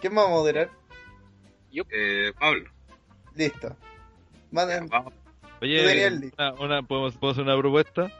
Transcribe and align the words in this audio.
¿Quién 0.00 0.16
va 0.16 0.24
a 0.24 0.28
moderar? 0.28 0.70
Eh, 1.72 2.32
Pablo. 2.38 2.68
Listo. 3.36 3.76
Manden. 4.50 4.88
Oye, 5.62 6.08
una, 6.38 6.52
una- 6.54 6.82
¿podemos, 6.82 7.16
¿puedo 7.16 7.32
hacer 7.32 7.44
una 7.44 7.56
propuesta? 7.58 8.10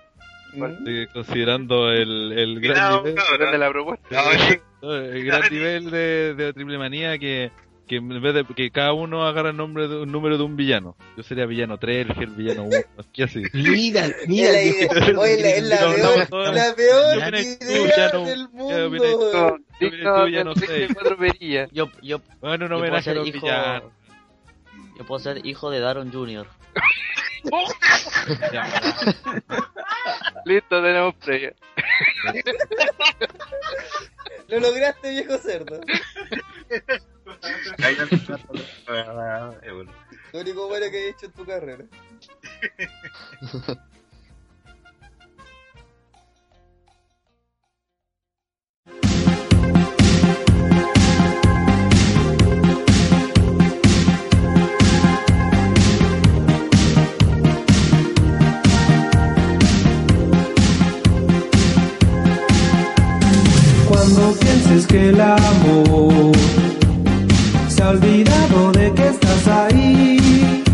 Considerando 1.12 1.90
el, 1.92 2.32
el 2.32 2.60
gran 2.60 3.04
nivel, 3.04 3.14
de 3.52 3.58
la 3.58 3.70
propuesta. 3.70 4.06
No, 4.10 4.30
sí. 4.48 4.58
no, 4.82 4.94
el 4.96 5.24
gran 5.24 5.42
nivel 5.50 5.90
de, 5.90 6.34
de 6.34 6.52
triple 6.52 6.76
manía 6.76 7.18
que, 7.18 7.50
que 7.86 7.96
en 7.96 8.20
vez 8.20 8.34
de 8.34 8.44
que 8.44 8.70
cada 8.70 8.92
uno 8.92 9.26
agarra 9.26 9.50
el 9.50 9.56
nombre 9.56 9.86
de 9.88 10.02
un 10.02 10.10
número 10.12 10.36
de 10.38 10.44
un 10.44 10.56
villano. 10.56 10.96
Yo 11.16 11.22
sería 11.22 11.46
villano 11.46 11.78
3, 11.78 12.08
el 12.20 12.26
villano 12.30 12.64
1, 12.64 12.76
¿qué 13.12 13.22
así? 13.24 13.42
Mira, 13.54 14.08
mira, 14.26 14.52
la, 14.52 14.62
idea- 14.62 14.88
oye, 15.18 15.36
la- 15.42 15.54
es 15.56 15.62
la 15.62 15.78
peor, 16.26 16.54
la 16.54 16.74
peor 16.74 17.14
Yo 17.14 17.84
idea 17.84 18.08
del 18.10 18.48
mundo. 18.50 19.58
Digno 19.80 20.28
ya 20.28 20.38
del 20.38 20.46
no 20.46 20.54
sé. 20.54 20.88
cuatro 20.92 21.16
perillas. 21.16 21.68
Yo, 21.72 21.90
yo, 22.02 22.20
Bueno, 22.40 22.66
un 22.66 22.70
yo 22.72 22.78
puedo 22.78 23.00
ser 23.02 23.16
hijo, 23.16 23.24
villanos. 23.46 23.92
yo 24.98 25.06
puedo 25.06 25.18
ser 25.20 25.46
hijo 25.46 25.70
de 25.70 25.80
Daron 25.80 26.12
Jr. 26.12 26.46
Listo, 30.44 30.82
tenemos 30.82 31.14
previa. 31.16 31.54
Lo 34.48 34.60
lograste, 34.60 35.10
viejo 35.10 35.38
cerdo. 35.38 35.80
No 38.88 39.52
de-. 39.62 39.88
Lo 40.32 40.40
único 40.40 40.68
bueno 40.68 40.86
que 40.90 41.06
he 41.06 41.08
hecho 41.10 41.26
en 41.26 41.32
tu 41.32 41.44
carrera. 41.44 41.84
Cuando 64.12 64.32
pienses 64.40 64.86
que 64.88 65.10
el 65.10 65.20
amor 65.20 66.32
se 67.68 67.80
ha 67.80 67.90
olvidado 67.90 68.72
de 68.72 68.92
que 68.92 69.06
estás 69.06 69.46
ahí, 69.46 70.64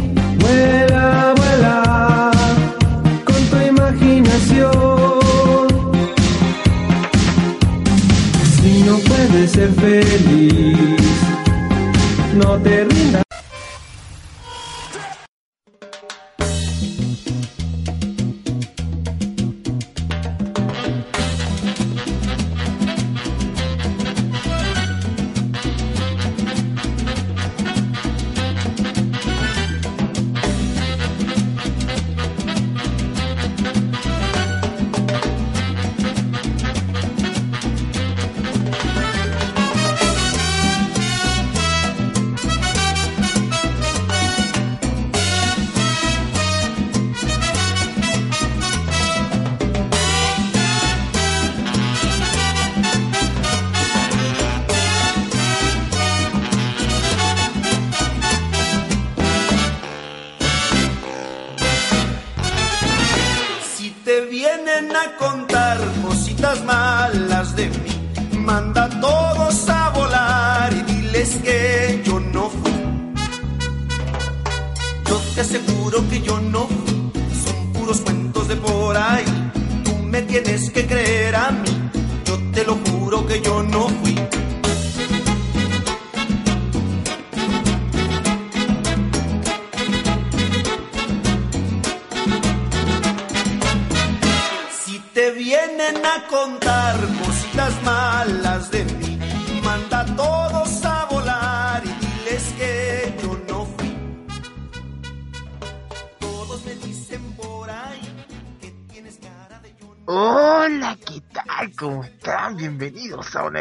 vuela, 0.41 1.35
vuela 1.37 2.31
con 3.27 3.37
tu 3.51 3.57
imaginación. 3.57 4.73
Si 8.57 8.83
no 8.85 8.97
puedes 9.01 9.51
ser 9.51 9.71
feliz, 9.73 10.97
no 12.39 12.57
te 12.63 12.85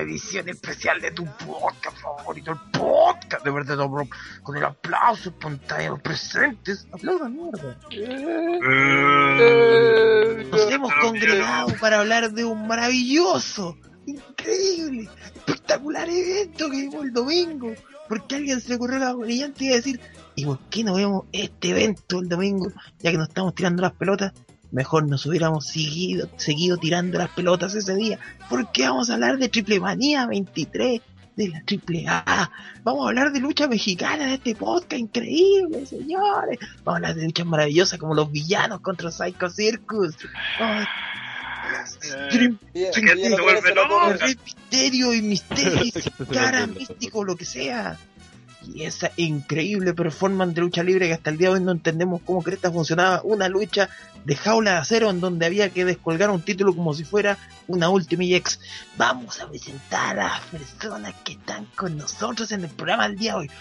edición 0.05 0.47
especial 0.49 1.01
de 1.01 1.11
tu 1.11 1.25
podcast 1.25 1.97
favorito, 1.97 2.51
el 2.51 2.71
podcast 2.71 3.43
de 3.43 3.51
verdad, 3.51 3.77
bro. 3.87 4.07
Con 4.43 4.57
el 4.57 4.63
aplauso 4.63 5.29
espontáneo 5.29 5.97
presentes. 5.97 6.87
Aplaudan, 6.91 7.35
mierda. 7.35 7.77
Nos 10.51 10.71
hemos 10.71 10.93
congregado 11.01 11.75
para 11.79 11.99
hablar 11.99 12.31
de 12.31 12.45
un 12.45 12.67
maravilloso, 12.67 13.77
increíble, 14.05 15.09
espectacular 15.35 16.07
evento 16.09 16.69
que 16.69 16.77
vimos 16.77 17.05
el 17.05 17.13
domingo. 17.13 17.73
Porque 18.07 18.35
a 18.35 18.37
alguien 18.37 18.61
se 18.61 18.69
le 18.69 18.75
ocurrió 18.75 18.99
la 18.99 19.13
brillante 19.13 19.63
idea 19.63 19.71
de 19.71 19.81
decir, 19.81 19.99
¿y 20.35 20.45
por 20.45 20.59
qué 20.69 20.83
no 20.83 20.93
vemos 20.93 21.25
este 21.31 21.69
evento 21.69 22.19
el 22.19 22.29
domingo? 22.29 22.71
Ya 22.99 23.11
que 23.11 23.17
nos 23.17 23.29
estamos 23.29 23.55
tirando 23.55 23.81
las 23.81 23.93
pelotas, 23.93 24.31
mejor 24.75 25.07
nos 25.07 25.25
hubiéramos 25.25 25.67
seguido, 25.67 26.29
seguido 26.35 26.75
tirando 26.75 27.17
las 27.17 27.29
pelotas 27.29 27.73
ese 27.75 27.95
día. 27.95 28.19
Porque 28.49 28.83
vamos 28.83 29.09
a 29.09 29.13
hablar 29.13 29.37
de 29.37 29.47
Triple 29.47 29.79
Manía 29.79 30.27
23, 30.27 31.01
de 31.37 31.47
la 31.47 31.63
Triple 31.63 32.05
A. 32.07 32.51
Vamos 32.83 33.05
a 33.05 33.09
hablar 33.09 33.31
de 33.31 33.39
lucha 33.39 33.69
mexicana 33.69 34.27
de 34.27 34.33
este 34.33 34.53
podcast 34.53 34.99
increíble, 34.99 35.85
señores. 35.85 36.59
Vamos 36.83 36.87
a 36.87 36.95
hablar 36.95 37.15
de 37.15 37.23
luchas 37.23 37.45
maravillosas 37.45 37.97
como 37.97 38.13
los 38.13 38.29
villanos 38.29 38.81
contra 38.81 39.11
Psycho 39.11 39.49
Circus. 39.49 40.17
Dream. 42.31 42.59
Rey 44.19 44.37
Misterio 44.43 45.13
y 45.13 45.21
Misterio 45.21 45.83
y 45.85 45.91
cara 46.33 46.67
místico, 46.67 47.23
lo 47.23 47.37
que 47.37 47.45
sea. 47.45 47.97
Y 48.73 48.83
esa 48.83 49.11
increíble 49.17 49.93
performance 49.93 50.55
de 50.55 50.61
lucha 50.61 50.83
libre 50.83 51.07
que 51.07 51.13
hasta 51.13 51.29
el 51.29 51.37
día 51.37 51.49
de 51.49 51.55
hoy 51.55 51.61
no 51.61 51.71
entendemos 51.71 52.21
cómo 52.25 52.41
cresta 52.41 52.71
funcionaba 52.71 53.21
una 53.23 53.47
lucha 53.47 53.89
de 54.23 54.35
jaula 54.35 54.71
de 54.71 54.77
acero 54.77 55.09
en 55.09 55.19
donde 55.19 55.45
había 55.45 55.69
que 55.69 55.85
descolgar 55.85 56.31
un 56.31 56.41
título 56.41 56.75
como 56.75 56.93
si 56.93 57.03
fuera 57.03 57.37
una 57.67 57.89
Ultimate 57.89 58.35
X. 58.37 58.59
Vamos 58.97 59.39
a 59.39 59.47
presentar 59.47 60.19
a 60.19 60.29
las 60.29 60.41
personas 60.41 61.13
que 61.23 61.33
están 61.33 61.65
con 61.75 61.97
nosotros 61.97 62.51
en 62.51 62.63
el 62.63 62.69
programa 62.69 63.07
del 63.07 63.17
día 63.17 63.33
de 63.33 63.39
hoy. 63.39 63.51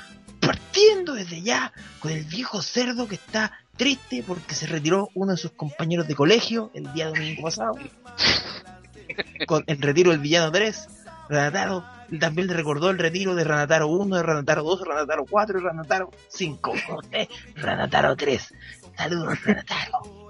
Partiendo 0.41 1.15
desde 1.15 1.43
ya 1.43 1.73
con 2.01 2.13
el 2.13 2.25
viejo 2.25 2.63
cerdo 2.63 3.07
que 3.07 3.15
está 3.15 3.53
triste 3.77 4.25
porque 4.27 4.55
se 4.55 4.67
retiró 4.67 5.11
uno 5.15 5.33
de 5.33 5.39
sus 5.39 5.53
compañeros 5.53 6.07
de 6.07 6.15
colegio 6.15 6.71
el 6.75 6.93
día 6.93 7.09
domingo 7.09 7.43
pasado. 7.43 7.75
Con 9.47 9.65
el 9.67 9.81
retiro 9.81 10.11
del 10.11 10.21
villano 10.21 10.51
3, 10.51 10.89
Ranataro 11.29 11.85
también 12.19 12.49
le 12.49 12.55
recordó 12.55 12.91
el 12.91 12.99
retiro 12.99 13.35
de 13.35 13.45
Ranataro 13.45 13.89
1, 13.89 14.17
de 14.17 14.23
Ranataro 14.23 14.63
2, 14.63 14.81
de 14.81 14.85
Ranataro 14.87 15.25
4 15.29 15.59
y 15.59 15.63
Ranataro 15.63 16.11
5. 16.29 16.73
Como 16.87 16.99
usted, 16.99 17.29
Ranataro 17.57 18.17
3. 18.17 18.55
Saludos, 18.97 19.45
Ranataro. 19.45 20.25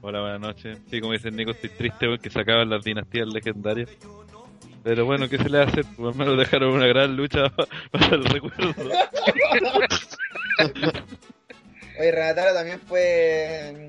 Hola, 0.00 0.20
buenas 0.20 0.40
noches. 0.40 0.78
Sí, 0.90 1.00
como 1.00 1.12
dice 1.12 1.30
Nico, 1.30 1.52
estoy 1.52 1.70
triste 1.70 2.06
porque 2.06 2.30
se 2.30 2.40
acaban 2.40 2.68
las 2.68 2.84
dinastías 2.84 3.26
legendarias. 3.26 3.90
Pero 4.82 5.06
bueno, 5.06 5.28
¿qué 5.28 5.38
se 5.38 5.48
le 5.48 5.62
hace? 5.62 5.82
Por 5.82 6.06
lo 6.06 6.14
menos 6.14 6.36
dejaron 6.36 6.74
una 6.74 6.86
gran 6.86 7.16
lucha 7.16 7.48
para 7.90 8.06
el 8.08 8.24
recuerdo. 8.24 8.74
Oye, 11.98 12.12
Renataro 12.12 12.54
también 12.54 12.80
fue 12.80 13.88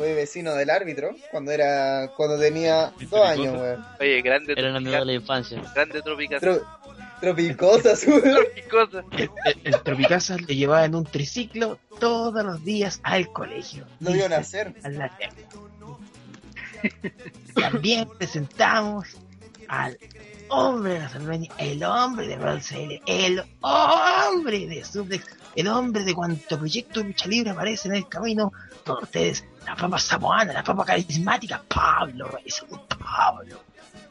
fue 0.00 0.14
vecino 0.14 0.54
del 0.54 0.70
árbitro 0.70 1.14
cuando 1.30 1.50
era 1.52 2.10
cuando 2.16 2.38
tenía 2.38 2.90
¿Viste 2.98 3.14
dos 3.14 3.28
años, 3.28 3.54
weón. 3.54 3.84
Oye, 4.00 4.22
grande 4.22 4.54
Era 4.56 4.70
un 4.70 4.76
amigo 4.76 4.92
de 4.92 4.96
Tropical. 4.96 5.06
la 5.06 5.12
infancia. 5.12 5.62
Grande 5.74 6.00
Tropical. 6.00 6.40
Tro- 6.40 6.66
Tropicosa, 7.20 7.96
su. 7.96 8.10
¿Qué 8.54 8.62
cosa? 8.70 9.04
El, 9.12 9.30
el- 9.44 9.60
el 9.74 9.82
Tropicazas 9.82 10.40
le 10.40 10.56
llevaba 10.56 10.86
en 10.86 10.94
un 10.94 11.04
triciclo 11.04 11.78
todos 11.98 12.42
los 12.42 12.64
días 12.64 13.00
al 13.02 13.30
colegio. 13.30 13.84
Lo 14.00 14.12
vio 14.12 14.26
nacer. 14.26 14.72
a 14.82 14.88
la. 14.88 15.12
También 17.54 18.08
presentamos 18.16 19.06
al 19.68 19.98
hombre 20.50 20.94
de 20.94 20.98
la 21.00 21.08
Salmeña, 21.08 21.50
el 21.58 21.82
hombre 21.84 22.26
de 22.26 22.36
Bronce, 22.36 23.00
el 23.06 23.42
hombre 23.60 24.66
de 24.66 24.84
Suplex, 24.84 25.24
el 25.54 25.68
hombre 25.68 26.04
de 26.04 26.14
cuanto 26.14 26.58
proyecto 26.58 27.00
de 27.00 27.08
lucha 27.08 27.28
libre 27.28 27.50
aparece 27.50 27.88
en 27.88 27.94
el 27.94 28.08
camino. 28.08 28.52
Todos 28.84 29.04
ustedes, 29.04 29.44
la 29.66 29.76
papa 29.76 29.98
samoana, 29.98 30.52
la 30.52 30.64
papa 30.64 30.84
carismática, 30.84 31.62
Pablo 31.68 32.28
Reyes, 32.28 32.64
Pablo. 32.98 33.60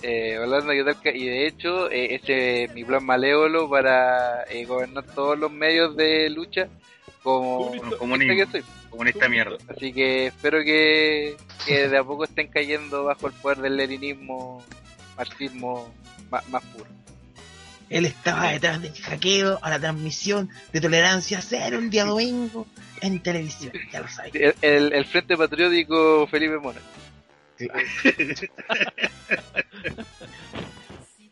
Eh, 0.02 0.38
Holanda, 0.40 0.74
¿qué 0.74 0.84
tal? 0.84 1.16
Y 1.16 1.28
de 1.28 1.48
hecho, 1.48 1.92
eh, 1.92 2.16
ese 2.16 2.64
es 2.64 2.74
mi 2.74 2.86
plan 2.86 3.06
malévolo 3.06 3.70
para 3.70 4.44
eh, 4.44 4.66
gobernar 4.66 5.04
todos 5.04 5.38
los 5.38 5.52
medios 5.52 5.96
de 5.98 6.30
lucha 6.30 6.70
como 7.22 7.66
Comunista. 7.66 7.98
comunista 7.98 8.36
que 8.36 8.46
soy. 8.46 8.64
Comunista 8.90 9.28
mierda. 9.28 9.58
Así 9.68 9.92
que 9.92 10.28
espero 10.28 10.64
que, 10.64 11.36
que 11.66 11.90
de 11.90 11.98
a 11.98 12.04
poco 12.04 12.24
estén 12.24 12.48
cayendo 12.48 13.04
bajo 13.04 13.28
el 13.28 13.34
poder 13.34 13.58
del 13.58 13.76
leninismo, 13.76 14.64
marxismo 15.18 15.94
más, 16.30 16.48
más 16.50 16.64
puro. 16.66 16.86
Él 17.90 18.06
estaba 18.06 18.52
detrás 18.52 18.82
del 18.82 18.94
hackeo 18.94 19.58
a 19.64 19.70
la 19.72 19.80
transmisión 19.80 20.50
de 20.72 20.80
tolerancia 20.82 21.42
cero 21.42 21.80
el 21.80 21.90
día 21.90 22.06
domingo 22.06 22.68
en 23.02 23.20
televisión, 23.22 23.72
ya 23.92 24.02
lo 24.02 24.08
sabéis. 24.08 24.36
El, 24.36 24.56
el- 24.62 24.94
el 24.94 25.06
Frente 25.06 25.36
Patriótico 25.36 26.28
Felipe 26.28 26.58
Mona. 26.60 26.80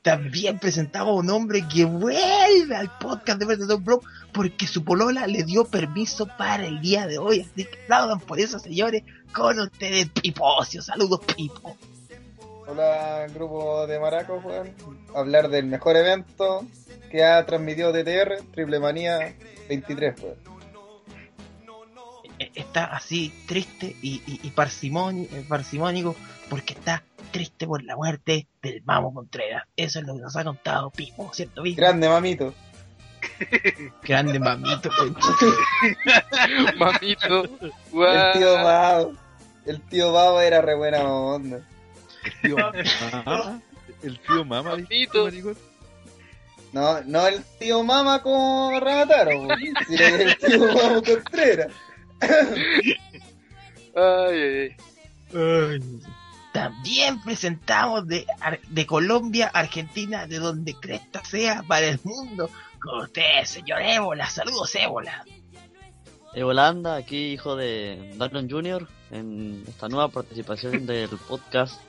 También 0.02 0.58
presentaba 0.60 1.10
a 1.10 1.14
un 1.14 1.30
hombre 1.30 1.66
que 1.68 1.84
vuelve 1.84 2.76
al 2.76 2.98
podcast 2.98 3.40
de 3.40 3.46
Verdadero 3.46 3.80
Blog 3.80 4.02
porque 4.32 4.66
su 4.66 4.84
polola 4.84 5.28
le 5.28 5.44
dio 5.44 5.66
permiso 5.66 6.28
para 6.38 6.66
el 6.66 6.80
día 6.80 7.08
de 7.08 7.18
hoy. 7.18 7.42
Así 7.42 7.66
que 7.66 7.80
aplaudan 7.84 8.20
por 8.22 8.40
eso, 8.40 8.58
señores. 8.60 9.04
Con 9.34 9.60
ustedes, 9.60 10.08
Pipocio. 10.10 10.82
Saludos, 10.82 11.20
Pipo. 11.36 11.78
Hola, 12.70 13.28
grupo 13.34 13.88
de 13.88 13.98
Maracos, 13.98 14.44
weón. 14.44 14.74
Hablar 15.16 15.50
del 15.50 15.68
mejor 15.68 15.96
evento 15.96 16.66
que 17.10 17.24
ha 17.24 17.46
transmitido 17.46 17.94
TTR, 17.94 18.44
Triple 18.52 18.80
Manía 18.80 19.34
23, 19.70 20.22
weón. 20.22 20.36
Eh, 22.40 22.52
Está 22.56 22.86
así 22.86 23.34
triste 23.48 23.96
y, 24.02 24.22
y, 24.28 24.42
y 24.44 24.48
eh, 24.50 25.46
parsimónico 25.48 26.16
porque 26.50 26.74
está 26.74 27.04
triste 27.32 27.66
por 27.66 27.84
la 27.84 27.96
muerte 27.96 28.48
del 28.62 28.84
Mamo 28.84 29.14
Contreras. 29.14 29.64
Eso 29.78 30.00
es 30.00 30.06
lo 30.06 30.16
que 30.16 30.22
nos 30.22 30.36
ha 30.36 30.44
contado 30.44 30.90
Pipo, 30.92 31.32
¿cierto, 31.34 31.64
Pipo? 31.64 31.78
Grande 31.78 32.10
mamito. 32.10 32.54
Grande 34.04 34.40
mamito. 34.40 34.90
Mamito. 36.78 37.44
El 37.62 37.74
guau. 37.92 38.34
tío 38.34 38.54
Babo. 38.56 39.14
El 39.66 39.82
tío 39.84 40.12
Babo 40.12 40.42
era 40.42 40.62
re 40.62 40.76
buena 40.76 41.04
onda. 41.04 41.62
El 42.34 42.42
tío 42.42 42.56
Mama. 42.58 43.62
El 44.04 44.20
tío 44.20 44.46
Mama, 44.46 44.76
¿viste, 44.76 44.96
Papito. 45.08 45.24
maricón? 45.26 45.58
No, 46.74 47.02
no 47.02 47.28
el 47.28 47.44
tío 47.60 47.84
Mama 47.84 48.22
como 48.22 48.80
Ranataro, 48.80 49.42
weón. 49.42 49.60
sino 49.88 50.06
el 50.06 50.38
tío 50.38 50.60
Mamo 50.74 51.02
Contreras. 51.04 51.72
Ay, 52.22 52.94
ay, 53.96 54.68
ay. 55.34 55.80
También 56.54 57.22
presentamos 57.22 58.08
de, 58.08 58.26
Ar- 58.40 58.60
de 58.68 58.86
Colombia, 58.86 59.48
Argentina, 59.54 60.26
de 60.28 60.40
donde 60.40 60.74
cresta 60.74 61.24
sea 61.24 61.64
para 61.68 61.88
el 61.88 62.00
mundo. 62.04 62.50
Con 62.82 63.00
ustedes, 63.04 63.50
señor 63.50 63.82
Ébola. 63.82 64.28
Saludos, 64.30 64.74
Ébola. 64.76 65.24
Holanda, 66.36 66.96
aquí 66.98 67.32
hijo 67.34 67.56
de 67.56 68.14
Darren 68.18 68.48
Jr. 68.50 68.88
en 69.10 69.64
esta 69.68 69.88
nueva 69.90 70.08
participación 70.10 70.86
del 70.86 71.10
podcast. 71.28 71.82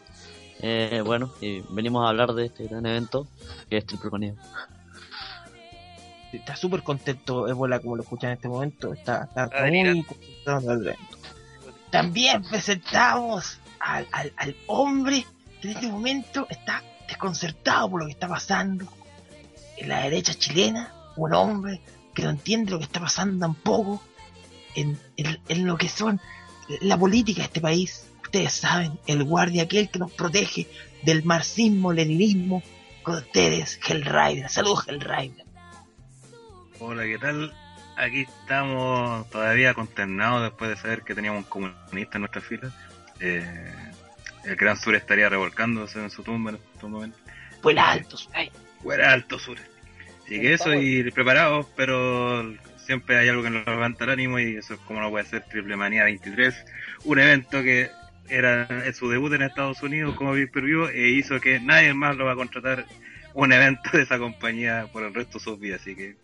Eh, 0.60 1.02
bueno, 1.05 1.32
y 1.40 1.60
venimos 1.70 2.05
a 2.05 2.08
hablar 2.08 2.32
de 2.34 2.46
este 2.46 2.64
gran 2.66 2.84
evento 2.87 3.26
que 3.70 3.76
es 3.78 3.87
Triple 3.87 4.10
Manía. 4.10 4.34
Está 6.32 6.56
súper 6.56 6.82
contento 6.82 7.49
Ébola, 7.49 7.81
como 7.81 7.96
lo 7.96 8.02
escuchan 8.02 8.31
en 8.31 8.37
este 8.37 8.49
momento. 8.49 8.93
Está, 8.93 9.25
está 9.25 9.44
Ah, 9.44 9.62
muy 9.62 9.70
mira. 9.70 9.93
concentrado 10.06 10.60
en 10.72 10.81
el 10.81 10.87
evento. 10.88 11.19
También 11.90 12.43
presentamos 12.43 13.58
al, 13.81 14.06
al, 14.12 14.32
al 14.37 14.56
hombre 14.66 15.25
que 15.62 15.70
en 15.70 15.75
este 15.76 15.88
momento 15.88 16.46
está 16.50 16.82
desconcertado 17.08 17.90
por 17.90 18.00
lo 18.00 18.06
que 18.06 18.12
está 18.12 18.28
pasando 18.28 18.87
en 19.78 19.88
la 19.88 20.00
derecha 20.02 20.34
chilena. 20.34 20.93
Un 21.16 21.32
hombre 21.34 21.81
que 22.14 22.22
no 22.25 22.31
entiende 22.31 22.72
lo 22.72 22.78
que 22.78 22.84
está 22.84 23.00
pasando 23.00 23.38
tampoco 23.46 24.02
en, 24.75 25.00
en, 25.16 25.40
en 25.49 25.66
lo 25.66 25.78
que 25.78 25.88
son 25.88 26.20
la 26.82 26.99
política 26.99 27.38
de 27.40 27.46
este 27.46 27.61
país. 27.62 28.04
Ustedes 28.28 28.52
saben, 28.52 28.92
el 29.06 29.25
guardia 29.25 29.62
aquel 29.62 29.88
que 29.88 29.98
nos 29.98 30.12
protege 30.12 30.66
del 31.02 31.25
marxismo, 31.25 31.94
leninismo. 31.94 32.62
Con 33.02 33.14
ustedes, 33.14 33.80
Hellrider. 33.82 34.50
Saludos, 34.50 34.86
Hellrider. 34.86 35.46
Hola, 36.78 37.04
¿qué 37.04 37.16
tal? 37.16 37.54
Aquí 37.96 38.26
estamos 38.42 39.30
todavía 39.30 39.72
consternados 39.72 40.42
después 40.42 40.69
de 40.69 40.76
saber 40.76 41.04
que 41.04 41.14
teníamos 41.14 41.44
un 41.44 41.48
comunista 41.48 42.19
en 42.19 42.20
nuestra 42.20 42.42
fila. 42.42 42.70
Eh, 43.19 43.72
el 44.44 44.56
Gran 44.56 44.76
Sur 44.76 44.94
estaría 44.94 45.30
revolcándose 45.30 45.98
en 45.98 46.10
su 46.10 46.22
tumba 46.22 46.50
en 46.50 46.56
estos 46.56 46.90
momentos. 46.90 47.19
Fue 47.62 47.72
el 47.72 47.78
alto, 47.78 48.19
ay, 48.34 48.52
Fuera 48.82 49.10
alto 49.10 49.38
Sur. 49.38 49.56
Así 50.26 50.38
que 50.38 50.52
eso, 50.52 50.75
y 50.75 51.10
preparados, 51.12 51.66
pero 51.75 52.42
siempre 52.76 53.16
hay 53.16 53.30
algo 53.30 53.42
que 53.42 53.48
nos 53.48 53.66
levanta 53.66 54.04
el 54.04 54.10
ánimo 54.10 54.38
y 54.38 54.56
eso 54.56 54.75
es 54.75 54.80
como 54.80 55.00
no 55.00 55.08
puede 55.08 55.25
ser 55.25 55.44
Triple 55.44 55.76
Manía 55.76 56.04
23. 56.04 56.54
Un 57.04 57.20
evento 57.20 57.62
que 57.62 57.90
era 58.28 58.66
en 58.86 58.94
su 58.94 59.08
debut 59.08 59.32
en 59.32 59.42
Estados 59.42 59.82
Unidos 59.82 60.14
como 60.16 60.32
pay 60.32 60.46
per 60.46 60.64
view 60.64 60.86
e 60.86 61.10
hizo 61.10 61.40
que 61.40 61.60
nadie 61.60 61.94
más 61.94 62.16
lo 62.16 62.25
va 62.25 62.32
a 62.32 62.36
contratar 62.36 62.86
un 63.34 63.52
evento 63.52 63.90
de 63.92 64.02
esa 64.02 64.19
compañía 64.19 64.88
por 64.92 65.04
el 65.04 65.14
resto 65.14 65.38
de 65.38 65.44
sus 65.44 65.58
vidas. 65.58 65.80
Así 65.80 65.94
que 65.94 66.16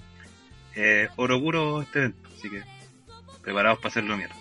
eh, 0.75 1.09
oro 1.17 1.41
puro 1.41 1.83
este 1.83 2.01
evento. 2.01 2.29
Así 2.37 2.51
que 2.51 2.63
preparados 3.43 3.79
para 3.79 3.89
hacerlo 3.89 4.17
mierda. 4.17 4.35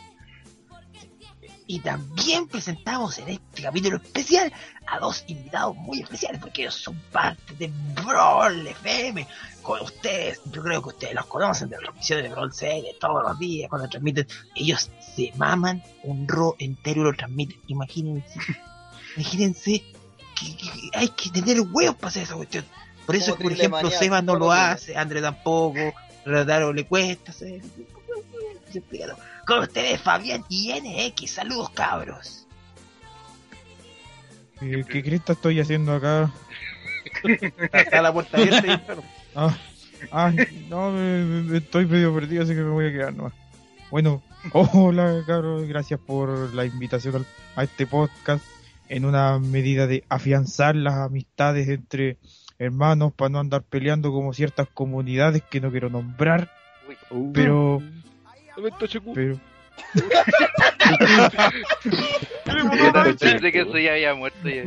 Y 1.65 1.79
también 1.79 2.47
presentamos 2.47 3.17
en 3.19 3.29
este 3.29 3.63
capítulo 3.63 3.97
especial 3.97 4.51
a 4.85 4.99
dos 4.99 5.23
invitados 5.27 5.75
muy 5.77 6.01
especiales 6.01 6.41
porque 6.41 6.63
ellos 6.63 6.75
son 6.75 6.99
parte 7.11 7.53
de 7.57 7.71
Brawl 8.03 8.67
FM. 8.67 9.25
Con 9.63 9.81
ustedes, 9.81 10.41
yo 10.51 10.61
creo 10.61 10.81
que 10.81 10.89
ustedes 10.89 11.15
los 11.15 11.25
conocen 11.25 11.69
de 11.69 11.77
las 11.77 11.83
transmisiones 11.83 12.25
de 12.25 12.29
Brawl 12.31 12.51
CL 12.51 12.99
todos 12.99 13.23
los 13.23 13.39
días 13.39 13.69
cuando 13.69 13.87
transmiten. 13.87 14.27
Ellos 14.55 14.91
se 15.15 15.31
maman 15.37 15.81
un 16.03 16.27
ro 16.27 16.55
entero 16.59 17.01
y 17.01 17.03
lo 17.05 17.13
transmiten. 17.13 17.59
Imagínense, 17.67 18.39
imagínense 19.15 19.83
que, 20.35 20.57
que 20.57 20.69
hay 20.93 21.07
que 21.07 21.29
tener 21.29 21.61
huevos 21.61 21.95
para 21.95 22.09
hacer 22.09 22.23
esa 22.23 22.35
cuestión. 22.35 22.65
Por 23.05 23.15
eso, 23.15 23.35
por 23.35 23.51
ejemplo, 23.51 23.81
Manía, 23.81 23.97
Seba 23.97 24.21
no 24.21 24.35
lo 24.35 24.51
hace, 24.51 24.97
André 24.97 25.21
tampoco, 25.21 25.93
Radaro 26.25 26.73
le 26.73 26.85
cuesta 26.85 27.31
hacer. 27.31 27.61
Con 29.45 29.59
ustedes, 29.59 30.01
Fabián 30.01 30.43
y 30.49 30.73
NX. 30.73 31.31
Saludos, 31.31 31.69
cabros. 31.71 32.47
¿Qué, 34.59 34.85
qué 34.89 35.03
cresta 35.03 35.33
estoy 35.33 35.59
haciendo 35.59 35.93
acá? 35.93 36.31
Está 37.73 38.01
la 38.01 38.13
puerta 38.13 38.37
abierta 38.37 38.67
y 38.67 39.22
Ah, 39.35 39.57
ah, 40.11 40.31
no, 40.69 40.91
me- 40.91 41.23
me- 41.43 41.57
estoy 41.57 41.85
medio 41.85 42.13
perdido, 42.13 42.43
así 42.43 42.53
que 42.53 42.61
me 42.61 42.69
voy 42.69 42.87
a 42.87 42.91
quedar 42.91 43.13
nomás. 43.13 43.33
Bueno, 43.89 44.21
hola, 44.53 45.21
cabros, 45.25 45.67
gracias 45.67 45.99
por 45.99 46.53
la 46.53 46.65
invitación 46.65 47.15
al- 47.15 47.25
a 47.55 47.63
este 47.63 47.87
podcast 47.87 48.43
en 48.89 49.05
una 49.05 49.39
medida 49.39 49.87
de 49.87 50.03
afianzar 50.09 50.75
las 50.75 50.95
amistades 50.95 51.67
entre 51.69 52.17
hermanos 52.59 53.13
para 53.13 53.29
no 53.29 53.39
andar 53.39 53.63
peleando 53.63 54.11
como 54.11 54.33
ciertas 54.33 54.67
comunidades 54.73 55.41
que 55.49 55.59
no 55.61 55.71
quiero 55.71 55.89
nombrar, 55.89 56.51
Uy, 57.09 57.31
pero, 57.33 57.81
pero, 59.15 59.39
pensé 63.17 63.51
que 63.51 63.61
eso 63.61 63.77
ya 63.77 63.93
había 63.93 64.13
muerto. 64.13 64.47
Ya. 64.47 64.61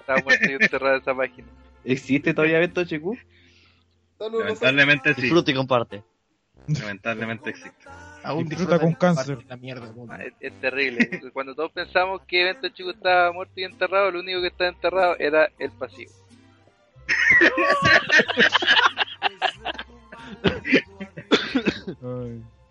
Estaba 0.00 0.20
muerto 0.22 0.50
y 0.50 0.52
enterrada 0.52 0.96
esa 0.98 1.14
página. 1.14 1.48
¿Existe 1.84 2.34
todavía 2.34 2.58
HQ? 2.60 3.18
Lamentablemente 4.30 5.14
sí. 5.14 5.22
Disfruta 5.22 5.50
y 5.50 5.54
comparte. 5.54 6.02
Lamentablemente 6.66 7.50
existe. 7.50 7.88
aún 8.22 8.48
Disfruta 8.48 8.78
con 8.78 8.94
cáncer. 8.94 9.44
La 9.48 9.56
mierda, 9.56 9.92
Ah, 10.08 10.22
Es, 10.22 10.32
es 10.40 10.60
terrible. 10.60 11.08
Cuando 11.32 11.54
todos 11.54 11.72
pensamos 11.72 12.22
que 12.26 12.42
Evento 12.42 12.68
Chico 12.68 12.90
estaba 12.90 13.32
muerto 13.32 13.54
y 13.56 13.64
enterrado, 13.64 14.10
lo 14.10 14.20
único 14.20 14.40
que 14.40 14.48
estaba 14.48 14.70
enterrado 14.70 15.16
era 15.18 15.48
el 15.58 15.70
pasivo. 15.72 16.12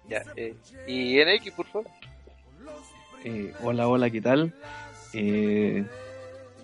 Ya, 0.10 0.24
eh, 0.36 0.56
y 0.88 1.18
NX, 1.24 1.52
por 1.54 1.66
favor. 1.68 1.88
Eh, 3.24 3.54
hola, 3.62 3.88
hola, 3.88 4.10
¿qué 4.10 4.22
tal? 4.22 4.54
Eh, 5.14 5.86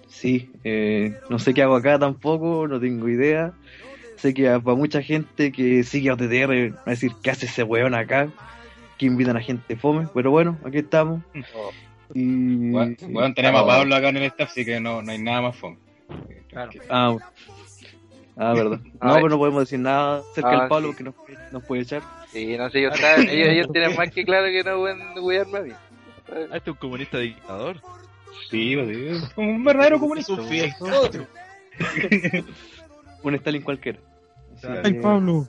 sí, 0.07 0.51
eh, 0.63 1.17
no 1.29 1.39
sé 1.39 1.53
qué 1.53 1.61
hago 1.63 1.75
acá 1.75 1.99
tampoco, 1.99 2.67
no 2.67 2.79
tengo 2.79 3.07
idea. 3.07 3.53
Sé 4.17 4.33
que 4.33 4.43
para 4.59 4.75
mucha 4.75 5.01
gente 5.01 5.51
que 5.51 5.83
sigue 5.83 6.09
a 6.09 6.13
OTTR 6.13 6.73
va 6.75 6.83
a 6.85 6.89
decir, 6.91 7.11
¿qué 7.23 7.31
hace 7.31 7.45
ese 7.45 7.63
weón 7.63 7.93
acá? 7.93 8.27
Que 8.97 9.05
invitan 9.05 9.37
a 9.37 9.41
gente 9.41 9.75
fome, 9.75 10.07
pero 10.13 10.31
bueno, 10.31 10.57
aquí 10.65 10.79
estamos. 10.79 11.21
Y... 12.13 12.71
Bueno, 12.71 12.95
bueno, 13.09 13.33
tenemos 13.33 13.61
a 13.61 13.65
Pablo 13.65 13.95
acá 13.95 14.09
en 14.09 14.17
el 14.17 14.23
staff, 14.23 14.49
así 14.51 14.65
que 14.65 14.79
no, 14.79 15.01
no 15.01 15.11
hay 15.11 15.19
nada 15.19 15.41
más 15.41 15.55
fome. 15.55 15.77
Ah, 16.89 17.15
ah, 18.37 18.53
verdad. 18.53 18.79
No, 19.01 19.11
Ah, 19.11 19.13
pero 19.15 19.29
no 19.29 19.37
podemos 19.37 19.61
decir 19.61 19.79
nada 19.79 20.19
acerca 20.31 20.49
ah, 20.49 20.59
del 20.59 20.69
Pablo 20.69 20.93
sí. 20.93 21.03
porque 21.03 21.03
nos, 21.03 21.53
nos 21.53 21.63
puede 21.63 21.81
echar. 21.83 22.01
Sí, 22.31 22.57
no 22.57 22.69
sé, 22.69 22.79
ellos, 22.79 22.99
saben- 22.99 23.29
ellos, 23.29 23.47
ellos 23.49 23.67
tienen 23.71 23.95
más 23.95 24.11
que 24.11 24.23
claro 24.23 24.45
que 24.47 24.63
no 24.63 24.77
pueden 24.77 24.99
cuidarme 25.21 25.57
a 25.57 25.61
mí. 25.61 25.71
Ah, 26.29 26.55
este 26.55 26.57
es 26.57 26.67
un 26.67 26.73
comunista 26.75 27.17
dictador. 27.19 27.81
Sí, 28.49 28.75
pues, 28.75 28.97
sí, 29.27 29.41
un 29.41 29.63
verdadero 29.63 29.99
comunista. 29.99 30.33
un 30.33 30.47
fiel. 30.47 30.73
Otro. 30.79 31.25
Un 33.23 33.35
Stalin 33.35 33.61
cualquiera. 33.61 33.99
Así 34.57 34.67
Ay, 34.83 34.93
que- 34.93 34.99
Pablo. 35.01 35.45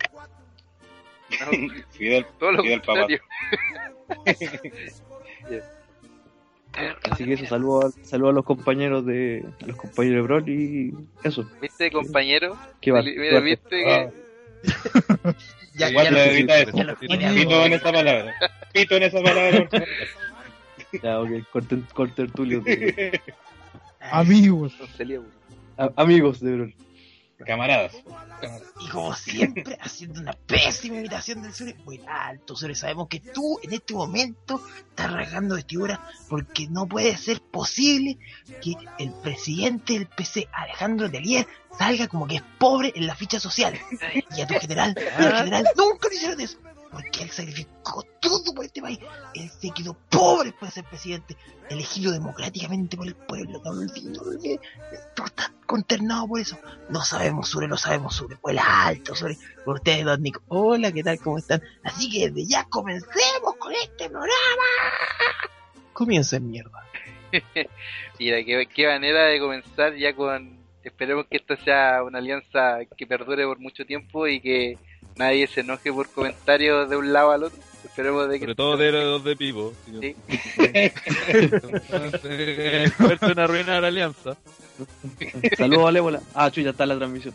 No, 1.31 1.47
Fidel, 1.93 2.27
todo 2.39 2.53
lo 2.53 2.63
Fidel 2.63 2.81
Papá. 2.83 3.07
Así 7.11 7.25
que 7.25 7.33
eso, 7.33 7.47
saludo 7.47 7.87
a, 7.87 7.91
saludo 8.05 8.31
a 8.31 8.33
los 8.35 8.45
compañeros 8.45 9.05
de 9.05 9.45
a 9.63 9.67
los 9.67 9.77
compañeros 9.77 10.17
de 10.17 10.23
Brawl 10.23 10.49
y 10.49 10.95
eso. 11.25 11.45
¿Viste, 11.61 11.91
compañero? 11.91 12.57
Que 12.81 12.93
va, 12.93 13.03
Mira, 13.03 13.41
¿viste 13.41 13.83
Ah, 13.91 14.11
que 14.63 15.35
Ya, 15.75 15.91
Igual 15.91 16.05
ya 16.07 16.11
le 16.13 16.27
lo- 16.27 16.33
evita 16.33 16.59
eso. 16.61 16.83
lo 16.85 16.97
Pito 16.97 17.65
en 17.67 17.73
esa 17.73 17.93
palabra. 17.93 18.35
Pito 18.73 18.97
en 18.97 19.03
esa 19.03 19.21
palabra. 19.23 19.69
Ya, 21.03 21.21
ok, 21.21 21.29
corten, 21.53 21.87
corten 21.93 22.31
Tulio 22.31 22.65
Amigos. 24.01 24.73
amigos 25.97 26.41
de 26.41 26.53
Brawl. 26.55 26.75
Camaradas. 27.47 27.93
Y 28.81 28.89
como 28.89 29.15
siempre, 29.15 29.79
haciendo 29.81 30.21
una 30.21 30.33
pésima 30.33 30.97
imitación 30.97 31.43
del 31.43 31.55
Sure. 31.55 31.75
Muy 31.85 32.01
alto, 32.07 32.57
Sure. 32.57 32.75
Sabemos 32.75 33.09
que 33.09 33.21
tú 33.21 33.59
en 33.63 33.73
este 33.73 33.95
momento 33.95 34.61
estás 34.91 35.13
rasgando 35.13 35.55
vestidura 35.55 36.05
porque 36.29 36.67
no 36.69 36.87
puede 36.87 37.17
ser 37.17 37.41
posible 37.41 38.19
que 38.61 38.75
el 38.99 39.13
presidente 39.23 39.95
del 39.95 40.07
PC, 40.07 40.49
Alejandro 40.53 41.11
Telier, 41.11 41.47
salga 41.79 42.09
como 42.09 42.27
que 42.27 42.37
es 42.37 42.43
pobre 42.59 42.93
en 42.95 43.07
la 43.07 43.15
ficha 43.15 43.39
social. 43.39 43.79
Y 44.37 44.41
a 44.41 44.47
tu 44.47 44.55
general, 44.55 44.95
al 45.17 45.37
general 45.37 45.65
nunca 45.77 46.09
le 46.09 46.17
hicieron 46.17 46.41
eso. 46.41 46.59
Porque 46.91 47.23
él 47.23 47.31
sacrificó 47.31 48.03
todo 48.21 48.55
por 48.55 48.65
este 48.65 48.81
país. 48.81 48.99
Él 49.35 49.51
se 49.51 49.71
quedó 49.71 49.95
pobre 49.95 50.53
por 50.53 50.71
ser 50.71 50.85
presidente, 50.85 51.37
elegido 51.69 52.13
democráticamente 52.13 52.97
por 52.97 53.07
el 53.07 53.15
pueblo. 53.15 53.61
No 53.63 53.73
lo 53.73 53.81
olvides, 53.83 54.17
no 54.17 54.25
lo 54.25 54.31
olvides. 54.31 54.61
Tú 55.15 55.25
estás 55.25 55.51
consternado 55.69 56.27
por 56.27 56.41
eso. 56.41 56.59
No 56.89 57.03
sabemos 57.03 57.49
sobre, 57.49 57.69
no 57.69 57.77
sabemos 57.77 58.17
sobre. 58.17 58.37
Vuela 58.43 58.87
alto 58.87 59.15
sobre. 59.15 59.37
Por 59.65 59.77
ustedes, 59.77 60.05
Don 60.05 60.21
Nico. 60.21 60.43
Hola, 60.49 60.91
¿qué 60.91 61.05
tal? 61.05 61.21
¿Cómo 61.21 61.39
están? 61.39 61.63
Así 61.85 62.11
que 62.11 62.31
desde 62.31 62.49
ya 62.49 62.65
comencemos 62.65 63.55
con 63.59 63.73
este 63.75 64.09
programa. 64.09 64.65
Comienza 65.93 66.37
en 66.37 66.51
mierda. 66.51 66.85
Mira, 68.19 68.43
qué, 68.45 68.67
qué 68.75 68.87
manera 68.87 69.27
de 69.27 69.39
comenzar 69.39 69.95
ya 69.95 70.15
con... 70.17 70.59
Esperemos 70.83 71.27
que 71.31 71.37
esto 71.37 71.55
sea 71.57 72.03
una 72.03 72.19
alianza 72.19 72.79
que 72.97 73.07
perdure 73.07 73.45
por 73.45 73.59
mucho 73.59 73.85
tiempo 73.85 74.27
y 74.27 74.41
que 74.41 74.79
nadie 75.17 75.47
se 75.47 75.61
enoje 75.61 75.93
por 75.93 76.11
comentarios 76.11 76.89
de 76.89 76.97
un 76.97 77.13
lado 77.13 77.33
al 77.33 77.45
otro. 77.45 77.59
Esperemos 77.85 78.29
de 78.29 78.35
que... 78.39 78.45
Sobre 78.45 78.55
todo 78.55 78.77
de 78.77 78.93
los 78.93 79.25
de 79.25 79.37
Pipo. 79.37 79.73
Sí. 80.01 80.15
Fuerte 82.97 83.41
arruinar 83.41 83.83
la 83.83 83.89
alianza. 83.89 84.37
Saludos 85.57 85.89
a 85.89 85.93
Lébola. 85.93 86.21
Ah, 86.35 86.51
chuya, 86.51 86.71
está 86.71 86.87
la 86.87 86.97
transmisión. 86.97 87.35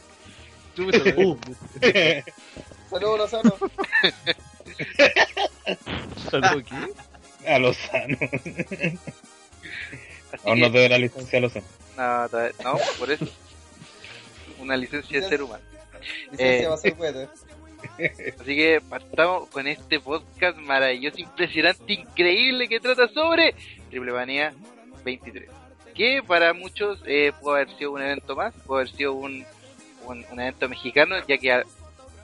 Uh. 0.77 1.35
Saludos, 2.89 3.19
Lozano. 3.19 3.53
¿Saludos 6.31 6.63
qué? 6.63 6.93
A 7.53 7.59
Lozano. 7.59 8.17
Aún 10.45 10.59
no 10.59 10.71
te 10.71 10.77
doy 10.79 10.89
la 10.89 10.97
licencia 10.97 11.37
a 11.39 11.41
Lozano. 11.41 11.65
No, 11.97 12.27
por 12.99 13.11
eso. 13.11 13.25
Una 14.59 14.77
licencia 14.77 15.19
de 15.21 15.27
ser 15.29 15.41
humano. 15.43 15.63
Licencia 16.31 16.63
Eh. 16.63 16.67
va 16.67 16.75
a 16.75 16.77
ser 16.77 16.95
cohete. 16.95 17.27
Así 18.39 18.55
que 18.55 18.81
partamos 18.89 19.49
con 19.49 19.67
este 19.67 19.99
podcast 19.99 20.57
maravilloso, 20.57 21.19
impresionante, 21.19 21.93
increíble 21.93 22.67
que 22.67 22.79
trata 22.79 23.07
sobre 23.07 23.55
Triple 23.89 24.11
Manía 24.11 24.53
23. 25.03 25.49
Que 25.93 26.23
para 26.25 26.53
muchos 26.53 27.01
eh, 27.05 27.31
pudo 27.39 27.55
haber 27.55 27.69
sido 27.77 27.91
un 27.91 28.01
evento 28.01 28.35
más, 28.35 28.53
pudo 28.65 28.77
haber 28.77 28.89
sido 28.89 29.13
un, 29.13 29.45
un, 30.05 30.39
evento 30.39 30.67
mexicano, 30.67 31.15
ya 31.27 31.37
que 31.37 31.63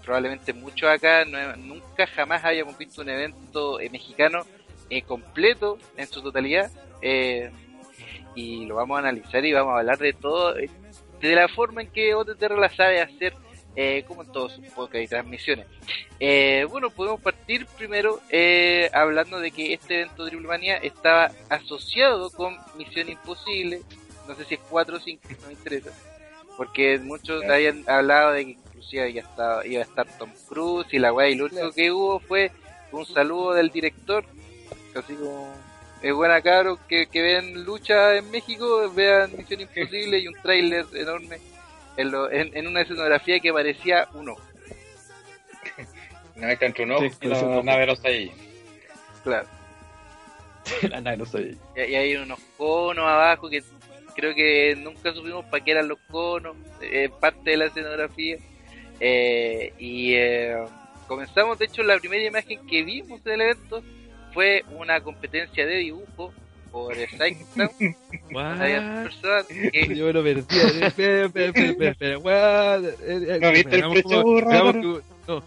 probablemente 0.03 0.53
muchos 0.53 0.89
acá 0.89 1.23
nunca 1.57 2.07
jamás 2.07 2.43
habíamos 2.43 2.77
visto 2.77 3.01
un 3.01 3.09
evento 3.09 3.79
eh, 3.79 3.89
mexicano 3.89 4.45
eh, 4.89 5.03
completo 5.03 5.77
en 5.97 6.07
su 6.07 6.21
totalidad. 6.21 6.71
eh, 7.01 7.51
y 8.35 8.65
lo 8.65 8.75
vamos 8.75 8.95
a 8.97 8.99
analizar 8.99 9.43
y 9.45 9.53
vamos 9.53 9.73
a 9.73 9.79
hablar 9.79 9.97
de 9.97 10.13
todo, 10.13 10.57
eh, 10.57 10.69
de 11.21 11.35
la 11.35 11.47
forma 11.47 11.81
en 11.81 11.89
que 11.89 12.15
OTTR 12.15 12.57
la 12.57 12.69
sabe 12.69 13.01
hacer, 13.01 13.33
eh, 13.75 14.03
como 14.07 14.23
en 14.23 14.31
todos 14.31 14.53
sus 14.53 14.65
podcasts 14.67 15.05
y 15.05 15.07
transmisiones. 15.07 15.65
Eh, 16.19 16.65
bueno, 16.69 16.89
podemos 16.89 17.21
partir 17.21 17.65
primero 17.77 18.19
eh, 18.29 18.89
hablando 18.93 19.39
de 19.39 19.51
que 19.51 19.73
este 19.73 20.01
evento 20.01 20.23
de 20.25 20.31
Triple 20.31 20.47
Manía 20.47 20.77
estaba 20.77 21.31
asociado 21.49 22.29
con 22.31 22.57
Misión 22.77 23.09
Imposible, 23.09 23.81
no 24.27 24.35
sé 24.35 24.45
si 24.45 24.55
es 24.55 24.61
4 24.69 24.97
o 24.97 24.99
5, 24.99 25.21
no 25.41 25.47
me 25.47 25.53
interesa, 25.53 25.91
porque 26.57 26.99
muchos 26.99 27.39
Claro. 27.39 27.53
habían 27.53 27.83
hablado 27.87 28.31
de 28.33 28.45
que 28.45 28.51
inclusive 28.51 29.13
ya 29.13 29.21
estaba, 29.21 29.65
iba 29.65 29.81
a 29.81 29.85
estar 29.85 30.07
Tom 30.17 30.31
Cruise 30.47 30.87
y 30.91 30.99
la 30.99 31.13
weá, 31.13 31.29
y 31.29 31.35
lo 31.35 31.45
único 31.45 31.71
que 31.71 31.91
hubo 31.91 32.19
fue 32.19 32.51
un 32.91 33.05
saludo 33.05 33.53
del 33.53 33.69
director, 33.69 34.25
así 34.95 35.13
como 35.13 35.53
es 36.01 36.13
buena 36.13 36.41
cabros 36.41 36.79
que, 36.87 37.07
que 37.07 37.21
vean 37.21 37.63
lucha 37.65 38.15
en 38.15 38.29
México, 38.31 38.89
vean 38.93 39.31
Misión 39.37 39.61
Imposible 39.61 40.19
y 40.19 40.27
un 40.27 40.35
tráiler 40.41 40.85
enorme 40.93 41.39
en, 42.01 42.11
lo- 42.11 42.31
en, 42.31 42.55
en 42.55 42.67
una 42.67 42.81
escenografía 42.81 43.39
que 43.39 43.51
parecía 43.53 44.07
un 44.13 44.29
ojo, 44.29 44.41
Una 46.35 46.47
vez 46.47 46.59
que 46.59 46.65
entró 46.65 46.83
un 46.85 46.91
ojo 46.93 47.09
Sí, 47.09 47.17
y 47.21 47.27
la 47.27 47.41
no- 47.41 47.63
nave 47.63 47.85
los 47.85 48.03
ahí. 48.05 48.31
claro. 49.23 49.47
la 50.89 51.01
nave 51.01 51.17
no 51.17 51.25
soy. 51.25 51.57
Y, 51.75 51.81
y 51.81 51.95
hay 51.95 52.15
unos 52.15 52.39
conos 52.57 53.05
abajo 53.05 53.49
que 53.49 53.61
creo 54.15 54.33
que 54.35 54.75
nunca 54.75 55.13
supimos 55.13 55.45
para 55.45 55.63
qué 55.63 55.71
eran 55.71 55.87
los 55.87 55.99
conos, 56.11 56.55
eh, 56.81 57.09
parte 57.19 57.51
de 57.51 57.57
la 57.57 57.65
escenografía. 57.65 58.37
Eh, 58.99 59.73
y 59.79 60.13
eh, 60.15 60.57
comenzamos, 61.07 61.57
de 61.59 61.65
hecho, 61.65 61.83
la 61.83 61.97
primera 61.99 62.23
imagen 62.25 62.65
que 62.67 62.83
vimos 62.83 63.23
del 63.23 63.41
evento 63.41 63.81
fue 64.33 64.63
una 64.71 64.99
competencia 65.01 65.65
de 65.65 65.75
dibujo 65.77 66.33
por 66.71 66.95
Clown. 66.95 67.95
Había 68.61 68.79
What? 68.81 69.03
personas 69.03 69.45
que 69.47 69.95
Yo 69.95 70.05
me 70.05 70.13
lo 70.13 70.23
perdí. 70.23 70.41
Espera, 70.81 71.25
espera, 71.25 71.45
espera, 71.91 71.91
¿No 73.39 73.51
viste 73.51 73.75
el 73.75 73.83
hagamos 73.83 74.01
como- 74.03 75.01
No, 75.23 75.43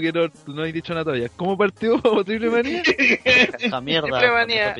que 0.00 0.12
no, 0.12 0.30
no 0.54 0.62
hay 0.62 0.70
dicho 0.70 0.92
nada 0.92 1.04
todavía. 1.04 1.28
¿Cómo 1.36 1.56
partió 1.58 2.00
Triple 2.24 2.48
Manía? 2.50 2.82
Esta 3.24 3.80
mierda. 3.80 4.06
Triple 4.08 4.30
manía. 4.32 4.74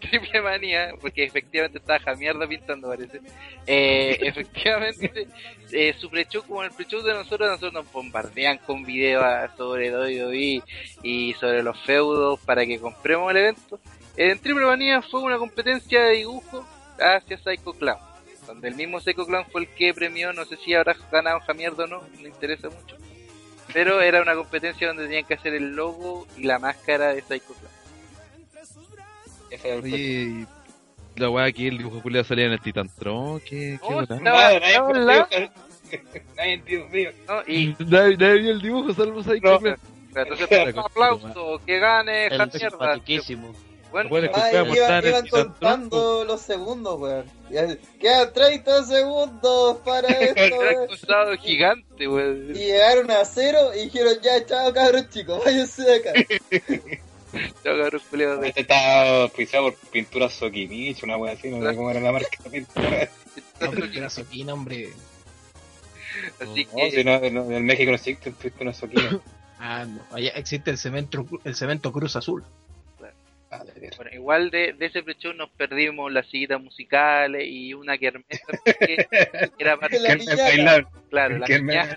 triple 0.00 0.42
manía, 0.42 0.88
porque 1.00 1.24
efectivamente 1.24 1.78
estaba 1.78 1.98
Jamierda 2.00 2.46
pintando, 2.46 2.88
parece. 2.88 3.20
Eh, 3.66 4.18
efectivamente, 4.20 5.28
eh, 5.72 5.94
su 5.98 6.10
pre-show, 6.10 6.42
como 6.46 6.62
el 6.62 6.72
pre-show 6.72 7.00
de 7.02 7.14
nosotros, 7.14 7.48
nosotros 7.48 7.72
nos 7.72 7.90
bombardean 7.90 8.58
con 8.58 8.84
videos 8.84 9.24
sobre 9.56 9.90
WWE 9.90 10.62
y 11.02 11.32
sobre 11.40 11.62
los 11.62 11.78
feudos 11.84 12.38
para 12.40 12.66
que 12.66 12.78
compremos 12.78 13.30
el 13.30 13.36
evento. 13.38 13.80
En 14.16 14.38
Triple 14.38 14.64
Manía 14.66 15.02
fue 15.02 15.20
una 15.22 15.38
competencia 15.38 16.02
de 16.02 16.12
dibujo 16.18 16.64
hacia 17.00 17.36
Psycho 17.38 17.72
Clown, 17.72 17.98
donde 18.46 18.68
el 18.68 18.74
mismo 18.76 19.00
Psycho 19.00 19.26
Clown 19.26 19.44
fue 19.50 19.62
el 19.62 19.68
que 19.68 19.92
premió, 19.92 20.32
no 20.32 20.44
sé 20.44 20.56
si 20.56 20.72
habrá 20.74 20.94
ganado 21.10 21.40
Jamierda 21.40 21.84
o 21.84 21.86
no, 21.88 22.02
no 22.20 22.26
interesa 22.28 22.68
mucho. 22.68 22.96
Pero 23.72 24.00
era 24.00 24.22
una 24.22 24.34
competencia 24.36 24.86
donde 24.88 25.04
tenían 25.04 25.24
que 25.24 25.34
hacer 25.34 25.54
el 25.54 25.74
logo 25.74 26.26
y 26.36 26.44
la 26.44 26.58
máscara 26.58 27.08
de 27.14 27.22
Psycho 27.22 27.54
Clown. 27.54 27.74
Oye, 29.82 30.46
la 31.16 31.30
weá 31.30 31.44
aquí, 31.46 31.66
el 31.68 31.78
dibujo 31.78 32.02
culiado 32.02 32.24
salía 32.24 32.46
en 32.46 32.52
el 32.52 32.60
Titantron. 32.60 33.40
¿Qué, 33.40 33.48
qué 33.48 33.78
Oh, 33.82 33.94
weá? 33.96 34.02
estaba- 34.02 34.52
estaba 34.52 34.88
al 34.90 35.06
lado. 35.06 35.28
Nadie 36.36 36.52
entiende. 36.54 37.14
¿no? 37.28 37.42
Y 37.46 37.76
Nadie, 37.78 38.16
nadie 38.16 38.38
vio 38.40 38.50
el 38.52 38.60
dibujo, 38.62 38.94
salvo 38.94 39.22
Psycho 39.22 39.48
No. 39.52 39.58
Clown. 39.60 39.76
entonces 40.16 40.74
un 40.74 40.78
aplauso, 40.80 41.60
que 41.64 41.78
gane 41.78 42.26
El 42.26 42.38
Jamierda. 42.38 42.98
Bueno, 43.94 44.08
Bueno, 44.10 44.26
escuchamos, 44.26 44.76
iban, 44.76 45.06
iban 45.06 45.28
contando 45.28 46.24
los 46.24 46.40
segundos, 46.40 46.98
weón. 47.00 47.26
Quedan 48.00 48.32
30 48.32 48.82
segundos 48.86 49.76
para 49.84 50.08
esto, 50.20 50.58
weón. 50.58 50.86
cruzado 50.88 51.36
gigante, 51.38 52.02
Y 52.02 52.06
weón. 52.08 52.52
llegaron 52.54 53.08
a 53.12 53.24
cero 53.24 53.70
y 53.72 53.84
dijeron, 53.84 54.14
ya, 54.20 54.44
chao 54.44 54.72
cabros 54.74 55.08
chicos, 55.10 55.44
váyanse 55.44 55.82
de 55.82 55.94
acá. 55.96 56.12
Chao, 57.64 57.76
cabrón, 57.78 58.00
culiao 58.10 58.36
de- 58.38 58.48
Este 58.48 58.60
estaba 58.62 59.28
pisado 59.28 59.64
por 59.72 59.74
pintura 59.90 60.28
Sokimich, 60.28 61.02
una 61.04 61.16
wea 61.16 61.34
así, 61.34 61.48
no 61.50 61.68
sé 61.68 61.76
cómo 61.76 61.90
era 61.90 62.00
la 62.00 62.10
marca 62.12 62.28
de 62.44 62.50
pintura. 62.50 63.08
Era 63.96 64.10
Soquina, 64.10 64.54
hombre. 64.54 64.90
Así 66.40 66.64
No, 66.66 66.76
que 66.76 66.90
si 66.90 67.04
no, 67.04 67.18
no, 67.30 67.50
en 67.56 67.64
México 67.64 67.90
no 67.90 67.96
existe 67.96 68.32
con 68.50 68.68
azuquina. 68.68 69.20
Ah, 69.66 69.84
no. 69.86 70.00
Allá 70.14 70.30
existe 70.30 70.70
el 70.70 70.76
cemento, 70.78 71.24
el 71.44 71.54
cemento 71.54 71.90
Cruz 71.92 72.16
Azul. 72.16 72.44
Ah, 73.60 73.64
de 73.64 73.90
bueno, 73.96 74.10
igual 74.12 74.50
de, 74.50 74.72
de 74.72 74.86
ese 74.86 75.02
pre-show 75.02 75.32
nos 75.32 75.48
perdimos 75.50 76.10
las 76.12 76.26
citas 76.28 76.60
musicales 76.60 77.44
y 77.46 77.72
una 77.74 77.96
porque 78.46 79.06
era 79.58 79.76
para 79.76 79.96
bailar. 79.98 80.86
claro, 81.10 81.38
la 81.38 81.46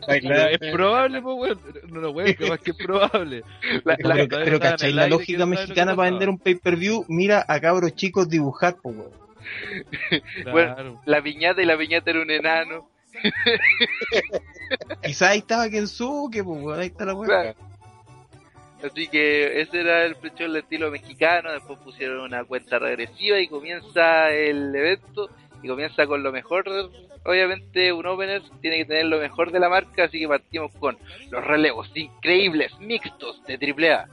bailar. 0.07 0.51
Es 0.59 0.71
probable, 0.71 1.21
pues, 1.21 1.35
weón. 1.37 1.59
No, 1.89 2.01
no, 2.01 2.09
weón, 2.11 2.33
que 2.35 2.49
más 2.49 2.59
que 2.59 2.71
es 2.71 2.77
probable. 2.77 3.43
la- 3.83 3.97
la- 3.99 4.13
Pero 4.15 4.27
Pero, 4.45 4.59
¿cachai 4.59 4.93
la 4.93 5.07
lógica 5.07 5.25
¿quién 5.25 5.39
sabe 5.39 5.49
lo 5.49 5.55
que 5.55 5.61
mexicana 5.61 5.95
para 5.95 6.09
vender 6.11 6.29
un 6.29 6.37
pay-per-view? 6.39 7.05
Mira 7.07 7.43
a 7.47 7.59
cabros 7.59 7.95
chicos 7.95 8.29
dibujar, 8.29 8.75
pues, 8.81 8.95
weón. 8.95 9.11
Claro. 10.43 11.01
la 11.05 11.21
piñata 11.21 11.61
y 11.61 11.65
la 11.65 11.77
piñata 11.77 12.09
era 12.11 12.21
un 12.21 12.29
enano. 12.31 12.89
Quizás 15.03 15.29
ahí 15.29 15.39
estaba 15.39 15.69
Kensuke, 15.69 16.43
pues, 16.43 16.61
weón. 16.61 16.79
Ahí 16.79 16.87
está 16.87 17.05
la 17.05 17.13
weón. 17.13 17.27
Claro. 17.27 17.55
Así 18.83 19.07
que 19.07 19.61
ese 19.61 19.81
era 19.81 20.05
el 20.05 20.15
pre-show 20.15 20.47
del 20.47 20.57
estilo 20.57 20.91
mexicano. 20.91 21.51
Después 21.51 21.79
pusieron 21.79 22.21
una 22.21 22.43
cuenta 22.43 22.79
regresiva 22.79 23.39
y 23.39 23.47
comienza 23.47 24.29
el 24.31 24.75
evento. 24.75 25.29
Y 25.63 25.67
comienza 25.67 26.05
con 26.05 26.21
lo 26.21 26.31
mejor. 26.31 26.65
Obviamente, 27.25 27.91
un 27.91 28.05
opener 28.05 28.43
tiene 28.61 28.77
que 28.77 28.85
tener 28.85 29.05
lo 29.05 29.19
mejor 29.19 29.51
de 29.51 29.59
la 29.59 29.69
marca. 29.69 30.03
Así 30.03 30.19
que 30.19 30.27
partimos 30.27 30.71
con 30.75 30.97
los 31.31 31.43
relevos 31.43 31.89
increíbles 31.95 32.77
mixtos 32.79 33.43
de 33.45 33.55
AAA. 33.55 34.07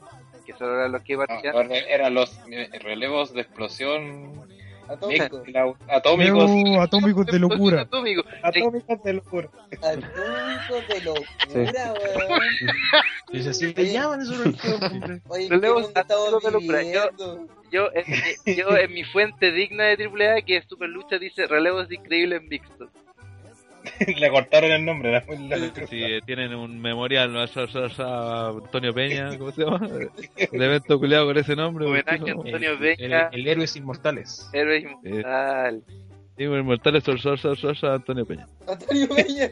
Que 0.46 0.52
solo 0.54 0.74
eran 0.78 0.92
los 0.92 1.02
que 1.02 1.16
partían. 1.16 1.54
no, 1.54 1.74
eran 1.74 2.14
los 2.14 2.38
relevos 2.82 3.32
de 3.32 3.42
explosión 3.42 4.44
Atómico. 4.88 5.38
mix- 5.44 5.52
la- 5.52 5.74
atómicos. 5.96 6.50
Nuevo 6.50 6.80
atómicos 6.82 7.26
de 7.26 7.38
locura. 7.38 7.80
Atómico. 7.82 8.22
Atómicos 8.42 9.02
de 9.02 9.12
locura. 9.14 9.48
Atómico 9.72 10.74
de 10.88 11.00
locura, 11.02 11.94
weón. 11.94 12.40
Y 13.32 13.48
así 13.48 13.74
le 13.74 13.92
llaman 13.92 14.20
eso. 14.22 14.34
Oye, 15.28 15.44
¿en 15.44 15.48
qué 15.48 15.54
Relevos 15.54 15.82
mundo 15.84 16.00
estamos 16.00 16.28
atómicos 16.28 16.42
de 16.44 16.50
locura. 16.52 16.82
Yo-? 16.82 17.46
Yo, 17.72 17.88
en, 17.92 18.04
mi- 18.46 18.54
yo 18.56 18.76
en 18.76 18.92
mi 18.92 19.02
fuente 19.04 19.50
digna 19.50 19.84
de 19.84 20.04
AAA, 20.04 20.42
que 20.42 20.58
es 20.58 20.64
Super 20.68 20.88
Lucha, 20.88 21.18
dice 21.18 21.46
relevos 21.48 21.90
increíbles 21.90 22.42
mixtos. 22.42 22.88
Le 24.18 24.30
cortaron 24.30 24.70
el 24.72 24.84
nombre. 24.84 25.10
era 25.10 25.24
muy 25.26 25.48
largo. 25.48 25.86
Si 25.88 26.02
eh, 26.02 26.20
tienen 26.24 26.54
un 26.54 26.80
memorial 26.80 27.32
¿no? 27.32 27.40
a, 27.40 27.44
a- 27.44 28.02
a 28.02 28.48
Antonio 28.50 28.94
Peña, 28.94 29.28
¿cómo 29.38 29.50
se 29.52 29.64
llama? 29.64 29.88
El 30.36 30.62
evento 30.62 30.98
culiado 30.98 31.26
con 31.26 31.36
ese 31.38 31.54
nombre. 31.56 31.86
El, 31.86 32.04
Peña, 32.04 33.28
el 33.32 33.46
Héroes 33.46 33.76
Inmortales. 33.76 34.48
héroe 34.52 34.78
inmortal. 34.78 35.82
Sí, 36.36 36.42
el 36.44 36.64
mortal 36.64 36.96
es 36.96 37.04
Sor, 37.04 37.20
Sor, 37.20 37.38
Sor, 37.56 37.76
Antonio 37.92 38.26
Peña. 38.26 38.46
Antonio 38.66 39.08
Peña. 39.08 39.48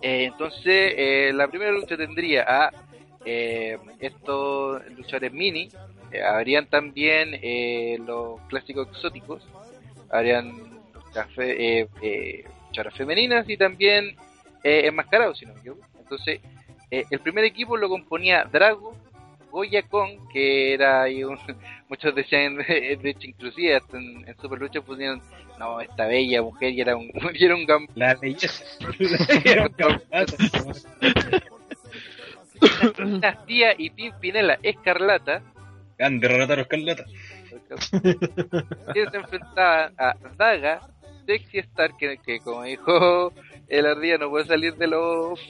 Eh, 0.00 0.24
entonces, 0.24 0.64
eh, 0.96 1.32
la 1.34 1.48
primera 1.48 1.72
lucha 1.72 1.96
tendría 1.96 2.44
a 2.46 2.70
eh, 3.24 3.78
estos 4.00 4.82
luchadores 4.96 5.32
mini. 5.32 5.68
Eh, 6.12 6.22
habrían 6.22 6.66
también 6.66 7.30
eh, 7.42 7.98
los 8.06 8.40
clásicos 8.48 8.88
exóticos. 8.88 9.42
Habrían 10.10 10.73
café, 11.14 11.80
eh, 11.80 11.88
eh, 12.02 12.44
luchadoras 12.68 12.94
femeninas 12.98 13.48
y 13.48 13.56
también 13.56 14.16
eh, 14.62 14.82
enmascarados, 14.86 15.38
si 15.38 15.46
no 15.46 15.54
me 15.54 15.60
equivoco. 15.60 15.82
Entonces, 16.00 16.40
eh, 16.90 17.04
el 17.10 17.20
primer 17.20 17.44
equipo 17.44 17.76
lo 17.76 17.88
componía 17.88 18.44
Drago, 18.44 18.94
Goya 19.50 19.82
Kong, 19.82 20.18
que 20.32 20.74
era 20.74 21.04
un- 21.26 21.38
muchos 21.88 22.14
decían, 22.14 22.56
de 22.68 22.98
hecho, 23.02 23.26
inclusive 23.28 23.76
hasta 23.76 23.96
en, 23.96 24.28
en 24.28 24.36
Super 24.40 24.58
Lucha 24.58 24.80
pusieron, 24.82 25.22
no, 25.58 25.80
esta 25.80 26.06
bella 26.06 26.42
mujer 26.42 26.72
y 26.72 26.80
era 26.80 26.96
un, 26.96 27.10
y 27.34 27.44
era 27.44 27.54
un 27.54 27.66
gam- 27.66 27.88
La 27.94 28.14
belleza. 28.16 28.64
Era 29.44 29.66
un. 29.66 30.02
Dinastía 32.96 33.74
y 33.76 33.90
Pimpinela 33.90 34.58
Escarlata, 34.62 35.42
Grande 35.98 36.28
Renata 36.28 36.60
Escarlata. 36.60 37.04
que 38.92 39.06
se 39.10 39.16
enfrentaban 39.16 39.94
a 39.98 40.14
Daga, 40.36 40.80
Sexy 41.26 41.58
Star, 41.58 41.96
que, 41.96 42.18
que 42.18 42.40
como 42.40 42.62
dijo 42.62 43.32
el 43.68 43.86
ardía 43.86 44.18
no 44.18 44.30
puede 44.30 44.46
salir 44.46 44.76
de 44.76 44.86
los... 44.86 45.40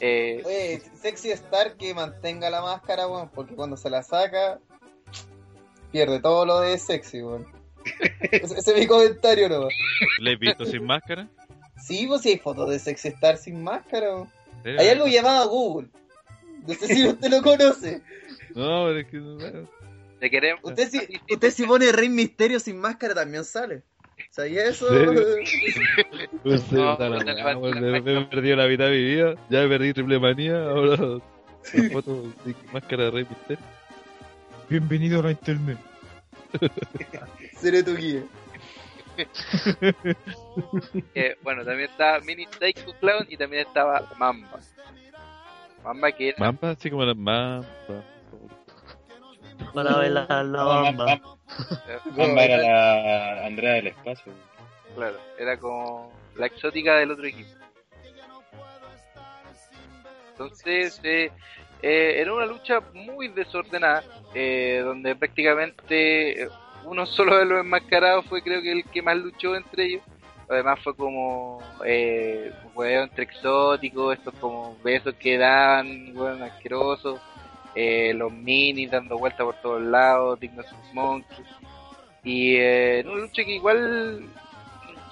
Eh, 0.00 0.42
Oye, 0.44 0.80
Sexy 1.00 1.30
Star 1.30 1.76
que 1.76 1.94
mantenga 1.94 2.50
la 2.50 2.62
máscara, 2.62 3.08
weón, 3.08 3.30
porque 3.30 3.54
cuando 3.54 3.76
se 3.76 3.90
la 3.90 4.02
saca, 4.02 4.60
pierde 5.90 6.20
todo 6.20 6.46
lo 6.46 6.60
de 6.60 6.78
sexy, 6.78 7.22
weón. 7.22 7.46
Ese, 8.20 8.58
ese 8.58 8.72
es 8.72 8.78
mi 8.78 8.86
comentario, 8.86 9.48
¿no? 9.48 9.68
¿Le 10.20 10.32
he 10.32 10.36
visto 10.36 10.64
sin 10.66 10.84
máscara? 10.84 11.28
Sí, 11.80 12.06
pues 12.06 12.22
sí 12.22 12.30
hay 12.30 12.38
fotos 12.38 12.68
de 12.68 12.78
Sexy 12.78 13.08
Star 13.08 13.36
sin 13.36 13.62
máscara. 13.62 14.26
Hay 14.64 14.88
algo 14.88 15.06
llamado 15.06 15.48
Google. 15.48 15.88
No 16.66 16.74
sé 16.74 16.86
si 16.86 17.06
usted 17.06 17.30
lo 17.30 17.42
conoce. 17.42 18.02
No, 18.54 18.86
pero 18.86 18.98
es 18.98 19.06
que. 19.06 19.18
bueno, 19.20 19.68
te 20.18 20.30
queremos... 20.30 20.60
Usted 20.64 20.90
si, 20.90 21.20
usted 21.32 21.50
si 21.50 21.64
pone 21.64 21.92
Rey 21.92 22.08
Misterio 22.08 22.60
sin 22.60 22.78
máscara 22.78 23.14
también 23.14 23.44
sale. 23.44 23.82
¿Sabía 24.30 24.66
eso? 24.66 24.88
¿Serio? 24.88 25.22
No 26.44 26.58
sé, 26.58 26.76
No, 26.76 26.92
puta 26.92 27.08
la 27.08 27.54
no, 27.54 27.60
me, 27.60 27.98
he 27.98 28.24
perdido 28.26 28.56
la 28.56 28.66
mitad 28.66 28.84
de 28.86 28.90
mi 28.90 29.04
vida. 29.04 29.34
Ya 29.50 29.62
me 29.62 29.68
perdí 29.68 29.92
triple 29.92 30.18
manía. 30.18 30.62
Ahora. 30.64 30.96
la 31.74 31.90
foto 31.90 32.22
de 32.44 32.54
máscara 32.72 33.04
de 33.04 33.10
Rey 33.10 33.26
Misterio. 33.28 33.64
Bienvenido 34.68 35.20
a 35.20 35.22
la 35.24 35.30
internet. 35.30 35.78
Seré 37.56 37.82
tu 37.82 37.96
guía. 37.96 38.22
Eh, 41.14 41.36
bueno, 41.42 41.64
también 41.64 41.90
estaba 41.90 42.20
Mini 42.20 42.46
Psycho 42.46 42.94
Clown 43.00 43.26
y 43.28 43.36
también 43.36 43.66
estaba 43.66 44.08
Mamba. 44.18 44.60
Mamba 45.82 46.12
que 46.12 46.28
era... 46.28 46.38
Mampa, 46.38 46.70
así 46.70 46.90
como 46.90 47.04
la 47.04 47.14
Mampa. 47.14 48.04
Para 49.74 49.96
bailar 49.96 50.44
la 50.44 50.64
bamba. 50.64 51.20
Mamba 52.16 52.44
era 52.44 52.56
la 52.58 53.46
Andrea 53.46 53.74
del 53.74 53.88
espacio. 53.88 54.32
Claro, 54.94 55.16
era 55.38 55.56
como 55.58 56.12
la 56.36 56.46
exótica 56.46 56.96
del 56.96 57.12
otro 57.12 57.26
equipo. 57.26 57.50
Entonces, 60.32 61.00
eh, 61.02 61.30
eh, 61.82 62.14
era 62.20 62.32
una 62.32 62.46
lucha 62.46 62.80
muy 62.92 63.28
desordenada, 63.28 64.04
eh, 64.34 64.82
donde 64.84 65.14
prácticamente 65.16 66.42
eh, 66.42 66.48
uno 66.84 67.06
solo 67.06 67.38
de 67.38 67.44
los 67.44 67.60
enmascarados 67.60 68.26
fue 68.26 68.42
creo 68.42 68.62
que 68.62 68.72
el 68.72 68.84
que 68.84 69.02
más 69.02 69.16
luchó 69.16 69.54
entre 69.56 69.86
ellos. 69.86 70.02
Además 70.50 70.80
fue 70.82 70.96
como 70.96 71.60
eh, 71.84 72.50
un 72.64 72.70
huevo 72.74 73.04
entre 73.04 73.24
exóticos, 73.24 74.16
estos 74.16 74.34
como 74.34 74.76
besos 74.82 75.14
que 75.16 75.36
dan, 75.36 76.16
hueón 76.16 76.42
asquerosos, 76.42 77.20
eh, 77.80 78.12
los 78.12 78.32
minis 78.32 78.90
dando 78.90 79.16
vueltas 79.16 79.44
por 79.44 79.54
todos 79.62 79.80
lados, 79.80 80.40
Dignos 80.40 80.66
Monkey. 80.92 81.44
Y 82.24 82.56
eh, 82.56 83.00
en 83.00 83.08
una 83.08 83.20
lucha 83.20 83.44
que 83.44 83.54
igual 83.54 84.24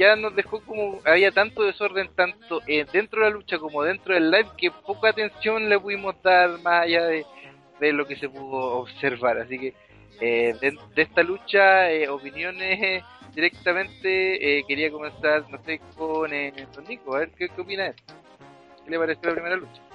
ya 0.00 0.16
nos 0.16 0.35
dejó 0.35 0.61
como 0.62 0.98
había 1.05 1.31
tanto 1.31 1.62
desorden 1.62 2.09
tanto 2.16 2.61
eh, 2.66 2.85
dentro 2.92 3.22
de 3.22 3.31
la 3.31 3.37
lucha 3.37 3.59
como 3.59 3.85
dentro 3.85 4.14
del 4.14 4.33
live 4.33 4.48
que 4.59 4.72
poca 4.72 5.11
atención 5.11 5.68
le 5.68 5.79
pudimos 5.79 6.20
dar 6.22 6.59
más 6.61 6.83
allá 6.83 7.05
de, 7.07 7.24
de 7.79 7.92
lo 7.92 8.05
que 8.05 8.16
se 8.16 8.29
pudo 8.29 8.79
observar. 8.79 9.38
Así 9.38 9.61
que 9.61 9.74
eh, 10.20 10.55
de, 10.61 11.02
esta 11.02 11.22
lucha 11.22 11.88
eh, 11.92 12.09
opiniones 12.09 12.83
eh, 12.83 13.02
directamente 13.33 14.59
eh, 14.59 14.64
quería 14.66 14.90
comenzar 14.90 15.48
no 15.48 15.62
sé 15.62 15.81
con 15.96 16.33
eh, 16.35 16.52
con 16.74 16.83
Nico 16.85 17.14
a 17.14 17.20
ver 17.20 17.31
qué, 17.31 17.48
qué 17.48 17.61
opina 17.61 17.87
él. 17.87 17.94
Qué 18.85 18.90
le 18.90 18.98
pareció 18.98 19.29
la 19.29 19.35
primera 19.35 19.57
lucha 19.57 19.86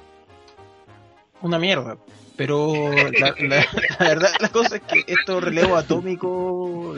Una 1.41 1.58
mierda. 1.60 1.97
Pero 2.38 2.91
la, 3.19 3.36
la- 3.39 3.65
la 3.99 4.08
verdad, 4.08 4.30
la 4.39 4.49
cosa 4.49 4.77
es 4.77 4.82
que 4.84 5.04
estos 5.06 5.43
relevos 5.43 5.84
atómicos, 5.84 6.97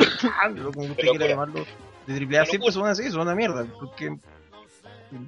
como 0.74 0.88
usted 0.88 0.96
quiera 1.10 1.28
llamarlo, 1.28 1.66
de 2.08 2.38
AAA 2.38 2.46
siempre 2.46 2.72
son 2.72 2.88
así, 2.88 3.10
son 3.10 3.22
una 3.22 3.36
mierda. 3.36 3.66
Porque 3.80 4.16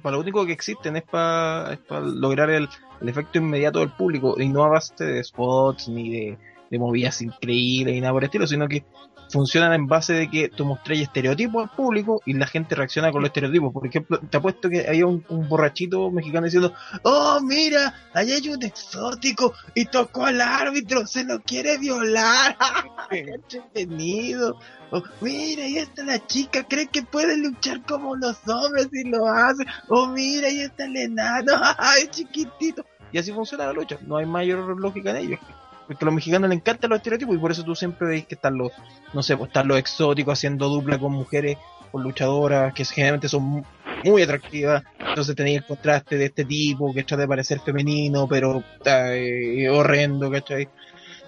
para 0.02 0.16
lo 0.16 0.22
único 0.22 0.44
que 0.46 0.52
existen 0.52 0.96
es 0.96 1.02
para 1.04 1.72
es 1.74 1.78
para 1.80 2.00
lograr 2.00 2.50
el, 2.50 2.68
el 3.00 3.08
efecto 3.08 3.38
inmediato 3.38 3.80
del 3.80 3.90
público 3.90 4.34
y 4.40 4.48
no 4.48 4.64
a 4.64 4.68
base 4.68 5.04
de 5.04 5.22
spots 5.24 5.88
ni 5.88 6.10
de, 6.10 6.38
de 6.70 6.78
movidas 6.78 7.20
increíbles 7.22 7.94
ni 7.94 8.00
nada 8.00 8.12
por 8.12 8.22
el 8.22 8.26
estilo, 8.28 8.46
sino 8.46 8.68
que 8.68 8.84
funcionan 9.28 9.72
en 9.72 9.86
base 9.86 10.12
de 10.12 10.30
que 10.30 10.48
tú 10.48 10.64
mostrás 10.64 10.98
estereotipos 10.98 11.62
al 11.62 11.76
público 11.76 12.22
y 12.24 12.34
la 12.34 12.46
gente 12.46 12.74
reacciona 12.74 13.10
con 13.10 13.22
los 13.22 13.28
estereotipos. 13.28 13.72
Por 13.72 13.86
ejemplo, 13.86 14.18
te 14.18 14.36
apuesto 14.36 14.68
que 14.68 14.86
había 14.86 15.06
un, 15.06 15.24
borrachito 15.48 16.10
mexicano 16.10 16.44
diciendo, 16.46 16.72
oh, 17.02 17.40
mira, 17.42 17.94
ahí 18.14 18.32
hay 18.32 18.48
un 18.48 18.62
exótico 18.62 19.54
y 19.74 19.86
tocó 19.86 20.26
al 20.26 20.40
árbitro, 20.40 21.06
se 21.06 21.24
lo 21.24 21.40
quiere 21.42 21.78
violar. 21.78 22.56
¡Qué 23.10 23.20
entretenido! 23.20 24.58
Oh, 24.90 25.02
mira, 25.20 25.64
ahí 25.64 25.78
está 25.78 26.04
la 26.04 26.24
chica, 26.26 26.64
cree 26.68 26.86
que 26.86 27.02
puede 27.02 27.36
luchar 27.36 27.82
como 27.82 28.14
los 28.14 28.36
hombres 28.46 28.88
y 28.92 29.08
lo 29.08 29.26
hace. 29.26 29.64
Oh, 29.88 30.06
mira, 30.08 30.48
ahí 30.48 30.60
está 30.60 30.84
el 30.84 30.96
enano, 30.96 31.52
es 31.98 32.10
chiquitito. 32.10 32.84
Y 33.12 33.18
así 33.18 33.32
funciona 33.32 33.66
la 33.66 33.72
lucha, 33.72 33.98
no 34.02 34.16
hay 34.16 34.26
mayor 34.26 34.78
lógica 34.78 35.10
en 35.10 35.16
ello. 35.16 35.38
Porque 35.86 36.04
a 36.04 36.06
los 36.06 36.14
mexicanos 36.14 36.48
les 36.50 36.58
encantan 36.58 36.90
los 36.90 36.98
estereotipos 36.98 37.34
y 37.34 37.38
por 37.38 37.50
eso 37.52 37.62
tú 37.62 37.74
siempre 37.74 38.08
veis 38.08 38.26
que 38.26 38.34
están 38.34 38.58
los, 38.58 38.72
no 39.12 39.22
sé, 39.22 39.36
pues 39.36 39.48
están 39.48 39.68
los 39.68 39.78
exóticos 39.78 40.38
haciendo 40.38 40.68
dupla 40.68 40.98
con 40.98 41.12
mujeres, 41.12 41.58
con 41.92 42.02
luchadoras, 42.02 42.74
que 42.74 42.84
generalmente 42.84 43.28
son 43.28 43.64
muy 44.04 44.22
atractiva. 44.22 44.82
Entonces 44.98 45.36
tenía 45.36 45.58
el 45.58 45.64
contraste 45.64 46.18
de 46.18 46.26
este 46.26 46.44
tipo 46.44 46.92
que 46.92 47.04
trata 47.04 47.22
de 47.22 47.28
parecer 47.28 47.60
femenino, 47.60 48.26
pero 48.28 48.62
eh, 48.84 49.68
horrendo, 49.68 50.30
¿cachai? 50.30 50.68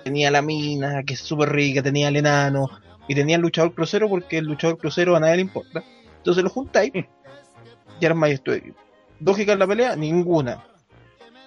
Tenía 0.05 0.31
la 0.31 0.43
mina, 0.43 1.03
que 1.05 1.15
es 1.15 1.21
súper 1.21 1.51
rica, 1.51 1.83
tenía 1.83 2.09
el 2.09 2.17
enano, 2.17 2.69
y 3.07 3.15
tenía 3.15 3.37
el 3.37 3.43
luchador 3.43 3.75
crucero, 3.75 4.09
porque 4.09 4.39
el 4.39 4.47
luchador 4.47 4.79
crucero 4.79 5.17
a 5.17 5.21
nadie 5.21 5.37
le 5.37 5.43
importa. 5.43 5.83
Entonces 6.19 6.45
lo 6.45 6.51
juntáis 6.51 6.93
y 8.01 8.07
armáis 8.07 8.35
esto. 8.35 8.53
Lógica 9.21 9.53
en 9.53 9.59
la 9.59 9.67
pelea, 9.67 9.97
ninguna. 9.97 10.65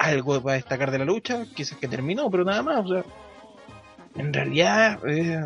Algo 0.04 0.42
para 0.42 0.56
destacar 0.56 0.90
de 0.90 0.98
la 0.98 1.06
lucha, 1.06 1.46
quizás 1.54 1.78
que 1.78 1.88
terminó, 1.88 2.30
pero 2.32 2.44
nada 2.44 2.64
más. 2.64 2.86
O 2.86 2.88
sea, 2.88 3.04
en 4.16 4.34
realidad, 4.34 5.00
eh, 5.08 5.42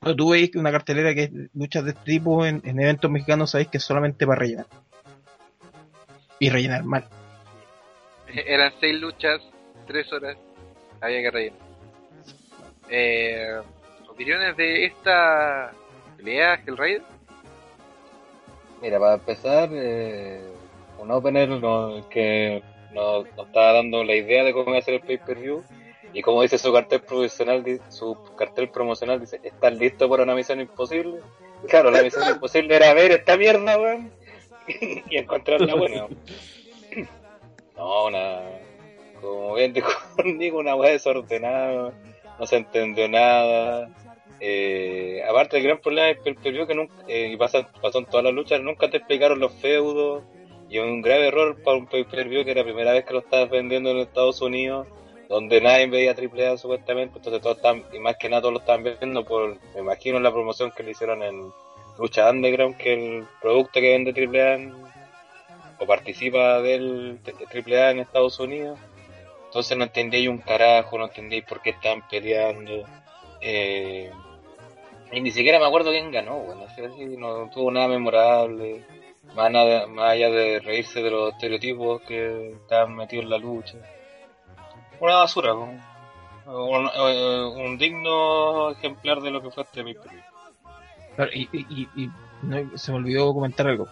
cuando 0.00 0.16
tú 0.16 0.30
veis 0.30 0.54
una 0.56 0.72
cartelera 0.72 1.14
que 1.14 1.24
es 1.24 1.30
luchas 1.54 1.84
de 1.84 1.90
este 1.90 2.02
tipo 2.04 2.46
en, 2.46 2.62
en 2.64 2.80
eventos 2.80 3.10
mexicanos, 3.10 3.50
sabéis 3.50 3.68
que 3.68 3.76
es 3.76 3.84
solamente 3.84 4.26
para 4.26 4.38
rellenar. 4.40 4.66
Y 6.38 6.48
rellenar 6.48 6.82
mal. 6.84 7.04
Eran 8.34 8.72
seis 8.80 8.98
luchas, 8.98 9.42
tres 9.86 10.10
horas, 10.12 10.36
había 11.02 11.20
que 11.20 11.30
rellenar. 11.30 11.58
Eh, 12.88 13.60
¿Opiniones 14.08 14.56
de 14.56 14.86
esta 14.86 15.72
pelea, 16.16 16.54
Hellraider? 16.66 17.02
Mira, 18.80 18.98
para 18.98 19.14
empezar, 19.14 19.68
eh, 19.72 20.42
un 20.98 21.10
opener 21.10 21.48
no- 21.50 22.08
que 22.08 22.62
nos, 22.92 23.26
nos 23.36 23.46
está 23.46 23.72
dando 23.72 24.04
la 24.04 24.14
idea 24.14 24.44
de 24.44 24.52
cómo 24.52 24.72
va 24.72 24.78
a 24.78 24.82
ser 24.82 24.94
el 24.94 25.00
pay-per-view. 25.00 25.62
Y 26.14 26.22
como 26.22 26.42
dice 26.42 26.58
su 26.58 26.72
cartel 26.72 27.00
promocional, 27.00 27.80
su 27.88 28.16
cartel 28.36 28.68
promocional 28.68 29.20
dice, 29.20 29.40
¿estás 29.42 29.74
listo 29.74 30.08
para 30.08 30.24
una 30.24 30.34
misión 30.34 30.60
imposible? 30.60 31.20
Claro, 31.68 31.90
la 31.90 32.02
misión 32.02 32.28
imposible 32.28 32.76
era 32.76 32.92
ver 32.92 33.12
esta 33.12 33.36
mierda, 33.36 33.78
weón, 33.78 34.12
y 35.10 35.16
encontrarla 35.16 35.74
buena. 35.74 36.06
No, 37.74 38.04
una, 38.04 38.42
como 39.20 39.54
bien 39.54 39.72
dijo 39.72 39.90
Nico, 40.24 40.58
una 40.58 40.76
weá 40.76 40.92
desordenada, 40.92 41.92
no 42.38 42.46
se 42.46 42.56
entendió 42.56 43.08
nada. 43.08 43.88
Eh, 44.40 45.22
aparte 45.28 45.56
el 45.56 45.62
gran 45.62 45.78
problema 45.78 46.08
del 46.08 46.18
pay-per-view 46.18 46.66
que 46.66 46.74
nunca, 46.74 46.94
eh, 47.08 47.30
y 47.32 47.36
pasa, 47.36 47.66
pasó 47.80 48.00
en 48.00 48.04
todas 48.04 48.24
las 48.24 48.34
luchas, 48.34 48.60
nunca 48.60 48.90
te 48.90 48.98
explicaron 48.98 49.40
los 49.40 49.52
feudos, 49.54 50.22
y 50.72 50.78
un 50.78 51.02
grave 51.02 51.28
error 51.28 51.62
para 51.62 51.76
un 51.76 51.86
pay-per-view 51.86 52.46
que 52.46 52.52
era 52.52 52.62
la 52.62 52.64
primera 52.64 52.92
vez 52.92 53.04
que 53.04 53.12
lo 53.12 53.18
estabas 53.18 53.50
vendiendo 53.50 53.90
en 53.90 53.98
Estados 53.98 54.40
Unidos, 54.40 54.86
donde 55.28 55.60
nadie 55.60 55.86
veía 55.86 56.14
AAA 56.14 56.56
supuestamente, 56.56 57.18
entonces 57.18 57.42
todos 57.42 57.56
estaban, 57.58 57.84
y 57.92 57.98
más 57.98 58.16
que 58.16 58.30
nada 58.30 58.40
todos 58.40 58.54
lo 58.54 58.60
estaban 58.60 58.82
viendo 58.82 59.22
por, 59.22 59.58
me 59.74 59.80
imagino, 59.80 60.18
la 60.18 60.32
promoción 60.32 60.72
que 60.74 60.82
le 60.82 60.92
hicieron 60.92 61.22
en 61.22 61.52
Lucha 61.98 62.30
Underground, 62.30 62.78
que 62.78 62.94
el 62.94 63.24
producto 63.42 63.80
que 63.80 63.90
vende 63.90 64.12
AAA 64.12 64.74
o 65.78 65.86
participa 65.86 66.62
del 66.62 67.18
AAA 67.26 67.90
en 67.90 67.98
Estados 67.98 68.40
Unidos. 68.40 68.78
Entonces 69.44 69.76
no 69.76 69.84
entendéis 69.84 70.28
un 70.30 70.38
carajo, 70.38 70.96
no 70.96 71.04
entendéis 71.04 71.44
por 71.44 71.60
qué 71.60 71.70
estaban 71.70 72.08
peleando. 72.08 72.84
Eh, 73.42 74.10
y 75.12 75.20
ni 75.20 75.30
siquiera 75.32 75.58
me 75.58 75.66
acuerdo 75.66 75.90
quién 75.90 76.10
ganó, 76.10 76.38
bueno, 76.38 76.64
así, 76.64 76.80
así, 76.82 77.04
no 77.18 77.50
tuvo 77.50 77.70
nada 77.70 77.88
memorable, 77.88 78.82
más, 79.34 80.10
allá 80.10 80.30
de 80.30 80.60
reírse 80.60 81.02
de 81.02 81.10
los 81.10 81.32
estereotipos 81.32 82.02
que 82.02 82.52
estaban 82.52 82.94
metidos 82.96 83.24
en 83.24 83.30
la 83.30 83.38
lucha. 83.38 83.76
Una 85.00 85.16
basura, 85.16 85.50
eh, 85.52 87.52
un 87.56 87.78
digno 87.78 88.70
ejemplar 88.70 89.20
de 89.20 89.30
lo 89.30 89.42
que 89.42 89.50
fue 89.50 89.64
este 89.64 89.82
y, 91.34 91.48
y- 91.52 91.88
y- 91.96 92.04
y 92.04 92.10
se 92.78 92.90
me 92.92 92.98
olvidó 92.98 93.34
comentar 93.34 93.66
algo. 93.66 93.86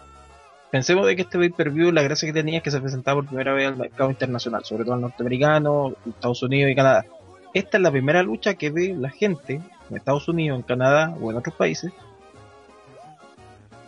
Pensemos 0.71 1.05
de 1.05 1.15
que 1.15 1.23
este 1.23 1.37
pay-per-view, 1.37 1.91
la 1.91 2.01
gracia 2.01 2.27
que 2.27 2.33
tenía 2.33 2.57
es 2.57 2.63
que 2.63 2.71
se 2.71 2.79
presentaba 2.79 3.15
por 3.19 3.27
primera 3.27 3.53
vez 3.53 3.67
al 3.67 3.75
mercado 3.77 4.09
internacional, 4.09 4.63
sobre 4.63 4.85
todo 4.85 4.93
al 4.93 5.01
norteamericano, 5.01 5.93
Estados 6.07 6.41
Unidos 6.43 6.71
y 6.71 6.75
Canadá. 6.75 7.05
Esta 7.53 7.77
es 7.77 7.83
la 7.83 7.91
primera 7.91 8.23
lucha 8.23 8.53
que 8.53 8.69
ve 8.69 8.95
la 8.97 9.09
gente 9.09 9.61
en 9.89 9.97
Estados 9.97 10.29
Unidos, 10.29 10.57
en 10.57 10.63
Canadá 10.63 11.13
o 11.21 11.29
en 11.29 11.37
otros 11.37 11.55
países 11.55 11.91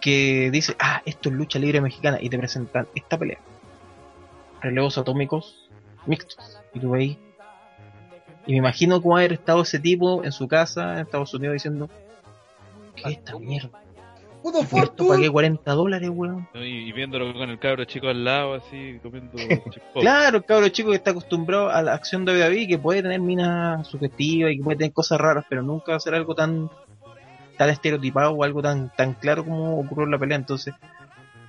que 0.03 0.51
dice, 0.51 0.75
ah, 0.79 1.01
esto 1.05 1.29
es 1.29 1.35
lucha 1.35 1.57
libre 1.59 1.79
mexicana 1.79 2.17
y 2.19 2.29
te 2.29 2.37
presentan 2.37 2.89
esta 2.93 3.17
pelea. 3.17 3.39
Relevos 4.61 4.97
atómicos 4.97 5.69
mixtos. 6.05 6.59
Y 6.73 6.81
tú 6.81 6.89
veis. 6.89 7.17
Y 8.45 8.51
me 8.51 8.57
imagino 8.57 9.01
cómo 9.01 9.15
haber 9.15 9.31
estado 9.31 9.61
ese 9.61 9.79
tipo 9.79 10.25
en 10.25 10.33
su 10.33 10.49
casa 10.49 10.95
en 10.95 10.99
Estados 10.99 11.33
Unidos 11.33 11.53
diciendo, 11.53 11.89
¿qué 12.97 13.03
es 13.03 13.17
esta 13.17 13.39
mierda? 13.39 13.79
Puto 14.41 14.61
¿Por 14.63 14.83
esto 14.83 15.07
pagué 15.07 15.29
40 15.29 15.71
dólares, 15.71 16.09
weón? 16.13 16.49
Y, 16.53 16.89
y 16.89 16.91
viéndolo 16.91 17.31
con 17.31 17.49
el 17.49 17.57
cabro 17.57 17.85
chico 17.85 18.09
al 18.09 18.25
lado, 18.25 18.55
así, 18.55 18.99
comiendo. 19.01 19.37
Claro, 19.93 20.39
el 20.39 20.43
cabro 20.43 20.67
chico 20.67 20.89
que 20.89 20.97
está 20.97 21.11
acostumbrado 21.11 21.69
a 21.69 21.81
la 21.81 21.93
acción 21.93 22.25
de 22.25 22.33
WWE, 22.33 22.67
que 22.67 22.77
puede 22.77 23.03
tener 23.03 23.21
minas 23.21 23.87
sugestivas 23.87 24.51
y 24.51 24.57
que 24.57 24.63
puede 24.63 24.77
tener 24.79 24.91
cosas 24.91 25.21
raras, 25.21 25.45
pero 25.47 25.61
nunca 25.61 25.93
va 25.93 25.95
a 25.95 26.01
ser 26.01 26.13
algo 26.13 26.35
tan 26.35 26.69
estereotipado 27.69 28.31
o 28.31 28.43
algo 28.43 28.61
tan 28.61 28.91
tan 28.95 29.13
claro 29.13 29.43
como 29.43 29.79
ocurrió 29.79 30.05
en 30.05 30.11
la 30.11 30.19
pelea. 30.19 30.37
Entonces, 30.37 30.73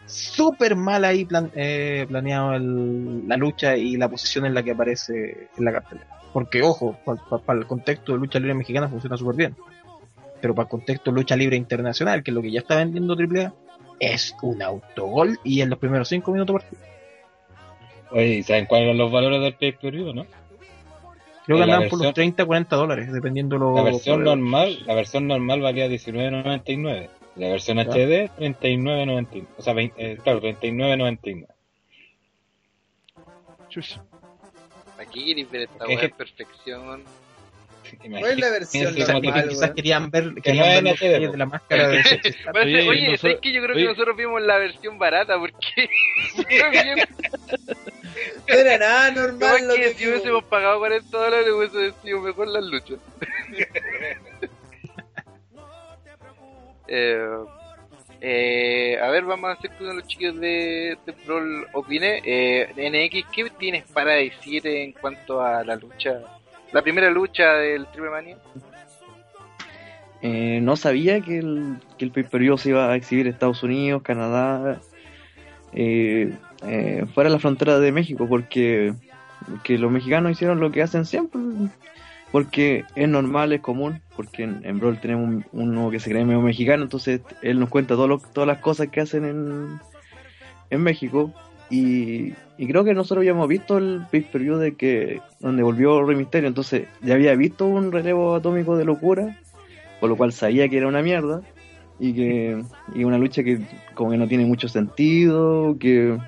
súper 0.06 0.76
mal 0.76 1.04
ahí 1.04 1.24
plan- 1.24 1.50
eh, 1.54 2.06
planeado 2.08 2.54
el- 2.54 3.26
la 3.28 3.36
lucha 3.36 3.76
y 3.76 3.96
la 3.96 4.08
posición 4.08 4.46
en 4.46 4.54
la 4.54 4.62
que 4.62 4.72
aparece 4.72 5.48
en 5.56 5.64
la 5.64 5.72
cartelera. 5.72 6.06
Porque, 6.32 6.62
ojo, 6.62 6.98
para 7.46 7.58
el 7.58 7.66
contexto 7.66 8.12
de 8.12 8.18
lucha 8.18 8.38
libre 8.38 8.54
mexicana 8.54 8.88
funciona 8.88 9.16
súper 9.16 9.36
bien. 9.36 9.56
Pero 10.40 10.54
para 10.54 10.64
el 10.64 10.70
contexto 10.70 11.10
de 11.10 11.16
lucha 11.16 11.36
libre 11.36 11.56
internacional, 11.56 12.22
que 12.22 12.30
es 12.30 12.34
lo 12.34 12.42
que 12.42 12.50
ya 12.50 12.60
está 12.60 12.76
vendiendo 12.76 13.16
AAA, 13.16 13.52
es 14.00 14.34
un 14.42 14.60
autogol 14.62 15.38
y 15.44 15.60
en 15.60 15.70
los 15.70 15.78
primeros 15.78 16.08
5 16.08 16.32
minutos 16.32 16.54
partido. 16.54 16.82
Oye, 18.10 18.36
¿y 18.36 18.42
saben 18.42 18.66
cuáles 18.66 18.86
eran 18.86 18.98
los 18.98 19.10
valores 19.10 19.40
del 19.40 19.54
pay-per-view, 19.54 20.12
no? 20.12 20.26
Creo 21.44 21.58
que 21.58 21.64
Eh, 21.64 21.66
la 21.66 21.74
andaban 21.74 21.88
por 21.90 21.98
los 21.98 22.06
versión- 22.06 22.14
30, 22.14 22.44
40 22.46 22.76
dólares, 22.76 23.12
dependiendo 23.12 23.58
lo. 23.58 23.74
La 23.74 23.82
versión 23.82 24.16
por- 24.16 24.24
normal, 24.24 24.78
la 24.86 24.94
versión 24.94 25.26
normal 25.26 25.60
valía 25.60 25.88
19.99. 25.88 27.10
La 27.36 27.48
versión 27.48 27.76
Ya. 27.78 27.82
HD 27.84 28.30
39.99. 28.38 29.46
O 29.58 29.62
sea, 29.62 29.72
20, 29.74 29.94
eh, 30.12 30.16
claro, 30.22 30.40
29.99. 30.40 31.48
Chucha. 33.68 34.02
Aquí 34.98 35.24
queréis 35.26 35.50
ver 35.50 35.62
esta 35.62 35.84
que- 35.84 35.92
en 35.94 36.10
perfección. 36.12 37.02
¿Cuál 38.00 38.24
es 38.24 38.38
la 38.38 38.50
versión 38.50 38.84
normal, 38.96 39.20
quizás 39.48 39.58
weón? 39.60 39.74
querían 39.74 40.10
ver, 40.10 40.24
no 40.26 40.34
querían 40.42 40.86
es 40.86 41.00
ver 41.00 41.20
los 41.22 41.32
de 41.32 41.38
la 41.38 41.46
máscara 41.46 41.88
de. 41.88 41.96
Parece- 42.52 42.78
Oye, 42.78 42.88
oye, 42.88 43.00
nosotros- 43.02 43.20
¿sabes 43.20 43.40
que 43.40 43.52
Yo 43.52 43.62
creo 43.62 43.74
oye. 43.76 43.84
que 43.84 43.90
nosotros 43.90 44.16
vimos 44.16 44.40
la 44.42 44.56
versión 44.58 44.98
barata 44.98 45.38
porque. 45.38 45.88
No 48.48 48.54
era 48.54 48.78
nada 48.78 49.10
normal 49.10 49.68
lo 49.68 49.74
que 49.74 49.80
que 49.80 49.94
si 49.94 50.08
hubiésemos 50.08 50.44
pagado 50.44 50.78
40 50.78 51.16
dólares 51.16 51.48
hubiese 51.50 51.92
sido 52.02 52.20
mejor 52.20 52.48
las 52.48 52.64
luchas. 52.64 52.98
eh, 56.88 57.26
eh, 58.20 58.98
a 59.02 59.10
ver, 59.10 59.24
vamos 59.24 59.50
a 59.50 59.52
hacer 59.52 59.70
que 59.70 59.82
uno 59.82 59.90
de 59.90 59.96
los 59.96 60.06
chicos 60.06 60.40
de, 60.40 60.96
de 61.04 61.14
Brawl 61.26 61.66
opine. 61.74 62.22
Eh, 62.24 62.68
NX, 62.74 63.30
¿qué 63.30 63.50
tienes 63.50 63.84
para 63.92 64.12
decir 64.12 64.66
en 64.66 64.92
cuanto 64.92 65.42
a 65.42 65.62
la 65.62 65.76
lucha? 65.76 66.20
La 66.72 66.80
primera 66.82 67.10
lucha 67.10 67.54
del 67.54 67.86
Triple 67.88 68.10
Mania. 68.10 68.38
Eh, 70.22 70.58
no 70.62 70.74
sabía 70.76 71.20
que 71.20 71.38
el, 71.38 71.76
que 71.98 72.06
el 72.06 72.12
pay-per-view 72.12 72.56
se 72.56 72.70
iba 72.70 72.90
a 72.90 72.96
exhibir 72.96 73.26
en 73.26 73.34
Estados 73.34 73.62
Unidos, 73.62 74.02
Canadá, 74.02 74.80
eh, 75.74 76.32
eh, 76.66 77.04
fuera 77.14 77.28
de 77.30 77.34
la 77.34 77.40
frontera 77.40 77.78
de 77.78 77.92
México, 77.92 78.26
porque, 78.28 78.92
porque 79.48 79.78
los 79.78 79.90
mexicanos 79.90 80.32
hicieron 80.32 80.60
lo 80.60 80.70
que 80.70 80.82
hacen 80.82 81.04
siempre, 81.04 81.40
porque 82.32 82.84
es 82.94 83.08
normal, 83.08 83.52
es 83.52 83.60
común, 83.60 84.00
porque 84.16 84.42
en, 84.44 84.60
en 84.64 84.78
Brawl 84.78 84.98
tenemos 85.00 85.28
un- 85.28 85.44
uno 85.52 85.90
que 85.90 86.00
se 86.00 86.10
cree 86.10 86.24
medio 86.24 86.40
mexicano, 86.40 86.82
entonces 86.82 87.20
él 87.42 87.60
nos 87.60 87.68
cuenta 87.68 87.94
todo 87.94 88.18
todas 88.32 88.46
las 88.48 88.58
cosas 88.58 88.88
que 88.88 89.00
hacen 89.00 89.24
en, 89.24 89.80
en 90.70 90.82
México. 90.82 91.32
Y, 91.70 92.34
y 92.58 92.66
creo 92.68 92.84
que 92.84 92.92
nosotros 92.94 93.24
ya 93.24 93.30
hemos 93.30 93.48
visto 93.48 93.78
el 93.78 94.02
pay-per-view 94.10 94.58
de 94.58 94.74
que 94.74 95.20
donde 95.40 95.62
volvió 95.62 96.04
Rey 96.04 96.16
Mysterio, 96.16 96.48
entonces 96.48 96.86
ya 97.02 97.14
había 97.14 97.34
visto 97.34 97.66
un 97.66 97.90
relevo 97.90 98.34
atómico 98.34 98.76
de 98.76 98.84
locura 98.84 99.36
por 99.98 100.10
lo 100.10 100.16
cual 100.16 100.32
sabía 100.32 100.68
que 100.68 100.76
era 100.76 100.86
una 100.86 101.00
mierda 101.02 101.40
y 101.98 102.12
que 102.12 102.62
y 102.94 103.04
una 103.04 103.16
lucha 103.16 103.42
que 103.42 103.60
como 103.94 104.10
que 104.10 104.18
no 104.18 104.28
tiene 104.28 104.44
mucho 104.44 104.68
sentido, 104.68 105.76
que 105.80 106.18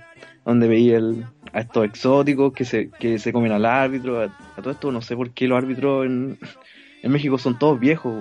donde 0.47 0.69
veía 0.69 0.97
el, 0.97 1.27
a 1.53 1.61
estos 1.61 1.85
exóticos 1.85 2.55
que 2.55 2.65
se, 2.65 2.89
que 2.91 3.19
se 3.19 3.33
comen 3.33 3.53
al 3.53 3.67
árbitro, 3.67 4.21
a, 4.23 4.25
a 4.57 4.63
todo 4.63 4.71
esto 4.71 4.91
no 4.93 5.03
sé 5.03 5.15
por 5.17 5.31
qué 5.33 5.47
los 5.49 5.59
árbitros 5.59 6.07
en, 6.07 6.39
en 7.03 7.11
México 7.13 7.37
son 7.37 7.59
todos 7.59 7.79
viejos 7.79 8.15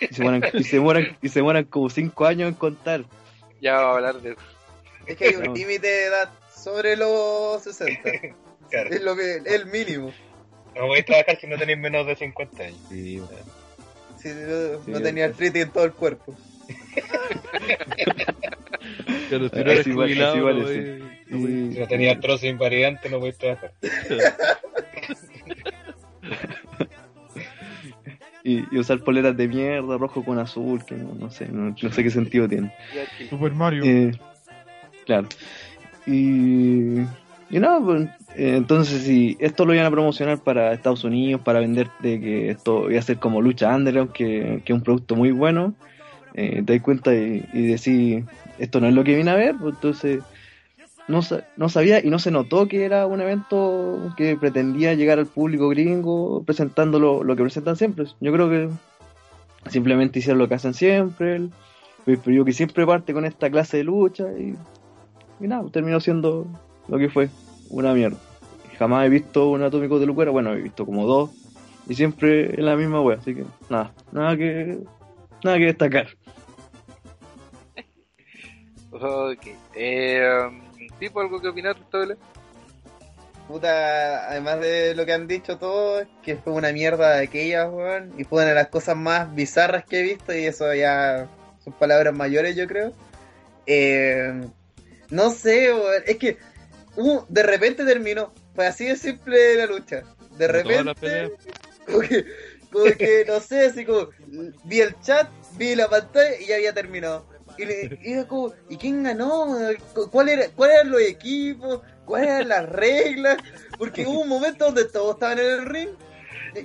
y 0.00 0.14
se 0.14 0.22
mueran, 0.22 0.44
y 0.52 0.62
se 0.62 0.78
mueran, 0.78 1.16
y 1.22 1.28
se 1.28 1.42
mueran 1.42 1.64
como 1.64 1.88
cinco 1.90 2.26
años 2.26 2.48
en 2.48 2.54
contar. 2.54 3.04
Ya 3.60 3.74
vamos 3.74 3.88
a 3.88 3.94
hablar 3.96 4.20
de 4.22 4.30
eso. 4.32 4.40
Es 5.06 5.16
que 5.16 5.28
hay 5.28 5.34
un 5.36 5.44
No. 5.44 5.54
límite 5.54 5.86
de 5.86 6.04
edad 6.06 6.28
sobre 6.54 6.96
los 6.96 7.62
60. 7.62 8.10
Claro. 8.68 8.90
Es 8.90 9.00
lo 9.00 9.14
que 9.14 9.36
el 9.46 9.66
mínimo. 9.66 10.12
No 10.74 10.88
podéis 10.88 11.06
trabajar 11.06 11.38
si 11.40 11.46
no 11.46 11.56
tenéis 11.56 11.78
menos 11.78 12.04
de 12.04 12.16
50 12.16 12.62
años. 12.64 12.78
Sí, 12.88 13.22
Si 14.20 14.28
no, 14.30 14.82
Sí, 14.84 14.90
no 14.90 15.00
tenía 15.00 15.26
artritis 15.26 15.62
en 15.62 15.70
todo 15.70 15.84
el 15.84 15.92
cuerpo. 15.92 16.34
Pero 19.30 19.48
si 19.48 19.56
no 19.56 19.60
eres 19.72 19.86
igual- 19.86 20.08
jubilado, 20.08 20.30
así 20.32 20.38
igual, 20.38 20.58
no 20.60 20.68
sí. 20.68 20.74
puedes- 20.74 21.02
no 21.28 21.40
puedes- 21.40 21.74
Si 21.74 21.80
no 21.80 21.86
tenías 21.88 22.20
trozo 22.20 22.46
invariante, 22.46 23.08
no 23.10 23.18
puedes 23.18 23.38
trabajar. 23.38 23.72
Y, 28.44 28.62
y 28.70 28.78
usar 28.78 29.00
poleras 29.00 29.36
de 29.36 29.48
mierda, 29.48 29.98
rojo 29.98 30.24
con 30.24 30.38
azul, 30.38 30.84
que 30.84 30.94
no, 30.94 31.14
no 31.16 31.30
sé, 31.32 31.48
no, 31.48 31.74
no 31.82 31.92
sé 31.92 32.02
qué 32.04 32.10
sentido 32.10 32.48
tiene. 32.48 32.72
Super 33.28 33.52
Mario. 33.52 33.82
Eh, 33.84 34.12
claro. 35.04 35.26
Y, 36.06 37.00
y 37.50 37.58
nada, 37.58 37.80
pues, 37.80 38.02
eh, 38.36 38.54
entonces 38.56 39.02
si 39.02 39.36
esto 39.40 39.66
lo 39.66 39.74
iban 39.74 39.86
a 39.86 39.90
promocionar 39.90 40.38
para 40.38 40.72
Estados 40.72 41.02
Unidos, 41.02 41.40
para 41.44 41.58
vender 41.58 41.88
de 41.98 42.20
que 42.20 42.50
esto 42.50 42.88
iba 42.88 43.00
a 43.00 43.02
ser 43.02 43.18
como 43.18 43.42
lucha 43.42 43.74
underground, 43.74 44.12
que, 44.12 44.62
que 44.64 44.72
es 44.72 44.76
un 44.78 44.84
producto 44.84 45.16
muy 45.16 45.32
bueno, 45.32 45.74
eh, 46.36 46.62
te 46.64 46.74
das 46.74 46.82
cuenta 46.82 47.14
y, 47.14 47.44
y 47.52 48.24
esto 48.58 48.80
no 48.80 48.86
es 48.86 48.94
lo 48.94 49.02
que 49.04 49.16
vine 49.16 49.30
a 49.30 49.36
ver, 49.36 49.56
pues 49.58 49.74
entonces 49.74 50.22
no, 51.08 51.20
no 51.56 51.68
sabía 51.68 52.04
y 52.04 52.10
no 52.10 52.18
se 52.18 52.30
notó 52.30 52.66
que 52.68 52.84
era 52.84 53.06
un 53.06 53.20
evento 53.20 54.12
que 54.16 54.36
pretendía 54.36 54.94
llegar 54.94 55.18
al 55.18 55.26
público 55.26 55.68
gringo 55.68 56.42
presentando 56.44 56.98
lo, 56.98 57.36
que 57.36 57.42
presentan 57.42 57.76
siempre. 57.76 58.06
Yo 58.20 58.32
creo 58.32 58.50
que 58.50 58.68
simplemente 59.70 60.18
hicieron 60.18 60.38
lo 60.38 60.48
que 60.48 60.54
hacen 60.54 60.74
siempre, 60.74 61.36
el 61.36 61.50
pay-per-view 62.04 62.44
que 62.44 62.52
siempre 62.52 62.86
parte 62.86 63.12
con 63.12 63.24
esta 63.24 63.50
clase 63.50 63.78
de 63.78 63.84
lucha 63.84 64.26
y, 64.32 64.56
nada, 65.40 65.68
terminó 65.70 66.00
siendo 66.00 66.46
lo 66.88 66.98
que 66.98 67.08
fue, 67.08 67.28
una 67.70 67.94
mierda. 67.94 68.18
Jamás 68.78 69.06
he 69.06 69.08
visto 69.08 69.48
un 69.48 69.62
atómico 69.62 69.98
de 69.98 70.06
Lucuera, 70.06 70.30
bueno, 70.30 70.52
he 70.52 70.60
visto 70.60 70.84
como 70.84 71.06
dos 71.06 71.30
y 71.88 71.94
siempre 71.94 72.54
en 72.58 72.66
la 72.66 72.76
misma 72.76 73.00
wea, 73.00 73.16
así 73.16 73.34
que 73.34 73.44
nada, 73.70 73.92
nada 74.12 74.36
que 74.36 74.78
nada 75.42 75.58
que 75.58 75.66
destacar. 75.66 76.08
Ok. 79.00 79.46
Eh, 79.74 80.48
um, 80.48 80.60
¿Tipo 80.98 81.20
algo 81.20 81.40
que 81.40 81.48
opinar, 81.48 81.76
Tobela? 81.90 82.16
Puta, 83.48 84.28
además 84.28 84.60
de 84.60 84.94
lo 84.94 85.06
que 85.06 85.12
han 85.12 85.28
dicho 85.28 85.56
todos, 85.56 86.06
que 86.22 86.36
fue 86.36 86.52
una 86.52 86.72
mierda 86.72 87.16
de 87.16 87.24
aquella, 87.24 87.68
weón, 87.68 88.12
y 88.18 88.24
fue 88.24 88.42
una 88.42 88.48
de 88.48 88.54
las 88.56 88.68
cosas 88.68 88.96
más 88.96 89.32
bizarras 89.34 89.84
que 89.84 90.00
he 90.00 90.02
visto, 90.02 90.34
y 90.34 90.46
eso 90.46 90.74
ya 90.74 91.28
son 91.62 91.72
palabras 91.74 92.12
mayores, 92.14 92.56
yo 92.56 92.66
creo. 92.66 92.92
Eh, 93.66 94.48
no 95.10 95.30
sé, 95.30 95.72
weón, 95.72 96.02
es 96.06 96.16
que 96.16 96.38
uh, 96.96 97.20
de 97.28 97.42
repente 97.44 97.84
terminó, 97.84 98.32
fue 98.54 98.66
así 98.66 98.86
de 98.86 98.96
simple 98.96 99.54
la 99.56 99.66
lucha. 99.66 100.02
De 100.36 100.48
repente, 100.48 101.30
como 101.86 102.00
que, 102.00 102.26
como 102.72 102.84
que, 102.96 103.24
no 103.28 103.38
sé, 103.38 103.66
así 103.66 103.84
como, 103.84 104.08
vi 104.64 104.80
el 104.80 104.98
chat, 105.02 105.28
vi 105.56 105.76
la 105.76 105.88
pantalla 105.88 106.40
y 106.40 106.46
ya 106.46 106.56
había 106.56 106.74
terminado. 106.74 107.35
Y, 107.58 107.64
le, 107.64 107.98
y 108.02 108.12
era 108.12 108.26
como, 108.26 108.52
¿y 108.68 108.76
quién 108.76 109.02
ganó? 109.02 109.56
¿Cuál 110.10 110.28
era, 110.28 110.48
¿Cuáles 110.50 110.76
eran 110.76 110.90
los 110.90 111.00
equipos? 111.00 111.80
¿Cuáles 112.04 112.28
eran 112.28 112.48
las 112.48 112.68
reglas? 112.68 113.38
Porque 113.78 114.06
hubo 114.06 114.20
un 114.20 114.28
momento 114.28 114.66
donde 114.66 114.84
todos 114.84 115.14
estaban 115.14 115.38
en 115.38 115.46
el 115.46 115.66
ring. 115.66 115.88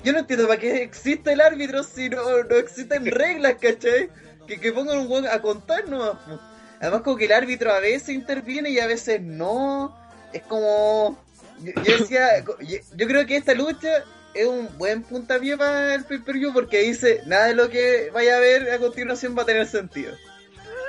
Yo 0.03 0.13
no 0.13 0.19
entiendo 0.19 0.47
para 0.47 0.59
qué 0.59 0.83
existe 0.83 1.33
el 1.33 1.41
árbitro 1.41 1.83
si 1.83 2.09
no, 2.09 2.43
no 2.43 2.55
existen 2.55 3.05
reglas, 3.05 3.55
¿cachai? 3.59 4.09
Que, 4.47 4.59
que 4.59 4.71
pongan 4.71 4.99
un 4.99 5.07
buen 5.07 5.27
a 5.27 5.41
contar 5.41 5.87
nomás. 5.87 6.17
Además, 6.79 7.01
como 7.01 7.17
que 7.17 7.25
el 7.25 7.33
árbitro 7.33 7.71
a 7.71 7.79
veces 7.79 8.09
interviene 8.09 8.69
y 8.69 8.79
a 8.79 8.87
veces 8.87 9.21
no. 9.21 9.95
Es 10.33 10.43
como. 10.43 11.17
Yo, 11.59 11.73
yo 11.83 11.97
decía, 11.97 12.39
yo, 12.61 12.77
yo 12.95 13.07
creo 13.07 13.25
que 13.25 13.35
esta 13.35 13.53
lucha 13.53 14.03
es 14.33 14.47
un 14.47 14.69
buen 14.77 15.03
puntapié 15.03 15.57
para 15.57 15.95
el 15.95 16.05
pay-per-view 16.05 16.53
porque 16.53 16.79
dice 16.79 17.21
nada 17.25 17.47
de 17.47 17.55
lo 17.55 17.69
que 17.69 18.09
vaya 18.13 18.37
a 18.37 18.39
ver 18.39 18.71
a 18.71 18.79
continuación 18.79 19.37
va 19.37 19.43
a 19.43 19.45
tener 19.45 19.67
sentido. 19.67 20.15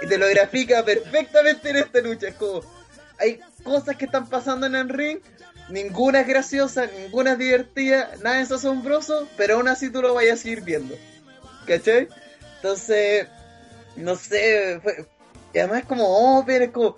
Y 0.02 0.08
te 0.08 0.18
lo 0.18 0.26
grafica 0.28 0.84
perfectamente 0.84 1.70
en 1.70 1.76
esta 1.76 2.00
lucha. 2.00 2.28
Es 2.28 2.34
como, 2.34 2.60
hay 3.18 3.40
cosas 3.62 3.96
que 3.96 4.06
están 4.06 4.28
pasando 4.28 4.66
en 4.66 4.74
el 4.74 4.88
ring, 4.88 5.18
ninguna 5.68 6.20
es 6.22 6.26
graciosa, 6.26 6.86
ninguna 6.86 7.32
es 7.32 7.38
divertida, 7.38 8.10
nada 8.22 8.40
es 8.40 8.50
asombroso, 8.50 9.28
pero 9.36 9.54
aún 9.56 9.68
así 9.68 9.90
tú 9.90 10.02
lo 10.02 10.14
vayas 10.14 10.40
a 10.40 10.42
seguir 10.42 10.62
viendo. 10.62 10.96
¿Cachai? 11.66 12.08
Entonces, 12.56 13.28
no 13.96 14.16
sé, 14.16 14.80
fue- 14.82 15.06
y 15.54 15.58
además 15.58 15.80
es 15.80 15.86
como 15.86 16.38
open, 16.38 16.62
es 16.62 16.70
como, 16.70 16.96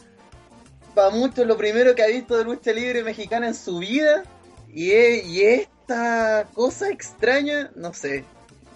para 0.94 1.10
muchos 1.10 1.46
lo 1.46 1.56
primero 1.56 1.94
que 1.94 2.02
ha 2.02 2.06
visto 2.06 2.36
de 2.38 2.44
lucha 2.44 2.72
libre 2.72 3.02
mexicana 3.02 3.48
en 3.48 3.54
su 3.54 3.78
vida, 3.78 4.22
y, 4.72 4.92
y 4.92 5.42
esta 5.42 6.46
cosa 6.54 6.88
extraña, 6.88 7.70
no 7.74 7.92
sé, 7.92 8.24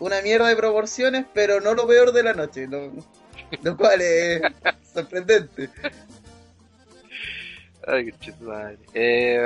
una 0.01 0.21
mierda 0.21 0.49
de 0.49 0.57
proporciones, 0.57 1.25
pero 1.33 1.61
no 1.61 1.75
lo 1.75 1.87
peor 1.87 2.13
de 2.13 2.23
la 2.23 2.35
noche, 2.35 2.67
lo, 2.67 2.93
lo 3.63 3.77
cual 3.77 4.01
es 4.01 4.43
sorprendente. 4.93 5.69
Ay, 7.87 8.13
qué 8.21 8.33
madre. 8.41 8.77
Eh, 8.95 9.39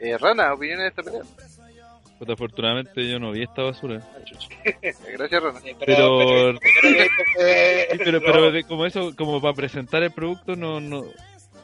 eh, 0.00 0.18
Rana, 0.18 0.52
¿opinión 0.54 0.80
de 0.80 0.88
esta 0.88 1.02
pelea? 1.02 1.22
Puta, 2.18 2.32
afortunadamente 2.32 3.08
yo 3.08 3.18
no 3.18 3.32
vi 3.32 3.42
esta 3.42 3.62
basura. 3.62 4.00
Gracias, 5.12 5.42
Rana. 5.42 5.60
Pero, 5.84 6.54
pero- 7.98 8.20
pero, 8.20 8.66
como 8.68 8.86
eso, 8.86 9.14
como 9.16 9.40
para 9.40 9.54
presentar 9.54 10.02
el 10.02 10.10
producto, 10.12 10.56
no, 10.56 10.80
no. 10.80 11.04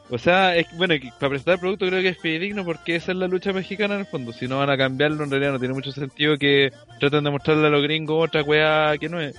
O 0.09 0.17
sea, 0.17 0.57
es, 0.57 0.67
bueno, 0.75 0.93
para 1.19 1.29
presentar 1.29 1.53
el 1.53 1.59
producto 1.61 1.87
creo 1.87 2.01
que 2.01 2.09
es 2.09 2.17
fidedigno 2.19 2.65
porque 2.65 2.95
esa 2.97 3.13
es 3.13 3.17
la 3.17 3.27
lucha 3.27 3.53
mexicana 3.53 3.93
en 3.93 4.01
el 4.01 4.05
fondo. 4.05 4.33
Si 4.33 4.45
no 4.45 4.57
van 4.59 4.69
a 4.69 4.77
cambiarlo, 4.77 5.23
en 5.23 5.31
realidad 5.31 5.53
no 5.53 5.59
tiene 5.59 5.73
mucho 5.73 5.91
sentido 5.93 6.37
que 6.37 6.71
traten 6.99 7.23
de 7.23 7.31
mostrarle 7.31 7.67
a 7.67 7.69
los 7.69 7.81
gringos 7.83 8.27
otra 8.27 8.43
weá 8.43 8.97
que 8.97 9.07
no 9.07 9.21
es. 9.21 9.35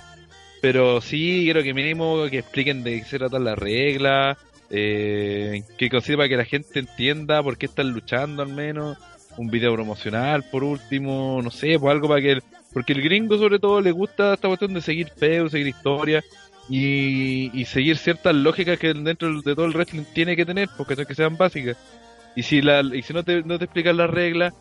Pero 0.63 1.01
sí, 1.01 1.45
creo 1.51 1.61
que 1.61 1.73
mínimo 1.73 2.23
que 2.31 2.37
expliquen 2.39 2.85
de 2.85 2.99
qué 2.99 3.03
se 3.03 3.19
tratan 3.19 3.43
las 3.43 3.59
reglas, 3.59 4.37
eh, 4.69 5.61
que 5.77 5.89
consiga 5.89 6.29
que 6.29 6.37
la 6.37 6.45
gente 6.45 6.79
entienda 6.79 7.43
por 7.43 7.57
qué 7.57 7.65
están 7.65 7.89
luchando 7.89 8.43
al 8.43 8.47
menos. 8.47 8.97
Un 9.35 9.49
video 9.49 9.73
promocional 9.73 10.43
por 10.49 10.63
último, 10.63 11.41
no 11.43 11.51
sé, 11.51 11.77
pues 11.77 11.91
algo 11.91 12.07
para 12.07 12.21
que... 12.21 12.39
porque 12.71 12.93
el 12.93 13.01
gringo 13.01 13.37
sobre 13.37 13.59
todo 13.59 13.81
le 13.81 13.91
gusta 13.91 14.35
esta 14.35 14.47
cuestión 14.47 14.73
de 14.73 14.79
seguir 14.79 15.09
feo, 15.09 15.49
seguir 15.49 15.67
historia 15.67 16.23
y, 16.69 17.51
y 17.53 17.65
seguir 17.65 17.97
ciertas 17.97 18.33
lógicas 18.33 18.79
que 18.79 18.93
dentro 18.93 19.41
de 19.41 19.55
todo 19.55 19.65
el 19.65 19.73
wrestling 19.73 20.05
tiene 20.13 20.37
que 20.37 20.45
tener, 20.45 20.69
porque 20.77 20.95
son 20.95 21.05
que 21.05 21.15
sean 21.15 21.35
básicas. 21.35 21.75
Y 22.37 22.43
si 22.43 22.61
la 22.61 22.79
y 22.79 23.01
si 23.01 23.11
no 23.11 23.23
te, 23.23 23.43
no 23.43 23.59
te 23.59 23.65
explican 23.65 23.97
las 23.97 24.09
reglas, 24.09 24.53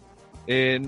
eh, 0.48 0.80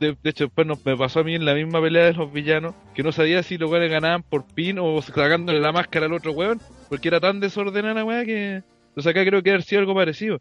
de, 0.00 0.16
de 0.22 0.30
hecho 0.30 0.44
después 0.44 0.66
nos, 0.66 0.84
me 0.84 0.96
pasó 0.96 1.20
a 1.20 1.24
mí 1.24 1.34
en 1.34 1.44
la 1.44 1.54
misma 1.54 1.80
pelea 1.80 2.06
de 2.06 2.14
los 2.14 2.32
villanos, 2.32 2.74
que 2.94 3.02
no 3.02 3.12
sabía 3.12 3.42
si 3.42 3.58
los 3.58 3.70
weones 3.70 3.90
ganaban 3.90 4.22
por 4.22 4.44
pin 4.46 4.78
o 4.78 5.00
sacándole 5.02 5.60
la 5.60 5.72
máscara 5.72 6.06
al 6.06 6.12
otro 6.12 6.32
weón, 6.32 6.60
porque 6.88 7.08
era 7.08 7.20
tan 7.20 7.40
desordenada 7.40 7.94
la 7.94 8.04
weá 8.04 8.24
que... 8.24 8.62
Entonces 8.88 9.10
acá 9.10 9.24
creo 9.24 9.42
que 9.42 9.50
haber 9.50 9.62
sido 9.62 9.80
algo 9.80 9.94
parecido. 9.94 10.40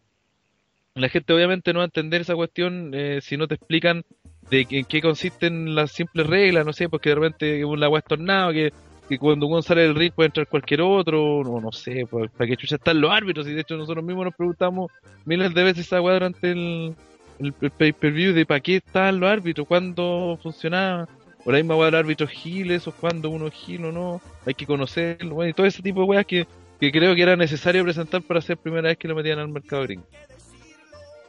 La 0.96 1.10
gente 1.10 1.34
obviamente 1.34 1.74
no 1.74 1.80
va 1.80 1.84
a 1.84 1.86
entender 1.86 2.22
esa 2.22 2.36
cuestión 2.36 2.92
eh, 2.94 3.20
si 3.22 3.38
no 3.38 3.48
te 3.48 3.56
explican 3.56 4.04
de 4.50 4.66
en 4.70 4.86
qué 4.86 5.02
consisten 5.02 5.76
las 5.76 5.92
simples 5.92 6.26
reglas, 6.26 6.66
no 6.66 6.74
sé, 6.74 6.90
porque 6.90 7.10
de 7.10 7.16
repente 7.16 7.62
la 7.78 7.90
weá 7.90 8.00
es 8.00 8.06
tornado, 8.06 8.52
que, 8.52 8.72
que 9.08 9.20
cuando 9.20 9.46
uno 9.46 9.62
sale 9.62 9.82
del 9.82 9.96
ring 9.96 10.12
puede 10.14 10.28
entrar 10.28 10.48
cualquier 10.48 10.82
otro, 10.82 11.44
no, 11.44 11.60
no 11.60 11.72
sé, 11.72 12.06
pues, 12.10 12.32
para 12.32 12.48
qué 12.48 12.58
chucha 12.58 12.78
están 12.78 13.02
los 13.02 13.12
árbitros, 13.12 13.48
y 13.48 13.54
de 13.54 13.62
hecho 13.62 13.78
nosotros 13.78 14.04
mismos 14.04 14.26
nos 14.26 14.36
preguntamos 14.36 14.92
miles 15.26 15.54
de 15.54 15.64
veces 15.64 15.86
esa 15.86 16.02
weá 16.02 16.14
durante 16.14 16.52
el, 16.52 16.96
el, 17.40 17.54
pay-per-view 17.54 18.34
de 18.34 18.46
para 18.46 18.60
qué 18.60 18.78
estaban 18.78 19.20
los 19.20 19.30
árbitros, 19.30 19.68
cuándo 19.68 20.40
funcionaba, 20.42 21.08
por 21.44 21.56
ahí 21.56 21.64
me 21.64 21.74
voy 21.74 21.88
a 21.88 21.92
dar 21.92 22.04
árbitros 22.04 22.30
giles 22.30 22.88
o 22.88 22.92
cuándo 22.92 23.30
uno 23.30 23.50
gil 23.50 23.86
o 23.86 23.92
no, 23.92 24.22
hay 24.46 24.54
que 24.54 24.66
conocerlo, 24.66 25.36
bueno, 25.36 25.50
y 25.50 25.54
todo 25.54 25.66
ese 25.66 25.82
tipo 25.82 26.02
de 26.02 26.08
weas 26.08 26.26
que, 26.26 26.48
que 26.80 26.92
creo 26.92 27.16
que 27.16 27.22
era 27.22 27.36
necesario 27.36 27.84
presentar 27.84 28.22
para 28.22 28.42
ser 28.42 28.58
primera 28.58 28.90
vez 28.90 28.98
que 28.98 29.08
lo 29.08 29.16
metían 29.16 29.40
al 29.40 29.50
mercado 29.50 29.84
gringo. 29.84 30.06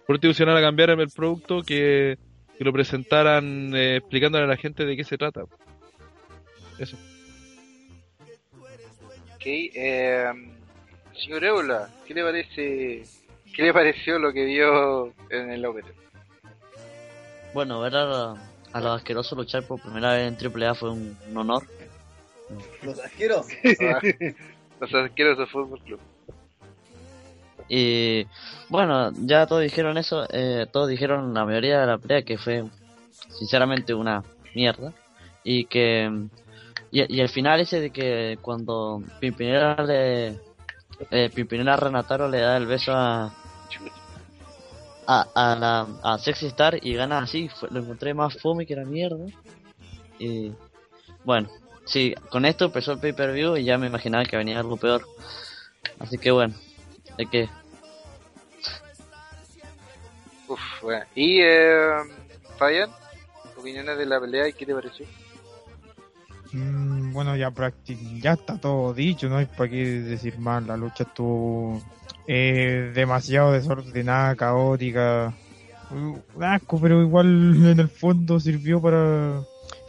Por 0.06 0.14
último, 0.14 0.32
a 0.32 0.60
cambiar 0.62 0.90
el 0.90 1.10
producto, 1.10 1.62
que, 1.62 2.16
que 2.56 2.64
lo 2.64 2.72
presentaran 2.72 3.74
eh, 3.76 3.96
explicándole 3.96 4.44
a 4.44 4.48
la 4.48 4.56
gente 4.56 4.86
de 4.86 4.96
qué 4.96 5.04
se 5.04 5.18
trata. 5.18 5.42
Eso. 6.78 6.96
Ok, 9.34 9.44
eh, 9.44 10.32
señor 11.14 11.44
Eula, 11.44 11.90
¿qué 12.06 12.14
le 12.14 12.22
parece? 12.22 13.04
¿Qué 13.58 13.64
le 13.64 13.72
pareció 13.72 14.20
lo 14.20 14.32
que 14.32 14.44
vio 14.44 15.12
en 15.30 15.50
el 15.50 15.66
Open? 15.66 15.84
Bueno, 17.52 17.80
ver 17.80 17.96
a, 17.96 18.34
a 18.72 18.80
los 18.80 18.96
asquerosos 18.96 19.36
luchar 19.36 19.64
por 19.64 19.82
primera 19.82 20.12
vez 20.12 20.32
en 20.32 20.62
AAA 20.62 20.76
fue 20.76 20.92
un, 20.92 21.18
un 21.28 21.36
honor. 21.38 21.64
Los 22.84 23.00
asquerosos. 23.00 23.52
Los 24.80 24.94
asquerosos 24.94 25.50
Fútbol 25.50 25.80
Club. 25.80 25.98
Y 27.68 28.28
bueno, 28.68 29.10
ya 29.26 29.44
todos 29.48 29.62
dijeron 29.62 29.98
eso, 29.98 30.24
eh, 30.30 30.66
todos 30.70 30.88
dijeron 30.88 31.34
la 31.34 31.44
mayoría 31.44 31.80
de 31.80 31.86
la 31.88 31.98
pelea 31.98 32.22
que 32.22 32.38
fue 32.38 32.62
sinceramente 33.28 33.92
una 33.92 34.22
mierda. 34.54 34.92
Y 35.42 35.64
que 35.64 36.08
y, 36.92 37.16
y 37.16 37.20
el 37.20 37.28
final 37.28 37.58
ese 37.58 37.80
de 37.80 37.90
que 37.90 38.38
cuando 38.40 39.02
Pimpinela 39.18 39.82
le 39.84 40.38
eh, 41.10 41.28
Pimpinela 41.34 41.74
Renataro 41.74 42.28
le 42.28 42.38
da 42.38 42.56
el 42.56 42.66
beso 42.66 42.92
a 42.94 43.34
a, 45.07 45.26
a 45.35 45.57
la 45.57 45.87
a 46.02 46.18
Sexy 46.18 46.46
Star 46.46 46.78
y 46.83 46.94
gana 46.94 47.18
así, 47.18 47.48
fue- 47.48 47.70
lo 47.70 47.81
encontré 47.81 48.12
más 48.14 48.37
fome 48.40 48.66
que 48.66 48.76
la 48.76 48.85
mierda. 48.85 49.24
Y 50.18 50.52
bueno, 51.24 51.48
sí, 51.87 52.14
con 52.31 52.44
esto 52.44 52.66
empezó 52.66 52.92
el 52.92 52.98
pay-per-view 52.98 53.57
y 53.57 53.64
ya 53.64 53.78
me 53.78 53.87
imaginaba 53.87 54.24
que 54.24 54.37
venía 54.37 54.59
algo 54.59 54.76
peor. 54.76 55.07
Así 55.98 56.18
que 56.18 56.31
bueno, 56.31 56.54
hay 57.18 57.26
que... 57.26 57.48
Uf, 60.48 60.61
bueno. 60.83 61.04
Y, 61.14 61.40
eh, 61.40 62.02
opiniones 63.57 63.98
de 63.98 64.07
la 64.07 64.20
pelea 64.20 64.48
y 64.48 64.52
qué 64.52 64.64
te 64.66 64.74
pareció. 64.74 65.07
Mm, 66.52 67.12
bueno, 67.12 67.37
ya 67.37 67.52
ya 68.20 68.33
está 68.33 68.59
todo 68.59 68.94
dicho, 68.94 69.28
no 69.28 69.37
hay 69.37 69.46
para 69.46 69.68
qué 69.68 69.85
decir 69.85 70.38
más. 70.38 70.64
La 70.66 70.76
lucha 70.76 71.04
estuvo 71.04 71.83
eh, 72.30 72.92
demasiado 72.94 73.52
desordenada, 73.52 74.36
caótica. 74.36 75.32
Un 75.90 76.22
asco, 76.44 76.78
pero 76.78 77.00
igual 77.00 77.26
en 77.66 77.80
el 77.80 77.88
fondo 77.88 78.38
sirvió 78.38 78.82
para, 78.82 79.40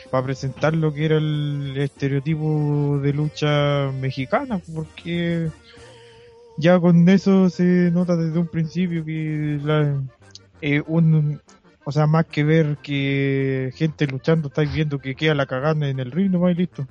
para 0.10 0.24
presentar 0.24 0.74
lo 0.74 0.94
que 0.94 1.06
era 1.06 1.18
el 1.18 1.76
estereotipo 1.78 2.98
de 3.04 3.12
lucha 3.12 3.92
mexicana, 4.00 4.62
porque 4.74 5.50
ya 6.58 6.80
con 6.80 7.08
eso 7.10 7.50
se 7.50 7.92
nota 7.92 8.16
desde 8.16 8.40
un 8.40 8.48
principio 8.48 9.04
que 9.04 9.60
la, 9.62 10.02
eh, 10.62 10.82
un, 10.88 11.42
o 11.84 11.92
sea, 11.92 12.08
más 12.08 12.26
que 12.26 12.46
ver 12.46 12.78
que 12.82 13.74
gente 13.76 14.08
luchando, 14.08 14.48
estáis 14.48 14.74
viendo 14.74 15.00
que 15.00 15.16
queda 15.16 15.36
la 15.36 15.46
cagada 15.46 15.90
en 15.90 16.00
el 16.00 16.12
ring, 16.12 16.32
nomás 16.32 16.54
y 16.54 16.56
listo. 16.56 16.88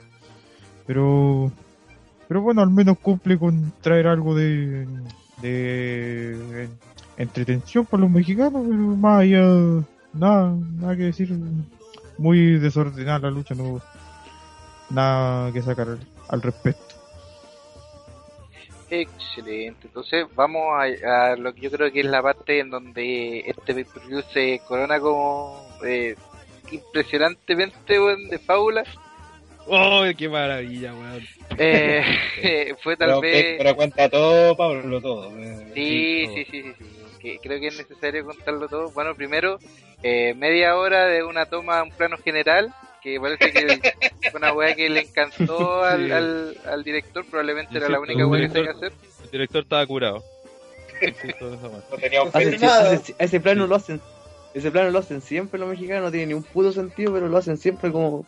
Pero, 0.87 1.51
pero 2.29 2.43
bueno, 2.43 2.61
al 2.61 2.71
menos 2.71 2.99
cumple 2.99 3.39
con 3.39 3.73
traer 3.81 4.09
algo 4.09 4.35
de, 4.35 4.87
de 5.41 6.69
entretención 7.17 7.85
para 7.85 8.03
los 8.03 8.11
mexicanos, 8.11 8.63
pero 8.65 8.79
más 8.97 9.21
allá, 9.21 9.45
nada, 10.13 10.57
nada 10.81 10.97
que 10.97 11.03
decir. 11.05 11.37
Muy 12.17 12.59
desordenada 12.59 13.21
la 13.21 13.31
lucha, 13.31 13.55
no, 13.55 13.81
nada 14.91 15.53
que 15.53 15.63
sacar 15.63 15.99
al, 16.29 16.43
respecto. 16.43 16.97
Excelente. 18.91 19.87
Entonces 19.87 20.27
vamos 20.35 20.63
a, 20.73 21.33
a 21.33 21.37
lo 21.37 21.55
que 21.55 21.61
yo 21.61 21.71
creo 21.71 21.93
que 21.93 22.01
es 22.01 22.07
la 22.07 22.23
parte 22.23 22.59
en 22.59 22.71
donde 22.71 23.41
este 23.41 23.75
pay-per-view 23.75 24.23
se 24.33 24.61
corona 24.67 24.99
como 24.99 25.65
eh, 25.85 26.17
impresionantemente 26.73 27.99
de 28.31 28.39
fábula. 28.39 28.83
¡Oh, 29.69 30.05
qué 30.17 30.29
maravilla, 30.29 30.95
weón! 30.95 31.27
Eh, 31.59 32.75
fue 32.83 32.97
tal 32.97 33.09
Pero, 33.09 33.21
vez... 33.21 33.55
pero 33.59 33.77
cuenta 33.77 34.09
todo, 34.09 34.57
Pablo, 34.57 35.01
todo. 35.01 35.31
eh. 35.39 35.71
Sí, 35.75 36.27
sí, 36.35 36.45
sí, 36.51 36.63
sí, 36.63 36.73
sí. 36.79 36.85
Que 37.21 37.39
creo 37.39 37.61
que 37.61 37.67
es 37.69 37.77
necesario 37.79 38.25
contarlo 38.25 38.69
todo. 38.69 38.91
Bueno, 38.93 39.15
primero, 39.15 39.59
eh, 40.03 40.35
media 40.35 40.77
hora 40.77 41.07
de 41.07 41.23
una 41.25 41.47
toma 41.47 41.81
a 41.81 41.83
un 41.83 41.91
plano 41.91 42.17
general, 42.19 42.73
que 43.03 43.21
parece 43.21 43.53
que 43.53 43.67
fue 44.31 44.39
una 44.39 44.53
weá 44.53 44.75
que 44.75 44.89
le 44.89 45.01
encantó 45.01 45.83
al, 45.85 46.07
Sí. 46.07 46.13
al, 46.13 46.57
al 46.67 46.85
director, 46.85 47.25
probablemente 47.27 47.77
era 47.77 47.87
Sí, 47.87 47.93
la 47.93 48.01
única 48.01 48.27
weá 48.27 48.43
que 48.43 48.49
tenía 48.49 48.71
que 48.73 48.77
hacer. 48.77 48.93
El 49.25 49.31
director 49.31 49.63
estaba 49.63 49.87
curado. 49.87 50.23
Sí. 51.01 51.29
No 51.41 51.97
tenía 52.01 52.23
un 52.25 52.31
ese 53.21 53.39
plano 53.41 53.69
lo 53.69 53.77
hacen 53.77 54.01
ese 54.53 54.71
plano 54.73 54.91
lo 54.91 54.99
hacen 54.99 55.21
siempre 55.21 55.61
los 55.61 55.69
mexicanos 55.69 56.03
no 56.03 56.11
tiene 56.11 56.27
ni 56.27 56.35
un 56.35 56.43
puto 56.43 56.73
sentido 56.73 57.13
pero 57.13 57.29
lo 57.29 57.37
hacen 57.39 57.57
siempre 57.57 57.93
como 57.93 58.27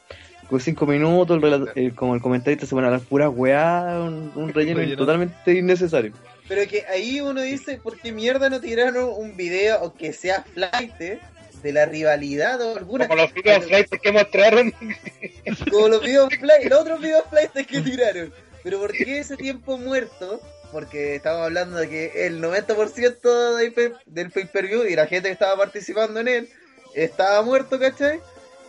con 0.50 0.60
cinco 0.60 0.84
minutos 0.86 1.36
el 1.36 1.42
relato- 1.42 1.72
el- 1.74 1.94
como 1.94 2.14
el 2.14 2.20
comentarista 2.20 2.66
se 2.66 2.74
pone 2.74 2.88
a 2.88 2.90
las 2.90 3.02
puras 3.02 3.30
weá 3.32 4.00
un, 4.00 4.32
un 4.34 4.52
relleno 4.52 4.80
Relleno. 4.80 4.98
totalmente 4.98 5.52
innecesario 5.54 6.12
Pero 6.48 6.68
que 6.68 6.84
ahí 6.86 7.20
uno 7.20 7.40
dice, 7.40 7.78
¿por 7.82 7.96
qué 7.98 8.12
mierda 8.12 8.50
no 8.50 8.60
tiraron 8.60 9.08
un 9.16 9.36
video 9.36 9.80
o 9.82 9.94
que 9.94 10.12
sea 10.12 10.42
flight 10.42 11.00
eh, 11.00 11.20
de 11.62 11.72
la 11.72 11.86
rivalidad 11.86 12.60
o 12.60 12.76
alguna? 12.76 13.06
Como 13.06 13.22
los 13.22 13.32
videos 13.32 13.64
flight 13.66 13.88
que 14.02 14.12
mostraron. 14.12 14.72
Como 15.70 15.88
los 15.88 16.00
videos 16.02 16.28
flight, 16.34 16.68
los 16.70 16.80
otros 16.80 17.00
videos 17.00 17.24
flight 17.30 17.52
que 17.52 17.80
tiraron. 17.80 18.32
Pero 18.62 18.78
¿por 18.80 18.92
qué 18.92 19.18
ese 19.18 19.36
tiempo 19.36 19.78
muerto? 19.78 20.40
Porque 20.72 21.14
estamos 21.16 21.42
hablando 21.42 21.76
de 21.78 21.88
que 21.88 22.26
el 22.26 22.40
90% 22.42 23.56
del 23.56 23.72
pay- 23.72 23.92
del 24.06 24.30
pay-per-view 24.30 24.84
y 24.84 24.94
la 24.96 25.06
gente 25.06 25.28
que 25.28 25.32
estaba 25.32 25.56
participando 25.56 26.20
en 26.20 26.28
él 26.28 26.48
estaba 26.94 27.42
muerto, 27.42 27.78
¿cachai? 27.78 28.20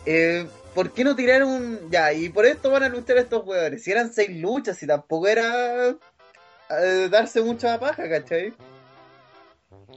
Eh, 0.06 0.46
¿Por 0.74 0.92
qué 0.94 1.04
no 1.04 1.16
tiraron 1.16 1.50
un... 1.50 1.80
Ya, 1.92 2.14
y 2.14 2.30
por 2.30 2.46
esto 2.46 2.72
van 2.72 2.84
a 2.84 2.90
luchar 2.90 3.18
estos 3.18 3.44
jugadores. 3.44 3.84
Si 3.84 3.92
eran 3.92 4.14
seis 4.14 4.30
luchas 4.40 4.82
y 4.82 4.88
tampoco 4.88 5.28
era 5.28 5.90
eh, 5.90 7.08
darse 7.10 7.42
mucha 7.42 7.80
paja, 7.80 8.08
¿cachai? 8.10 8.54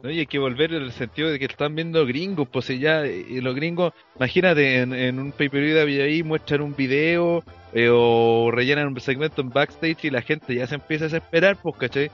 No, 0.02 0.10
y 0.10 0.18
hay 0.18 0.26
que 0.26 0.38
volver 0.38 0.74
en 0.74 0.82
el 0.82 0.92
sentido 0.92 1.30
de 1.30 1.38
que 1.38 1.46
están 1.46 1.74
viendo 1.74 2.04
gringos, 2.04 2.48
pues 2.52 2.66
si 2.66 2.78
ya 2.78 3.04
eh, 3.04 3.24
los 3.40 3.54
gringos, 3.54 3.92
imagínate 4.16 4.78
en, 4.80 4.92
en 4.92 5.18
un 5.18 5.32
pay-per-view 5.32 5.74
de 5.74 6.02
ahí 6.02 6.22
muestran 6.22 6.60
un 6.60 6.74
video 6.74 7.42
eh, 7.72 7.88
o 7.90 8.50
rellenan 8.52 8.88
un 8.88 9.00
segmento 9.00 9.40
en 9.40 9.50
backstage 9.50 10.04
y 10.04 10.10
la 10.10 10.20
gente 10.22 10.54
ya 10.54 10.66
se 10.66 10.74
empieza 10.74 11.04
a 11.04 11.08
desesperar, 11.08 11.56
pues, 11.56 11.76
¿cachai? 11.76 12.10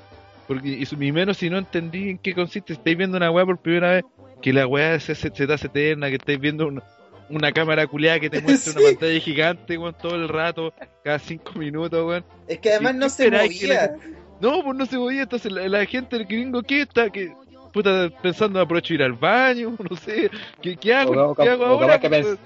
Porque, 0.46 0.68
y, 0.68 0.84
y 1.06 1.12
menos 1.12 1.38
si 1.38 1.48
no 1.50 1.58
entendí 1.58 2.10
en 2.10 2.18
qué 2.18 2.34
consiste, 2.34 2.74
estáis 2.74 2.96
viendo 2.96 3.16
una 3.16 3.30
weá 3.30 3.44
por 3.46 3.58
primera 3.58 3.92
vez, 3.92 4.04
que 4.42 4.52
la 4.52 4.66
weá 4.66 5.00
se, 5.00 5.14
se, 5.14 5.30
se 5.34 5.46
te 5.46 5.52
hace 5.52 5.66
eterna, 5.66 6.10
que 6.10 6.16
estáis 6.16 6.38
viendo 6.38 6.68
un- 6.68 6.82
una 7.30 7.52
cámara 7.52 7.86
culeada 7.86 8.20
que 8.20 8.28
te 8.30 8.40
muestra 8.40 8.72
Sí. 8.72 8.78
una 8.78 8.88
pantalla 8.90 9.20
gigante, 9.20 9.78
weón, 9.78 9.94
todo 10.00 10.14
el 10.16 10.28
rato, 10.28 10.72
cada 11.04 11.18
cinco 11.18 11.52
minutos, 11.58 12.04
weón. 12.06 12.24
Es 12.48 12.58
que 12.58 12.70
además 12.72 12.94
¿Y 12.94 12.98
no 12.98 13.08
se 13.08 13.30
movía. 13.30 13.74
la 13.74 13.96
No, 14.40 14.62
pues 14.64 14.76
no 14.76 14.86
se 14.86 14.96
podía, 14.96 15.22
entonces 15.22 15.50
la, 15.52 15.68
la 15.68 15.86
gente, 15.86 16.16
el 16.16 16.26
gringo, 16.26 16.62
¿qué 16.62 16.82
está? 16.82 17.08
que 17.10 17.32
Puta, 17.72 18.10
pensando, 18.20 18.60
aprovecho 18.60 18.94
ir 18.94 19.02
al 19.04 19.12
baño, 19.12 19.76
no 19.90 19.96
sé, 19.96 20.28
¿qué, 20.60 20.76
qué 20.76 20.92
hago? 20.92 21.12
O, 21.12 21.30
o- 21.30 21.34
¿Qué 21.36 21.48
hago 21.48 21.64
o 21.64 21.66
ahora? 21.68 22.00
capaz 22.00 22.00
que 22.00 22.10
pens- 22.10 22.38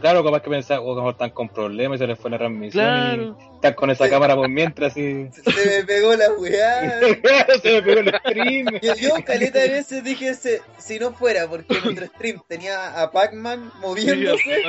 claro, 0.00 0.24
capaz 0.24 0.42
que 0.42 0.50
pensar, 0.50 0.78
o 0.80 0.94
como 0.94 1.10
están 1.10 1.30
con 1.30 1.48
problemas 1.48 1.96
y 1.96 1.98
se 2.00 2.06
les 2.06 2.18
fue 2.18 2.30
la 2.30 2.38
transmisión 2.38 2.84
Claro. 2.84 3.36
y 3.40 3.54
están 3.56 3.74
con 3.74 3.90
esa 3.90 4.08
cámara 4.08 4.34
por 4.34 4.48
mientras 4.48 4.96
y 4.96 5.28
Se 5.44 5.66
me 5.78 5.84
pegó 5.84 6.14
la 6.16 6.32
weá. 6.32 7.00
se 7.62 7.72
me 7.72 7.82
pegó 7.82 8.00
el 8.00 8.14
stream. 8.18 8.66
Yo, 8.82 8.94
yo 8.94 9.14
caleta 9.24 9.58
de 9.60 9.68
veces 9.68 10.02
dije 10.04 10.34
se- 10.34 10.62
si 10.78 10.98
no 10.98 11.12
fuera 11.12 11.48
porque 11.48 11.80
nuestro 11.82 12.06
stream 12.06 12.42
tenía 12.48 13.00
a 13.02 13.10
Pac-Man 13.10 13.70
moviéndose, 13.80 14.62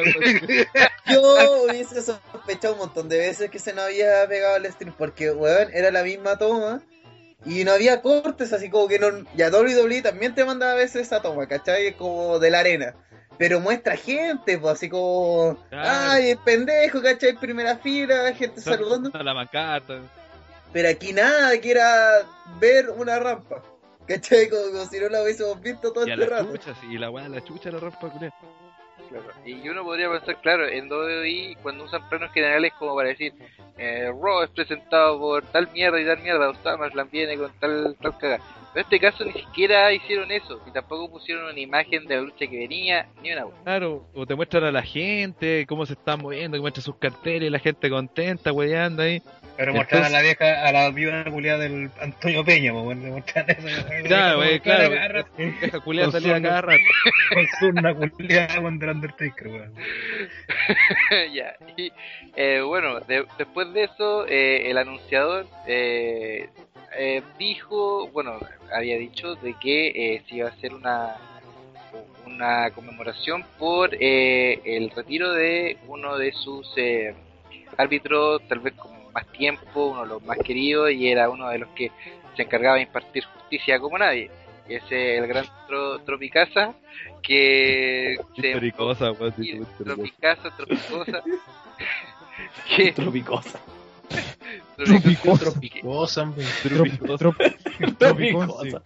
yo 1.09 1.63
hubiese 1.65 2.01
sospechado 2.01 2.73
un 2.73 2.79
montón 2.79 3.09
de 3.09 3.17
veces 3.17 3.49
que 3.49 3.59
se 3.59 3.73
nos 3.73 3.85
había 3.85 4.27
pegado 4.27 4.57
el 4.57 4.71
stream 4.71 4.93
porque 4.97 5.31
weón 5.31 5.69
era 5.73 5.91
la 5.91 6.03
misma 6.03 6.37
toma 6.37 6.81
y 7.45 7.63
no 7.63 7.71
había 7.71 8.01
cortes 8.01 8.53
así 8.53 8.69
como 8.69 8.87
que 8.87 8.99
no 8.99 9.07
ya 9.35 9.49
WWE 9.49 10.01
también 10.03 10.35
te 10.35 10.45
manda 10.45 10.71
a 10.71 10.75
veces 10.75 11.07
esa 11.07 11.21
toma, 11.21 11.47
¿cachai? 11.47 11.93
Como 11.93 12.37
de 12.39 12.51
la 12.51 12.59
arena. 12.59 12.95
Pero 13.37 13.59
muestra 13.59 13.95
gente, 13.95 14.57
pues 14.59 14.73
así 14.73 14.89
como, 14.89 15.57
Claro. 15.69 15.89
ay, 16.11 16.29
el 16.31 16.37
pendejo, 16.39 17.01
¿cachai? 17.01 17.35
Primera 17.37 17.75
fila, 17.77 18.33
gente 18.33 18.61
saludando. 18.61 19.09
A 19.13 19.23
la 19.23 19.33
mancata. 19.33 19.99
Pero 20.73 20.89
aquí 20.89 21.11
nada, 21.13 21.59
que 21.59 21.71
era 21.71 22.21
ver 22.59 22.89
una 22.91 23.19
rampa. 23.19 23.61
¿Cachai? 24.07 24.49
Como, 24.49 24.63
como 24.71 24.85
si 24.85 24.99
no 24.99 25.09
la 25.09 25.23
hubiésemos 25.23 25.59
visto 25.61 25.91
todo 25.91 26.05
Y 26.07 26.11
este 26.11 26.25
la 26.27 26.37
rato. 26.37 26.51
chucha, 26.51 26.75
sí, 26.81 26.87
y 26.91 26.97
la 26.97 27.09
weá 27.09 27.23
de 27.23 27.29
la 27.35 27.43
chucha 27.43 27.71
la 27.71 27.79
rampa, 27.79 28.09
culiao. 28.09 28.31
Claro. 29.09 29.25
Y 29.45 29.67
uno 29.67 29.83
podría 29.83 30.09
pensar, 30.09 30.39
claro, 30.41 30.67
en 30.67 30.89
WWE 30.91 31.57
cuando 31.61 31.83
usan 31.85 32.07
planos 32.09 32.31
generales 32.31 32.71
como 32.79 32.95
para 32.95 33.09
decir, 33.09 33.33
eh, 33.77 34.09
Raw 34.09 34.43
es 34.43 34.49
presentado 34.51 35.19
por 35.19 35.43
tal 35.47 35.69
mierda 35.71 35.99
y 35.99 36.05
tal 36.05 36.19
mierda, 36.19 36.49
o 36.49 36.53
SummerSlam 36.55 37.09
viene 37.09 37.37
con 37.37 37.51
tal, 37.59 37.95
tal 38.01 38.17
caga. 38.17 38.39
Pero 38.73 38.85
en 38.87 38.93
este 38.93 38.99
caso 38.99 39.25
ni 39.25 39.33
siquiera 39.33 39.91
hicieron 39.93 40.31
eso, 40.31 40.61
y 40.67 40.71
tampoco 40.71 41.11
pusieron 41.11 41.45
una 41.45 41.59
imagen 41.59 42.05
de 42.07 42.15
la 42.15 42.21
lucha 42.21 42.47
que 42.47 42.57
venía, 42.57 43.07
ni 43.21 43.31
una 43.33 43.45
wea. 43.45 43.63
Claro, 43.63 44.05
o 44.13 44.25
te 44.25 44.35
muestran 44.35 44.63
a 44.63 44.71
la 44.71 44.81
gente, 44.81 45.65
cómo 45.67 45.85
se 45.85 45.93
están 45.93 46.21
moviendo, 46.21 46.55
que 46.57 46.61
muestran 46.61 46.83
sus 46.83 46.95
carteles, 46.97 47.51
la 47.51 47.59
gente 47.59 47.89
contenta, 47.89 48.51
weyando 48.53 49.03
ahí. 49.03 49.21
Pero 49.57 49.73
mostraron 49.73 50.05
a 50.07 50.09
la 50.09 50.21
vieja, 50.21 50.65
a 50.67 50.71
la 50.71 50.89
viva 50.89 51.23
culiada 51.25 51.59
del 51.59 51.91
Antonio 52.01 52.43
Peña, 52.45 52.71
pues 52.71 52.83
bueno, 52.85 53.07
mostraron 53.15 53.49
eso. 53.51 53.85
Claro, 54.07 54.39
wey, 54.39 54.59
claro. 54.61 54.85
Agarra- 54.93 55.25
Deja 55.37 55.79
culiada 55.81 56.11
su- 56.19 56.27
cada 56.41 56.61
rato. 56.61 56.81
Con 57.33 57.45
su 57.59 57.67
una 57.67 57.93
culiada 57.93 58.55
con 58.61 58.81
Undertaker, 58.81 59.47
weón. 59.47 59.73
ya, 61.33 61.55
y 61.77 61.91
eh, 62.35 62.61
bueno, 62.61 62.99
de- 63.01 63.25
después 63.37 63.71
de 63.73 63.83
eso, 63.83 64.25
eh, 64.27 64.69
el 64.71 64.77
anunciador 64.77 65.45
eh, 65.67 66.49
eh, 66.97 67.21
dijo, 67.37 68.07
bueno, 68.09 68.39
había 68.73 68.97
dicho 68.97 69.35
de 69.35 69.55
que 69.59 69.87
eh, 69.87 70.23
se 70.27 70.35
iba 70.35 70.49
a 70.49 70.51
hacer 70.51 70.73
una 70.73 71.17
una 72.25 72.71
conmemoración 72.71 73.43
por 73.59 73.93
eh, 73.93 74.61
el 74.63 74.89
retiro 74.89 75.33
de 75.33 75.77
uno 75.87 76.17
de 76.17 76.31
sus 76.31 76.67
eh, 76.77 77.13
árbitros, 77.77 78.41
tal 78.47 78.59
vez 78.59 78.73
con 78.73 78.91
más 79.13 79.27
tiempo, 79.27 79.87
uno 79.87 80.03
de 80.03 80.07
los 80.07 80.23
más 80.23 80.37
queridos, 80.39 80.91
y 80.91 81.09
era 81.09 81.29
uno 81.29 81.49
de 81.49 81.59
los 81.59 81.69
que 81.69 81.91
se 82.35 82.43
encargaba 82.43 82.75
de 82.75 82.83
impartir 82.83 83.25
justicia 83.25 83.79
como 83.79 83.97
nadie. 83.97 84.31
Ese 84.67 85.17
el 85.17 85.27
gran 85.27 85.45
tro, 85.67 85.99
Tropicasa, 85.99 86.73
que 87.21 88.15
se 88.35 88.41
sí, 88.41 88.47
historicosa. 88.47 89.13
Tropicasa, 89.83 90.55
Tropicosa. 90.55 91.23
que 92.75 92.91
Tropicosa. 92.93 93.59
Tropicosa. 94.77 95.51
Tropicosa, 95.51 96.21
hombre. 96.23 96.45
Trop- 96.63 97.17
trop- 97.17 97.97
Tropiconce. 97.97 98.77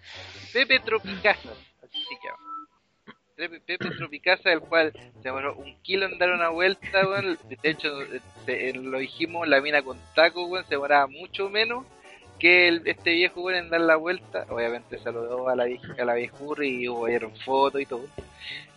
Pepe 0.54 0.80
Tropicasa, 0.80 1.50
así 1.84 2.00
se 2.04 2.16
llama. 2.24 3.18
Pepe, 3.36 3.60
Pepe 3.60 3.90
Tropicasa, 3.98 4.52
el 4.52 4.62
cual 4.62 4.94
se 4.94 5.20
demoró 5.28 5.56
un 5.56 5.76
kilo 5.82 6.06
en 6.06 6.18
dar 6.18 6.32
una 6.32 6.50
vuelta, 6.50 7.06
weón. 7.08 7.38
De 7.50 7.58
hecho, 7.70 7.90
eh, 8.48 8.74
lo 8.74 9.00
dijimos, 9.00 9.48
la 9.48 9.60
mina 9.62 9.82
con 9.82 9.98
taco, 10.16 10.46
weón, 10.46 10.64
se 10.66 10.72
demoraba 10.76 11.08
mucho 11.08 11.50
menos. 11.50 11.86
que 12.38 12.68
el- 12.68 12.82
este 12.86 13.12
viejo 13.14 13.40
bueno 13.40 13.60
en 13.60 13.70
dar 13.70 13.80
la 13.80 13.96
vuelta, 13.96 14.46
obviamente 14.50 14.98
saludó 15.00 15.48
a 15.48 15.56
la 15.56 15.64
vieja, 15.64 15.96
a 15.98 16.04
la 16.04 16.16
viejurri 16.16 16.84
y 16.84 16.90
hubo 16.90 17.08
fotos 17.46 17.80
y 17.80 17.86
todo. 17.86 18.06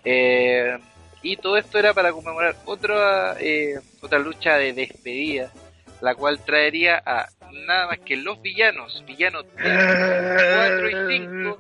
Eh, 0.05 0.79
y 1.23 1.37
todo 1.39 1.57
esto 1.57 1.77
era 1.77 1.93
para 1.93 2.13
conmemorar 2.13 2.55
otra 2.67 3.35
eh, 3.41 3.81
otra 4.01 4.21
lucha 4.21 4.57
de 4.59 4.73
despedida, 4.75 5.53
la 6.01 6.15
cual 6.15 6.39
traería 6.45 7.03
a 7.05 7.29
nada 7.67 7.87
más 7.89 7.99
que 8.01 8.17
los 8.17 8.41
villanos, 8.43 9.03
villanos 9.07 9.45
4 9.55 10.91
y 10.91 11.19
5 11.19 11.59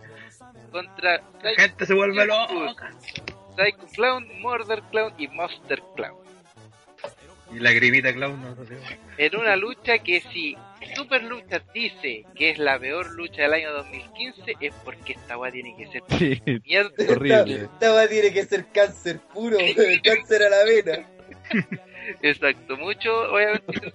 contra 0.70 1.22
La 1.43 1.51
gente 1.57 1.86
se 1.86 1.95
vuelve 1.95 2.26
loca. 2.26 2.91
Psycho 3.57 3.86
Clown, 3.95 4.41
Murder 4.41 4.82
Clown 4.91 5.14
y 5.18 5.28
Monster 5.28 5.82
Clown. 5.97 6.16
Y 7.51 7.61
la 7.61 7.72
grimita 7.72 8.12
clown 8.12 8.41
no 8.43 8.55
sé. 8.66 8.76
En 9.16 9.36
una 9.36 9.57
lucha 9.57 9.99
que 10.01 10.20
si 10.20 10.55
Super 10.95 11.24
Lucha 11.24 11.62
dice 11.72 12.26
que 12.36 12.51
es 12.51 12.59
la 12.59 12.78
peor 12.78 13.11
lucha 13.12 13.41
del 13.43 13.55
año 13.55 13.72
2015 13.72 14.57
es 14.61 14.74
porque 14.84 15.14
esta 15.14 15.39
weá 15.39 15.51
tiene 15.51 15.74
que 15.74 15.86
ser 15.86 16.03
Sí, 16.18 16.43
mierda. 16.66 16.91
horrible. 17.09 17.55
Esta 17.64 17.95
weá 17.95 18.07
tiene 18.07 18.32
que 18.34 18.45
ser 18.45 18.66
cáncer 18.70 19.18
puro, 19.32 19.57
cáncer 20.05 20.43
a 20.43 20.51
la 20.51 20.64
vena. 20.64 21.09
Exacto, 22.23 22.77
mucho 22.77 23.13
obviamente 23.33 23.93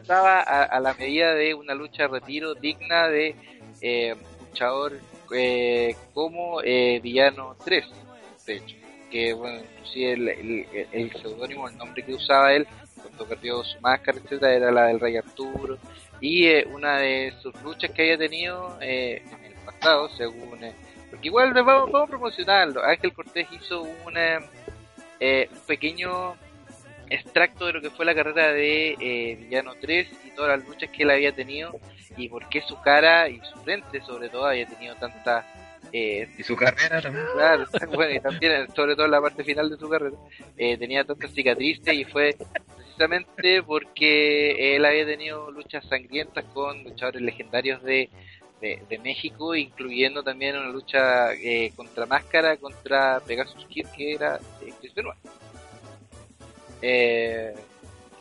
estaba 0.00 0.40
a, 0.40 0.64
a 0.64 0.80
la 0.80 0.94
medida 0.94 1.34
de 1.34 1.54
una 1.54 1.74
lucha 1.74 2.04
de 2.04 2.08
retiro 2.08 2.54
digna 2.54 3.08
de 3.08 3.34
eh, 3.80 4.14
luchador 4.40 4.98
eh, 5.34 5.96
como 6.12 6.60
eh, 6.62 7.00
Villano 7.02 7.56
3, 7.64 7.84
de 8.46 8.56
hecho, 8.56 8.76
que 9.10 9.32
bueno, 9.32 9.60
inclusive 9.60 10.12
el, 10.12 10.66
el, 10.92 11.12
seudónimo, 11.20 11.68
el 11.68 11.76
nombre 11.78 12.04
que 12.04 12.14
usaba 12.14 12.52
él 12.52 12.66
cuando 13.02 13.26
perdió 13.26 13.62
su 13.64 13.80
máscara, 13.80 14.18
etcétera, 14.18 14.54
era 14.54 14.70
la 14.70 14.86
del 14.86 15.00
Rey 15.00 15.16
Arturo, 15.16 15.78
y 16.20 16.46
eh, 16.46 16.66
una 16.70 16.98
de 16.98 17.32
sus 17.42 17.54
luchas 17.62 17.90
que 17.90 18.02
había 18.02 18.18
tenido 18.18 18.78
eh, 18.80 19.22
en 19.26 19.44
el 19.44 19.54
pasado, 19.64 20.08
según... 20.16 20.60
porque 21.10 21.28
igual 21.28 21.52
vamos 21.52 21.94
a 21.94 22.06
promocionarlo, 22.06 22.82
Ángel 22.82 23.12
Cortés 23.12 23.48
hizo 23.52 23.82
una, 24.06 24.40
eh, 25.18 25.48
un 25.50 25.60
pequeño 25.66 26.34
extracto 27.14 27.66
de 27.66 27.74
lo 27.74 27.80
que 27.80 27.90
fue 27.90 28.04
la 28.04 28.14
carrera 28.14 28.52
de 28.52 28.96
eh, 29.00 29.36
Villano 29.36 29.74
3 29.80 30.08
y 30.26 30.30
todas 30.30 30.58
las 30.58 30.68
luchas 30.68 30.90
que 30.90 31.02
él 31.02 31.10
había 31.10 31.32
tenido 31.34 31.78
y 32.16 32.28
por 32.28 32.48
qué 32.48 32.60
su 32.62 32.80
cara 32.80 33.28
y 33.28 33.40
su 33.40 33.58
frente 33.60 34.00
sobre 34.02 34.28
todo 34.28 34.46
había 34.46 34.66
tenido 34.66 34.94
tanta 34.96 35.46
eh, 35.92 36.28
Y 36.38 36.42
su 36.42 36.56
carrera 36.56 37.00
también. 37.02 37.24
claro, 37.34 37.66
bueno 37.94 38.14
y 38.14 38.20
también 38.20 38.66
sobre 38.74 38.94
todo 38.94 39.06
en 39.06 39.12
la 39.12 39.20
parte 39.20 39.44
final 39.44 39.68
de 39.70 39.76
su 39.76 39.88
carrera 39.88 40.16
eh, 40.56 40.76
tenía 40.78 41.04
tantas 41.04 41.32
cicatrices 41.32 41.94
y 41.94 42.04
fue 42.04 42.36
precisamente 42.76 43.62
porque 43.62 44.76
él 44.76 44.84
había 44.84 45.04
tenido 45.04 45.50
luchas 45.50 45.84
sangrientas 45.88 46.44
con 46.54 46.82
luchadores 46.84 47.20
legendarios 47.22 47.82
de, 47.82 48.08
de, 48.60 48.82
de 48.88 48.98
México 48.98 49.54
incluyendo 49.54 50.22
también 50.22 50.56
una 50.56 50.68
lucha 50.68 51.34
eh, 51.34 51.72
contra 51.76 52.06
máscara 52.06 52.56
contra 52.56 53.20
Pegasus 53.26 53.66
Kid 53.66 53.86
que 53.96 54.14
era 54.14 54.36
eh, 54.62 54.72
Chris 54.80 54.94
Benoit 54.94 55.18
eh, 56.82 57.54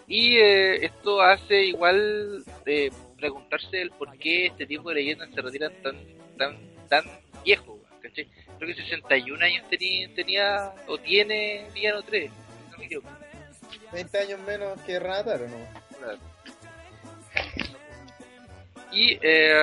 y 0.08 0.38
eh, 0.38 0.86
esto 0.86 1.22
hace 1.22 1.66
igual 1.66 2.44
eh, 2.66 2.92
preguntarse 3.18 3.82
el 3.82 3.92
por 3.92 4.18
qué 4.18 4.48
este 4.48 4.66
tipo 4.66 4.90
de 4.90 4.96
leyendas 4.96 5.30
se 5.34 5.42
retiran 5.42 5.74
tan 5.82 5.98
tan 6.38 6.58
tan 6.90 7.06
viejo. 7.44 7.80
Creo 8.02 8.76
que 8.76 8.82
61 8.82 9.44
años 9.46 9.70
tenía, 9.70 10.14
tenía 10.14 10.74
o 10.88 10.98
tiene 10.98 11.66
Villano 11.74 12.02
3, 12.02 12.30
si 12.30 12.72
no 12.72 12.78
me 12.78 12.86
equivoco. 12.86 13.10
20 13.94 14.18
años 14.20 14.40
menos 14.42 14.82
que 14.82 15.00
Renataro, 15.00 15.48
¿no? 15.48 15.98
Claro. 15.98 16.20
Y 18.92 19.18
eh, 19.22 19.62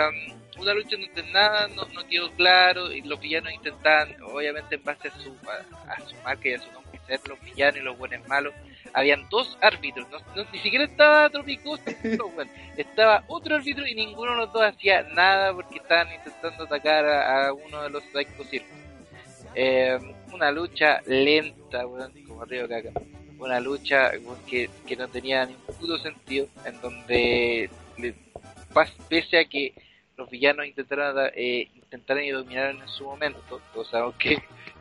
una 0.58 0.72
lucha 0.72 0.96
donde 0.96 1.30
nada 1.30 1.68
no, 1.68 1.84
no 1.86 2.06
quedó 2.08 2.30
claro 2.32 2.90
y 2.90 3.02
los 3.02 3.20
villanos 3.20 3.52
intentaban, 3.52 4.16
obviamente 4.22 4.76
en 4.76 4.84
base 4.84 5.08
a 5.08 5.18
su, 5.18 5.36
a, 5.46 5.92
a 5.92 6.08
su 6.08 6.16
marca 6.22 6.48
y 6.48 6.54
a 6.54 6.58
su 6.58 6.72
nombre, 6.72 7.00
ser 7.06 7.20
los 7.28 7.40
villanos 7.42 7.76
y 7.76 7.84
los 7.84 7.98
buenos 7.98 8.26
malos. 8.28 8.54
Habían 8.98 9.28
dos 9.28 9.56
árbitros, 9.60 10.08
no, 10.10 10.18
no- 10.34 10.50
ni 10.52 10.58
siquiera 10.58 10.84
estaba 10.84 11.28
no, 11.28 11.42
bueno, 12.34 12.50
estaba 12.76 13.22
otro 13.28 13.54
árbitro 13.54 13.86
y 13.86 13.94
ninguno 13.94 14.32
de 14.32 14.36
los 14.38 14.52
dos 14.52 14.62
hacía 14.62 15.02
nada 15.14 15.52
porque 15.54 15.78
estaban 15.78 16.12
intentando 16.12 16.64
atacar 16.64 17.06
a, 17.06 17.46
a 17.48 17.52
uno 17.52 17.82
de 17.82 17.90
los 17.90 18.02
Psycho 18.12 18.44
Circus. 18.44 18.76
Eh, 19.54 19.98
una 20.32 20.50
lucha 20.50 21.00
lenta, 21.06 21.86
weón, 21.86 22.12
como 22.26 22.44
Río 22.44 22.68
Caca. 22.68 22.90
Una 23.38 23.60
lucha 23.60 24.10
que, 24.48 24.68
que 24.86 24.96
no 24.96 25.06
tenía 25.08 25.46
ningún 25.46 25.76
puto 25.78 25.96
sentido, 25.98 26.48
en 26.64 26.80
donde, 26.80 27.70
le- 27.98 28.14
pese 29.08 29.38
a 29.38 29.44
que 29.44 29.74
los 30.16 30.28
villanos 30.28 30.66
intentaron, 30.66 31.30
eh, 31.36 31.68
intentaron 31.76 32.24
y 32.24 32.30
dominaron 32.30 32.82
en 32.82 32.88
su 32.88 33.04
momento, 33.04 33.40
todos 33.72 33.88
sabemos 33.90 34.16
que, 34.16 34.38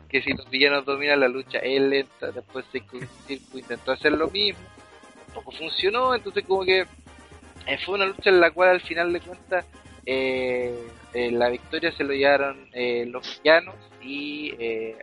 que 0.08 0.22
si 0.22 0.32
los 0.32 0.48
villanos 0.48 0.84
dominan 0.84 1.20
la 1.20 1.28
lucha 1.28 1.58
es 1.58 1.80
lenta, 1.80 2.30
después 2.30 2.64
Circo, 2.72 2.98
intentó 3.58 3.92
hacer 3.92 4.12
lo 4.12 4.28
mismo, 4.28 4.60
tampoco 5.26 5.52
funcionó, 5.52 6.14
entonces 6.14 6.44
como 6.46 6.64
que 6.64 6.80
eh, 7.66 7.78
fue 7.84 7.96
una 7.96 8.06
lucha 8.06 8.30
en 8.30 8.40
la 8.40 8.50
cual 8.50 8.70
al 8.70 8.80
final 8.80 9.12
de 9.12 9.20
cuentas 9.20 9.66
eh, 10.06 10.74
eh, 11.12 11.30
la 11.30 11.50
victoria 11.50 11.92
se 11.92 12.04
lo 12.04 12.14
llevaron 12.14 12.68
eh, 12.72 13.04
los 13.06 13.40
villanos 13.42 13.74
y 14.02 14.54
eh, 14.58 14.96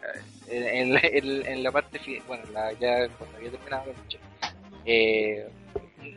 en, 0.48 0.94
la, 0.94 1.00
en- 1.04 1.46
en 1.46 1.64
la 1.64 1.72
parte 1.72 2.00
bueno 2.28 2.44
la, 2.52 2.72
ya 2.74 3.08
cuando 3.10 3.38
había 3.38 3.52
terminado 3.52 3.86
la 3.86 4.02
lucha 4.02 4.18
eh, 4.86 5.48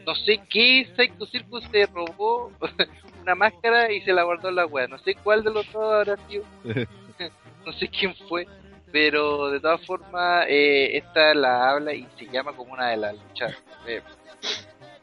no 0.07 0.15
sé 0.15 0.41
qué 0.49 0.87
Psycho 0.97 1.27
Circus 1.27 1.65
se 1.71 1.85
robó 1.87 2.51
una 3.23 3.35
máscara 3.35 3.93
y 3.93 4.01
se 4.03 4.13
la 4.15 4.23
guardó 4.23 4.49
en 4.49 4.57
la 4.57 4.65
wea 4.67 4.87
no 4.87 4.99
sé 4.99 5.15
cuál 5.17 5.45
de 5.45 5.51
los 5.51 5.71
dos 5.71 5.93
habrá 5.93 6.17
sido 6.29 6.45
no 7.67 7.73
sé 7.75 7.89
quién 7.89 8.15
fue 8.29 8.47
pero 8.93 9.51
de 9.51 9.61
todas 9.61 9.85
formas 9.85 10.47
eh, 10.49 10.97
esta 10.97 11.35
la 11.35 11.71
habla 11.71 11.95
y 11.95 12.07
se 12.19 12.27
llama 12.27 12.53
como 12.53 12.73
una 12.73 12.91
de 12.91 12.97
las 12.97 13.15
luchas 13.15 13.55
eh, 13.87 14.03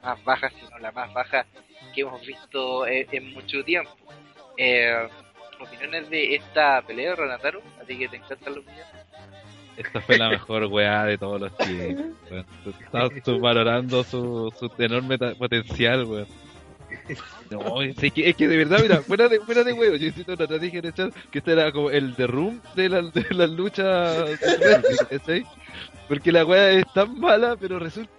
más 0.04 0.24
bajas 0.24 0.54
sino 0.60 0.78
la 0.80 0.92
más 0.92 1.14
baja 1.14 1.46
que 1.94 2.02
hemos 2.02 2.26
visto 2.26 2.88
eh, 2.88 3.08
en 3.12 3.34
mucho 3.34 3.64
tiempo 3.64 3.92
eh, 4.58 5.08
opiniones 5.60 6.10
de 6.10 6.36
esta 6.36 6.82
pelea 6.82 7.16
Renataro 7.16 7.62
a 7.82 7.86
ti 7.86 7.98
que 7.98 8.08
te 8.08 8.18
encantan 8.18 8.56
los 8.56 8.66
villanos 8.66 8.88
Esta 9.78 10.02
fue 10.02 10.18
la 10.18 10.30
mejor 10.30 10.66
weá 10.66 11.04
de 11.04 11.18
todos 11.18 11.42
los 11.42 11.58
tiempos. 11.58 12.16
Estás 12.80 13.10
subvalorando 13.26 14.04
su, 14.06 14.54
su 14.58 14.72
enorme 14.82 15.18
potencial, 15.18 16.06
weón. 16.06 16.45
No, 17.50 17.82
es 17.82 17.96
que, 18.14 18.30
es 18.30 18.36
que 18.36 18.48
de 18.48 18.58
verdad, 18.58 18.80
mira, 18.82 19.02
fuera 19.02 19.28
de, 19.28 19.40
fuera 19.40 19.64
de 19.64 19.74
huevo, 19.74 19.96
yo 19.96 20.08
insisto, 20.08 20.36
no 20.36 20.48
te 20.48 20.60
dije 20.60 20.80
en 20.80 20.86
el 20.86 20.94
chat 20.94 21.14
que 21.32 21.40
este 21.40 21.52
era 21.52 21.72
como 21.72 21.90
el 21.92 22.16
The 22.16 22.28
Room 22.28 22.62
de 22.76 22.90
la, 22.90 23.02
de 23.02 23.26
la 23.32 23.48
lucha 23.48 24.26
¿cachai? 25.10 25.46
Porque 26.08 26.32
la 26.32 26.46
weá 26.46 26.72
es 26.72 26.86
tan 26.94 27.20
mala, 27.20 27.56
pero 27.60 27.80
resulta 27.80 28.12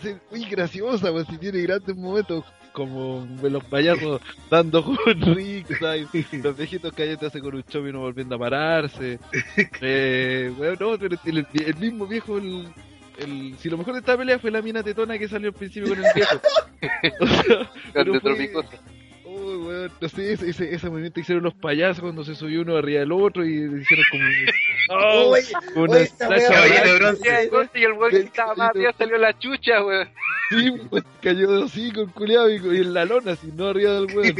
ser 0.00 0.20
muy 0.30 0.44
graciosa, 0.44 1.12
weón, 1.12 1.26
si 1.26 1.38
tiene 1.38 1.60
grandes 1.62 1.96
momentos 1.96 2.44
como 2.72 3.26
los 3.42 3.64
payasos 3.64 4.20
dando 4.50 4.84
con 4.84 5.20
Rick, 5.34 5.78
¿sabes? 5.78 6.06
los 6.32 6.56
viejitos 6.56 6.92
cayéndose 6.92 7.40
con 7.40 7.54
un 7.56 7.62
chop 7.64 7.86
y 7.88 7.92
no 7.92 8.00
volviendo 8.00 8.36
a 8.36 8.38
pararse. 8.38 9.18
Eh, 9.80 10.52
weón, 10.58 10.76
no, 10.80 10.98
pero 10.98 11.16
el, 11.24 11.46
el 11.52 11.76
mismo 11.76 12.06
viejo, 12.06 12.38
el, 12.38 12.66
el- 13.18 13.56
si 13.58 13.68
lo 13.68 13.76
mejor 13.78 13.94
de 13.94 14.00
esta 14.00 14.16
pelea 14.16 14.38
fue 14.38 14.50
la 14.50 14.62
mina 14.62 14.82
tetona 14.82 15.18
que 15.18 15.28
salió 15.28 15.48
al 15.48 15.54
principio 15.54 15.90
con 15.90 16.04
el 16.04 16.12
viejo. 16.14 16.40
O 17.20 17.26
sea, 17.42 17.70
pero 17.92 18.20
fue- 18.20 18.50
weón, 19.24 19.90
no 20.00 20.08
sé, 20.08 20.32
ese, 20.32 20.50
ese, 20.50 20.74
ese 20.74 20.88
movimiento 20.90 21.14
que 21.16 21.20
hicieron 21.20 21.44
los 21.44 21.54
payasos 21.54 22.00
cuando 22.00 22.24
se 22.24 22.34
subió 22.34 22.62
uno 22.62 22.76
arriba 22.76 23.00
del 23.00 23.12
otro 23.12 23.44
y 23.44 23.50
hicieron 23.54 24.04
como... 24.10 24.24
¡Oh! 24.90 25.30
Oye, 25.30 25.44
una 25.76 25.96
oye, 25.96 26.08
y 27.74 27.84
el 27.84 27.92
weón 27.92 28.10
que 28.10 28.18
estaba 28.18 28.54
más 28.54 28.70
arriba 28.70 28.92
salió 28.96 29.18
la 29.18 29.38
chucha 29.38 29.84
weón 29.84 30.08
Sí, 30.50 30.72
pues, 30.88 31.04
cayó 31.20 31.64
así 31.64 31.92
con 31.92 32.06
culiado 32.08 32.50
y, 32.50 32.54
y 32.56 32.80
en 32.80 32.94
la 32.94 33.04
lona, 33.04 33.36
si 33.36 33.48
no 33.48 33.68
arriba 33.68 33.92
del 34.00 34.06
weón. 34.16 34.34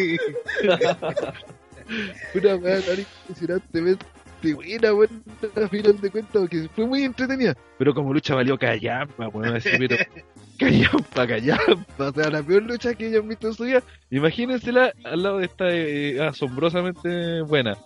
Una 2.34 2.56
weá 2.56 2.80
tan 2.80 2.98
impresionantemente 2.98 4.06
buena, 4.42 4.94
weón, 4.94 5.22
a 5.62 5.68
final 5.68 6.00
de 6.00 6.10
cuentas, 6.10 6.42
porque 6.42 6.68
fue 6.74 6.86
muy 6.86 7.02
entretenida. 7.02 7.56
Pero 7.78 7.94
como 7.94 8.12
lucha 8.12 8.34
valió 8.34 8.58
callampa, 8.58 9.28
weón, 9.28 9.56
así, 9.56 9.70
pero 9.78 9.96
callampa, 10.58 11.26
callampa. 11.26 12.08
O 12.08 12.12
sea, 12.12 12.30
la 12.30 12.42
peor 12.42 12.62
lucha 12.62 12.94
que 12.94 13.06
hayan 13.06 13.28
visto 13.28 13.48
en 13.48 13.54
su 13.54 13.64
vida. 13.64 13.82
Imagínensela 14.10 14.92
al 15.04 15.22
lado 15.22 15.38
de 15.38 15.46
esta 15.46 15.66
eh, 15.70 16.20
asombrosamente 16.20 17.42
buena. 17.42 17.76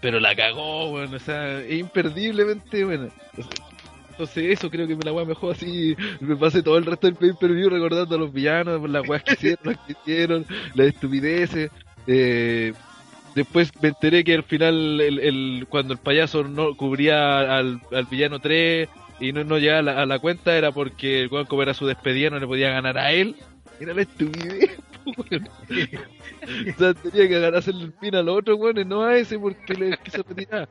Pero 0.00 0.18
la 0.18 0.34
cagó, 0.34 0.92
weón, 0.92 1.14
o 1.14 1.18
sea, 1.18 1.60
es 1.60 1.78
imperdiblemente 1.78 2.84
buena. 2.84 3.08
O 3.38 3.42
sea, 3.42 3.66
Entonces 4.10 4.58
eso 4.58 4.70
creo 4.70 4.86
que 4.86 4.96
me 4.96 5.04
la 5.04 5.12
weá 5.12 5.24
mejor 5.24 5.54
así, 5.54 5.96
me 6.20 6.36
pasé 6.36 6.62
todo 6.62 6.76
el 6.76 6.86
resto 6.86 7.06
del 7.06 7.16
pay 7.16 7.32
per 7.32 7.52
view 7.52 7.70
recordando 7.70 8.16
a 8.16 8.18
los 8.18 8.32
villanos, 8.32 8.88
las 8.90 9.08
weas 9.08 9.22
que 9.22 9.34
hicieron, 9.34 9.60
las 9.64 9.78
que 9.78 9.92
hicieron, 9.92 10.46
las 10.74 10.86
estupideces. 10.88 11.70
Eh, 12.06 12.72
después 13.34 13.70
me 13.80 13.88
enteré 13.88 14.24
que 14.24 14.34
al 14.34 14.44
final 14.44 15.00
el, 15.00 15.18
el- 15.18 15.66
cuando 15.68 15.94
el 15.94 16.00
payaso 16.00 16.44
no 16.44 16.74
cubría 16.76 17.56
al, 17.58 17.80
al 17.92 18.04
villano 18.06 18.38
3 18.40 18.88
y 19.20 19.32
no, 19.32 19.44
no 19.44 19.58
llegaba 19.58 20.02
a 20.02 20.06
la, 20.06 20.14
a 20.14 20.18
cuenta 20.18 20.56
era 20.56 20.72
porque 20.72 21.22
el 21.22 21.28
weón 21.28 21.46
como 21.46 21.62
era 21.62 21.74
su 21.74 21.86
despedida 21.86 22.30
no 22.30 22.38
le 22.38 22.46
podía 22.46 22.70
ganar 22.70 22.98
a 22.98 23.12
él. 23.12 23.36
Era 23.80 23.94
la 23.94 24.02
estupidez. 24.02 24.70
O 25.14 26.78
sea, 26.78 26.94
tenía 26.94 27.28
que 27.28 27.56
hacerle 27.56 27.84
el 27.84 27.92
pin 27.92 28.14
al 28.14 28.28
otro, 28.28 28.54
weón, 28.56 28.88
no 28.88 29.02
a 29.02 29.16
ese 29.16 29.38
porque 29.38 29.74
le 29.74 29.96
quiso 29.98 30.24
retirar. 30.28 30.68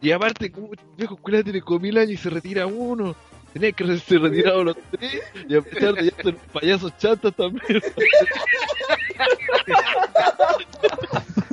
Y 0.00 0.10
aparte, 0.12 0.50
como 0.50 0.70
viejo 0.96 1.16
culiao 1.16 1.42
tiene 1.42 1.60
como 1.60 1.80
mil 1.80 1.98
años 1.98 2.12
y 2.12 2.16
se 2.16 2.30
retira 2.30 2.66
uno. 2.66 3.14
Tenía 3.52 3.72
que 3.72 3.84
haberse 3.84 4.18
retirado 4.18 4.64
los 4.64 4.76
tres 4.90 5.22
y 5.48 5.56
a 5.56 5.62
pesar 5.62 5.94
de 5.94 6.04
ya 6.10 6.32
payasos 6.52 6.92
también. 7.36 7.82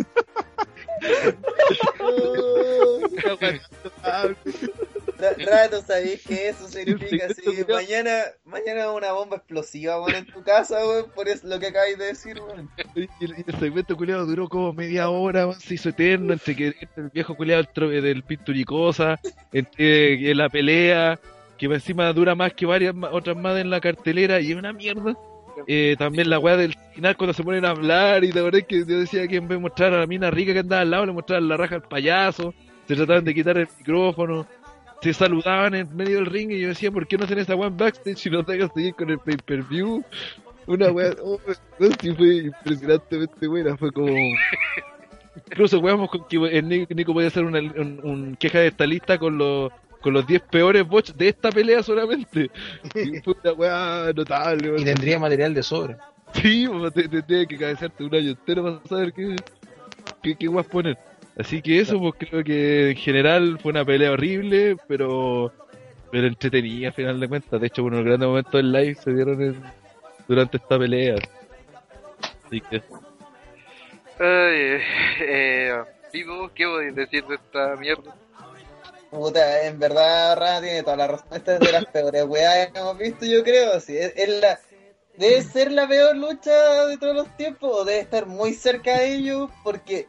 Ra- 5.17 5.35
Rato, 5.45 5.81
¿sabéis 5.81 6.21
que 6.23 6.49
eso 6.49 6.67
significa? 6.67 7.29
Sí, 7.33 7.43
mañana, 7.69 8.23
mañana 8.45 8.91
una 8.91 9.13
bomba 9.13 9.37
explosiva, 9.37 10.01
weón, 10.01 10.15
en 10.15 10.25
tu 10.25 10.43
casa, 10.43 10.85
weón, 10.85 11.09
por 11.15 11.29
eso 11.29 11.47
lo 11.47 11.59
que 11.59 11.67
acabáis 11.67 11.97
de 11.97 12.05
decir, 12.05 12.39
weón. 12.41 12.69
Y 12.95 13.23
el, 13.23 13.43
el 13.47 13.59
segmento 13.59 13.95
culiado 13.95 14.25
duró 14.25 14.49
como 14.49 14.73
media 14.73 15.09
hora, 15.09 15.47
weón, 15.47 15.59
se 15.59 15.75
hizo 15.75 15.89
eterno, 15.89 16.33
entre 16.33 16.55
que 16.55 16.67
el 16.97 17.09
viejo 17.13 17.35
culiado 17.35 17.63
del, 17.89 18.23
Pinturicosa, 18.23 19.19
entre 19.51 20.33
la 20.35 20.49
pelea, 20.49 21.19
que 21.57 21.65
encima 21.67 22.11
dura 22.11 22.35
más 22.35 22.53
que 22.53 22.65
varias 22.65 22.93
otras 23.11 23.37
más 23.37 23.57
en 23.59 23.69
la 23.69 23.79
cartelera, 23.79 24.41
y 24.41 24.51
es 24.51 24.57
una 24.57 24.73
mierda. 24.73 25.15
Eh, 25.67 25.95
también 25.97 26.29
la 26.29 26.39
weá 26.39 26.57
del 26.57 26.75
final 26.93 27.15
cuando 27.17 27.33
se 27.33 27.43
ponen 27.43 27.65
a 27.65 27.69
hablar, 27.69 28.23
y 28.23 28.31
la 28.31 28.41
verdad 28.41 28.61
es 28.61 28.67
que 28.67 28.79
yo 28.79 28.99
decía 28.99 29.27
que 29.27 29.37
en 29.37 29.47
vez 29.47 29.57
de 29.57 29.61
mostrar 29.61 29.93
a 29.93 29.99
la 29.99 30.07
mina 30.07 30.29
rica 30.31 30.53
que 30.53 30.59
andaba 30.59 30.81
al 30.81 30.91
lado, 30.91 31.05
le 31.05 31.11
mostraban 31.13 31.47
la 31.47 31.57
raja 31.57 31.75
al 31.75 31.83
payaso, 31.83 32.53
se 32.87 32.95
trataban 32.95 33.23
de 33.23 33.33
quitar 33.33 33.57
el 33.57 33.67
micrófono, 33.79 34.45
se 35.01 35.13
saludaban 35.13 35.75
en 35.75 35.95
medio 35.95 36.17
del 36.17 36.25
ring, 36.27 36.51
y 36.51 36.59
yo 36.61 36.69
decía, 36.69 36.91
¿por 36.91 37.07
qué 37.07 37.17
no 37.17 37.25
hacen 37.25 37.39
esa 37.39 37.55
weá 37.55 37.67
en 37.69 37.77
backstage 37.77 38.25
y 38.25 38.29
no 38.29 38.43
dejan 38.43 38.71
seguir 38.73 38.95
con 38.95 39.09
el 39.09 39.19
pay-per-view? 39.19 40.03
Una 40.67 40.91
weá, 40.91 41.11
oh, 41.23 41.39
no, 41.79 41.87
sí 41.99 42.13
fue 42.13 42.35
impresionantemente 42.37 43.47
buena, 43.47 43.77
fue 43.77 43.91
como... 43.91 44.13
Incluso 45.35 45.79
weamos 45.79 46.09
con 46.09 46.27
que 46.27 46.37
el 46.37 46.67
Ni- 46.67 46.85
Nico 46.89 47.11
podía 47.13 47.27
hacer 47.27 47.43
una 47.43 47.59
un, 47.59 47.99
un 48.03 48.35
queja 48.35 48.59
de 48.59 48.67
esta 48.67 48.85
lista 48.85 49.17
con 49.17 49.37
los 49.37 49.71
con 50.03 50.13
los 50.13 50.27
10 50.27 50.41
peores 50.43 50.85
bots 50.87 51.17
de 51.17 51.29
esta 51.29 51.49
pelea 51.51 51.81
solamente. 51.81 52.51
Y 52.93 53.19
fue 53.21 53.33
una 53.43 53.53
weá 53.53 54.11
notable. 54.13 54.73
Y 54.77 54.83
tendría 54.83 55.17
material 55.17 55.53
de 55.53 55.63
sobra. 55.63 55.97
Sí, 56.33 56.67
pues, 56.67 56.93
te, 56.93 57.07
te, 57.07 57.21
te 57.23 57.47
que 57.47 57.57
cabecearte 57.57 58.03
un 58.03 58.13
año 58.13 58.29
entero 58.31 58.63
para 58.63 58.87
saber 58.87 59.13
qué, 59.13 59.35
qué, 60.21 60.35
qué 60.35 60.47
guas 60.47 60.65
poner. 60.65 60.97
Así 61.37 61.61
que 61.61 61.79
eso, 61.79 61.99
pues 61.99 62.13
creo 62.19 62.43
que 62.43 62.91
en 62.91 62.97
general 62.97 63.57
fue 63.59 63.71
una 63.71 63.83
pelea 63.85 64.11
horrible, 64.11 64.75
pero 64.87 65.51
pero 66.11 66.27
entretenida 66.27 66.89
al 66.89 66.93
final 66.93 67.19
de 67.19 67.27
cuentas. 67.27 67.59
De 67.59 67.65
hecho, 67.67 67.83
uno 67.83 67.97
de 67.97 68.03
los 68.03 68.07
grandes 68.07 68.27
momentos 68.29 68.53
del 68.53 68.71
live 68.71 68.95
se 68.95 69.13
dieron 69.13 69.41
en- 69.41 69.63
durante 70.27 70.57
esta 70.57 70.77
pelea. 70.77 71.15
Así 72.45 72.61
que 72.61 72.81
Ay, 74.19 74.79
eh, 75.21 75.73
Pipo, 76.11 76.51
¿qué 76.53 76.65
podéis 76.65 76.95
decir 76.95 77.23
de 77.25 77.35
esta 77.35 77.75
mierda? 77.77 78.15
Puta, 79.13 79.67
en 79.67 79.77
verdad, 79.77 80.35
Rana 80.35 80.61
tiene 80.61 80.81
toda 80.81 80.97
la 80.97 81.07
razón. 81.07 81.27
Esta 81.31 81.53
es 81.53 81.59
de 81.59 81.71
las 81.71 81.85
peores 81.85 82.23
weas 82.25 82.71
que 82.71 82.79
hemos 82.79 82.97
visto, 82.97 83.25
yo 83.25 83.43
creo. 83.43 83.79
Sí, 83.79 83.93
debe 85.17 85.43
ser 85.43 85.71
la 85.71 85.87
peor 85.87 86.15
lucha 86.15 86.87
de 86.87 86.97
todos 86.97 87.15
los 87.15 87.37
tiempos, 87.37 87.85
debe 87.85 87.99
estar 87.99 88.25
muy 88.25 88.53
cerca 88.55 88.97
de 88.97 89.13
ello, 89.13 89.51
porque 89.63 90.07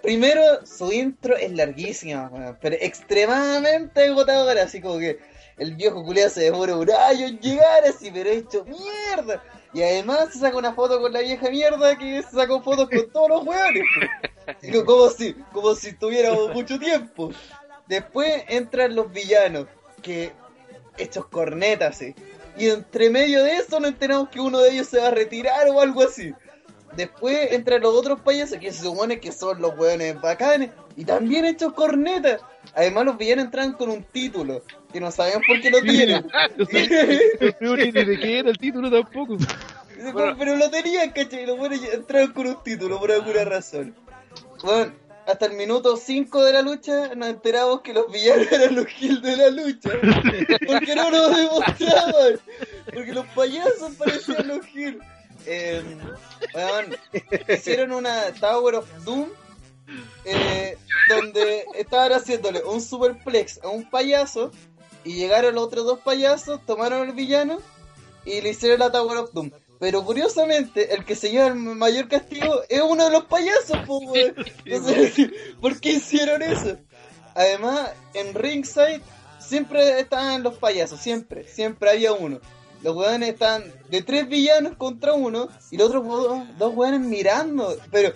primero 0.00 0.64
su 0.64 0.92
intro 0.92 1.36
es 1.36 1.52
larguísima, 1.52 2.56
pero 2.60 2.76
extremadamente 2.80 4.04
agotadora, 4.04 4.62
así 4.62 4.80
como 4.80 5.00
que 5.00 5.18
el 5.58 5.74
viejo 5.74 6.04
culiado 6.04 6.30
se 6.30 6.42
demora 6.42 6.76
un 6.76 6.90
año 6.90 7.26
en 7.26 7.40
llegar 7.40 7.84
así, 7.84 8.10
pero 8.12 8.30
hecho 8.30 8.64
mierda. 8.64 9.42
Y 9.74 9.82
además 9.82 10.32
se 10.32 10.38
saca 10.38 10.56
una 10.56 10.72
foto 10.72 11.00
con 11.00 11.12
la 11.12 11.20
vieja 11.20 11.50
mierda 11.50 11.98
que 11.98 12.22
se 12.22 12.30
sacó 12.30 12.62
fotos 12.62 12.88
con 12.88 13.10
todos 13.10 13.28
los 13.28 13.46
weones. 13.46 13.84
Digo, 14.62 14.84
como 14.84 15.10
si, 15.10 15.34
como 15.52 15.74
si 15.74 15.92
tuviéramos 15.92 16.52
mucho 16.54 16.78
tiempo. 16.78 17.30
Después 17.90 18.44
entran 18.46 18.94
los 18.94 19.12
villanos, 19.12 19.66
que 20.00 20.30
hechos 20.96 21.26
cornetas, 21.26 21.98
sí. 21.98 22.14
Y 22.56 22.68
entre 22.68 23.10
medio 23.10 23.42
de 23.42 23.56
eso 23.56 23.80
nos 23.80 23.90
enteramos 23.90 24.28
que 24.28 24.38
uno 24.38 24.60
de 24.60 24.70
ellos 24.70 24.86
se 24.86 25.00
va 25.00 25.08
a 25.08 25.10
retirar 25.10 25.68
o 25.70 25.80
algo 25.80 26.04
así. 26.04 26.32
Después 26.94 27.50
entran 27.50 27.82
los 27.82 27.92
otros 27.92 28.20
payasos 28.20 28.58
que 28.58 28.70
se 28.70 28.84
supone 28.84 29.18
que 29.18 29.32
son 29.32 29.60
los 29.60 29.76
hueones 29.76 30.20
bacanes 30.20 30.70
y 30.96 31.04
también 31.04 31.44
hechos 31.44 31.72
cornetas. 31.72 32.40
Además 32.76 33.06
los 33.06 33.18
villanos 33.18 33.46
entran 33.46 33.72
con 33.72 33.90
un 33.90 34.04
título 34.04 34.62
que 34.92 35.00
no 35.00 35.10
sabemos 35.10 35.42
por 35.48 35.60
qué 35.60 35.70
lo 35.72 35.80
tienen. 35.80 36.24
no 36.58 36.66
sé 36.66 37.86
ni 37.86 37.90
de 37.90 38.20
qué 38.20 38.38
era 38.38 38.50
el 38.50 38.58
título 38.58 38.88
tampoco. 38.88 39.36
Pero 40.38 40.54
lo 40.54 40.70
tenían, 40.70 41.10
¿cachai? 41.10 41.44
Los 41.44 41.58
buenos 41.58 41.82
entraron 41.92 42.32
con 42.34 42.46
un 42.46 42.62
título 42.62 43.00
por 43.00 43.10
alguna 43.10 43.44
razón. 43.44 43.96
Bueno, 44.62 44.92
hasta 45.30 45.46
el 45.46 45.52
minuto 45.52 45.96
5 45.96 46.44
de 46.44 46.52
la 46.52 46.62
lucha 46.62 47.14
nos 47.14 47.28
enteramos 47.28 47.80
que 47.82 47.94
los 47.94 48.10
villanos 48.10 48.50
eran 48.50 48.74
los 48.74 48.86
kills 48.86 49.22
de 49.22 49.36
la 49.36 49.50
lucha. 49.50 49.90
Porque 50.66 50.94
no 50.94 51.10
nos 51.10 51.36
demostraban. 51.36 52.40
Porque 52.92 53.12
los 53.12 53.26
payasos 53.26 53.92
parecían 53.96 54.48
los. 54.48 54.60
Eh, 55.46 55.82
weón, 56.54 56.96
hicieron 57.48 57.92
una 57.92 58.32
Tower 58.34 58.74
of 58.74 59.04
Doom 59.04 59.26
eh, 60.24 60.76
donde 61.08 61.64
estaban 61.78 62.12
haciéndole 62.12 62.62
un 62.62 62.80
superplex 62.80 63.60
a 63.62 63.68
un 63.68 63.88
payaso 63.88 64.50
y 65.04 65.14
llegaron 65.14 65.54
los 65.54 65.64
otros 65.64 65.86
dos 65.86 66.00
payasos, 66.00 66.64
tomaron 66.66 67.08
al 67.08 67.14
villano 67.14 67.60
y 68.24 68.40
le 68.40 68.50
hicieron 68.50 68.80
la 68.80 68.92
Tower 68.92 69.18
of 69.18 69.32
Doom. 69.32 69.50
Pero 69.80 70.04
curiosamente, 70.04 70.94
el 70.94 71.06
que 71.06 71.16
se 71.16 71.30
lleva 71.30 71.46
el 71.46 71.54
mayor 71.54 72.06
castigo 72.06 72.60
es 72.68 72.82
uno 72.82 73.06
de 73.06 73.10
los 73.10 73.24
payasos, 73.24 73.78
po. 73.86 74.00
Entonces, 74.66 75.30
¿por 75.60 75.80
qué 75.80 75.92
hicieron 75.92 76.42
eso? 76.42 76.76
Además, 77.34 77.90
en 78.12 78.34
Ringside 78.34 79.00
siempre 79.38 79.98
estaban 79.98 80.42
los 80.42 80.58
payasos, 80.58 81.00
siempre, 81.00 81.48
siempre 81.48 81.90
había 81.90 82.12
uno. 82.12 82.40
Los 82.82 82.94
weones 82.94 83.30
están 83.30 83.64
de 83.88 84.02
tres 84.02 84.28
villanos 84.28 84.76
contra 84.76 85.14
uno 85.14 85.48
y 85.70 85.78
los 85.78 85.88
otros 85.88 86.06
dos, 86.06 86.58
dos 86.58 86.74
weones 86.76 87.00
mirando. 87.00 87.74
Pero, 87.90 88.12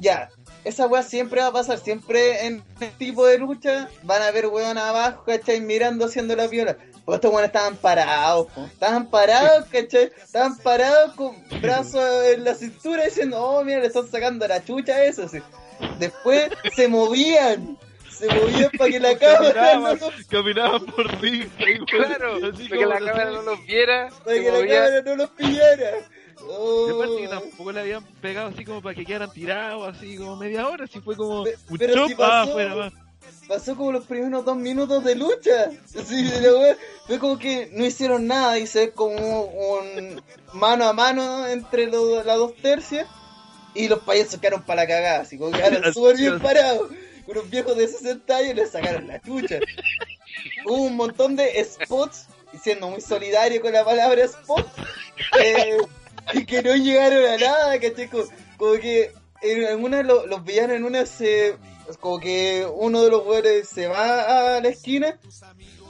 ya, 0.00 0.30
esa 0.64 0.88
weá 0.88 1.04
siempre 1.04 1.40
va 1.42 1.48
a 1.48 1.52
pasar, 1.52 1.78
siempre 1.78 2.44
en 2.46 2.64
este 2.72 2.88
tipo 2.98 3.24
de 3.24 3.38
lucha 3.38 3.88
van 4.02 4.22
a 4.22 4.32
ver 4.32 4.48
weón 4.48 4.78
abajo, 4.78 5.22
¿cachai? 5.24 5.60
Mirando 5.60 6.06
haciendo 6.06 6.34
la 6.34 6.48
viola. 6.48 6.76
Porque 7.08 7.16
estos 7.16 7.30
weones 7.32 7.48
estaban 7.48 7.76
parados, 7.78 8.48
po. 8.48 8.66
estaban 8.66 9.06
parados, 9.08 9.64
¿cachai? 9.72 10.12
Estaban 10.22 10.58
parados 10.58 11.14
con 11.14 11.42
brazos 11.62 12.04
en 12.34 12.44
la 12.44 12.54
cintura 12.54 13.04
diciendo, 13.04 13.42
oh, 13.42 13.64
mira, 13.64 13.80
le 13.80 13.86
están 13.86 14.06
sacando 14.08 14.46
la 14.46 14.62
chucha 14.62 14.92
a 14.92 15.04
eso, 15.04 15.26
sí. 15.26 15.38
Después 15.98 16.50
se 16.76 16.86
movían, 16.86 17.78
se 18.10 18.26
movían 18.26 18.70
para 18.76 18.90
que 18.90 19.00
la 19.00 19.16
cámara 19.18 19.38
no 19.48 19.54
Caminaban, 19.54 19.98
los, 20.00 20.26
caminaban 20.26 20.84
por 20.84 21.20
ring, 21.22 21.48
Claro, 21.88 22.34
así 22.52 22.68
para 22.68 22.78
que 22.78 22.86
la 22.86 22.98
cámara 22.98 23.30
no 23.30 23.40
los 23.42 23.64
viera, 23.64 24.10
para 24.22 24.36
que 24.36 24.50
la 24.52 24.58
cámara 24.74 25.02
no 25.06 25.16
los 25.16 25.30
pillara. 25.30 25.90
Oh. 26.46 26.90
aparte 26.94 27.22
que 27.22 27.28
tampoco 27.28 27.72
le 27.72 27.80
habían 27.80 28.04
pegado 28.20 28.48
así 28.48 28.66
como 28.66 28.82
para 28.82 28.94
que 28.94 29.06
quedaran 29.06 29.32
tirados 29.32 29.96
así 29.96 30.18
como 30.18 30.36
media 30.36 30.68
hora, 30.68 30.84
así 30.84 31.00
fue 31.00 31.16
como 31.16 31.44
Pe- 31.44 31.56
un 31.70 31.78
pero 31.78 31.94
chop, 31.94 32.08
si 32.08 32.14
ah, 32.20 32.46
fuera 32.52 32.74
más. 32.74 32.92
Pasó 33.46 33.76
como 33.76 33.92
los 33.92 34.06
primeros 34.06 34.44
dos 34.44 34.56
minutos 34.56 35.04
de 35.04 35.14
lucha. 35.14 35.70
Así, 35.98 36.22
de 36.24 36.40
la 36.40 36.54
wea. 36.54 36.76
Fue 37.06 37.18
como 37.18 37.38
que 37.38 37.68
no 37.72 37.84
hicieron 37.86 38.26
nada 38.26 38.58
y 38.58 38.66
se 38.66 38.86
ve 38.86 38.90
como 38.92 39.42
un 39.42 40.22
mano 40.52 40.84
a 40.86 40.92
mano 40.92 41.46
entre 41.46 41.86
los, 41.86 42.24
las 42.26 42.36
dos 42.36 42.54
tercias. 42.56 43.06
Y 43.74 43.88
los 43.88 44.00
payasos 44.00 44.40
quedaron 44.40 44.62
para 44.62 44.82
la 44.82 44.88
cagada, 44.88 45.20
así 45.20 45.38
como 45.38 45.52
quedaron 45.52 45.92
súper 45.92 46.16
bien 46.16 46.40
parados. 46.40 46.90
Unos 47.26 47.48
viejos 47.50 47.76
de 47.76 47.86
60 47.86 48.36
años 48.36 48.54
les 48.56 48.70
sacaron 48.70 49.06
la 49.06 49.20
chucha. 49.20 49.58
Hubo 50.66 50.82
un 50.84 50.96
montón 50.96 51.36
de 51.36 51.62
spots, 51.64 52.26
y 52.52 52.58
siendo 52.58 52.88
muy 52.88 53.00
solidario 53.00 53.60
con 53.60 53.72
la 53.72 53.84
palabra 53.84 54.24
spot, 54.24 54.66
eh, 55.42 55.76
y 56.32 56.44
que 56.46 56.62
no 56.62 56.74
llegaron 56.74 57.24
a 57.26 57.36
nada, 57.36 57.78
¿cachai? 57.78 58.08
Como, 58.08 58.24
como 58.56 58.72
que 58.80 59.12
en, 59.42 59.62
en 59.64 59.84
una 59.84 60.02
lo- 60.02 60.26
los 60.26 60.42
villanos 60.44 60.76
en 60.76 60.84
una 60.84 61.04
se 61.06 61.56
como 61.96 62.20
que 62.20 62.66
uno 62.70 63.02
de 63.02 63.10
los 63.10 63.24
güeyes 63.24 63.68
se 63.68 63.86
va 63.86 64.56
a 64.56 64.60
la 64.60 64.68
esquina 64.68 65.18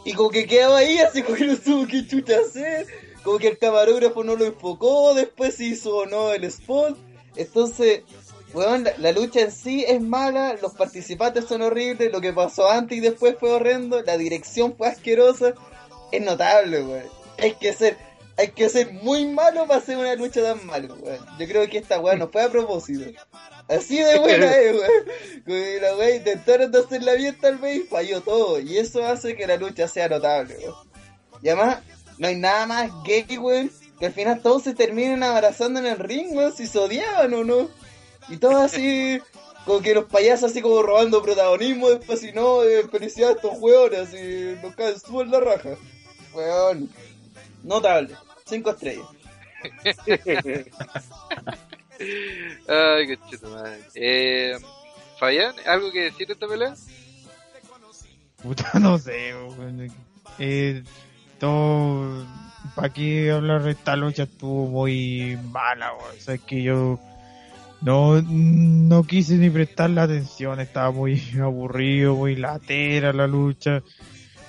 y 0.04 0.12
como 0.12 0.30
que 0.30 0.46
quedaba 0.46 0.78
ahí 0.78 0.98
así 0.98 1.22
como 1.22 1.36
que 1.36 1.46
no 1.46 1.56
supo 1.56 1.86
qué 1.88 2.06
chucha 2.06 2.38
hacer. 2.38 2.86
Como 3.24 3.38
que 3.38 3.48
el 3.48 3.58
camarógrafo 3.58 4.22
no 4.22 4.36
lo 4.36 4.44
enfocó 4.44 5.14
después 5.14 5.56
se 5.56 5.64
hizo 5.64 5.96
o 5.96 6.06
no 6.06 6.32
el 6.32 6.44
spot. 6.44 6.96
Entonces 7.36 8.02
weón, 8.54 8.84
la, 8.84 8.96
la 8.98 9.12
lucha 9.12 9.40
en 9.40 9.52
sí 9.52 9.84
es 9.86 10.00
mala 10.00 10.54
los 10.62 10.72
participantes 10.72 11.44
son 11.44 11.60
horribles 11.60 12.10
lo 12.10 12.20
que 12.20 12.32
pasó 12.32 12.70
antes 12.70 12.96
y 12.96 13.00
después 13.00 13.36
fue 13.38 13.50
horrendo 13.50 14.02
la 14.02 14.16
dirección 14.16 14.76
fue 14.76 14.88
asquerosa. 14.88 15.54
Es 16.12 16.22
notable 16.22 16.82
weón. 16.82 17.06
Hay 17.38 17.54
que 17.54 17.72
ser 17.72 17.96
hay 18.36 18.52
que 18.52 18.68
ser 18.68 18.92
muy 18.92 19.26
malo 19.26 19.66
para 19.66 19.80
hacer 19.80 19.96
una 19.96 20.14
lucha 20.14 20.40
tan 20.42 20.64
mala 20.64 20.94
weón. 20.94 21.26
Yo 21.38 21.46
creo 21.46 21.68
que 21.68 21.78
esta 21.78 21.98
weón 21.98 22.20
no 22.20 22.28
fue 22.28 22.42
a 22.42 22.48
propósito 22.48 23.10
Así 23.68 23.98
de 23.98 24.18
buena 24.18 24.56
es, 24.56 24.74
weón. 24.74 25.82
La 25.82 25.96
weá 25.96 26.16
intentaron 26.16 26.72
de 26.72 26.78
hacerla 26.78 27.12
bien 27.14 27.36
tal 27.38 27.58
vez 27.58 27.76
y 27.76 27.80
falló 27.80 28.20
todo. 28.22 28.60
Y 28.60 28.78
eso 28.78 29.04
hace 29.04 29.36
que 29.36 29.46
la 29.46 29.56
lucha 29.56 29.86
sea 29.88 30.08
notable, 30.08 30.56
weón. 30.58 30.74
Y 31.42 31.48
además, 31.48 31.78
no 32.18 32.26
hay 32.26 32.36
nada 32.36 32.66
más 32.66 32.90
gay, 33.04 33.24
weón, 33.38 33.70
que 33.98 34.06
al 34.06 34.12
final 34.12 34.40
todos 34.42 34.62
se 34.64 34.74
terminan 34.74 35.22
abrazando 35.22 35.78
en 35.80 35.86
el 35.86 35.98
ring, 35.98 36.34
weón, 36.34 36.52
si 36.52 36.66
se 36.66 36.78
odiaban 36.78 37.32
o 37.34 37.44
no. 37.44 37.68
Y 38.28 38.38
todos 38.38 38.56
así, 38.56 39.20
como 39.64 39.80
que 39.80 39.94
los 39.94 40.04
payasos 40.06 40.50
así 40.50 40.60
como 40.62 40.82
robando 40.82 41.22
protagonismo, 41.22 41.90
después 41.90 42.20
si 42.20 42.32
no, 42.32 42.62
eh, 42.64 42.88
felicidades 42.90 43.36
a 43.36 43.38
estos 43.38 43.58
weones, 43.60 44.00
así 44.00 44.56
nos 44.62 44.74
caen 44.74 44.98
súper 44.98 45.28
la 45.28 45.40
raja. 45.40 45.70
Weón, 46.34 46.90
notable, 47.62 48.14
cinco 48.46 48.70
estrellas. 48.70 49.06
Ay, 52.00 53.06
qué 53.06 53.18
chuto 53.30 53.50
madre. 53.50 53.80
Eh, 53.94 54.56
Fabián, 55.18 55.54
¿algo 55.66 55.90
que 55.90 56.04
decir 56.04 56.26
de 56.26 56.34
esta 56.34 56.46
pelea? 56.46 56.74
Puta, 58.42 58.70
no 58.80 58.98
sé. 58.98 59.34
Eh, 60.38 60.82
todo. 61.38 62.26
¿Para 62.74 62.92
qué 62.92 63.30
hablar 63.30 63.62
de 63.62 63.72
esta 63.72 63.96
lucha? 63.96 64.24
Estuvo 64.24 64.68
muy 64.68 65.38
mala. 65.50 65.92
O 65.94 66.12
sea, 66.18 66.34
es 66.34 66.42
que 66.42 66.62
yo. 66.62 67.00
No, 67.80 68.20
no 68.20 69.04
quise 69.04 69.34
ni 69.34 69.50
prestarle 69.50 70.00
atención, 70.00 70.58
estaba 70.58 70.90
muy 70.90 71.22
aburrido, 71.40 72.16
muy 72.16 72.34
latera 72.34 73.12
la 73.12 73.26
lucha. 73.26 73.82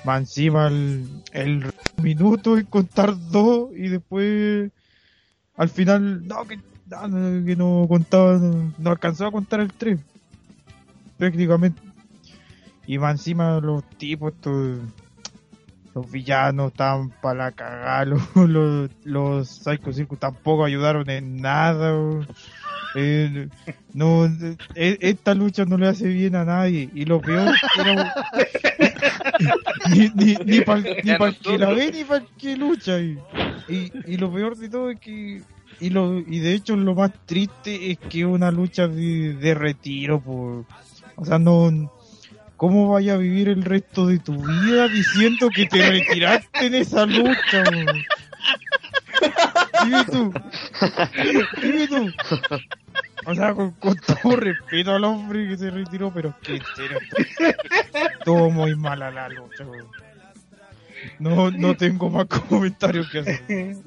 Más 0.04 0.22
encima 0.22 0.68
el, 0.68 1.24
el 1.34 1.72
minuto 2.02 2.58
en 2.58 2.66
contar 2.66 3.14
dos 3.30 3.70
y 3.76 3.90
después 3.90 4.72
al 5.60 5.68
final, 5.68 6.26
no, 6.26 6.48
que, 6.48 6.58
no, 6.90 7.46
que 7.46 7.56
no 7.56 7.86
contaba, 7.88 8.34
no, 8.38 8.74
no 8.78 8.90
alcanzó 8.90 9.28
a 9.28 9.32
contar 9.32 9.60
el 9.60 9.72
tres 9.74 10.00
prácticamente. 11.20 11.82
Y 12.88 12.98
más 12.98 13.20
encima 13.20 13.60
los 13.60 13.84
tipos, 13.98 14.34
estos, 14.34 14.80
los 15.94 16.12
villanos 16.12 16.72
estaban 16.72 17.12
para 17.22 17.46
la 17.46 17.52
cagada, 17.52 18.06
los, 18.36 18.36
los, 18.36 18.90
los 19.04 19.48
Psycho 19.48 19.94
Circus 19.94 20.18
tampoco 20.18 20.66
ayudaron 20.66 21.08
en 21.10 21.40
nada. 21.40 21.94
Eh, 22.96 23.48
no, 23.94 24.26
eh, 24.74 24.98
esta 25.02 25.36
lucha 25.36 25.66
no 25.66 25.78
le 25.78 25.88
hace 25.88 26.08
bien 26.08 26.36
a 26.36 26.46
nadie. 26.46 26.90
Y 26.96 27.06
lo 27.06 27.22
peor 27.22 27.54
era 27.80 28.14
ni, 29.92 30.10
ni, 30.16 30.36
ni 30.46 30.62
para 30.62 30.80
el 30.80 31.38
que 31.40 31.58
la 31.60 31.70
ve 31.70 31.92
ni 31.92 32.04
para 32.04 32.22
el 32.22 32.28
que 32.40 32.58
lucha. 32.58 33.00
Y, 33.00 33.20
y, 33.68 33.92
y 34.08 34.18
lo 34.18 34.34
peor 34.34 34.58
de 34.58 34.70
todo 34.70 34.90
es 34.90 35.00
que 35.00 35.44
y 35.80 35.90
lo 35.90 36.20
y 36.20 36.40
de 36.40 36.54
hecho 36.54 36.76
lo 36.76 36.96
más 36.96 37.12
triste 37.26 37.92
es 37.92 37.98
que 37.98 38.26
una 38.26 38.52
lucha 38.52 38.88
de, 38.88 39.56
retiro 39.56 40.20
por 40.20 40.66
o 41.16 41.26
sea 41.26 41.40
no 41.40 41.92
cómo 42.58 42.92
vaya 42.92 43.14
a 43.14 43.18
vivir 43.18 43.50
el 43.50 43.64
resto 43.64 44.06
de 44.08 44.20
tu 44.20 44.36
vida 44.46 44.88
diciendo 44.88 45.50
que 45.50 45.66
te 45.66 45.90
retiraste 45.90 46.66
en 46.66 46.76
esa 46.76 47.06
lucha 47.06 47.64
dime 49.86 50.06
tú. 50.06 50.34
Dime 51.62 51.88
tú. 51.88 52.12
O 53.26 53.36
sea 53.36 53.54
con, 53.54 53.74
todo 53.80 54.36
respeto 54.36 54.92
al 54.92 55.04
hombre 55.04 55.48
que 55.48 55.58
se 55.58 55.72
retiró 55.72 56.12
pero 56.14 56.36
que 56.42 56.60
serio 56.76 57.00
todo 58.26 58.50
muy 58.50 58.76
mala 58.76 59.12
la 59.12 59.30
lucha 59.30 59.66
no 61.20 61.52
no 61.52 61.78
tengo 61.78 62.10
más 62.10 62.26
comentarios 62.26 63.10
que 63.10 63.20
hacer 63.20 63.78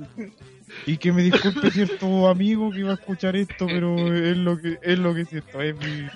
y 0.86 0.96
que 0.96 1.12
me 1.12 1.22
disculpe 1.22 1.70
cierto 1.70 2.28
amigo 2.28 2.70
que 2.70 2.80
iba 2.80 2.90
a 2.90 2.94
escuchar 2.94 3.36
esto, 3.36 3.66
pero 3.66 3.96
es 3.96 4.36
lo 4.36 4.58
que 4.58 4.78
es 4.82 4.98
lo 4.98 5.14
que 5.14 5.24
siento, 5.24 5.60
es 5.60 5.76
mi, 5.76 6.08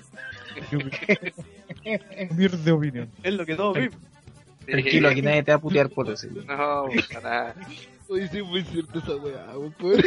mi 0.72 2.28
humilde 2.30 2.72
opinión. 2.72 3.10
Es 3.22 3.34
lo 3.34 3.46
que 3.46 3.54
todos 3.54 3.76
vimos. 3.76 3.96
Tranquilo, 4.66 5.08
aquí 5.08 5.22
nadie 5.22 5.42
te 5.42 5.52
va 5.52 5.56
a 5.56 5.60
putear 5.60 5.88
por 5.90 6.10
eso. 6.10 6.28
No, 6.46 6.86
para 7.12 7.20
nada. 7.22 7.54
Oye, 8.08 8.28
sí, 8.28 8.42
muy 8.42 8.62
cierto 8.62 8.98
esa 8.98 9.16
weá, 9.16 9.46
pobre. 9.78 10.02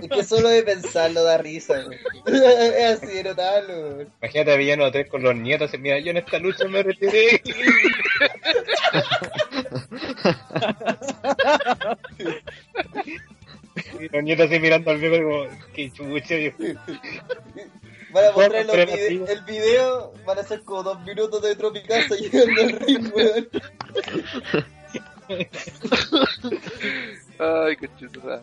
Es 0.00 0.08
que 0.08 0.24
solo 0.24 0.48
de 0.48 0.62
pensarlo 0.62 1.22
da 1.24 1.38
risa, 1.38 1.74
weón. 1.74 1.94
Es 2.26 3.02
así 3.02 3.14
de 3.14 3.24
notable, 3.24 3.74
weón. 3.74 4.08
Imagínate 4.22 4.52
a 4.52 4.56
Villano 4.56 4.90
3 4.90 5.08
con 5.08 5.22
los 5.22 5.36
nietos. 5.36 5.72
y 5.74 5.78
Mira, 5.78 5.98
yo 6.00 6.10
en 6.10 6.16
esta 6.18 6.38
lucha 6.38 6.66
me 6.68 6.82
retiré. 6.82 7.42
y 14.00 14.08
los 14.12 14.22
nietos 14.22 14.46
así 14.46 14.58
mirando 14.60 14.90
al 14.90 14.98
viejo 14.98 15.16
como, 15.22 15.46
qué 15.74 15.90
chucha, 15.90 16.34
viejo. 16.36 16.58
Van 18.12 18.24
a 18.24 18.32
mostrar 18.32 18.66
los 18.66 18.74
vide- 18.76 19.32
el 19.32 19.44
video, 19.44 20.12
van 20.26 20.36
a 20.40 20.42
ser 20.42 20.62
como 20.64 20.82
dos 20.82 21.00
minutos 21.02 21.40
de 21.42 21.54
Tropicasa 21.54 22.16
llegando 22.16 22.60
al 22.62 22.72
ring, 22.80 23.12
weón. 23.14 23.48
Ay, 27.38 27.76
qué 27.76 27.88
madre. 28.24 28.42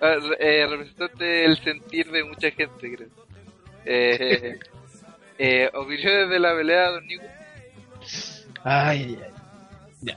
Ah, 0.00 0.14
eh, 0.38 0.66
representante 0.70 1.44
el 1.44 1.62
sentir 1.62 2.10
de 2.10 2.24
mucha 2.24 2.50
gente, 2.50 2.96
creo. 2.96 3.08
Eh, 3.84 4.58
eh, 5.38 5.70
opiniones 5.74 6.30
de 6.30 6.38
la 6.38 6.54
pelea, 6.56 6.90
don 6.92 7.06
Nico. 7.06 7.24
Ay, 8.64 9.18
ay. 9.22 9.32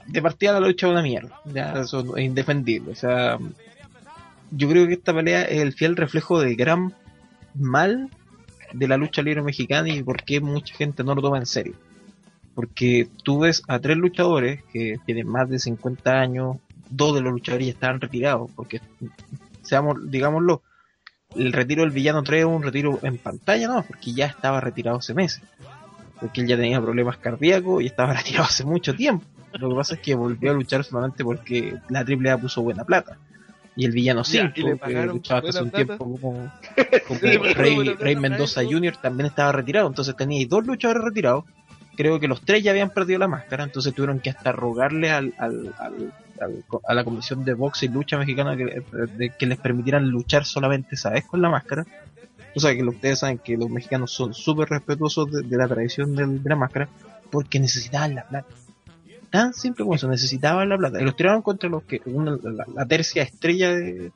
De 0.06 0.22
partida 0.22 0.52
la 0.52 0.60
lucha 0.60 0.86
es 0.86 0.92
una 0.92 1.02
mierda. 1.02 1.40
Ya, 1.44 1.72
eso 1.72 2.16
es 2.16 2.24
indefendible. 2.24 2.92
O 2.92 2.94
sea, 2.94 3.38
yo 4.50 4.68
creo 4.68 4.86
que 4.86 4.94
esta 4.94 5.14
pelea 5.14 5.42
es 5.42 5.60
el 5.60 5.72
fiel 5.72 5.96
reflejo 5.96 6.40
del 6.40 6.56
gran 6.56 6.94
mal 7.54 8.10
de 8.72 8.88
la 8.88 8.96
lucha 8.96 9.22
libre 9.22 9.42
mexicana 9.42 9.88
y 9.88 10.02
por 10.02 10.22
qué 10.22 10.40
mucha 10.40 10.74
gente 10.74 11.02
no 11.02 11.14
lo 11.14 11.22
toma 11.22 11.38
en 11.38 11.46
serio. 11.46 11.74
Porque 12.54 13.08
tú 13.22 13.40
ves 13.40 13.62
a 13.68 13.78
tres 13.78 13.96
luchadores 13.96 14.62
que 14.72 14.96
tienen 15.06 15.28
más 15.28 15.48
de 15.48 15.58
50 15.58 16.10
años, 16.10 16.56
dos 16.88 17.14
de 17.14 17.20
los 17.20 17.32
luchadores 17.32 17.66
ya 17.66 17.72
estaban 17.72 18.00
retirados, 18.00 18.50
porque, 18.54 18.80
seamos, 19.62 20.10
digámoslo, 20.10 20.62
el 21.36 21.52
retiro 21.52 21.82
del 21.82 21.92
villano 21.92 22.22
3 22.22 22.40
es 22.40 22.46
un 22.46 22.62
retiro 22.62 22.98
en 23.02 23.18
pantalla, 23.18 23.68
¿no? 23.68 23.82
Porque 23.82 24.12
ya 24.12 24.26
estaba 24.26 24.60
retirado 24.60 24.98
hace 24.98 25.14
meses. 25.14 25.42
Porque 26.20 26.40
él 26.40 26.48
ya 26.48 26.56
tenía 26.56 26.80
problemas 26.80 27.18
cardíacos 27.18 27.82
y 27.82 27.86
estaba 27.86 28.12
retirado 28.18 28.46
hace 28.46 28.64
mucho 28.64 28.94
tiempo. 28.94 29.24
Lo 29.58 29.68
que 29.70 29.74
pasa 29.74 29.94
es 29.94 30.00
que 30.00 30.14
volvió 30.14 30.50
a 30.50 30.54
luchar 30.54 30.84
solamente 30.84 31.24
porque 31.24 31.74
la 31.88 32.00
AAA 32.00 32.38
puso 32.38 32.62
buena 32.62 32.84
plata. 32.84 33.18
Y 33.76 33.84
el 33.84 33.92
villano 33.92 34.22
Ya, 34.24 34.52
5, 34.52 34.52
y 34.56 34.62
le 34.62 34.78
que 34.78 35.06
luchaba 35.06 35.38
hasta 35.40 35.50
hace 35.50 35.62
un 35.62 35.70
tiempo 35.70 35.96
como, 35.98 36.52
como 37.08 37.20
Rey, 37.54 37.94
Rey 37.98 38.16
Mendoza. 38.16 38.62
Jr. 38.68 38.96
también 39.00 39.26
estaba 39.26 39.52
retirado. 39.52 39.86
Entonces 39.88 40.14
tenía 40.16 40.44
dos 40.48 40.66
luchadores 40.66 41.02
retirados. 41.04 41.44
Creo 41.96 42.18
que 42.20 42.28
los 42.28 42.40
tres 42.42 42.62
ya 42.62 42.70
habían 42.72 42.90
perdido 42.90 43.18
la 43.18 43.28
máscara. 43.28 43.64
Entonces 43.64 43.94
tuvieron 43.94 44.20
que 44.20 44.30
hasta 44.30 44.52
rogarle 44.52 45.10
al, 45.10 45.34
al- 45.38 45.74
a 46.86 46.94
la 46.94 47.04
Comisión 47.04 47.44
de 47.44 47.54
Boxe 47.54 47.86
y 47.86 47.88
Lucha 47.90 48.16
Mexicana 48.18 48.56
que, 48.56 48.82
de- 49.16 49.30
que 49.30 49.46
les 49.46 49.58
permitieran 49.58 50.08
luchar 50.08 50.44
solamente 50.46 50.94
esa 50.94 51.10
vez 51.10 51.24
con 51.26 51.42
la 51.42 51.50
máscara. 51.50 51.84
O 52.54 52.60
sea 52.60 52.74
que 52.74 52.82
ustedes 52.82 53.18
saben 53.20 53.38
que 53.38 53.56
los 53.56 53.68
mexicanos 53.70 54.10
son 54.12 54.34
súper 54.34 54.68
respetuosos 54.70 55.30
de, 55.30 55.42
de 55.42 55.56
la 55.56 55.68
tradición 55.68 56.16
del- 56.16 56.42
de 56.42 56.48
la 56.50 56.56
máscara 56.56 56.88
porque 57.30 57.60
necesitaban 57.60 58.14
la 58.14 58.24
plata. 58.24 58.48
Tan 59.30 59.54
simple 59.54 59.84
como 59.84 59.94
eso, 59.94 60.08
necesitaban 60.08 60.68
la 60.68 60.76
plata. 60.76 61.00
Y 61.00 61.04
los 61.04 61.14
tiraron 61.16 61.42
contra 61.42 61.68
los 61.68 61.84
que 61.84 62.00
una- 62.06 62.36
la, 62.42 62.64
la 62.74 62.86
tercia 62.86 63.22
estrella 63.22 63.70
de, 63.74 64.10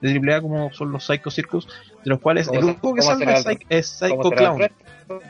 de 0.00 0.20
AAA 0.32 0.40
como 0.40 0.72
son 0.72 0.92
los 0.92 1.04
Psycho 1.04 1.30
Circus, 1.30 1.66
de 2.04 2.10
los 2.10 2.20
cuales 2.20 2.46
¿Cómo 2.46 2.58
el 2.60 2.64
único 2.66 2.94
que 2.94 3.02
salva 3.02 3.40
es 3.68 3.88
Psycho 3.88 4.16
¿Cómo 4.16 4.28
será 4.30 4.54
el 4.56 4.70
Clown. 5.06 5.22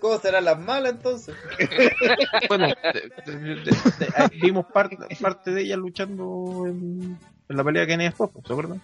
¿Cómo 0.00 0.18
serán 0.18 0.44
las 0.46 0.58
malas 0.58 0.92
entonces? 0.92 1.34
Bueno, 2.48 2.68
de- 2.68 3.10
de- 3.24 3.38
de- 3.38 3.54
de- 3.56 3.60
de- 3.64 4.38
vimos 4.40 4.66
parte, 4.66 4.96
parte 5.20 5.50
de 5.52 5.62
ellas 5.62 5.78
luchando 5.78 6.64
en, 6.66 7.18
en 7.48 7.56
la 7.56 7.62
pelea 7.64 7.84
que 7.86 7.92
venía 7.92 8.08
después, 8.08 8.30
¿se 8.46 8.52
acuerdan? 8.52 8.80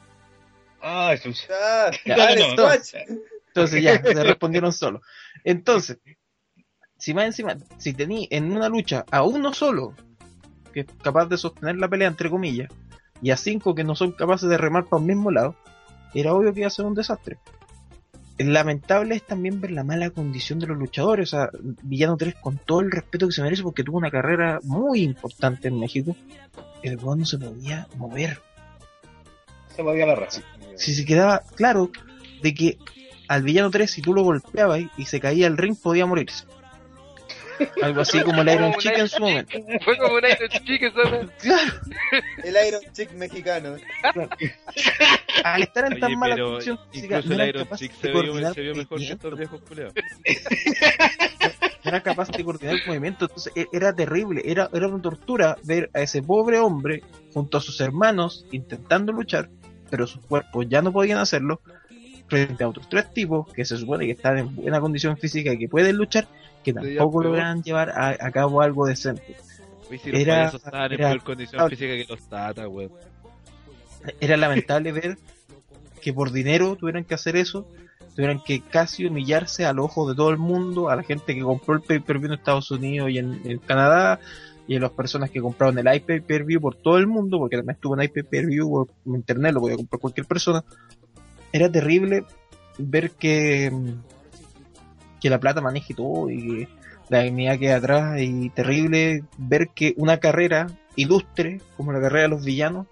Ay, 0.80 1.18
chucha. 1.18 1.46
Ah, 1.50 1.90
Ya, 2.04 2.34
no, 2.36 2.54
no. 2.56 2.68
Entonces 3.48 3.82
ya, 3.82 4.02
se 4.02 4.22
respondieron 4.24 4.72
solo. 4.72 5.00
Entonces, 5.42 5.98
si 6.98 7.14
más 7.14 7.26
encima, 7.26 7.56
si 7.78 7.92
tení 7.92 8.28
en 8.30 8.52
una 8.52 8.68
lucha 8.68 9.04
a 9.10 9.22
uno 9.22 9.52
solo, 9.52 9.94
que 10.72 10.80
es 10.80 10.86
capaz 11.02 11.26
de 11.26 11.36
sostener 11.36 11.76
la 11.76 11.88
pelea, 11.88 12.08
entre 12.08 12.30
comillas, 12.30 12.70
y 13.22 13.30
a 13.30 13.36
cinco 13.36 13.74
que 13.74 13.84
no 13.84 13.94
son 13.94 14.12
capaces 14.12 14.48
de 14.48 14.58
remar 14.58 14.84
para 14.84 15.00
un 15.00 15.06
mismo 15.06 15.30
lado, 15.30 15.56
era 16.14 16.34
obvio 16.34 16.52
que 16.52 16.60
iba 16.60 16.66
a 16.66 16.70
ser 16.70 16.86
un 16.86 16.94
desastre. 16.94 17.38
Lamentable 18.38 19.14
es 19.14 19.22
también 19.22 19.60
ver 19.62 19.70
la 19.70 19.82
mala 19.82 20.10
condición 20.10 20.58
de 20.58 20.66
los 20.66 20.76
luchadores. 20.76 21.32
O 21.32 21.36
sea, 21.36 21.50
Villano 21.82 22.18
3, 22.18 22.34
con 22.34 22.58
todo 22.58 22.80
el 22.80 22.90
respeto 22.90 23.26
que 23.26 23.32
se 23.32 23.42
merece, 23.42 23.62
porque 23.62 23.82
tuvo 23.82 23.96
una 23.96 24.10
carrera 24.10 24.60
muy 24.62 25.02
importante 25.02 25.68
en 25.68 25.80
México, 25.80 26.14
el 26.82 26.98
weón 26.98 27.20
no 27.20 27.24
se 27.24 27.38
podía 27.38 27.88
mover 27.96 28.38
Se 29.74 29.82
movía 29.82 30.06
la 30.06 30.14
raza. 30.14 30.42
si 30.76 30.94
se 30.94 31.04
quedaba 31.04 31.42
claro 31.54 31.90
de 32.42 32.54
que 32.54 32.78
al 33.28 33.42
villano 33.42 33.70
3 33.70 33.90
si 33.90 34.02
tú 34.02 34.14
lo 34.14 34.22
golpeabas 34.22 34.82
y, 34.96 35.04
se 35.04 35.20
caía 35.20 35.46
al 35.46 35.56
ring 35.56 35.76
podía 35.76 36.06
morirse. 36.06 36.44
Algo 37.82 38.00
así 38.00 38.20
como 38.22 38.42
el 38.42 38.48
Iron 38.48 38.74
Chicken 38.74 39.00
en 39.00 39.08
su 39.08 39.20
momento. 39.20 39.58
Fue 39.84 39.96
como 39.98 40.14
un 40.14 40.22
Iron 40.24 40.48
Chicken, 40.64 40.92
¿sabes? 40.92 41.30
Claro, 41.40 41.72
El 42.44 42.56
Iron 42.68 42.80
Chick 42.92 43.12
mexicano. 43.12 43.76
al 45.44 45.62
estar 45.62 45.84
en 45.86 45.92
Oye, 45.92 46.00
tan 46.00 46.18
mala 46.18 46.36
condición 46.36 46.78
física, 46.90 47.18
incluso 47.18 47.42
el 47.42 47.48
Iron 47.48 47.68
Chick 47.76 47.92
se 47.92 48.10
vio, 48.10 48.54
se 48.54 48.60
vio 48.62 48.74
mejor 48.74 48.98
que 48.98 49.04
estos 49.12 49.38
viejos 49.38 49.60
culeados. 49.62 49.94
era 51.84 52.00
capaz 52.02 52.30
de 52.30 52.44
coordinar 52.44 52.74
el 52.76 52.86
movimiento, 52.86 53.26
entonces 53.26 53.52
e- 53.54 53.68
era 53.72 53.94
terrible, 53.94 54.42
era, 54.44 54.68
era 54.72 54.88
una 54.88 55.00
tortura 55.00 55.56
ver 55.64 55.90
a 55.94 56.00
ese 56.00 56.22
pobre 56.22 56.58
hombre 56.58 57.02
junto 57.32 57.58
a 57.58 57.60
sus 57.60 57.80
hermanos 57.80 58.44
intentando 58.50 59.12
luchar, 59.12 59.48
pero 59.90 60.06
sus 60.06 60.24
cuerpos 60.24 60.66
ya 60.68 60.82
no 60.82 60.92
podían 60.92 61.18
hacerlo, 61.18 61.60
frente 62.28 62.64
a 62.64 62.68
otros 62.68 62.88
tres 62.88 63.12
tipos 63.12 63.52
que 63.52 63.64
se 63.64 63.76
supone 63.76 64.04
que 64.06 64.12
están 64.12 64.36
en 64.38 64.56
buena 64.56 64.80
condición 64.80 65.16
física 65.16 65.52
y 65.52 65.58
que 65.58 65.68
pueden 65.68 65.96
luchar, 65.96 66.26
que 66.66 66.72
tampoco 66.72 67.22
logran 67.22 67.62
llevar 67.62 67.90
a, 67.90 68.08
a 68.18 68.30
cabo 68.32 68.60
algo 68.60 68.86
decente. 68.86 69.36
Si 69.88 70.10
Era- 70.12 70.48
estaban 70.48 70.92
en 70.92 71.00
era- 71.00 71.10
peor 71.10 71.22
condición 71.22 71.68
física 71.70 71.92
que 71.94 72.06
los 72.08 72.28
tatas, 72.28 72.66
weón. 72.66 72.90
Era 74.20 74.36
lamentable 74.36 74.92
ver 74.92 75.18
que 76.02 76.12
por 76.12 76.32
dinero 76.32 76.76
tuvieran 76.76 77.04
que 77.04 77.14
hacer 77.14 77.36
eso, 77.36 77.66
tuvieran 78.14 78.40
que 78.44 78.60
casi 78.60 79.06
humillarse 79.06 79.64
al 79.64 79.78
ojo 79.78 80.08
de 80.08 80.16
todo 80.16 80.30
el 80.30 80.38
mundo, 80.38 80.88
a 80.90 80.96
la 80.96 81.02
gente 81.02 81.34
que 81.34 81.40
compró 81.42 81.74
el 81.74 81.82
pay-per-view 81.82 82.26
en 82.32 82.38
Estados 82.38 82.70
Unidos 82.70 83.10
y 83.10 83.18
en, 83.18 83.40
en 83.44 83.58
Canadá, 83.58 84.18
y 84.68 84.74
a 84.76 84.80
las 84.80 84.90
personas 84.90 85.30
que 85.30 85.40
compraron 85.40 85.78
el 85.78 85.94
iPay-per-view 85.94 86.60
por 86.60 86.74
todo 86.74 86.98
el 86.98 87.06
mundo, 87.06 87.38
porque 87.38 87.56
también 87.56 87.76
estuvo 87.76 87.94
en 87.96 88.02
iPay-per-view 88.02 88.68
por 88.68 88.88
internet, 89.16 89.54
lo 89.54 89.60
podía 89.60 89.76
comprar 89.76 90.00
cualquier 90.00 90.26
persona. 90.26 90.64
Era 91.52 91.70
terrible 91.70 92.24
ver 92.78 93.12
que, 93.12 93.70
que 95.26 95.30
la 95.30 95.40
plata 95.40 95.60
maneje 95.60 95.92
todo 95.92 96.30
y 96.30 96.40
que 96.40 96.68
la 97.08 97.22
dignidad 97.22 97.58
queda 97.58 97.76
atrás, 97.76 98.20
y 98.20 98.48
terrible 98.50 99.24
ver 99.38 99.70
que 99.74 99.92
una 99.96 100.18
carrera 100.18 100.68
ilustre, 100.94 101.60
como 101.76 101.92
la 101.92 102.00
carrera 102.00 102.22
de 102.22 102.28
los 102.28 102.44
villanos, 102.44 102.86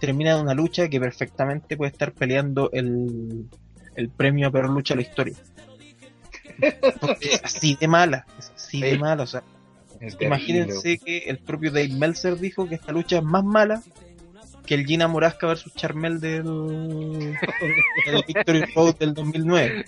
termina 0.00 0.32
en 0.32 0.40
una 0.40 0.54
lucha 0.54 0.88
que 0.88 0.98
perfectamente 0.98 1.76
puede 1.76 1.92
estar 1.92 2.12
peleando 2.12 2.70
el, 2.72 3.46
el 3.94 4.08
premio 4.08 4.48
a 4.48 4.50
peor 4.50 4.70
lucha 4.70 4.94
de 4.94 5.02
la 5.02 5.08
historia. 5.08 5.36
Porque 7.00 7.34
es 7.34 7.44
así 7.44 7.76
de 7.78 7.88
mala, 7.88 8.26
es 8.38 8.52
así 8.56 8.80
de 8.80 8.98
mala, 8.98 9.24
o 9.24 9.26
sea, 9.26 9.42
imagínense 10.20 10.96
que 10.96 11.18
el 11.26 11.38
propio 11.38 11.70
Dave 11.70 11.90
Meltzer 11.90 12.38
dijo 12.38 12.66
que 12.66 12.76
esta 12.76 12.92
lucha 12.92 13.18
es 13.18 13.22
más 13.22 13.44
mala 13.44 13.82
que 14.64 14.74
el 14.74 14.86
Gina 14.86 15.08
Morasca 15.08 15.46
versus 15.46 15.74
Charmel 15.74 16.20
del, 16.20 16.44
del 16.44 18.24
Victory 18.26 18.64
Road 18.74 18.96
del 18.96 19.12
2009. 19.12 19.84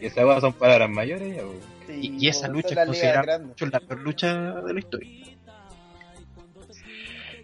Y 0.00 0.06
esas 0.06 0.24
weas 0.24 0.40
son 0.40 0.52
palabras 0.52 0.90
mayores. 0.90 1.42
Y, 1.88 2.24
y 2.24 2.28
esa 2.28 2.48
lucha 2.48 2.68
es 2.80 2.86
considerada 2.86 3.38
la 3.60 3.80
peor 3.80 4.00
lucha 4.00 4.52
de 4.62 4.72
la 4.72 4.78
historia. 4.78 5.10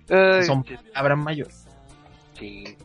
Ay, 0.09 0.45
Son 0.45 0.64
palabras 0.64 1.18
mayores. 1.18 1.66
sí. 2.38 2.76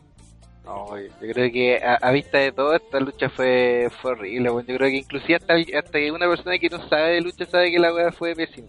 No, 0.64 0.98
yo 0.98 1.08
creo 1.32 1.50
que 1.50 1.78
a, 1.82 1.94
a 1.94 2.12
vista 2.12 2.36
de 2.36 2.52
todo 2.52 2.74
esta 2.74 3.00
lucha 3.00 3.30
fue, 3.30 3.88
fue 4.02 4.10
horrible. 4.12 4.50
Yo 4.50 4.76
creo 4.76 4.90
que 4.90 4.96
inclusive 4.96 5.36
hasta, 5.36 5.54
hasta 5.54 5.92
que 5.98 6.12
una 6.12 6.28
persona 6.28 6.58
que 6.58 6.68
no 6.68 6.86
sabe 6.90 7.12
de 7.12 7.20
lucha 7.22 7.46
sabe 7.46 7.70
que 7.70 7.78
la 7.78 7.94
weá 7.94 8.12
fue 8.12 8.34
pésima. 8.34 8.68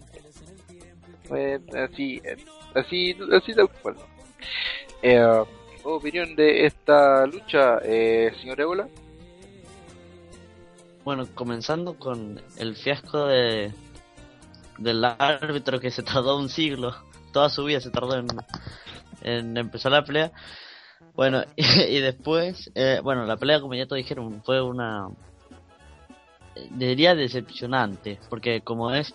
Fue 1.24 1.60
así, 1.76 2.22
así, 2.74 3.14
así 3.36 3.54
tal 3.54 3.68
cual. 3.68 3.96
Eh, 5.02 5.22
opinión 5.82 6.34
de 6.36 6.64
esta 6.64 7.26
lucha, 7.26 7.78
eh, 7.84 8.32
señor 8.40 8.60
Ébola. 8.62 8.88
Bueno, 11.04 11.26
comenzando 11.34 11.94
con 11.94 12.40
el 12.56 12.76
fiasco 12.76 13.26
de 13.26 13.72
del 14.80 15.04
árbitro 15.04 15.78
que 15.78 15.90
se 15.90 16.02
tardó 16.02 16.38
un 16.38 16.48
siglo, 16.48 16.94
toda 17.32 17.50
su 17.50 17.64
vida 17.64 17.80
se 17.80 17.90
tardó 17.90 18.22
en, 19.22 19.56
empezar 19.56 19.92
la 19.92 20.04
pelea. 20.04 20.32
Bueno, 21.14 21.44
y, 21.56 22.00
después, 22.00 22.70
eh, 22.74 23.00
bueno, 23.02 23.24
la 23.24 23.36
pelea, 23.36 23.60
como 23.60 23.74
ya 23.74 23.86
todos 23.86 23.98
dijeron, 23.98 24.42
fue 24.42 24.60
una. 24.60 25.08
Diría 26.70 27.14
decepcionante, 27.14 28.18
porque 28.28 28.60
como 28.62 28.92
es 28.92 29.14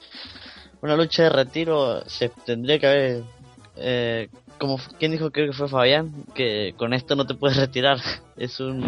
una 0.81 0.95
lucha 0.95 1.23
de 1.23 1.29
retiro, 1.29 2.07
se 2.07 2.29
tendría 2.29 2.79
que 2.79 2.88
haber. 2.88 3.23
Eh, 3.75 4.29
como, 4.57 4.79
¿Quién 4.99 5.11
dijo? 5.11 5.31
Creo 5.31 5.47
que 5.47 5.57
fue 5.57 5.67
Fabián, 5.67 6.25
que 6.33 6.73
con 6.77 6.93
esto 6.93 7.15
no 7.15 7.25
te 7.25 7.36
puedes 7.36 7.57
retirar. 7.57 7.99
Es 8.38 8.59
un. 8.59 8.83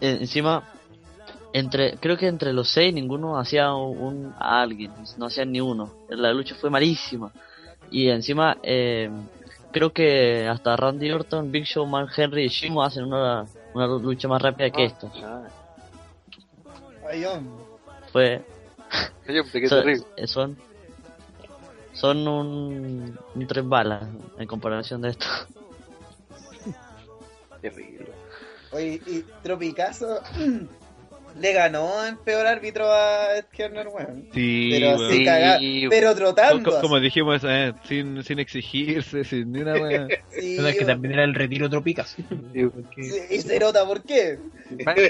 eh, 0.00 0.18
Encima, 0.20 0.64
entre 1.52 1.96
creo 1.98 2.16
que 2.16 2.26
entre 2.28 2.52
los 2.52 2.68
seis 2.68 2.92
ninguno 2.94 3.38
hacía 3.38 3.72
un 3.74 4.32
a 4.38 4.62
alguien 4.62 4.92
no 5.16 5.26
hacían 5.26 5.50
ni 5.52 5.60
uno 5.60 5.92
la 6.08 6.32
lucha 6.32 6.54
fue 6.54 6.70
malísima 6.70 7.32
y 7.90 8.08
encima 8.08 8.56
eh, 8.62 9.10
creo 9.72 9.92
que 9.92 10.46
hasta 10.46 10.76
Randy 10.76 11.10
Orton 11.10 11.50
Big 11.50 11.64
Show 11.64 11.86
Mark 11.86 12.10
Henry 12.16 12.44
y 12.44 12.48
Shimo 12.48 12.82
hacen 12.82 13.04
una, 13.04 13.44
una 13.74 13.86
lucha 13.86 14.28
más 14.28 14.40
rápida 14.40 14.70
que 14.70 14.92
Ay, 17.08 17.24
hombre. 17.24 17.64
fue 18.12 18.44
Ay, 19.26 19.42
qué 19.52 19.68
son, 19.68 19.78
terrible. 19.82 20.04
eh, 20.16 20.26
son 20.28 20.56
son 21.92 22.28
un, 22.28 23.18
un 23.34 23.46
tres 23.48 23.66
balas 23.68 24.04
en 24.38 24.46
comparación 24.46 25.02
de 25.02 25.10
esto 25.10 25.26
Terrible. 27.60 28.06
Oye, 28.72 29.02
y 29.06 29.22
Tropicazo 29.42 30.20
le 31.38 31.52
ganó 31.52 32.06
en 32.06 32.16
peor 32.18 32.46
árbitro 32.46 32.90
a 32.92 33.36
Ed 33.36 33.44
Kerner, 33.52 33.88
weón. 33.88 34.26
Sí, 34.34 34.68
Pero 34.72 34.88
weón. 34.96 35.04
así 35.06 35.16
Sí, 35.18 35.24
cagar, 35.24 35.60
pero 35.90 36.14
trotando. 36.14 36.70
co- 36.70 36.80
como 36.80 36.96
así. 36.96 37.04
dijimos, 37.04 37.42
eh, 37.46 37.72
sin, 37.86 38.22
sin 38.24 38.38
exigirse, 38.38 39.24
sin 39.24 39.52
ni 39.52 39.60
una 39.60 39.74
wea. 39.74 40.08
Sí, 40.30 40.56
es 40.58 40.62
que 40.74 40.78
weón. 40.78 40.86
también 40.86 41.14
era 41.14 41.24
el 41.24 41.34
retiro 41.34 41.68
tropicas. 41.70 42.16
Sí, 42.54 43.12
y 43.30 43.38
se 43.40 43.58
nota 43.58 43.84
por 43.86 44.02
qué. 44.02 44.38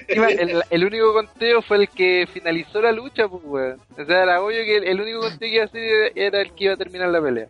El, 0.08 0.62
el 0.70 0.84
único 0.84 1.12
conteo 1.12 1.62
fue 1.62 1.78
el 1.78 1.88
que 1.88 2.26
finalizó 2.32 2.80
la 2.82 2.92
lucha, 2.92 3.28
pues, 3.28 3.42
weón. 3.44 3.80
O 3.98 4.04
sea, 4.04 4.22
era 4.22 4.40
obvio 4.42 4.64
que 4.64 4.76
el, 4.78 4.84
el 4.84 5.00
único 5.00 5.20
conteo 5.20 5.38
que 5.48 5.54
iba 5.54 5.62
a 5.64 5.66
hacer 5.66 6.12
era 6.14 6.40
el 6.40 6.52
que 6.52 6.64
iba 6.64 6.74
a 6.74 6.76
terminar 6.76 7.08
la 7.08 7.20
pelea. 7.22 7.46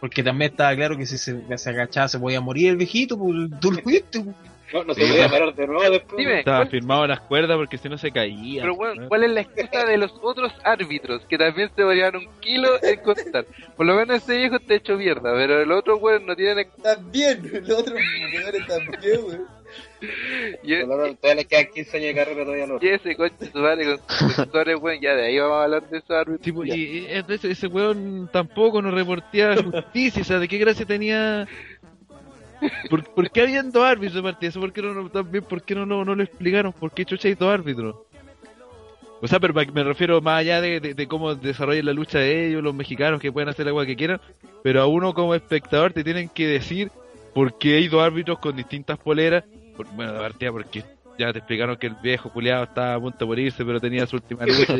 Porque 0.00 0.22
también 0.22 0.50
estaba 0.50 0.74
claro 0.76 0.96
que 0.98 1.06
si 1.06 1.16
se, 1.16 1.40
se 1.56 1.70
agachaba 1.70 2.06
se 2.08 2.18
podía 2.18 2.40
morir 2.40 2.68
el 2.68 2.76
viejito, 2.76 3.18
pues 3.18 3.34
tú 3.60 3.72
lo 3.72 3.80
viste. 3.82 4.20
pues. 4.20 4.36
No, 4.72 4.84
no 4.84 4.94
se 4.94 5.02
Sí, 5.04 5.10
podía 5.12 5.28
parar 5.28 5.54
de 5.54 5.66
nuevo 5.66 5.90
después. 5.90 6.16
Dime, 6.16 6.38
Estaba 6.40 6.58
¿cuál- 6.58 6.68
firmado 6.70 7.06
las 7.06 7.20
cuerdas 7.20 7.56
porque 7.56 7.78
si 7.78 7.88
no 7.88 7.96
se 7.98 8.10
caía. 8.10 8.62
pero 8.62 8.74
bueno. 8.74 9.08
¿cuál 9.08 9.24
es 9.24 9.30
la 9.30 9.40
excusa 9.42 9.84
de 9.86 9.96
los 9.96 10.12
otros 10.22 10.52
árbitros 10.64 11.24
que 11.26 11.38
también 11.38 11.70
se 11.76 11.82
llevan 11.82 12.16
un 12.16 12.28
kilo 12.40 12.68
en 12.82 13.00
contar? 13.00 13.46
Por 13.76 13.86
lo 13.86 13.94
menos 13.94 14.16
ese 14.16 14.36
viejo 14.36 14.56
está 14.56 14.74
hecho 14.74 14.96
mierda, 14.96 15.32
pero 15.34 15.60
el 15.62 15.70
otro 15.72 15.96
weón 15.98 16.26
no 16.26 16.34
tiene. 16.34 16.66
También, 16.82 17.40
otros 17.64 17.98
jugadores 18.32 18.66
también, 18.66 19.20
weón. 19.24 19.46
Y, 20.62 20.80
Todavía 20.82 21.34
le 21.34 21.44
quedan 21.44 21.66
15 21.74 21.96
años 21.96 22.06
de 22.08 22.14
carrera 22.14 22.44
todavía 22.44 22.66
no. 22.66 22.78
y 22.80 22.88
ese 22.88 23.16
coche 23.16 23.34
su 23.52 23.58
madre 23.58 23.84
con 23.84 23.98
sus 24.18 24.38
actores, 24.38 24.76
weón, 24.80 25.00
ya 25.00 25.14
de 25.14 25.26
ahí 25.26 25.38
vamos 25.38 25.56
a 25.58 25.64
hablar 25.64 25.88
de 25.88 25.98
esos 25.98 26.10
árbitros. 26.10 26.40
Tipo, 26.42 26.64
y 26.64 27.06
ese, 27.08 27.50
ese 27.50 27.66
weón 27.66 28.28
tampoco 28.32 28.80
nos 28.82 28.94
reportía 28.94 29.54
justicia, 29.56 30.22
o 30.22 30.24
sea, 30.24 30.38
¿de 30.38 30.48
qué 30.48 30.58
gracia 30.58 30.84
tenía? 30.86 31.46
¿Por, 32.90 33.04
por 33.04 33.30
qué 33.30 33.42
habían 33.42 33.70
dos 33.70 33.84
árbitros 33.84 34.14
de 34.14 34.22
partida? 34.22 34.48
¿Eso 34.48 34.60
por 34.60 34.72
qué 34.72 34.82
no, 34.82 34.94
no- 34.94 35.08
también, 35.10 35.44
por 35.44 35.62
qué 35.62 35.74
no, 35.74 35.84
no, 35.86 36.04
no 36.04 36.14
lo 36.14 36.22
explicaron? 36.22 36.72
¿Por 36.72 36.90
qué 36.92 37.04
chucha 37.04 37.28
hay 37.28 37.34
dos 37.34 37.52
árbitros? 37.52 37.96
O 39.22 39.26
sea, 39.26 39.40
pero 39.40 39.54
me 39.72 39.82
refiero 39.82 40.20
más 40.20 40.40
allá 40.40 40.60
de, 40.60 40.78
de- 40.80 40.94
de 40.94 41.08
cómo 41.08 41.34
desarrollan 41.34 41.86
la 41.86 41.92
lucha 41.92 42.18
de 42.18 42.48
ellos, 42.48 42.62
los 42.62 42.74
mexicanos 42.74 43.20
que 43.20 43.32
pueden 43.32 43.48
hacer 43.48 43.64
la 43.64 43.70
agua 43.70 43.86
que 43.86 43.96
quieran, 43.96 44.20
pero 44.62 44.82
a 44.82 44.86
uno 44.86 45.14
como 45.14 45.34
espectador 45.34 45.92
te 45.92 46.04
tienen 46.04 46.28
que 46.28 46.46
decir 46.46 46.90
por 47.34 47.56
qué 47.58 47.76
hay 47.76 47.88
dos 47.88 48.02
árbitros 48.02 48.38
con 48.38 48.54
distintas 48.56 48.98
poleras. 48.98 49.44
Por- 49.76 49.86
bueno, 49.94 50.12
de 50.12 50.18
partida 50.20 50.52
porque 50.52 50.84
ya 51.18 51.32
te 51.32 51.38
explicaron 51.38 51.76
que 51.78 51.86
el 51.86 51.94
viejo 52.02 52.30
culiado 52.30 52.64
estaba 52.64 52.94
a 52.94 53.00
punto 53.00 53.18
de 53.20 53.24
morirse, 53.26 53.64
pero 53.64 53.80
tenía 53.80 54.06
su 54.06 54.16
última 54.16 54.44
lucha, 54.46 54.76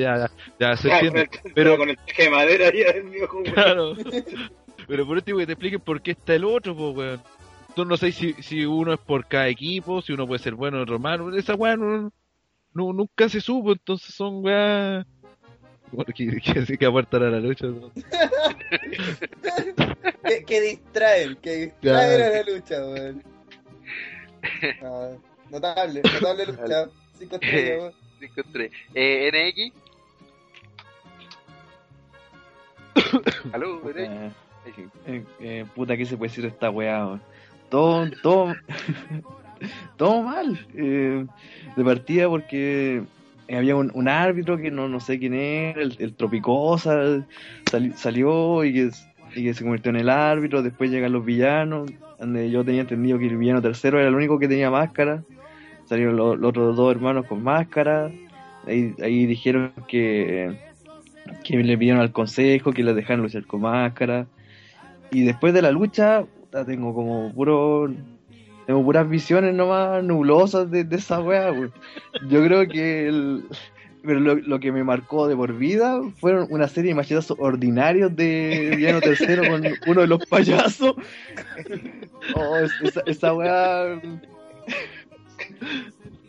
ya, 0.59 0.77
se 0.77 0.91
entiende. 0.93 1.31
Pero- 1.55 1.77
con 1.79 1.89
el 1.89 1.97
traje 1.97 2.25
de 2.25 2.31
madera 2.31 2.67
ya 2.73 2.91
el 2.91 3.05
viejo. 3.05 3.43
Claro. 3.55 3.95
Pero 4.87 5.07
por 5.07 5.17
último 5.17 5.39
que 5.39 5.47
te 5.47 5.53
expliquen 5.53 5.81
por 5.81 6.01
qué 6.03 6.11
está 6.13 6.35
el 6.35 6.45
otro, 6.45 6.77
pues, 6.77 6.95
weón. 6.95 7.21
Tú 7.77 7.85
no 7.85 7.99
sé 7.99 8.11
si, 8.11 8.33
si 8.43 8.65
uno 8.65 8.95
es 8.95 8.99
por 9.01 9.27
cada 9.29 9.49
equipo, 9.49 10.01
si 10.01 10.15
uno 10.15 10.27
puede 10.27 10.43
ser 10.43 10.55
bueno 10.55 10.79
o 10.79 10.83
otro 10.83 10.99
malo. 10.99 11.37
Esa 11.37 11.55
weá 11.55 11.77
no, 11.77 12.11
no- 12.73 12.93
nunca 12.95 13.29
se 13.29 13.39
supo, 13.43 13.73
entonces 13.73 14.15
son 14.15 14.43
weá. 14.43 15.07
Bueno, 15.93 16.11
que, 16.15 16.41
que, 16.41 16.79
que, 16.79 16.87
aportan 16.87 17.25
a 17.25 17.31
la 17.31 17.39
lucha. 17.39 17.67
¿no? 17.67 17.93
Que, 20.27 20.45
que 20.45 20.61
distraen, 20.61 21.37
que 21.37 21.57
distraen 21.67 22.23
a 22.23 22.29
la 22.31 22.43
lucha, 22.43 22.85
weón. 22.85 23.23
No, 24.83 25.21
notable, 25.51 26.03
notable 26.03 26.47
lucha. 26.53 26.89
Cinco 27.19 27.35
estrellas, 27.37 27.79
weón. 27.79 27.93
Cinco 28.21 28.41
estrellas. 28.41 28.73
Eh, 28.95 29.73
NX. 32.97 33.53
Aló. 33.53 33.81
Eh, 33.91 34.31
eh, 35.07 35.25
eh, 35.41 35.65
puta, 35.75 35.97
¿qué 35.97 36.07
se 36.07 36.17
puede 36.17 36.31
decir 36.31 36.43
de 36.43 36.49
esta 36.51 36.71
weá? 36.71 37.21
Todo, 37.71 38.09
todo, 38.23 38.55
todo 39.97 40.23
mal. 40.23 40.67
eh, 40.75 41.27
de 41.77 41.85
partida 41.85 42.29
porque 42.29 43.03
había 43.53 43.77
un, 43.77 44.09
árbitro 44.09 44.57
que 44.57 44.71
no, 44.71 44.89
no 44.89 45.01
sé 45.01 45.19
quién 45.19 45.35
era, 45.35 45.81
el, 45.81 45.97
el 45.99 46.15
Tropicosa, 46.15 47.25
sali- 47.71 47.93
salió 47.93 48.65
y 48.65 48.73
que, 48.73 48.91
y 49.35 49.45
que 49.45 49.55
se 49.55 49.63
convirtió 49.63 49.91
en 49.91 49.97
el 49.97 50.09
árbitro. 50.11 50.63
Después 50.63 50.91
llegan 50.91 51.13
los 51.13 51.25
villanos, 51.25 51.91
donde 52.19 52.51
yo 52.51 52.65
tenía 52.65 52.83
entendido 52.83 53.19
que 53.19 53.27
el 53.27 53.37
villano 53.37 53.63
tercero 53.63 53.99
era 53.99 54.09
el 54.09 54.15
único 54.15 54.39
que 54.39 54.49
tenía 54.49 54.71
máscara. 54.71 55.23
Salieron 55.87 56.17
los, 56.17 56.39
los 56.39 56.49
otros 56.51 56.77
dos 56.77 56.91
hermanos 56.95 57.27
con 57.27 57.43
máscara. 57.43 58.11
Ahí, 58.67 58.95
ahí 59.01 59.27
dijeron 59.27 59.73
que, 59.87 60.57
que 61.45 61.57
le 61.59 61.79
pidieron 61.79 62.01
al 62.01 62.11
consejo, 62.11 62.73
que 62.73 62.83
le 62.83 62.95
dejaron 62.95 63.23
luchar 63.23 63.45
con 63.47 63.61
máscara. 63.61 64.27
Y 65.13 65.23
después 65.23 65.55
de 65.55 65.63
la 65.63 65.71
lucha, 65.71 66.25
tengo 66.65 66.95
como 66.95 67.33
puro. 67.33 67.93
Tengo 68.67 68.83
puras 68.83 69.09
visiones 69.09 69.55
nomás 69.55 70.03
nublosas 70.03 70.71
de, 70.71 70.87
esa 70.91 71.21
weá. 71.21 71.53
Yo 72.29 72.45
creo 72.45 72.67
que 72.67 73.07
el, 73.07 73.45
pero 74.03 74.21
lo, 74.21 74.61
que 74.61 74.73
me 74.73 74.85
marcó 74.85 75.27
de 75.27 75.37
por 75.37 75.53
vida 75.57 76.01
fueron 76.19 76.47
una 76.51 76.69
serie 76.69 76.91
de 76.91 76.95
machetazos 76.95 77.37
ordinarios 77.41 78.15
de 78.15 78.75
Villano 78.77 79.01
Tercero 79.01 79.43
con 79.49 79.63
uno 79.87 80.01
de 80.01 80.07
los 80.07 80.25
payasos. 80.27 80.95
Oh, 82.35 82.57
es- 82.57 82.73
esa, 82.83 83.03
esa 83.07 83.35
weá. 83.35 84.01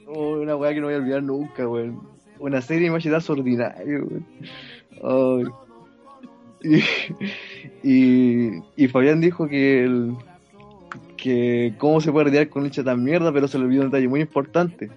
Oh, 0.08 0.40
una 0.40 0.56
weá 0.56 0.74
que 0.74 0.80
no 0.80 0.88
voy 0.88 0.96
a 0.96 0.98
olvidar 0.98 1.24
nunca, 1.24 1.68
weón. 1.68 2.02
Una 2.40 2.62
serie 2.62 2.86
de 2.86 2.92
machetazos 2.92 3.38
ordinarios. 3.38 4.06
Y, 7.84 8.64
y, 8.76 8.88
Fabián 8.88 9.22
dijo 9.22 9.48
que 9.48 9.84
el, 9.84 10.14
que 11.16 11.74
cómo 11.78 12.02
se 12.02 12.12
puede 12.12 12.26
retirar 12.26 12.50
con 12.50 12.64
lucha 12.64 12.84
tan 12.84 13.04
mierda, 13.04 13.32
pero 13.32 13.48
se 13.48 13.58
le 13.58 13.66
olvidó 13.66 13.84
un 13.84 13.90
detalle 13.90 14.08
muy 14.08 14.20
importante. 14.22 14.90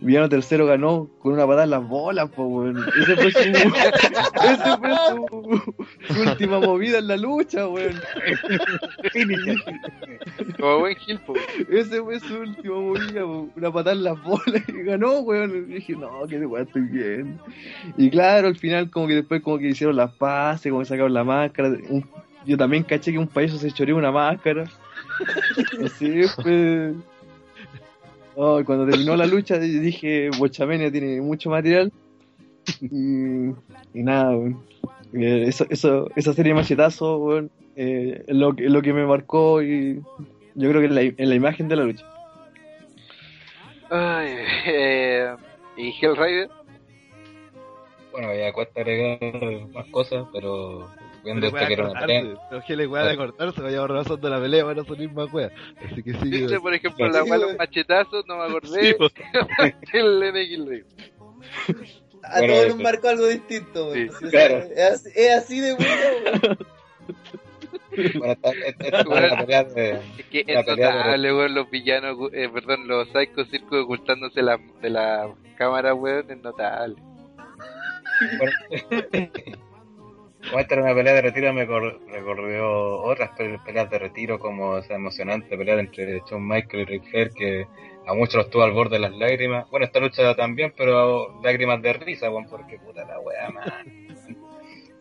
Villano 0.00 0.28
tercero 0.28 0.66
ganó 0.66 1.08
con 1.20 1.32
una 1.32 1.44
patada 1.46 1.64
en 1.64 1.70
las 1.70 1.88
bolas, 1.88 2.28
po, 2.30 2.44
weón. 2.44 2.84
Ese 3.00 3.16
fue 3.16 3.32
su, 3.32 3.38
ese 3.40 4.76
fue 4.78 4.96
su, 5.08 5.74
su 6.14 6.20
última 6.30 6.60
movida 6.60 6.98
en 6.98 7.08
la 7.08 7.16
lucha, 7.16 7.66
weón. 7.68 7.94
Como 10.58 10.78
buen 10.80 10.96
Gil, 10.96 11.18
po. 11.20 11.34
Ese 11.70 12.02
fue 12.02 12.20
su 12.20 12.34
última 12.38 12.74
movida, 12.76 13.22
po. 13.22 13.48
una 13.56 13.72
patada 13.72 13.96
en 13.96 14.04
las 14.04 14.22
bolas 14.22 14.62
y 14.68 14.82
ganó, 14.82 15.20
weón. 15.20 15.50
Y 15.70 15.74
dije, 15.74 15.92
no, 15.94 16.26
que 16.28 16.38
de 16.38 16.46
weón 16.46 16.66
estoy 16.66 16.82
bien. 16.82 17.38
Y 17.96 18.10
claro, 18.10 18.48
al 18.48 18.56
final 18.56 18.90
como 18.90 19.06
que 19.06 19.14
después 19.14 19.42
como 19.42 19.58
que 19.58 19.68
hicieron 19.68 19.96
las 19.96 20.12
pases, 20.12 20.70
como 20.70 20.82
que 20.82 20.88
sacaron 20.88 21.14
la 21.14 21.24
máscara. 21.24 21.68
Un- 21.88 22.06
yo 22.44 22.56
también 22.56 22.84
caché 22.84 23.10
que 23.12 23.18
un 23.18 23.26
payaso 23.26 23.58
se 23.58 23.72
choreó 23.72 23.96
una 23.96 24.12
máscara. 24.12 24.64
Así 25.84 26.22
fue. 26.42 26.92
Oh, 28.36 28.60
y 28.60 28.64
cuando 28.64 28.86
terminó 28.86 29.16
la 29.16 29.26
lucha 29.26 29.58
dije, 29.58 30.28
Bochamenia 30.38 30.92
tiene 30.92 31.20
mucho 31.22 31.48
material. 31.48 31.90
Y, 32.82 33.48
y 33.94 34.02
nada, 34.02 34.36
weón. 34.36 34.62
Eh, 35.14 35.44
eso, 35.48 35.66
eso, 35.70 36.10
esa 36.16 36.34
serie 36.34 36.52
de 36.52 36.60
machetazos, 36.60 37.18
weón, 37.18 37.50
eh, 37.76 38.22
es 38.26 38.36
lo, 38.36 38.52
lo 38.52 38.82
que 38.82 38.92
me 38.92 39.06
marcó 39.06 39.62
y 39.62 40.02
yo 40.54 40.70
creo 40.70 40.80
que 40.80 40.86
en 40.86 40.94
la, 40.94 41.00
en 41.00 41.28
la 41.28 41.34
imagen 41.34 41.68
de 41.68 41.76
la 41.76 41.84
lucha. 41.84 42.04
Ay, 43.88 44.34
eh, 44.66 45.34
y 45.76 45.94
Hellrider. 46.00 46.50
Bueno, 48.12 48.34
ya 48.34 48.52
cuesta 48.52 48.80
agregar 48.80 49.18
más 49.72 49.86
cosas, 49.86 50.26
pero 50.32 50.90
viendo 51.26 51.46
esto 51.48 51.58
que 51.58 51.76
pelea. 51.76 52.34
Pero 52.50 52.62
que 52.66 52.76
le 52.76 52.86
weá 52.86 53.04
de 53.04 53.16
cortarse, 53.16 53.60
vaya 53.60 53.86
razón 53.86 54.18
la 54.22 54.40
pelea, 54.40 54.64
van 54.64 54.78
a 54.80 54.84
salir 54.84 55.12
más 55.12 55.30
weas. 55.32 55.52
Así 55.84 56.02
que 56.02 56.12
sí. 56.14 56.28
Viste, 56.30 56.58
por 56.60 56.72
ejemplo, 56.74 57.06
Sí, 57.06 57.12
la 57.12 57.20
güey. 57.20 57.40
los 57.40 57.56
machetazos, 57.58 58.26
no 58.26 58.38
me 58.38 58.44
acordé. 58.44 58.96
El 59.92 60.20
NX 60.32 60.68
Rey. 60.68 60.84
A 62.22 62.38
Bueno, 62.38 62.54
todos 62.54 62.68
nos 62.68 62.78
marcó 62.78 63.08
algo 63.08 63.26
distinto, 63.26 63.86
güey. 63.88 64.08
Sí, 64.08 64.24
claro. 64.30 64.56
Es, 64.56 64.78
así- 64.80 65.10
es 65.14 65.34
así 65.36 65.60
de 65.60 65.74
bueno, 65.74 65.92
güey. 66.42 66.56
Bueno, 68.18 68.32
esta, 68.32 68.50
esta, 68.50 68.84
esta 68.84 69.04
fue 69.04 69.18
una 69.18 69.36
pelea 69.46 69.64
de. 69.64 69.90
Es 70.18 70.24
que 70.30 70.44
es 70.46 70.66
notable, 70.66 71.34
weón, 71.34 71.54
los 71.54 71.70
villanos, 71.70 72.18
eh, 72.32 72.48
perdón, 72.52 72.86
los 72.88 73.08
Psycho 73.08 73.44
Circus 73.46 73.78
ocultándose 73.84 74.42
la, 74.42 74.58
de 74.82 74.90
la 74.90 75.30
cámara, 75.56 75.94
weón, 75.94 76.30
es 76.30 76.42
notable. 76.42 76.96
Bueno, 78.38 78.52
como 80.48 80.60
esta 80.60 80.74
era 80.74 80.84
una 80.84 80.94
pelea 80.94 81.14
de 81.14 81.22
retiro, 81.22 81.52
me 81.52 81.66
cor- 81.66 82.00
recordó 82.08 83.02
otras 83.02 83.30
pe- 83.36 83.58
peleas 83.64 83.90
de 83.90 83.98
retiro, 83.98 84.38
como 84.38 84.78
esa 84.78 84.94
emocionante 84.94 85.56
pelea 85.56 85.78
entre 85.78 86.20
Shawn 86.28 86.46
Michael 86.46 86.82
y 86.82 86.84
Ric 86.84 87.04
Flair, 87.10 87.30
que 87.32 87.66
a 88.06 88.14
muchos 88.14 88.34
los 88.36 88.50
tuvo 88.50 88.62
al 88.62 88.72
borde 88.72 88.96
de 88.96 89.00
las 89.00 89.12
lágrimas. 89.16 89.68
Bueno, 89.70 89.86
esta 89.86 90.00
lucha 90.00 90.34
también, 90.36 90.72
pero 90.76 91.40
lágrimas 91.42 91.82
de 91.82 91.92
risa, 91.94 92.30
weón, 92.30 92.46
porque 92.48 92.78
puta 92.78 93.04
la 93.04 93.18
weá, 93.20 93.50
man. 93.50 93.64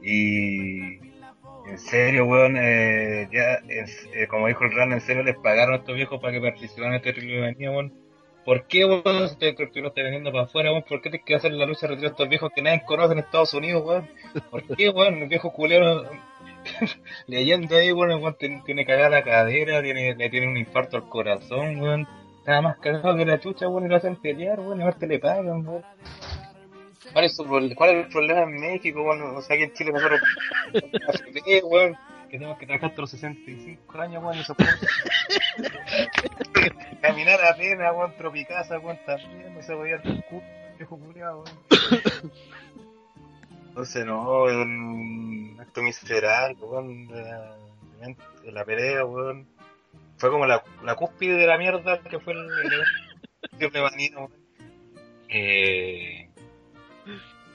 Y 0.02 0.98
en 1.68 1.78
serio, 1.78 2.26
weón, 2.26 2.58
eh, 2.58 3.28
ya, 3.32 3.56
es- 3.68 4.10
eh, 4.14 4.28
como 4.28 4.48
dijo 4.48 4.64
el 4.64 4.72
Ran, 4.74 4.92
en 4.94 5.02
serio 5.02 5.24
les 5.24 5.36
pagaron 5.38 5.74
a 5.76 5.78
estos 5.78 5.96
viejos 5.96 6.20
para 6.22 6.34
que 6.34 6.42
participaran 6.42 6.94
en 6.94 6.98
este 6.98 7.14
triple 7.14 7.42
manía, 7.42 7.72
weón. 7.72 8.05
¿Por 8.46 8.68
qué, 8.68 8.86
weón, 8.86 9.28
si 9.28 9.36
título 9.38 9.70
lo 9.76 9.88
está 9.88 10.04
vendiendo 10.04 10.32
para 10.32 10.44
afuera, 10.44 10.72
weón? 10.72 10.84
¿Por 10.84 11.02
qué 11.02 11.10
tienes 11.10 11.26
que 11.26 11.34
hacer 11.34 11.52
la 11.52 11.66
lucha 11.66 11.88
de 11.88 11.88
retiro 11.88 12.10
a 12.10 12.12
estos 12.12 12.30
viejos 12.30 12.52
que 12.56 12.62
nadie 12.62 12.84
conoce 12.86 13.14
en 13.14 13.20
Estados 13.20 13.56
Unidos, 13.56 13.84
weón? 13.84 14.08
¿Por 14.52 14.64
qué, 14.76 14.90
weón? 14.90 15.16
El 15.16 15.28
viejo 15.28 15.52
culero 15.52 16.04
leyendo 17.28 17.76
ahí, 17.76 17.92
weón, 17.92 18.22
weón 18.22 18.36
tiene, 18.36 18.62
tiene 18.64 18.86
cagada 18.86 19.10
la 19.10 19.24
cadera, 19.24 19.82
tiene, 19.82 20.16
le 20.16 20.30
tiene 20.30 20.48
un 20.48 20.58
infarto 20.58 20.96
al 20.96 21.10
corazón, 21.10 21.82
weón. 21.82 22.08
Nada 22.46 22.62
más 22.62 22.78
cagado 22.78 23.18
que 23.18 23.26
la 23.26 23.40
chucha, 23.40 23.68
weón, 23.68 23.88
y 23.88 23.90
lo 23.90 23.96
hacen 23.96 24.16
pelear, 24.16 24.60
weón, 24.60 24.80
y 24.80 24.84
aparte 24.84 25.08
le 25.08 25.18
pagan, 25.18 25.68
weón. 25.68 25.84
¿Cuál 27.14 27.26
es, 27.26 27.36
su 27.36 27.46
¿Cuál 27.46 27.90
es 27.90 28.06
el 28.06 28.10
problema 28.10 28.44
en 28.44 28.60
México, 28.60 29.02
weón? 29.02 29.22
O 29.36 29.42
sea, 29.42 29.56
aquí 29.56 29.64
en 29.64 29.74
Chile 29.74 29.92
nosotros, 29.92 30.22
weón, 31.64 31.98
que 32.28 32.38
tenemos 32.38 32.58
que 32.58 32.66
trabajar 32.66 32.90
hasta 32.90 33.02
los 33.02 33.12
65 33.12 34.02
años, 34.02 34.24
weón, 34.24 34.38
eso 34.38 34.56
Caminar 37.02 37.40
apenas, 37.44 37.94
weón, 37.96 38.16
tropicasa, 38.18 38.80
weón, 38.80 39.00
también, 39.06 39.54
no 39.54 39.62
se 39.62 39.76
veía 39.76 40.02
el 40.04 40.24
culo, 40.26 40.44
viejo 40.78 40.98
culiao, 40.98 41.44
weón. 41.44 41.60
Entonces, 43.70 44.06
no, 44.06 44.44
un 44.44 45.58
acto 45.60 45.82
miserable, 45.82 46.56
weón, 46.60 47.08
de, 47.08 47.24
de 48.44 48.52
la 48.52 48.66
pelea, 48.66 49.06
weón. 49.06 49.48
Fue 50.18 50.32
como 50.32 50.46
la, 50.46 50.64
la 50.84 50.96
cúspide 50.96 51.36
de 51.36 51.48
la 51.48 51.58
mierda 51.58 52.00
que 52.00 52.20
fue 52.20 52.34
el, 52.34 52.40
el 52.40 53.58
triple 53.58 53.82
manía, 53.82 54.18
weón. 54.18 54.32
Eh, 55.28 56.30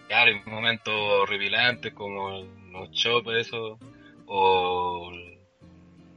claro, 0.09 0.33
en 0.33 0.43
momentos 0.45 0.93
horripilantes 0.95 1.95
como 1.95 2.45
los 2.71 2.91
chopes, 2.93 3.47
eso, 3.47 3.79
o 4.33 5.11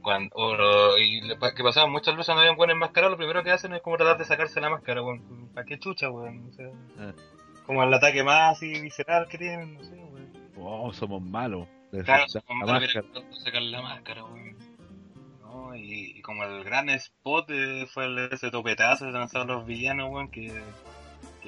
cuando, 0.02 0.30
o 0.36 0.98
y 0.98 1.20
le 1.22 1.36
que 1.56 1.62
pasaban 1.64 1.90
muchas 1.90 2.14
luchas 2.14 2.34
no 2.34 2.40
habían 2.42 2.56
buenas 2.56 2.76
máscaras, 2.76 3.10
lo 3.10 3.16
primero 3.16 3.42
que 3.42 3.50
hacen 3.50 3.72
es 3.74 3.82
como 3.82 3.96
tratar 3.96 4.18
de 4.18 4.24
sacarse 4.24 4.60
la 4.60 4.70
máscara, 4.70 5.02
weón. 5.02 5.48
¿Para 5.52 5.66
qué 5.66 5.78
chucha, 5.78 6.10
weón? 6.10 6.48
O 6.48 6.52
sea, 6.52 6.66
Ah. 6.98 7.12
como 7.66 7.82
el 7.82 7.92
ataque 7.92 8.22
más 8.22 8.56
así 8.56 8.80
visceral 8.80 9.26
que 9.28 9.38
tienen, 9.38 9.74
no 9.74 9.82
sé, 9.82 9.94
weón. 9.94 10.30
Oh, 10.58 10.92
somos 10.92 11.20
malos. 11.22 11.66
Claro, 12.04 12.24
La 12.32 12.40
como 12.42 12.66
máscara. 12.66 13.02
máscara. 13.02 13.30
sacar 13.44 13.62
la 13.62 13.82
máscara, 13.82 14.24
weón. 14.24 14.56
¿No? 15.40 15.74
Y, 15.74 16.18
y 16.18 16.22
como 16.22 16.44
el 16.44 16.62
gran 16.64 16.90
spot 16.90 17.50
eh, 17.50 17.86
fue 17.92 18.04
el, 18.04 18.18
ese 18.32 18.50
topetazo 18.50 19.06
que 19.06 19.12
se 19.12 19.18
lanzaron 19.18 19.48
los 19.48 19.66
villanos, 19.66 20.10
weón, 20.10 20.28
que, 20.30 20.52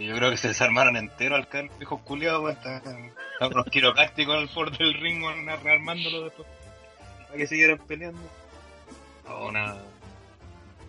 yo 0.05 0.15
creo 0.15 0.31
que 0.31 0.37
se 0.37 0.49
desarmaron 0.49 0.97
entero 0.97 1.37
al 1.37 1.49
caer 1.49 1.71
viejos 1.79 2.03
culiados, 2.03 2.43
weón. 2.43 2.57
Estaban 2.57 3.55
los 3.55 3.67
quiroprácticos 3.67 4.37
al 4.37 4.49
borde 4.55 4.77
del 4.79 4.95
ring, 4.95 5.23
weón, 5.23 5.47
rearmándolo 5.63 6.25
después. 6.25 6.47
Para 7.27 7.39
que 7.39 7.47
siguieran 7.47 7.79
peleando. 7.79 8.21
No, 9.27 9.47
una, 9.47 9.77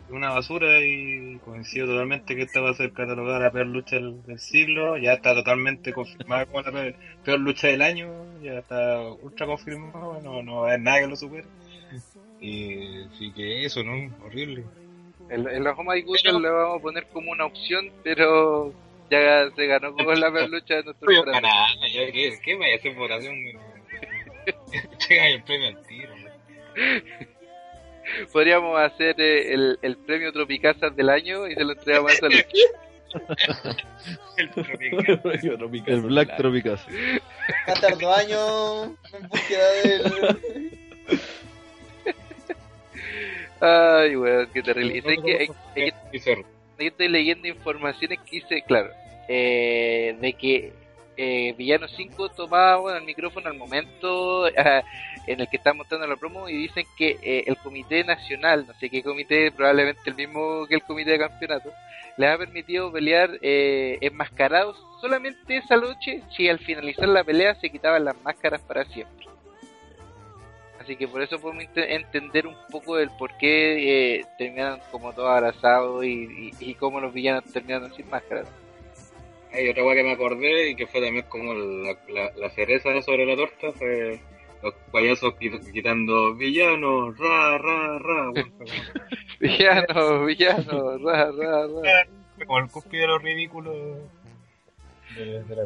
una 0.10 0.32
basura 0.32 0.80
y 0.82 1.40
coincido 1.46 1.88
totalmente 1.88 2.36
que 2.36 2.44
esta 2.44 2.60
va 2.60 2.72
a 2.72 2.74
ser 2.74 2.92
catalogada 2.92 3.40
la 3.40 3.52
peor 3.52 3.68
lucha 3.68 3.96
del, 3.96 4.22
del 4.24 4.40
siglo. 4.40 4.98
Ya 4.98 5.14
está 5.14 5.34
totalmente 5.34 5.94
confirmada 5.94 6.46
como 6.46 6.62
la 6.62 6.72
peor, 6.72 6.96
peor 7.24 7.40
lucha 7.40 7.68
del 7.68 7.82
año. 7.82 8.10
Ya 8.42 8.60
está 8.60 9.02
ultra 9.22 9.46
confirmado. 9.46 10.20
No, 10.22 10.44
no 10.44 10.58
va 10.58 10.62
a 10.64 10.68
haber 10.72 10.82
nada 10.82 11.00
que 11.00 11.08
lo 11.08 11.16
supere. 11.16 11.48
Y 12.40 13.06
sí 13.18 13.32
que 13.34 13.66
eso, 13.66 13.84
¿no? 13.84 14.14
Horrible. 14.26 14.66
La 15.30 15.72
Home 15.72 16.02
Google 16.04 16.40
le 16.40 16.50
vamos 16.50 16.80
a 16.80 16.82
poner 16.82 17.08
como 17.08 17.32
una 17.32 17.46
opción, 17.46 17.92
pero 18.04 18.74
ya 19.10 19.50
se 19.56 19.66
ganó 19.68 19.94
con 19.96 20.20
la 20.20 20.32
peor 20.32 20.50
lucha 20.50 20.76
de 20.76 20.84
nuestro 20.84 21.08
¿qué, 21.08 22.40
¿Qué 22.44 22.56
vaya 22.56 22.74
a 22.74 22.78
hacer 22.78 22.96
votación? 22.96 23.36
Llega 25.10 25.28
el 25.28 25.44
premio 25.44 25.68
al 25.68 25.88
tiro. 25.88 26.14
Podríamos 28.32 28.80
hacer 28.80 29.20
eh, 29.20 29.54
el, 29.54 29.80
el 29.82 29.98
premio 29.98 30.32
Tropicazas 30.32 30.96
del 30.96 31.10
año 31.10 31.48
y 31.48 31.56
se 31.56 31.64
lo 31.64 31.74
entregamos 31.74 32.12
a 32.12 32.16
esa 32.16 32.28
lucha. 32.28 32.46
El 34.38 34.50
tropical. 35.58 35.94
El 35.94 36.02
Black 36.02 36.38
Tropicas. 36.38 36.86
Qatar 37.66 37.98
dos 37.98 38.18
años 38.18 38.92
en 39.14 39.28
búsqueda 39.30 39.72
del. 39.72 40.38
Ay, 43.60 44.16
weón, 44.16 44.50
qué 44.54 44.62
terrible. 44.62 44.98
Y 44.98 45.02
sé 45.02 45.18
que, 45.24 46.44
yo 46.80 46.88
estoy 46.88 47.08
leyendo 47.08 47.48
informaciones 47.48 48.20
que 48.20 48.38
dice, 48.38 48.62
claro, 48.62 48.90
eh, 49.28 50.16
de 50.20 50.34
que 50.34 50.74
eh, 51.18 51.56
Villano 51.58 51.88
5 51.88 52.30
tomaba 52.30 52.96
el 52.96 53.04
micrófono 53.04 53.50
al 53.50 53.58
momento 53.58 54.46
ah, 54.58 54.84
en 55.26 55.40
el 55.42 55.50
que 55.50 55.58
están 55.58 55.78
mostrando 55.78 56.08
la 56.08 56.16
promo 56.16 56.48
y 56.48 56.54
dicen 56.54 56.86
que 56.96 57.18
eh, 57.22 57.44
el 57.48 57.58
comité 57.58 58.04
nacional, 58.04 58.66
no 58.68 58.74
sé 58.76 58.90
qué 58.90 59.02
comité, 59.02 59.52
probablemente 59.52 60.02
el 60.06 60.16
mismo 60.16 60.66
que 60.68 60.76
el 60.76 60.84
comité 60.84 61.12
de 61.12 61.20
campeonato, 61.20 61.72
les 62.18 62.30
ha 62.30 62.38
permitido 62.38 62.92
pelear 62.92 63.32
eh, 63.42 63.98
enmascarados 64.02 64.78
solamente 65.02 65.58
esa 65.58 65.76
noche 65.78 66.24
si 66.36 66.48
al 66.48 66.60
finalizar 66.60 67.08
la 67.08 67.24
pelea 67.24 67.56
se 67.56 67.70
quitaban 67.70 68.06
las 68.06 68.20
máscaras 68.22 68.62
para 68.62 68.86
siempre. 68.86 69.28
Así 70.88 70.96
que 70.96 71.06
por 71.10 71.22
eso 71.22 71.38
podemos 71.38 71.66
ent- 71.66 71.86
entender 71.90 72.48
un 72.48 72.56
poco 72.72 72.98
el 72.98 73.10
por 73.18 73.36
qué 73.38 74.20
eh, 74.20 74.26
terminan 74.38 74.80
como 74.90 75.12
todos 75.12 75.28
abrazados 75.32 76.06
y, 76.06 76.24
y, 76.24 76.52
y 76.62 76.76
cómo 76.76 77.02
los 77.02 77.14
villanos 77.14 77.44
terminaron 77.52 77.94
sin 77.94 78.10
máscaras. 78.10 78.48
Hay 79.52 79.68
otra 79.68 79.84
weá 79.84 79.96
que 79.98 80.04
me 80.04 80.14
acordé 80.14 80.70
y 80.70 80.76
que 80.78 80.88
fue 80.88 81.02
también 81.02 81.26
como 81.28 81.54
la, 81.54 81.98
la, 82.08 82.32
la 82.38 82.50
cereza 82.52 83.02
sobre 83.02 83.26
la 83.26 83.36
torta 83.36 83.74
fue 83.74 84.18
los 84.64 84.74
payasos 84.90 85.34
qui- 85.34 85.74
quitando 85.74 86.34
villanos, 86.36 87.18
ra, 87.18 87.58
ra, 87.58 88.00
ra. 88.00 88.30
weón. 88.32 88.54
Villano, 89.42 90.24
villano, 90.24 90.98
ra, 91.06 91.32
ra, 91.32 91.68
ra. 91.68 92.08
Como 92.46 92.60
el 92.60 92.70
cúspide 92.70 93.02
de 93.02 93.08
los 93.08 93.22
ridículos 93.22 93.76
de, 95.18 95.44
de 95.44 95.56
la 95.58 95.64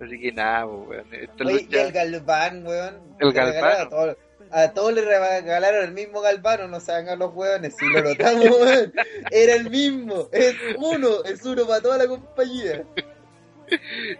Así 0.00 0.18
que 0.18 0.32
nada, 0.32 0.66
weón. 0.66 1.04
Oye, 1.44 1.66
y 1.70 1.76
el 1.76 1.92
Galván, 1.92 2.66
weón. 2.66 3.00
El 3.18 3.28
Le 3.28 3.34
Galván. 3.34 3.80
A 3.82 3.88
todos, 3.88 4.16
a 4.50 4.72
todos 4.72 4.94
le 4.94 5.02
regalaron 5.02 5.84
el 5.84 5.92
mismo 5.92 6.20
Galván, 6.22 6.70
no 6.70 6.80
se 6.80 6.92
hagan 6.92 7.18
los 7.18 7.34
weones, 7.34 7.76
si 7.76 7.86
lo 7.86 8.02
notamos, 8.02 8.44
weón. 8.60 8.92
Era 9.30 9.54
el 9.56 9.68
mismo, 9.70 10.28
es 10.32 10.54
uno, 10.78 11.22
es 11.24 11.44
uno 11.44 11.66
para 11.66 11.80
toda 11.82 11.98
la 11.98 12.06
compañía. 12.06 12.84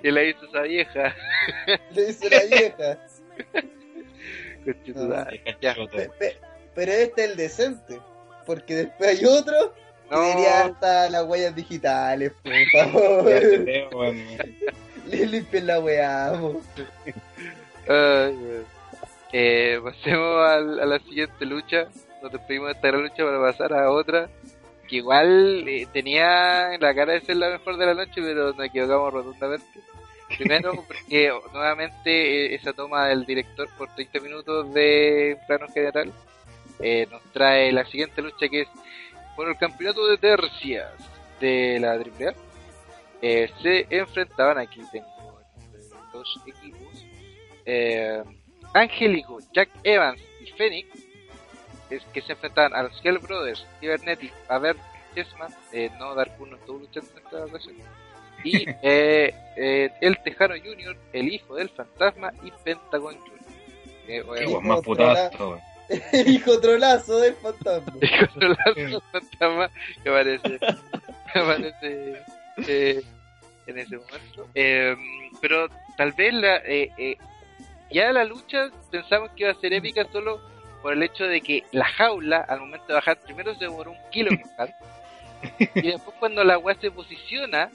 Y 0.04 0.10
la 0.12 0.22
hizo 0.22 0.46
esa 0.46 0.60
vieja. 0.62 1.12
Le 1.90 2.06
dice 2.06 2.30
la 2.30 2.44
vieja. 2.56 2.98
Conchetumare. 4.64 5.42
Ya. 5.60 5.74
Pe- 5.74 6.08
pe- 6.18 6.36
Pero 6.74 6.92
este 6.92 7.24
es 7.24 7.30
el 7.30 7.36
decente, 7.36 7.98
porque 8.46 8.74
después 8.76 9.18
hay 9.18 9.24
otro 9.26 9.74
que 10.08 10.14
No. 10.14 10.22
diría 10.22 10.66
hasta 10.66 11.10
las 11.10 11.24
huellas 11.24 11.56
digitales, 11.56 12.30
por 12.44 12.52
favor. 12.92 13.24
Le 15.10 15.60
la 15.62 15.80
weá, 15.80 16.32
weón. 16.32 16.60
eh, 19.32 19.80
pasemos 19.82 20.48
al- 20.50 20.80
a 20.80 20.86
la 20.86 20.98
siguiente 21.00 21.44
lucha. 21.44 21.86
Nos 22.22 22.32
despedimos 22.32 22.68
de 22.68 22.72
esta 22.74 22.88
gran 22.88 23.02
lucha 23.02 23.24
para 23.24 23.40
pasar 23.40 23.72
a 23.72 23.90
otra. 23.90 24.28
Que 24.88 24.96
igual 24.96 25.68
eh, 25.68 25.86
tenía 25.92 26.76
la 26.78 26.94
cara 26.94 27.12
de 27.14 27.20
ser 27.20 27.36
la 27.36 27.50
mejor 27.50 27.76
de 27.76 27.86
la 27.86 27.94
noche, 27.94 28.12
pero 28.16 28.52
nos 28.52 28.66
equivocamos 28.66 29.12
rotundamente. 29.12 29.80
Primero, 30.36 30.72
porque 30.86 31.32
nuevamente 31.52 32.52
eh, 32.52 32.54
esa 32.54 32.72
toma 32.72 33.06
del 33.08 33.24
director 33.24 33.68
por 33.78 33.92
30 33.94 34.20
minutos 34.20 34.72
de 34.74 35.36
plano 35.46 35.66
general 35.72 36.12
eh, 36.80 37.06
nos 37.10 37.22
trae 37.32 37.72
la 37.72 37.84
siguiente 37.86 38.22
lucha 38.22 38.48
que 38.48 38.62
es 38.62 38.68
por 39.36 39.48
el 39.48 39.56
campeonato 39.56 40.06
de 40.06 40.18
tercias 40.18 40.90
de 41.40 41.78
la 41.80 41.92
AAA. 41.92 42.34
Eh, 43.22 43.50
se 43.62 43.86
enfrentaban 43.90 44.58
aquí, 44.58 44.80
tengo 44.90 45.06
dos 46.12 46.40
equipos. 46.46 47.06
Eh, 47.66 48.22
Angélico, 48.74 49.38
Jack 49.52 49.70
Evans 49.82 50.20
y 50.40 50.50
Phoenix, 50.52 50.88
es 51.90 52.02
que 52.12 52.22
se 52.22 52.32
enfrentaban 52.32 52.74
a 52.74 52.84
los 52.84 53.00
Hell 53.04 53.18
Brothers, 53.18 53.66
Cybernetic, 53.80 54.32
Aver 54.48 54.76
Chessman, 55.14 55.52
eh, 55.72 55.90
no 55.98 56.14
Dark 56.14 56.32
Uno 56.38 56.56
estuvo 56.56 56.78
luchando 56.78 57.10
en 57.10 57.18
esta 57.18 57.44
ocasión, 57.44 57.76
y 58.44 58.68
eh, 58.82 59.34
eh, 59.56 59.90
el 60.00 60.18
Tejano 60.22 60.54
Junior, 60.62 60.96
el 61.12 61.28
hijo 61.32 61.56
del 61.56 61.68
fantasma, 61.68 62.32
y 62.42 62.50
Pentagon 62.64 63.16
Junior. 63.16 63.40
Eh, 64.08 64.58
más 64.62 64.80
putazo, 64.80 65.50
weón. 65.50 65.60
Hijo 66.26 66.60
trolazo 66.60 67.18
del 67.18 67.34
fantasma. 67.34 67.92
controlando 67.92 68.74
el 68.76 69.02
fantasma 69.10 69.70
que 70.02 70.08
aparece, 70.08 70.58
que 71.32 71.38
aparece 71.38 72.22
eh, 72.66 73.02
en 73.66 73.78
ese 73.78 73.96
momento. 73.96 74.48
Eh, 74.54 74.96
pero 75.40 75.68
tal 75.96 76.12
vez 76.12 76.34
la, 76.34 76.56
eh, 76.58 76.90
eh, 76.98 77.16
ya 77.90 78.12
la 78.12 78.24
lucha 78.24 78.70
pensamos 78.90 79.30
que 79.30 79.44
iba 79.44 79.52
a 79.52 79.60
ser 79.60 79.72
épica 79.72 80.04
solo 80.12 80.40
por 80.82 80.92
el 80.92 81.02
hecho 81.02 81.24
de 81.24 81.40
que 81.40 81.64
la 81.72 81.84
jaula 81.84 82.38
al 82.38 82.60
momento 82.60 82.86
de 82.88 82.94
bajar 82.94 83.18
primero 83.20 83.54
se 83.54 83.64
demoró 83.64 83.92
un 83.92 84.10
kilo 84.10 84.30
en 84.30 84.42
bajar 84.42 84.74
y 85.74 85.82
después 85.82 86.16
cuando 86.18 86.44
la 86.44 86.58
weá 86.58 86.74
se 86.80 86.90
posiciona 86.90 87.70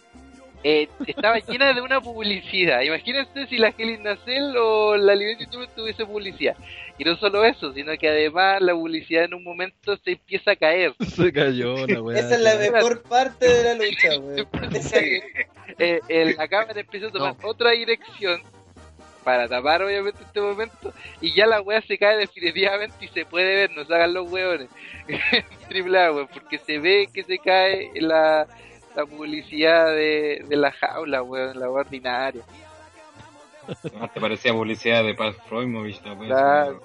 eh, 0.67 0.89
estaba 1.05 1.37
llena 1.37 1.73
de 1.73 1.81
una 1.81 2.01
publicidad. 2.01 2.81
Imagínense 2.81 3.45
si 3.45 3.57
la 3.59 3.71
Helen 3.77 4.01
Nacel 4.01 4.57
o 4.57 4.97
la 4.97 5.13
Liberty 5.13 5.45
Tour 5.45 5.67
tuviese 5.75 6.07
publicidad. 6.07 6.55
Y 6.97 7.03
no 7.03 7.15
solo 7.17 7.45
eso, 7.45 7.71
sino 7.71 7.95
que 7.99 8.09
además 8.09 8.61
la 8.61 8.73
publicidad 8.73 9.25
en 9.25 9.35
un 9.35 9.43
momento 9.43 9.95
se 9.97 10.13
empieza 10.13 10.51
a 10.51 10.55
caer. 10.55 10.95
Se 11.15 11.31
cayó 11.31 11.85
la 11.85 12.01
weá. 12.01 12.17
Esa 12.19 12.33
es 12.33 12.41
la 12.41 12.55
mejor 12.55 13.03
parte 13.03 13.47
de 13.47 13.63
la 13.63 13.73
lucha, 13.75 14.17
weón. 14.19 14.47
Eh, 15.77 15.99
el- 16.07 16.35
la 16.35 16.47
cámara 16.47 16.79
empieza 16.79 17.07
a 17.07 17.11
tomar 17.11 17.35
otra 17.43 17.69
dirección 17.71 18.41
para 19.23 19.47
tapar 19.47 19.83
obviamente 19.83 20.23
este 20.23 20.39
momento 20.41 20.93
y 21.21 21.33
ya 21.35 21.45
la 21.47 21.61
wea 21.61 21.81
se 21.81 21.97
cae 21.97 22.17
definitivamente 22.17 23.05
y 23.05 23.07
se 23.09 23.25
puede 23.25 23.55
ver, 23.55 23.71
no 23.71 23.83
se 23.85 23.93
hagan 23.93 24.13
los 24.15 24.31
weones. 24.31 24.69
Triple 25.69 25.99
A, 26.03 26.11
weón, 26.11 26.27
porque 26.33 26.57
se 26.57 26.79
ve 26.79 27.07
que 27.13 27.23
se 27.23 27.37
cae 27.37 27.91
la, 27.95 28.47
la 28.95 29.05
publicidad 29.05 29.87
de, 29.87 30.43
de 30.47 30.55
la 30.55 30.71
jaula, 30.71 31.21
weón, 31.23 31.59
la 31.59 31.69
ordinaria. 31.69 32.41
Además, 33.83 34.13
te 34.13 34.21
parecía 34.21 34.53
publicidad 34.53 35.03
de 35.03 35.15
Paz 35.15 35.35
Freumovich, 35.49 36.01
la 36.05 36.13
weá, 36.13 36.27
Claro. 36.27 36.81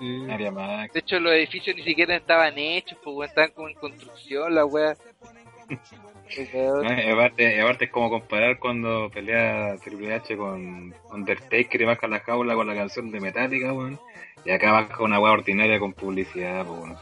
más. 0.53 0.93
De 0.93 1.01
hecho, 1.01 1.21
los 1.21 1.33
edificios 1.33 1.77
ni 1.77 1.83
siquiera 1.83 2.17
estaban 2.17 2.57
hechos, 2.57 2.99
pues 3.05 3.15
weón, 3.17 3.29
estaban 3.29 3.51
como 3.53 3.69
en 3.69 3.75
construcción, 3.75 4.55
la. 4.55 4.63
No, 4.65 4.95
y 7.03 7.11
aparte, 7.11 7.85
es 7.85 7.91
como 7.91 8.11
comparar 8.11 8.59
cuando 8.59 9.11
pelea 9.11 9.77
Triple 9.83 10.15
H 10.15 10.37
con 10.37 10.95
Undertaker 11.13 11.81
y 11.81 11.85
baja 11.85 12.09
la 12.09 12.21
jaula 12.21 12.55
con 12.55 12.67
la 12.67 12.75
canción 12.75 13.11
de 13.11 13.21
Metallica, 13.21 13.73
weón. 13.73 13.99
Y 14.45 14.51
acá 14.51 14.73
baja 14.73 15.03
una 15.03 15.21
weá 15.21 15.33
ordinaria 15.33 15.79
con 15.79 15.93
publicidad, 15.93 16.65
pues, 16.67 16.93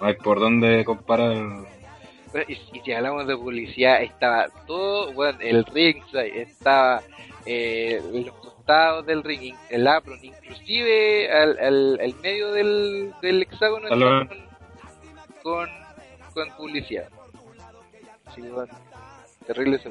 No 0.00 0.06
hay 0.06 0.14
por 0.14 0.40
dónde 0.40 0.84
comparar. 0.84 1.77
Y, 2.46 2.52
y 2.52 2.80
si 2.84 2.92
hablamos 2.92 3.26
de 3.26 3.36
publicidad, 3.36 4.02
estaba 4.02 4.46
todo, 4.66 5.12
bueno, 5.12 5.38
el 5.40 5.64
ringside, 5.64 6.42
estaba 6.42 7.02
eh, 7.46 8.00
los 8.12 8.34
costados 8.34 9.06
del 9.06 9.22
ring, 9.22 9.54
el 9.70 9.86
apron, 9.86 10.18
inclusive 10.22 11.32
al, 11.32 11.58
al, 11.58 12.00
al 12.00 12.14
medio 12.16 12.52
del, 12.52 13.12
del 13.22 13.42
hexágono 13.42 13.88
con, 13.88 14.28
con, 15.42 15.68
con 16.34 16.56
publicidad. 16.56 17.08
Que 18.34 18.42
bueno, 18.42 18.72
terrible 19.46 19.76
eso. 19.76 19.90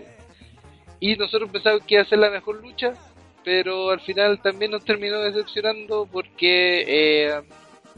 Y 1.00 1.16
nosotros 1.16 1.50
pensamos 1.52 1.82
que 1.84 1.96
iba 1.96 2.04
a 2.04 2.08
ser 2.08 2.20
la 2.20 2.30
mejor 2.30 2.62
lucha, 2.62 2.94
pero 3.44 3.90
al 3.90 4.00
final 4.02 4.40
también 4.42 4.72
nos 4.72 4.86
terminó 4.86 5.20
decepcionando 5.20 6.06
porque 6.06 6.84
eh, 6.88 7.42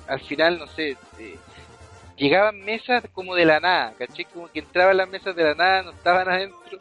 al 0.08 0.20
final, 0.22 0.60
no 0.60 0.68
sé, 0.68 0.92
eh, 1.20 1.36
llegaban 2.20 2.60
mesas 2.60 3.04
como 3.14 3.34
de 3.34 3.46
la 3.46 3.60
nada, 3.60 3.94
¿caché? 3.98 4.26
Como 4.26 4.50
que 4.50 4.60
entraban 4.60 4.98
las 4.98 5.10
mesas 5.10 5.36
de 5.36 5.44
la 5.44 5.56
nada, 5.56 5.84
no 5.84 5.92
estaban 5.92 6.30
adentro. 6.30 6.78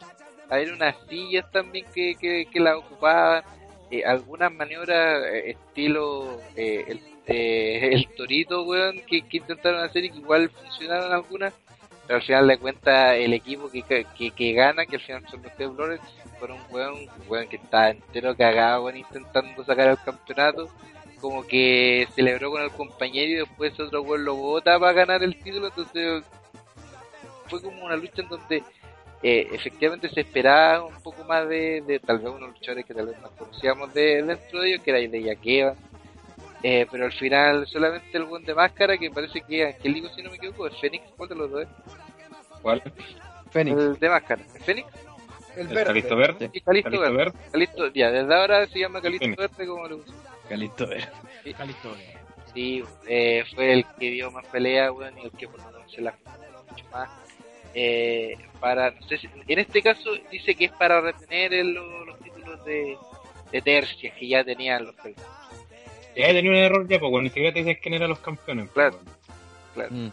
Había 0.49 0.73
unas 0.73 0.95
sillas 1.07 1.49
también 1.51 1.85
que, 1.93 2.15
que, 2.15 2.45
que 2.51 2.59
las 2.59 2.75
ocupaban. 2.75 3.43
Eh, 3.91 4.03
algunas 4.05 4.51
maniobras 4.51 5.23
eh, 5.25 5.51
estilo 5.51 6.39
eh, 6.55 6.85
el, 6.87 7.01
eh, 7.25 7.89
el 7.93 8.07
torito, 8.15 8.63
weón, 8.63 9.01
que, 9.07 9.21
que 9.23 9.37
intentaron 9.37 9.81
hacer 9.83 10.05
y 10.05 10.11
que 10.11 10.17
igual 10.17 10.49
funcionaron 10.49 11.11
algunas. 11.11 11.53
Pero 12.05 12.17
al 12.17 12.25
final 12.25 12.47
de 12.47 12.57
cuentas, 12.57 13.15
el 13.17 13.33
equipo 13.33 13.69
que, 13.69 13.83
que, 13.83 14.31
que 14.31 14.53
gana, 14.53 14.85
que 14.85 14.95
al 14.97 15.01
final 15.01 15.25
son 15.29 15.43
los 15.43 15.55
Temblores, 15.55 16.01
fueron 16.39 16.57
un 16.57 16.75
weón, 16.75 16.93
un 16.95 17.29
weón 17.29 17.47
que 17.47 17.57
estaba 17.57 17.91
entero 17.91 18.35
cagado, 18.35 18.83
weón, 18.83 18.97
intentando 18.97 19.63
sacar 19.63 19.87
el 19.89 19.97
campeonato 20.03 20.69
como 21.19 21.45
que 21.45 22.07
celebró 22.15 22.51
con 22.51 22.61
el 22.61 22.71
compañero 22.71 23.31
y 23.31 23.35
después 23.35 23.79
otro 23.79 24.01
weón 24.01 24.25
lo 24.25 24.35
vota 24.35 24.79
para 24.79 24.93
ganar 24.93 25.23
el 25.23 25.37
título, 25.41 25.67
entonces 25.67 26.23
fue 27.47 27.61
como 27.61 27.85
una 27.85 27.95
lucha 27.95 28.21
en 28.21 28.29
donde 28.29 28.63
eh, 29.21 29.47
efectivamente 29.51 30.09
se 30.09 30.21
esperaba 30.21 30.85
un 30.85 31.01
poco 31.01 31.23
más 31.25 31.47
de, 31.49 31.81
de 31.81 31.99
tal 31.99 32.19
vez 32.19 32.29
unos 32.29 32.51
luchadores 32.51 32.85
que 32.85 32.93
tal 32.93 33.07
vez 33.07 33.21
más 33.21 33.31
conocíamos 33.31 33.93
de 33.93 34.23
dentro 34.23 34.61
de 34.61 34.69
ellos, 34.69 34.83
que 34.83 34.91
era 34.91 34.99
de 34.99 35.23
Yaqueva, 35.23 35.75
eh, 36.63 36.87
pero 36.89 37.05
al 37.05 37.13
final 37.13 37.67
solamente 37.67 38.17
el 38.17 38.25
buen 38.25 38.43
de 38.43 38.53
máscara, 38.53 38.97
que 38.97 39.11
parece 39.11 39.41
que 39.41 39.63
es 39.63 39.75
Angélico, 39.75 40.09
si 40.09 40.21
no 40.21 40.29
me 40.29 40.37
equivoco, 40.37 40.67
es 40.67 40.77
Fénix, 40.79 41.03
¿cuál 41.17 41.29
de 41.29 41.35
los 41.35 41.51
dos 41.51 41.61
es? 41.63 41.67
¿Cuál? 42.61 42.81
Fénix. 43.51 43.77
El 43.77 43.99
de 43.99 44.09
máscara, 44.09 44.41
¿es 44.55 44.63
Fénix? 44.63 44.87
El 45.57 45.77
¿El 45.77 45.83
Calisto 45.83 46.15
Verde? 46.15 46.49
Sí, 46.53 46.61
Calisto, 46.61 46.89
Calisto 46.89 46.99
Verde. 47.01 47.17
Verde. 47.17 47.39
Calisto, 47.51 47.87
ya, 47.87 48.11
desde 48.11 48.35
ahora 48.35 48.67
se 48.67 48.79
llama 48.79 49.01
Calisto 49.01 49.25
Fénix. 49.25 49.37
Verde 49.37 49.67
como 49.67 49.87
le 49.87 49.95
gusta. 49.95 50.13
Calisto 50.49 50.87
Verde. 50.87 51.09
Sí. 51.43 51.53
Calisto 51.53 51.89
Verde. 51.91 52.17
Sí, 52.53 52.83
eh, 53.07 53.43
fue 53.53 53.73
el 53.73 53.85
que 53.99 54.09
dio 54.09 54.31
más 54.31 54.45
pelea, 54.47 54.91
weón, 54.91 55.17
y 55.19 55.25
el 55.25 55.31
que 55.31 55.47
por 55.47 55.59
lo 55.61 55.71
menos 55.71 55.91
se 55.91 56.01
la 56.01 56.11
jugó 56.23 56.63
mucho 56.71 56.85
más. 56.91 57.09
Eh, 57.75 58.35
para, 58.59 58.89
no 58.91 59.07
sé 59.07 59.17
si- 59.19 59.29
en 59.47 59.59
este 59.59 59.81
caso 59.83 60.09
dice 60.31 60.55
que 60.55 60.65
es 60.65 60.71
para 60.71 60.99
retener 61.01 61.53
el- 61.53 61.73
los, 61.73 62.07
los 62.07 62.19
títulos 62.19 62.65
de, 62.65 62.97
de 63.51 63.61
tercias 63.61 64.13
que 64.17 64.27
ya 64.27 64.43
tenían 64.43 64.85
los 64.85 64.95
Hellbrothers. 64.97 65.27
Ya 66.15 66.27
tenía 66.29 66.51
un 66.51 66.57
error 66.57 66.87
ya, 66.87 66.99
pues, 66.99 67.23
ni 67.23 67.29
siquiera 67.29 67.53
te 67.53 67.63
dices 67.63 67.77
quién 67.81 67.93
eran 67.93 68.09
los 68.09 68.19
campeones. 68.19 68.69
Claro. 68.71 68.99
pues, 69.75 69.91
Mm. 69.91 70.09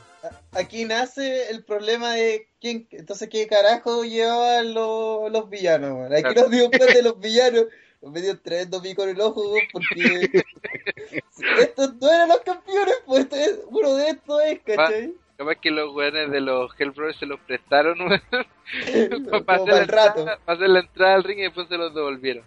Aquí 0.53 0.85
nace 0.85 1.51
el 1.51 1.65
problema 1.65 2.13
de 2.15 2.49
quién, 2.61 2.89
entonces 2.91 3.29
qué 3.29 3.47
carajo 3.47 4.03
llevaban 4.05 4.75
los, 4.75 5.31
los 5.31 5.49
villanos, 5.49 5.93
weón. 5.93 6.13
Aquí 6.13 6.23
Claro. 6.23 6.43
nos 6.43 6.51
dimos 6.51 6.69
cuenta 6.71 6.93
de 6.95 7.03
los 7.03 7.19
villanos. 7.21 7.65
Me 8.11 8.21
dio 8.23 8.39
tremendo 8.39 8.81
pico 8.83 9.03
en 9.05 9.11
el 9.11 9.21
ojo, 9.21 9.55
porque 9.73 10.43
estos 11.61 11.95
no 11.97 12.09
eran 12.13 12.29
los 12.29 12.41
campeones, 12.41 12.95
pues 13.07 13.21
este 13.25 13.45
es- 13.45 13.61
uno 13.69 13.95
de 13.95 14.09
estos 14.11 14.43
es, 14.45 14.61
¿cachai? 14.63 15.13
Capaz 15.37 15.57
que 15.57 15.71
los 15.71 15.95
weones 15.95 16.31
de 16.31 16.41
los 16.41 16.71
Hellbrothers 16.79 17.19
se 17.19 17.27
los 17.27 17.39
prestaron 17.41 17.99
weón, 18.01 18.21
para 19.47 19.63
hacer, 19.63 19.83
el 19.83 19.89
rato. 19.89 20.21
entrada, 20.21 20.39
para 20.45 20.57
hacer 20.57 20.71
la 20.71 20.81
entrada 20.81 21.15
al 21.15 21.25
ring 21.25 21.39
y 21.41 21.43
después 21.43 21.69
se 21.69 21.77
los 21.77 21.95
devolvieron. 21.95 22.45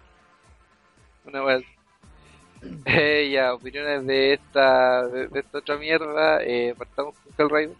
Una 1.25 1.41
vez. 1.43 1.63
Eh, 2.85 3.29
ya, 3.31 3.53
opiniones 3.53 4.05
de 4.05 4.33
esta, 4.33 5.07
de, 5.07 5.27
de 5.29 5.39
esta 5.39 5.59
otra 5.59 5.77
mierda. 5.77 6.43
Eh, 6.43 6.75
partamos 6.77 7.15
con 7.17 7.33
Hellraiser. 7.47 7.77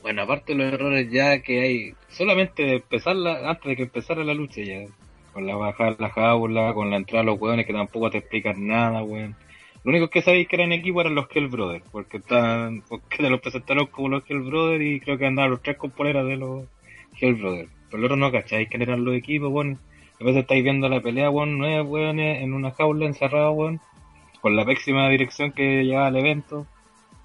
Bueno, 0.00 0.22
aparte 0.22 0.52
de 0.54 0.58
los 0.62 0.72
errores 0.72 1.10
ya 1.10 1.40
que 1.42 1.60
hay, 1.60 1.94
solamente 2.08 2.62
de 2.62 2.74
empezarla, 2.76 3.50
antes 3.50 3.64
de 3.64 3.74
que 3.76 3.82
empezara 3.84 4.22
la 4.22 4.34
lucha 4.34 4.60
ya, 4.60 4.84
con 5.34 5.46
la 5.46 5.56
bajada 5.56 5.90
de 5.90 5.96
la 5.98 6.08
jaula, 6.08 6.72
con 6.72 6.90
la 6.90 6.96
entrada 6.96 7.24
de 7.24 7.30
los 7.30 7.40
hueones 7.40 7.66
que 7.66 7.74
tampoco 7.74 8.10
te 8.10 8.18
explican 8.18 8.66
nada, 8.66 9.02
weón. 9.02 9.36
Lo 9.82 9.90
único 9.90 10.08
que 10.08 10.22
sabéis 10.22 10.48
que 10.48 10.56
eran 10.56 10.72
equipo 10.72 11.02
eran 11.02 11.14
los 11.14 11.26
Hell 11.30 11.48
Brothers, 11.48 11.84
porque 11.92 12.16
estaban, 12.16 12.82
porque 12.88 13.18
te 13.18 13.28
los 13.28 13.40
presentaron 13.40 13.86
como 13.88 14.08
los 14.08 14.22
Hell 14.26 14.40
Brothers 14.40 14.82
y 14.82 15.00
creo 15.00 15.18
que 15.18 15.26
andaban 15.26 15.50
los 15.50 15.62
tres 15.62 15.76
con 15.76 15.90
poleras 15.90 16.26
de 16.26 16.36
los 16.36 16.64
Hell 17.20 17.34
Brothers. 17.34 17.70
Pero 17.90 17.98
el 17.98 18.04
otro 18.04 18.16
no 18.16 18.32
cacháis 18.32 18.70
que 18.70 18.82
eran 18.82 19.04
los 19.04 19.14
equipos, 19.14 19.50
weón. 19.50 19.78
A 20.20 20.24
veces 20.24 20.42
estáis 20.42 20.64
viendo 20.64 20.88
la 20.88 21.00
pelea, 21.00 21.28
weón, 21.28 21.58
nueve 21.58 21.82
weones 21.82 22.42
en 22.42 22.54
una 22.54 22.70
jaula 22.70 23.04
encerrada, 23.04 23.50
weón, 23.50 23.80
con 24.40 24.56
la 24.56 24.64
pésima 24.64 25.10
dirección 25.10 25.52
que 25.52 25.84
llevaba 25.84 26.08
el 26.08 26.16
evento 26.16 26.66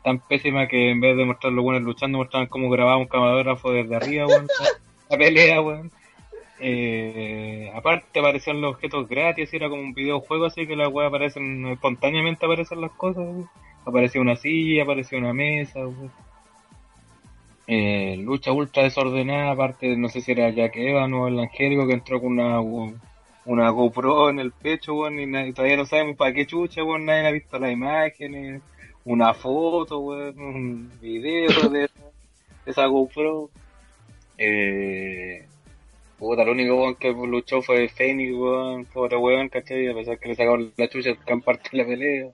tan 0.03 0.19
pésima 0.19 0.67
que 0.67 0.91
en 0.91 0.99
vez 0.99 1.17
de 1.17 1.25
mostrar 1.25 1.53
los 1.53 1.63
buenos 1.63 1.83
luchando, 1.83 2.17
mostraban 2.17 2.47
cómo 2.47 2.69
grababa 2.69 2.97
un 2.97 3.07
camarógrafo 3.07 3.71
desde 3.71 3.95
arriba, 3.95 4.27
weón, 4.27 4.47
la 5.09 5.17
pelea, 5.17 5.61
weón. 5.61 5.91
Eh, 6.61 7.71
aparte 7.73 8.19
aparecían 8.19 8.59
los 8.61 8.73
objetos 8.75 9.07
gratis, 9.07 9.53
era 9.53 9.69
como 9.69 9.81
un 9.81 9.93
videojuego 9.93 10.45
así 10.45 10.67
que 10.67 10.75
las 10.75 10.89
weas 10.91 11.07
aparecen 11.09 11.65
espontáneamente 11.67 12.45
aparecen 12.45 12.81
las 12.81 12.91
cosas, 12.91 13.23
weón. 13.25 13.49
Aparecía 13.85 14.21
una 14.21 14.35
silla, 14.35 14.83
aparecía 14.83 15.19
una 15.19 15.33
mesa. 15.33 15.79
Eh, 17.67 18.17
lucha 18.17 18.51
ultra 18.51 18.83
desordenada, 18.83 19.51
aparte 19.51 19.95
no 19.95 20.09
sé 20.09 20.21
si 20.21 20.31
era 20.31 20.49
Jack 20.49 20.75
Evans 20.75 21.13
o 21.13 21.27
el 21.27 21.39
Angélico 21.39 21.85
que 21.87 21.93
entró 21.93 22.19
con 22.19 22.39
una 22.39 22.59
una 23.45 23.69
GoPro 23.69 24.29
en 24.29 24.39
el 24.39 24.51
pecho, 24.51 24.93
weón, 24.95 25.19
y 25.19 25.25
nadie- 25.25 25.53
todavía 25.53 25.77
no 25.77 25.85
sabemos 25.85 26.17
para 26.17 26.33
qué 26.33 26.45
chucha, 26.45 26.83
weón, 26.83 27.05
nadie 27.05 27.27
ha 27.27 27.31
visto 27.31 27.57
las 27.59 27.71
imágenes, 27.71 28.61
una 29.05 29.33
foto, 29.33 29.99
un 29.99 30.91
video 31.01 31.69
de, 31.69 31.79
de 31.81 31.89
esa 32.65 32.85
GoPro. 32.85 33.49
Eh, 34.37 35.45
puta, 36.19 36.43
lo 36.43 36.51
único 36.51 36.75
weón 36.75 36.95
que 36.95 37.11
luchó 37.11 37.61
fue 37.61 37.87
Phoenix, 37.87 38.33
weón, 38.33 38.85
pobre 38.85 39.15
weón, 39.17 39.49
¿cachai? 39.49 39.87
A 39.87 39.95
pesar 39.95 40.19
que 40.19 40.27
le 40.29 40.35
sacaron 40.35 40.73
la 40.75 40.89
chucha 40.89 41.11
gran 41.25 41.41
parte 41.41 41.69
de 41.71 41.77
la 41.77 41.85
pelea. 41.85 42.31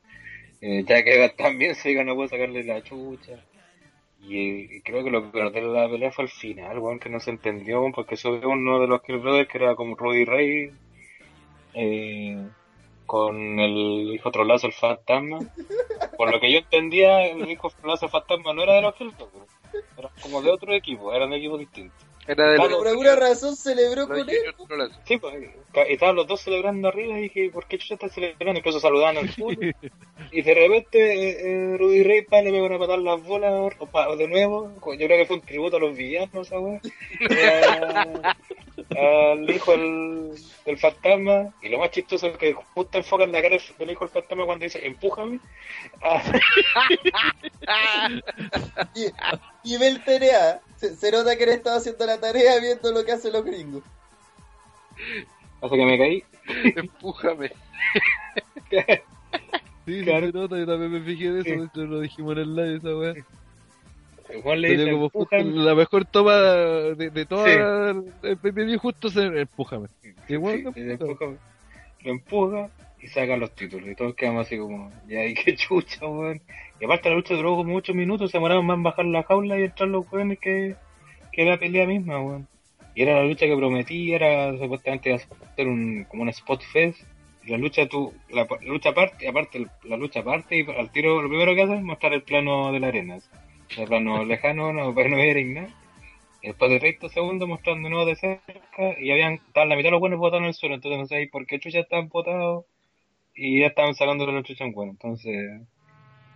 Eh, 0.61 0.83
ya 0.87 1.03
que 1.03 1.29
también 1.37 1.75
se 1.75 1.93
ganó 1.93 2.15
puede 2.15 2.29
sacarle 2.29 2.63
la 2.63 2.81
chucha. 2.81 3.39
Y, 4.21 4.37
eh, 4.77 4.81
creo 4.83 5.03
que 5.03 5.11
lo 5.11 5.31
peor 5.31 5.51
de 5.51 5.61
la 5.61 5.87
pelea 5.87 6.11
fue 6.11 6.25
el 6.25 6.31
final, 6.31 6.79
weón, 6.79 6.99
que 6.99 7.09
no 7.09 7.19
se 7.19 7.29
entendió, 7.29 7.79
weón, 7.79 7.91
porque 7.91 8.17
subió 8.17 8.49
uno 8.49 8.79
de 8.79 8.87
los 8.87 9.01
Kill 9.03 9.19
Brothers 9.19 9.47
que 9.47 9.59
era 9.59 9.75
como 9.75 9.95
Rudy 9.95 10.25
Ray, 10.25 10.71
eh, 11.75 12.47
con 13.05 13.59
el 13.59 14.15
hijo 14.15 14.31
trolazo, 14.31 14.65
el 14.67 14.73
fantasma. 14.73 15.39
Por 16.17 16.31
lo 16.31 16.39
que 16.39 16.51
yo 16.51 16.57
entendía, 16.59 17.27
el 17.27 17.49
hijo 17.49 17.69
trolazo, 17.69 18.05
el 18.05 18.11
fantasma 18.11 18.53
no 18.53 18.63
era 18.63 18.73
de 18.73 18.81
los 18.81 18.95
Kill 18.95 19.11
Brothers, 19.11 19.53
era 19.97 20.09
como 20.23 20.41
de 20.41 20.49
otro 20.49 20.73
equipo, 20.73 21.13
eran 21.13 21.29
de 21.29 21.37
equipos 21.37 21.59
distintos. 21.59 22.14
Era 22.27 22.51
de 22.51 22.57
por 22.57 22.87
alguna 22.87 23.15
razón 23.15 23.55
celebró 23.55 24.07
con 24.07 24.17
él. 24.27 24.27
Sí, 25.05 25.17
pues, 25.17 25.35
estaban 25.89 26.15
los 26.15 26.25
dos 26.25 26.41
celebrando 26.41 26.87
arriba 26.87 27.19
y 27.19 27.23
dije, 27.23 27.49
¿por 27.51 27.67
qué 27.67 27.77
chucha 27.77 27.93
están 27.95 28.09
celebrando? 28.09 28.57
Incluso 28.59 28.79
saludando 28.79 29.21
al 29.21 29.29
público. 29.29 29.77
Y 30.31 30.41
de 30.41 30.53
repente 30.55 30.97
eh, 30.99 31.37
eh, 31.73 31.77
Rudy 31.77 32.03
Ray 32.03 32.23
pa, 32.23 32.41
le 32.41 32.51
pegó 32.51 32.65
una 32.65 32.79
patada 32.79 32.97
las 32.97 33.23
bolas 33.23 33.73
o 33.77 33.85
pa- 33.85 34.15
de 34.15 34.27
nuevo. 34.27 34.71
Yo 34.97 35.05
creo 35.05 35.17
que 35.19 35.25
fue 35.25 35.35
un 35.35 35.41
tributo 35.43 35.77
a 35.77 35.79
los 35.79 35.95
villanos, 35.95 36.47
esa 36.47 36.59
weá. 36.59 36.81
Eh, 37.29 38.74
al 38.91 39.49
hijo 39.49 39.71
del, 39.71 40.31
del 40.65 40.77
fantasma. 40.77 41.53
Y 41.61 41.69
lo 41.69 41.79
más 41.79 41.91
chistoso 41.91 42.27
es 42.27 42.37
que 42.37 42.53
justo 42.53 42.97
enfocan 42.97 43.31
la 43.31 43.41
cara 43.41 43.57
del 43.79 43.91
hijo 43.91 44.05
del 44.05 44.09
fantasma 44.13 44.45
cuando 44.45 44.63
dice, 44.65 44.85
empújame. 44.85 45.39
Y, 48.95 49.05
y 49.73 49.77
ve 49.77 49.87
el 49.87 50.03
TNA. 50.03 50.59
Se, 50.77 50.95
se 50.95 51.11
nota 51.11 51.35
que 51.37 51.43
él 51.43 51.49
estaba 51.51 51.77
haciendo 51.77 52.05
la 52.05 52.19
tarea 52.19 52.59
viendo 52.59 52.91
lo 52.91 53.03
que 53.05 53.11
hacen 53.13 53.33
los 53.33 53.43
gringos. 53.45 53.83
hace 55.61 55.75
que 55.75 55.85
me 55.85 55.97
caí. 55.97 56.23
Empújame. 56.75 57.51
Sí, 59.85 60.03
Claro. 60.03 60.25
se 60.31 60.33
nota, 60.33 60.57
yo 60.57 60.65
también 60.65 60.91
me 60.93 61.01
fijé 61.01 61.31
de 61.31 61.41
eso, 61.41 61.69
Sí. 61.71 61.81
lo 61.81 61.99
dijimos 61.99 62.31
en 62.33 62.39
el 62.39 62.55
live 62.55 62.77
esa 62.77 62.95
weá. 62.97 63.13
El 64.29 64.41
Juan 64.41 64.61
le 64.61 64.69
Tenía 64.69 64.85
dice, 64.85 64.91
como 64.95 65.09
justo 65.09 65.35
empújame. 65.35 65.63
la 65.65 65.75
mejor 65.75 66.05
toma 66.05 66.33
de, 66.35 67.09
de 67.11 67.25
toda 67.25 67.93
Sí. 67.93 67.99
el 68.23 68.37
pay 68.37 68.75
justo 68.77 69.09
se 69.09 69.21
empújame. 69.23 69.87
Sí, 70.27 70.33
empuja, 70.35 71.25
lo 72.03 72.11
empuja 72.11 72.69
y 73.01 73.07
saca 73.07 73.37
los 73.37 73.51
títulos. 73.53 73.87
Y 73.87 73.95
todos 73.95 74.15
quedamos 74.15 74.47
así 74.47 74.57
como, 74.57 74.91
ya, 75.07 75.25
y 75.25 75.33
qué 75.35 75.55
chucha, 75.55 76.05
weón. 76.07 76.41
Y 76.79 76.85
aparte 76.85 77.09
la 77.09 77.15
lucha 77.15 77.35
duró 77.35 77.55
como 77.55 77.75
8 77.75 77.93
minutos, 77.93 78.31
se 78.31 78.37
demoraron 78.37 78.65
más 78.65 78.77
en 78.77 78.83
bajar 78.83 79.05
la 79.05 79.23
jaula 79.23 79.59
y 79.59 79.63
entrar 79.63 79.89
los 79.89 80.11
weones 80.11 80.39
que, 80.39 80.75
que 81.31 81.45
la 81.45 81.57
pelea 81.57 81.85
misma, 81.85 82.19
weón. 82.19 82.47
Y 82.95 83.03
era 83.03 83.15
la 83.15 83.23
lucha 83.25 83.45
que 83.45 83.55
prometí, 83.55 84.13
era 84.13 84.57
supuestamente 84.57 85.19
ser 85.55 85.67
un, 85.67 86.05
como 86.05 86.23
un 86.23 86.29
spot 86.29 86.61
fest. 86.71 86.99
Y 87.45 87.51
la 87.51 87.57
lucha, 87.57 87.87
tú, 87.87 88.11
la, 88.29 88.47
la 88.49 88.67
lucha 88.67 88.89
aparte, 88.89 89.27
aparte, 89.27 89.67
la 89.83 89.97
lucha 89.97 90.21
aparte, 90.21 90.57
y 90.57 90.65
al 90.71 90.89
tiro 90.91 91.21
lo 91.21 91.29
primero 91.29 91.53
que 91.53 91.61
hacen 91.61 91.77
es 91.77 91.83
mostrar 91.83 92.13
el 92.13 92.23
plano 92.23 92.71
de 92.71 92.79
la 92.79 92.87
arena. 92.87 93.17
El 93.77 93.87
plano 93.87 94.23
lejano, 94.25 94.73
no, 94.73 94.93
para 94.93 95.09
no 95.09 95.17
ver 95.17 95.45
nada. 95.45 95.69
Y 96.41 96.47
después 96.47 96.69
de 96.71 96.79
30 96.79 97.09
segundos 97.09 97.47
mostrando 97.47 97.87
de 97.87 97.89
nuevo 97.89 98.05
de 98.05 98.15
cerca 98.15 98.99
y 98.99 99.11
habían, 99.11 99.33
estaban 99.33 99.69
la 99.69 99.75
mitad 99.75 99.87
de 99.87 99.91
los 99.91 99.99
buenos 99.99 100.19
botados 100.19 100.41
en 100.43 100.47
el 100.47 100.53
suelo, 100.53 100.75
entonces 100.75 100.99
no 100.99 101.05
sé 101.07 101.27
por 101.31 101.45
qué 101.47 101.59
chucha 101.59 101.79
estaban 101.79 102.07
botados 102.09 102.65
y 103.35 103.61
ya 103.61 103.67
estaban 103.67 103.95
sacando 103.95 104.25
los 104.25 104.43
chucha 104.43 104.63
en 104.63 104.71
bueno, 104.73 104.91
entonces 104.91 105.61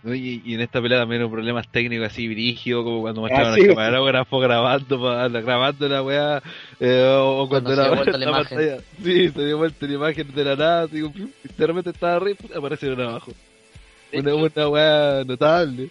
Oye, 0.06 0.42
y 0.46 0.54
en 0.54 0.62
esta 0.62 0.82
pelea 0.82 1.00
también 1.00 1.22
hubo 1.24 1.32
problemas 1.32 1.68
técnicos 1.70 2.08
así 2.08 2.30
brígidos, 2.30 2.86
como 2.86 3.02
cuando 3.02 3.20
mostraban 3.20 3.52
Ah, 3.52 3.56
sí. 3.56 3.62
al 3.64 3.68
camarógrafo 3.68 4.40
grabando, 4.40 5.02
pa- 5.02 5.28
grabando 5.28 5.90
la 5.90 6.02
weá, 6.02 6.42
eh, 6.80 7.04
o, 7.20 7.42
o 7.44 7.50
cuando, 7.50 7.70
Cuando 7.76 7.84
se 7.84 7.90
la, 7.90 7.96
vuelta 7.96 8.18
la 8.18 8.32
pantalla, 8.32 8.78
sí, 9.04 9.30
se 9.30 9.46
dio 9.46 9.58
vuelta 9.58 9.86
la 9.86 9.94
imagen 9.94 10.34
de 10.34 10.44
la 10.46 10.56
nada, 10.56 10.84
así, 10.84 11.02
como, 11.02 11.14
y 11.18 11.32
de 11.58 11.68
repente 11.68 11.90
estaba 11.90 12.16
arriba, 12.16 12.38
y 12.50 12.58
aparecieron 12.58 13.02
abajo. 13.02 13.34
Una, 14.14 14.36
una 14.36 14.70
weá 14.70 15.24
notable. 15.26 15.90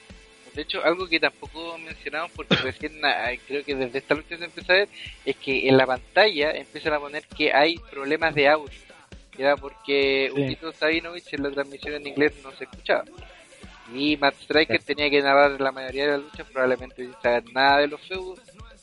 De 0.58 0.62
hecho, 0.62 0.84
algo 0.84 1.06
que 1.06 1.20
tampoco 1.20 1.78
mencionamos, 1.78 2.32
porque 2.32 2.56
recién 2.64 3.00
ah, 3.04 3.30
creo 3.46 3.62
que 3.62 3.76
desde 3.76 3.98
esta 3.98 4.16
lucha 4.16 4.36
se 4.36 4.44
empieza 4.44 4.72
a 4.72 4.76
ver, 4.76 4.88
es 5.24 5.36
que 5.36 5.68
en 5.68 5.76
la 5.76 5.86
pantalla 5.86 6.50
empiezan 6.50 6.94
a 6.94 6.98
poner 6.98 7.22
que 7.28 7.52
hay 7.52 7.78
problemas 7.78 8.34
de 8.34 8.48
audio. 8.48 8.76
Era 9.38 9.56
porque 9.56 10.32
Sí. 10.34 10.42
Ukito 10.42 10.72
Sabinovich 10.72 11.32
en 11.32 11.44
la 11.44 11.52
transmisión 11.52 11.94
en 11.94 12.08
inglés 12.08 12.32
no 12.42 12.50
se 12.56 12.64
escuchaba. 12.64 13.04
Y 13.94 14.16
Matt 14.16 14.34
Striker 14.40 14.82
tenía 14.82 15.08
que 15.08 15.22
narrar 15.22 15.60
la 15.60 15.70
mayoría 15.70 16.06
de 16.06 16.10
las 16.10 16.22
luchas, 16.22 16.48
probablemente 16.50 17.04
sin 17.04 17.14
saber 17.22 17.44
nada 17.52 17.78
de 17.78 17.86
los 17.86 18.00
feudos, 18.08 18.40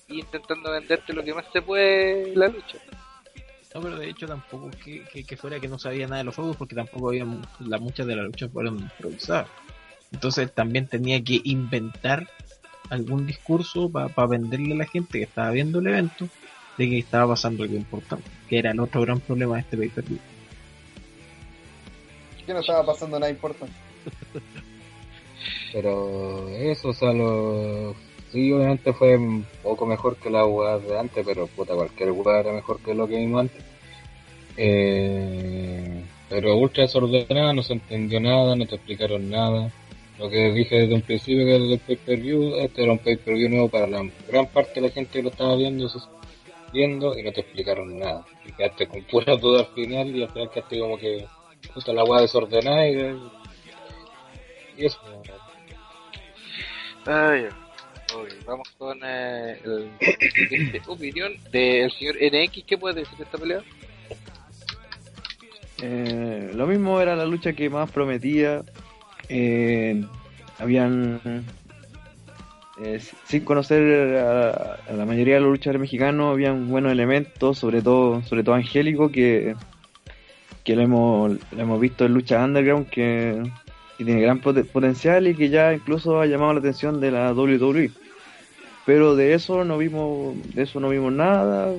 y 0.08 0.20
intentando 0.22 0.72
venderte 0.72 1.12
lo 1.12 1.26
que 1.26 1.34
más 1.34 1.46
se 1.52 1.62
puede 1.62 2.34
la 2.38 2.48
lucha. 2.48 2.78
No, 3.74 3.82
pero 3.82 3.98
de 3.98 4.10
hecho 4.12 4.28
tampoco 4.28 4.72
que, 4.82 5.04
que, 5.12 5.26
que 5.26 5.36
fuera 5.36 5.60
que 5.60 5.68
no 5.68 5.78
sabía 5.78 6.08
nada 6.08 6.20
de 6.20 6.24
los 6.24 6.36
juegos 6.36 6.56
porque 6.56 6.74
tampoco 6.74 7.10
había 7.10 7.26
la, 7.60 7.80
muchas 7.80 8.08
de 8.08 8.16
las 8.16 8.28
luchas 8.28 8.50
fueron 8.50 8.80
improvisadas. 8.80 9.50
Entonces 10.16 10.50
también 10.54 10.88
tenía 10.88 11.22
que 11.22 11.42
inventar 11.44 12.30
algún 12.90 13.28
discurso 13.28 13.90
para 13.90 14.28
venderle 14.28 14.74
a 14.74 14.78
la 14.78 14.86
gente 14.86 15.18
que 15.18 15.26
estaba 15.26 15.52
viendo 15.52 15.80
el 15.80 15.88
evento 15.88 16.30
de 16.78 16.90
que 16.90 17.00
estaba 17.00 17.34
pasando 17.34 17.64
algo 17.64 17.76
importante, 17.76 18.24
que 18.48 18.60
era 18.60 18.72
el 18.72 18.80
otro 18.80 19.02
gran 19.02 19.20
problema 19.20 19.56
de 19.56 19.62
este 19.62 19.76
pay-per-view. 19.76 20.20
Que 22.46 22.54
no 22.54 22.62
estaba 22.62 22.86
pasando 22.86 23.20
nada 23.20 23.30
importante. 23.30 23.76
Pero 25.74 26.48
eso, 26.48 26.90
o 26.90 26.94
sea, 26.94 27.12
lo... 27.12 27.94
sí, 28.32 28.54
obviamente 28.54 28.94
fue 28.94 29.18
un 29.18 29.46
poco 29.62 29.86
mejor 29.86 30.16
que 30.16 30.30
la 30.30 30.46
weá 30.46 30.78
de 30.80 30.98
antes, 30.98 31.26
pero 31.26 31.48
puta, 31.48 31.76
cualquier 31.76 32.12
weá 32.12 32.40
era 32.40 32.54
mejor 32.54 32.80
que 32.80 32.94
lo 32.94 33.06
que 33.06 33.18
vimos 33.18 33.42
antes. 33.42 33.64
Eh, 34.56 36.04
pero 36.30 36.56
ultra 36.56 36.84
desordenada, 36.84 37.52
no 37.52 37.64
se 37.64 37.74
entendió 37.74 38.22
nada, 38.22 38.56
no 38.56 38.66
te 38.66 38.76
explicaron 38.76 39.30
nada. 39.30 39.74
Lo 40.18 40.30
que 40.30 40.52
dije 40.54 40.76
desde 40.82 40.94
un 40.96 41.02
principio 41.02 41.46
que 41.46 41.56
era 41.56 41.64
el 41.64 41.80
pay-per-view, 41.80 42.56
este 42.58 42.84
era 42.84 42.92
un 42.94 43.00
pay-per-view 43.00 43.50
nuevo 43.50 43.70
para 43.70 43.86
la 43.88 44.02
gran 44.28 44.48
parte 44.48 44.76
de 44.76 44.88
la 44.88 44.94
gente 44.94 45.12
que 45.14 45.24
lo 45.24 45.30
estaba 45.30 45.56
viendo. 45.56 45.88
eso- 45.88 46.10
entiendo 46.68 47.18
y 47.18 47.24
no 47.24 47.32
te 47.32 47.42
explicaron 47.42 47.98
nada. 48.00 48.26
Y 48.46 48.52
quedaste 48.52 48.88
con 48.88 49.02
pura 49.12 49.36
duda 49.38 49.62
al 49.62 49.68
final 49.68 50.16
y 50.16 50.24
al 50.24 50.30
final 50.32 50.50
quedaste 50.52 50.80
como 50.80 50.98
que 50.98 51.26
puta 51.74 51.94
la 51.94 52.04
weá 52.04 52.22
desordenada 52.22 52.88
y, 52.88 53.18
y 54.78 54.86
eso. 54.86 55.00
Ah. 57.06 57.36
Ok, 58.14 58.30
vamos 58.46 58.70
con 58.78 59.00
eh, 59.04 59.60
el, 59.64 59.90
siguiente 60.32 60.82
opinión 60.88 61.34
del 61.52 61.92
señor 61.92 62.16
NX. 62.22 62.64
¿Qué 62.66 62.78
puede 62.78 63.02
decir 63.02 63.18
de 63.18 63.24
esta 63.24 63.38
pelea? 63.38 63.62
Eh, 65.82 66.52
lo 66.54 66.68
mismo 66.68 67.02
era 67.02 67.16
la 67.16 67.26
lucha 67.26 67.54
que 67.54 67.70
más 67.70 67.92
prometía. 67.92 68.64
Eh, 69.30 70.04
habían, 70.60 71.20
eh, 72.82 73.02
sin 73.26 73.44
conocer 73.44 74.18
a, 74.18 74.78
la 74.94 75.06
mayoría 75.06 75.36
de 75.36 75.42
los 75.42 75.50
luchadores 75.50 75.82
mexicanos, 75.82 76.32
habían 76.32 76.70
buenos 76.70 76.92
elementos, 76.92 77.58
sobre 77.58 77.82
todo, 77.82 78.22
sobre 78.24 78.44
todo 78.44 78.56
Angélico, 78.56 79.12
que, 79.12 79.56
que 80.64 80.76
lo 80.76 80.82
hemos, 80.82 81.32
lo 81.52 81.62
hemos 81.62 81.80
visto 81.80 82.06
en 82.06 82.14
lucha 82.14 82.44
underground, 82.44 82.90
que, 82.90 83.42
tiene 83.98 84.20
gran 84.20 84.42
pote- 84.42 84.64
potencial 84.64 85.28
y 85.28 85.36
que 85.36 85.50
ya 85.50 85.74
incluso 85.74 86.20
ha 86.20 86.26
llamado 86.26 86.54
la 86.54 86.60
atención 86.60 87.00
de 87.00 87.12
la 87.12 87.34
WWE. 87.34 87.92
Pero 88.86 89.16
de 89.16 89.34
eso 89.34 89.64
no 89.64 89.78
vimos, 89.78 90.36
de 90.54 90.64
eso 90.64 90.80
no 90.80 90.90
vimos 90.90 91.12
nada. 91.12 91.74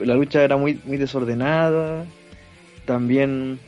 La 0.00 0.14
lucha 0.14 0.42
era 0.42 0.56
muy, 0.56 0.78
muy 0.84 0.96
desordenada. 0.96 2.04
También, 2.84 3.58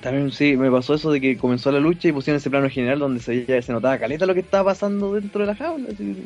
también 0.00 0.30
sí, 0.32 0.56
me 0.56 0.70
pasó 0.70 0.94
eso 0.94 1.10
de 1.10 1.20
que 1.20 1.36
comenzó 1.36 1.70
la 1.72 1.80
lucha 1.80 2.08
y 2.08 2.12
pusieron 2.12 2.38
ese 2.38 2.50
plano 2.50 2.68
general 2.70 2.98
donde 2.98 3.20
se, 3.20 3.62
se 3.62 3.72
notaba 3.72 3.98
caleta 3.98 4.26
lo 4.26 4.34
que 4.34 4.40
estaba 4.40 4.70
pasando 4.72 5.14
dentro 5.14 5.40
de 5.40 5.46
la 5.48 5.54
jaula. 5.56 5.88
así. 5.92 6.16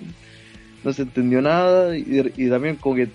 No 0.85 0.93
se 0.93 1.03
entendió 1.03 1.41
nada 1.43 1.97
y, 1.97 2.33
y 2.37 2.49
también 2.51 2.77
como 2.77 2.97
que 2.97 3.09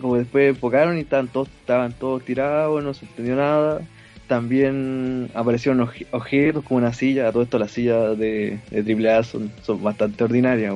como 0.00 0.16
después 0.16 0.48
enfocaron 0.50 0.96
y 0.98 1.02
estaban 1.02 1.28
todos, 1.28 1.48
estaban 1.60 1.92
todos 1.92 2.24
tirados, 2.24 2.82
no 2.82 2.92
se 2.94 3.04
entendió 3.04 3.36
nada. 3.36 3.80
También 4.26 5.30
aparecieron 5.34 5.86
obje- 5.86 6.06
objetos 6.10 6.64
como 6.64 6.78
una 6.78 6.92
silla, 6.92 7.28
a 7.28 7.32
todo 7.32 7.42
esto 7.42 7.58
las 7.58 7.70
sillas 7.70 8.18
de, 8.18 8.58
de 8.70 9.10
AAA 9.10 9.22
son, 9.24 9.52
son 9.62 9.82
bastante 9.82 10.24
ordinarias. 10.24 10.74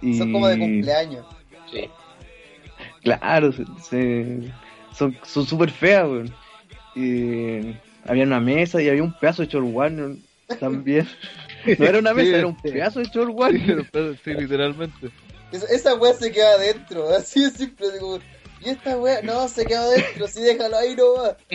Sí. 0.00 0.18
Son 0.18 0.32
como 0.32 0.48
de 0.48 0.56
Y- 0.56 0.58
cumpleaños. 0.58 1.26
Sí. 1.70 1.88
Claro, 3.02 3.52
se, 3.52 3.64
se- 3.88 4.50
son 4.96 5.16
son 5.24 5.46
súper 5.46 5.70
feas, 5.70 6.04
weón. 6.08 6.34
Y 6.96 7.74
había 8.06 8.24
una 8.24 8.40
mesa 8.40 8.80
y 8.80 8.88
había 8.88 9.02
un 9.02 9.12
pedazo 9.18 9.42
de 9.42 9.48
George 9.48 9.70
Warner 9.70 10.16
también. 10.60 11.08
No 11.78 11.86
era 11.86 11.98
una 11.98 12.12
mesa, 12.12 12.28
Sí, 12.28 12.34
era 12.34 12.46
un 12.46 12.60
pedazo 12.60 12.98
de 13.00 13.06
Sí, 13.06 13.18
Warner. 13.18 13.90
sí, 14.22 14.34
literalmente. 14.34 15.08
Esa, 15.50 15.66
esa 15.74 15.94
weá 15.94 16.12
se 16.12 16.30
queda 16.30 16.52
adentro, 16.56 17.08
así 17.16 17.42
de 17.42 17.50
simple. 17.52 17.90
Digo, 17.90 18.18
y 18.60 18.68
esta 18.68 18.98
weá, 18.98 19.22
no, 19.22 19.48
se 19.48 19.64
queda 19.64 19.80
adentro, 19.84 20.28
sí, 20.28 20.42
déjalo 20.42 20.76
ahí 20.76 20.94
nomás. 20.94 21.36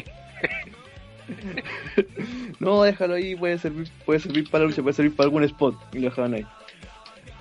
No, 2.60 2.82
déjalo 2.84 3.14
ahí, 3.16 3.36
puede 3.36 3.58
servir, 3.60 3.88
puede 4.06 4.20
servir 4.20 4.50
para 4.50 4.64
la 4.64 4.70
lucha, 4.72 4.82
puede 4.82 4.96
servir 4.96 5.16
para 5.16 5.26
algún 5.26 5.44
spot. 5.44 5.76
Y 5.94 6.00
lo 6.00 6.10
dejaban 6.10 6.34
ahí. 6.34 6.46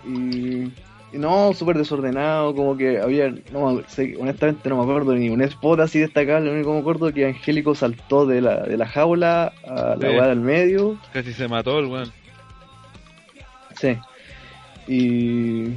Y 0.07 0.71
no, 1.13 1.53
súper 1.55 1.79
desordenado, 1.79 2.55
como 2.55 2.77
que 2.77 2.99
había, 3.01 3.33
no, 3.53 3.81
sé- 3.89 4.17
honestamente 4.21 4.69
no 4.69 4.77
me 4.77 4.83
acuerdo 4.83 5.15
ni 5.15 5.29
un 5.31 5.43
spot 5.43 5.81
así 5.81 5.99
destacable, 5.99 6.47
lo 6.49 6.55
único 6.55 6.69
que 6.71 6.75
me 6.75 6.81
acuerdo 6.81 7.09
es 7.09 7.15
que 7.15 7.27
Angélico 7.27 7.75
saltó 7.75 8.27
de 8.27 8.41
la, 8.41 8.61
de 8.63 8.77
la 8.77 8.87
jaula 8.87 9.53
a 9.67 9.97
la 9.99 10.11
weá 10.11 10.27
del 10.29 10.41
medio. 10.41 10.99
Casi 11.13 11.33
se 11.33 11.49
mató 11.49 11.79
el 11.79 11.87
weón. 11.87 12.13
Sí. 13.81 13.97
Y. 14.87 15.69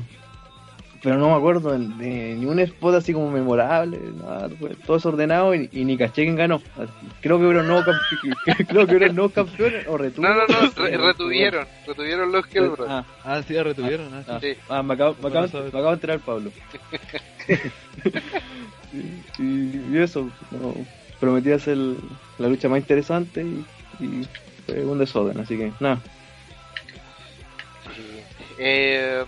Pero 1.03 1.17
no 1.17 1.29
me 1.31 1.35
acuerdo 1.35 1.71
de, 1.71 1.79
de 1.79 2.35
ni 2.35 2.45
un 2.45 2.59
spot 2.59 2.93
así 2.93 3.11
como 3.11 3.31
memorable, 3.31 3.99
nada, 4.21 4.49
fue 4.59 4.75
todo 4.85 4.97
desordenado 4.97 5.55
y, 5.55 5.67
y 5.73 5.83
ni 5.83 5.97
caché 5.97 6.23
quién 6.23 6.35
ganó. 6.35 6.61
Creo 7.21 7.39
que 7.39 7.45
hubo 7.45 7.53
nuevos 7.53 7.85
campeones, 7.85 8.37
creo 8.67 8.85
que 8.85 8.95
hubo 8.97 9.07
nuevos 9.13 9.31
campeones 9.33 9.87
o 9.87 9.97
retuvo. 9.97 10.27
No, 10.27 10.35
no, 10.35 10.45
no, 10.47 10.71
re- 10.75 10.97
retuvieron. 10.97 11.65
Retuvieron 11.87 12.31
los 12.31 12.45
Hellbros. 12.53 12.87
Ah, 12.87 13.03
Ah, 13.23 13.41
sí, 13.47 13.53
la 13.53 13.63
retuvieron. 13.63 14.13
ah, 14.13 14.21
sí. 14.23 14.31
ah, 14.31 14.39
Sí. 14.41 14.53
ah, 14.69 14.83
me, 14.83 14.93
acabo, 14.93 15.15
me, 15.21 15.29
acabo, 15.29 15.47
Bueno, 15.47 15.59
me 15.63 15.67
acabo 15.69 15.87
de 15.87 15.93
enterar, 15.93 16.19
Pablo. 16.19 16.51
y, 18.93 19.41
y- 19.43 19.85
y 19.91 19.97
eso, 19.97 20.29
no, 20.51 20.75
prometía 21.19 21.57
ser 21.57 21.77
la 22.37 22.47
lucha 22.47 22.69
más 22.69 22.79
interesante 22.79 23.41
y, 23.41 23.65
y 24.05 24.27
fue 24.67 24.85
un 24.85 24.99
desorden, 24.99 25.39
así 25.39 25.57
que 25.57 25.71
nada. 25.79 25.99
Eh, 28.59 29.23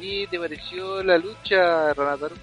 ¿Qué 0.00 0.26
te 0.30 0.38
pareció 0.38 1.02
la 1.02 1.18
lucha, 1.18 1.92
Ranataro? 1.92 2.34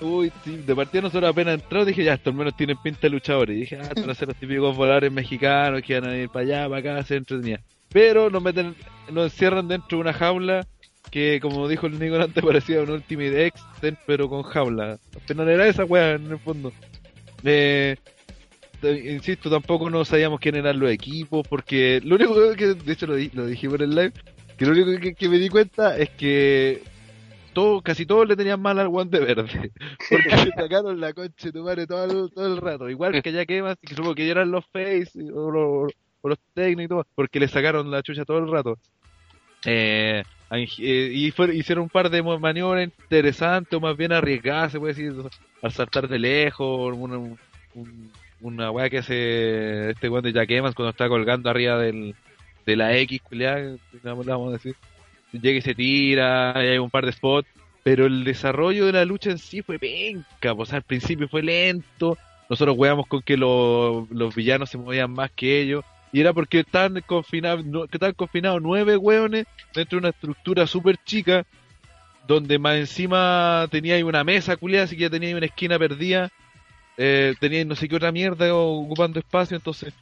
Uy, 0.00 0.32
sí, 0.44 0.56
de 0.56 0.76
partida 0.76 1.02
nosotros 1.02 1.30
apenas 1.30 1.54
entramos 1.54 1.86
dije, 1.86 2.04
ya, 2.04 2.14
estos 2.14 2.32
menos 2.32 2.56
tienen 2.56 2.76
pinta 2.78 3.00
de 3.02 3.10
luchadores. 3.10 3.56
Y 3.56 3.60
dije, 3.60 3.78
ah, 3.82 3.90
van 3.94 4.10
a 4.10 4.14
ser 4.14 4.28
los 4.28 4.36
típicos 4.36 4.76
voladores 4.76 5.12
mexicanos 5.12 5.82
que 5.82 6.00
van 6.00 6.10
a 6.10 6.16
ir 6.16 6.28
para 6.28 6.44
allá, 6.44 6.68
para 6.68 6.78
acá, 6.78 6.96
a 6.98 7.04
ser 7.04 7.18
entretenidas. 7.18 7.62
Pero 7.90 8.30
nos 8.30 8.42
meten, 8.42 8.74
nos 9.10 9.32
encierran 9.32 9.68
dentro 9.68 9.98
de 9.98 10.02
una 10.02 10.12
jaula 10.12 10.66
que, 11.10 11.40
como 11.40 11.68
dijo 11.68 11.86
el 11.86 11.98
Nico 11.98 12.16
antes, 12.16 12.44
parecía 12.44 12.82
un 12.82 12.90
Ultimate 12.90 13.46
X, 13.46 13.62
pero 14.06 14.28
con 14.28 14.42
jaula. 14.44 14.98
No 15.34 15.42
era 15.48 15.66
esa 15.66 15.84
weá, 15.84 16.12
en 16.12 16.30
el 16.30 16.38
fondo. 16.38 16.72
Eh, 17.44 17.96
insisto, 18.82 19.50
tampoco 19.50 19.90
no 19.90 20.04
sabíamos 20.04 20.40
quién 20.40 20.54
eran 20.54 20.78
los 20.78 20.90
equipos, 20.90 21.46
porque 21.48 22.00
lo 22.04 22.16
único 22.16 22.54
que, 22.54 22.74
de 22.74 22.92
hecho 22.92 23.06
lo 23.06 23.16
dije 23.16 23.68
por 23.68 23.82
el 23.82 23.90
live, 23.90 24.12
que 24.58 24.66
lo 24.66 24.72
único 24.72 25.16
que, 25.16 25.28
me 25.28 25.38
di 25.38 25.48
cuenta 25.48 25.96
es 25.96 26.10
que 26.10 26.82
todo, 27.52 27.80
casi 27.80 28.04
todos 28.06 28.28
le 28.28 28.36
tenían 28.36 28.60
mal 28.60 28.78
al 28.78 28.88
guante 28.88 29.18
verde. 29.20 29.70
Porque 30.10 30.36
le 30.44 30.50
sacaron 30.52 31.00
la 31.00 31.12
concha 31.12 31.46
de 31.46 31.52
tu 31.52 31.62
madre 31.64 31.86
todo 31.86 32.04
el, 32.04 32.30
todo 32.32 32.46
el 32.46 32.60
rato. 32.60 32.88
Igual 32.90 33.22
que 33.22 33.32
ya 33.32 33.46
quemas, 33.46 33.76
que 33.80 33.94
supongo 33.94 34.14
que 34.14 34.28
eran 34.28 34.50
los 34.50 34.64
face 34.66 35.10
o 35.32 35.50
los, 35.50 35.92
o 36.20 36.28
los 36.28 36.38
técnicos, 36.54 37.06
porque 37.14 37.40
le 37.40 37.48
sacaron 37.48 37.90
la 37.90 38.02
chucha 38.02 38.24
todo 38.24 38.38
el 38.38 38.50
rato. 38.50 38.78
Eh, 39.64 40.22
eh, 40.50 41.10
y 41.12 41.30
fue- 41.30 41.54
hicieron 41.54 41.84
un 41.84 41.88
par 41.90 42.10
de 42.10 42.22
maniobras 42.22 42.84
interesantes, 42.84 43.72
o 43.74 43.80
más 43.80 43.96
bien 43.96 44.12
arriesgadas, 44.12 44.72
se 44.72 44.78
puede 44.78 44.94
decir, 44.94 45.14
al 45.62 45.72
saltar 45.72 46.08
de 46.08 46.18
lejos, 46.18 46.94
una, 46.96 47.18
un- 47.18 48.10
una 48.40 48.70
weá 48.70 48.88
que 48.88 48.98
hace 48.98 49.90
este 49.90 50.08
weón 50.08 50.22
de 50.22 50.32
Jack 50.32 50.50
Evans 50.50 50.74
cuando 50.74 50.90
está 50.90 51.08
colgando 51.08 51.50
arriba 51.50 51.76
del, 51.78 52.14
de 52.68 52.76
la 52.76 52.94
X, 52.98 53.22
culiá, 53.22 53.56
vamos 54.02 54.48
a 54.48 54.52
decir. 54.52 54.76
Llega 55.32 55.58
y 55.58 55.62
se 55.62 55.74
tira, 55.74 56.52
y 56.56 56.68
hay 56.68 56.78
un 56.78 56.90
par 56.90 57.06
de 57.06 57.12
spots, 57.12 57.48
pero 57.82 58.06
el 58.06 58.24
desarrollo 58.24 58.86
de 58.86 58.92
la 58.92 59.04
lucha 59.04 59.30
en 59.30 59.38
sí 59.38 59.62
fue 59.62 59.78
penca, 59.78 60.54
pues, 60.54 60.68
o 60.68 60.70
sea, 60.70 60.76
al 60.76 60.82
principio 60.82 61.28
fue 61.28 61.42
lento, 61.42 62.18
nosotros 62.48 62.76
weamos 62.76 63.06
con 63.06 63.22
que 63.22 63.36
los, 63.36 64.10
los 64.10 64.34
villanos 64.34 64.68
se 64.70 64.78
movían 64.78 65.10
más 65.10 65.30
que 65.30 65.60
ellos, 65.60 65.84
y 66.12 66.20
era 66.20 66.32
porque 66.32 66.60
estaban 66.60 67.02
confinados, 67.06 67.64
que 67.90 68.42
nueve 68.60 68.96
weones 68.96 69.46
dentro 69.74 69.96
de 69.96 70.00
una 70.00 70.08
estructura 70.10 70.66
súper 70.66 70.98
chica, 71.04 71.46
donde 72.26 72.58
más 72.58 72.76
encima 72.76 73.66
tenía 73.70 73.94
ahí 73.94 74.02
una 74.02 74.24
mesa 74.24 74.56
culiada, 74.56 74.84
así 74.84 74.96
que 74.96 75.02
ya 75.02 75.10
tenía 75.10 75.30
ahí 75.30 75.34
una 75.34 75.46
esquina 75.46 75.78
perdida, 75.78 76.30
eh, 76.98 77.34
no 77.66 77.74
sé 77.74 77.88
qué 77.88 77.96
otra 77.96 78.12
mierda 78.12 78.54
ocupando 78.54 79.18
espacio, 79.18 79.56
entonces 79.56 79.94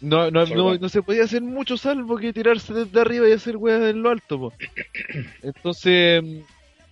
no, 0.00 0.30
no, 0.30 0.44
no, 0.56 0.74
no 0.80 0.88
se 0.88 1.02
podía 1.02 1.24
hacer 1.24 1.42
mucho 1.42 1.76
salvo 1.76 2.16
que 2.16 2.32
tirarse 2.32 2.72
desde 2.74 3.00
arriba 3.00 3.28
y 3.28 3.32
hacer 3.32 3.56
weas 3.56 3.82
en 3.82 4.02
lo 4.02 4.10
alto, 4.10 4.38
po. 4.38 4.52
Entonces, 5.42 6.22
mm, 6.22 6.38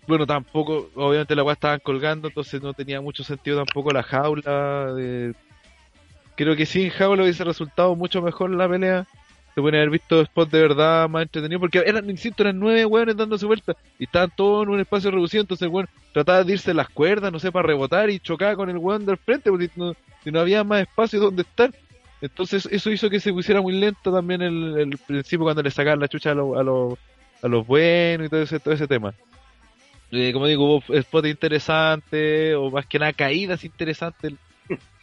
bueno, 0.07 0.27
tampoco, 0.27 0.91
obviamente 0.95 1.35
la 1.37 1.43
weá 1.45 1.55
estaban 1.55 1.81
colgando, 1.81 2.29
entonces 2.29 2.61
no 2.63 2.73
tenía 2.75 3.01
mucho 3.01 3.25
sentido 3.25 3.57
tampoco 3.65 3.93
la 3.93 4.03
jaula. 4.03 4.93
de- 4.95 5.35
Creo 6.35 6.57
que 6.57 6.67
sin 6.67 6.89
jaula 6.91 7.23
hubiese 7.23 7.45
resultado 7.45 7.95
mucho 7.95 8.23
mejor 8.23 8.51
la 8.51 8.69
pelea. 8.69 9.07
Se 9.55 9.61
pueden 9.61 9.77
haber 9.77 9.91
visto 9.91 10.25
spots 10.25 10.51
de 10.51 10.63
verdad 10.63 11.09
más 11.11 11.25
entretenidos, 11.25 11.61
porque 11.61 11.83
eran, 11.85 12.09
insisto, 12.09 12.43
eran 12.43 12.59
nueve 12.59 12.87
weones 12.87 13.15
dándose 13.19 13.45
vueltas 13.45 13.77
y 13.99 14.05
estaban 14.05 14.33
todos 14.35 14.65
en 14.65 14.71
un 14.73 14.81
espacio 14.81 15.11
reducido, 15.11 15.43
entonces 15.43 15.67
el 15.67 15.69
weón 15.69 15.89
trataba 16.15 16.43
de 16.43 16.55
irse 16.55 16.73
las 16.73 16.89
cuerdas, 16.89 17.31
no 17.31 17.39
sé, 17.39 17.53
para 17.53 17.67
rebotar 17.67 18.09
y 18.09 18.19
chocaba 18.19 18.57
con 18.57 18.71
el 18.71 18.79
weón 18.79 19.05
del 19.05 19.19
frente, 19.19 19.51
porque 19.51 19.69
no 19.77 20.41
había 20.41 20.65
más 20.65 20.81
espacio 20.81 21.21
donde 21.21 21.43
estar. 21.43 21.71
Entonces 22.23 22.67
eso 22.71 22.91
hizo 22.91 23.11
que 23.11 23.21
se 23.21 23.33
pusiera 23.33 23.61
muy 23.61 23.75
lento 23.75 24.13
también 24.13 24.41
el, 24.41 24.79
el 24.79 24.99
principio 24.99 25.45
cuando 25.45 25.63
le 25.63 25.71
sacaban 25.71 25.99
la 26.01 26.09
chucha 26.09 26.31
a, 26.31 26.35
los 26.35 26.57
a, 26.57 26.63
los 26.63 26.99
a 27.43 27.49
los 27.49 27.67
buenos 27.67 28.29
y 28.29 28.31
todo 28.31 28.43
ese, 28.43 28.61
todo 28.61 28.73
ese 28.73 28.87
tema. 28.87 29.13
Eh, 30.13 30.33
como 30.33 30.47
digo, 30.47 30.77
hubo 30.77 31.01
spots 31.03 31.29
interesantes 31.29 32.55
o 32.55 32.71
más 32.71 32.87
que 32.87 32.99
nada 32.99 33.13
caídas 33.13 33.65
interesantes. 33.65 34.35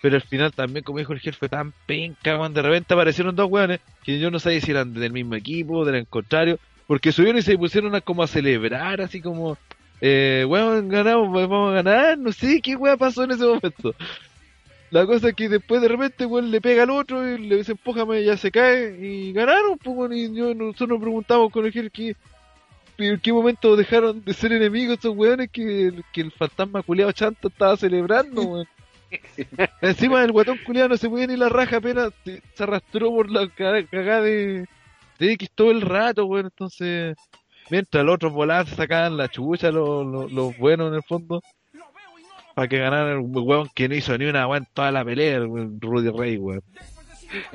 Pero 0.01 0.15
al 0.15 0.21
final 0.21 0.53
también, 0.53 0.83
como 0.83 0.99
dijo 0.99 1.11
el 1.11 1.19
jefe, 1.19 1.37
fue 1.37 1.49
tan 1.49 1.73
penca, 1.85 2.37
cuando 2.37 2.61
de 2.61 2.69
repente 2.69 2.93
aparecieron 2.93 3.35
dos 3.35 3.51
weones 3.51 3.81
que 4.03 4.17
yo 4.17 4.31
no 4.31 4.39
sabía 4.39 4.61
si 4.61 4.71
eran 4.71 4.93
del 4.93 5.11
mismo 5.11 5.35
equipo, 5.35 5.83
del 5.83 6.07
contrario, 6.07 6.57
porque 6.87 7.11
subieron 7.11 7.39
y 7.39 7.41
se 7.41 7.57
pusieron 7.57 7.93
a 7.95 7.99
como 7.99 8.23
a 8.23 8.27
celebrar, 8.27 9.01
así 9.01 9.19
como, 9.19 9.57
eh, 9.99 10.45
weón, 10.47 10.87
ganamos, 10.87 11.33
vamos 11.33 11.71
a 11.71 11.81
ganar, 11.81 12.17
no 12.17 12.31
sé 12.31 12.61
qué 12.61 12.77
weón 12.77 12.97
pasó 12.97 13.25
en 13.25 13.31
ese 13.31 13.43
momento. 13.43 13.93
La 14.91 15.05
cosa 15.05 15.29
es 15.29 15.35
que 15.35 15.49
después 15.49 15.81
de 15.81 15.87
repente, 15.87 16.25
weón, 16.25 16.49
le 16.49 16.61
pega 16.61 16.83
al 16.83 16.89
otro 16.89 17.27
y 17.27 17.37
le 17.37 17.57
dice, 17.57 17.73
empújame, 17.73 18.21
y 18.21 18.25
ya 18.25 18.37
se 18.37 18.51
cae, 18.51 18.97
y 18.99 19.31
ganaron, 19.33 19.77
pues, 19.77 20.11
y 20.13 20.33
yo, 20.33 20.53
nosotros 20.55 20.89
nos 20.89 20.99
preguntamos 21.01 21.51
con 21.51 21.65
el 21.65 21.91
¿qué, 21.91 22.15
¿en 22.97 23.19
qué 23.19 23.31
momento 23.31 23.75
dejaron 23.75 24.23
de 24.23 24.33
ser 24.33 24.51
enemigos 24.51 24.97
esos 24.97 25.15
weones 25.15 25.49
que, 25.51 25.93
que 26.11 26.21
el 26.21 26.31
fantasma 26.31 26.81
culiado 26.81 27.11
chanto 27.11 27.49
estaba 27.49 27.77
celebrando, 27.77 28.41
weón? 28.41 28.67
Encima 29.81 30.23
el 30.23 30.31
guatón 30.31 30.59
culiado 30.65 30.89
no 30.89 30.97
se 30.97 31.09
puede 31.09 31.27
ni 31.27 31.35
la 31.35 31.49
raja 31.49 31.77
apenas 31.77 32.11
se, 32.23 32.41
se 32.53 32.63
arrastró 32.63 33.09
por 33.09 33.29
la 33.31 33.47
ca- 33.47 33.83
cagada 33.89 34.21
de, 34.21 34.67
de 35.17 35.31
X 35.33 35.49
todo 35.55 35.71
el 35.71 35.81
rato, 35.81 36.25
weón. 36.25 36.45
Entonces, 36.45 37.15
mientras 37.69 38.03
los 38.05 38.15
otros 38.15 38.33
volaban, 38.33 38.67
se 38.67 38.75
sacaban 38.75 39.17
la 39.17 39.27
chucha, 39.27 39.71
los, 39.71 40.05
los, 40.05 40.31
los 40.31 40.57
buenos 40.57 40.89
en 40.89 40.95
el 40.95 41.03
fondo, 41.03 41.41
para 42.59 42.67
que 42.67 42.77
ganaran 42.77 43.19
el 43.19 43.25
weón 43.31 43.69
que 43.73 43.87
no 43.87 43.95
hizo 43.95 44.17
ni 44.17 44.25
una 44.25 44.45
weón 44.45 44.67
toda 44.73 44.91
la 44.91 45.05
pelea, 45.05 45.39
Rudy 45.39 46.09
Ray, 46.09 46.35
weón. 46.37 46.61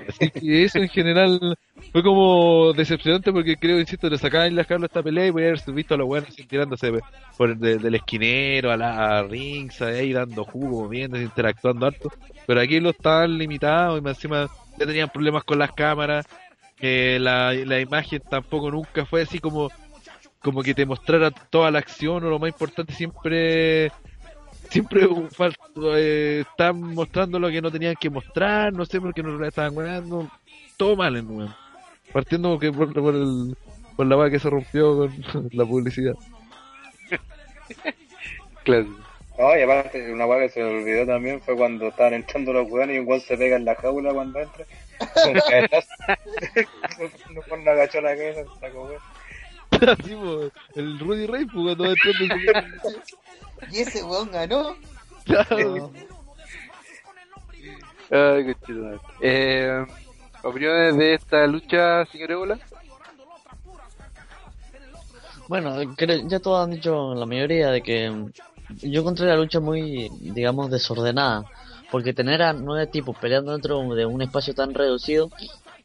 Así 0.08 0.30
que 0.30 0.64
eso 0.64 0.78
en 0.78 0.88
general 0.88 1.58
fue 1.92 2.02
como 2.02 2.72
decepcionante 2.72 3.30
porque 3.30 3.56
creo, 3.56 3.78
insisto, 3.78 4.08
le 4.08 4.16
sacaban 4.16 4.56
las 4.56 4.66
cabras 4.66 4.88
esta 4.88 5.02
pelea 5.02 5.26
y 5.26 5.30
voy 5.30 5.42
a 5.42 5.48
haber 5.48 5.60
visto 5.74 5.92
a 5.92 5.98
los 5.98 6.06
buenos 6.06 6.34
tirándose 6.34 6.90
por 7.36 7.54
de- 7.54 7.76
del 7.76 7.96
esquinero 7.96 8.72
a 8.72 8.78
la 8.78 9.18
a 9.18 9.22
rings 9.24 9.82
ahí 9.82 10.14
dando 10.14 10.42
jugo, 10.44 10.84
moviéndose, 10.84 11.24
interactuando 11.24 11.84
harto. 11.84 12.10
Pero 12.46 12.60
aquí 12.62 12.80
lo 12.80 12.90
estaban 12.90 13.36
limitados 13.36 14.00
y 14.02 14.08
encima 14.08 14.48
ya 14.78 14.86
tenían 14.86 15.10
problemas 15.10 15.44
con 15.44 15.58
las 15.58 15.72
cámaras. 15.72 16.24
que 16.76 17.18
la, 17.20 17.52
la 17.52 17.78
imagen 17.78 18.22
tampoco 18.30 18.70
nunca 18.70 19.04
fue 19.04 19.20
así 19.22 19.38
como 19.38 19.70
como 20.40 20.62
que 20.62 20.74
te 20.74 20.84
mostrara 20.86 21.30
toda 21.30 21.70
la 21.70 21.78
acción 21.78 22.22
o 22.22 22.28
lo 22.28 22.38
más 22.38 22.48
importante 22.50 22.92
siempre 22.92 23.90
siempre 24.74 25.06
un 25.06 25.30
fal- 25.30 25.56
eh, 25.96 26.44
están 26.50 26.80
mostrando 26.80 27.38
lo 27.38 27.48
que 27.48 27.62
no 27.62 27.70
tenían 27.70 27.94
que 27.94 28.10
mostrar, 28.10 28.72
no 28.72 28.84
sé 28.84 29.00
por 29.00 29.14
qué 29.14 29.22
no 29.22 29.30
lo 29.30 29.46
estaban 29.46 29.72
guardando, 29.72 30.28
todo 30.76 30.96
mal 30.96 31.14
en 31.16 31.30
weón. 31.30 31.54
Partiendo 32.12 32.58
que 32.58 32.72
por, 32.72 32.92
por 32.92 33.14
el 33.14 33.56
por 33.96 34.06
la 34.06 34.16
vaca 34.16 34.32
que 34.32 34.40
se 34.40 34.50
rompió 34.50 34.96
con 35.32 35.48
la 35.52 35.64
publicidad. 35.64 36.14
Claro. 38.64 38.86
No, 39.38 39.56
y 39.58 39.62
aparte, 39.62 40.10
una 40.12 40.24
hueá 40.26 40.40
que 40.40 40.48
se 40.48 40.60
me 40.62 40.78
olvidó 40.78 41.06
también 41.06 41.40
fue 41.42 41.54
cuando 41.54 41.88
estaban 41.88 42.14
entrando 42.14 42.52
los 42.52 42.70
weones 42.70 42.96
y 42.96 42.98
un 43.00 43.06
weón 43.06 43.20
se 43.20 43.36
pega 43.36 43.56
en 43.56 43.64
la 43.66 43.74
jaula 43.76 44.12
cuando 44.12 44.40
entra. 44.40 44.64
Un 45.26 45.34
cabezazo. 45.34 45.88
no 47.34 47.40
pone 47.42 47.70
agachó 47.70 48.00
la 48.00 48.16
cabeza, 48.16 48.40
saco 48.60 48.84
weón. 48.84 49.00
Así, 49.98 50.16
el 50.76 50.98
Rudy 50.98 51.26
Ray 51.26 51.44
pues, 51.46 51.76
cuando 51.76 51.84
va 51.84 51.90
entrando 51.90 52.34
Y 53.72 53.78
ese 53.80 54.02
weón 54.04 54.30
ganó. 54.30 54.74
Claro. 55.24 55.90
Ay, 58.10 58.44
qué 58.44 58.56
chido. 58.66 59.00
Eh, 59.20 59.86
¿Opiniones 60.42 60.96
de 60.96 61.14
esta 61.14 61.46
lucha, 61.46 62.04
señor 62.06 62.30
Ébola? 62.32 62.58
Bueno, 65.48 65.76
creo- 65.96 66.26
ya 66.28 66.38
todos 66.40 66.64
han 66.64 66.70
dicho 66.72 67.14
la 67.14 67.26
mayoría 67.26 67.70
de 67.70 67.82
que 67.82 68.12
yo 68.82 69.00
encontré 69.00 69.26
la 69.26 69.36
lucha 69.36 69.60
muy, 69.60 70.10
digamos, 70.20 70.70
desordenada. 70.70 71.44
Porque 71.90 72.12
tener 72.12 72.42
a 72.42 72.52
nueve 72.52 72.86
tipos 72.88 73.16
peleando 73.18 73.52
dentro 73.52 73.94
de 73.94 74.04
un 74.04 74.20
espacio 74.20 74.52
tan 74.54 74.74
reducido 74.74 75.30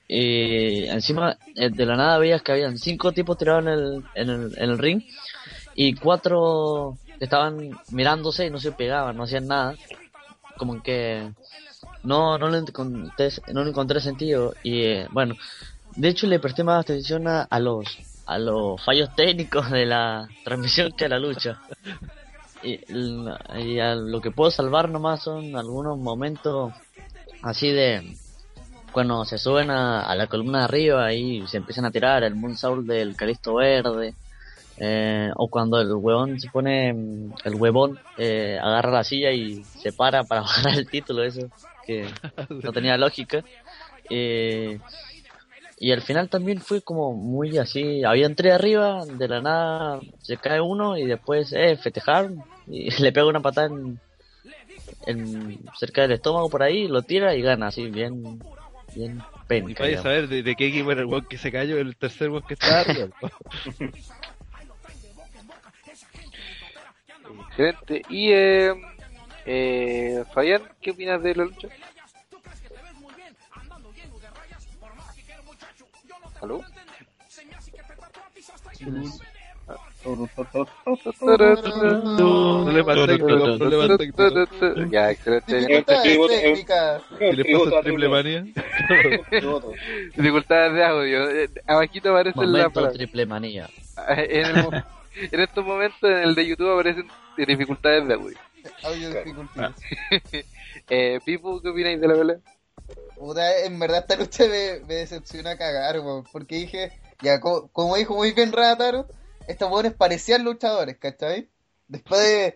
y 0.08 0.86
encima 0.86 1.38
eh, 1.56 1.70
de 1.70 1.86
la 1.86 1.96
nada 1.96 2.18
veías 2.18 2.42
que 2.42 2.52
habían 2.54 2.78
cinco 2.80 3.12
tipos 3.12 3.38
tirados 3.38 3.64
en 3.64 3.70
el, 3.70 4.04
en 4.16 4.30
el, 4.30 4.58
en 4.58 4.70
el 4.72 4.78
ring 4.80 5.04
y 5.76 5.94
cuatro 5.94 6.98
estaban 7.20 7.78
mirándose 7.92 8.46
y 8.46 8.50
no 8.50 8.60
se 8.60 8.72
pegaban, 8.72 9.18
no 9.18 9.24
hacían 9.24 9.48
nada. 9.48 9.76
Como 10.58 10.82
que 10.84 11.32
no, 12.04 12.38
no, 12.38 12.50
le 12.50 12.60
encontré, 12.60 13.30
no 13.54 13.64
le 13.64 13.70
encontré 13.70 14.02
sentido. 14.02 14.54
Y 14.64 14.82
eh, 14.84 15.08
bueno, 15.12 15.36
de 15.96 16.08
hecho 16.10 16.28
le 16.28 16.40
presté 16.40 16.64
más 16.64 16.82
atención 16.82 17.28
a, 17.28 17.44
a 17.44 17.60
los 17.60 17.86
a 18.30 18.38
los 18.38 18.80
fallos 18.84 19.16
técnicos 19.16 19.72
de 19.72 19.88
la 19.88 20.30
transmisión 20.44 20.92
que 20.92 21.06
a 21.06 21.10
la 21.10 21.20
lucha. 21.20 21.60
Y, 22.62 23.80
a 23.80 23.96
lo 23.96 24.20
que 24.20 24.32
puedo 24.32 24.52
salvar 24.52 24.90
nomás 24.90 25.24
son 25.24 25.56
algunos 25.56 25.98
momentos 25.98 26.74
así 27.42 27.72
de 27.72 28.18
cuando 28.92 29.24
se 29.24 29.38
suben 29.38 29.70
a, 29.72 30.02
a 30.02 30.14
la 30.14 30.28
columna 30.28 30.58
de 30.58 30.64
arriba 30.66 31.14
y 31.14 31.48
se 31.48 31.56
empiezan 31.56 31.86
a 31.86 31.92
tirar 31.92 32.22
el 32.24 32.36
Moonsault 32.36 32.86
del 32.86 33.16
Calisto 33.16 33.56
Verde. 33.56 34.14
Eh, 34.80 35.30
o 35.36 35.50
cuando 35.50 35.80
el 35.82 35.94
huevón 35.94 36.40
se 36.40 36.50
pone, 36.50 36.90
el 37.44 37.54
huevón 37.56 38.00
eh, 38.18 38.58
agarra 38.62 38.92
la 38.92 39.04
silla 39.04 39.32
y 39.32 39.64
se 39.76 39.94
para 39.94 40.24
para 40.26 40.42
bajar 40.44 40.78
el 40.78 40.90
título, 40.90 41.24
eso 41.24 41.50
que 41.86 42.06
no 42.50 42.72
tenía 42.74 42.98
lógica. 42.98 43.44
Eh, 44.10 44.80
y 45.78 45.92
al 45.92 46.02
final 46.02 46.30
también 46.30 46.60
fue 46.60 46.82
como 46.82 47.14
muy 47.16 47.58
así, 47.58 48.04
había 48.04 48.26
entré 48.26 48.52
arriba, 48.52 49.06
de 49.08 49.28
la 49.28 49.42
nada 49.42 50.02
se 50.22 50.38
cae 50.38 50.60
uno 50.62 50.98
y 50.98 51.08
después, 51.08 51.54
eh, 51.54 51.78
festejar 51.78 52.30
y 52.68 52.90
le 53.02 53.12
pega 53.14 53.28
una 53.28 53.42
patada 53.42 53.68
en, 53.68 54.00
en- 55.06 55.58
cerca 55.74 56.02
del 56.04 56.14
estómago 56.14 56.50
por 56.50 56.64
ahí, 56.64 56.88
lo 56.88 57.04
tira 57.04 57.36
y 57.36 57.42
gana 57.42 57.68
así, 57.68 57.90
bien, 57.90 58.44
bien 58.94 59.26
Y 59.48 59.48
penca. 59.48 59.84
vaya 59.84 60.00
a 60.00 60.02
digamos. 60.02 60.04
saber 60.04 60.28
de, 60.28 60.44
de 60.44 60.56
qué 60.56 60.68
equipo 60.68 60.92
era 60.92 61.02
el 61.02 61.28
que 61.28 61.38
se 61.38 61.52
cayó, 61.52 61.78
el 61.78 61.96
tercer 61.96 62.30
que 62.48 62.54
está 62.54 62.82
arriba. 62.82 63.08
Excelente. 67.60 68.02
Y, 68.10 68.32
eh, 68.32 68.74
eh, 69.46 70.24
Fabián, 70.34 70.62
¿qué 70.82 70.92
opinas 70.92 71.22
de 71.22 71.36
la 71.36 71.44
lucha? 71.44 71.68
¿Aló? 76.42 76.62
Ya, 84.90 85.12
excelente. 85.12 85.54
Dificultades 85.58 86.02
tributo, 86.02 86.34
es 86.34 86.40
un- 86.40 86.44
técnicas. 86.44 87.04
¿Qué 87.20 87.34
le 87.34 87.46
pasa 87.46 87.78
a 87.78 87.82
Triple 87.82 88.08
Manía? 88.10 88.46
Dificultades 90.16 90.74
de 90.74 90.84
audio. 90.86 91.30
Eh, 91.30 91.50
Abajito 91.68 92.10
aparece 92.12 92.46
la 92.46 92.92
triple 92.92 93.26
manía. 93.26 93.70
En 95.32 95.40
estos 95.42 95.66
momentos 95.66 96.02
en 96.04 96.18
el 96.20 96.36
de 96.36 96.48
YouTube 96.48 96.72
aparecen 96.72 97.06
dificultades 97.46 98.08
de 98.08 98.14
audio. 98.14 98.38
Audio 98.84 99.10
dificultades. 99.10 99.76
Eh, 100.92 101.20
Pipo, 101.26 101.62
¿qué 101.62 101.70
opináis 101.70 102.00
de 102.00 102.08
la 102.08 102.16
pelea? 102.16 102.38
Puta, 103.18 103.60
en 103.66 103.78
verdad 103.80 104.00
esta 104.00 104.16
lucha 104.16 104.46
me, 104.46 104.80
me 104.88 104.96
decepciona 104.96 105.52
a 105.52 105.58
cagar, 105.58 106.00
weón. 106.00 106.24
Porque 106.32 106.56
dije, 106.56 106.92
ya, 107.22 107.40
co- 107.40 107.70
como 107.74 107.96
dijo 107.96 108.16
muy 108.16 108.32
bien 108.34 108.52
Rataro, 108.52 109.08
estos 109.48 109.70
weones 109.72 109.94
parecían 109.94 110.44
luchadores, 110.44 110.98
¿cachai? 110.98 111.50
Después 111.88 112.22
de. 112.22 112.56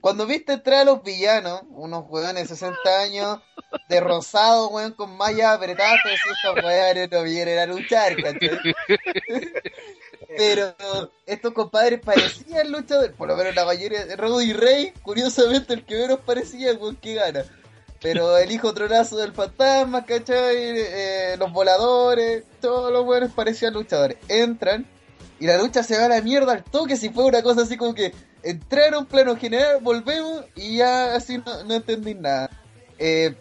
Cuando 0.00 0.26
viste 0.26 0.54
entrar 0.54 0.80
a 0.80 0.84
los 0.84 1.02
villanos, 1.02 1.62
unos 1.68 2.04
weones 2.08 2.48
de 2.48 2.56
60 2.56 3.00
años, 3.00 3.40
de 3.88 4.00
rosado, 4.00 4.68
weón, 4.68 4.92
con 4.92 5.14
mallas 5.16 5.54
apretadas, 5.56 6.00
decís, 6.04 6.20
estos 6.42 6.64
weones 6.64 7.10
no 7.10 7.22
vienen 7.22 7.58
a 7.58 7.66
luchar, 7.66 8.16
¿cachai? 8.22 8.74
Pero 10.36 10.74
estos 11.26 11.52
compadres 11.52 12.00
parecían 12.00 12.70
luchadores, 12.70 13.12
por 13.12 13.28
lo 13.28 13.36
menos 13.36 13.54
la 13.54 13.64
mayoría 13.64 14.04
Rudy 14.16 14.52
Rey, 14.52 14.92
curiosamente 15.02 15.74
el 15.74 15.84
que 15.84 15.96
menos 15.96 16.20
parecía 16.20 16.72
weón 16.74 16.96
que 16.96 17.14
gana. 17.14 17.44
Pero 18.00 18.36
el 18.36 18.50
hijo 18.50 18.74
tronazo 18.74 19.16
del 19.16 19.32
fantasma, 19.32 20.04
¿cachai? 20.04 20.56
Eh, 20.56 21.36
los 21.38 21.52
voladores, 21.52 22.44
todos 22.60 22.92
los 22.92 23.04
buenos 23.04 23.32
parecían 23.32 23.72
luchadores. 23.72 24.18
Entran 24.28 24.86
y 25.40 25.46
la 25.46 25.56
lucha 25.56 25.82
se 25.82 25.96
va 25.96 26.04
a 26.04 26.08
la 26.08 26.20
mierda 26.20 26.52
al 26.52 26.64
toque. 26.64 26.96
Si 26.96 27.08
fue 27.08 27.24
una 27.24 27.42
cosa 27.42 27.62
así 27.62 27.76
como 27.76 27.94
que 27.94 28.12
entraron, 28.42 29.06
plano 29.06 29.36
general, 29.36 29.78
volvemos 29.80 30.44
y 30.54 30.76
ya 30.76 31.14
así 31.14 31.38
no, 31.38 31.64
no 31.64 31.74
entendí 31.74 32.14
nada. 32.14 32.50
Eh, 32.98 33.34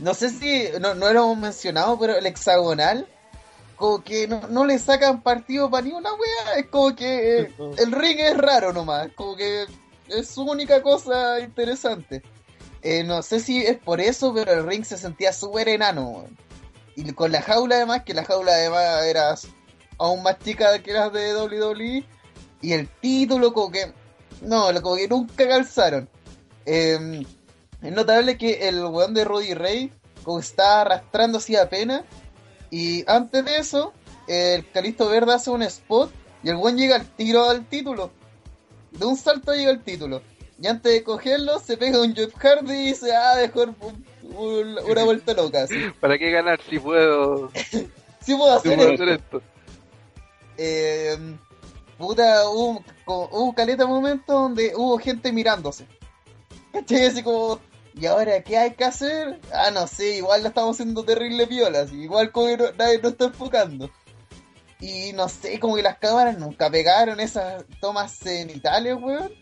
no 0.00 0.14
sé 0.14 0.30
si, 0.30 0.68
no, 0.80 0.94
no 0.94 1.12
lo 1.12 1.24
hemos 1.24 1.38
mencionado, 1.38 1.98
pero 1.98 2.16
el 2.16 2.26
hexagonal, 2.26 3.06
como 3.78 4.02
que 4.02 4.26
no, 4.26 4.48
no 4.48 4.66
le 4.66 4.78
sacan 4.78 5.22
partido 5.22 5.70
para 5.70 5.86
ni 5.86 5.92
una 5.92 6.12
wea. 6.12 6.58
Es 6.58 6.66
como 6.68 6.94
que 6.94 7.40
eh, 7.40 7.54
el 7.78 7.92
ring 7.92 8.18
es 8.18 8.36
raro 8.36 8.72
nomás, 8.72 9.08
como 9.14 9.36
que 9.36 9.66
es 10.08 10.28
su 10.28 10.42
única 10.42 10.82
cosa 10.82 11.40
interesante. 11.40 12.22
Eh, 12.82 13.04
no 13.04 13.22
sé 13.22 13.40
si 13.40 13.64
es 13.64 13.78
por 13.78 14.00
eso, 14.00 14.32
pero 14.34 14.52
el 14.52 14.66
ring 14.66 14.84
se 14.84 14.96
sentía 14.96 15.32
súper 15.32 15.68
enano. 15.68 16.24
Y 16.96 17.12
con 17.12 17.32
la 17.32 17.42
jaula 17.42 17.76
además, 17.76 18.02
que 18.04 18.14
la 18.14 18.24
jaula 18.24 18.52
además 18.52 19.04
era 19.04 19.34
aún 19.98 20.22
más 20.22 20.38
chica 20.40 20.78
que 20.82 20.92
las 20.92 21.12
de 21.12 21.36
WWE. 21.36 22.04
Y 22.60 22.72
el 22.72 22.88
título 22.88 23.52
como 23.52 23.70
que... 23.70 23.92
No, 24.42 24.68
como 24.82 24.96
que 24.96 25.08
nunca 25.08 25.48
calzaron. 25.48 26.08
Eh, 26.66 27.24
es 27.82 27.92
notable 27.92 28.36
que 28.36 28.68
el 28.68 28.84
weón 28.84 29.14
de 29.14 29.24
Rudy 29.24 29.54
Ray 29.54 29.92
como 30.22 30.40
está 30.40 30.82
arrastrando 30.82 31.38
así 31.38 31.56
apenas. 31.56 32.02
Y 32.70 33.04
antes 33.10 33.44
de 33.44 33.58
eso, 33.58 33.92
el 34.26 34.70
Calisto 34.70 35.08
Verde 35.08 35.34
hace 35.34 35.50
un 35.50 35.62
spot 35.62 36.10
y 36.42 36.50
el 36.50 36.56
weón 36.56 36.76
llega 36.76 36.96
al 36.96 37.06
tiro 37.16 37.48
al 37.48 37.66
título. 37.66 38.10
De 38.92 39.04
un 39.06 39.16
salto 39.16 39.52
llega 39.54 39.70
al 39.70 39.82
título. 39.82 40.22
Y 40.60 40.66
antes 40.66 40.92
de 40.92 41.02
cogerlo, 41.04 41.60
se 41.60 41.76
pega 41.76 42.00
un 42.00 42.14
Jeff 42.14 42.34
Hardy 42.36 42.72
y 42.72 42.86
dice, 42.88 43.14
ah, 43.14 43.34
mejor 43.36 43.74
un- 43.80 44.04
un- 44.36 44.78
una 44.90 45.04
vuelta 45.04 45.32
loca. 45.34 45.62
Así. 45.62 45.74
¿Para 46.00 46.18
qué 46.18 46.30
ganar 46.30 46.60
si 46.68 46.78
puedo, 46.78 47.50
Sí 48.20 48.34
puedo 48.34 48.60
si 48.60 48.68
hacer 48.68 48.76
puedo 48.76 48.90
esto. 48.92 49.02
hacer 49.04 49.08
esto? 49.20 49.42
Eh, 50.56 51.16
puta, 51.96 52.48
hubo, 52.50 52.82
co- 53.04 53.28
hubo 53.32 53.54
caleta 53.54 53.86
momentos 53.86 54.26
donde 54.34 54.72
hubo 54.76 54.98
gente 54.98 55.32
mirándose. 55.32 55.86
¿Cachai? 56.72 57.06
Así 57.06 57.22
como, 57.22 57.60
¿y 58.00 58.06
ahora 58.06 58.42
qué 58.42 58.56
hay 58.58 58.72
que 58.74 58.84
hacer? 58.84 59.40
Ah, 59.52 59.70
no 59.72 59.86
sé, 59.86 60.16
igual 60.16 60.42
la 60.42 60.48
estamos 60.48 60.76
haciendo 60.76 61.04
terrible 61.04 61.46
piolas, 61.46 61.92
igual 61.92 62.30
como 62.32 62.46
que 62.46 62.56
no- 62.56 62.72
nadie 62.78 62.98
nos 63.02 63.12
está 63.12 63.24
enfocando. 63.26 63.90
Y 64.80 65.12
no 65.14 65.28
sé, 65.28 65.58
como 65.58 65.74
que 65.76 65.82
las 65.82 65.98
cámaras 65.98 66.38
nunca 66.38 66.70
pegaron 66.70 67.18
esas 67.20 67.64
tomas 67.80 68.16
cenitales, 68.16 68.94
weón. 69.00 69.32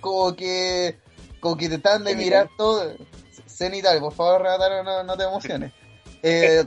Como 0.00 0.34
que, 0.34 0.98
como 1.40 1.56
que 1.56 1.68
trataban 1.68 2.02
de 2.04 2.16
mirar 2.16 2.48
todo. 2.58 2.92
Cenitales, 3.46 4.00
por 4.00 4.12
favor, 4.12 4.42
Renata, 4.42 4.82
no, 4.82 5.04
no 5.04 5.16
te 5.16 5.22
emociones. 5.22 5.72
Eh, 6.24 6.64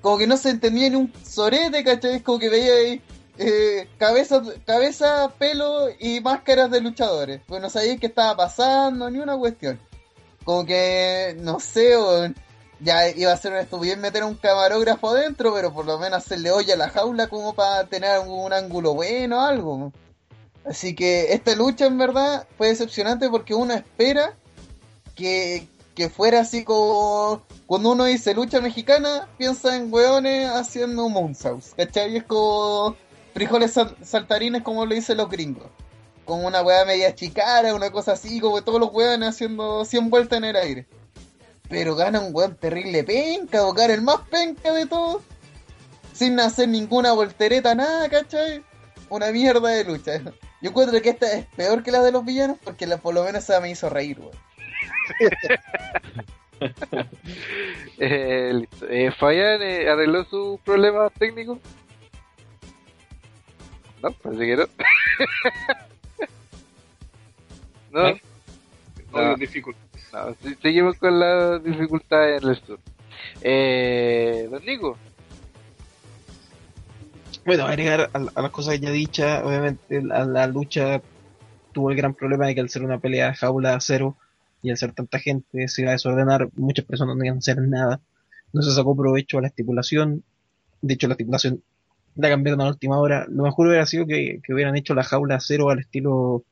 como 0.00 0.18
que 0.18 0.26
no 0.26 0.36
se 0.36 0.50
entendía 0.50 0.90
ni 0.90 0.96
un 0.96 1.12
sorete, 1.24 1.84
¿cachai? 1.84 2.20
Como 2.20 2.38
que 2.40 2.48
veía 2.48 2.72
ahí 2.72 3.02
eh, 3.38 3.88
cabeza, 3.98 4.42
cabeza, 4.66 5.32
pelo 5.38 5.88
y 6.00 6.20
máscaras 6.20 6.70
de 6.72 6.80
luchadores. 6.80 7.40
Pues 7.46 7.62
no 7.62 7.70
sabía 7.70 7.96
qué 7.98 8.06
estaba 8.06 8.36
pasando, 8.36 9.08
ni 9.10 9.20
una 9.20 9.36
cuestión. 9.36 9.78
Como 10.48 10.64
que, 10.64 11.36
no 11.40 11.60
sé, 11.60 11.94
weón, 11.98 12.34
ya 12.80 13.06
iba 13.10 13.30
a 13.30 13.36
ser 13.36 13.52
una 13.52 13.60
estupidez 13.60 13.98
meter 13.98 14.24
un 14.24 14.34
camarógrafo 14.34 15.10
adentro, 15.10 15.52
pero 15.52 15.74
por 15.74 15.84
lo 15.84 15.98
menos 15.98 16.24
hacerle 16.24 16.50
olla 16.50 16.72
a 16.72 16.78
la 16.78 16.88
jaula 16.88 17.26
como 17.26 17.52
para 17.54 17.84
tener 17.84 18.18
un 18.20 18.50
ángulo 18.54 18.94
bueno 18.94 19.36
o 19.36 19.40
algo. 19.42 19.92
Así 20.64 20.94
que 20.94 21.34
esta 21.34 21.54
lucha 21.54 21.84
en 21.84 21.98
verdad 21.98 22.48
fue 22.56 22.68
decepcionante 22.68 23.28
porque 23.28 23.52
uno 23.52 23.74
espera 23.74 24.38
que, 25.14 25.68
que 25.94 26.08
fuera 26.08 26.40
así 26.40 26.64
como 26.64 27.42
cuando 27.66 27.92
uno 27.92 28.04
dice 28.04 28.32
lucha 28.32 28.62
mexicana, 28.62 29.28
piensa 29.36 29.76
en 29.76 29.92
weones 29.92 30.48
haciendo 30.48 31.10
moonsaults, 31.10 31.74
¿cachai? 31.76 32.16
Es 32.16 32.24
como 32.24 32.96
frijoles 33.34 33.74
sal- 33.74 33.98
saltarines 34.02 34.62
como 34.62 34.86
le 34.86 34.94
dicen 34.94 35.18
los 35.18 35.28
gringos. 35.28 35.66
Como 36.28 36.46
una 36.46 36.60
weá 36.60 36.84
media 36.84 37.14
chicara, 37.14 37.74
una 37.74 37.90
cosa 37.90 38.12
así, 38.12 38.38
como 38.38 38.60
todos 38.60 38.78
los 38.78 38.92
weones 38.92 39.30
haciendo 39.30 39.86
100 39.86 40.10
vueltas 40.10 40.36
en 40.36 40.44
el 40.44 40.56
aire. 40.56 40.86
Pero 41.70 41.96
gana 41.96 42.20
un 42.20 42.34
weón 42.34 42.54
terrible 42.54 43.02
penca, 43.02 43.64
o 43.64 43.74
el 43.74 44.02
más 44.02 44.20
penca 44.30 44.74
de 44.74 44.84
todos. 44.84 45.22
Sin 46.12 46.38
hacer 46.38 46.68
ninguna 46.68 47.14
voltereta, 47.14 47.74
nada, 47.74 48.10
¿cachai? 48.10 48.62
Una 49.08 49.32
mierda 49.32 49.70
de 49.70 49.84
lucha. 49.84 50.20
Yo 50.60 50.68
encuentro 50.68 51.00
que 51.00 51.08
esta 51.08 51.32
es 51.32 51.46
peor 51.56 51.82
que 51.82 51.92
la 51.92 52.02
de 52.02 52.12
los 52.12 52.22
villanos 52.26 52.58
porque 52.62 52.86
la, 52.86 52.98
por 52.98 53.14
lo 53.14 53.24
menos 53.24 53.44
esa 53.44 53.58
me 53.60 53.70
hizo 53.70 53.88
reír, 53.88 54.20
weón. 54.20 54.36
Eh. 58.00 58.66
Eh, 58.88 59.12
Fabián 59.16 59.62
eh, 59.62 59.88
arregló 59.88 60.24
sus 60.24 60.60
problemas 60.60 61.12
técnicos. 61.14 61.58
No, 64.02 64.10
parece 64.10 64.46
que 64.46 64.56
no. 64.56 64.66
no. 67.92 68.08
¿Eh? 68.08 68.22
No, 69.12 69.36
no, 69.36 70.34
seguimos 70.60 70.96
con 70.96 71.18
la 71.18 71.58
dificultad 71.58 72.36
en 72.36 72.48
el 72.48 72.56
sur. 72.56 72.78
Eh, 73.42 74.48
don 74.50 74.64
Nico. 74.64 74.96
Bueno, 77.44 77.64
agregar 77.64 78.10
a, 78.12 78.18
a 78.34 78.42
las 78.42 78.50
cosas 78.50 78.78
ya 78.80 78.90
dichas, 78.90 79.42
obviamente 79.42 80.02
la, 80.02 80.24
la 80.26 80.46
lucha 80.46 81.00
tuvo 81.72 81.90
el 81.90 81.96
gran 81.96 82.14
problema 82.14 82.46
de 82.46 82.54
que 82.54 82.60
al 82.60 82.68
ser 82.68 82.82
una 82.82 82.98
pelea 82.98 83.34
jaula 83.34 83.74
a 83.74 83.80
cero 83.80 84.16
y 84.62 84.70
al 84.70 84.76
ser 84.76 84.92
tanta 84.92 85.18
gente 85.18 85.68
se 85.68 85.82
iba 85.82 85.90
a 85.90 85.92
desordenar, 85.92 86.48
muchas 86.56 86.84
personas 86.84 87.16
no 87.16 87.24
iban 87.24 87.36
a 87.36 87.38
hacer 87.38 87.58
nada, 87.62 88.00
no 88.52 88.62
se 88.62 88.72
sacó 88.72 88.96
provecho 88.96 89.38
a 89.38 89.42
la 89.42 89.48
estipulación, 89.48 90.24
de 90.82 90.94
hecho 90.94 91.06
la 91.06 91.14
estipulación 91.14 91.62
la 92.16 92.28
cambiaron 92.28 92.60
a 92.60 92.64
la 92.64 92.70
última 92.70 92.98
hora, 92.98 93.26
lo 93.28 93.44
mejor 93.44 93.68
hubiera 93.68 93.86
sido 93.86 94.06
que, 94.06 94.40
que 94.42 94.52
hubieran 94.52 94.76
hecho 94.76 94.94
la 94.94 95.04
jaula 95.04 95.36
a 95.36 95.40
cero 95.40 95.70
al 95.70 95.78
estilo 95.78 96.44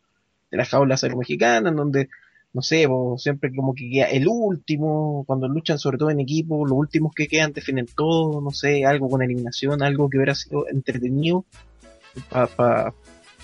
de 0.51 0.56
la 0.56 0.64
jaula 0.64 0.97
mexicana, 1.16 1.70
en 1.70 1.77
donde 1.77 2.09
no 2.56 2.62
sé, 2.62 2.89
siempre 3.18 3.55
como 3.55 3.74
que 3.74 3.90
queda 3.90 4.06
el 4.06 4.27
último, 4.27 5.24
cuando 5.27 5.47
luchan 5.47 5.78
sobre 5.78 5.98
todo 5.98 6.09
en 6.09 6.20
equipo, 6.20 6.64
los 6.64 6.78
últimos 6.78 7.12
que 7.14 7.28
quedan 7.28 7.52
definen 7.52 7.85
todo, 7.85 8.40
no 8.40 8.51
sé, 8.51 8.86
algo 8.86 9.10
con 9.10 9.23
eliminación, 9.23 9.82
algo 9.82 10.09
que 10.09 10.16
hubiera 10.16 10.35
sido 10.35 10.66
entretenido 10.66 11.44
para 12.31 12.47
pa, 12.47 12.94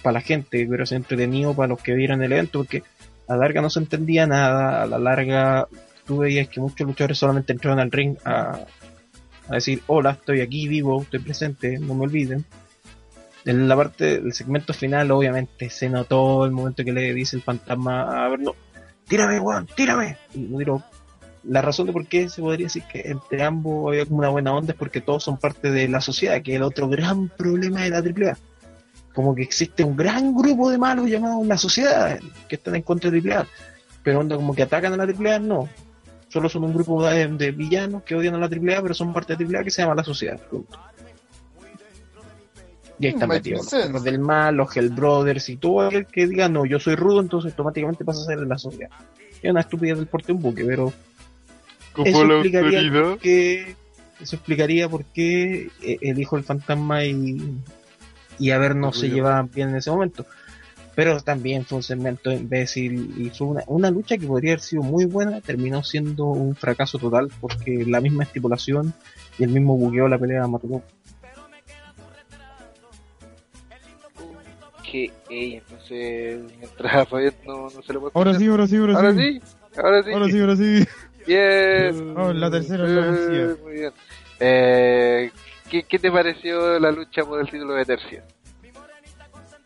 pa 0.03 0.12
la 0.12 0.23
gente, 0.23 0.57
que 0.57 0.66
hubiera 0.66 0.87
sido 0.87 0.97
entretenido 0.97 1.55
para 1.55 1.69
los 1.69 1.83
que 1.83 1.93
vieran 1.93 2.23
el 2.23 2.33
evento, 2.33 2.61
porque 2.61 2.85
a 3.29 3.35
la 3.35 3.41
larga 3.41 3.61
no 3.61 3.69
se 3.69 3.81
entendía 3.81 4.27
nada, 4.27 4.83
a 4.83 4.87
la 4.87 4.99
larga 4.99 5.69
tú 6.07 6.16
veías 6.19 6.49
que 6.49 6.61
muchos 6.61 6.87
luchadores 6.87 7.19
solamente 7.19 7.53
entraban 7.53 7.81
al 7.81 7.93
ring 7.93 8.16
a, 8.24 8.65
a 9.47 9.55
decir, 9.55 9.83
hola, 9.89 10.12
estoy 10.12 10.41
aquí 10.41 10.69
vivo, 10.69 11.03
estoy 11.03 11.20
presente, 11.20 11.79
no 11.79 11.95
me 11.95 12.05
olviden. 12.05 12.47
En 13.44 13.69
la 13.69 13.77
parte 13.77 14.20
del 14.20 14.32
segmento 14.32 14.73
final, 14.73 15.10
obviamente, 15.10 15.69
se 15.69 15.89
notó 15.89 16.44
el 16.44 16.52
momento 16.52 16.85
que 16.85 16.93
le 16.93 17.12
dice 17.12 17.36
el 17.36 17.43
fantasma 17.43 18.24
a 18.24 18.28
ver, 18.28 18.40
no, 18.40 18.55
tírame, 19.09 19.40
weón, 19.40 19.66
tírame. 19.74 20.16
Y 20.35 20.47
tiró. 20.56 20.82
La 21.44 21.60
razón 21.60 21.89
de 21.89 21.93
por 21.93 22.06
qué 22.06 22.28
se 22.28 22.40
podría 22.40 22.66
decir 22.66 22.85
que 22.85 23.02
entre 23.05 23.43
ambos 23.43 23.89
había 23.89 24.06
como 24.06 24.19
una 24.19 24.28
buena 24.28 24.55
onda 24.55 24.73
es 24.73 24.78
porque 24.78 25.01
todos 25.01 25.24
son 25.24 25.39
parte 25.39 25.73
de 25.73 25.89
la 25.89 26.01
sociedad, 26.01 26.40
que 26.40 26.52
es 26.52 26.56
el 26.56 26.62
otro 26.62 26.89
gran 26.89 27.28
problema 27.28 27.82
de 27.82 27.90
la 27.90 27.98
AAA. 27.98 28.39
Como 29.12 29.35
que 29.35 29.43
existe 29.43 29.82
un 29.82 29.97
gran 29.97 30.35
grupo 30.35 30.70
de 30.70 30.78
malos 30.78 31.10
llamados 31.10 31.44
la 31.47 31.59
sociedad, 31.59 32.20
que 32.48 32.55
están 32.55 32.77
en 32.77 32.82
contra 32.82 33.10
de 33.10 33.19
AAA. 33.19 33.47
Pero 34.05 34.20
onda 34.20 34.36
como 34.36 34.55
que 34.55 34.62
atacan 34.62 34.93
a 34.93 34.97
la 34.97 35.05
AAA, 35.05 35.40
no. 35.40 35.69
Solo 36.28 36.48
son 36.48 36.64
un 36.64 36.73
grupo 36.73 37.05
de, 37.05 37.51
villanos 37.51 38.05
que 38.05 38.14
odian 38.14 38.36
a 38.36 38.39
la 38.39 38.47
AAA, 38.47 38.81
pero 38.81 38.94
son 38.94 39.12
parte 39.12 39.36
de 39.36 39.44
AAA 39.44 39.64
que 39.64 39.70
se 39.70 39.82
llama 39.82 39.97
la 39.97 40.05
sociedad. 40.05 40.40
Y 43.03 43.07
ahí 43.07 43.12
están 43.15 43.29
metidos 43.29 43.73
los 43.73 43.83
perros 43.83 44.05
del 44.05 44.19
mal, 44.20 44.55
los 44.55 44.77
Hell 44.77 44.91
Brothers 44.91 45.49
y 45.49 45.57
todo 45.57 45.81
aquel 45.81 46.07
que 46.07 46.29
diga 46.29 46.49
no, 46.49 46.65
yo 46.65 46.79
soy 46.79 46.95
rudo, 46.95 47.20
entonces 47.20 47.51
automáticamente 47.51 48.05
pasa 48.05 48.23
a 48.23 48.24
ser 48.27 48.39
de 48.39 48.47
la 48.47 48.59
sociedad. 48.59 48.91
Es 49.43 49.51
una 49.51 49.61
estupidez 49.61 49.99
del 49.99 50.07
porte 50.07 50.29
de 50.29 50.33
un 50.35 50.43
buque, 50.43 50.65
pero 50.65 50.93
eso 52.05 52.23
explicaría 52.23 52.93
por 52.93 53.19
qué 53.19 53.77
eso 54.20 54.37
explicaría 54.37 54.89
por 54.89 55.05
qué 55.05 55.69
eh, 55.83 55.99
el 56.01 56.20
hijo 56.20 56.37
del 56.37 56.45
fantasma 56.45 57.05
y, 57.05 57.59
y 58.39 58.51
a 58.53 58.59
ver 58.59 58.77
no 58.77 58.93
se 58.93 59.11
llevaban 59.11 59.51
bien 59.53 59.70
en 59.70 59.77
ese 59.77 59.91
momento. 59.91 60.24
Pero 60.95 61.20
también 61.20 61.65
fue 61.65 61.77
un 61.77 61.83
segmento 61.83 62.31
imbécil 62.31 63.15
y 63.19 63.31
fue 63.31 63.49
una, 63.49 63.65
una 63.66 63.91
lucha 63.91 64.19
que 64.19 64.27
podría 64.27 64.53
haber 64.53 64.61
sido 64.61 64.83
muy 64.83 65.07
buena, 65.07 65.41
terminó 65.41 65.83
siendo 65.83 66.27
un 66.27 66.55
fracaso 66.55 66.99
total 66.99 67.31
porque 67.41 67.85
la 67.85 68.01
misma 68.01 68.23
estipulación 68.23 68.95
y 69.39 69.45
el 69.45 69.51
mismo 69.51 69.77
buqueo 69.77 70.05
de 70.05 70.11
la 70.11 70.19
pelea 70.19 70.47
mató. 70.47 70.83
Que, 74.93 75.10
ey, 75.31 75.55
entonces, 75.55 76.43
mientras 76.59 77.09
Fabián 77.09 77.32
no, 77.47 77.62
no 77.70 77.82
se 77.82 77.93
lo 77.94 78.01
puede 78.01 78.12
Ahora 78.14 78.35
sí, 78.35 78.47
ahora 78.47 78.66
sí, 78.66 78.77
ahora, 78.77 78.94
Ahora 78.97 79.14
sí. 79.14 79.40
sí, 79.40 79.81
ahora 79.82 80.02
sí. 80.02 80.12
Ahora 80.12 80.27
sí, 80.28 80.40
ahora 80.40 80.56
sí. 80.56 80.85
Bien. 81.27 82.14
Vamos, 82.14 82.35
la 82.36 82.51
tercera 82.51 82.85
la. 82.85 83.56
Muy 83.62 83.73
bien. 83.73 83.93
Eh, 84.39 85.31
¿qué, 85.70 85.85
¿Qué 85.85 85.98
te 85.98 86.10
pareció 86.10 86.78
la 86.78 86.93
lucha 86.93 87.24
por 87.24 87.40
el 87.40 87.48
título 87.48 87.73
de 87.73 87.86
tercia? 87.86 88.23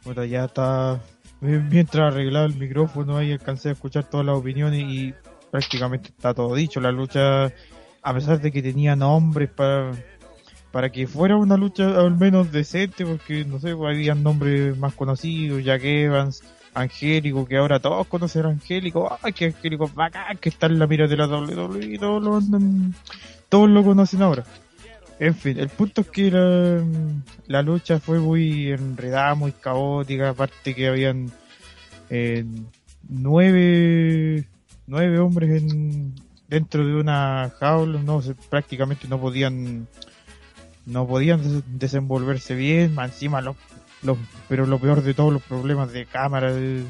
Puta, 0.05 0.24
ya 0.27 0.44
está. 0.44 1.01
Mientras 1.40 2.12
arreglaba 2.12 2.47
el 2.47 2.55
micrófono 2.55 3.16
ahí 3.16 3.32
alcancé 3.32 3.70
a 3.70 3.73
escuchar 3.73 4.09
todas 4.09 4.24
las 4.24 4.36
opiniones 4.36 4.81
y 4.81 5.12
prácticamente 5.51 6.11
está 6.11 6.35
todo 6.35 6.55
dicho. 6.55 6.81
La 6.81 6.93
lucha, 6.93 7.47
a 7.47 8.15
pesar 8.15 8.40
de 8.40 8.53
que 8.53 8.62
tenía 8.62 8.94
nombres 8.94 9.51
para, 9.51 9.90
para 10.73 10.91
que 10.91 11.07
fuera 11.07 11.37
una 11.37 11.57
lucha 11.57 11.99
al 11.99 12.17
menos 12.17 12.53
decente, 12.53 13.05
porque 13.07 13.45
no 13.45 13.59
sé, 13.59 13.75
pues, 13.75 13.95
había 13.95 14.15
nombres 14.15 14.77
más 14.77 14.95
conocidos, 14.95 15.65
Jack 15.65 15.85
Evans, 15.85 16.43
Angélico, 16.75 17.47
que 17.47 17.57
ahora 17.57 17.81
todos 17.81 18.07
conocen 18.07 18.47
a 18.47 18.49
Angélico. 18.51 19.17
Ay, 19.23 19.33
que 19.33 19.47
Angélico 19.47 19.87
es 19.87 19.95
bacán, 19.95 20.37
que 20.39 20.51
está 20.51 20.67
en 20.67 20.79
la 20.79 20.87
mira 20.87 21.07
de 21.07 21.17
la 21.17 21.27
WWE 21.27 21.99
todos 23.49 23.71
lo 23.71 23.85
conocen 23.85 24.23
ahora. 24.23 24.45
En 25.19 25.35
fin, 25.35 25.59
el 25.59 25.71
punto 25.71 26.03
es 26.03 26.09
que 26.09 26.31
la, 26.31 26.83
la 27.47 27.63
lucha 27.63 27.99
fue 28.01 28.19
muy 28.19 28.71
enredada, 28.71 29.35
muy 29.35 29.53
caótica, 29.53 30.31
aparte 30.31 30.75
que 30.75 30.89
habían 30.89 31.33
eh, 32.11 32.45
nueve, 33.09 34.47
nueve 34.87 35.19
hombres 35.19 35.63
en, 35.63 36.15
dentro 36.49 36.87
de 36.87 36.95
una 36.97 37.51
jaula, 37.59 38.03
no 38.03 38.21
prácticamente 38.51 39.09
no 39.09 39.19
podían 39.19 39.89
no 40.87 41.07
podían 41.07 41.43
des- 41.43 41.65
desenvolverse 41.79 42.55
bien, 42.55 42.95
más 42.95 43.11
encima 43.13 43.41
los, 43.43 43.57
los 44.03 44.17
pero 44.49 44.65
lo 44.67 44.79
peor 44.79 45.03
de 45.03 45.13
todos 45.15 45.33
los 45.33 45.43
problemas 45.43 45.93
de 45.93 46.07
cámara 46.07 46.53
de- 46.53 46.85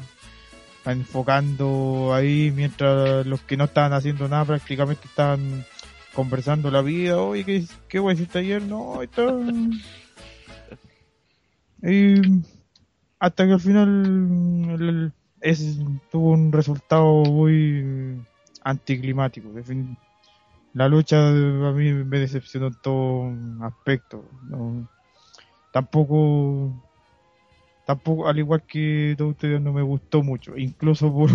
enfocando 0.85 2.13
ahí 2.13 2.51
mientras 2.55 3.25
los 3.25 3.41
que 3.41 3.57
no 3.57 3.65
estaban 3.65 3.91
haciendo 3.93 4.29
nada 4.29 4.45
prácticamente 4.45 5.05
estaban 5.05 5.65
conversando 6.13 6.71
la 6.71 6.81
vida, 6.81 7.17
oye, 7.21 7.43
¿qué, 7.43 7.65
qué 7.89 7.99
guay 7.99 8.15
hiciste 8.15 8.39
ayer? 8.39 8.61
No, 8.61 9.01
está... 9.03 9.35
Y 11.83 12.15
hasta 13.19 13.45
que 13.45 13.53
al 13.53 13.59
final 13.59 13.87
el- 14.79 15.11
es, 15.41 15.77
tuvo 16.11 16.31
un 16.31 16.51
resultado 16.51 17.23
muy 17.25 18.17
anticlimático. 18.63 19.49
La 20.77 20.87
lucha 20.87 21.29
a 21.29 21.31
mí 21.31 21.91
me 21.91 22.19
decepcionó 22.19 22.67
en 22.67 22.75
todo 22.75 23.33
aspecto. 23.65 24.23
Tampoco 25.71 26.71
tampoco, 27.83 28.27
al 28.27 28.37
igual 28.37 28.61
que 28.61 29.15
todos 29.17 29.31
ustedes, 29.31 29.59
no 29.59 29.73
me 29.73 29.81
gustó 29.81 30.21
mucho. 30.21 30.55
Incluso 30.55 31.11
por. 31.11 31.31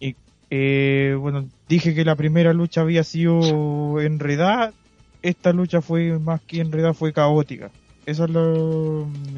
eh, 0.50 1.16
bueno, 1.20 1.46
dije 1.68 1.94
que 1.94 2.06
la 2.06 2.16
primera 2.16 2.54
lucha 2.54 2.80
había 2.80 3.04
sido 3.04 4.00
enredada. 4.00 4.72
Esta 5.20 5.52
lucha 5.52 5.82
fue 5.82 6.18
más 6.18 6.40
que 6.40 6.62
enredada, 6.62 6.94
fue 6.94 7.12
caótica. 7.12 7.70
Esa 8.06 8.24
es 8.24 8.30
la, 8.30 8.40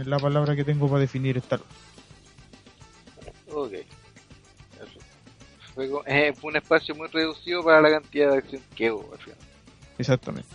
la 0.04 0.18
palabra 0.20 0.54
que 0.54 0.62
tengo 0.62 0.86
para 0.86 1.00
definir 1.00 1.36
esta 1.36 1.56
lucha. 1.56 1.68
Ok. 3.52 3.72
Fue, 5.78 5.88
eh, 6.06 6.32
fue 6.32 6.50
un 6.50 6.56
espacio 6.56 6.92
muy 6.96 7.06
reducido 7.06 7.62
para 7.62 7.80
la 7.80 7.88
cantidad 7.88 8.32
de 8.32 8.38
acción 8.38 8.60
que 8.74 8.90
hubo 8.90 9.12
al 9.12 9.18
final. 9.20 9.38
Exactamente. 9.96 10.48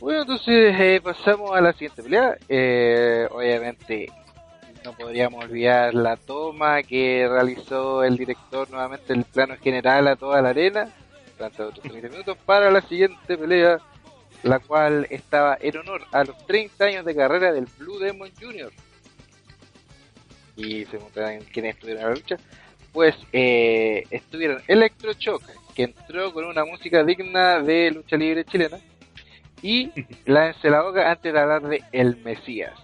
Bueno, 0.00 0.22
entonces 0.22 0.74
eh, 0.80 1.00
pasamos 1.00 1.52
a 1.52 1.60
la 1.60 1.72
siguiente 1.72 2.02
pelea. 2.02 2.36
Eh, 2.48 3.28
obviamente 3.30 4.10
no 4.84 4.94
podríamos 4.94 5.44
olvidar 5.44 5.94
la 5.94 6.16
toma 6.16 6.82
que 6.82 7.28
realizó 7.30 8.02
el 8.02 8.16
director 8.16 8.68
nuevamente 8.68 9.12
el 9.12 9.22
plano 9.22 9.54
general 9.62 10.08
a 10.08 10.16
toda 10.16 10.42
la 10.42 10.48
arena 10.48 10.88
durante 11.36 11.62
otros 11.62 11.88
30 11.88 12.08
minutos 12.08 12.36
para 12.44 12.68
la 12.68 12.80
siguiente 12.80 13.38
pelea, 13.38 13.78
la 14.42 14.58
cual 14.58 15.06
estaba 15.08 15.56
en 15.60 15.76
honor 15.76 16.02
a 16.10 16.24
los 16.24 16.36
30 16.48 16.84
años 16.84 17.04
de 17.04 17.14
carrera 17.14 17.52
del 17.52 17.68
Blue 17.78 18.00
Demon 18.00 18.28
Jr. 18.40 18.72
Y 20.56 20.84
se 20.86 20.96
preguntarán 20.96 21.42
quiénes 21.52 21.76
estuvieron 21.76 22.02
en 22.02 22.08
la 22.08 22.14
lucha. 22.16 22.36
Pues 22.92 23.14
eh, 23.32 24.04
estuvieron 24.10 24.62
Electro 24.66 25.12
Shock, 25.12 25.42
que 25.74 25.84
entró 25.84 26.32
con 26.32 26.44
una 26.44 26.64
música 26.64 27.04
digna 27.04 27.60
de 27.60 27.90
lucha 27.92 28.16
libre 28.16 28.44
chilena 28.44 28.78
y 29.62 29.90
lance 30.26 30.68
la 30.68 30.82
boca 30.82 31.10
antes 31.10 31.32
de 31.32 31.38
hablar 31.40 31.62
de 31.62 31.82
El 31.92 32.16
Mesías. 32.18 32.74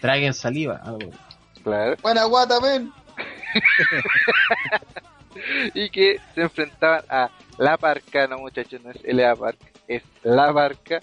Traguen 0.00 0.34
saliva. 0.34 0.76
algo. 0.84 1.10
Claro. 1.62 1.96
Buena 2.02 2.24
guata, 2.24 2.60
men. 2.60 2.92
y 5.74 5.90
que 5.90 6.18
se 6.34 6.42
enfrentaban 6.42 7.02
a 7.08 7.30
La 7.58 7.76
Parca, 7.76 8.26
no 8.26 8.38
muchachos, 8.38 8.80
no 8.82 8.90
es 8.90 9.02
LA 9.04 9.34
Park, 9.36 9.58
es 9.88 10.02
La 10.22 10.52
Parca 10.52 11.00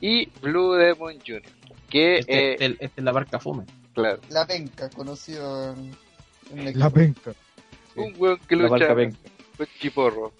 y 0.00 0.26
Blue 0.40 0.74
Demon 0.74 1.14
Jr. 1.26 1.42
Que, 1.88 2.18
Este, 2.18 2.34
eh, 2.34 2.52
este- 2.52 2.84
este 2.84 3.00
es 3.00 3.04
la 3.04 3.12
barca 3.12 3.38
fume. 3.38 3.64
Claro, 3.96 4.20
La 4.30 4.46
penca, 4.46 4.88
conocido 4.90 5.72
en, 5.72 5.96
en 6.52 6.56
México. 6.64 6.78
La 6.78 6.90
penca. 6.90 7.32
un 7.96 8.14
weón 8.16 8.38
que 8.48 8.54
La 8.56 8.68
lucha 8.68 8.94
con 8.94 9.66
chiporro. 9.80 10.32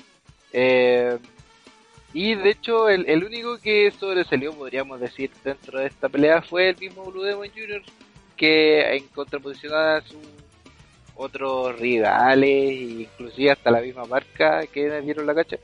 Eh, 0.53 1.19
y 2.15 2.35
de 2.35 2.51
hecho, 2.51 2.89
el, 2.89 3.09
el 3.11 3.25
único 3.25 3.59
que 3.59 3.91
sobresalió, 3.91 4.53
podríamos 4.53 5.01
decir, 5.01 5.31
dentro 5.45 5.81
de 5.81 5.87
esta 5.87 6.09
pelea 6.09 6.41
fue 6.43 6.69
el 6.71 6.77
mismo 6.79 7.05
Blue 7.11 7.23
Demon 7.25 7.49
Jr., 7.51 7.83
que 8.37 8.97
en 8.97 9.09
contraposición 9.09 9.75
a 9.75 10.01
sus 10.03 10.19
otros 11.15 11.79
rivales, 11.79 12.49
e 12.49 12.75
inclusive 13.03 13.51
hasta 13.51 13.71
la 13.71 13.81
misma 13.81 14.05
marca 14.05 14.67
que 14.67 14.89
le 14.89 15.01
dieron 15.03 15.27
la 15.27 15.35
cacha, 15.35 15.57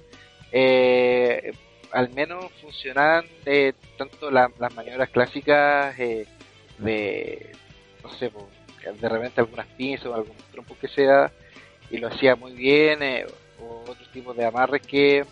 eh, 0.51 1.53
al 1.93 2.11
menos 2.11 2.51
funcionaban 2.61 3.25
eh, 3.45 3.75
tanto 3.99 4.31
la- 4.31 4.51
las 4.59 4.75
maniobras 4.75 5.11
clásicas 5.11 5.95
eh, 5.99 6.27
de, 6.79 7.53
no 8.03 8.11
sé, 8.15 8.31
po, 8.31 8.49
de 8.85 9.09
repente 9.09 9.41
algunas 9.41 9.67
pinzas 9.69 10.07
o 10.07 10.15
algunos 10.15 10.43
trompos 10.51 10.77
que 10.79 10.89
sea, 10.89 11.31
y 11.91 11.99
lo 11.99 12.09
hacía 12.09 12.37
muy 12.37 12.53
bien, 12.53 13.03
eh, 13.03 13.27
o 13.61 13.83
otros 13.89 14.11
tipos 14.11 14.37
de 14.37 14.45
amarres 14.45 14.83
que, 14.83 15.25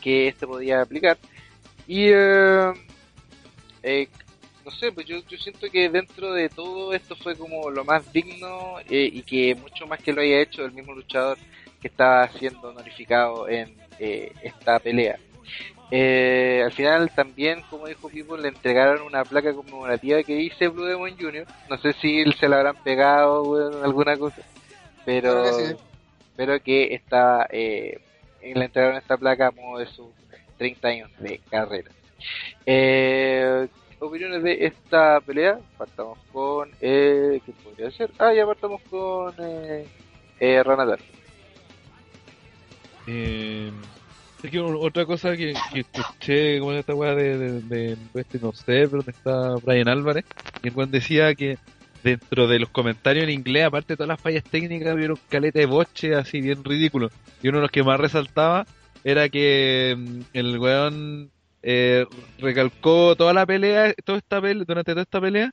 que 0.00 0.28
este 0.28 0.46
podía 0.46 0.82
aplicar. 0.82 1.18
Y 1.86 2.08
eh, 2.12 2.72
eh, 3.82 4.08
no 4.64 4.70
sé, 4.70 4.92
pues 4.92 5.06
yo, 5.06 5.18
yo 5.28 5.38
siento 5.38 5.70
que 5.70 5.88
dentro 5.88 6.32
de 6.32 6.48
todo 6.48 6.92
esto 6.92 7.16
fue 7.16 7.36
como 7.36 7.70
lo 7.70 7.84
más 7.84 8.12
digno 8.12 8.78
eh, 8.88 9.08
y 9.12 9.22
que 9.22 9.54
mucho 9.54 9.86
más 9.86 10.00
que 10.00 10.12
lo 10.12 10.20
haya 10.20 10.40
hecho 10.40 10.64
el 10.64 10.72
mismo 10.72 10.92
luchador 10.92 11.38
que 11.80 11.88
estaba 11.88 12.28
siendo 12.28 12.68
honorificado 12.68 13.48
en 13.48 13.74
eh, 13.98 14.32
esta 14.42 14.78
pelea. 14.78 15.18
Eh, 15.90 16.62
al 16.64 16.72
final 16.72 17.10
también, 17.10 17.62
como 17.68 17.86
dijo 17.86 18.08
Pipo, 18.08 18.36
le 18.36 18.48
entregaron 18.48 19.02
una 19.02 19.24
placa 19.24 19.52
conmemorativa 19.52 20.22
que 20.22 20.34
dice 20.34 20.68
Blue 20.68 20.84
Demon 20.84 21.16
Jr. 21.18 21.46
No 21.68 21.78
sé 21.78 21.92
si 21.94 22.24
se 22.32 22.48
la 22.48 22.58
habrán 22.58 22.76
pegado 22.76 23.42
o 23.42 23.78
en 23.78 23.84
alguna 23.84 24.16
cosa, 24.16 24.42
pero 25.04 25.42
que 25.42 25.52
sí. 25.52 25.76
pero 26.36 26.62
que 26.62 26.94
estaba 26.94 27.46
eh, 27.50 27.98
le 28.42 28.64
entregaron 28.64 28.96
esta 28.98 29.16
placa 29.16 29.48
a 29.48 29.50
modo 29.50 29.78
de 29.78 29.86
sus 29.86 30.08
30 30.58 30.88
años 30.88 31.10
de 31.18 31.40
carrera. 31.50 31.90
Eh, 32.66 33.66
opiniones 33.98 34.42
de 34.42 34.66
esta 34.66 35.20
pelea, 35.20 35.58
partamos 35.76 36.18
con 36.32 36.70
eh, 36.80 37.40
¿qué 37.44 37.52
podría 37.64 37.90
ser? 37.90 38.10
Ah, 38.18 38.32
ya 38.32 38.46
partamos 38.46 38.80
con 38.88 39.34
eh, 39.38 39.86
eh, 40.38 40.62
Ranatar. 40.62 41.00
Eh, 43.06 43.72
es 44.42 44.50
que 44.50 44.60
otra 44.60 45.04
cosa 45.04 45.36
que, 45.36 45.54
escuché, 45.74 46.58
como 46.58 46.72
esta 46.72 46.94
weá 46.94 47.14
de, 47.14 47.38
de, 47.38 47.60
de, 47.62 47.96
este, 48.14 48.38
no 48.40 48.52
sé, 48.52 48.88
pero 48.88 48.98
donde 48.98 49.12
está 49.12 49.54
Brian 49.64 49.88
Álvarez, 49.88 50.24
y 50.62 50.68
el 50.68 50.74
weón 50.74 50.90
decía 50.90 51.34
que 51.34 51.58
dentro 52.02 52.48
de 52.48 52.58
los 52.58 52.70
comentarios 52.70 53.24
en 53.24 53.30
inglés, 53.30 53.64
aparte 53.66 53.92
de 53.92 53.96
todas 53.98 54.08
las 54.08 54.20
fallas 54.20 54.44
técnicas, 54.44 54.96
vieron 54.96 55.18
caleta 55.28 55.58
de 55.58 55.66
boche 55.66 56.14
así 56.14 56.40
bien 56.40 56.64
ridículo. 56.64 57.10
Y 57.42 57.48
uno 57.48 57.58
de 57.58 57.62
los 57.62 57.70
que 57.70 57.82
más 57.82 58.00
resaltaba 58.00 58.66
era 59.04 59.28
que 59.28 59.94
mm, 59.98 60.20
el 60.32 60.58
weón 60.58 61.30
eh, 61.62 62.06
recalcó 62.38 63.16
toda 63.16 63.34
la 63.34 63.44
pelea, 63.44 63.92
toda 64.04 64.18
esta 64.18 64.40
pelea, 64.40 64.64
durante 64.66 64.92
toda 64.92 65.02
esta 65.02 65.20
pelea, 65.20 65.52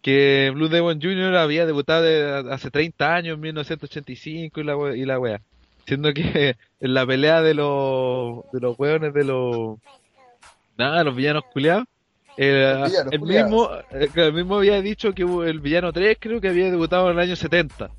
que 0.00 0.52
Blue 0.54 0.68
Demon 0.68 1.00
Jr. 1.02 1.34
había 1.36 1.66
debutado 1.66 2.02
de- 2.04 2.52
hace 2.52 2.70
30 2.70 3.16
años, 3.16 3.34
en 3.34 3.40
1985 3.40 4.60
y 4.60 4.64
la, 4.64 4.96
y 4.96 5.04
la 5.04 5.18
wea. 5.18 5.40
Siendo 5.88 6.12
que 6.12 6.54
en 6.80 6.94
la 6.94 7.06
pelea 7.06 7.40
de 7.40 7.54
los 7.54 8.44
de 8.52 8.60
los 8.60 8.78
hueones 8.78 9.14
de 9.14 9.24
los 9.24 9.78
nada, 10.76 11.02
los 11.02 11.16
villanos 11.16 11.44
culiados, 11.50 11.86
eh, 12.36 12.84
el 13.10 13.20
mismo 13.22 13.70
eh, 13.90 14.08
el 14.14 14.32
mismo 14.34 14.56
había 14.56 14.82
dicho 14.82 15.14
que 15.14 15.22
el 15.22 15.60
villano 15.60 15.90
3 15.90 16.18
creo 16.20 16.42
que 16.42 16.48
había 16.48 16.70
debutado 16.70 17.10
en 17.10 17.16
el 17.16 17.24
año 17.24 17.36
70. 17.36 17.90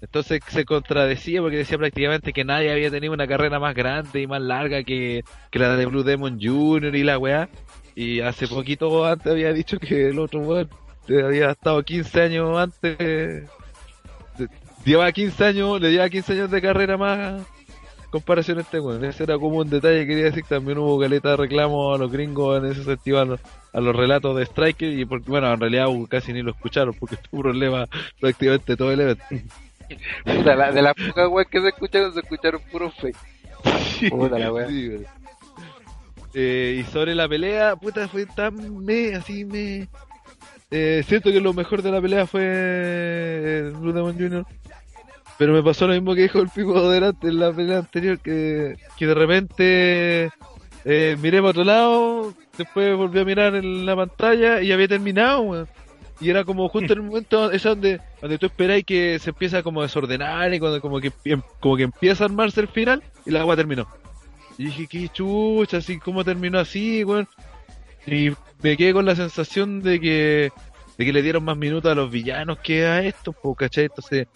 Entonces 0.00 0.40
se 0.48 0.64
contradecía 0.64 1.40
porque 1.40 1.58
decía 1.58 1.78
prácticamente 1.78 2.32
que 2.32 2.44
nadie 2.44 2.72
había 2.72 2.90
tenido 2.90 3.12
una 3.12 3.28
carrera 3.28 3.60
más 3.60 3.74
grande 3.74 4.20
y 4.20 4.26
más 4.26 4.42
larga 4.42 4.82
que, 4.82 5.22
que 5.50 5.58
la 5.60 5.76
de 5.76 5.86
Blue 5.86 6.02
Demon 6.02 6.40
Jr. 6.40 6.94
y 6.94 7.04
la 7.04 7.18
weá. 7.18 7.48
Y 7.94 8.20
hace 8.20 8.48
poquito 8.48 9.06
antes 9.06 9.30
había 9.30 9.52
dicho 9.52 9.78
que 9.78 10.08
el 10.08 10.18
otro 10.18 10.40
weón 10.40 10.68
había 11.08 11.52
estado 11.52 11.82
15 11.84 12.20
años 12.20 12.58
antes. 12.58 13.48
Llevaba 14.84 15.12
15 15.12 15.44
años, 15.44 15.80
le 15.80 15.90
llevaba 15.90 16.08
15 16.08 16.32
años 16.32 16.50
de 16.50 16.62
carrera 16.62 16.96
más 16.96 17.42
comparación 18.10 18.56
a 18.58 18.62
este 18.62 18.80
weón. 18.80 19.04
Ese 19.04 19.24
era 19.24 19.36
como 19.38 19.58
un 19.58 19.68
detalle 19.68 20.00
que 20.00 20.06
quería 20.06 20.24
decir. 20.24 20.44
También 20.48 20.78
hubo 20.78 20.98
caleta 20.98 21.30
de 21.30 21.36
reclamo 21.36 21.94
a 21.94 21.98
los 21.98 22.10
gringos 22.10 22.58
en 22.62 22.70
ese 22.70 22.84
sentido, 22.84 23.20
a 23.20 23.24
los, 23.26 23.40
a 23.72 23.80
los 23.80 23.94
relatos 23.94 24.34
de 24.36 24.44
Striker. 24.46 24.90
Y 24.98 25.04
porque, 25.04 25.30
bueno, 25.30 25.52
en 25.52 25.60
realidad 25.60 25.86
casi 26.08 26.32
ni 26.32 26.42
lo 26.42 26.52
escucharon 26.52 26.94
porque 26.98 27.16
tuvo 27.30 27.42
problema 27.42 27.86
prácticamente 28.20 28.76
todo 28.76 28.92
el 28.92 29.00
evento. 29.00 29.24
Puta, 30.24 30.54
la- 30.54 30.72
de 30.72 30.82
las 30.82 30.94
pocas 30.94 31.28
weas 31.28 31.48
que 31.48 31.60
se 31.60 31.68
escucharon, 31.68 32.14
se 32.14 32.20
escucharon 32.20 32.60
puro 32.72 32.90
fake. 32.90 33.16
Puta 34.10 34.38
la 34.38 34.52
wea. 34.52 34.68
Sí. 34.68 34.90
Eh, 36.34 36.80
y 36.80 36.90
sobre 36.92 37.14
la 37.14 37.26
pelea, 37.28 37.74
puta, 37.76 38.06
fue 38.06 38.26
tan 38.26 38.84
me, 38.84 39.14
así 39.14 39.44
me. 39.46 39.88
Eh, 40.70 41.02
siento 41.08 41.32
que 41.32 41.40
lo 41.40 41.54
mejor 41.54 41.80
de 41.82 41.90
la 41.90 42.00
pelea 42.02 42.26
fue 42.26 42.42
eh, 42.44 43.72
Blue 43.80 43.92
Demon 43.94 44.14
Jr. 44.14 44.44
Pero 45.38 45.52
me 45.52 45.62
pasó 45.62 45.86
lo 45.86 45.94
mismo 45.94 46.14
que 46.14 46.22
dijo 46.22 46.40
el 46.40 46.48
pico 46.48 46.90
delante 46.90 47.28
en 47.28 47.38
la 47.38 47.52
pelea 47.52 47.78
anterior, 47.78 48.18
que, 48.18 48.76
que 48.96 49.06
de 49.06 49.14
repente 49.14 50.30
eh, 50.84 51.16
miré 51.20 51.38
para 51.38 51.50
otro 51.50 51.64
lado, 51.64 52.34
después 52.56 52.96
volví 52.96 53.20
a 53.20 53.24
mirar 53.24 53.54
en 53.54 53.86
la 53.86 53.94
pantalla 53.94 54.62
y 54.62 54.72
había 54.72 54.88
terminado, 54.88 55.40
weón. 55.42 55.68
Y 56.20 56.30
era 56.30 56.44
como 56.44 56.68
justo 56.68 56.92
el 56.92 57.02
momento 57.02 57.52
ese 57.52 57.68
donde, 57.68 58.00
donde 58.20 58.38
tú 58.38 58.46
esperáis 58.46 58.84
que 58.84 59.18
se 59.20 59.30
empieza 59.30 59.62
como 59.62 59.80
a 59.80 59.84
desordenar 59.84 60.52
y 60.52 60.58
cuando 60.58 60.80
como 60.80 60.98
que, 61.00 61.12
como 61.60 61.76
que 61.76 61.84
empieza 61.84 62.24
a 62.24 62.26
armarse 62.26 62.60
el 62.60 62.68
final 62.68 63.02
y 63.24 63.30
la 63.30 63.40
agua 63.40 63.54
terminó. 63.54 63.86
Y 64.56 64.64
dije, 64.64 64.88
qué 64.88 65.08
chucha, 65.08 65.76
así, 65.76 66.00
¿cómo 66.00 66.24
terminó 66.24 66.58
así, 66.58 67.04
weón? 67.04 67.28
Y 68.06 68.30
me 68.62 68.76
quedé 68.76 68.92
con 68.92 69.06
la 69.06 69.14
sensación 69.14 69.80
de 69.82 70.00
que, 70.00 70.50
de 70.96 71.04
que 71.04 71.12
le 71.12 71.22
dieron 71.22 71.44
más 71.44 71.56
minutos 71.56 71.92
a 71.92 71.94
los 71.94 72.10
villanos 72.10 72.58
que 72.58 72.84
a 72.84 73.02
estos, 73.02 73.36
pues, 73.40 73.56
¿cachai? 73.56 73.84
Entonces, 73.84 74.26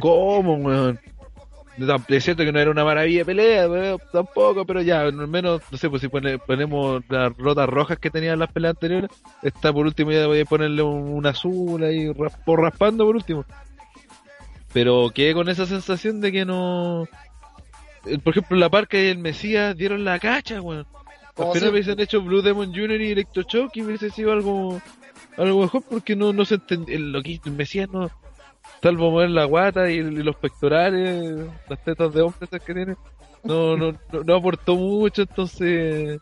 ¿cómo, 0.00 0.54
weón? 0.54 0.98
Es 2.08 2.24
cierto 2.24 2.44
que 2.44 2.50
no 2.50 2.58
era 2.58 2.72
una 2.72 2.84
maravilla 2.84 3.20
de 3.20 3.24
pelea, 3.24 3.68
weón, 3.68 4.00
tampoco, 4.12 4.64
pero 4.66 4.82
ya, 4.82 5.02
al 5.02 5.12
menos, 5.28 5.62
no 5.70 5.78
sé, 5.78 5.88
pues 5.88 6.02
si 6.02 6.08
pone- 6.08 6.38
ponemos 6.38 7.02
las 7.08 7.36
rotas 7.36 7.68
rojas 7.68 7.98
que 8.00 8.10
tenían 8.10 8.40
las 8.40 8.50
peleas 8.50 8.74
anteriores, 8.74 9.10
esta 9.42 9.72
por 9.72 9.86
último 9.86 10.10
ya 10.10 10.26
voy 10.26 10.40
a 10.40 10.44
ponerle 10.44 10.82
un, 10.82 11.08
un 11.10 11.26
azul 11.26 11.82
ahí, 11.84 12.12
por 12.44 12.60
raspando 12.60 13.04
por 13.06 13.14
último. 13.14 13.44
Pero 14.72 15.10
quedé 15.14 15.34
con 15.34 15.48
esa 15.48 15.66
sensación 15.66 16.20
de 16.20 16.32
que 16.32 16.44
no... 16.44 17.04
eh, 18.06 18.18
Por 18.18 18.32
ejemplo, 18.32 18.56
la 18.56 18.68
parca 18.68 18.98
y 18.98 19.06
el 19.06 19.18
Mesías 19.18 19.76
dieron 19.76 20.04
la 20.04 20.18
cacha, 20.18 20.60
weón. 20.60 20.86
Como 21.34 21.50
Apenas 21.50 21.68
si- 21.68 21.72
hubiesen 21.72 22.00
hecho 22.00 22.20
Blue 22.20 22.42
Demon 22.42 22.74
Jr. 22.74 23.00
y 23.00 23.12
Electroshock 23.12 23.76
y 23.76 23.82
hubiese 23.82 24.10
sido 24.10 24.32
algo 24.32 24.80
algo 25.36 25.60
mejor 25.62 25.82
porque 25.88 26.16
no, 26.16 26.32
no 26.32 26.44
se 26.44 26.56
entendía. 26.56 26.98
Lo 26.98 27.22
que 27.22 27.40
el 27.44 27.52
Mesías 27.52 27.88
no. 27.90 28.10
Salvo 28.82 29.10
mover 29.10 29.30
la 29.30 29.44
guata 29.44 29.90
y, 29.90 29.96
y 29.96 30.22
los 30.22 30.36
pectorales, 30.36 31.46
las 31.68 31.84
tetas 31.84 32.12
de 32.14 32.22
hombre 32.22 32.46
esas 32.46 32.62
que 32.62 32.74
tiene. 32.74 32.96
No, 33.44 33.76
no, 33.76 33.92
no, 34.12 34.24
no 34.24 34.34
aportó 34.34 34.74
mucho, 34.76 35.22
entonces. 35.22 36.18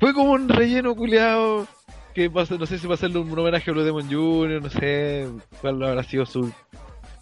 Fue 0.00 0.12
como 0.12 0.32
un 0.32 0.48
relleno 0.48 0.94
culeado. 0.94 1.66
Que 2.14 2.28
no 2.28 2.66
sé 2.66 2.78
si 2.78 2.86
va 2.86 2.92
a 2.92 2.96
hacerle 2.96 3.20
un 3.20 3.38
homenaje 3.38 3.70
a 3.70 3.72
Blue 3.72 3.84
Demon 3.84 4.06
Jr., 4.06 4.62
no 4.62 4.68
sé 4.68 5.26
cuál 5.62 5.82
habrá 5.82 6.02
sido 6.02 6.26
su, 6.26 6.52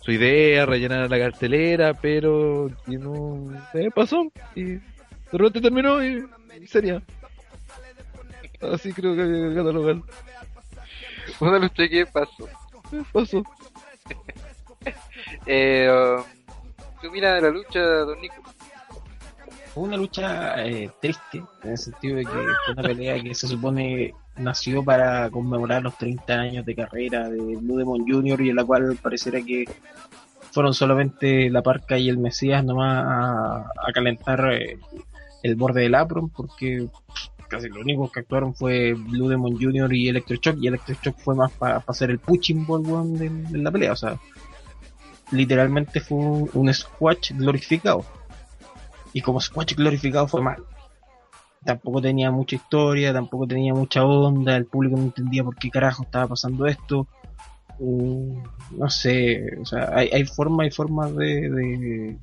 su 0.01 0.11
idea, 0.11 0.67
rellenar 0.67 1.09
la 1.09 1.19
cartelera, 1.19 1.95
pero 1.95 2.69
que 2.85 2.99
no 2.99 3.53
eh, 3.73 3.89
pasó 3.95 4.33
y 4.57 4.65
de 4.65 4.81
repente 5.31 5.61
terminó 5.61 6.05
y, 6.05 6.27
y 6.61 6.67
sería. 6.67 7.01
Así 8.61 8.93
creo 8.93 9.15
que 9.15 9.23
había 9.23 9.49
que 9.51 9.55
catalogarlo. 9.55 10.05
Una 11.39 11.59
lucha 11.61 11.89
que 11.89 12.07
pasó. 12.07 12.49
Eh, 12.93 13.03
Pasó. 13.13 13.43
Eh, 15.47 15.89
¿Qué 17.01 17.09
opina 17.09 17.35
de 17.35 17.41
la 17.41 17.51
lucha, 17.51 17.81
don 17.81 18.21
Nico? 18.21 18.43
Fue 19.73 19.85
una 19.85 19.97
lucha 19.97 20.65
eh, 20.67 20.91
triste, 21.01 21.43
en 21.63 21.71
el 21.71 21.79
sentido 21.79 22.17
de 22.17 22.25
que 22.25 22.31
fue 22.31 22.73
una 22.73 22.83
pelea 22.83 23.23
que 23.23 23.35
se 23.35 23.47
supone 23.47 24.15
nació 24.37 24.83
para 24.85 25.31
conmemorar 25.31 25.83
los 25.83 25.97
30 25.97 26.33
años 26.33 26.67
de 26.67 26.75
carrera 26.75 27.29
de 27.29 27.39
Blue 27.57 27.79
Demon 27.79 28.05
Jr. 28.07 28.41
y 28.41 28.51
en 28.51 28.57
la 28.57 28.65
cual 28.65 28.99
pareciera 29.01 29.41
que 29.41 29.65
fueron 30.51 30.75
solamente 30.75 31.49
la 31.51 31.63
Parca 31.63 31.97
y 31.97 32.09
el 32.09 32.19
Mesías 32.19 32.65
nomás 32.65 33.05
a, 33.07 33.59
a 33.61 33.93
calentar 33.93 34.53
eh, 34.53 34.79
el 35.43 35.55
borde 35.55 35.83
del 35.83 35.95
apron, 35.95 36.29
porque 36.31 36.89
casi 37.49 37.69
lo 37.69 37.81
único 37.81 38.11
que 38.11 38.21
actuaron 38.21 38.55
fue 38.55 38.95
Blue 38.95 39.29
Demon 39.29 39.57
Jr. 39.57 39.93
y 39.93 40.09
Electroshock, 40.09 40.57
y 40.61 40.67
Electroshock 40.67 41.17
fue 41.19 41.35
más 41.35 41.53
para 41.53 41.83
hacer 41.87 42.11
el 42.11 42.19
punching 42.19 42.67
ball 42.67 43.19
de, 43.19 43.29
de 43.29 43.59
la 43.59 43.71
pelea, 43.71 43.93
o 43.93 43.97
sea, 43.97 44.19
literalmente 45.31 46.01
fue 46.01 46.19
un, 46.19 46.51
un 46.55 46.73
squash 46.73 47.33
glorificado. 47.33 48.05
Y 49.13 49.21
como 49.21 49.41
squash 49.41 49.75
glorificado 49.75 50.29
fue 50.29 50.43
mal. 50.43 50.63
Tampoco 51.65 52.01
tenía 52.01 52.31
mucha 52.31 52.57
historia, 52.57 53.13
tampoco 53.13 53.47
tenía 53.47 53.75
mucha 53.75 54.05
onda, 54.05 54.57
el 54.57 54.67
público 54.67 54.97
no 54.97 55.05
entendía 55.05 55.45
por 55.45 55.57
qué 55.57 55.71
carajo 55.71 56.05
estaba 56.05 56.29
pasando 56.29 56.67
esto. 56.67 57.07
Mm, 57.79 58.43
no 58.79 58.91
sé, 58.91 59.59
o 59.61 59.65
sea, 59.65 59.91
hay, 59.95 60.09
hay 60.13 60.25
formas 60.25 60.67
y 60.67 60.71
formas 60.71 61.15
de, 61.17 61.51
de, 61.51 62.19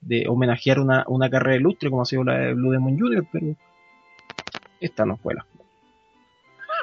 de 0.00 0.28
homenajear 0.28 0.80
una, 0.80 1.04
una 1.08 1.30
carrera 1.30 1.56
ilustre 1.56 1.90
como 1.90 2.02
ha 2.02 2.06
sido 2.06 2.24
la 2.24 2.38
de 2.38 2.54
Blue 2.54 2.72
Demon 2.72 2.98
Jr., 2.98 3.26
pero 3.30 3.56
esta 4.80 5.04
no 5.04 5.16
fue 5.16 5.34
la. 5.34 5.46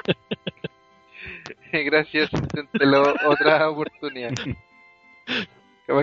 Gracias, 1.72 2.32
inténtelo 2.32 3.14
otra 3.26 3.68
oportunidad. 3.68 4.32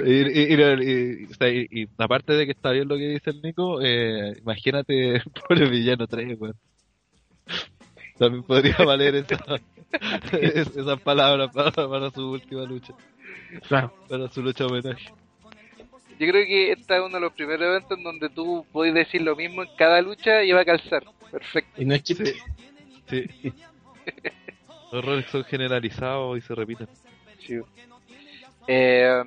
Y, 0.05 0.11
y- 0.11 0.53
y- 0.53 1.81
y- 1.81 1.87
aparte 1.97 2.33
de 2.33 2.45
que 2.45 2.51
está 2.51 2.71
bien 2.71 2.87
lo 2.87 2.97
que 2.97 3.07
dice 3.09 3.31
el 3.31 3.41
Nico, 3.41 3.81
eh, 3.81 4.33
imagínate 4.39 5.21
por 5.47 5.57
el 5.61 5.69
villano 5.71 6.05
3, 6.07 6.39
weón. 6.39 6.55
También 8.17 8.43
podría 8.43 8.75
valer 8.85 9.15
esa, 9.15 9.43
es- 10.39 10.75
esas 10.77 11.01
palabras 11.01 11.49
para, 11.53 11.71
para 11.71 12.11
su 12.11 12.29
última 12.31 12.63
lucha, 12.63 12.93
Claro. 13.67 13.91
para 14.07 14.27
su 14.29 14.41
lucha 14.43 14.65
de 14.65 14.69
homenaje. 14.69 15.05
Yo 16.19 16.27
creo 16.27 16.45
que 16.45 16.71
este 16.73 16.95
es 16.95 17.01
uno 17.01 17.15
de 17.15 17.19
los 17.21 17.33
primeros 17.33 17.65
eventos 17.67 17.97
en 17.97 18.03
donde 18.03 18.29
tú 18.29 18.63
puedes 18.71 18.93
decir 18.93 19.23
lo 19.23 19.35
mismo 19.35 19.63
en 19.63 19.69
cada 19.75 19.99
lucha 20.03 20.43
y 20.43 20.51
va 20.51 20.61
a 20.61 20.65
calzar. 20.65 21.03
Perfecto. 21.31 21.81
Y 21.81 21.85
no 21.85 21.95
es 21.95 22.03
chiste. 22.03 22.35
Sí. 23.09 23.25
Los 24.91 25.03
errores 25.03 25.25
son 25.31 25.43
generalizados 25.45 26.37
y 26.37 26.41
se 26.41 26.53
repiten. 26.53 26.87
Sí. 27.39 27.55
Eh, 28.67 29.21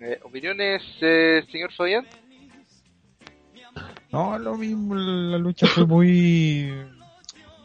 eh, 0.00 0.18
¿Opiniones, 0.22 0.82
eh, 1.00 1.42
señor 1.50 1.72
Fabián? 1.72 2.06
No, 4.12 4.38
lo 4.38 4.56
mismo, 4.56 4.94
la 4.94 5.38
lucha 5.38 5.66
fue 5.66 5.86
muy, 5.86 6.72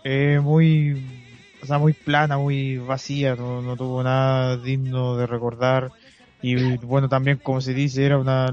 eh, 0.03 0.39
muy, 0.41 1.05
o 1.61 1.65
sea, 1.65 1.77
muy 1.77 1.93
plana, 1.93 2.37
muy 2.37 2.77
vacía, 2.77 3.35
no, 3.35 3.61
no 3.61 3.75
tuvo 3.75 4.01
nada 4.01 4.57
digno 4.57 5.15
de 5.17 5.27
recordar. 5.27 5.91
Y 6.41 6.77
bueno, 6.77 7.09
también 7.09 7.37
como 7.37 7.61
se 7.61 7.73
dice, 7.73 8.05
era 8.05 8.17
una, 8.17 8.47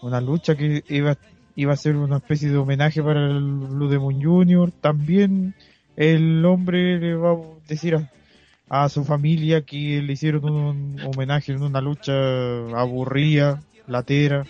una 0.00 0.20
lucha 0.20 0.54
que 0.54 0.82
iba, 0.88 1.18
iba 1.56 1.72
a 1.72 1.76
ser 1.76 1.96
una 1.96 2.18
especie 2.18 2.48
de 2.48 2.56
homenaje 2.56 3.02
para 3.02 3.26
el 3.26 3.40
Blue 3.42 3.88
Demon 3.88 4.22
Jr. 4.22 4.70
También 4.80 5.54
el 5.96 6.44
hombre 6.44 6.98
le 6.98 7.14
va 7.16 7.32
a 7.32 7.38
decir 7.68 7.96
a, 7.96 8.10
a 8.68 8.88
su 8.88 9.04
familia 9.04 9.62
que 9.62 10.00
le 10.02 10.12
hicieron 10.14 10.44
un 10.50 11.00
homenaje 11.04 11.52
en 11.52 11.62
una 11.62 11.80
lucha 11.80 12.12
aburrida, 12.78 13.62
latera. 13.86 14.44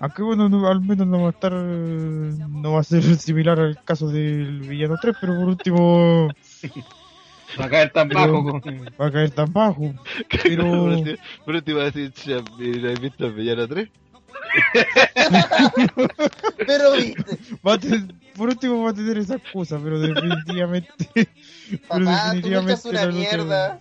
Aunque 0.00 0.22
bueno, 0.22 0.48
no- 0.48 0.68
al 0.68 0.80
menos 0.80 1.06
no 1.06 1.22
va 1.22 1.28
a 1.28 1.30
estar, 1.30 1.52
no 1.52 2.72
va 2.72 2.80
a 2.80 2.84
ser 2.84 3.02
similar 3.18 3.58
al 3.60 3.82
caso 3.84 4.08
del 4.08 4.60
Villano 4.60 4.96
3, 5.00 5.16
pero 5.20 5.34
por 5.36 5.48
último 5.48 6.28
Va 7.58 7.64
a 7.64 7.68
caer 7.70 7.90
tan 7.90 8.08
Pero- 8.08 8.42
bajo. 8.42 8.60
con- 8.60 8.86
va 9.00 9.06
a 9.06 9.10
caer 9.10 9.30
tan 9.30 9.52
bajo. 9.52 9.94
Pero 10.42 11.02
Pero 11.46 11.62
te 11.62 11.70
iba 11.70 11.82
a 11.82 11.90
decir, 11.90 12.12
"Che, 12.12 12.42
¿y 12.60 12.86
has 12.86 13.00
visto 13.00 13.26
el 13.26 13.32
villano 13.32 13.66
3? 13.66 13.88
Pero 16.66 16.92
viste, 16.92 17.38
va 17.66 17.74
a 17.74 17.78
tener- 17.78 18.14
por 18.38 18.48
último 18.48 18.82
va 18.84 18.90
a 18.90 18.94
tener 18.94 19.18
esa 19.18 19.34
excusa, 19.36 19.78
pero 19.82 19.98
definitivamente, 20.14 20.94
pero 21.88 21.88
papá, 21.88 22.04
tu 22.40 22.48
lucha 22.48 22.72
es 22.72 22.78
definitivamente 22.82 22.88
una 22.88 23.00
mierda. 23.12 23.80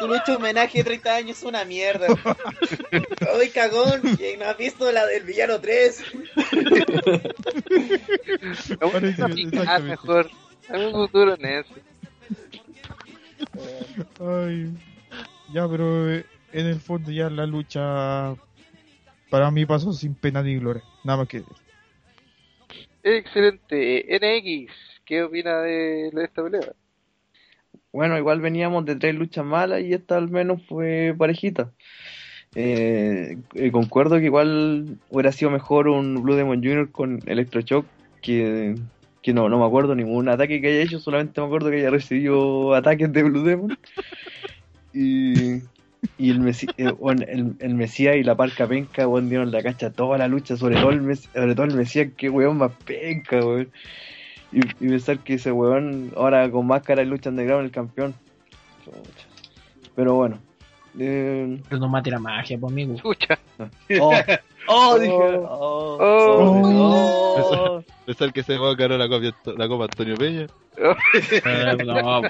Tu 0.00 0.06
lucha 0.06 0.36
homenaje 0.36 0.78
de 0.78 0.84
30 0.84 1.14
años 1.16 1.38
es 1.38 1.44
una 1.44 1.64
mierda. 1.64 2.06
Ay, 3.40 3.48
cagón, 3.50 4.02
que 4.18 4.36
no 4.36 4.44
has 4.44 4.58
visto 4.58 4.92
la 4.92 5.06
del 5.06 5.22
villano 5.24 5.58
3. 5.60 6.04
Parece- 8.92 9.22
Ah, 9.66 9.78
mejor. 9.78 10.30
Hay 10.68 10.84
un 10.84 10.92
futuro 10.92 11.34
en 11.34 11.44
eso. 11.46 11.74
Ay, 14.20 14.76
ya, 15.52 15.68
pero 15.68 16.10
eh, 16.12 16.26
en 16.52 16.66
el 16.66 16.80
fondo 16.80 17.10
ya 17.10 17.30
la 17.30 17.46
lucha 17.46 18.34
para 19.30 19.50
mí 19.50 19.64
pasó 19.66 19.92
sin 19.92 20.14
pena 20.14 20.42
ni 20.42 20.56
gloria, 20.58 20.82
nada 21.04 21.18
más 21.20 21.28
que 21.28 21.40
decir. 21.40 21.56
Excelente. 23.02 24.04
NX, 24.20 24.72
¿qué 25.04 25.22
opina 25.22 25.60
de, 25.60 26.10
de 26.12 26.24
esta 26.24 26.42
pelea? 26.42 26.72
Bueno, 27.92 28.18
igual 28.18 28.40
veníamos 28.40 28.84
de 28.84 28.96
tres 28.96 29.14
luchas 29.14 29.44
malas 29.44 29.82
y 29.82 29.94
esta 29.94 30.16
al 30.16 30.28
menos 30.28 30.62
fue 30.66 31.14
parejita. 31.16 31.72
Eh, 32.54 33.38
eh, 33.54 33.70
concuerdo 33.70 34.18
que 34.18 34.24
igual 34.24 34.98
hubiera 35.10 35.32
sido 35.32 35.50
mejor 35.50 35.88
un 35.88 36.22
Blue 36.22 36.34
Demon 36.34 36.62
Jr. 36.62 36.90
con 36.90 37.20
Electroshock 37.26 37.86
que, 38.22 38.74
que 39.22 39.32
no, 39.32 39.48
no 39.48 39.58
me 39.58 39.66
acuerdo 39.66 39.94
ningún 39.94 40.28
ataque 40.28 40.60
que 40.60 40.68
haya 40.68 40.82
hecho, 40.82 40.98
solamente 40.98 41.40
me 41.40 41.46
acuerdo 41.46 41.70
que 41.70 41.76
haya 41.76 41.90
recibido 41.90 42.74
ataques 42.74 43.12
de 43.12 43.22
Blue 43.22 43.42
Demon. 43.42 43.78
Y, 44.92 45.62
y 46.16 46.30
el, 46.30 46.40
Messi- 46.40 46.72
eh, 46.78 46.92
bueno, 46.92 47.24
el, 47.28 47.54
el 47.60 47.74
Mesías 47.74 48.16
y 48.16 48.22
la 48.22 48.34
Parca 48.36 48.66
Penca, 48.66 49.06
weón, 49.08 49.28
dieron 49.28 49.50
la 49.50 49.62
cacha 49.62 49.90
toda 49.90 50.16
la 50.18 50.28
lucha, 50.28 50.56
sobre 50.56 50.76
todo 50.76 50.90
el, 50.90 51.00
Mes- 51.02 51.28
sobre 51.34 51.54
todo 51.54 51.66
el 51.66 51.74
Mesías, 51.74 52.08
que 52.16 52.28
weón 52.30 52.58
más 52.58 52.72
penca, 52.84 53.38
weón. 53.44 53.70
Y, 54.52 54.60
y 54.60 54.88
pensar 54.88 55.18
que 55.18 55.34
ese 55.34 55.52
weón 55.52 56.12
ahora 56.16 56.50
con 56.50 56.66
máscara 56.66 57.02
y 57.02 57.06
lucha 57.06 57.30
underground 57.30 57.66
el 57.66 57.70
campeón. 57.70 58.14
Pero 59.94 60.14
bueno. 60.14 60.38
Eh, 60.98 61.60
Pero 61.68 61.80
no 61.80 61.88
mate 61.88 62.10
la 62.10 62.18
magia, 62.18 62.56
pues 62.58 62.72
amigo. 62.72 62.94
Escucha. 62.94 63.38
oh, 64.00 64.12
oh, 64.68 64.98
dije. 64.98 65.12
Oh, 65.12 65.98
Oh. 66.00 66.62
oh, 66.62 67.74
oh. 67.76 67.84
Es 68.06 68.20
el 68.20 68.32
que 68.32 68.42
se 68.42 68.56
va 68.56 68.70
a 68.70 68.74
ganar 68.74 68.98
la 68.98 69.06
la 69.06 69.68
copa 69.68 69.84
Antonio 69.84 70.16
Peña. 70.16 70.46
Eh, 71.44 71.76
no, 71.84 72.22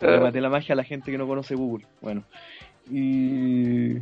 le 0.00 0.20
maté 0.20 0.40
la 0.40 0.48
magia 0.50 0.72
a 0.74 0.76
la 0.76 0.84
gente 0.84 1.10
que 1.10 1.18
no 1.18 1.26
conoce 1.26 1.54
Google. 1.54 1.84
Bueno. 2.00 2.24
Y. 2.90 3.96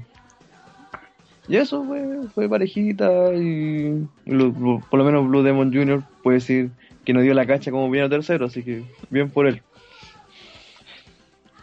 Y 1.48 1.57
eso 1.59 1.85
fue, 1.85 2.03
fue 2.35 2.48
parejita 2.48 3.32
y 3.32 4.05
lo- 4.24 4.48
lo- 4.48 4.81
por 4.90 4.98
lo 4.98 5.05
menos 5.05 5.28
Blue 5.28 5.44
Demon 5.44 5.73
Jr. 5.73 6.03
puede 6.23 6.39
decir 6.39 6.70
que 7.05 7.12
nos 7.12 7.23
dio 7.23 7.35
la 7.35 7.47
cacha 7.47 7.70
como 7.70 7.89
vino 7.89 8.09
tercero, 8.09 8.47
así 8.47 8.65
que 8.65 8.82
bien 9.11 9.31
por 9.31 9.47
él. 9.47 9.62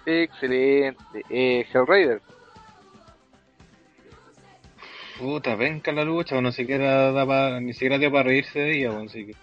Excelente. 0.05 0.97
Eh, 1.29 1.65
Hellraider. 1.73 2.21
Puta, 5.19 5.55
venga 5.55 5.91
la 5.91 6.03
lucha, 6.03 6.39
no 6.41 6.51
siquiera 6.51 7.11
da 7.11 7.25
pa- 7.25 7.59
ni 7.59 7.73
siquiera 7.73 7.97
dio 7.97 8.11
para 8.11 8.23
reírse 8.23 8.59
de 8.59 8.77
ella, 8.79 8.91
weón, 8.91 9.07
así 9.07 9.25
que. 9.27 9.35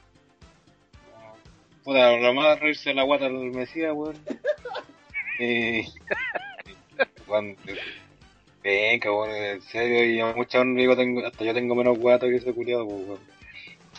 Puta, 1.85 2.17
lo 2.17 2.35
más 2.35 2.61
reírse 2.61 2.91
de 2.91 2.95
la 2.95 3.05
guata 3.05 3.25
del 3.25 3.53
Mesías, 3.53 3.93
weón. 3.95 4.17
Y. 5.39 5.83
Weón, 7.27 7.57
venga, 8.63 9.13
weón, 9.13 9.31
en 9.31 9.63
serio, 9.63 10.05
y 10.05 10.21
a 10.21 10.35
mucha 10.35 10.61
honra 10.61 10.81
digo, 10.81 10.97
tengo, 10.97 11.25
hasta 11.25 11.45
yo 11.45 11.55
tengo 11.55 11.75
menos 11.75 11.99
guata 11.99 12.29
que 12.29 12.37
ese 12.37 12.53
culiado, 12.53 12.87
pues, 12.87 13.09
weón. 13.09 13.21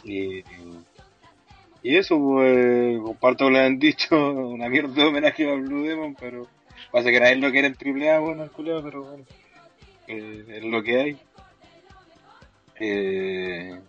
Y, 0.03 0.43
y 1.83 1.95
eso, 1.95 2.19
pues, 2.19 2.99
comparto 2.99 3.45
lo 3.45 3.49
que 3.49 3.53
le 3.53 3.65
han 3.65 3.79
dicho, 3.79 4.31
una 4.31 4.69
mierda 4.69 4.93
de 4.93 5.03
homenaje 5.05 5.49
a 5.49 5.55
Blue 5.55 5.83
Demon, 5.83 6.15
pero 6.19 6.47
pasa 6.91 7.09
que 7.09 7.19
nadie 7.19 7.37
lo 7.37 7.51
quiere 7.51 7.67
en 7.67 7.75
triple 7.75 8.11
A, 8.11 8.19
bueno, 8.19 8.43
el 8.43 8.51
culeo, 8.51 8.83
pero 8.83 9.03
bueno, 9.03 9.25
eh, 10.07 10.45
es 10.47 10.63
lo 10.63 10.83
que 10.83 10.99
hay. 10.99 11.17
Eh, 12.79 13.79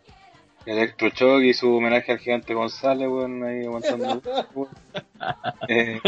Electroshock 0.66 1.42
y 1.42 1.54
su 1.54 1.74
homenaje 1.76 2.12
al 2.12 2.18
gigante 2.18 2.54
González, 2.54 3.08
weón, 3.08 3.42
ahí 3.44 3.64
aguantando. 3.64 4.22
weón. 4.54 4.68
Eh, 5.68 6.00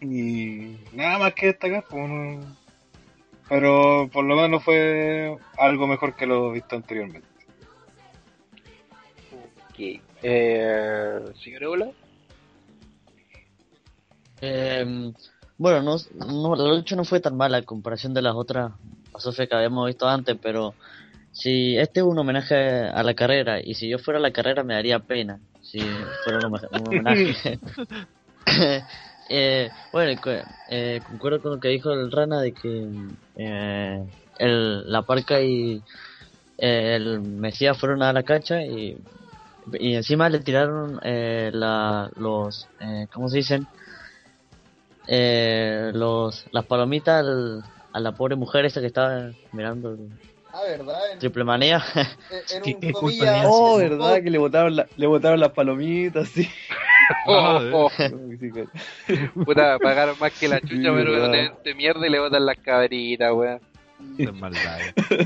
y 0.00 0.76
nada 0.92 1.18
más 1.18 1.34
que 1.34 1.46
destacar, 1.46 1.84
pues, 1.88 2.08
no- 2.08 2.56
pero 3.48 4.08
por 4.12 4.24
lo 4.24 4.34
menos 4.36 4.64
fue 4.64 5.36
algo 5.58 5.86
mejor 5.86 6.14
que 6.16 6.26
lo 6.26 6.50
visto 6.52 6.76
anteriormente. 6.76 7.28
Ok. 9.70 10.00
Eh, 10.22 11.20
señor. 11.42 11.92
Eh, 14.40 15.12
bueno, 15.58 15.82
no, 15.82 15.96
no, 16.26 16.56
la 16.56 16.74
lucha 16.74 16.96
no 16.96 17.04
fue 17.04 17.20
tan 17.20 17.36
mala 17.36 17.58
en 17.58 17.64
comparación 17.64 18.14
de 18.14 18.22
las 18.22 18.34
otras 18.34 18.72
Sofía 19.18 19.46
que 19.46 19.54
habíamos 19.54 19.86
visto 19.86 20.08
antes, 20.08 20.36
pero 20.40 20.74
si 21.32 21.76
este 21.78 22.00
es 22.00 22.06
un 22.06 22.18
homenaje 22.18 22.54
a 22.54 23.02
la 23.02 23.14
carrera 23.14 23.60
y 23.60 23.74
si 23.74 23.88
yo 23.88 23.98
fuera 23.98 24.18
a 24.18 24.22
la 24.22 24.32
carrera 24.32 24.62
me 24.64 24.74
daría 24.74 25.00
pena 25.00 25.40
si 25.60 25.80
fuera 26.22 26.38
un, 26.38 26.44
home- 26.54 26.68
un 26.70 26.88
homenaje. 26.88 27.58
Eh, 29.34 29.70
bueno, 29.92 30.20
eh, 30.68 31.00
concuerdo 31.04 31.40
con 31.40 31.52
lo 31.52 31.60
que 31.60 31.68
dijo 31.68 31.92
el 31.92 32.10
Rana 32.10 32.40
de 32.40 32.52
que 32.52 32.86
eh, 33.36 34.04
el, 34.36 34.90
la 34.90 35.02
Parca 35.02 35.40
y 35.40 35.82
eh, 36.58 36.96
el 36.96 37.22
Mesías 37.22 37.78
fueron 37.78 38.02
a 38.02 38.12
la 38.12 38.24
cancha 38.24 38.60
y, 38.62 38.98
encima 39.72 40.28
le 40.28 40.40
tiraron 40.40 40.98
eh, 41.02 41.50
la, 41.54 42.10
los, 42.16 42.68
eh, 42.80 43.06
¿cómo 43.14 43.28
se 43.28 43.38
dicen? 43.38 43.66
Los, 45.06 46.44
las 46.52 46.66
palomitas 46.66 47.20
al- 47.20 47.62
a 47.92 48.00
la 48.00 48.12
pobre 48.12 48.36
mujer 48.36 48.64
esa 48.64 48.80
que 48.80 48.88
estaba 48.88 49.30
mirando 49.52 49.96
Ah, 50.52 50.60
¿verdad? 50.68 51.12
En, 51.12 51.18
triple 51.18 51.44
manía. 51.44 51.82
en. 52.64 52.86
Oh, 53.44 53.78
verdad, 53.78 54.22
que 54.22 54.30
le 54.30 54.38
botaron, 54.38 54.76
la- 54.76 54.86
le 54.96 55.06
botaron 55.06 55.40
las 55.40 55.50
palomitas, 55.52 56.28
sí. 56.28 56.48
Oh, 57.26 57.60
oh, 57.72 57.90
Sí, 59.06 59.16
puta, 59.44 59.78
pagaron 59.78 60.16
más 60.20 60.32
que 60.38 60.46
la 60.48 60.60
chucha, 60.60 60.74
Sí, 60.76 60.82
pero 60.82 61.12
verdad. 61.12 61.34
evento 61.34 61.60
de 61.64 61.74
mierda 61.74 62.06
y 62.06 62.10
le 62.10 62.18
botan 62.20 62.46
las 62.46 62.56
cabritas, 62.58 63.32
weón. 63.32 63.60
Es 64.18 64.32
maldad. 64.34 64.78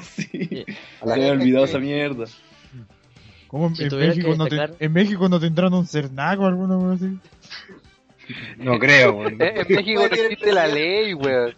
sí. 0.03 0.65
Se 1.05 1.13
había 1.13 1.33
olvidado 1.33 1.65
que- 1.65 1.71
esa 1.71 1.79
mierda. 1.79 2.25
¿Cómo 3.47 3.69
en, 3.69 3.77
Si 3.77 3.85
México 3.95 4.35
no 4.37 4.47
te- 4.47 4.71
en 4.85 4.93
México 4.93 5.29
no 5.29 5.39
tendrán 5.39 5.73
un 5.75 5.87
cernaco 5.87 6.43
o 6.43 6.47
alguna 6.47 6.77
cosa 6.77 6.95
así? 6.95 7.19
No 8.57 8.79
creo, 8.79 9.13
weón. 9.13 9.37
Eh, 9.41 9.65
en 9.67 9.75
México 9.75 10.01
no 10.01 10.15
existe 10.15 10.53
la 10.53 10.67
ley, 10.67 11.15
weón. 11.15 11.55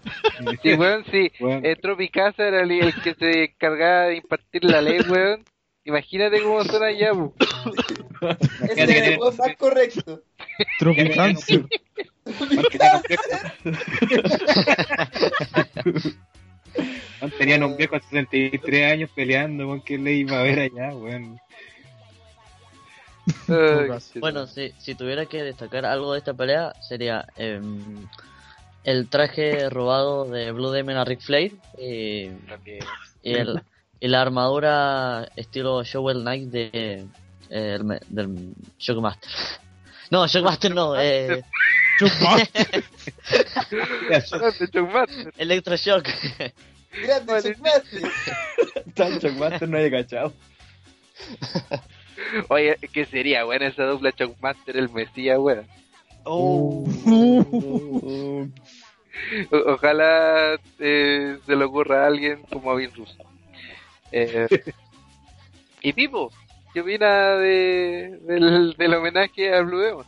Sí, 0.63 0.75
weón, 0.75 1.05
sí. 1.11 1.31
Weón. 1.41 1.65
Eh, 1.65 1.77
Tropicasa 1.77 2.49
era 2.49 2.63
el, 2.63 2.71
el 2.71 2.95
que 3.03 3.15
se 3.15 3.45
encargaba 3.45 4.07
de 4.07 4.17
impartir 4.17 4.65
la 4.65 4.81
ley, 4.83 5.01
weón. 5.09 5.45
Imagínate 5.85 6.43
cómo 6.43 6.63
son 6.65 6.83
allá, 6.83 7.13
po. 7.13 7.35
Ese 8.69 8.83
es 8.83 8.91
el 8.91 9.19
weón 9.19 9.37
más 9.37 9.57
correcto. 9.57 10.23
Tropicancio. 10.79 11.69
Man, 17.21 17.33
Tenían 17.39 17.65
un 17.65 17.77
viejo 17.77 17.97
de 17.97 18.03
63 18.03 18.93
años 18.93 19.11
peleando, 19.15 19.67
weón, 19.67 19.81
que 19.81 19.99
le 19.99 20.13
iba 20.13 20.39
a 20.39 20.43
ver 20.43 20.61
allá, 20.61 20.95
weón. 20.95 21.41
Bueno, 24.21 24.47
si, 24.47 24.73
si 24.79 24.95
tuviera 24.95 25.27
que 25.27 25.43
destacar 25.43 25.85
algo 25.85 26.13
de 26.13 26.19
esta 26.19 26.35
pelea, 26.35 26.73
sería 26.81 27.27
em, 27.37 28.07
el 28.85 29.09
traje 29.09 29.69
robado 29.71 30.25
de 30.25 30.53
Blue 30.53 30.71
Demon 30.71 30.97
a 30.97 31.05
Ric 31.05 31.21
Flair 31.21 31.53
y, 31.79 32.29
también. 32.49 32.85
y, 33.23 33.35
el, 33.35 33.63
y 34.01 34.09
la 34.09 34.23
armadura 34.23 35.29
estilo 35.37 35.83
Showell 35.83 36.21
Knight 36.21 36.51
de, 36.51 37.07
eh, 37.51 37.75
el 37.75 38.01
del 38.09 38.55
Shockmaster. 38.79 39.31
No, 40.11 40.27
Shockmaster 40.27 40.75
no, 40.75 40.99
eh, 40.99 41.27
Grande 41.27 41.45
Chuckmaster. 41.99 42.85
Electroshock. 45.37 46.09
Grande 47.03 47.33
Vale. 47.33 47.55
Chuckmaster. 47.55 48.03
Tan 48.95 49.19
Shockmaster 49.19 49.69
no 49.69 49.79
haya 49.79 49.91
cachado. 49.91 50.33
Oye, 52.49 52.77
¿qué 52.93 53.05
sería, 53.07 53.47
weón, 53.47 53.63
esa 53.63 53.85
dupla 53.85 54.13
Chuckmaster, 54.13 54.77
el 54.77 54.91
Mesías, 54.91 55.39
weón? 55.39 55.67
Oh. 56.25 56.85
Ojalá 59.67 60.59
eh, 60.79 61.39
se 61.45 61.57
le 61.57 61.65
ocurra 61.65 62.05
a 62.05 62.07
alguien 62.07 62.43
como 62.43 62.71
a 62.71 62.77
Vin 62.77 62.95
Russo. 62.95 63.17
Eh, 64.13 64.47
y 65.83 65.93
Pipo, 65.93 66.31
¿qué 66.73 66.81
opina 66.81 67.37
de, 67.37 68.19
del, 68.23 68.75
del 68.77 68.95
homenaje 68.95 69.55
a 69.55 69.63
Blue 69.63 69.81
Demon? 69.81 70.07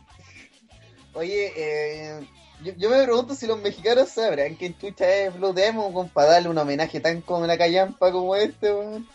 Oye, 1.13 1.51
eh, 1.55 2.19
yo, 2.63 2.73
yo 2.77 2.89
me 2.89 3.03
pregunto 3.03 3.35
si 3.35 3.47
los 3.47 3.61
mexicanos 3.61 4.09
sabrán 4.09 4.55
que 4.55 4.73
chucha 4.77 5.09
es 5.09 5.37
Blue 5.37 5.53
Demon 5.53 5.91
con 5.91 6.09
para 6.09 6.31
darle 6.31 6.49
un 6.49 6.57
homenaje 6.57 6.99
tan 6.99 7.21
como 7.21 7.45
la 7.45 7.57
callampa 7.57 8.11
como 8.11 8.35
este, 8.35 8.73
weón. 8.73 9.07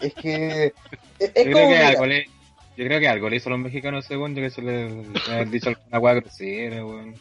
Es 0.00 0.14
que 0.14 0.72
es, 1.18 1.30
es 1.34 1.46
Yo 1.46 1.52
como 1.52 1.66
creo, 1.66 1.68
que 1.68 1.78
algo 1.78 2.06
le, 2.06 2.24
yo 2.76 2.84
creo 2.84 3.00
que 3.00 3.08
algo 3.08 3.28
le 3.28 3.36
hizo 3.36 3.48
a 3.48 3.52
los 3.52 3.60
mexicanos 3.60 4.04
según 4.04 4.34
yo 4.34 4.42
que 4.42 4.50
se 4.50 4.62
le, 4.62 4.88
le 4.88 5.34
han 5.34 5.50
dicho 5.50 5.70
alguna 5.70 5.98
hueá 5.98 6.14
grosera, 6.14 6.84
weón. 6.84 7.14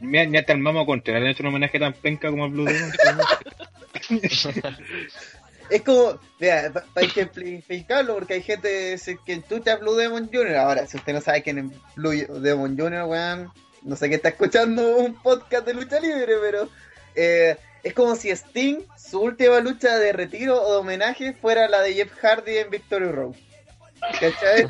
Ni, 0.00 0.26
ni 0.26 0.38
hasta 0.38 0.52
el 0.52 0.58
Mamo 0.58 0.84
Contreras 0.84 1.22
le 1.22 1.28
han 1.28 1.32
hecho 1.32 1.42
un 1.42 1.50
homenaje 1.50 1.78
tan 1.78 1.92
penca 1.92 2.30
como 2.30 2.46
el 2.46 2.52
Blue 2.52 2.64
Demon. 2.64 2.90
es 5.70 5.82
como, 5.82 6.18
vea, 6.40 6.72
para 6.72 7.06
ejemplificarlo, 7.06 8.14
porque 8.14 8.34
hay 8.34 8.42
gente 8.42 8.96
que 9.24 9.42
chucha 9.42 9.74
es 9.74 9.80
Blue 9.80 9.94
Demon 9.94 10.28
Jr. 10.32 10.56
Ahora, 10.56 10.86
si 10.86 10.96
usted 10.96 11.12
no 11.12 11.20
sabe 11.20 11.42
quién 11.42 11.58
es 11.58 11.64
Blue 11.94 12.10
Demon 12.40 12.76
Jr., 12.76 13.04
weón, 13.04 13.52
no 13.82 13.96
sé 13.96 14.08
qué 14.08 14.16
está 14.16 14.30
escuchando 14.30 14.96
un 14.96 15.14
podcast 15.14 15.66
de 15.66 15.74
lucha 15.74 16.00
libre, 16.00 16.34
pero 16.40 16.68
eh, 17.14 17.56
es 17.82 17.94
como 17.94 18.14
si 18.16 18.30
Sting, 18.30 18.80
su 18.96 19.20
última 19.20 19.60
lucha 19.60 19.98
de 19.98 20.12
retiro 20.12 20.60
o 20.62 20.72
de 20.72 20.78
homenaje, 20.78 21.32
fuera 21.32 21.68
la 21.68 21.80
de 21.82 21.94
Jeff 21.94 22.12
Hardy 22.20 22.58
en 22.58 22.70
Victory 22.70 23.06
Road. 23.10 23.34
¿Cachai? 24.20 24.66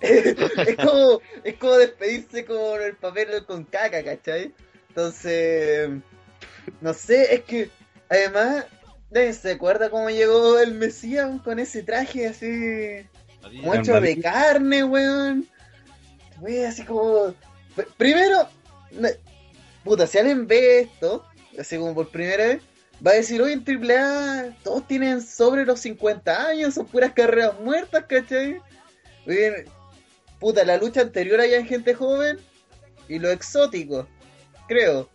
es, 0.00 0.76
como, 0.76 1.20
es 1.44 1.54
como 1.56 1.76
despedirse 1.76 2.44
con 2.44 2.80
el 2.82 2.96
papel 2.96 3.44
con 3.46 3.64
caca, 3.64 4.02
¿cachai? 4.02 4.52
Entonces, 4.88 5.90
no 6.80 6.94
sé, 6.94 7.34
es 7.34 7.40
que 7.42 7.70
además, 8.08 8.64
se 9.12 9.52
acuerda 9.52 9.90
cómo 9.90 10.10
llegó 10.10 10.58
el 10.58 10.74
Mesías 10.74 11.30
con 11.42 11.58
ese 11.58 11.82
traje 11.82 12.28
así, 12.28 12.46
hecho 13.80 14.00
de 14.00 14.20
carne, 14.20 14.84
weón. 14.84 15.48
Wey, 16.40 16.64
así 16.64 16.84
como. 16.84 17.34
pr- 17.76 17.86
Primero, 17.96 18.48
puta, 19.84 20.06
si 20.06 20.18
alguien 20.18 20.46
ve 20.46 20.80
esto, 20.80 21.24
así 21.58 21.76
como 21.76 21.94
por 21.94 22.10
primera 22.10 22.46
vez, 22.46 22.62
va 23.04 23.12
a 23.12 23.14
decir, 23.14 23.40
oye, 23.40 23.54
en 23.54 23.64
AAA 23.64 24.56
todos 24.62 24.86
tienen 24.86 25.22
sobre 25.22 25.64
los 25.64 25.80
50 25.80 26.46
años, 26.46 26.74
son 26.74 26.86
puras 26.86 27.12
carreras 27.12 27.58
muertas, 27.60 28.04
¿cachai? 28.06 28.60
Oye, 29.26 29.64
puta, 30.38 30.64
la 30.64 30.76
lucha 30.76 31.00
anterior 31.02 31.40
había 31.40 31.58
en 31.58 31.66
gente 31.66 31.94
joven 31.94 32.38
y 33.08 33.18
lo 33.18 33.30
exótico, 33.30 34.06
creo. 34.68 35.08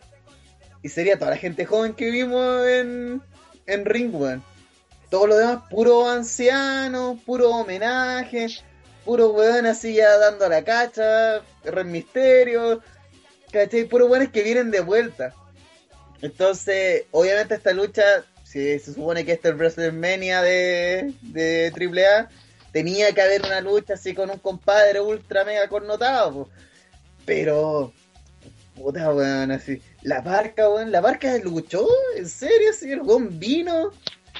Y 0.82 0.90
sería 0.90 1.18
toda 1.18 1.32
la 1.32 1.38
gente 1.38 1.66
joven 1.66 1.94
que 1.94 2.12
vimos 2.12 2.68
en, 2.68 3.22
en 3.66 3.86
Ring. 3.86 4.14
Todo 5.10 5.28
lo 5.28 5.38
demás, 5.38 5.64
puro 5.70 6.10
anciano, 6.10 7.20
puro 7.26 7.50
homenaje, 7.50 8.48
puro 9.04 9.30
weón 9.30 9.66
así 9.66 9.94
ya 9.96 10.18
dando 10.18 10.50
la 10.50 10.64
cacha, 10.64 11.42
Red 11.64 11.86
Misterio, 11.86 12.82
¿cachai? 13.52 13.86
Puro 13.86 14.08
weones 14.08 14.30
que 14.30 14.44
vienen 14.44 14.72
de 14.72 14.82
vuelta. 14.82 15.34
Entonces, 16.22 17.04
obviamente 17.12 17.56
esta 17.56 17.74
lucha, 17.74 18.04
si 18.44 18.80
se 18.80 18.94
supone 18.94 19.26
que 19.26 19.34
este 19.34 19.50
es 19.50 19.54
el 19.54 19.58
WrestleMania 19.60 20.42
de, 20.42 21.14
de 21.22 21.72
AAA, 21.76 22.30
tenía 22.72 23.12
que 23.14 23.22
haber 23.22 23.42
una 23.44 23.62
lucha 23.62 23.94
así 23.94 24.14
con 24.14 24.30
un 24.30 24.40
compadre 24.40 25.00
ultra 25.02 25.44
mega 25.46 25.68
connotado, 25.68 26.50
pero 27.26 27.94
puta 28.76 29.14
weón, 29.14 29.52
así, 29.52 29.82
la 30.02 30.22
barca, 30.22 30.70
weón, 30.70 30.92
la 30.92 31.02
barca 31.02 31.38
luchó, 31.38 31.88
en 32.18 32.28
serio, 32.28 32.70
así, 32.72 32.92
el 32.92 33.02
weón 33.02 33.40
vino, 33.40 33.92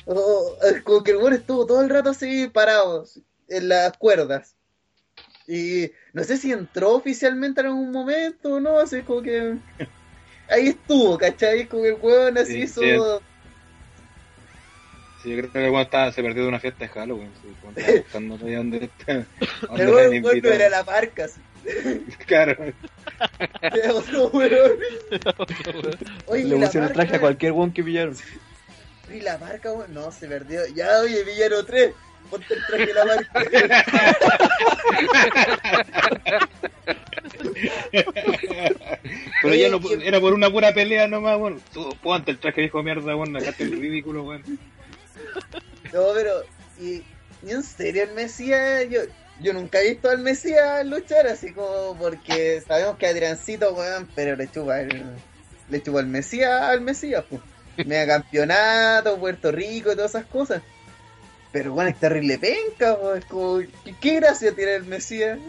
o- 0.06 0.58
es 0.64 0.82
como 0.84 1.04
que 1.04 1.12
el 1.12 1.18
weón 1.18 1.34
estuvo 1.34 1.66
todo 1.66 1.82
el 1.82 1.90
rato 1.90 2.10
así 2.10 2.48
parado 2.48 3.06
en 3.48 3.70
las 3.70 3.96
cuerdas. 3.98 4.56
Y 5.48 5.92
no 6.14 6.24
sé 6.24 6.38
si 6.38 6.52
entró 6.52 6.94
oficialmente 6.96 7.62
en 7.62 7.68
algún 7.68 7.92
momento 7.92 8.56
o 8.56 8.60
no, 8.60 8.80
así 8.80 9.02
como 9.04 9.22
que 9.22 9.56
ahí 10.50 10.68
estuvo, 10.70 11.18
¿cachai? 11.18 11.68
Que 11.68 11.88
el 11.90 11.98
weón 12.02 12.38
así 12.38 12.54
Sí, 12.54 12.60
hizo. 12.64 12.82
sí. 13.20 13.24
Sí, 15.24 15.32
yo 15.32 15.38
creo 15.38 15.52
que 15.52 15.60
cuando 15.72 15.82
estaba, 15.82 16.12
se 16.12 16.22
perdió 16.22 16.44
de 16.44 16.50
una 16.50 16.60
fiesta 16.60 16.86
de 16.86 16.90
Halloween. 16.90 17.32
Sí, 17.42 17.56
cuando 17.62 18.36
estaba 18.36 18.56
dónde 18.58 18.86
está. 18.86 19.12
El 19.14 19.90
weón 19.90 20.22
cuando 20.22 20.30
invitado. 20.34 20.54
era 20.56 20.70
la 20.70 20.84
parca. 20.84 21.26
así. 21.26 21.42
Claro. 22.28 22.56
Era 23.62 23.94
otro 23.94 24.28
weón. 24.28 24.72
Oye, 26.28 26.44
Le 26.44 26.56
¿y 26.56 26.60
la 26.60 26.66
pusieron 26.68 26.94
traje 26.94 27.16
a 27.16 27.20
cualquier 27.20 27.54
one 27.54 27.74
que 27.74 27.84
pillaron. 27.84 28.16
¿Y 29.12 29.22
la 29.22 29.38
marca, 29.40 29.72
weón? 29.72 29.94
No, 29.94 30.12
se 30.12 30.28
perdió. 30.28 30.62
Ya, 30.76 31.00
oye, 31.02 31.24
Villano 31.24 31.64
3. 31.66 31.92
Ponte 32.30 32.54
el 32.54 32.66
traje 32.68 32.86
de 32.88 32.94
la 32.94 33.06
marca. 33.06 33.46
Pero 39.42 39.56
ya 39.56 39.70
no, 39.70 39.80
¿quién- 39.80 40.02
era 40.02 40.20
por 40.20 40.34
una 40.34 40.50
pura 40.50 40.74
pelea 40.74 41.08
nomás. 41.08 41.38
Tú, 41.74 41.90
ponte 42.02 42.32
el 42.32 42.40
traje 42.40 42.62
viejo 42.62 42.82
mierda, 42.84 43.16
weón. 43.16 43.36
Acá 43.38 43.54
el 43.60 43.72
ridículo, 43.80 44.24
weón. 44.24 44.44
No, 45.94 46.02
pero. 46.14 46.32
Y, 46.80 47.04
y 47.48 47.52
en 47.52 47.64
serio, 47.64 48.04
el 48.04 48.12
Mesías. 48.14 48.86
Yo, 48.90 49.02
yo 49.42 49.54
nunca 49.54 49.80
he 49.82 49.90
visto 49.92 50.10
al 50.10 50.20
Mesías 50.20 50.86
luchar 50.86 51.28
así 51.28 51.54
como. 51.54 51.96
Porque 51.98 52.62
sabemos 52.68 52.98
que 52.98 53.08
Adriancito, 53.08 53.74
weón, 53.74 54.08
pero 54.16 54.36
le 54.36 54.50
chupa 54.50 54.82
el. 54.82 55.04
Le 55.70 55.82
chupa 55.82 56.00
el 56.00 56.08
Mesías 56.08 56.62
al 56.62 56.82
Mesías, 56.82 57.24
pues. 57.30 57.42
Mega 57.86 58.08
campeonato, 58.22 59.18
Puerto 59.18 59.52
Rico 59.52 59.92
y 59.92 59.96
todas 59.96 60.12
esas 60.12 60.26
cosas. 60.26 60.62
Pero 61.56 61.72
bueno, 61.72 61.90
es 61.90 61.98
terrible 61.98 62.38
penca, 62.38 62.98
es 63.18 63.24
como. 63.26 63.60
¿qué, 63.86 63.96
qué 64.02 64.16
gracia 64.16 64.54
tiene 64.54 64.76
el 64.76 64.84
Mesías? 64.84 65.40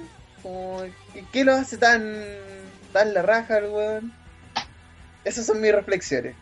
Como, 0.41 0.85
¿qué, 1.12 1.24
qué 1.33 1.45
lo 1.45 1.55
hace 1.55 1.78
tan. 1.78 2.15
tan 2.93 3.12
la 3.12 3.23
raja 3.23 3.59
el 3.59 3.65
weón? 3.70 4.12
Esas 5.24 5.47
son 5.47 5.61
mis 5.61 5.73
reflexiones. 5.73 6.37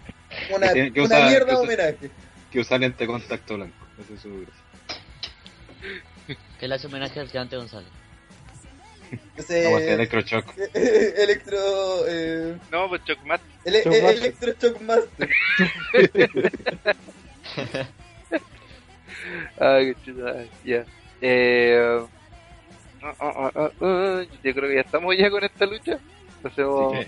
Una, 0.55 0.70
Que 0.70 0.91
una 1.01 1.03
usar- 1.16 1.28
mierda 1.31 1.47
que 1.47 1.53
de 1.53 1.57
usa- 1.57 1.62
homenaje. 1.62 2.11
Que 2.53 2.61
usar 2.61 2.81
lente 2.81 3.07
contacto 3.07 3.55
blanco. 3.55 3.86
Ese 4.05 4.12
es 4.12 4.20
su 4.20 4.28
gracia. 4.41 4.55
Que 6.61 6.69
le 6.69 6.74
hace 6.74 6.86
homenaje 6.86 7.20
al 7.20 7.28
gigante 7.31 7.57
González. 7.57 7.89
Ese- 9.39 9.65
No, 9.65 9.70
pues, 9.78 9.86
electroshock. 9.89 10.45
electro. 10.74 11.57
Eh, 12.07 12.59
No, 12.70 12.91
pues 12.91 13.01
ele- 13.65 13.78
eh, 13.78 14.03
Master. 14.03 14.19
electro 14.19 14.53
Shock 14.61 14.81
Master. 14.82 15.31
Ay, 19.59 19.95
ya. 20.65 20.85
Eh, 21.21 22.01
ah, 23.21 24.23
yo 24.43 24.55
creo 24.55 24.69
que 24.69 24.75
ya 24.75 24.81
estamos 24.83 25.17
ya 25.17 25.31
con 25.31 25.45
esta 25.45 25.67
lucha. 25.67 25.99
Pasemos 26.43 26.99
Sí. 26.99 27.07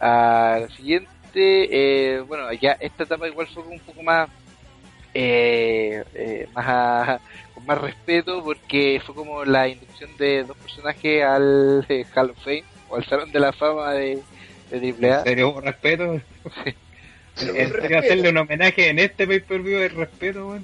a 0.00 0.58
la 0.60 0.76
siguiente. 0.76 1.08
Eh, 1.34 2.20
bueno, 2.20 2.52
ya 2.52 2.72
esta 2.80 3.04
etapa 3.04 3.26
igual 3.28 3.46
fue 3.48 3.62
un 3.62 3.78
poco 3.80 4.02
más, 4.02 4.28
eh, 5.14 6.04
eh, 6.14 6.48
más 6.54 7.20
con 7.54 7.64
más 7.66 7.78
respeto 7.80 8.42
porque 8.44 9.00
fue 9.04 9.14
como 9.14 9.44
la 9.44 9.68
inducción 9.68 10.10
de 10.18 10.44
dos 10.44 10.56
personajes 10.58 11.24
al 11.24 11.86
eh, 11.88 12.04
Hall 12.14 12.30
of 12.30 12.38
Fame 12.44 12.64
o 12.88 12.96
al 12.96 13.04
Salón 13.06 13.32
de 13.32 13.40
la 13.40 13.52
Fama 13.52 13.92
de, 13.92 14.18
de 14.70 14.88
¿En 14.88 15.04
AAA. 15.04 15.22
serio, 15.24 15.60
respeto? 15.60 16.20
Pero 17.34 17.54
¿En 17.56 17.70
con 17.70 17.80
serio 17.80 17.98
hacerle 17.98 18.28
un 18.28 18.36
homenaje 18.38 18.88
en 18.90 18.98
este 18.98 19.26
pay-per-view 19.26 19.78
de 19.80 19.88
respeto? 19.88 20.58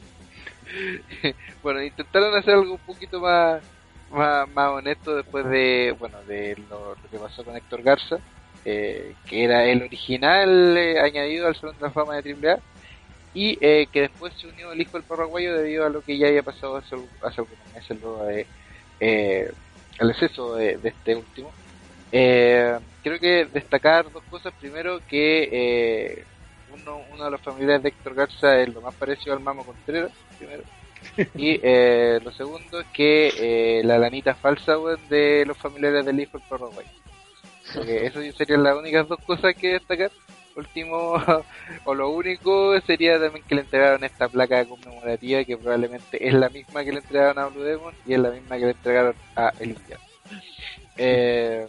bueno, 1.63 1.83
intentaron 1.83 2.35
hacer 2.37 2.55
algo 2.55 2.73
un 2.73 2.79
poquito 2.79 3.21
más, 3.21 3.63
más, 4.11 4.49
más 4.51 4.71
honesto 4.71 5.17
después 5.17 5.47
de, 5.47 5.95
bueno, 5.99 6.23
de 6.25 6.57
lo, 6.69 6.97
que 7.11 7.19
pasó 7.19 7.45
con 7.45 7.57
Héctor 7.57 7.83
Garza, 7.83 8.19
eh, 8.65 9.15
que 9.27 9.45
era 9.45 9.65
el 9.65 9.83
original 9.83 10.77
eh, 10.77 11.01
añadido 11.01 11.47
al 11.47 11.57
Salón 11.57 11.77
de 11.77 11.83
la 11.83 11.91
Fama 11.91 12.21
de 12.21 12.33
AAA, 12.33 12.59
y 13.35 13.59
eh, 13.61 13.87
que 13.93 14.03
después 14.03 14.33
se 14.35 14.49
unió 14.49 14.73
el 14.73 14.81
hijo 14.81 14.93
del 14.93 15.07
paraguayo 15.07 15.57
debido 15.57 15.87
a 15.87 15.91
lo 15.91 16.03
que 16.03 16.19
ya 16.19 16.29
había 16.29 16.43
pasado 16.43 16.77
hace, 16.77 16.97
hace 17.23 17.41
algunos 17.41 17.75
meses, 17.75 18.01
luego 18.01 18.25
de, 18.25 18.47
eh, 19.01 19.53
el 19.99 20.11
exceso 20.11 20.55
de, 20.57 20.77
de 20.79 20.89
este 20.89 21.15
último. 21.15 21.53
Eh, 22.11 22.79
creo 23.03 23.19
que 23.19 23.47
destacar 23.53 24.11
dos 24.11 24.23
cosas. 24.31 24.53
Primero, 24.59 25.01
que 25.09 26.25
uno, 26.73 27.03
uno 27.13 27.25
de 27.25 27.31
los 27.31 27.41
familiares 27.41 27.83
de 27.83 27.89
Héctor 27.91 28.15
Garza 28.15 28.61
es 28.61 28.73
lo 28.73 28.81
más 28.81 28.95
parecido 28.95 29.35
al 29.35 29.41
Mamo 29.41 29.65
Contreras, 29.65 30.13
primero. 30.39 30.63
Y 31.35 31.61
eh, 31.63 32.21
lo 32.23 32.33
segundo 32.33 32.83
que 32.93 33.33
eh, 33.39 33.83
la 33.85 33.99
lanita 33.99 34.35
falsa 34.35 34.77
de 35.09 35.45
los 35.47 35.57
familiares 35.57 36.05
del 36.05 36.21
hijo 36.21 36.39
del 36.39 36.49
perro. 36.49 36.71
Porque 37.75 38.07
eso 38.07 38.21
serían 38.37 38.63
las 38.63 38.77
únicas 38.77 39.09
dos 39.09 39.19
cosas 39.27 39.55
que 39.55 39.75
destacar. 39.75 40.11
Último, 40.57 41.15
o 41.85 41.95
lo 41.95 42.11
único 42.11 42.81
sería 42.81 43.21
también 43.21 43.45
que 43.47 43.55
le 43.55 43.61
entregaron 43.61 44.03
esta 44.03 44.29
placa 44.29 44.65
conmemorativa 44.65 45.45
que 45.45 45.57
probablemente 45.57 46.27
es 46.27 46.35
la 46.35 46.49
misma 46.49 46.83
que 46.83 46.91
le 46.91 46.99
entregaron 46.99 47.39
a 47.39 47.47
Blue 47.47 47.63
Demon 47.63 47.95
y 48.05 48.15
es 48.15 48.19
la 48.19 48.31
misma 48.31 48.57
que 48.57 48.65
le 48.65 48.71
entregaron 48.73 49.15
a 49.37 49.53
El 49.61 49.71
Infierno. 49.71 50.05
Eh, 50.97 51.65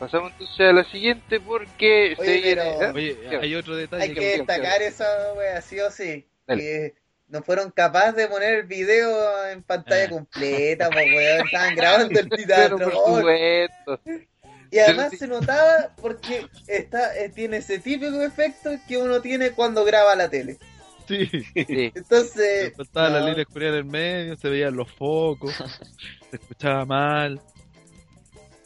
pasamos 0.00 0.32
entonces 0.32 0.60
a 0.60 0.72
la 0.72 0.84
siguiente 0.90 1.38
porque 1.40 2.14
se 2.16 2.22
Oye, 2.22 2.40
viene. 2.40 2.62
pero- 2.78 2.82
¿eh? 2.82 2.92
Oye, 2.94 3.18
¿Qué? 3.30 3.36
hay 3.36 3.54
otro 3.54 3.76
detalle 3.76 4.02
Hay 4.02 4.14
que... 4.14 4.20
destacar 4.38 4.82
esa 4.82 5.04
wea, 5.36 5.60
sí 5.62 5.78
o 5.78 5.90
sí. 5.92 6.26
Dale. 6.46 6.60
Que 6.62 6.94
no 7.28 7.42
fueron 7.44 7.70
capaces 7.70 8.16
de 8.16 8.26
poner 8.26 8.54
el 8.54 8.66
video 8.66 9.46
en 9.46 9.62
pantalla 9.62 10.06
Ah. 10.06 10.10
completa, 10.10 10.90
pues 10.90 11.06
weón. 11.14 11.46
Estaban 11.46 11.76
grabando 11.76 12.18
el 12.18 12.28
supuesto. 12.80 14.00
Y 14.72 14.78
además 14.78 15.12
se 15.16 15.26
notaba 15.28 15.94
porque 16.00 16.46
está, 16.66 17.16
eh, 17.16 17.28
tiene 17.28 17.58
ese 17.58 17.78
típico 17.78 18.20
efecto 18.22 18.70
que 18.88 18.96
uno 18.98 19.20
tiene 19.20 19.50
cuando 19.50 19.84
graba 19.84 20.14
la 20.16 20.28
tele. 20.30 20.58
Sí. 21.08 21.26
Sí. 21.26 21.92
Entonces, 21.94 22.72
Faltaba 22.76 23.08
la 23.10 23.20
línea 23.26 23.42
oscuridad 23.42 23.72
en 23.72 23.78
el 23.78 23.84
medio, 23.84 24.36
se 24.36 24.48
veían 24.48 24.76
los 24.76 24.90
focos, 24.92 25.52
se 26.30 26.36
escuchaba 26.36 26.84
mal. 26.84 27.40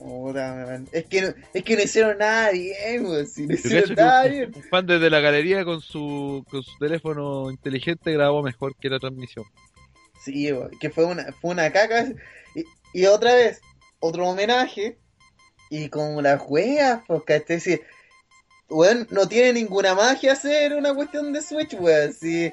Puta, 0.05 0.83
es 0.93 1.07
que 1.07 1.23
no, 1.23 1.35
es 1.53 1.65
que 1.65 1.77
no 1.77 1.83
hicieron 1.83 2.19
nada 2.19 2.51
bien, 2.51 3.07
weón. 3.07 3.27
Si 3.27 3.47
no 3.47 3.55
hicieron 3.55 3.95
nada 3.95 4.27
bien. 4.27 4.53
Un 4.55 4.63
fan 4.63 4.87
desde 4.87 5.11
la 5.11 5.21
galería 5.21 5.65
con 5.65 5.81
su, 5.81 6.45
con 6.51 6.63
su 6.63 6.79
teléfono 6.79 7.51
inteligente 7.51 8.13
grabó 8.13 8.43
mejor 8.43 8.77
que 8.77 8.91
la 8.91 8.99
transmisión. 8.99 9.47
Sí, 10.23 10.53
weón, 10.53 10.71
que 10.79 10.91
fue 10.91 11.07
una, 11.07 11.33
fue 11.41 11.53
una 11.53 11.73
caca. 11.73 12.07
Y, 12.55 12.65
y 12.93 13.07
otra 13.07 13.35
vez, 13.35 13.61
otro 13.99 14.29
homenaje. 14.29 14.99
Y 15.71 15.89
como 15.89 16.21
las 16.21 16.43
weas, 16.47 17.01
pues, 17.07 17.23
¿cachai? 17.25 17.61
Si, 17.61 17.81
weón, 18.69 19.09
no 19.11 19.27
tiene 19.27 19.55
ninguna 19.55 19.95
magia 19.95 20.33
hacer 20.33 20.75
una 20.75 20.95
cuestión 20.95 21.33
de 21.33 21.41
Switch, 21.41 21.75
weón. 21.75 22.13
Si, 22.13 22.53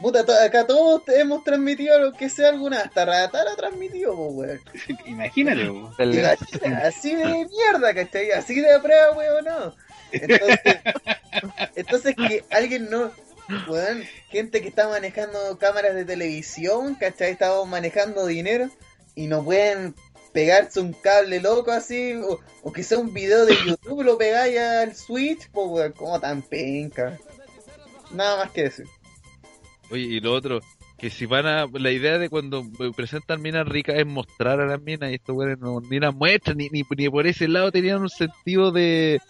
puta, 0.00 0.24
to- 0.24 0.34
acá 0.38 0.66
todos 0.66 1.02
hemos 1.08 1.44
transmitido 1.44 1.98
lo 1.98 2.12
que 2.12 2.28
sea 2.28 2.48
alguna, 2.50 2.80
hasta 2.80 3.04
Ratar 3.04 3.48
ha 3.48 3.56
transmitido, 3.56 4.14
pues, 4.16 4.32
weón. 4.34 4.60
Imagínate. 5.06 5.62
Imagina, 5.62 6.78
Así 6.84 7.14
de 7.14 7.24
mierda, 7.24 7.94
¿cachai? 7.94 8.30
Así 8.32 8.60
de 8.60 8.78
prueba, 8.80 9.12
weón, 9.12 9.44
no. 9.44 9.74
Entonces, 10.12 10.58
entonces 11.76 12.14
que 12.16 12.44
alguien 12.50 12.88
no, 12.90 13.10
weón, 13.68 14.04
gente 14.30 14.62
que 14.62 14.68
está 14.68 14.88
manejando 14.88 15.58
cámaras 15.58 15.94
de 15.94 16.04
televisión, 16.04 16.94
¿cachai? 16.94 17.32
Estamos 17.32 17.66
manejando 17.68 18.26
dinero 18.26 18.68
y 19.14 19.26
no 19.26 19.42
pueden 19.44 19.94
pegarse 20.32 20.80
un 20.80 20.92
cable 20.92 21.40
loco 21.40 21.70
así, 21.70 22.14
o, 22.14 22.40
o 22.62 22.72
que 22.72 22.82
sea 22.82 22.98
un 22.98 23.12
video 23.14 23.46
de 23.46 23.54
YouTube, 23.64 24.02
lo 24.02 24.18
pegáis 24.18 24.58
al 24.58 24.94
Switch, 24.96 25.48
pues, 25.50 25.66
weón, 25.68 25.92
como 25.92 26.18
tan 26.20 26.42
penca. 26.42 27.18
Nada 28.10 28.36
más 28.44 28.50
que 28.52 28.64
decir. 28.64 28.86
Oye, 29.94 30.02
y 30.06 30.18
lo 30.18 30.32
otro, 30.34 30.60
que 30.98 31.08
si 31.08 31.24
van 31.24 31.46
a. 31.46 31.66
La 31.72 31.92
idea 31.92 32.18
de 32.18 32.28
cuando 32.28 32.64
presentan 32.96 33.40
minas 33.40 33.64
ricas 33.64 33.94
es 33.96 34.04
mostrar 34.04 34.60
a 34.60 34.66
las 34.66 34.82
minas, 34.82 35.12
y 35.12 35.14
estos 35.14 35.36
güeyes 35.36 35.56
no 35.60 35.80
ni 35.88 36.00
las 36.00 36.12
muestran, 36.12 36.56
ni, 36.56 36.68
ni, 36.70 36.82
ni 36.96 37.08
por 37.08 37.28
ese 37.28 37.46
lado 37.46 37.70
tenían 37.70 38.02
un 38.02 38.08
sentido 38.08 38.72
de, 38.72 39.20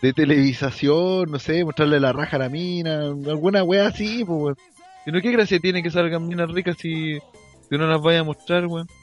de 0.00 0.12
televisación, 0.12 1.28
no 1.28 1.40
sé, 1.40 1.64
mostrarle 1.64 1.98
la 1.98 2.12
raja 2.12 2.36
a 2.36 2.38
la 2.38 2.48
mina, 2.48 3.00
alguna 3.00 3.64
wea 3.64 3.88
así, 3.88 4.24
pues, 4.24 4.40
weón. 4.40 4.56
Y 5.06 5.10
no, 5.10 5.20
¿qué 5.20 5.32
gracia 5.32 5.58
tiene 5.58 5.82
que 5.82 5.90
salgan 5.90 6.28
minas 6.28 6.48
ricas 6.52 6.76
si, 6.78 7.18
si 7.18 7.76
no 7.76 7.88
las 7.88 8.00
vaya 8.00 8.20
a 8.20 8.24
mostrar, 8.24 8.66
weón? 8.66 8.86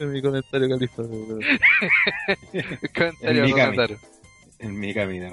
Es 0.00 0.06
mi 0.08 0.20
comentario, 0.20 0.68
Califa. 0.68 1.04
Comentario 2.94 3.44
En 3.44 3.44
mi 3.44 3.52
Nataro. 3.52 3.96
En 4.58 4.80
mi 4.80 4.92
camino. 4.92 5.28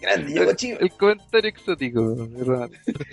Grande, 0.00 0.32
yo 0.34 0.54
chivo. 0.54 0.78
El 0.80 0.90
comentario 0.92 1.50
exótico, 1.50 2.14
¿verdad? 2.30 2.70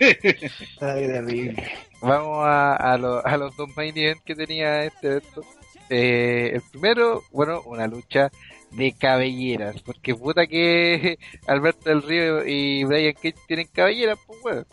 Ay, 0.81 1.07
terrible. 1.07 1.63
Vamos 2.01 2.39
a, 2.45 2.75
a, 2.75 2.97
lo- 2.97 3.25
a 3.25 3.37
los 3.37 3.55
dos 3.55 3.69
main 3.75 3.97
event 3.97 4.21
que 4.23 4.35
tenía 4.35 4.83
este 4.83 5.07
evento. 5.07 5.41
Eh, 5.89 6.51
el 6.53 6.61
primero, 6.71 7.23
bueno, 7.31 7.61
una 7.65 7.87
lucha 7.87 8.31
de 8.71 8.91
cabelleras, 8.93 9.81
porque 9.81 10.13
puta 10.15 10.45
que 10.47 11.17
Alberto 11.47 11.89
del 11.89 12.01
Río 12.03 12.45
y 12.45 12.83
Brian 12.83 13.13
Cage 13.13 13.35
tienen 13.47 13.67
cabelleras, 13.67 14.17
pues 14.27 14.39
weón. 14.43 14.67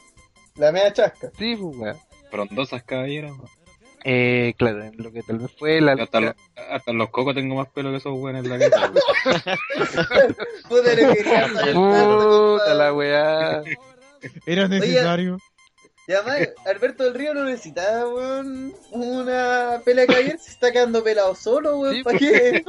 La 0.57 0.71
media 0.73 0.93
chasca. 0.93 1.31
Sí, 1.39 1.57
pues 1.57 1.77
weón. 1.77 1.97
Frondosas 2.31 2.83
caballeras, 2.83 3.33
weón. 3.33 3.62
Eh, 4.05 4.55
claro, 4.57 4.83
en 4.83 4.97
lo 4.97 5.13
que 5.13 5.23
tal 5.23 5.39
vez 5.39 5.51
fue 5.59 5.81
la 5.81 5.93
Hasta, 5.93 6.21
los, 6.21 6.35
hasta 6.71 6.93
los 6.93 7.11
cocos 7.11 7.35
tengo 7.35 7.55
más 7.55 7.69
pelo 7.69 7.91
que 7.91 7.99
esos 7.99 8.13
weones 8.19 8.45
en 8.45 8.51
la 8.51 8.59
cabeza. 8.71 8.93
weón. 9.27 10.37
Puta, 10.69 10.95
le 10.95 11.15
quería 11.15 11.49
saltar, 11.49 11.75
Puta 11.75 12.75
la 12.75 12.93
weá. 12.93 13.63
Era 14.47 14.69
necesario. 14.69 15.39
Y 16.09 16.13
además, 16.15 16.49
Alberto 16.67 17.05
del 17.05 17.15
Río 17.15 17.33
no 17.33 17.45
necesitaba, 17.45 18.09
weón, 18.13 18.75
una 18.91 19.81
pelea 19.85 20.03
de 20.05 20.13
caballero, 20.13 20.39
se 20.41 20.51
está 20.51 20.73
quedando 20.73 21.05
pelado 21.05 21.35
solo, 21.37 21.79
weón, 21.79 21.95
Sí, 21.95 22.03
¿para 22.03 22.19
qué? 22.19 22.65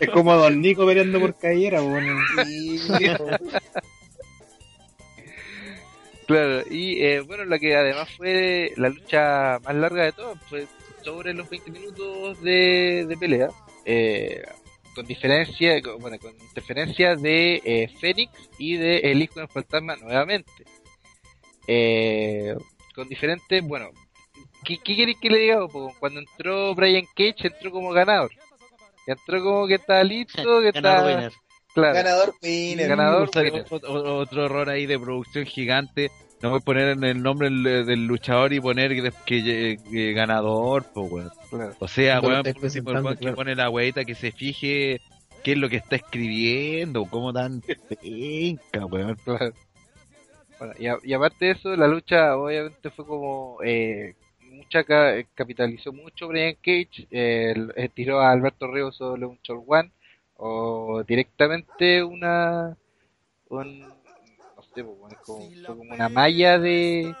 Es 0.00 0.08
como 0.10 0.34
Don 0.34 0.58
Nico 0.60 0.86
peleando 0.86 1.20
por 1.20 1.36
Cayera, 1.38 1.82
bueno. 1.82 2.14
Sí, 2.46 2.80
Claro, 6.30 6.62
y 6.70 7.02
eh, 7.02 7.20
bueno, 7.20 7.44
la 7.44 7.58
que 7.58 7.74
además 7.74 8.08
fue 8.16 8.72
la 8.76 8.88
lucha 8.88 9.58
más 9.64 9.74
larga 9.74 10.04
de 10.04 10.12
todas, 10.12 10.38
fue 10.48 10.66
sobre 11.02 11.34
los 11.34 11.48
20 11.50 11.70
minutos 11.70 12.40
de, 12.42 13.04
de 13.08 13.16
pelea, 13.16 13.48
eh, 13.84 14.42
con 14.94 15.06
diferencia, 15.06 15.80
con- 15.82 15.98
bueno, 15.98 16.18
con 16.18 16.32
interferencia 16.40 17.16
de 17.16 17.60
eh, 17.64 17.88
Fénix 18.00 18.32
y 18.58 18.76
de 18.76 18.98
El 18.98 19.22
Hijo 19.22 19.40
del 19.40 19.48
Fantasma 19.48 19.96
nuevamente. 19.96 20.52
Eh, 21.66 22.54
con 22.94 23.08
diferentes, 23.08 23.62
bueno, 23.62 23.90
¿qué, 24.64 24.78
qué 24.78 24.96
queréis 24.96 25.18
que 25.18 25.30
le 25.30 25.38
diga? 25.38 25.66
Cuando 25.98 26.20
entró 26.20 26.74
Brian 26.74 27.06
Cage, 27.16 27.48
entró 27.48 27.70
como 27.70 27.90
ganador. 27.90 28.30
Entró 29.06 29.42
como 29.42 29.66
que 29.66 29.74
está 29.74 30.02
listo, 30.04 30.60
que 30.60 30.68
winner. 31.14 31.32
Claro. 31.74 31.94
ganador 31.94 32.34
winner. 32.42 32.88
Ganador. 32.88 33.30
Winner. 33.34 33.64
otro, 33.70 34.16
otro 34.18 34.44
error 34.46 34.68
ahí 34.68 34.86
de 34.86 34.98
producción 34.98 35.44
gigante. 35.46 36.10
No 36.42 36.50
voy 36.50 36.58
a 36.58 36.64
poner 36.64 36.88
en 36.88 37.04
el 37.04 37.22
nombre 37.22 37.50
del, 37.50 37.86
del 37.86 38.06
luchador 38.06 38.52
y 38.52 38.60
poner 38.60 38.90
que, 38.94 39.12
que- 39.26 39.78
que 39.90 40.12
ganador, 40.14 40.86
pues, 40.94 41.12
weón. 41.12 41.30
Claro. 41.50 41.74
O 41.78 41.86
sea, 41.88 42.20
weón, 42.20 42.42
presentando, 42.42 43.10
que 43.10 43.16
claro. 43.18 43.36
pone 43.36 43.54
la 43.54 43.68
weita 43.68 44.04
que 44.04 44.14
se 44.14 44.32
fije 44.32 45.00
qué 45.44 45.52
es 45.52 45.58
lo 45.58 45.68
que 45.68 45.76
está 45.76 45.96
escribiendo, 45.96 47.04
cómo 47.04 47.32
tan 47.32 47.60
penca, 47.60 48.86
weón. 48.86 49.16
Claro. 49.24 49.52
Bueno, 50.58 50.74
y, 50.78 50.86
a- 50.86 50.98
y 51.02 51.12
aparte 51.12 51.44
de 51.46 51.50
eso, 51.52 51.76
la 51.76 51.86
lucha 51.88 52.36
obviamente 52.36 52.90
fue 52.90 53.06
como 53.06 53.58
eh, 53.64 54.14
mucha 54.50 54.84
ca- 54.84 55.22
capitalizó 55.34 55.92
mucho 55.92 56.28
Brian 56.28 56.54
Cage, 56.54 57.06
eh, 57.10 57.52
el- 57.54 57.72
eh, 57.76 57.88
tiró 57.94 58.20
a 58.20 58.30
Alberto 58.32 58.66
Ríos 58.66 58.96
sobre 58.96 59.24
un 59.26 59.38
Chol 59.42 59.62
One 59.66 59.90
o 60.40 61.04
directamente 61.06 62.02
una 62.02 62.76
un, 63.48 63.80
no 63.80 64.62
sé, 64.74 64.82
pues, 64.82 64.98
bueno, 64.98 65.16
es 65.16 65.66
como, 65.66 65.82
una 65.82 66.08
malla 66.08 66.58
de 66.58 67.14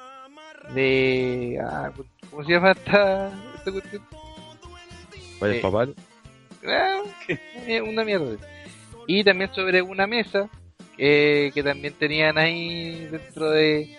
de 0.74 1.60
ah, 1.62 1.92
¿cómo 2.30 2.44
se 2.44 2.52
llama 2.52 2.72
esta, 2.72 3.28
esta 3.56 3.72
cuestión? 3.72 4.02
Vaya 5.40 5.54
Eh, 5.54 5.60
papá. 5.60 5.88
Ah, 6.66 7.02
eh, 7.66 7.80
una 7.80 8.04
mierda. 8.04 8.36
Y 9.06 9.24
también 9.24 9.52
sobre 9.54 9.82
una 9.82 10.06
mesa 10.06 10.48
eh, 10.96 11.50
que 11.54 11.62
también 11.62 11.94
tenían 11.94 12.38
ahí 12.38 13.06
dentro 13.10 13.50
de 13.50 13.96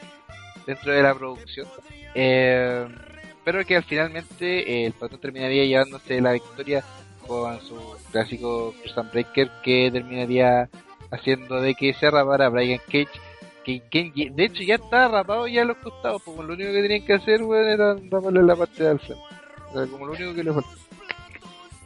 dentro 0.65 0.93
de 0.93 1.03
la 1.03 1.13
producción. 1.13 1.67
Eh, 2.15 2.87
pero 3.43 3.65
que 3.65 3.75
al 3.75 3.83
finalmente 3.83 4.85
el 4.85 4.93
patrón 4.93 5.21
terminaría 5.21 5.65
llevándose 5.65 6.21
la 6.21 6.33
victoria 6.33 6.83
con 7.31 7.61
su 7.61 7.77
clásico 8.11 8.73
Cruzan 8.81 9.09
Breaker 9.09 9.49
que 9.63 9.89
terminaría 9.89 10.69
haciendo 11.11 11.61
de 11.61 11.75
que 11.75 11.93
se 11.93 12.11
rapara 12.11 12.49
Brian 12.49 12.81
Cage. 12.85 13.07
Que, 13.63 13.81
de 14.33 14.43
hecho 14.43 14.63
ya 14.63 14.75
estaba 14.75 15.07
rapado 15.07 15.47
ya 15.47 15.61
a 15.61 15.65
los 15.65 15.77
costados, 15.77 16.21
porque 16.25 16.43
lo 16.43 16.53
único 16.55 16.71
que 16.73 16.81
tenían 16.81 17.05
que 17.05 17.13
hacer 17.13 17.43
weón, 17.43 17.67
era 17.67 17.95
raparle 18.09 18.43
la 18.43 18.55
parte 18.55 18.97
frente. 18.97 19.15
Era 19.73 19.87
como 19.87 20.07
lo 20.07 20.13
único 20.13 20.33
que 20.33 20.43
le 20.43 20.51
faltaba. 20.51 20.75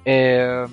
Eh, 0.05 0.65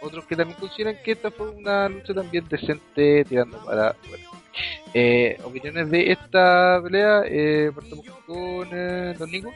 otros 0.00 0.24
que 0.24 0.36
también 0.36 0.58
consideran 0.58 0.96
que 1.04 1.12
esta 1.12 1.30
fue 1.30 1.50
una 1.50 1.88
lucha 1.88 2.14
también 2.14 2.46
decente 2.48 3.24
tirando 3.24 3.58
para 3.64 3.94
bueno. 4.08 4.24
Eh, 4.94 5.36
opiniones 5.44 5.90
de 5.90 6.12
esta 6.12 6.80
pelea 6.82 7.22
eh, 7.26 7.70
con 8.26 8.68
eh, 8.72 9.14
Nico 9.28 9.52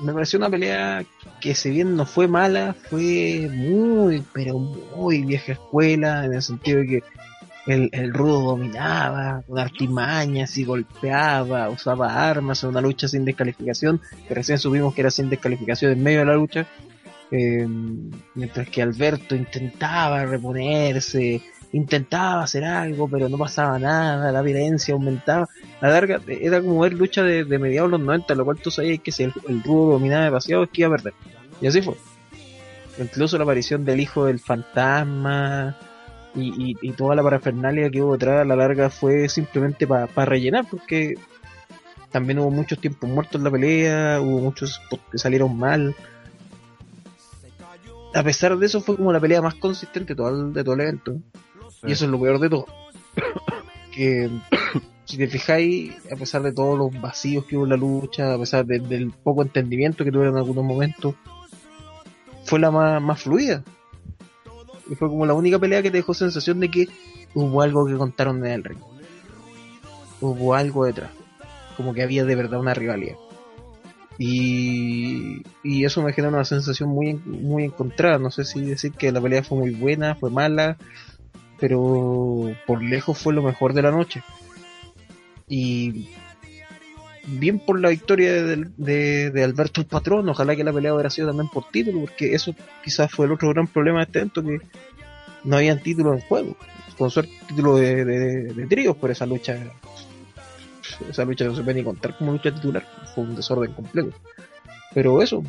Me 0.00 0.12
pareció 0.12 0.38
una 0.38 0.50
pelea 0.50 1.04
que 1.40 1.54
si 1.54 1.70
bien 1.70 1.96
no 1.96 2.06
fue 2.06 2.28
mala, 2.28 2.74
fue 2.90 3.48
muy, 3.50 4.24
pero 4.32 4.58
muy 4.58 5.22
vieja 5.22 5.52
escuela, 5.52 6.24
en 6.24 6.34
el 6.34 6.42
sentido 6.42 6.80
de 6.80 6.86
que 6.86 7.02
el, 7.66 7.88
el 7.92 8.12
rudo 8.12 8.42
dominaba, 8.42 9.42
con 9.46 9.58
artimañas 9.58 10.56
y 10.58 10.64
golpeaba, 10.64 11.68
usaba 11.68 12.28
armas 12.28 12.62
en 12.62 12.70
una 12.70 12.80
lucha 12.80 13.06
sin 13.06 13.24
descalificación, 13.24 14.00
que 14.26 14.34
recién 14.34 14.58
supimos 14.58 14.94
que 14.94 15.02
era 15.02 15.10
sin 15.10 15.30
descalificación 15.30 15.92
en 15.92 16.02
medio 16.02 16.20
de 16.20 16.26
la 16.26 16.34
lucha, 16.34 16.66
eh, 17.30 17.66
mientras 18.34 18.68
que 18.68 18.82
Alberto 18.82 19.34
intentaba 19.34 20.24
reponerse, 20.26 21.42
intentaba 21.72 22.42
hacer 22.42 22.64
algo, 22.64 23.08
pero 23.08 23.28
no 23.28 23.38
pasaba 23.38 23.78
nada, 23.78 24.30
la 24.30 24.42
violencia 24.42 24.94
aumentaba. 24.94 25.48
La 25.80 25.88
larga, 25.88 26.20
era 26.26 26.60
como 26.60 26.80
ver 26.80 26.92
lucha 26.92 27.22
de, 27.22 27.44
mediados 27.58 27.90
los 27.90 28.00
90, 28.00 28.34
lo 28.34 28.44
cual 28.44 28.58
tú 28.58 28.70
sabías 28.70 29.00
que 29.00 29.10
si 29.10 29.24
el, 29.24 29.32
el 29.48 29.62
rudo 29.62 29.92
dominaba 29.92 30.24
demasiado 30.24 30.64
es 30.64 30.70
que 30.70 30.82
iba 30.82 30.88
a 30.88 30.96
perder. 30.96 31.14
Y 31.60 31.66
así 31.66 31.80
fue. 31.80 31.96
Incluso 32.98 33.38
la 33.38 33.44
aparición 33.44 33.84
del 33.84 34.00
hijo 34.00 34.26
del 34.26 34.38
fantasma 34.38 35.76
y, 36.34 36.76
y, 36.80 36.92
toda 36.92 37.14
la 37.14 37.22
parafernalia 37.22 37.90
que 37.90 38.02
hubo 38.02 38.12
detrás 38.12 38.42
a 38.42 38.44
la 38.44 38.56
larga 38.56 38.90
fue 38.90 39.28
simplemente 39.28 39.86
para 39.86 40.24
rellenar, 40.24 40.66
porque 40.70 41.14
también 42.10 42.38
hubo 42.38 42.50
muchos 42.50 42.78
tiempos 42.78 43.08
muertos 43.08 43.36
en 43.36 43.44
la 43.44 43.50
pelea, 43.50 44.20
hubo 44.20 44.40
muchos 44.40 44.80
que 45.10 45.18
salieron 45.18 45.56
mal. 45.58 45.94
A 48.14 48.22
pesar 48.22 48.58
de 48.58 48.66
eso 48.66 48.82
fue 48.82 48.96
como 48.96 49.12
la 49.12 49.20
pelea 49.20 49.40
más 49.40 49.54
consistente 49.54 50.14
de 50.14 50.22
de 50.52 50.64
todo 50.64 50.74
el 50.74 50.80
evento. 50.82 51.16
Y 51.84 51.92
eso 51.92 52.04
es 52.04 52.10
lo 52.10 52.20
peor 52.20 52.38
de 52.38 52.48
todo. 52.48 52.66
que 53.94 54.30
si 55.04 55.16
te 55.18 55.26
fijáis, 55.28 55.92
a 56.12 56.16
pesar 56.16 56.42
de 56.42 56.52
todos 56.52 56.78
los 56.78 57.00
vacíos 57.00 57.44
que 57.44 57.56
hubo 57.56 57.64
en 57.64 57.70
la 57.70 57.76
lucha, 57.76 58.34
a 58.34 58.38
pesar 58.38 58.64
de- 58.66 58.78
del 58.78 59.10
poco 59.10 59.42
entendimiento 59.42 60.04
que 60.04 60.12
tuvieron 60.12 60.34
en 60.34 60.38
algunos 60.38 60.64
momentos, 60.64 61.14
fue 62.44 62.58
la 62.60 62.70
más, 62.70 63.02
más 63.02 63.22
fluida. 63.22 63.62
Y 64.90 64.94
fue 64.94 65.08
como 65.08 65.26
la 65.26 65.34
única 65.34 65.58
pelea 65.58 65.82
que 65.82 65.90
te 65.90 65.98
dejó 65.98 66.12
sensación 66.14 66.60
de 66.60 66.70
que 66.70 66.88
hubo 67.34 67.62
algo 67.62 67.86
que 67.86 67.94
contaron 67.96 68.44
en 68.44 68.52
el 68.52 68.64
ring. 68.64 68.78
Hubo 70.20 70.54
algo 70.54 70.84
detrás. 70.84 71.10
Como 71.76 71.94
que 71.94 72.02
había 72.02 72.24
de 72.24 72.34
verdad 72.34 72.60
una 72.60 72.74
rivalidad. 72.74 73.16
Y, 74.18 75.42
y 75.62 75.84
eso 75.84 76.02
me 76.02 76.12
genera 76.12 76.34
una 76.34 76.44
sensación 76.44 76.90
muy, 76.90 77.14
muy 77.14 77.64
encontrada. 77.64 78.18
No 78.18 78.30
sé 78.30 78.44
si 78.44 78.60
decir 78.60 78.92
que 78.92 79.10
la 79.10 79.20
pelea 79.20 79.42
fue 79.42 79.58
muy 79.58 79.70
buena, 79.70 80.14
fue 80.14 80.30
mala, 80.30 80.76
pero 81.62 82.56
por 82.66 82.82
lejos 82.82 83.16
fue 83.16 83.32
lo 83.32 83.40
mejor 83.40 83.72
de 83.72 83.82
la 83.82 83.92
noche. 83.92 84.20
Y 85.48 86.08
bien 87.24 87.60
por 87.60 87.78
la 87.78 87.90
victoria 87.90 88.32
de, 88.32 89.44
Alberto 89.44 89.86
Patrón, 89.86 90.28
ojalá 90.28 90.56
que 90.56 90.64
la 90.64 90.72
pelea 90.72 90.92
hubiera 90.92 91.08
sido 91.08 91.28
también 91.28 91.48
por 91.48 91.70
título, 91.70 92.00
porque 92.00 92.34
eso 92.34 92.52
quizás 92.82 93.12
fue 93.12 93.26
el 93.26 93.32
otro 93.32 93.50
gran 93.50 93.68
problema 93.68 93.98
de 94.00 94.04
este 94.06 94.18
evento, 94.18 94.42
que 94.42 94.58
no 95.44 95.56
habían 95.56 95.80
títulos 95.80 96.20
en 96.20 96.26
juego. 96.26 96.56
Con 96.98 97.12
suerte 97.12 97.32
título 97.46 97.76
de, 97.76 98.04
de, 98.04 98.54
de 98.54 98.66
tríos 98.66 98.96
por 98.96 99.12
esa 99.12 99.24
lucha. 99.24 99.56
Esa 101.08 101.24
lucha 101.24 101.44
no 101.44 101.54
se 101.54 101.62
puede 101.62 101.76
ni 101.78 101.84
contar 101.84 102.18
como 102.18 102.32
lucha 102.32 102.52
titular, 102.52 102.84
fue 103.14 103.22
un 103.22 103.36
desorden 103.36 103.72
completo. 103.72 104.10
Pero 104.92 105.22
eso, 105.22 105.44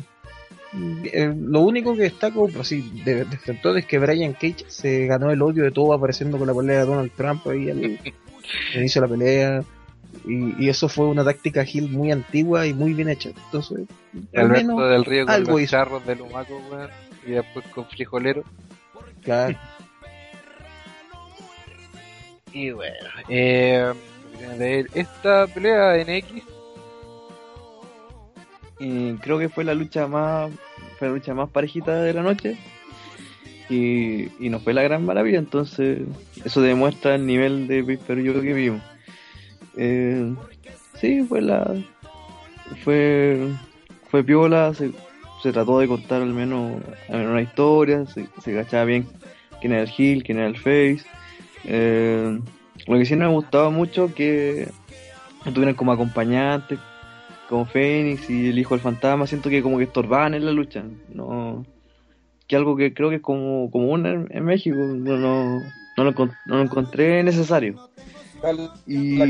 eh, 0.76 1.32
lo 1.36 1.60
único 1.60 1.94
que 1.94 2.02
destaco 2.02 2.48
así 2.58 3.02
de, 3.04 3.24
de 3.24 3.38
frente 3.38 3.78
es 3.78 3.86
que 3.86 3.98
Brian 3.98 4.32
Cage 4.32 4.64
se 4.66 5.06
ganó 5.06 5.30
el 5.30 5.40
odio 5.40 5.62
de 5.62 5.70
todo 5.70 5.92
apareciendo 5.92 6.36
con 6.36 6.48
la 6.48 6.54
pelea 6.54 6.80
de 6.80 6.86
Donald 6.86 7.12
Trump 7.16 7.46
ahí 7.46 7.70
al, 7.70 7.82
inicio 8.74 9.00
de 9.00 9.08
la 9.08 9.14
pelea. 9.14 9.64
Y, 10.26 10.64
y 10.64 10.68
eso 10.68 10.88
fue 10.88 11.06
una 11.06 11.24
táctica 11.24 11.64
Hill 11.64 11.90
muy 11.90 12.10
antigua 12.10 12.66
y 12.66 12.74
muy 12.74 12.92
bien 12.92 13.08
hecha. 13.08 13.30
Entonces 13.30 13.86
al 14.34 14.48
menos 14.48 14.88
del 14.88 15.04
Río 15.04 15.26
con 15.26 15.34
algo 15.34 15.52
los 15.52 15.62
hizo. 15.62 15.70
charros 15.72 16.06
de 16.06 16.16
Lumaco 16.16 16.60
weón, 16.70 16.90
y 17.26 17.32
después 17.32 17.66
con 17.68 17.86
frijolero. 17.86 18.44
Claro. 19.22 19.56
Y 22.52 22.70
bueno 22.70 22.94
eh, 23.28 23.92
esta 24.94 25.48
pelea 25.48 25.96
en 25.96 26.08
X 26.08 26.44
Y 28.78 29.14
creo 29.14 29.38
que 29.38 29.48
fue 29.48 29.64
la 29.64 29.74
lucha 29.74 30.06
más 30.06 30.50
fue 30.98 31.08
la 31.08 31.14
lucha 31.14 31.34
más 31.34 31.48
parejita 31.50 32.02
de 32.02 32.12
la 32.12 32.22
noche. 32.22 32.56
Y, 33.70 34.28
y 34.44 34.50
no 34.50 34.60
fue 34.60 34.74
la 34.74 34.82
gran 34.82 35.06
maravilla 35.06 35.38
entonces 35.38 36.02
eso 36.44 36.60
demuestra 36.60 37.14
el 37.14 37.26
nivel 37.26 37.66
de 37.66 37.82
pay-per-view 37.82 38.42
que 38.42 38.52
vimos. 38.52 38.82
Eh, 39.76 40.34
sí 41.00 41.22
fue 41.22 41.40
la 41.40 41.74
fue 42.82 43.48
fue 44.10 44.22
piola 44.22 44.74
se, 44.74 44.92
se 45.42 45.52
trató 45.52 45.78
de 45.78 45.88
contar 45.88 46.20
al 46.22 46.34
menos, 46.34 46.82
al 47.08 47.18
menos 47.18 47.32
una 47.32 47.42
historia 47.42 48.06
se, 48.06 48.28
se 48.42 48.54
cachaba 48.54 48.84
bien 48.84 49.06
quién 49.60 49.72
era 49.72 49.82
el 49.82 49.90
heel 49.96 50.22
quién 50.22 50.38
era 50.38 50.48
el 50.48 50.58
face. 50.58 51.00
Eh, 51.64 52.38
lo 52.86 52.98
que 52.98 53.06
sí 53.06 53.16
me 53.16 53.26
gustaba 53.28 53.70
mucho 53.70 54.14
que 54.14 54.68
estuvieran 55.46 55.74
como 55.74 55.92
acompañantes 55.92 56.78
como 57.48 57.64
Fénix 57.64 58.28
y 58.30 58.48
el 58.48 58.58
hijo 58.58 58.74
del 58.74 58.82
fantasma, 58.82 59.26
siento 59.26 59.50
que 59.50 59.62
como 59.62 59.78
que 59.78 59.84
estorbaban 59.84 60.34
en 60.34 60.44
la 60.44 60.52
lucha, 60.52 60.84
no 61.12 61.64
que 62.46 62.56
algo 62.56 62.76
que 62.76 62.92
creo 62.92 63.10
que 63.10 63.16
es 63.16 63.22
como 63.22 63.70
común 63.70 64.06
en, 64.06 64.28
en 64.30 64.44
México, 64.44 64.76
no, 64.76 65.16
no, 65.16 65.60
no, 65.96 66.04
lo, 66.04 66.12
no 66.12 66.56
lo 66.56 66.60
encontré 66.60 67.22
necesario. 67.22 67.88
Y, 68.86 69.22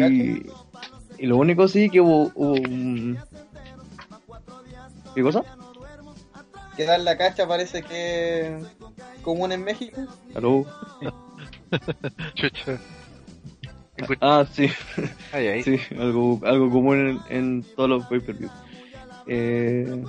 y 1.19 1.27
lo 1.27 1.37
único 1.37 1.69
sí 1.69 1.89
que 1.91 2.01
hubo, 2.01 2.33
hubo 2.35 2.53
un... 2.55 3.19
¿Qué 5.15 5.23
cosa? 5.23 5.43
Que 6.77 6.85
dar 6.85 6.99
la 7.01 7.17
cacha 7.17 7.47
parece 7.47 7.83
que 7.83 8.57
es 8.57 8.65
común 9.23 9.53
en 9.53 9.63
México. 9.63 10.01
¿Aló? 10.35 10.67
Chucha. 12.35 12.81
Ah, 14.21 14.45
sí. 14.51 14.69
Ay, 15.33 15.47
ay. 15.47 15.63
Sí, 15.63 15.79
algo, 15.99 16.41
algo 16.45 16.71
común 16.71 17.21
en, 17.31 17.37
en 17.37 17.63
todos 17.77 17.89
los 17.89 18.07
pay-per-view. 18.07 18.51
Eh, 19.27 20.03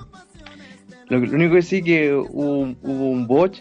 lo, 1.07 1.19
lo 1.19 1.35
único 1.35 1.55
que 1.55 1.61
sí 1.61 1.83
que 1.83 2.13
hubo, 2.13 2.59
un- 2.59 2.77
hubo 2.81 3.09
un 3.09 3.27
botch, 3.27 3.59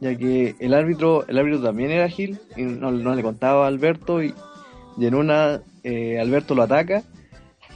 ya 0.00 0.16
que 0.16 0.56
el 0.58 0.74
árbitro, 0.74 1.24
el 1.28 1.38
árbitro 1.38 1.62
también 1.62 1.90
era 1.92 2.08
Gil 2.08 2.38
y 2.56 2.62
no, 2.62 2.90
no 2.90 3.14
le 3.14 3.22
contaba 3.22 3.64
a 3.64 3.68
Alberto 3.68 4.22
y, 4.22 4.34
y 4.98 5.06
en 5.06 5.14
una 5.14 5.60
eh, 5.84 6.18
Alberto 6.20 6.54
lo 6.56 6.62
ataca 6.64 7.02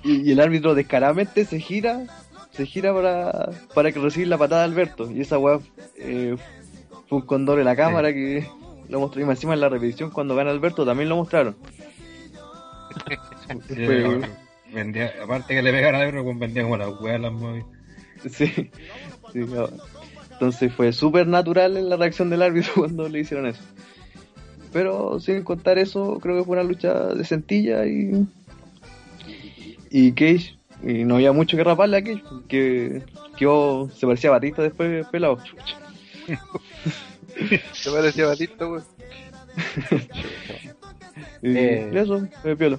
y, 0.03 0.29
y 0.29 0.33
el 0.33 0.41
árbitro 0.41 0.75
descaradamente 0.75 1.45
se 1.45 1.61
gira, 1.61 2.05
se 2.51 2.67
gira 2.67 2.93
para, 2.93 3.51
para 3.75 3.93
que 3.93 4.01
reciba 4.01 4.29
la 4.31 4.39
patada 4.39 4.63
de 4.63 4.73
Alberto 4.73 5.11
y 5.11 5.21
esa 5.21 5.39
weá 5.39 5.61
eh, 5.99 6.37
fue 7.09 7.19
un 7.19 7.27
condor 7.27 7.61
en 7.61 7.65
la 7.67 7.77
cámara 7.77 8.13
que 8.13 8.45
lo 8.89 9.01
mostró 9.01 9.21
y 9.21 9.25
más 9.25 9.37
encima 9.39 9.55
en 9.55 9.61
la 9.61 9.69
repetición 9.69 10.11
cuando 10.11 10.37
gana 10.37 10.51
Alberto 10.51 10.85
también 10.85 11.09
lo 11.09 11.17
mostraron. 11.17 11.57
Fue- 13.69 14.21
vendía, 14.73 15.13
aparte 15.23 15.55
que 15.55 15.63
le 15.63 15.73
pegaron 15.73 16.01
a 16.01 16.05
Ebro, 16.05 16.25
pues 16.25 16.39
vendía 16.39 16.63
como 16.63 16.77
las 16.77 17.01
weas 17.01 17.21
las 17.21 17.33
movidas. 17.33 17.67
Sí, 18.31 18.47
sí, 19.33 19.39
no. 19.39 19.69
entonces 20.33 20.73
fue 20.73 20.93
súper 20.93 21.27
natural 21.27 21.77
en 21.77 21.89
la 21.89 21.97
reacción 21.97 22.31
del 22.31 22.43
árbitro 22.43 22.73
cuando 22.77 23.09
le 23.09 23.21
hicieron 23.21 23.47
eso. 23.47 23.63
Pero 24.73 25.21
sin 25.21 25.43
contar 25.43 25.79
eso, 25.79 26.19
creo 26.21 26.37
que 26.37 26.45
fue 26.45 26.59
una 26.59 26.69
lucha 26.69 26.93
de 27.15 27.25
centilla 27.25 27.87
y. 27.87 28.27
Y 29.91 30.13
Cage, 30.13 30.59
y 30.83 31.05
no 31.05 31.15
había 31.15 31.33
mucho 31.33 31.57
que 31.57 31.65
raparle 31.65 31.97
a 31.99 32.03
Cage, 32.05 32.23
que 32.49 33.03
quedó, 33.37 33.89
se 33.91 34.07
parecía 34.07 34.31
a 34.31 34.35
Batista 34.35 34.63
después 34.63 35.07
pelado. 35.09 35.39
Se 37.73 37.91
parecía 37.91 38.27
Batista, 38.27 38.67
weón. 38.67 38.85
Y 41.43 41.57
Eh. 41.57 41.91
eso, 41.95 42.27
fue 42.43 42.57
piola. 42.57 42.79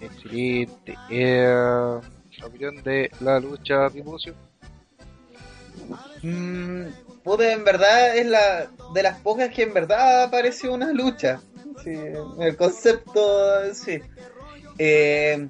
Excelente. 0.00 0.96
Eh, 1.10 2.00
opinión 2.44 2.82
de 2.82 3.10
la 3.20 3.40
lucha 3.40 3.88
Tiburcio. 3.90 4.34
Mm, 6.22 6.86
puta, 7.22 7.52
en 7.52 7.64
verdad 7.64 8.16
es 8.16 8.26
la 8.26 8.70
de 8.94 9.02
las 9.02 9.18
pocas 9.20 9.50
que 9.50 9.62
en 9.62 9.74
verdad 9.74 10.24
apareció 10.24 10.72
una 10.72 10.92
lucha. 10.92 11.40
Sí, 11.82 11.92
el 12.40 12.56
concepto, 12.56 13.74
sí. 13.74 14.00
Eh, 14.78 15.48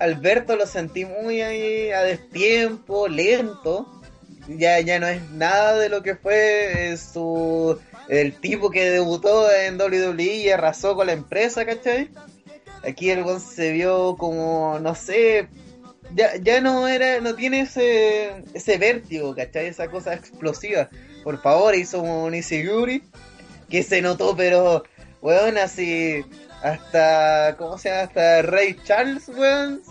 Alberto 0.00 0.56
lo 0.56 0.66
sentí 0.66 1.04
muy 1.04 1.42
ahí 1.42 1.90
a 1.90 2.02
destiempo, 2.02 3.08
lento. 3.08 3.95
Ya, 4.48 4.80
ya 4.80 5.00
no 5.00 5.08
es 5.08 5.28
nada 5.32 5.78
de 5.78 5.88
lo 5.88 6.02
que 6.02 6.14
fue 6.14 6.96
su 6.96 7.78
el 8.08 8.34
tipo 8.34 8.70
que 8.70 8.90
debutó 8.90 9.50
en 9.50 9.80
WWE 9.80 10.22
y 10.22 10.50
arrasó 10.50 10.94
con 10.94 11.08
la 11.08 11.12
empresa, 11.12 11.64
¿cachai? 11.64 12.10
Aquí 12.86 13.10
el 13.10 13.24
weón 13.24 13.40
se 13.40 13.72
vio 13.72 14.16
como, 14.16 14.78
no 14.80 14.94
sé, 14.94 15.48
ya, 16.14 16.36
ya 16.36 16.60
no 16.60 16.86
era, 16.86 17.20
no 17.20 17.34
tiene 17.34 17.62
ese, 17.62 18.44
ese 18.54 18.78
vértigo, 18.78 19.34
¿cachai? 19.34 19.66
Esa 19.66 19.88
cosa 19.88 20.14
explosiva. 20.14 20.88
Por 21.24 21.40
favor, 21.42 21.74
hizo 21.74 22.00
un 22.00 22.34
Isiguri 22.34 23.02
que 23.68 23.82
se 23.82 24.00
notó, 24.00 24.36
pero, 24.36 24.84
weón, 25.20 25.58
así, 25.58 26.24
hasta, 26.62 27.56
¿cómo 27.58 27.78
se 27.78 27.88
llama? 27.88 28.02
Hasta 28.02 28.42
Ray 28.42 28.76
Charles, 28.84 29.28
weón, 29.28 29.82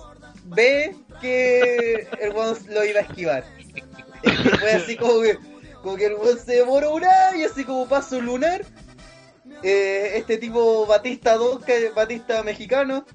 ve 0.45 0.95
que 1.19 2.07
el 2.22 2.32
weón 2.32 2.57
lo 2.69 2.86
iba 2.86 3.02
a 3.02 3.03
esquivar. 3.03 3.44
Fue 4.59 4.71
así 4.73 4.95
como 4.97 5.21
que, 5.21 5.37
como 5.81 5.95
que 5.95 6.05
el 6.07 6.15
weón 6.15 6.39
se 6.39 6.53
demoró 6.55 6.93
un 6.95 7.03
año, 7.03 7.37
y 7.37 7.43
así 7.43 7.63
como 7.63 7.87
paso 7.87 8.19
lunar. 8.21 8.65
eh, 9.63 10.13
este 10.15 10.37
tipo 10.37 10.85
Batista 10.85 11.35
2, 11.35 11.63
que- 11.63 11.89
Batista 11.91 12.43
mexicano, 12.43 13.05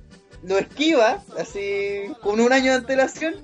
lo 0.42 0.58
esquiva, 0.58 1.22
así, 1.38 2.02
con 2.22 2.40
un 2.40 2.52
año 2.52 2.72
de 2.72 2.78
antelación, 2.78 3.34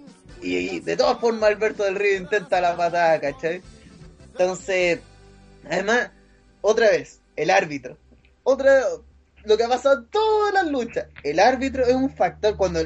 y, 0.41 0.57
y 0.57 0.81
de 0.81 0.97
todas 0.97 1.19
formas 1.19 1.51
Alberto 1.51 1.85
del 1.85 1.97
Río 1.97 2.17
intenta 2.17 2.61
la 2.61 2.77
patada, 2.77 3.21
¿cachai? 3.21 3.61
Entonces, 4.33 5.01
además, 5.69 6.11
otra 6.61 6.91
vez, 6.91 7.21
el 7.37 7.51
árbitro. 7.51 7.99
Otra, 8.45 8.83
lo 9.45 9.57
que 9.57 9.65
ha 9.65 9.69
pasado 9.69 9.99
en 10.01 10.07
todas 10.09 10.55
las 10.55 10.67
luchas, 10.67 11.07
el 11.23 11.41
árbitro 11.41 11.85
es 11.85 11.95
un 11.95 12.11
factor, 12.15 12.57
cuando, 12.57 12.81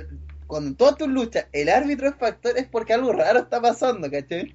cuando 0.46 0.68
en 0.70 0.76
todas 0.76 0.96
tus 0.96 1.08
luchas 1.08 1.46
el 1.52 1.68
árbitro 1.68 2.08
es 2.08 2.14
factor, 2.16 2.56
es 2.56 2.66
porque 2.66 2.94
algo 2.94 3.12
raro 3.12 3.40
está 3.40 3.60
pasando, 3.60 4.10
¿cachai? 4.10 4.52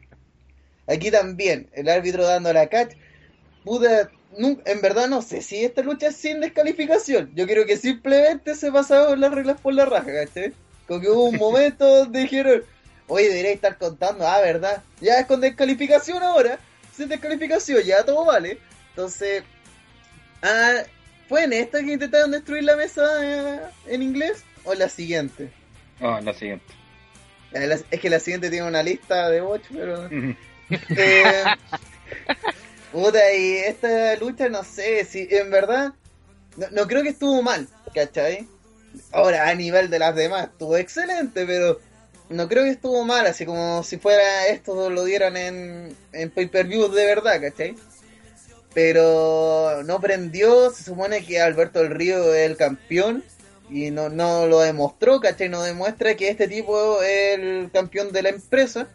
Aquí 0.88 1.12
también, 1.12 1.70
el 1.74 1.90
árbitro 1.90 2.26
dando 2.26 2.54
la 2.54 2.68
catch, 2.68 2.94
puta, 3.64 4.10
en 4.38 4.82
verdad 4.82 5.08
no 5.08 5.22
sé 5.22 5.42
si 5.42 5.64
esta 5.64 5.82
lucha 5.82 6.08
es 6.08 6.16
sin 6.16 6.42
descalificación. 6.42 7.32
Yo 7.36 7.48
creo 7.48 7.66
que 7.66 7.78
simplemente 7.78 8.56
se 8.56 8.72
pasaron 8.72 9.20
las 9.20 9.34
reglas 9.34 9.60
por 9.60 9.74
la 9.74 9.86
raja, 9.86 10.12
¿cachai? 10.12 10.54
Como 10.88 11.02
que 11.02 11.10
hubo 11.10 11.26
un 11.26 11.38
momento 11.40 11.86
donde 11.86 12.22
dijeron, 12.22 12.64
oye, 13.08 13.30
debería 13.30 13.52
estar 13.52 13.78
contando, 13.78 14.28
ah, 14.28 14.42
¿verdad? 14.42 14.84
Ya 15.02 15.20
es 15.20 15.26
con 15.26 15.42
descalificación 15.42 16.22
ahora, 16.22 16.60
sin 16.96 17.10
descalificación, 17.10 17.82
ya 17.84 18.04
todo 18.04 18.26
vale. 18.26 18.60
Entonces, 18.90 19.44
ah, 20.42 20.84
¿fue 21.28 21.44
en 21.44 21.54
esta 21.54 21.84
que 21.84 21.94
intentaron 21.94 22.32
destruir 22.32 22.64
la 22.64 22.76
mesa 22.76 23.04
eh, 23.24 23.60
en 23.88 24.04
inglés? 24.04 24.44
¿O 24.64 24.74
en 24.74 24.80
la 24.80 24.90
siguiente? 24.90 25.50
No, 26.00 26.20
la 26.20 26.34
siguiente. 26.34 26.66
Es 27.54 28.00
que 28.02 28.10
la 28.10 28.20
siguiente 28.20 28.50
tiene 28.50 28.68
una 28.68 28.84
lista 28.84 29.30
de 29.30 29.42
8, 29.42 29.64
pero... 29.72 30.10
Eh, 30.70 31.44
puta, 32.92 33.34
y 33.34 33.58
esta 33.58 34.16
lucha 34.16 34.50
no 34.50 34.64
sé 34.64 35.06
si 35.06 35.28
en 35.30 35.52
verdad 35.52 35.94
no, 36.72 36.88
creo 36.88 37.04
que 37.04 37.10
estuvo 37.10 37.42
mal, 37.42 37.68
¿cachai? 37.94 38.48
Ahora, 39.12 39.50
a 39.50 39.56
nivel 39.56 39.90
de 39.90 40.00
las 40.00 40.16
demás, 40.16 40.46
estuvo 40.46 40.78
excelente, 40.78 41.46
pero 41.46 41.80
no 42.30 42.48
creo 42.48 42.64
que 42.64 42.70
estuvo 42.72 43.04
mal, 43.04 43.26
así 43.28 43.46
como 43.46 43.84
si 43.84 43.98
fuera 43.98 44.48
esto 44.48 44.90
lo 44.90 45.04
dieran 45.04 45.36
en, 45.36 45.96
en 46.14 46.30
pay-per-view 46.32 46.90
de 46.90 47.06
verdad, 47.06 47.42
¿cachai? 47.42 47.76
Pero 48.74 49.84
no 49.84 50.00
prendió, 50.00 50.72
se 50.72 50.84
supone 50.84 51.26
que 51.26 51.42
Alberto 51.42 51.80
del 51.80 51.92
Río 51.92 52.34
es 52.34 52.50
el 52.50 52.58
campeón 52.58 53.24
y 53.70 53.92
no, 53.92 54.10
no 54.10 54.48
lo 54.48 54.60
demostró, 54.60 55.20
¿cachai? 55.20 55.50
No 55.50 55.62
demuestra 55.64 56.16
que 56.16 56.30
este 56.30 56.48
tipo 56.48 57.02
es 57.02 57.40
el 57.40 57.70
campeón 57.74 58.12
de 58.12 58.24
la 58.24 58.30
empresa. 58.30 58.88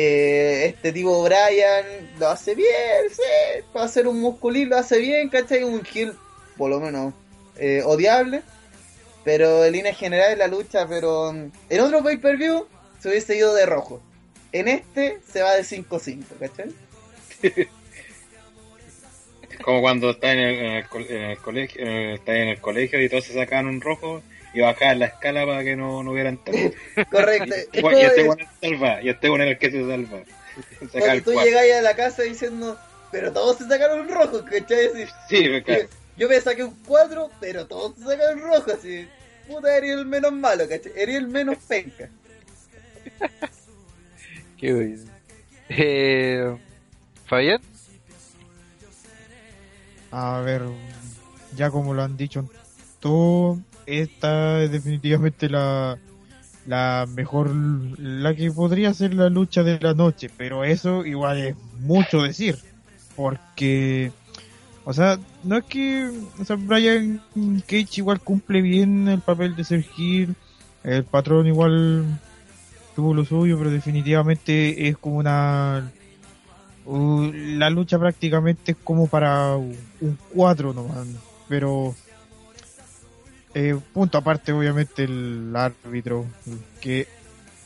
Eh, 0.00 0.66
este 0.66 0.92
tipo 0.92 1.24
Brian 1.24 1.84
lo 2.20 2.28
hace 2.28 2.54
bien, 2.54 2.68
sí, 3.10 3.64
para 3.72 3.86
hacer 3.86 4.06
un 4.06 4.20
musculín 4.20 4.68
lo 4.68 4.76
hace 4.76 5.00
bien, 5.00 5.28
¿cachai? 5.28 5.64
Un 5.64 5.80
kill, 5.80 6.12
por 6.56 6.70
lo 6.70 6.78
menos, 6.78 7.12
eh, 7.56 7.82
odiable. 7.84 8.42
Pero 9.24 9.64
en 9.64 9.72
línea 9.72 9.92
general 9.92 10.38
la 10.38 10.46
lucha, 10.46 10.86
pero 10.86 11.30
en 11.32 11.80
otro 11.80 12.04
pay-per-view 12.04 12.68
se 13.00 13.08
hubiese 13.08 13.36
ido 13.36 13.52
de 13.56 13.66
rojo. 13.66 14.00
En 14.52 14.68
este 14.68 15.18
se 15.28 15.42
va 15.42 15.56
de 15.56 15.64
5-5, 15.64 16.22
¿cachai? 16.38 16.72
Es 19.50 19.58
como 19.64 19.80
cuando 19.80 20.10
está 20.10 20.30
en 20.32 20.38
el, 20.38 20.88
colegio, 21.40 21.84
eh, 21.84 22.14
está 22.14 22.36
en 22.36 22.48
el 22.50 22.60
colegio 22.60 23.02
y 23.02 23.08
todos 23.08 23.24
se 23.24 23.34
sacaban 23.34 23.66
un 23.66 23.80
rojo 23.80 24.22
y 24.58 24.60
bajaban 24.60 24.98
la 24.98 25.06
escala 25.06 25.46
para 25.46 25.62
que 25.62 25.76
no, 25.76 26.02
no 26.02 26.10
hubieran 26.10 26.36
tanto. 26.38 26.76
Correcto. 27.10 27.54
Es 27.54 27.68
y 27.72 27.80
como 27.80 27.96
este 27.96 28.24
bueno 28.24 28.44
se 28.60 28.68
salva, 28.68 29.02
y 29.02 29.08
este 29.08 29.28
bueno 29.28 29.44
es 29.44 29.50
el 29.50 29.58
que 29.58 29.70
se 29.70 29.86
salva. 29.86 30.18
El 30.92 31.22
tú 31.22 31.32
llegáis 31.32 31.74
a 31.74 31.82
la 31.82 31.94
casa 31.94 32.22
diciendo, 32.24 32.76
pero 33.12 33.32
todos 33.32 33.58
se 33.58 33.68
sacaron 33.68 34.00
un 34.00 34.08
rojo, 34.08 34.44
¿cachai? 34.44 34.86
Así, 34.86 35.06
Sí, 35.28 35.44
yo, 35.44 35.74
yo 36.16 36.28
me 36.28 36.40
saqué 36.40 36.64
un 36.64 36.74
4, 36.86 37.30
pero 37.40 37.66
todos 37.66 37.94
se 37.96 38.04
sacaron 38.04 38.40
rojo, 38.40 38.72
así. 38.72 39.06
Puta, 39.46 39.76
eres 39.76 39.92
el 39.92 40.06
menos 40.06 40.32
malo, 40.32 40.68
¿cachai? 40.68 40.92
Eres 40.96 41.16
el 41.16 41.28
menos 41.28 41.56
penca. 41.68 42.08
Qué 44.58 44.72
bueno. 44.72 45.04
Eh, 45.68 46.56
Fabián. 47.26 47.60
A 50.10 50.40
ver, 50.40 50.62
ya 51.54 51.70
como 51.70 51.94
lo 51.94 52.02
han 52.02 52.16
dicho 52.16 52.48
todo, 52.98 53.58
esta 53.88 54.62
es 54.62 54.70
definitivamente 54.70 55.48
la, 55.48 55.98
la 56.66 57.06
mejor, 57.14 57.54
la 57.54 58.34
que 58.34 58.50
podría 58.50 58.92
ser 58.94 59.14
la 59.14 59.28
lucha 59.28 59.62
de 59.62 59.78
la 59.80 59.94
noche, 59.94 60.30
pero 60.36 60.64
eso 60.64 61.04
igual 61.04 61.38
es 61.38 61.56
mucho 61.80 62.22
decir, 62.22 62.58
porque, 63.16 64.12
o 64.84 64.92
sea, 64.92 65.18
no 65.44 65.56
es 65.56 65.64
que, 65.64 66.10
o 66.38 66.44
sea, 66.44 66.56
Brian 66.56 67.20
Cage 67.66 67.98
igual 67.98 68.20
cumple 68.20 68.62
bien 68.62 69.08
el 69.08 69.20
papel 69.20 69.56
de 69.56 69.64
ser 69.64 69.84
el 70.84 71.04
patrón 71.04 71.46
igual 71.46 72.04
tuvo 72.94 73.14
lo 73.14 73.24
suyo, 73.24 73.58
pero 73.58 73.70
definitivamente 73.70 74.88
es 74.88 74.96
como 74.98 75.16
una 75.16 75.90
Uh, 76.90 77.30
la 77.34 77.68
lucha 77.68 77.98
prácticamente 77.98 78.72
es 78.72 78.78
como 78.82 79.08
para 79.08 79.56
un 79.56 80.18
4 80.34 80.72
nomás, 80.72 81.06
pero 81.46 81.94
eh, 83.60 83.76
punto 83.92 84.18
aparte, 84.18 84.52
obviamente, 84.52 85.02
el 85.02 85.52
árbitro, 85.56 86.26
que 86.80 87.08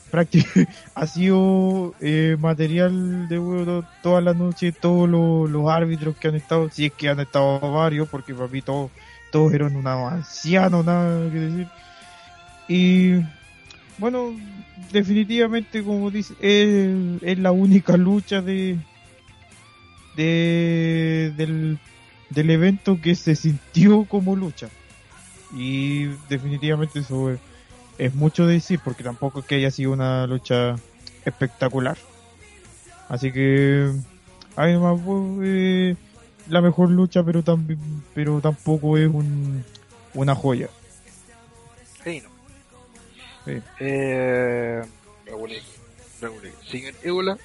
prácticamente 0.09 0.67
ha 0.95 1.05
sido 1.05 1.93
eh, 2.01 2.35
material 2.39 3.27
de 3.27 3.37
bueno, 3.37 3.87
toda 4.01 4.19
la 4.19 4.33
noche, 4.33 4.71
todos 4.71 5.07
los, 5.07 5.69
árbitros 5.69 6.15
que 6.17 6.29
han 6.29 6.35
estado, 6.35 6.67
si 6.71 6.87
es 6.87 6.93
que 6.93 7.09
han 7.09 7.19
estado 7.19 7.59
varios, 7.71 8.09
porque 8.09 8.33
para 8.33 8.47
mí 8.47 8.63
todos, 8.63 8.89
todos 9.31 9.53
eran 9.53 9.75
unos 9.75 10.11
ancianos, 10.11 10.83
nada 10.83 11.31
que 11.31 11.39
decir. 11.39 11.67
Y 12.67 13.23
bueno, 13.99 14.33
definitivamente, 14.91 15.83
como 15.83 16.09
dice, 16.09 16.33
es, 16.41 17.37
la 17.37 17.51
única 17.51 17.97
lucha 17.97 18.41
de, 18.41 18.79
de 20.15 21.33
del, 21.37 21.77
del 22.31 22.49
evento 22.49 22.99
que 22.99 23.13
se 23.13 23.35
sintió 23.35 24.05
como 24.05 24.35
lucha. 24.35 24.69
Y 25.53 26.05
definitivamente 26.29 26.99
eso 26.99 27.31
es, 27.31 27.39
es 27.97 28.15
mucho 28.15 28.47
decir, 28.47 28.79
porque 28.83 29.03
tampoco 29.03 29.39
es 29.39 29.45
que 29.45 29.55
haya 29.55 29.71
sido 29.71 29.91
una 29.91 30.25
lucha 30.27 30.75
espectacular. 31.25 31.97
Así 33.09 33.31
que, 33.31 33.91
además, 34.55 34.99
pues, 35.05 35.23
eh, 35.43 35.95
la 36.49 36.61
mejor 36.61 36.89
lucha, 36.89 37.23
pero, 37.23 37.43
también 37.43 37.79
pero 38.13 38.41
tampoco 38.41 38.97
es 38.97 39.07
un, 39.07 39.63
una 40.13 40.35
joya. 40.35 40.69
Sí, 42.03 42.21
no. 42.21 42.29
Sí. 43.45 43.61
Eh, 43.79 44.81
regulé, 45.25 45.61
regulé. 46.21 46.51
Señor 46.69 46.93
Ébola, 47.03 47.37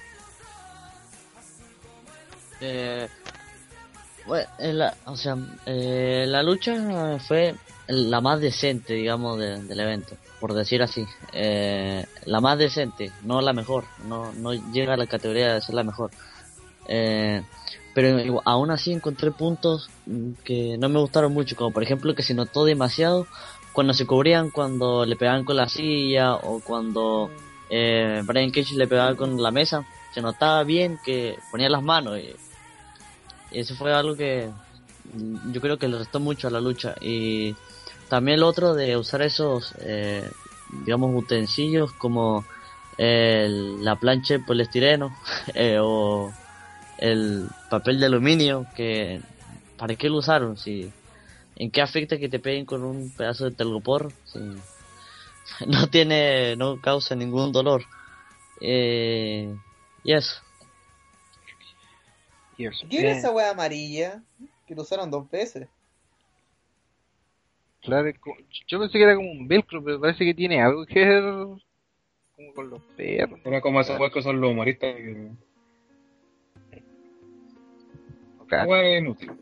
Eh, 2.61 3.09
bueno, 4.27 4.49
en 4.59 4.79
la, 4.79 4.97
o 5.05 5.17
sea, 5.17 5.37
eh, 5.65 6.25
la 6.27 6.43
lucha 6.43 7.19
fue 7.21 7.55
la 7.89 8.20
más 8.20 8.40
decente, 8.40 8.94
digamos, 8.94 9.39
de- 9.39 9.62
del 9.62 9.81
evento, 9.81 10.16
por 10.40 10.55
decir 10.55 10.82
así. 10.82 11.05
Eh, 11.32 12.05
la 12.27 12.40
más 12.40 12.59
decente, 12.59 13.10
no 13.23 13.40
la 13.40 13.52
mejor, 13.52 13.85
no, 14.06 14.32
no 14.35 14.52
llega 14.73 14.94
a 14.94 14.97
la 14.97 15.06
categoría 15.06 15.55
de 15.55 15.60
ser 15.60 15.74
la 15.74 15.82
mejor. 15.85 16.10
Eh, 16.86 17.43
pero 17.94 18.40
aún 18.44 18.70
así 18.70 18.93
encontré 18.93 19.31
puntos 19.32 19.90
mm, 20.06 20.32
que 20.44 20.77
no 20.78 20.89
me 20.89 21.01
gustaron 21.01 21.32
mucho, 21.32 21.56
como 21.56 21.73
por 21.73 21.82
ejemplo 21.82 22.15
que 22.15 22.23
se 22.23 22.35
notó 22.35 22.65
demasiado 22.65 23.27
cuando 23.73 23.93
se 23.94 24.06
cubrían, 24.06 24.51
cuando 24.51 25.05
le 25.05 25.16
pegaban 25.16 25.44
con 25.44 25.56
la 25.56 25.69
silla 25.69 26.35
o 26.35 26.60
cuando 26.60 27.31
eh, 27.70 28.23
Brian 28.24 28.51
Cage 28.51 28.74
le 28.77 28.86
pegaba 28.86 29.15
con 29.16 29.43
la 29.43 29.51
mesa. 29.51 29.85
Se 30.15 30.23
notaba 30.23 30.62
bien 30.65 30.98
que 31.05 31.36
ponía 31.51 31.69
las 31.69 31.82
manos 31.82 32.19
y 32.19 32.35
y 33.51 33.60
eso 33.60 33.74
fue 33.77 33.93
algo 33.94 34.15
que 34.15 34.51
mm, 35.15 35.52
yo 35.52 35.60
creo 35.60 35.78
que 35.78 35.89
le 35.89 35.98
restó 35.98 36.20
mucho 36.20 36.48
a 36.48 36.51
la 36.51 36.60
lucha. 36.60 36.94
Y 37.01 37.55
también 38.09 38.39
el 38.39 38.43
otro 38.45 38.75
de 38.75 38.97
usar 38.97 39.23
esos, 39.23 39.75
eh, 39.81 40.29
digamos, 40.85 41.15
utensilios 41.15 41.93
como 41.93 42.45
el- 42.97 43.85
la 43.85 43.97
plancha 43.97 44.35
de 44.35 44.41
poliestireno 44.41 45.17
eh, 45.55 45.79
o 45.81 46.33
el 46.99 47.49
papel 47.71 48.01
de 48.01 48.07
aluminio, 48.07 48.67
que 48.75 49.21
¿para 49.77 49.95
qué 49.95 50.09
lo 50.09 50.17
usaron? 50.19 50.57
Si, 50.57 50.91
¿En 51.57 51.71
qué 51.71 51.81
afecta 51.83 52.19
que 52.19 52.29
te 52.29 52.39
peguen 52.39 52.65
con 52.67 52.85
un 52.85 53.11
pedazo 53.11 53.45
de 53.45 53.53
telgopor? 53.53 54.13
Si 54.25 54.39
no 55.67 55.89
tiene, 55.89 56.57
no 56.57 56.81
causa 56.81 57.15
ningún 57.15 57.53
dolor. 57.53 57.83
Eh, 58.61 59.55
y 60.05 60.13
eso. 60.13 60.41
¿Qué 62.57 63.01
era 63.01 63.13
esa 63.13 63.31
wea 63.31 63.51
amarilla? 63.51 64.23
Que 64.67 64.75
lo 64.75 64.83
usaron 64.83 65.11
dos 65.11 65.31
veces. 65.31 65.69
Claro, 67.89 68.10
yo 68.66 68.78
pensé 68.78 68.98
que 68.98 69.05
era 69.05 69.16
como 69.16 69.31
un 69.31 69.48
velcro, 69.48 69.82
pero 69.82 70.01
parece 70.01 70.24
que 70.24 70.35
tiene 70.35 70.60
algo 70.60 70.85
que 70.86 71.01
ver 71.05 71.23
como 71.23 72.55
con 72.55 72.70
los 72.70 72.82
perros. 72.97 73.40
Era 73.44 73.60
como 73.60 73.81
esos 73.81 73.98
que 74.12 74.23
son 74.23 74.40
los 74.40 74.51
humoristas. 74.52 74.94
que- 74.94 75.31
Una 78.51 78.65
wea 78.66 78.98
inútil. 78.98 79.32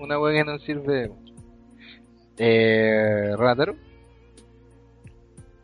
una 0.00 0.18
wea 0.18 0.34
que 0.44 0.50
no 0.50 0.58
sirve. 0.58 1.10
Eh, 2.38 3.34
Rataro, 3.36 3.76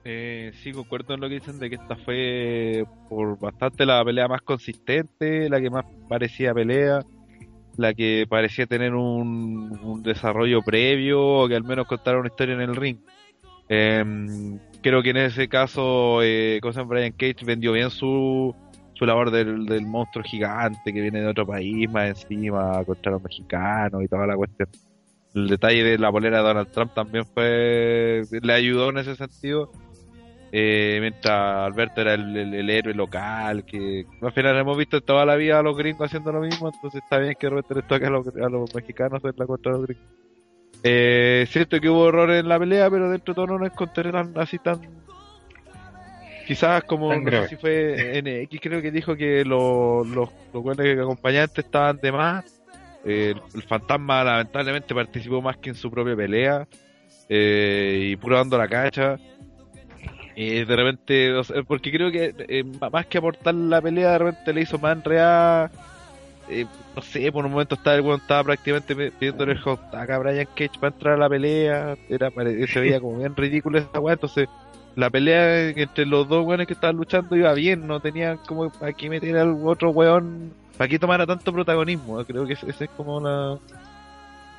Eh, 0.09 0.53
sí, 0.63 0.71
concuerdo 0.71 1.15
en 1.15 1.21
lo 1.21 1.29
que 1.29 1.35
dicen 1.35 1.59
de 1.59 1.69
que 1.69 1.75
esta 1.75 1.97
fue 1.97 2.85
por 3.09 3.37
bastante 3.41 3.85
la 3.85 4.05
pelea 4.05 4.29
más 4.29 4.41
consistente, 4.43 5.49
la 5.49 5.61
que 5.61 5.69
más 5.69 5.85
parecía 6.09 6.55
pelea, 6.55 7.01
la 7.77 7.95
que 7.95 8.27
parecía 8.29 8.67
tener 8.67 8.95
un, 8.95 9.79
un 9.83 10.03
desarrollo 10.03 10.63
previo 10.63 11.23
o 11.23 11.49
que 11.49 11.57
al 11.57 11.65
menos 11.65 11.87
contara 11.87 12.19
una 12.19 12.29
historia 12.29 12.55
en 12.55 12.61
el 12.63 12.77
ring. 12.77 12.99
Em, 13.69 14.59
creo 14.81 15.03
que 15.03 15.11
en 15.11 15.17
ese 15.19 15.49
caso, 15.49 16.23
eh, 16.23 16.59
cosa 16.63 16.83
Brian 16.83 17.13
Cage 17.13 17.45
vendió 17.45 17.73
bien 17.73 17.91
su, 17.91 18.55
su 18.95 19.07
labor 19.07 19.31
del, 19.31 19.67
del 19.67 19.87
monstruo 19.87 20.25
gigante 20.25 20.93
que 20.93 21.01
viene 21.01 21.21
de 21.21 21.27
otro 21.27 21.47
país 21.47 21.91
más 21.91 22.09
encima 22.09 22.85
contra 22.85 23.13
los 23.13 23.23
mexicanos 23.23 24.03
y 24.03 24.09
toda 24.09 24.27
la 24.27 24.37
cuestión. 24.37 24.69
El 25.35 25.49
detalle 25.49 25.85
de 25.85 25.99
la 25.99 26.09
bolera 26.09 26.39
de 26.39 26.45
Donald 26.45 26.71
Trump 26.71 26.95
también 26.95 27.27
fue 27.27 28.23
le 28.31 28.53
ayudó 28.53 28.91
en 28.91 28.99
ese 28.99 29.17
sentido. 29.17 29.71
Eh, 30.59 30.97
mientras 31.03 31.67
Alberto 31.67 32.01
era 32.01 32.15
el, 32.15 32.35
el- 32.35 32.55
el 32.55 32.71
héroe 32.71 32.95
local, 32.95 33.65
que 33.67 34.07
al 34.23 34.33
final 34.33 34.57
hemos 34.57 34.79
visto 34.79 35.03
toda 35.03 35.27
la 35.27 35.37
vida 35.37 35.59
a 35.59 35.63
los 35.63 35.77
gringos 35.77 36.07
haciendo 36.07 36.33
lo 36.33 36.41
mismo, 36.41 36.71
entonces 36.73 37.03
está 37.03 37.19
bien 37.19 37.35
que 37.39 37.47
de 37.47 37.51
repente 37.51 37.75
les 37.75 37.87
toque 37.87 38.07
a 38.07 38.11
los, 38.11 38.27
a 38.29 38.49
los 38.49 38.75
mexicanos 38.75 39.23
hacer 39.23 39.35
la 39.37 39.45
contra 39.47 39.73
los 39.73 39.83
gringos. 39.87 40.05
Eh, 40.83 41.47
siento 41.51 41.79
que 41.79 41.91
hubo 41.91 42.09
errores 42.09 42.41
en 42.41 42.49
la 42.49 42.59
pelea, 42.59 42.89
pero 42.89 43.11
dentro 43.11 43.35
de 43.35 43.37
todo 43.37 43.47
no 43.49 43.59
lo 43.59 43.67
encontré 43.67 44.11
tan, 44.11 44.33
así 44.39 44.59
tan... 44.59 44.81
Quizás 46.47 46.85
como, 46.85 47.11
Tan 47.11 47.25
no 47.25 47.31
sé 47.43 47.49
si 47.49 47.57
fue 47.57 48.23
NX, 48.23 48.61
creo 48.61 48.81
que 48.81 48.91
dijo 48.93 49.17
que 49.17 49.45
los, 49.45 50.07
los, 50.07 50.31
los 50.55 50.79
acompañantes 50.79 51.65
estaban 51.65 51.99
de 52.01 52.13
más. 52.13 52.45
Eh, 53.05 53.35
el, 53.35 53.43
el 53.55 53.63
fantasma 53.65 54.23
lamentablemente 54.25 54.95
participó 54.95 55.43
más 55.43 55.57
que 55.57 55.71
en 55.71 55.75
su 55.75 55.91
propia 55.91 56.15
pelea. 56.17 56.67
eh, 57.29 58.11
y 58.13 58.17
puro 58.17 58.37
dando 58.37 58.57
la 58.57 58.69
cacha. 58.69 59.19
Y 60.37 60.65
de 60.65 60.77
repente, 60.77 61.33
o 61.33 61.43
sea, 61.43 61.63
porque 61.63 61.91
creo 61.91 62.13
que 62.13 62.35
eh, 62.37 62.63
más 62.93 63.07
que 63.07 63.17
aportar 63.17 63.55
la 63.55 63.81
pelea, 63.81 64.13
de 64.13 64.19
repente 64.19 64.53
le 64.53 64.61
hizo 64.61 64.79
más 64.79 64.95
enredada. 64.95 65.71
Eh, 66.49 66.67
no 66.95 67.03
sé, 67.03 67.33
por 67.33 67.47
un 67.47 67.53
momento 67.53 67.75
estaba 67.75 67.97
el 67.97 68.03
weón 68.03 68.21
estaba 68.21 68.45
prácticamente 68.45 68.95
pidiéndole 69.13 69.53
el 69.53 69.61
hot 69.61 69.91
tag 69.91 70.13
a 70.13 70.19
Brian 70.19 70.47
Cage 70.55 70.79
para 70.79 70.93
entrar 70.95 71.15
a 71.15 71.17
la 71.17 71.29
pelea. 71.31 71.97
Era, 72.11 72.31
se 72.31 72.81
veía 72.81 73.01
como 73.01 73.19
bien 73.19 73.35
ridículo 73.35 73.79
esa 73.79 73.99
weá. 73.99 74.13
Entonces, 74.13 74.47
la 74.95 75.09
pelea 75.09 75.71
entre 75.71 76.05
los 76.05 76.29
dos 76.29 76.47
weones 76.47 76.67
que 76.67 76.75
estaban 76.75 76.97
luchando 76.97 77.35
iba 77.35 77.55
bien. 77.55 77.87
No 77.87 78.01
tenían 78.01 78.37
como 78.47 78.71
aquí 78.83 79.09
meter 79.09 79.39
al 79.39 79.57
otro 79.65 79.91
weón 79.91 80.53
para 80.77 80.89
que 80.89 80.99
tomara 80.99 81.27
tanto 81.27 81.51
protagonismo. 81.51 82.23
Creo 82.27 82.47
que 82.47 82.53
ese, 82.53 82.69
ese 82.69 82.85
es 82.85 82.91
como 82.91 83.17
una. 83.17 83.55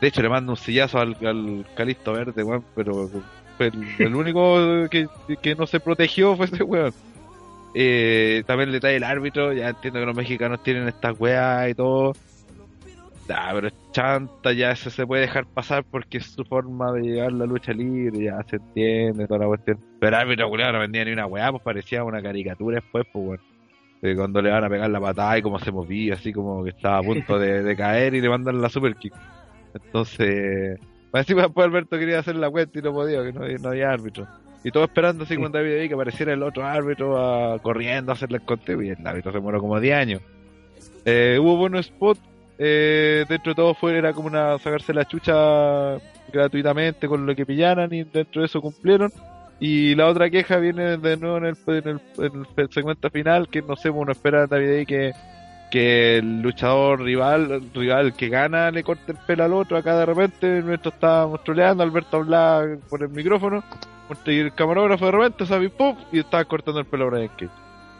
De 0.01 0.07
hecho, 0.07 0.23
le 0.23 0.29
mando 0.29 0.53
un 0.53 0.57
sillazo 0.57 0.97
al, 0.97 1.15
al 1.23 1.67
Calisto 1.75 2.13
Verde, 2.13 2.43
weón, 2.43 2.65
pero 2.75 3.09
el, 3.59 3.87
el 3.99 4.15
único 4.15 4.87
que, 4.89 5.07
que 5.41 5.55
no 5.55 5.67
se 5.67 5.79
protegió 5.79 6.35
fue 6.35 6.45
ese 6.45 6.63
weón. 6.63 6.93
Eh, 7.73 8.43
también 8.47 8.69
el 8.69 8.73
detalle 8.73 8.95
del 8.95 9.03
árbitro, 9.03 9.53
ya 9.53 9.69
entiendo 9.69 9.99
que 9.99 10.05
los 10.05 10.15
mexicanos 10.15 10.63
tienen 10.63 10.87
estas 10.87 11.19
weas 11.19 11.69
y 11.69 11.75
todo. 11.75 12.13
Ah, 13.29 13.51
pero 13.53 13.69
chanta, 13.91 14.53
ya 14.53 14.71
eso 14.71 14.89
se 14.89 15.05
puede 15.05 15.23
dejar 15.23 15.45
pasar 15.45 15.83
porque 15.83 16.19
es 16.19 16.25
su 16.27 16.45
forma 16.45 16.93
de 16.93 17.01
llevar 17.01 17.33
la 17.33 17.45
lucha 17.45 17.73
libre, 17.73 18.23
ya 18.23 18.41
se 18.49 18.55
entiende 18.55 19.27
toda 19.27 19.41
la 19.41 19.47
cuestión. 19.47 19.79
Pero 19.99 20.15
el 20.15 20.21
árbitro 20.21 20.49
culiao 20.49 20.71
no 20.71 20.79
vendía 20.79 21.03
ni 21.03 21.11
una 21.11 21.25
weá, 21.25 21.51
pues 21.51 21.61
parecía 21.61 22.03
una 22.03 22.21
caricatura 22.21 22.75
después, 22.75 23.05
pues 23.11 23.25
weón. 23.27 23.39
De 24.01 24.15
cuando 24.15 24.41
le 24.41 24.51
van 24.51 24.63
a 24.63 24.69
pegar 24.69 24.89
la 24.89 25.01
patada 25.01 25.39
y 25.39 25.41
cómo 25.41 25.59
se 25.59 25.71
movía, 25.71 26.13
así 26.13 26.31
como 26.31 26.63
que 26.63 26.69
estaba 26.69 26.99
a 26.99 27.03
punto 27.03 27.39
de, 27.39 27.63
de 27.63 27.75
caer 27.75 28.13
y 28.13 28.21
le 28.21 28.29
mandan 28.29 28.61
la 28.61 28.69
super 28.69 28.95
kick. 28.95 29.13
Entonces, 29.73 30.79
encima 31.13 31.43
después 31.43 31.65
Alberto 31.65 31.97
quería 31.97 32.19
hacer 32.19 32.35
la 32.35 32.49
cuenta 32.49 32.79
y 32.79 32.81
no 32.81 32.93
podía, 32.93 33.23
que 33.23 33.33
no, 33.33 33.43
había- 33.43 33.57
no 33.57 33.69
había 33.69 33.91
árbitro. 33.91 34.27
Y 34.63 34.71
todo 34.71 34.83
esperando 34.85 35.23
así 35.23 35.35
con 35.37 35.51
David 35.51 35.87
que 35.87 35.93
apareciera 35.93 36.33
el 36.33 36.43
otro 36.43 36.65
árbitro 36.65 37.15
ah, 37.17 37.59
corriendo 37.61 38.11
a 38.11 38.15
hacerle 38.15 38.37
el 38.37 38.43
conteo 38.43 38.81
y 38.81 38.89
el 38.89 39.07
árbitro 39.07 39.31
se 39.31 39.39
muere 39.39 39.59
como 39.59 39.79
10 39.79 39.95
años. 39.95 40.21
Eh, 41.05 41.37
hubo 41.39 41.55
buenos 41.57 41.85
spots, 41.85 42.19
eh, 42.57 43.23
dentro 43.29 43.51
de 43.51 43.55
todo 43.55 43.73
fue, 43.75 43.97
era 43.97 44.11
como 44.13 44.27
una 44.27 44.57
sacarse 44.59 44.93
la 44.93 45.05
chucha 45.05 45.97
gratuitamente 46.33 47.07
con 47.07 47.25
lo 47.25 47.35
que 47.35 47.45
pillaran 47.45 47.93
y 47.93 48.03
dentro 48.03 48.41
de 48.41 48.47
eso 48.47 48.61
cumplieron. 48.61 49.11
Y 49.59 49.95
la 49.95 50.07
otra 50.07 50.29
queja 50.29 50.57
viene 50.57 50.97
de 50.97 51.17
nuevo 51.17 51.37
en 51.37 51.45
el, 51.45 51.55
en 51.67 51.87
el, 51.87 52.01
en 52.17 52.45
el 52.57 52.69
segmento 52.71 53.09
final, 53.09 53.47
que 53.49 53.61
no 53.61 53.75
sé, 53.75 53.89
uno 53.89 54.11
espera 54.11 54.43
a 54.43 54.47
David 54.47 54.69
ahí 54.69 54.85
que, 54.85 55.11
que 55.69 56.17
el 56.17 56.41
luchador 56.41 57.01
rival, 57.01 57.61
rival 57.73 58.13
que 58.13 58.29
gana 58.29 58.71
le 58.71 58.83
corte 58.83 59.11
el 59.11 59.17
pelo 59.17 59.43
al 59.43 59.53
otro, 59.53 59.77
acá 59.77 59.97
de 59.97 60.05
repente 60.05 60.61
nuestro 60.61 60.91
estábamos 60.91 61.43
troleando, 61.43 61.83
Alberto 61.83 62.17
hablaba 62.17 62.65
por 62.89 63.03
el 63.03 63.09
micrófono, 63.09 63.63
y 64.25 64.39
el 64.39 64.53
camarógrafo 64.53 65.05
de 65.05 65.11
repente 65.11 65.45
sabe 65.45 65.69
¡pum! 65.69 65.95
y 66.11 66.19
estaba 66.19 66.45
cortando 66.45 66.79
el 66.79 66.85
pelo 66.85 67.05
a 67.05 67.09
Brian 67.09 67.27
Cage. 67.29 67.49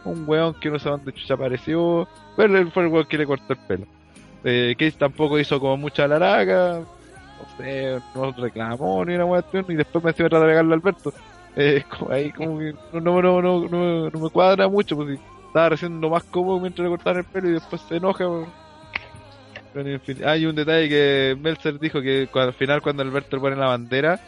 Un 0.04 0.24
weón 0.26 0.54
que 0.54 0.70
no 0.70 0.78
sé 0.78 0.88
dónde 0.88 1.12
chucha 1.12 1.34
apareció, 1.34 2.08
pero 2.36 2.56
él 2.56 2.70
fue 2.70 2.84
el 2.84 2.88
weón 2.88 3.06
que 3.06 3.18
le 3.18 3.26
cortó 3.26 3.52
el 3.52 3.58
pelo. 3.58 3.86
Eh, 4.44 4.74
Cage 4.78 4.92
tampoco 4.92 5.38
hizo 5.38 5.60
como 5.60 5.76
mucha 5.76 6.08
laraca, 6.08 6.80
no 6.80 7.56
sé, 7.56 7.98
no 8.14 8.32
reclamó 8.32 9.04
ni 9.04 9.14
una 9.14 9.26
cuestión 9.26 9.66
y 9.68 9.74
después 9.74 10.02
me 10.02 10.10
hacía 10.10 10.28
tratar 10.28 10.48
de 10.48 10.56
a 10.56 10.60
Alberto. 10.60 11.12
Eh, 11.56 11.84
como 11.98 12.12
ahí 12.12 12.30
como 12.32 12.58
que 12.58 12.74
no, 12.92 13.22
no, 13.22 13.42
no, 13.42 13.68
no, 13.68 14.10
me 14.10 14.30
cuadra 14.30 14.68
mucho, 14.68 14.96
pues 14.96 15.18
estaba 15.48 15.70
recién 15.70 16.00
lo 16.00 16.10
más 16.10 16.22
cómodo 16.24 16.60
mientras 16.60 16.84
le 16.84 16.90
cortaban 16.90 17.18
el 17.18 17.24
pelo 17.24 17.48
y 17.48 17.52
después 17.52 17.82
se 17.82 17.96
enoja. 17.96 18.24
hay 20.24 20.46
un 20.46 20.54
detalle 20.54 20.88
que 20.88 21.36
Meltzer 21.40 21.78
dijo 21.78 22.00
que 22.00 22.28
al 22.34 22.52
final 22.54 22.80
cuando 22.82 23.02
Alberto 23.02 23.40
pone 23.40 23.56
la 23.56 23.66
bandera 23.66 24.20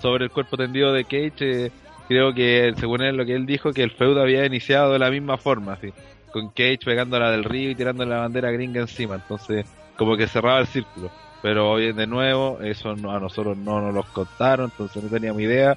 sobre 0.00 0.24
el 0.24 0.30
cuerpo 0.30 0.56
tendido 0.56 0.92
de 0.92 1.04
Cage, 1.04 1.66
eh, 1.66 1.72
creo 2.08 2.32
que 2.34 2.72
según 2.78 3.02
él 3.02 3.16
lo 3.16 3.24
que 3.24 3.34
él 3.34 3.46
dijo 3.46 3.72
que 3.72 3.82
el 3.82 3.90
feudo 3.90 4.22
había 4.22 4.44
iniciado 4.46 4.92
de 4.92 4.98
la 4.98 5.10
misma 5.10 5.36
forma, 5.36 5.74
así, 5.74 5.92
con 6.32 6.48
Cage 6.48 6.80
pegándola 6.84 7.30
del 7.30 7.44
río 7.44 7.70
y 7.70 7.74
tirando 7.74 8.04
la 8.04 8.18
bandera 8.18 8.50
gringa 8.50 8.80
encima, 8.80 9.16
entonces 9.16 9.66
como 9.96 10.16
que 10.16 10.26
cerraba 10.26 10.60
el 10.60 10.66
círculo. 10.66 11.10
Pero 11.42 11.70
hoy 11.70 11.92
de 11.92 12.06
nuevo, 12.06 12.58
eso 12.60 12.94
no- 12.96 13.12
a 13.12 13.20
nosotros 13.20 13.56
no 13.56 13.80
nos 13.80 13.94
los 13.94 14.06
contaron, 14.06 14.70
entonces 14.70 15.02
no 15.02 15.08
teníamos 15.08 15.40
idea 15.42 15.76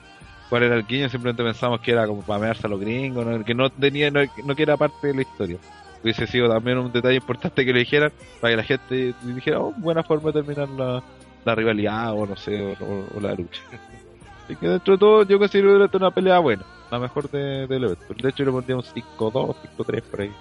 cuál 0.53 0.61
era 0.65 0.75
el 0.75 0.85
guiño, 0.85 1.09
simplemente 1.09 1.43
pensamos 1.43 1.81
que 1.81 1.91
era 1.93 2.05
como 2.05 2.21
para 2.21 2.37
mearse 2.39 2.67
a 2.67 2.69
los 2.69 2.79
gringos, 2.79 3.25
¿no? 3.25 3.43
que 3.43 3.55
no 3.55 3.71
tenía, 3.71 4.11
no, 4.11 4.19
no 4.45 4.55
que 4.55 4.61
era 4.61 4.77
parte 4.77 5.07
de 5.07 5.15
la 5.15 5.21
historia. 5.23 5.57
Hubiese 6.03 6.27
sido 6.27 6.47
también 6.47 6.77
un 6.77 6.91
detalle 6.91 7.15
importante 7.15 7.65
que 7.65 7.73
lo 7.73 7.79
dijeran, 7.79 8.11
para 8.39 8.51
que 8.51 8.57
la 8.57 8.63
gente 8.63 9.15
dijera, 9.23 9.59
oh, 9.59 9.73
buena 9.77 10.03
forma 10.03 10.31
de 10.31 10.43
terminar 10.43 10.69
la, 10.69 11.01
la 11.43 11.55
rivalidad, 11.55 12.13
o 12.13 12.27
no 12.27 12.35
sé, 12.35 12.61
o, 12.79 12.85
o- 12.85 13.17
o 13.17 13.19
la 13.19 13.33
lucha. 13.33 13.61
Así 14.45 14.55
que 14.55 14.67
dentro 14.67 14.93
de 14.93 14.99
todo, 14.99 15.23
yo 15.23 15.39
considero 15.39 15.75
que 15.79 15.85
esta 15.85 15.97
una 15.97 16.11
pelea 16.11 16.37
buena, 16.37 16.61
la 16.91 16.99
mejor 16.99 17.31
de, 17.31 17.65
del 17.65 17.85
evento. 17.85 18.13
De 18.21 18.29
hecho, 18.29 18.43
le 18.45 18.51
pondría 18.51 18.75
un 18.75 18.83
5-2, 18.83 19.55
5-3 19.75 20.01
por 20.03 20.21
ahí. 20.21 20.31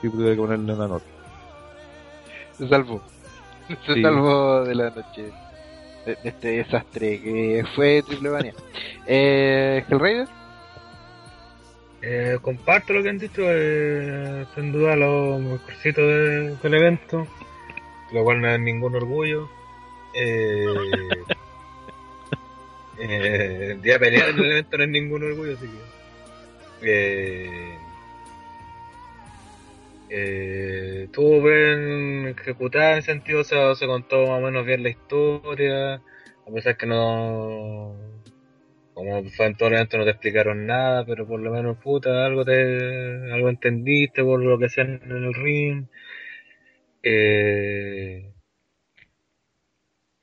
Si 0.00 0.08
tuviera 0.08 0.36
que 0.36 0.40
ponerle 0.40 0.72
una 0.72 0.86
nota. 0.86 1.04
Se 2.56 2.68
salvó. 2.68 3.02
Se 3.86 3.94
Sí. 3.94 4.02
salvó 4.02 4.62
de 4.64 4.74
la 4.76 4.90
noche. 4.90 5.32
De, 6.06 6.16
este 6.24 6.48
desastre 6.48 7.20
que 7.20 7.64
fue 7.74 8.02
Triple 8.06 8.52
eh, 9.06 9.84
Hellraider. 9.88 10.28
Eh, 12.00 12.38
comparto 12.40 12.92
lo 12.92 13.02
que 13.02 13.08
han 13.08 13.18
dicho, 13.18 13.42
eh, 13.44 14.46
sin 14.54 14.72
duda 14.72 14.96
lo 14.96 15.38
mejorcito 15.38 16.06
de- 16.06 16.56
del 16.56 16.74
evento, 16.74 17.26
lo 18.12 18.24
cual 18.24 18.40
no 18.40 18.48
es 18.48 18.60
ningún 18.60 18.94
orgullo. 18.94 19.48
Eh, 20.14 20.64
eh, 22.98 23.78
de 23.80 23.98
pelear 23.98 24.30
en 24.30 24.38
el 24.38 24.50
evento 24.52 24.78
no 24.78 24.84
es 24.84 24.90
ningún 24.90 25.22
orgullo, 25.24 25.54
así 25.56 25.66
que. 25.66 25.78
Eh, 26.82 27.77
eh, 30.08 31.02
estuvo 31.06 31.42
bien 31.42 32.28
ejecutada 32.28 32.96
en 32.96 33.02
sentido, 33.02 33.44
se, 33.44 33.56
se 33.76 33.86
contó 33.86 34.26
más 34.26 34.38
o 34.38 34.40
menos 34.40 34.66
bien 34.66 34.82
la 34.82 34.90
historia, 34.90 35.94
a 35.96 36.50
pesar 36.54 36.76
que 36.76 36.86
no, 36.86 37.96
como 38.94 39.24
fue 39.30 39.46
en 39.46 39.56
todo 39.56 39.68
el 39.70 39.74
evento 39.76 39.98
no 39.98 40.04
te 40.04 40.10
explicaron 40.10 40.66
nada, 40.66 41.04
pero 41.06 41.26
por 41.26 41.40
lo 41.40 41.52
menos 41.52 41.78
puta, 41.78 42.26
algo 42.26 42.44
te, 42.44 43.32
algo 43.32 43.48
entendiste 43.50 44.24
por 44.24 44.42
lo 44.42 44.58
que 44.58 44.66
hacían 44.66 45.00
en 45.04 45.12
el 45.24 45.34
ring. 45.34 45.86
Eh, 47.02 48.32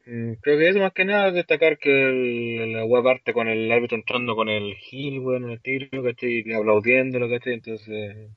mm, 0.05 0.33
creo 0.41 0.57
que 0.57 0.69
eso 0.69 0.79
más 0.79 0.93
que 0.93 1.05
nada 1.05 1.31
destacar 1.31 1.77
que 1.77 1.89
el- 2.09 2.73
la 2.73 2.85
web 2.85 3.03
parte 3.03 3.33
con 3.33 3.47
el 3.47 3.71
árbitro 3.71 3.97
entrando 3.97 4.35
con 4.35 4.49
el 4.49 4.73
heel, 4.91 5.19
weón, 5.19 5.45
en 5.45 5.49
el 5.51 5.61
tiro, 5.61 6.03
¿cachai? 6.03 6.43
Aplaudiéndolo, 6.53 7.29
¿cachai? 7.29 7.53
Entonces, 7.53 8.29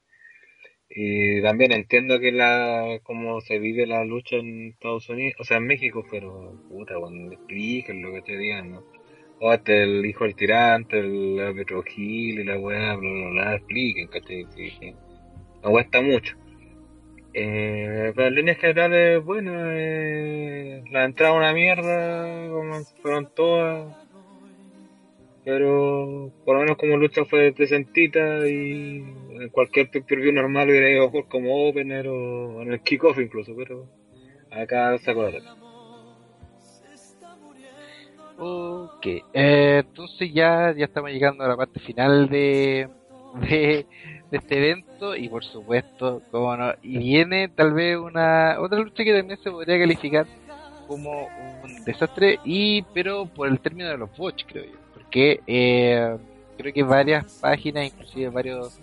y 0.90 1.43
también 1.43 1.73
entiendo 1.73 2.19
que 2.19 2.32
la, 2.32 3.01
cómo 3.02 3.40
se 3.40 3.59
vive 3.59 3.86
la 3.86 4.05
lucha 4.05 4.36
en 4.36 4.69
Estados 4.69 5.09
Unidos, 5.09 5.36
o 5.39 5.44
sea, 5.44 5.59
en 5.59 5.66
México, 5.66 6.05
pero 6.10 6.55
puta, 6.69 6.94
cuando 6.98 7.32
expliquen 7.32 8.02
lo 8.02 8.12
que 8.12 8.23
te 8.23 8.39
digan, 8.39 8.73
¿no? 8.73 8.85
O 9.40 9.52
este 9.52 9.82
el 9.82 10.05
hijo 10.05 10.24
del 10.24 10.35
tirante, 10.35 10.98
el 10.98 11.39
árbitro 11.40 11.82
Gil 11.82 12.40
y 12.40 12.44
la 12.44 12.59
weá, 12.59 12.97
bla, 12.97 13.10
bla, 13.10 13.28
bla, 13.31 13.55
expliquen, 13.56 14.09
¿cachai? 14.09 14.47
Sí, 14.55 14.94
cuesta 15.62 16.01
mucho. 16.01 16.36
Eh, 17.35 18.12
pero 18.16 18.28
en 18.28 18.35
líneas 18.35 18.59
generales, 18.59 19.23
bueno, 19.24 19.52
eh, 19.66 20.82
la 20.90 21.05
entrada 21.05 21.35
una 21.35 21.52
mierda, 21.52 22.48
como 22.51 22.82
fueron 23.02 23.28
todas. 23.35 23.97
Pero 25.48 26.30
por 26.44 26.56
lo 26.56 26.60
menos 26.60 26.76
como 26.76 26.98
lucha 26.98 27.24
fue 27.24 27.54
presentita 27.54 28.46
y 28.46 28.98
en 28.98 29.48
cualquier 29.50 29.90
pay-per-view 29.90 30.30
normal 30.30 30.68
hubiera 30.68 30.90
ido 30.90 31.06
mejor 31.06 31.26
como 31.26 31.70
opener 31.70 32.06
o 32.06 32.60
en 32.60 32.70
el 32.70 32.82
kickoff 32.82 33.18
incluso, 33.18 33.56
pero 33.56 33.86
acá 34.50 34.98
sacó 34.98 35.22
la 35.22 35.30
tela. 35.30 35.56
Ok, 38.36 39.06
eh, 39.06 39.82
entonces 39.86 40.30
ya, 40.34 40.74
ya 40.76 40.84
estamos 40.84 41.10
llegando 41.12 41.44
a 41.44 41.48
la 41.48 41.56
parte 41.56 41.80
final 41.80 42.28
de, 42.28 42.90
de, 43.40 43.86
de 44.30 44.36
este 44.36 44.58
evento 44.58 45.16
y 45.16 45.30
por 45.30 45.44
supuesto, 45.44 46.20
como 46.30 46.54
no, 46.58 46.74
y 46.82 46.98
viene 46.98 47.48
tal 47.48 47.72
vez 47.72 47.96
una 47.96 48.60
otra 48.60 48.80
lucha 48.80 49.02
que 49.02 49.16
también 49.16 49.40
se 49.42 49.50
podría 49.50 49.78
calificar 49.78 50.26
como 50.86 51.10
un 51.64 51.84
desastre 51.86 52.38
y 52.44 52.82
pero 52.92 53.24
por 53.24 53.48
el 53.48 53.60
término 53.60 53.88
de 53.88 53.96
los 53.96 54.14
bots 54.14 54.44
creo 54.46 54.64
yo, 54.66 54.88
porque 55.09 55.40
eh, 55.47 56.18
creo 56.59 56.74
que 56.74 56.82
varias 56.82 57.39
páginas, 57.40 57.86
inclusive 57.86 58.28
varios 58.28 58.78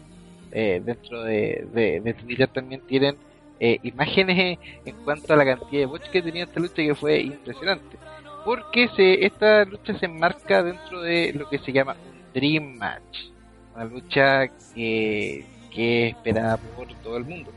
eh, 0.51 0.81
dentro 0.83 1.23
de, 1.23 1.67
de, 1.71 2.01
de 2.01 2.13
Twitter 2.15 2.47
también 2.47 2.81
tienen 2.87 3.15
eh, 3.59 3.77
imágenes 3.83 4.57
en 4.85 4.95
cuanto 5.03 5.33
a 5.33 5.35
la 5.35 5.45
cantidad 5.45 5.81
de 5.81 5.85
bots 5.85 6.09
que 6.09 6.23
tenía 6.23 6.45
esta 6.45 6.59
lucha 6.59 6.77
que 6.77 6.95
fue 6.95 7.21
impresionante. 7.21 7.97
Porque 8.43 8.87
se, 8.95 9.23
esta 9.23 9.65
lucha 9.65 9.97
se 9.99 10.07
enmarca 10.07 10.63
dentro 10.63 11.01
de 11.01 11.31
lo 11.33 11.47
que 11.47 11.59
se 11.59 11.71
llama 11.71 11.93
un 11.93 12.33
Dream 12.33 12.75
Match, 12.75 13.29
una 13.75 13.85
lucha 13.85 14.47
que, 14.73 15.45
que 15.71 16.07
es 16.07 16.15
esperada 16.15 16.57
por 16.57 16.87
todo 17.03 17.17
el 17.17 17.25
mundo, 17.25 17.51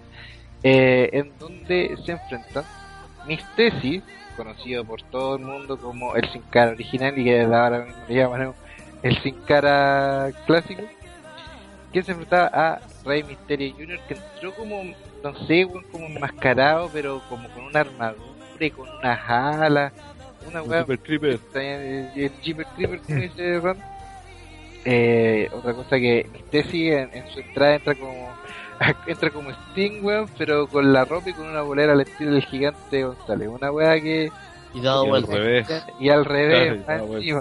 eh, 0.63 1.09
en 1.13 1.33
donde 1.39 1.97
se 2.05 2.13
enfrentan 2.13 2.65
Miss 3.29 3.45
Tesis, 3.55 4.03
conocido 4.37 4.85
por 4.85 5.03
todo 5.03 5.37
el 5.37 5.43
mundo 5.45 5.79
como 5.79 6.17
el 6.17 6.29
Sin 6.33 6.43
Cara 6.43 6.73
original 6.73 7.17
y 7.19 7.25
que 7.25 7.43
ahora 7.43 7.85
mismo 7.85 8.03
le 8.09 8.15
llaman 8.15 8.55
el 9.03 9.23
Sin 9.23 9.35
Cara 9.43 10.31
clásico, 10.47 10.83
que 11.93 12.03
se 12.03 12.13
enfrentaba 12.13 12.51
a 12.53 12.81
Rey 13.05 13.23
Mysterio 13.23 13.75
Jr. 13.77 14.01
que 14.09 14.15
entró 14.15 14.55
como, 14.55 14.83
no 15.23 15.47
sé, 15.47 15.67
como 15.93 16.07
enmascarado, 16.07 16.91
pero 16.93 17.23
como 17.29 17.49
con 17.51 17.65
una 17.67 17.81
armadura 17.81 18.25
y 18.59 18.71
con 18.71 18.89
unas 18.89 19.21
alas 19.29 19.93
una 20.49 20.63
Un 20.63 20.71
weá 20.71 20.81
Super 20.81 20.99
Creeper. 21.01 21.39
el, 21.55 22.11
el 22.17 22.33
Jeeper 22.41 22.67
Creeper 22.77 23.01
como 23.01 23.21
dice 23.21 23.61
Ron 23.61 23.79
eh, 24.85 25.51
otra 25.53 25.75
cosa 25.75 25.97
que 25.99 26.27
Stacy 26.47 26.91
en, 26.91 27.11
en 27.13 27.29
su 27.31 27.41
entrada 27.41 27.75
entra 27.75 27.95
como 27.95 28.31
entra 29.07 29.31
como 29.31 29.51
Sting 29.51 30.03
weón 30.05 30.29
pero 30.39 30.67
con 30.69 30.93
la 30.93 31.05
ropa 31.05 31.31
y 31.31 31.33
con 31.33 31.47
una 31.49 31.63
bolera 31.63 31.93
al 31.93 32.01
estilo 32.01 32.33
del 32.33 32.45
gigante 32.45 33.05
González 33.05 33.49
una 33.49 33.71
weá 33.73 34.01
que 34.01 34.31
Y 34.75 34.81
dado 34.81 35.07
Y 35.07 35.11
al 35.11 35.23
revés. 35.27 35.69
y 35.99 36.09
al 36.11 36.25
revés 36.25 36.85
Claro, 36.85 37.19
y. 37.21 37.33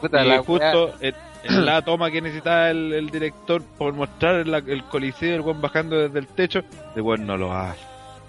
Puta, 0.00 0.24
y 0.24 0.28
la 0.28 0.38
justo 0.42 0.94
en, 1.00 1.14
en 1.44 1.66
la 1.66 1.82
toma 1.82 2.10
que 2.10 2.22
necesitaba 2.22 2.70
el, 2.70 2.92
el 2.94 3.10
director 3.10 3.62
por 3.76 3.92
mostrar 3.92 4.46
la- 4.46 4.58
el 4.58 4.82
coliseo, 4.84 5.34
el 5.36 5.42
buen 5.42 5.60
bajando 5.60 5.98
desde 5.98 6.18
el 6.20 6.26
techo, 6.26 6.60
el 6.96 7.02
buen 7.02 7.26
no 7.26 7.36
lo 7.36 7.52
hace. 7.52 7.80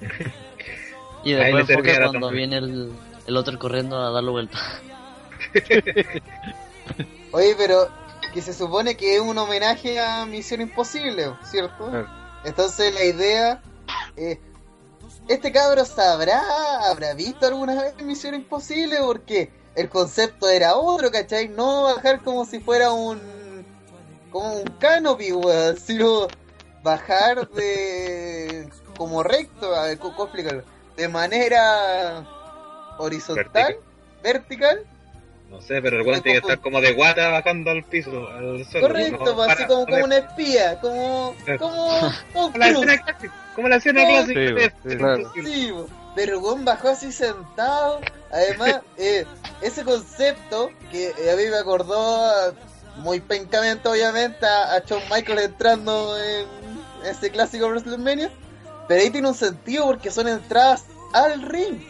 Y 1.24 1.34
después 1.34 1.70
enfoca 1.70 2.10
cuando 2.10 2.30
viene 2.32 2.58
el, 2.58 2.92
el 3.28 3.38
otro 3.38 3.58
corriendo 3.60 3.96
a 3.96 4.10
darle 4.10 4.32
vuelta. 4.32 4.58
Oye, 7.32 7.56
pero 7.58 7.88
que 8.34 8.42
se 8.42 8.54
supone 8.54 8.96
que 8.96 9.16
es 9.16 9.22
un 9.22 9.38
homenaje 9.38 10.00
a 10.00 10.26
Misión 10.26 10.62
Imposible, 10.62 11.32
¿cierto? 11.44 11.90
Claro. 11.90 12.10
Entonces 12.43 12.93
la 12.93 13.03
idea 13.03 13.61
es, 14.15 14.39
¿este 15.27 15.51
cabro 15.51 15.85
sabrá, 15.85 16.41
habrá 16.89 17.13
visto 17.13 17.45
alguna 17.47 17.81
vez 17.81 17.95
Misión 18.03 18.35
Imposible? 18.35 18.97
Porque 18.99 19.51
el 19.76 19.89
concepto 19.89 20.49
era 20.49 20.76
otro, 20.76 21.11
¿cachai? 21.11 21.47
No 21.47 21.84
bajar 21.84 22.22
como 22.23 22.45
si 22.45 22.59
fuera 22.59 22.91
un, 22.91 23.19
como 24.31 24.53
un 24.53 24.63
canopy, 24.80 25.31
weón, 25.31 25.77
sino 25.77 26.27
bajar 26.84 27.47
de, 27.49 28.69
como 28.97 29.23
recto, 29.23 29.76
a 29.76 29.85
ver, 29.88 29.99
¿cómo 29.99 30.15
cómo 30.15 30.26
explicarlo? 30.26 30.63
De 30.95 31.07
manera 31.07 32.27
horizontal, 32.97 33.77
vertical, 34.23 34.85
No 35.52 35.61
sé, 35.61 35.82
pero 35.82 35.99
el 35.99 36.07
weón 36.07 36.22
tiene 36.22 36.40
que 36.40 36.48
estar 36.48 36.61
como 36.61 36.80
de 36.80 36.94
guata 36.94 37.28
bajando 37.28 37.72
al 37.72 37.84
piso, 37.84 38.30
al 38.30 38.65
suelo. 38.65 38.88
correcto, 38.88 39.26
no 39.26 39.36
pues, 39.36 39.49
así 39.49 39.65
como, 39.65 39.86
como 39.86 40.06
una 40.06 40.18
espía, 40.19 40.80
como, 40.80 41.36
como 41.60 41.99
Como 42.34 42.57
la 42.57 42.69
escena 42.69 42.98
clásica, 42.98 43.34
como 43.53 43.68
la 43.68 43.76
escena 43.76 44.06
clásica 44.06 44.73
sí, 45.44 45.73
pero 46.15 46.38
el 46.38 46.41
weón 46.41 46.64
bajó 46.64 46.88
así 46.88 47.11
sentado. 47.11 47.99
Además, 48.32 48.80
eh, 48.98 49.26
ese 49.61 49.84
concepto 49.84 50.72
que 50.90 51.10
eh, 51.10 51.32
a 51.34 51.36
mí 51.36 51.44
me 51.49 51.57
acordó 51.57 52.56
muy 52.98 53.19
pencamente, 53.19 53.90
obviamente, 53.90 54.45
a, 54.45 54.76
a 54.76 54.80
Shawn 54.80 55.03
Michaels 55.14 55.41
entrando 55.41 56.18
en 56.18 56.48
ese 57.06 57.30
clásico 57.30 57.68
WrestleMania. 57.68 58.32
Pero 58.88 59.02
ahí 59.02 59.10
tiene 59.10 59.28
un 59.28 59.36
sentido 59.36 59.86
porque 59.86 60.11
son 60.11 60.30
entradas 60.30 60.86
al 61.11 61.41
ring. 61.41 61.82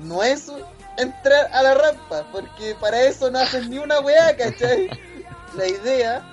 No 0.00 0.24
es 0.24 0.50
entrar 0.96 1.48
a 1.52 1.62
la 1.62 1.74
rampa, 1.74 2.24
porque 2.32 2.74
para 2.80 3.02
eso 3.02 3.30
no 3.30 3.38
hacen 3.38 3.68
ni 3.70 3.78
una 3.78 4.00
weá, 4.00 4.36
¿cachai? 4.36 4.88
La 5.56 5.66
idea 5.66 6.24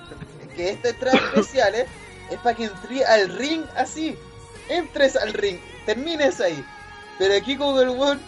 es 0.42 0.54
que 0.54 0.70
estas 0.70 0.92
entradas 0.92 1.22
especiales 1.34 1.86
es 2.30 2.38
para 2.38 2.56
que 2.56 2.64
entres 2.64 3.06
al 3.06 3.28
ring 3.36 3.64
así. 3.76 4.16
Entres 4.68 5.16
al 5.16 5.32
ring, 5.32 5.58
termines 5.86 6.40
ahí. 6.40 6.64
Pero 7.18 7.34
aquí 7.34 7.56
como 7.56 7.80
el 7.80 7.90
weón 7.90 8.20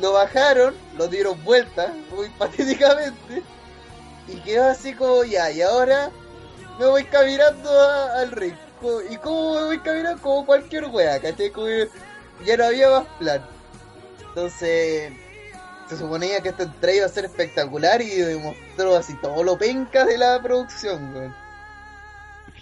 lo 0.00 0.12
bajaron, 0.12 0.74
lo 0.96 1.08
dieron 1.08 1.42
vuelta, 1.44 1.92
muy 2.14 2.28
patéticamente, 2.38 3.42
y 4.28 4.36
quedó 4.40 4.68
así 4.70 4.94
como 4.94 5.24
ya, 5.24 5.50
y 5.50 5.60
ahora 5.60 6.10
me 6.78 6.86
voy 6.86 7.04
caminando 7.04 7.68
a- 7.80 8.20
al 8.20 8.30
ring. 8.30 8.54
¿Y 9.10 9.16
cómo 9.18 9.56
me 9.56 9.64
voy 9.64 9.78
caminando? 9.80 10.22
Como 10.22 10.46
cualquier 10.46 10.86
wea, 10.86 11.20
¿cachai? 11.20 11.50
Como 11.50 11.66
ya 12.46 12.56
no 12.56 12.64
había 12.64 12.88
más 12.88 13.06
plan. 13.18 13.44
Entonces, 14.28 15.12
se 15.90 15.96
suponía 15.96 16.40
que 16.40 16.50
esta 16.50 16.62
entrega 16.62 16.98
iba 16.98 17.06
a 17.06 17.08
ser 17.08 17.24
espectacular 17.24 18.00
y 18.00 18.10
demostró 18.10 18.94
así 18.94 19.14
todo 19.20 19.42
lo 19.42 19.58
penca 19.58 20.04
de 20.04 20.18
la 20.18 20.40
producción, 20.40 21.12
weón. 21.12 21.34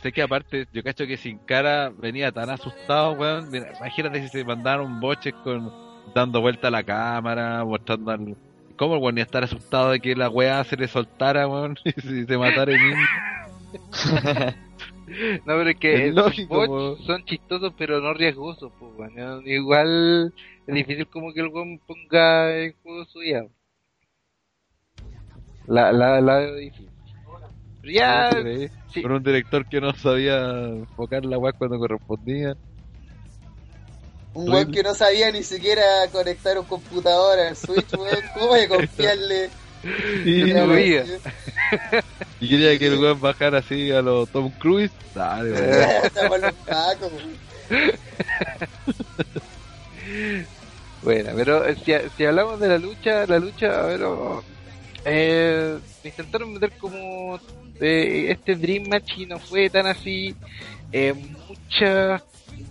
Sé 0.03 0.13
que 0.13 0.23
aparte, 0.23 0.67
yo 0.73 0.83
cacho 0.83 1.07
que 1.07 1.19
sin 1.19 1.37
cara 1.39 1.93
venía 1.95 2.33
tan 2.33 2.49
asustado, 2.49 3.13
weón. 3.13 3.51
Mira, 3.51 3.75
imagínate 3.79 4.23
si 4.23 4.29
se 4.29 4.45
mandaron 4.45 4.99
boches 4.99 5.35
con 5.45 5.71
dando 6.15 6.41
vuelta 6.41 6.69
a 6.69 6.71
la 6.71 6.83
cámara, 6.83 7.63
mostrando 7.67 8.11
al... 8.13 8.37
¿Cómo 8.79 8.95
el 8.95 9.03
weón 9.03 9.19
iba 9.19 9.25
a 9.25 9.27
estar 9.27 9.45
asustado 9.45 9.91
de 9.91 10.01
que 10.01 10.17
la 10.17 10.31
weá 10.31 10.65
se 10.65 10.77
le 10.77 10.89
soltara, 10.89 11.47
weón? 11.47 11.77
Y 11.85 12.01
si 12.01 12.25
se 12.25 12.39
matara 12.39 12.73
el 12.73 12.81
mismo. 12.81 13.03
No, 15.47 15.57
pero 15.57 15.71
es 15.71 15.77
que 15.79 16.09
Es 16.09 16.15
lógico, 16.15 16.99
son 16.99 17.25
chistosos, 17.25 17.73
pero 17.79 17.99
no 18.01 18.13
riesgosos, 18.13 18.71
pues, 18.79 18.93
weón. 19.17 19.43
Igual 19.47 20.35
es 20.69 20.75
difícil 20.75 21.07
como 21.07 21.33
que 21.33 21.41
el 21.41 21.49
weón 21.49 21.79
ponga 21.79 22.55
en 22.55 22.75
juego 22.83 23.07
su 23.07 23.21
vida. 23.21 23.47
La, 25.67 25.91
la, 25.93 26.21
la 26.21 26.37
veo 26.37 26.57
difícil. 26.57 26.91
Pero 27.81 27.93
ya, 27.93 28.31
¿Sí? 28.93 29.01
Con 29.01 29.13
un 29.13 29.23
director 29.23 29.67
que 29.67 29.81
no 29.81 29.95
sabía 29.95 30.67
enfocar 30.67 31.25
la 31.25 31.39
weá 31.39 31.53
cuando 31.53 31.79
correspondía. 31.79 32.55
Un 34.35 34.51
weón 34.51 34.71
que 34.71 34.83
no 34.83 34.95
sabía 34.95 35.33
ni 35.33 35.43
siquiera 35.43 35.83
conectar 36.13 36.59
un 36.59 36.67
computador 36.67 37.39
al 37.39 37.57
Switch, 37.57 37.91
weón. 37.95 38.21
¿Cómo 38.35 38.49
voy 38.49 38.61
a 38.61 38.69
confiarle? 38.69 39.49
Y, 40.27 40.53
weón? 40.53 40.79
y 42.41 42.49
quería 42.49 42.79
que 42.79 42.89
el 42.89 42.99
weón 42.99 43.23
bajara 43.23 43.61
así 43.61 43.91
a 43.91 44.03
los 44.03 44.29
Tom 44.29 44.51
Cruise. 44.51 44.93
Dale, 45.15 45.51
weón. 45.51 46.53
Bueno, 51.03 51.31
pero 51.37 51.65
eh, 51.65 51.77
si, 51.85 51.93
si 52.17 52.25
hablamos 52.25 52.59
de 52.61 52.69
la 52.69 52.79
lucha, 52.79 53.27
la 53.27 53.39
lucha, 53.39 53.83
a 53.83 53.87
ver, 53.87 54.03
oh, 54.03 54.43
eh, 55.05 55.79
intentaron 56.05 56.53
meter 56.53 56.73
como 56.79 57.39
eh, 57.81 58.27
este 58.31 58.57
Dream 58.57 58.89
Match 58.89 59.19
y 59.19 59.27
no 59.27 59.39
fue 59.39 59.71
tan 59.71 59.87
así. 59.87 60.35
Eh, 60.93 61.15
muchas, 61.49 62.23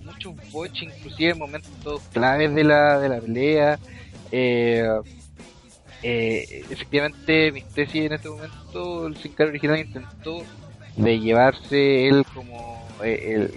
muchos 0.04 0.34
botches, 0.52 0.84
inclusive 0.84 1.32
en 1.32 1.40
momentos 1.40 2.02
claves 2.12 2.54
de 2.54 2.64
la, 2.64 3.00
de 3.00 3.10
la 3.10 3.22
pelea. 3.22 3.80
Eh, 4.32 4.88
eh, 6.04 6.66
efectivamente, 6.70 7.52
mis 7.52 7.66
tesis 7.66 8.06
en 8.06 8.14
este 8.14 8.30
momento, 8.30 9.08
el 9.08 9.18
Sin 9.18 9.34
original 9.40 9.80
intentó 9.80 10.44
de 10.96 11.20
llevarse 11.20 12.08
él 12.08 12.26
como 12.34 12.88
el, 13.04 13.52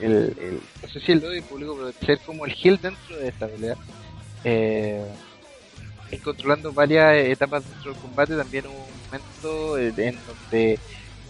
el, 0.00 0.60
no 0.82 0.88
sé 0.88 1.00
si 1.00 1.12
el 1.12 1.24
odio 1.24 1.42
público, 1.44 1.76
pero 1.76 1.92
ser 2.06 2.18
como 2.24 2.46
el 2.46 2.52
heel 2.52 2.78
dentro 2.80 3.16
de 3.18 3.28
esta 3.28 3.46
pelea. 3.46 3.76
Eh, 4.48 5.04
controlando 6.22 6.72
varias 6.72 7.16
etapas 7.16 7.68
dentro 7.68 7.92
del 7.92 8.00
combate, 8.00 8.36
también 8.36 8.66
hubo 8.66 8.74
un 8.74 9.06
momento 9.06 9.76
eh, 9.76 9.92
en 9.96 10.16
donde 10.24 10.78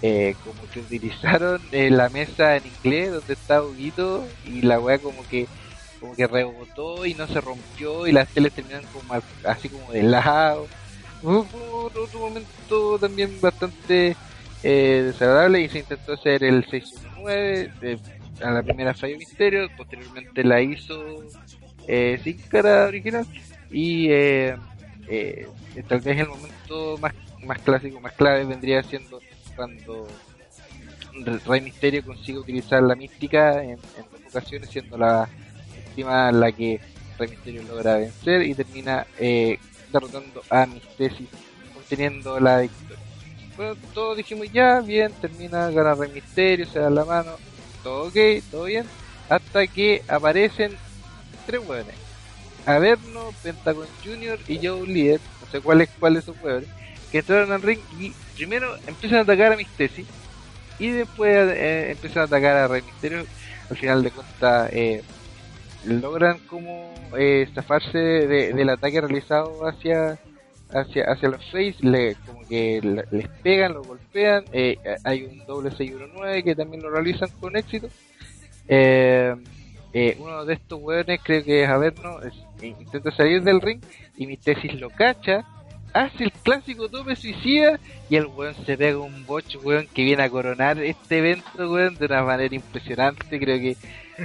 eh, 0.02 0.34
como 0.44 0.70
que 0.70 0.80
utilizaron 0.80 1.60
eh, 1.72 1.88
la 1.88 2.10
mesa 2.10 2.56
en 2.56 2.64
inglés 2.66 3.12
donde 3.12 3.32
estaba 3.32 3.66
Huguito 3.66 4.26
y 4.44 4.60
la 4.60 4.78
wea 4.78 4.98
como 4.98 5.26
que 5.28 5.46
como 5.98 6.14
que 6.14 6.26
rebotó 6.26 7.06
y 7.06 7.14
no 7.14 7.26
se 7.26 7.40
rompió 7.40 8.06
y 8.06 8.12
las 8.12 8.28
teles 8.28 8.52
terminan 8.52 8.84
como 8.92 9.18
así 9.44 9.70
como 9.70 9.90
de 9.92 10.02
lado. 10.02 10.66
Fue 11.22 11.42
otro, 11.72 12.06
momento 12.20 12.98
también 12.98 13.40
bastante 13.40 14.14
eh, 14.62 15.02
desagradable 15.06 15.62
y 15.62 15.68
se 15.70 15.78
intentó 15.78 16.12
hacer 16.12 16.44
el 16.44 16.64
619 16.66 17.72
eh, 17.80 17.98
a 18.42 18.50
la 18.50 18.62
primera 18.62 18.92
Fallo 18.92 19.16
Misterio, 19.16 19.68
posteriormente 19.74 20.44
la 20.44 20.60
hizo 20.60 21.24
eh, 21.86 22.20
sin 22.22 22.38
cara 22.48 22.86
original 22.86 23.26
y 23.70 24.08
eh, 24.10 24.56
eh, 25.08 25.46
tal 25.88 26.00
vez 26.00 26.18
el 26.18 26.28
momento 26.28 26.98
más, 26.98 27.14
más 27.44 27.58
clásico, 27.60 28.00
más 28.00 28.12
clave 28.12 28.44
vendría 28.44 28.82
siendo 28.82 29.20
cuando 29.54 30.06
Rey 31.46 31.60
Misterio 31.60 32.04
consigue 32.04 32.38
utilizar 32.38 32.82
la 32.82 32.94
mística 32.94 33.62
en, 33.62 33.76
dos 33.76 34.20
ocasiones 34.28 34.68
siendo 34.68 34.98
la 34.98 35.28
última 35.88 36.30
la 36.32 36.52
que 36.52 36.80
Rey 37.18 37.30
Misterio 37.30 37.62
logra 37.62 37.96
vencer 37.96 38.42
y 38.42 38.54
termina 38.54 39.06
eh, 39.18 39.58
derrotando 39.92 40.42
a 40.50 40.66
Mistesis 40.66 41.28
obteniendo 41.76 42.38
la 42.40 42.60
victoria. 42.60 42.96
Bueno, 43.56 43.76
todos 43.94 44.16
dijimos 44.18 44.52
ya, 44.52 44.80
bien, 44.80 45.12
termina, 45.20 45.70
gana 45.70 45.94
Rey 45.94 46.10
Misterio, 46.12 46.66
se 46.66 46.78
da 46.78 46.90
la 46.90 47.04
mano, 47.04 47.32
todo 47.82 48.08
ok, 48.08 48.16
todo 48.50 48.64
bien, 48.64 48.84
hasta 49.30 49.66
que 49.66 50.02
aparecen 50.08 50.72
tres 51.46 51.60
hueones. 51.66 51.94
Averno, 52.66 53.30
Pentagon 53.42 53.86
Junior 54.04 54.38
y 54.48 54.64
Joe 54.66 54.86
Líder, 54.86 55.20
no 55.40 55.46
sé 55.50 55.60
cuáles 55.60 55.88
cuáles 56.00 56.24
son 56.24 56.34
hueones, 56.42 56.68
que 57.12 57.18
entraron 57.18 57.52
al 57.52 57.62
ring 57.62 57.78
y 57.98 58.12
primero 58.34 58.76
empiezan 58.86 59.18
a 59.20 59.22
atacar 59.22 59.52
a 59.52 59.56
Mistesis 59.56 60.06
y 60.78 60.90
después 60.90 61.32
eh, 61.54 61.92
empiezan 61.92 62.22
a 62.22 62.26
atacar 62.26 62.56
a 62.56 62.68
Rey 62.68 62.82
Misterio. 62.82 63.24
Al 63.70 63.76
final 63.76 64.02
de 64.02 64.10
cuentas, 64.10 64.70
eh, 64.72 65.02
logran 65.84 66.38
como 66.48 66.92
eh, 67.16 67.48
zafarse 67.54 67.98
de- 67.98 68.52
del 68.52 68.68
ataque 68.70 69.00
realizado 69.00 69.66
hacia 69.66 70.18
hacia 70.70 71.04
hacia 71.04 71.28
los 71.28 71.44
face 71.46 71.76
le, 71.80 72.16
como 72.26 72.46
que 72.48 72.80
le- 72.82 73.04
les 73.12 73.28
pegan 73.42 73.74
los 73.74 73.86
golpean 73.86 74.44
eh, 74.52 74.76
hay 75.04 75.22
un 75.24 75.46
doble 75.46 75.70
619 75.70 76.42
que 76.42 76.56
también 76.56 76.82
lo 76.82 76.90
realizan 76.90 77.28
con 77.40 77.56
éxito 77.56 77.88
eh, 78.66 79.34
eh, 79.98 80.16
uno 80.20 80.44
de 80.44 80.54
estos 80.54 80.78
hueones 80.80 81.20
creo 81.22 81.42
que 81.42 81.62
es 81.64 81.68
Averno 81.68 82.20
es- 82.22 82.34
intenta 82.62 83.10
salir 83.12 83.42
del 83.42 83.60
ring 83.60 83.80
y 84.16 84.26
mi 84.26 84.36
tesis 84.36 84.74
lo 84.74 84.90
cacha 84.90 85.44
hace 85.94 86.24
el 86.24 86.32
clásico 86.32 86.88
tope 86.90 87.16
suicida 87.16 87.78
y 88.10 88.16
el 88.16 88.26
weón 88.26 88.54
se 88.66 88.76
pega 88.76 88.98
un 88.98 89.24
botch 89.24 89.56
weón 89.62 89.86
que 89.94 90.04
viene 90.04 90.22
a 90.24 90.28
coronar 90.28 90.78
este 90.78 91.18
evento 91.18 91.70
weón 91.72 91.94
de 91.96 92.04
una 92.06 92.22
manera 92.22 92.54
impresionante 92.54 93.38
creo 93.40 93.58
que 93.58 93.76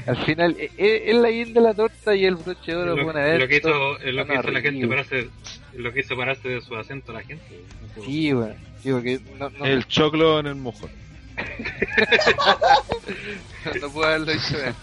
al 0.05 0.17
final 0.25 0.55
eh, 0.59 0.69
eh, 0.77 1.03
es 1.07 1.15
la 1.15 1.29
guinda 1.29 1.61
de 1.61 1.67
la 1.67 1.73
torta 1.73 2.13
y 2.15 2.25
el 2.25 2.35
broche 2.35 2.71
de 2.71 2.75
oro 2.77 2.97
fue 2.97 3.33
es 3.33 3.39
lo 3.39 3.47
que 3.47 3.57
hizo, 3.57 3.97
es 3.99 4.13
lo 4.13 4.25
que 4.25 4.33
hizo 4.33 4.51
la 4.51 4.61
gente 4.61 4.87
pararse, 4.87 5.29
lo 5.73 5.93
que 5.93 5.99
hizo 6.01 6.15
pararse 6.17 6.49
de 6.49 6.61
su 6.61 6.75
acento 6.75 7.13
la 7.13 7.21
gente. 7.21 7.43
Sí, 8.05 8.33
weón. 8.33 8.55
Sí, 8.83 8.91
porque 8.91 9.19
no, 9.37 9.49
no, 9.51 9.65
El 9.65 9.85
choclo 9.87 10.39
en 10.39 10.47
el 10.47 10.55
mojón. 10.55 10.89
no 13.81 13.89
puedo 13.91 14.07
haberlo 14.07 14.31
dicho 14.33 14.55
bien. 14.57 14.73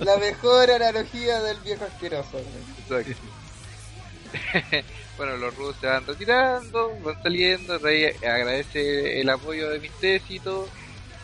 La 0.00 0.16
mejor 0.16 0.70
analogía 0.70 1.40
del 1.40 1.58
viejo 1.60 1.84
asqueroso. 1.84 2.38
Exacto. 2.78 3.12
bueno, 5.16 5.36
los 5.36 5.56
rudos 5.56 5.76
se 5.80 5.86
van 5.86 6.06
retirando, 6.06 6.92
van 7.02 7.22
saliendo, 7.22 7.78
Rey 7.78 8.04
agradece 8.04 9.20
el 9.20 9.28
apoyo 9.30 9.70
de 9.70 9.80
Mistesi 9.80 10.36
y 10.36 10.40
todo, 10.40 10.68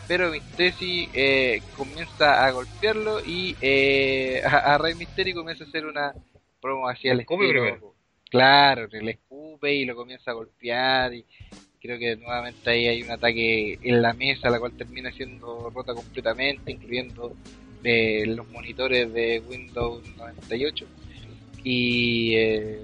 pero 0.07 0.31
Mistesi 0.31 1.09
eh, 1.13 1.61
comienza 1.75 2.45
a 2.45 2.51
golpearlo 2.51 3.19
y 3.23 3.55
eh, 3.61 4.41
a, 4.43 4.73
a 4.73 4.77
Rey 4.77 4.95
Mysterio 4.95 5.35
comienza 5.35 5.63
a 5.63 5.67
hacer 5.67 5.85
una 5.85 6.13
promo 6.61 6.89
hacia 6.89 7.13
el 7.13 7.25
primero. 7.25 7.93
Claro, 8.29 8.87
le 8.87 9.11
escupe 9.11 9.73
y 9.73 9.85
lo 9.85 9.95
comienza 9.95 10.31
a 10.31 10.33
golpear 10.33 11.13
y 11.13 11.23
creo 11.79 11.99
que 11.99 12.15
nuevamente 12.15 12.69
ahí 12.69 12.87
hay 12.87 13.03
un 13.03 13.11
ataque 13.11 13.77
en 13.81 14.01
la 14.01 14.13
mesa, 14.13 14.49
la 14.49 14.59
cual 14.59 14.73
termina 14.73 15.11
siendo 15.11 15.69
rota 15.69 15.93
completamente, 15.93 16.71
incluyendo 16.71 17.35
eh, 17.85 18.23
los 18.25 18.49
monitores 18.49 19.13
de 19.13 19.41
Windows 19.47 20.03
98 20.17 20.85
y 21.63 22.35
eh, 22.35 22.79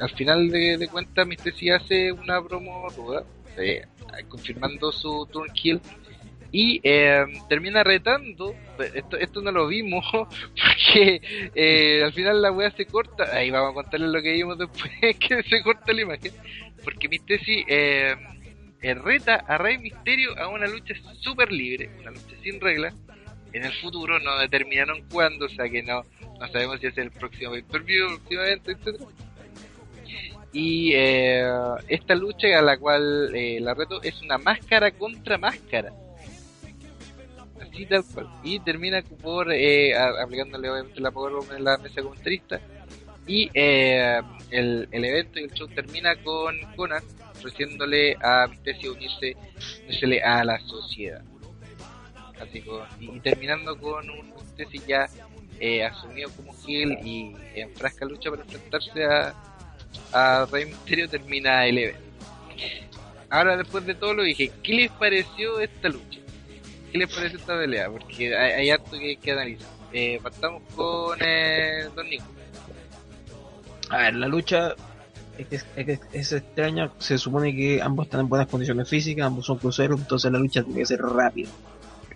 al 0.00 0.10
final 0.10 0.48
de, 0.48 0.78
de 0.78 0.88
cuentas 0.88 1.26
Mr. 1.26 1.54
C 1.54 1.72
hace 1.72 2.12
una 2.12 2.42
promo 2.42 2.88
ruda 2.90 3.24
eh, 3.56 3.84
confirmando 4.28 4.92
su 4.92 5.28
turn 5.32 5.52
kill 5.52 5.80
y 6.50 6.80
eh, 6.82 7.24
termina 7.48 7.84
retando 7.84 8.54
esto, 8.94 9.16
esto 9.18 9.42
no 9.42 9.50
lo 9.50 9.66
vimos 9.66 10.04
porque 10.12 11.20
eh, 11.54 12.02
al 12.02 12.12
final 12.12 12.40
la 12.40 12.52
wea 12.52 12.70
se 12.70 12.86
corta 12.86 13.36
ahí 13.36 13.50
vamos 13.50 13.72
a 13.72 13.74
contarles 13.74 14.10
lo 14.10 14.22
que 14.22 14.32
vimos 14.32 14.58
después 14.58 14.90
que 15.18 15.42
se 15.42 15.62
corta 15.62 15.92
la 15.92 16.02
imagen 16.02 16.32
porque 16.82 17.08
Mr. 17.08 17.44
C 17.44 18.94
reta 18.94 19.34
a 19.34 19.58
Rey 19.58 19.78
Misterio 19.78 20.38
a 20.38 20.48
una 20.48 20.66
lucha 20.66 20.94
súper 21.20 21.52
libre 21.52 21.90
una 22.00 22.12
lucha 22.12 22.36
sin 22.42 22.60
reglas 22.60 22.94
en 23.52 23.64
el 23.64 23.72
futuro 23.80 24.18
no 24.20 24.38
determinaron 24.38 25.02
cuándo, 25.10 25.46
o 25.46 25.48
sea 25.48 25.68
que 25.68 25.82
no, 25.82 26.02
no 26.38 26.48
sabemos 26.48 26.80
si 26.80 26.86
es 26.86 26.98
el 26.98 27.10
próximo 27.10 27.52
pay-per-view, 27.52 28.20
evento, 28.30 28.70
etcétera 28.70 29.04
Y 30.52 30.92
eh, 30.94 31.50
esta 31.88 32.14
lucha 32.14 32.58
a 32.58 32.62
la 32.62 32.78
cual 32.78 33.34
eh, 33.34 33.58
la 33.60 33.74
reto 33.74 34.02
es 34.02 34.20
una 34.22 34.38
máscara 34.38 34.90
contra 34.90 35.38
máscara. 35.38 35.92
Así 37.60 37.86
tal 37.86 38.04
cual. 38.14 38.28
Y 38.42 38.60
termina 38.60 39.02
por 39.02 39.52
eh, 39.52 39.96
aplicándole 39.96 40.70
obviamente 40.70 41.00
la 41.00 41.10
power 41.10 41.32
en 41.56 41.64
la 41.64 41.78
mesa 41.78 42.02
comentarista. 42.02 42.60
Y 43.26 43.50
eh, 43.52 44.20
el, 44.50 44.88
el 44.90 45.04
evento 45.04 45.38
y 45.38 45.44
el 45.44 45.50
show 45.52 45.68
termina 45.68 46.16
con 46.22 46.56
Conan 46.76 47.02
ofreciéndole 47.38 48.16
a 48.20 48.46
Mistesio 48.48 48.92
unirse, 48.92 49.36
a 50.24 50.44
la 50.44 50.58
sociedad. 50.60 51.22
Y, 53.00 53.20
terminando 53.20 53.76
con 53.78 54.08
un 54.10 54.34
Mistesio 54.34 54.82
ya 54.86 55.08
eh, 55.60 55.84
asumido 55.84 56.30
como 56.36 56.54
heel 56.66 56.98
y 57.04 57.34
en 57.54 57.74
frasca 57.74 58.04
lucha 58.04 58.30
para 58.30 58.42
enfrentarse 58.42 59.04
a, 60.12 60.46
Rey 60.50 60.66
Misterio 60.66 61.08
termina 61.08 61.66
el. 61.66 61.94
Ahora 63.30 63.56
después 63.56 63.84
de 63.84 63.94
todo 63.94 64.14
lo 64.14 64.22
dije, 64.22 64.50
¿qué 64.62 64.72
les 64.74 64.90
pareció 64.92 65.60
esta 65.60 65.88
lucha? 65.88 66.20
¿Qué 66.90 66.98
les 66.98 67.14
pareció 67.14 67.38
esta 67.38 67.58
pelea? 67.58 67.90
Porque 67.90 68.36
hay, 68.36 68.52
hay 68.52 68.70
harto 68.70 68.98
que, 68.98 69.16
que 69.16 69.32
analizar. 69.32 69.68
Eh, 69.92 70.18
partamos 70.22 70.62
con 70.74 71.18
eh, 71.20 71.88
Don 71.94 72.08
Nico. 72.08 72.24
A 73.90 73.98
ver, 73.98 74.14
la 74.14 74.28
lucha 74.28 74.74
es, 75.38 75.66
es, 75.76 76.00
es 76.12 76.32
extraña. 76.32 76.90
Se 76.98 77.16
supone 77.16 77.54
que 77.54 77.80
ambos 77.80 78.06
están 78.06 78.20
en 78.20 78.28
buenas 78.28 78.48
condiciones 78.48 78.88
físicas, 78.88 79.26
ambos 79.26 79.46
son 79.46 79.58
cruceros, 79.58 79.98
entonces 80.00 80.30
la 80.30 80.38
lucha 80.38 80.62
tendría 80.62 80.82
que 80.82 80.86
ser 80.86 81.00
rápida. 81.00 81.48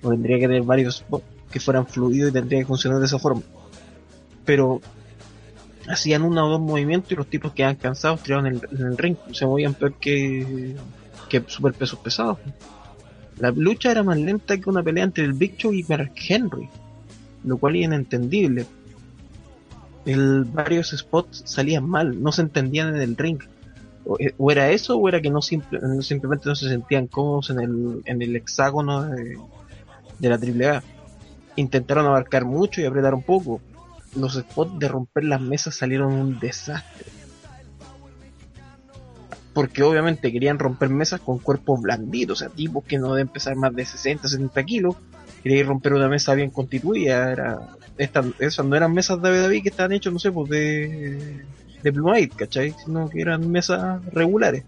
O 0.02 0.10
tendría 0.10 0.38
que 0.38 0.46
tener 0.48 0.62
varios 0.62 0.96
spots 0.96 1.24
que 1.50 1.60
fueran 1.60 1.86
fluidos 1.86 2.30
y 2.30 2.32
tendría 2.32 2.60
que 2.60 2.66
funcionar 2.66 2.98
de 2.98 3.06
esa 3.06 3.18
forma. 3.18 3.42
Pero 4.44 4.80
hacían 5.88 6.22
uno 6.22 6.46
o 6.46 6.50
dos 6.50 6.60
movimientos 6.60 7.12
y 7.12 7.14
los 7.14 7.26
tipos 7.26 7.52
quedaban 7.52 7.76
cansados, 7.76 8.22
tiraban 8.22 8.46
en 8.46 8.54
el, 8.54 8.80
en 8.80 8.86
el 8.86 8.98
ring. 8.98 9.16
Se 9.32 9.46
movían 9.46 9.74
peor 9.74 9.94
que, 9.94 10.76
que 11.28 11.42
super 11.46 11.72
pesos 11.74 11.98
pesados. 11.98 12.38
La 13.38 13.50
lucha 13.50 13.90
era 13.90 14.02
más 14.02 14.18
lenta 14.18 14.58
que 14.58 14.68
una 14.68 14.82
pelea 14.82 15.04
entre 15.04 15.24
el 15.24 15.32
Big 15.32 15.56
Show 15.56 15.72
y 15.72 15.84
Mark 15.84 16.12
Henry, 16.28 16.68
lo 17.44 17.56
cual 17.58 17.76
es 17.76 17.84
inentendible 17.84 18.66
el, 20.04 20.44
varios 20.44 20.90
spots 20.90 21.42
salían 21.46 21.88
mal, 21.88 22.20
no 22.22 22.32
se 22.32 22.42
entendían 22.42 22.94
en 22.94 23.02
el 23.02 23.16
ring. 23.16 23.38
O, 24.04 24.16
eh, 24.18 24.34
era 24.50 24.70
eso 24.70 24.96
o 24.96 25.08
era 25.08 25.20
que 25.20 25.30
no- 25.30 25.42
simplemente 25.42 26.48
no 26.48 26.54
se 26.54 26.68
sentían 26.68 27.06
cómodos 27.06 27.50
en 27.50 27.60
el, 27.60 28.02
en 28.04 28.20
el 28.22 28.34
hexágono 28.36 29.04
de, 29.04 29.38
de 30.22 30.28
la 30.28 30.36
AAA. 30.36 30.82
Intentaron 31.56 32.06
abarcar 32.06 32.44
mucho 32.44 32.80
y 32.80 32.86
apretar 32.86 33.14
un 33.14 33.22
poco. 33.22 33.60
Los 34.16 34.34
spots 34.34 34.78
de 34.78 34.88
romper 34.88 35.24
las 35.24 35.40
mesas 35.40 35.74
salieron 35.74 36.12
un 36.12 36.38
desastre. 36.38 37.06
Porque 39.52 39.82
obviamente 39.82 40.32
querían 40.32 40.58
romper 40.58 40.88
mesas 40.88 41.20
con 41.20 41.38
cuerpos 41.38 41.82
blanditos, 41.82 42.38
o 42.38 42.44
sea, 42.44 42.48
tipos 42.48 42.84
que 42.84 42.98
no 42.98 43.14
deben 43.14 43.28
pesar 43.28 43.54
más 43.56 43.74
de 43.74 43.84
60, 43.84 44.28
70 44.28 44.64
kilos. 44.64 44.96
Querían 45.42 45.66
romper 45.66 45.92
una 45.92 46.08
mesa 46.08 46.34
bien 46.34 46.50
constituida, 46.50 47.32
era 47.32 47.58
estas, 47.98 48.26
esas 48.38 48.64
no 48.64 48.76
eran 48.76 48.94
mesas 48.94 49.20
de 49.20 49.40
David 49.40 49.62
que 49.62 49.68
estaban 49.68 49.92
hechas, 49.92 50.12
no 50.12 50.18
sé, 50.18 50.32
pues 50.32 50.48
de, 50.48 51.44
de 51.82 51.92
Knight, 51.92 52.34
¿cachai? 52.34 52.74
Sino 52.84 53.10
que 53.10 53.20
eran 53.20 53.50
mesas 53.50 54.02
regulares. 54.06 54.64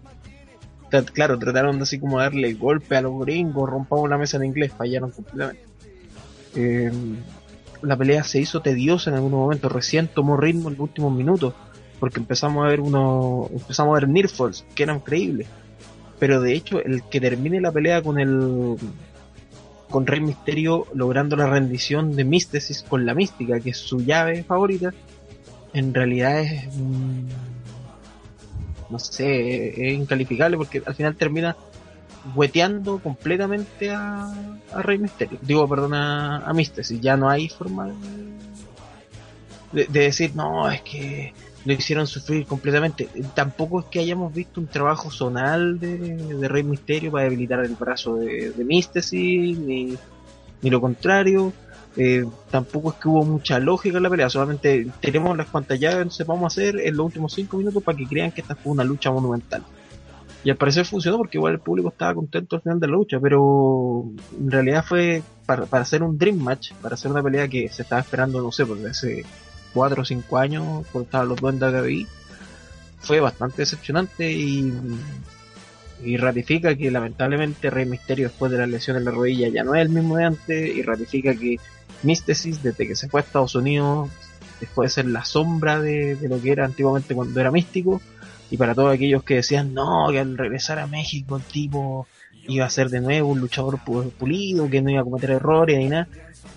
Claro, 1.13 1.37
trataron 1.39 1.77
de 1.77 1.83
así 1.83 1.99
como 1.99 2.19
darle 2.19 2.53
golpe 2.53 2.95
a 2.95 3.01
los 3.01 3.19
gringos, 3.19 3.69
rompamos 3.69 4.09
la 4.09 4.17
mesa 4.17 4.37
en 4.37 4.45
inglés, 4.45 4.71
fallaron 4.77 5.11
completamente. 5.11 5.63
Eh, 6.55 6.91
la 7.81 7.97
pelea 7.97 8.23
se 8.23 8.39
hizo 8.39 8.61
tediosa 8.61 9.09
en 9.09 9.17
algunos 9.17 9.39
momentos, 9.39 9.71
recién 9.71 10.07
tomó 10.07 10.37
ritmo 10.37 10.69
en 10.69 10.75
los 10.75 10.81
últimos 10.81 11.13
minutos, 11.13 11.53
porque 11.99 12.19
empezamos 12.19 12.65
a 12.65 12.69
ver 12.69 12.79
uno, 12.79 13.49
empezamos 13.51 13.91
a 13.91 13.99
ver 13.99 14.09
Nearfalls, 14.09 14.65
que 14.73 14.83
eran 14.83 14.99
creíbles. 14.99 15.47
Pero 16.19 16.41
de 16.41 16.53
hecho, 16.53 16.81
el 16.81 17.03
que 17.03 17.19
termine 17.19 17.59
la 17.59 17.71
pelea 17.71 18.01
con 18.01 18.19
el 18.19 18.77
con 19.89 20.07
Rey 20.07 20.19
Misterio 20.19 20.87
logrando 20.93 21.35
la 21.35 21.47
rendición 21.47 22.15
de 22.15 22.23
Místesis 22.23 22.83
con 22.83 23.05
la 23.05 23.13
mística, 23.13 23.59
que 23.59 23.69
es 23.69 23.77
su 23.77 23.99
llave 23.99 24.43
favorita, 24.43 24.93
en 25.73 25.93
realidad 25.93 26.39
es. 26.39 26.67
No 28.89 28.99
sé, 28.99 29.69
es 29.69 29.93
incalificable 29.93 30.57
porque 30.57 30.81
al 30.85 30.95
final 30.95 31.15
termina 31.15 31.55
hueteando 32.33 32.99
completamente 32.99 33.91
a, 33.91 34.33
a 34.73 34.81
Rey 34.81 34.97
Misterio. 34.97 35.39
Digo, 35.41 35.67
perdón, 35.67 35.93
a, 35.93 36.37
a 36.37 36.53
Místesis. 36.53 36.99
Ya 37.01 37.17
no 37.17 37.29
hay 37.29 37.49
forma 37.49 37.91
de, 39.71 39.85
de 39.85 39.99
decir, 39.99 40.35
no, 40.35 40.69
es 40.69 40.81
que 40.81 41.33
lo 41.65 41.73
hicieron 41.73 42.07
sufrir 42.07 42.45
completamente. 42.45 43.09
Tampoco 43.33 43.81
es 43.81 43.85
que 43.87 43.99
hayamos 43.99 44.33
visto 44.33 44.61
un 44.61 44.67
trabajo 44.67 45.09
zonal 45.09 45.79
de, 45.79 46.47
Rey 46.47 46.63
Misterio 46.63 47.11
para 47.11 47.25
debilitar 47.25 47.59
el 47.65 47.75
brazo 47.75 48.17
de, 48.17 48.51
de 48.51 48.63
ni, 48.63 49.97
ni 50.61 50.69
lo 50.69 50.79
contrario. 50.79 51.51
Eh, 51.97 52.25
tampoco 52.51 52.91
es 52.91 52.97
que 52.97 53.07
hubo 53.07 53.23
mucha 53.23 53.57
lógica 53.59 53.97
en 53.97 54.03
la 54.03 54.09
pelea, 54.09 54.29
solamente 54.29 54.87
tenemos 54.99 55.37
las 55.37 55.47
llaves, 55.79 55.97
entonces 55.97 56.27
vamos 56.27 56.43
a 56.43 56.47
hacer 56.47 56.79
en 56.81 56.97
los 56.97 57.05
últimos 57.05 57.33
5 57.33 57.57
minutos 57.57 57.81
para 57.83 57.97
que 57.97 58.05
crean 58.05 58.31
que 58.31 58.41
esta 58.41 58.55
fue 58.55 58.73
una 58.73 58.83
lucha 58.83 59.11
monumental. 59.11 59.63
Y 60.43 60.49
al 60.51 60.57
parecer 60.57 60.85
funcionó 60.85 61.17
porque 61.17 61.37
igual 61.37 61.53
el 61.53 61.59
público 61.59 61.89
estaba 61.89 62.13
contento 62.13 62.57
al 62.57 62.61
final 62.61 62.79
de 62.79 62.87
la 62.87 62.93
lucha, 62.93 63.19
pero 63.19 64.05
en 64.39 64.51
realidad 64.51 64.83
fue 64.85 65.23
para, 65.45 65.65
para 65.65 65.83
hacer 65.83 66.03
un 66.03 66.17
Dream 66.17 66.37
Match, 66.37 66.73
para 66.81 66.95
hacer 66.95 67.09
una 67.09 67.23
pelea 67.23 67.47
que 67.47 67.69
se 67.69 67.81
estaba 67.81 68.01
esperando, 68.01 68.41
no 68.41 68.51
sé, 68.51 68.65
porque 68.65 68.87
hace 68.87 69.25
4 69.73 70.01
o 70.01 70.05
5 70.05 70.37
años, 70.37 70.85
porque 70.91 71.05
estaban 71.05 71.29
los 71.29 71.39
dos 71.39 71.53
en 71.53 71.63
WWE, 71.63 72.05
fue 72.99 73.19
bastante 73.21 73.61
decepcionante 73.61 74.31
y, 74.31 74.71
y 76.03 76.17
ratifica 76.17 76.75
que 76.75 76.91
lamentablemente 76.91 77.69
Rey 77.69 77.85
Misterio 77.85 78.27
después 78.27 78.51
de 78.51 78.57
la 78.57 78.67
lesión 78.67 78.97
en 78.97 79.05
la 79.05 79.11
rodilla 79.11 79.47
ya 79.47 79.63
no 79.63 79.73
es 79.75 79.81
el 79.81 79.89
mismo 79.89 80.17
de 80.17 80.25
antes 80.25 80.75
y 80.75 80.81
ratifica 80.81 81.33
que 81.33 81.57
Místesis 82.03 82.61
desde 82.63 82.87
que 82.87 82.95
se 82.95 83.09
fue 83.09 83.21
a 83.21 83.23
Estados 83.23 83.55
Unidos 83.55 84.09
después 84.59 84.89
de 84.91 85.01
ser 85.01 85.05
la 85.11 85.25
sombra 85.25 85.79
de, 85.81 86.15
de 86.15 86.29
lo 86.29 86.41
que 86.41 86.51
era 86.51 86.65
antiguamente 86.65 87.13
cuando 87.15 87.39
era 87.39 87.51
místico 87.51 88.01
y 88.51 88.57
para 88.57 88.73
todos 88.75 88.93
aquellos 88.93 89.23
que 89.23 89.35
decían 89.35 89.73
no, 89.73 90.07
que 90.11 90.19
al 90.19 90.37
regresar 90.37 90.79
a 90.79 90.87
México 90.87 91.35
el 91.37 91.43
tipo 91.43 92.07
iba 92.47 92.65
a 92.65 92.69
ser 92.69 92.89
de 92.89 93.01
nuevo 93.01 93.29
un 93.29 93.39
luchador 93.39 93.79
pu- 93.79 94.11
pulido, 94.11 94.69
que 94.69 94.81
no 94.81 94.91
iba 94.91 95.01
a 95.01 95.03
cometer 95.03 95.31
errores 95.31 95.77
ni 95.79 95.89
nada. 95.89 96.07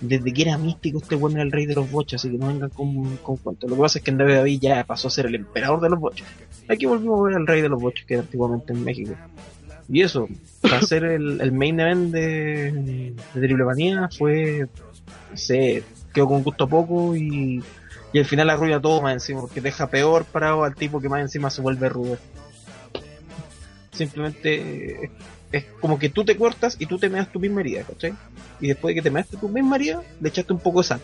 Desde 0.01 0.31
que 0.31 0.43
era 0.43 0.57
místico 0.57 0.99
este 0.99 1.15
bueno 1.15 1.37
era 1.37 1.43
el 1.43 1.51
rey 1.51 1.65
de 1.65 1.73
los 1.75 1.89
bochos, 1.91 2.21
así 2.21 2.31
que 2.31 2.37
no 2.37 2.47
vengan 2.47 2.69
con, 2.69 3.17
con 3.17 3.37
cuentos. 3.37 3.69
Lo 3.69 3.75
que 3.75 3.81
pasa 3.81 3.97
es 3.97 4.05
que 4.05 4.11
en 4.11 4.21
WWE 4.21 4.59
ya 4.59 4.83
pasó 4.85 5.07
a 5.07 5.11
ser 5.11 5.25
el 5.25 5.35
emperador 5.35 5.81
de 5.81 5.89
los 5.89 5.99
bochos. 5.99 6.27
Aquí 6.69 6.85
volvimos 6.85 7.19
a 7.19 7.23
ver 7.23 7.35
al 7.37 7.47
rey 7.47 7.61
de 7.61 7.69
los 7.69 7.81
bochos 7.81 8.05
que 8.05 8.13
era 8.13 8.21
antiguamente 8.23 8.71
en 8.71 8.83
México. 8.83 9.13
Y 9.91 10.01
eso, 10.03 10.27
para 10.61 10.81
ser 10.83 11.03
el, 11.03 11.41
el 11.41 11.51
main 11.51 11.79
event 11.79 12.11
de, 12.13 12.71
de 13.33 13.41
Triple 13.47 13.65
Manía 13.65 14.09
fue, 14.15 14.67
sé, 15.35 15.83
quedó 16.13 16.27
con 16.27 16.43
gusto 16.43 16.67
poco 16.67 17.15
y, 17.15 17.63
y 18.13 18.19
al 18.19 18.25
final 18.25 18.49
arruina 18.49 18.81
todo 18.81 19.01
más 19.01 19.13
encima, 19.13 19.41
porque 19.41 19.61
deja 19.61 19.87
peor 19.87 20.25
parado 20.25 20.63
al 20.63 20.75
tipo 20.75 20.99
que 20.99 21.09
más 21.09 21.21
encima 21.21 21.49
se 21.49 21.61
vuelve 21.61 21.89
rudo. 21.89 22.17
Simplemente 23.91 25.05
es, 25.05 25.11
es 25.51 25.65
como 25.79 25.97
que 25.97 26.09
tú 26.09 26.23
te 26.23 26.37
cortas 26.37 26.75
y 26.79 26.85
tú 26.85 26.97
te 26.97 27.09
meas 27.09 27.31
tu 27.31 27.39
misma 27.39 27.61
herida, 27.61 27.83
¿cachai? 27.83 28.13
Y 28.59 28.67
después 28.67 28.91
de 28.91 28.95
que 28.95 29.01
te 29.01 29.11
measte 29.11 29.37
tu 29.37 29.49
misma 29.49 29.75
herida, 29.75 30.01
le 30.19 30.29
echaste 30.29 30.53
un 30.53 30.59
poco 30.59 30.81
de 30.81 30.87
sal. 30.87 31.01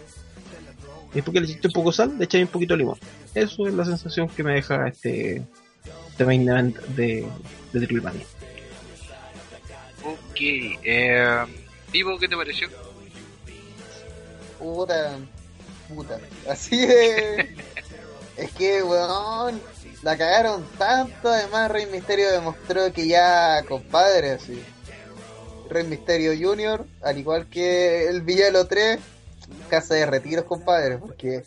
Y 1.11 1.15
después 1.15 1.33
que 1.33 1.41
le 1.41 1.47
echaste 1.47 1.67
un 1.67 1.73
poco 1.73 1.91
de 1.91 1.95
sal, 1.95 2.09
le 2.17 2.25
echaste 2.25 2.43
un 2.43 2.49
poquito 2.49 2.73
de 2.73 2.77
limón. 2.79 2.97
Eso 3.33 3.67
es 3.67 3.73
la 3.73 3.85
sensación 3.85 4.29
que 4.29 4.43
me 4.43 4.53
deja 4.53 4.87
este, 4.87 5.43
este 6.09 6.25
main 6.25 6.47
event 6.47 6.77
de, 6.89 7.25
de 7.73 7.79
Triple 7.79 8.01
Manía. 8.01 8.25
Ok, 10.03 10.39
eh, 10.39 11.45
Vivo, 11.91 12.19
¿qué 12.19 12.27
te 12.27 12.35
pareció? 12.35 12.67
Puta, 14.59 15.17
puta. 15.87 16.19
Así 16.49 16.85
de. 16.85 17.55
es 18.37 18.51
que, 18.51 18.83
weón, 18.83 19.61
la 20.01 20.17
cagaron 20.17 20.65
tanto. 20.77 21.29
Además, 21.29 21.71
Rey 21.71 21.87
Misterio 21.87 22.31
demostró 22.31 22.91
que 22.93 23.07
ya, 23.07 23.63
compadre, 23.67 24.31
así. 24.31 24.63
Rey 25.69 25.83
Misterio 25.83 26.31
Jr., 26.37 26.85
al 27.01 27.17
igual 27.17 27.47
que 27.47 28.07
el 28.07 28.21
Villalo 28.21 28.67
3, 28.67 28.99
casa 29.69 29.95
de 29.95 30.05
retiros, 30.05 30.45
compadre. 30.45 30.97
Porque, 30.97 31.43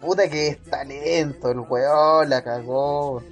puta 0.00 0.28
que 0.28 0.48
es 0.48 0.62
talento, 0.64 1.50
el 1.50 1.60
weón 1.60 2.30
la 2.30 2.42
cagó. 2.42 3.22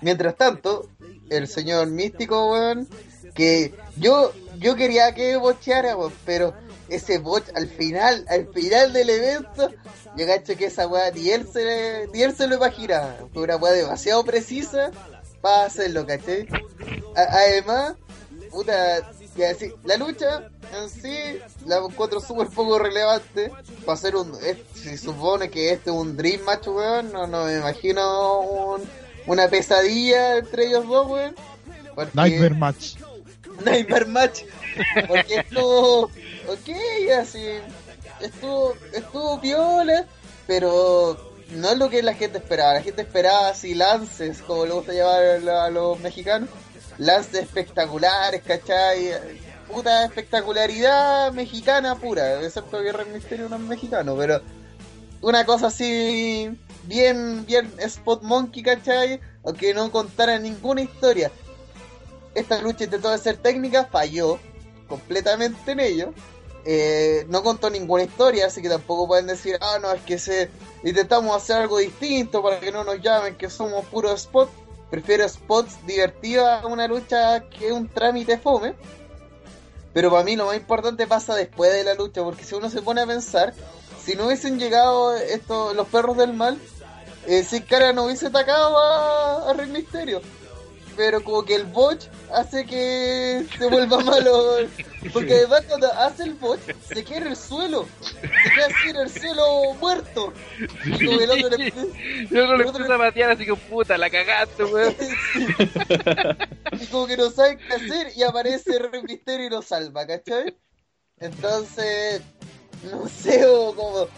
Mientras 0.00 0.36
tanto, 0.36 0.88
el 1.30 1.48
señor 1.48 1.86
místico, 1.86 2.52
weón, 2.52 2.88
que 3.34 3.74
yo 3.96 4.32
yo 4.58 4.74
quería 4.74 5.14
que 5.14 5.36
bocheara, 5.36 5.96
weón, 5.96 6.12
pero 6.24 6.54
ese 6.88 7.18
bot 7.18 7.44
al 7.56 7.68
final, 7.68 8.24
al 8.28 8.46
final 8.52 8.92
del 8.92 9.10
evento, 9.10 9.70
yo 10.16 10.26
cacho 10.26 10.56
que 10.56 10.66
esa 10.66 10.86
weá 10.86 11.10
ni 11.10 11.30
él 11.30 11.46
se, 11.52 12.08
ni 12.12 12.22
él 12.22 12.34
se 12.36 12.46
lo 12.46 12.56
imagina. 12.56 13.16
Fue 13.32 13.42
una 13.42 13.56
weá 13.56 13.72
demasiado 13.72 14.24
precisa 14.24 14.90
para 15.40 15.64
hacerlo, 15.66 16.06
¿cachai? 16.06 16.46
Además, 17.14 17.94
puta, 18.50 19.10
ya 19.36 19.48
decir, 19.48 19.74
la 19.84 19.96
lucha 19.96 20.48
en 20.80 20.88
sí 20.88 21.38
la 21.66 21.78
encuentro 21.78 22.20
súper 22.20 22.48
poco 22.48 22.78
relevante. 22.78 23.50
Para 23.84 23.92
hacer 23.94 24.16
un. 24.16 24.32
es- 24.42 24.58
se 24.80 24.96
supone 24.98 25.50
que 25.50 25.72
este 25.72 25.90
es 25.90 25.96
un 25.96 26.16
Dream 26.16 26.42
Match, 26.42 26.66
weón. 26.68 27.12
No, 27.12 27.26
no 27.26 27.44
me 27.44 27.56
imagino 27.58 28.40
un, 28.40 28.82
una 29.26 29.48
pesadilla 29.48 30.38
entre 30.38 30.66
ellos 30.66 30.86
dos, 30.86 31.06
weón. 31.10 31.34
Porque- 31.94 32.10
Nightmare 32.14 32.54
Match. 32.54 32.94
Nightmare 33.64 34.06
Match. 34.06 34.42
Porque 35.08 35.36
estuvo, 35.36 36.04
ok, 36.04 37.10
así, 37.20 37.44
estuvo, 38.20 38.74
estuvo 38.92 39.38
viola, 39.38 40.06
pero 40.46 41.16
no 41.50 41.70
es 41.70 41.78
lo 41.78 41.88
que 41.90 42.02
la 42.02 42.14
gente 42.14 42.38
esperaba. 42.38 42.74
La 42.74 42.82
gente 42.82 43.02
esperaba 43.02 43.48
así 43.48 43.74
lances, 43.74 44.42
como 44.42 44.64
le 44.66 44.72
gusta 44.72 44.92
llamar 44.92 45.22
a 45.22 45.38
lo- 45.38 45.60
a 45.60 45.70
los 45.70 46.00
mexicanos, 46.00 46.48
lances 46.98 47.42
espectaculares, 47.42 48.42
¿cachai? 48.42 49.12
Puta 49.68 50.04
espectacularidad 50.04 51.32
mexicana 51.32 51.96
pura, 51.96 52.40
excepto 52.42 52.80
que 52.82 52.92
Rey 52.92 53.06
Misterio 53.12 53.48
no 53.48 53.56
es 53.56 53.62
mexicano, 53.62 54.16
pero 54.16 54.40
una 55.22 55.44
cosa 55.44 55.66
así, 55.68 56.50
bien, 56.84 57.44
bien 57.46 57.72
Spot 57.78 58.22
Monkey, 58.22 58.62
¿cachai? 58.62 59.20
Aunque 59.44 59.74
no 59.74 59.90
contara 59.90 60.38
ninguna 60.38 60.82
historia 60.82 61.30
esta 62.34 62.60
lucha 62.60 62.84
intentó 62.84 63.16
ser 63.16 63.38
técnica, 63.38 63.86
falló 63.86 64.38
completamente 64.88 65.72
en 65.72 65.80
ello. 65.80 66.14
Eh, 66.64 67.24
no 67.28 67.44
contó 67.44 67.70
ninguna 67.70 68.02
historia, 68.02 68.46
así 68.46 68.60
que 68.60 68.68
tampoco 68.68 69.06
pueden 69.06 69.28
decir, 69.28 69.56
ah, 69.60 69.78
no, 69.80 69.92
es 69.92 70.02
que 70.02 70.18
se 70.18 70.50
intentamos 70.82 71.36
hacer 71.36 71.56
algo 71.56 71.78
distinto 71.78 72.42
para 72.42 72.58
que 72.58 72.72
no 72.72 72.82
nos 72.82 73.00
llamen 73.00 73.36
que 73.36 73.48
somos 73.48 73.84
puro 73.86 74.12
spot. 74.12 74.50
Prefiero 74.90 75.28
spots 75.28 75.86
divertidos 75.86 76.48
a 76.48 76.66
una 76.66 76.88
lucha 76.88 77.48
que 77.50 77.72
un 77.72 77.88
trámite 77.88 78.38
fome. 78.38 78.74
Pero 79.92 80.10
para 80.10 80.24
mí 80.24 80.36
lo 80.36 80.46
más 80.46 80.56
importante 80.56 81.06
pasa 81.06 81.34
después 81.34 81.72
de 81.72 81.84
la 81.84 81.94
lucha, 81.94 82.22
porque 82.22 82.44
si 82.44 82.54
uno 82.54 82.68
se 82.68 82.82
pone 82.82 83.00
a 83.00 83.06
pensar, 83.06 83.54
si 84.04 84.14
no 84.14 84.26
hubiesen 84.26 84.58
llegado 84.58 85.14
estos 85.16 85.74
los 85.74 85.86
perros 85.88 86.16
del 86.16 86.32
mal, 86.32 86.58
eh, 87.26 87.44
Sin 87.44 87.62
Cara 87.62 87.92
no 87.92 88.04
hubiese 88.04 88.26
atacado 88.26 88.78
a, 88.78 89.50
a 89.50 89.52
Rey 89.52 89.68
Misterio 89.68 90.20
pero 90.96 91.22
como 91.22 91.44
que 91.44 91.54
el 91.54 91.64
botch 91.64 92.06
hace 92.32 92.64
que 92.64 93.44
se 93.58 93.66
vuelva 93.68 94.00
malo. 94.00 94.56
Porque 95.12 95.34
además 95.34 95.62
cuando 95.68 95.92
hace 95.92 96.24
el 96.24 96.34
botch, 96.34 96.60
se 96.88 97.04
queda 97.04 97.18
en 97.18 97.26
el 97.28 97.36
suelo. 97.36 97.86
Se 98.10 98.50
queda 98.50 98.66
así 98.66 98.88
en 98.90 98.96
el 98.96 99.10
suelo 99.10 99.74
muerto. 99.74 100.32
Y 100.84 101.06
como 101.06 101.20
el 101.20 101.30
otro 101.30 101.56
le- 101.56 101.70
Yo 102.30 102.46
no 102.46 102.52
el 102.54 102.58
le 102.58 102.64
puse 102.64 102.92
a 102.92 102.98
patear 102.98 103.30
así 103.30 103.44
que 103.44 103.54
puta, 103.54 103.96
la 103.98 104.10
cagaste, 104.10 104.64
weón. 104.64 104.96
y 106.80 106.86
como 106.86 107.06
que 107.06 107.16
no 107.16 107.30
sabe 107.30 107.58
qué 107.58 107.74
hacer 107.74 108.12
y 108.16 108.22
aparece 108.22 108.78
Rey 108.78 109.02
Misterio 109.02 109.46
y 109.46 109.50
lo 109.50 109.62
salva, 109.62 110.06
¿cachai? 110.06 110.56
Entonces, 111.18 112.22
no 112.90 113.08
sé, 113.08 113.46
o 113.46 113.74
como... 113.74 114.08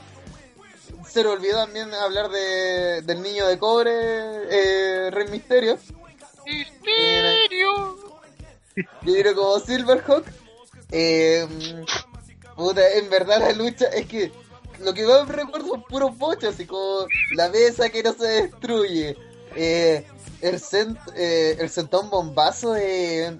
Se 1.08 1.22
le 1.22 1.28
olvidó 1.30 1.56
también 1.64 1.92
hablar 1.94 2.28
de, 2.28 3.00
del 3.02 3.22
niño 3.22 3.46
de 3.46 3.58
cobre, 3.58 3.90
eh, 3.94 5.10
Rey 5.10 5.26
Misterio. 5.28 5.78
Yo 9.02 9.12
digo 9.12 9.34
como 9.34 9.58
Silverhawk. 9.60 10.24
Eh, 10.90 11.46
puta, 12.56 12.88
en 12.94 13.10
verdad 13.10 13.40
la 13.40 13.52
lucha 13.52 13.86
es 13.86 14.06
que 14.06 14.32
lo 14.80 14.94
que 14.94 15.04
más 15.04 15.28
recuerdo 15.28 15.68
son 15.68 15.82
puros 15.84 16.16
bochos, 16.16 16.54
así 16.54 16.66
como 16.66 17.06
la 17.32 17.48
mesa 17.48 17.90
que 17.90 18.02
no 18.02 18.12
se 18.14 18.26
destruye. 18.26 19.16
Eh, 19.56 20.06
el, 20.40 20.60
cent, 20.60 20.98
eh, 21.16 21.68
sentón 21.68 22.10
bombazo 22.10 22.72
de, 22.72 23.36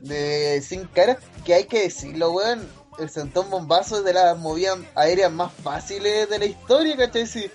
de 0.00 0.62
Sin 0.62 0.86
Cara, 0.86 1.18
que 1.44 1.54
hay 1.54 1.64
que 1.64 1.82
decirlo, 1.82 2.32
weón. 2.32 2.78
El 2.98 3.10
sentón 3.10 3.48
bombazo 3.48 3.98
es 3.98 4.04
de 4.04 4.12
las 4.12 4.36
movidas 4.36 4.78
aéreas 4.96 5.30
más 5.30 5.52
fáciles 5.52 6.28
de 6.28 6.38
la 6.40 6.46
historia, 6.46 6.96
¿cachai? 6.96 7.26
Sí, 7.26 7.48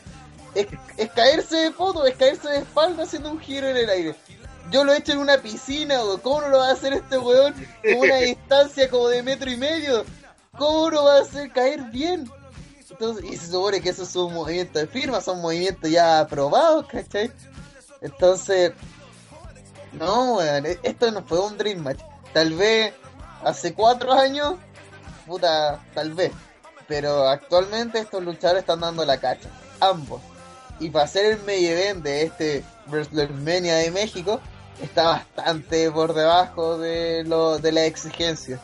es, 0.55 0.67
es 0.95 1.11
caerse 1.11 1.57
de 1.57 1.71
foto, 1.71 2.05
es 2.05 2.15
caerse 2.15 2.47
de 2.47 2.59
espalda 2.59 3.03
haciendo 3.03 3.29
un 3.29 3.39
giro 3.41 3.67
en 3.67 3.75
el 3.75 3.89
aire. 3.89 4.15
Yo 4.71 4.83
lo 4.83 4.93
he 4.93 4.97
hecho 4.97 5.11
en 5.13 5.19
una 5.19 5.37
piscina, 5.37 6.03
weón. 6.03 6.19
¿Cómo 6.21 6.41
no 6.41 6.49
lo 6.49 6.57
va 6.59 6.69
a 6.69 6.73
hacer 6.73 6.93
este 6.93 7.17
weón 7.17 7.53
en 7.83 7.99
una 7.99 8.15
distancia 8.17 8.89
como 8.89 9.07
de 9.07 9.23
metro 9.23 9.49
y 9.51 9.57
medio? 9.57 10.05
¿Cómo 10.57 10.89
no 10.91 11.03
va 11.05 11.17
a 11.17 11.21
hacer 11.21 11.51
caer 11.51 11.81
bien? 11.91 12.29
Entonces, 12.89 13.25
y 13.25 13.37
se 13.37 13.47
supone 13.47 13.81
que 13.81 13.89
eso 13.89 14.03
es 14.03 14.15
un 14.15 14.33
movimiento 14.33 14.79
de 14.79 14.87
firma, 14.87 15.19
son 15.19 15.41
movimientos 15.41 15.89
ya 15.89 16.19
aprobados, 16.19 16.85
¿cachai? 16.87 17.31
Entonces, 18.01 18.71
no, 19.93 20.35
weón, 20.35 20.65
e- 20.65 20.79
esto 20.83 21.11
no 21.11 21.23
fue 21.23 21.39
un 21.39 21.57
Dream 21.57 21.79
Match. 21.79 22.01
Tal 22.33 22.53
vez 22.53 22.93
hace 23.43 23.73
cuatro 23.73 24.13
años, 24.13 24.55
puta, 25.25 25.83
tal 25.93 26.13
vez. 26.13 26.31
Pero 26.87 27.27
actualmente 27.27 27.99
estos 27.99 28.23
luchadores 28.23 28.61
están 28.61 28.81
dando 28.81 29.05
la 29.05 29.19
cacha. 29.19 29.49
Ambos. 29.79 30.21
Y 30.79 30.89
para 30.89 31.07
ser 31.07 31.25
el 31.25 31.43
main 31.43 31.65
event 31.65 32.03
de 32.03 32.23
este 32.23 32.63
WrestleMania 32.87 33.75
de 33.77 33.91
México, 33.91 34.41
está 34.81 35.03
bastante 35.03 35.91
por 35.91 36.13
debajo 36.13 36.77
de, 36.77 37.23
lo, 37.25 37.57
de 37.59 37.71
la 37.71 37.85
exigencia. 37.85 38.59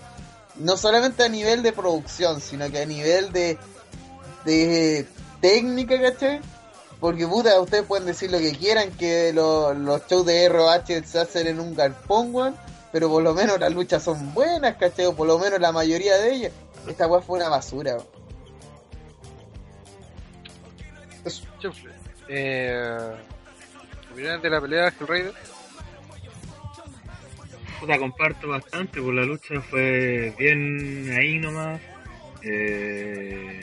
No 0.56 0.76
solamente 0.78 1.24
a 1.24 1.30
nivel 1.30 1.64
de 1.64 1.72
producción, 1.72 2.42
sino 2.42 2.70
que 2.70 2.82
a 2.82 2.86
nivel 2.86 3.32
de, 3.32 3.58
de 4.46 5.08
técnica, 5.42 6.00
¿cachai? 6.02 6.42
Porque 7.00 7.26
puta, 7.26 7.60
ustedes 7.62 7.86
pueden 7.86 8.06
decir 8.06 8.30
lo 8.30 8.40
que 8.40 8.52
quieran, 8.58 8.92
que 8.92 9.32
lo- 9.32 9.74
los 9.74 10.06
shows 10.08 10.26
de 10.26 10.50
ROH 10.50 11.04
se 11.06 11.20
hacen 11.20 11.48
en 11.48 11.60
un 11.62 11.74
galpón, 11.74 12.36
weón, 12.36 12.56
pero 12.92 13.08
por 13.10 13.24
lo 13.24 13.34
menos 13.34 13.58
las 13.60 13.72
luchas 13.72 14.04
son 14.04 14.34
buenas, 14.34 14.76
¿cachai? 14.76 15.06
O 15.06 15.16
por 15.16 15.26
lo 15.28 15.40
menos 15.40 15.62
la 15.62 15.72
mayoría 15.72 16.18
de 16.18 16.34
ellas. 16.34 16.52
Esta 16.88 17.08
weá 17.08 17.22
fue 17.22 17.38
una 17.38 17.48
basura, 17.48 17.94
weón. 17.96 18.08
Eh, 22.28 23.16
¿Opiniones 24.12 24.42
de 24.42 24.50
la 24.50 24.62
pelea 24.62 24.84
de 24.86 24.90
Hellraider? 25.00 25.34
Puta, 27.80 27.98
comparto 27.98 28.48
bastante, 28.50 29.02
pues 29.02 29.16
la 29.16 29.24
lucha 29.24 29.62
fue 29.62 30.34
bien 30.38 31.12
ahí 31.18 31.38
nomás. 31.38 31.80
Eh, 32.44 33.62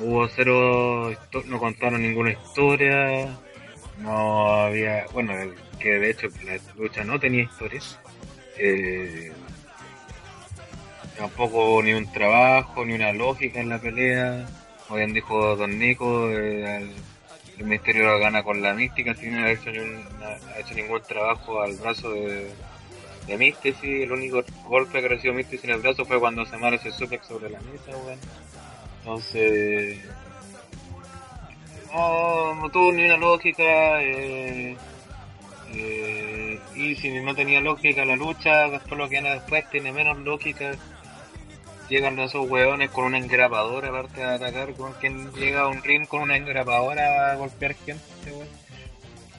hubo 0.00 0.28
cero, 0.28 1.12
no 1.46 1.58
contaron 1.58 2.02
ninguna 2.02 2.30
historia. 2.32 3.36
No 3.98 4.48
había, 4.64 5.06
bueno, 5.12 5.32
que 5.80 5.90
de 5.98 6.10
hecho 6.10 6.28
la 6.44 6.58
lucha 6.76 7.02
no 7.04 7.18
tenía 7.18 7.42
historia. 7.42 7.80
Eh, 8.56 9.32
tampoco 11.18 11.82
ni 11.82 11.92
un 11.94 12.10
trabajo, 12.12 12.84
ni 12.84 12.94
una 12.94 13.12
lógica 13.12 13.60
en 13.60 13.68
la 13.68 13.78
pelea. 13.80 14.46
Como 14.86 14.98
bien 14.98 15.12
dijo 15.12 15.56
Don 15.56 15.76
Nico, 15.78 16.30
eh, 16.30 16.76
el, 16.76 16.90
el 17.58 17.64
misterio 17.66 18.18
gana 18.20 18.42
con 18.44 18.62
la 18.62 18.74
mística 18.74 19.14
sin 19.14 19.34
haber 19.36 19.58
hecho, 19.58 19.70
ni 19.70 19.78
un- 19.78 20.04
ha 20.22 20.58
hecho 20.60 20.74
ningún 20.74 21.02
trabajo 21.02 21.62
al 21.62 21.74
brazo 21.76 22.10
de, 22.12 22.50
de 23.26 23.38
Místesi, 23.38 24.02
el 24.02 24.12
único 24.12 24.42
golpe 24.66 25.00
que 25.00 25.08
recibió 25.08 25.34
Místesi 25.34 25.66
en 25.66 25.74
el 25.74 25.80
brazo 25.80 26.04
fue 26.04 26.20
cuando 26.20 26.44
se 26.44 26.56
ese 26.56 26.92
suplex 26.92 27.26
sobre 27.26 27.50
la 27.50 27.60
mesa, 27.60 27.96
weón. 28.04 28.18
Entonces, 28.98 29.98
no, 31.92 32.54
no 32.54 32.70
tuvo 32.70 32.92
ni 32.92 33.04
una 33.04 33.16
lógica, 33.16 34.02
eh, 34.02 34.76
eh, 35.74 36.60
y 36.74 36.94
si 36.96 37.10
no 37.20 37.34
tenía 37.34 37.60
lógica 37.60 38.04
la 38.04 38.16
lucha, 38.16 38.68
después 38.68 38.98
lo 38.98 39.04
que 39.08 39.20
viene 39.20 39.30
después 39.30 39.68
tiene 39.70 39.92
menos 39.92 40.18
lógica. 40.18 40.72
Llegan 41.88 42.18
esos 42.18 42.48
hueones 42.48 42.90
con 42.90 43.04
una 43.04 43.18
engrapadora, 43.18 43.88
aparte 43.88 44.20
de 44.20 44.26
atacar, 44.26 44.72
con 44.74 44.94
quien 44.94 45.30
llega 45.32 45.62
a 45.62 45.68
un 45.68 45.82
ring 45.82 46.06
con 46.06 46.22
una 46.22 46.36
engrapadora 46.36 47.32
a 47.32 47.36
golpear 47.36 47.74
gente, 47.74 48.00
weón. 48.32 48.63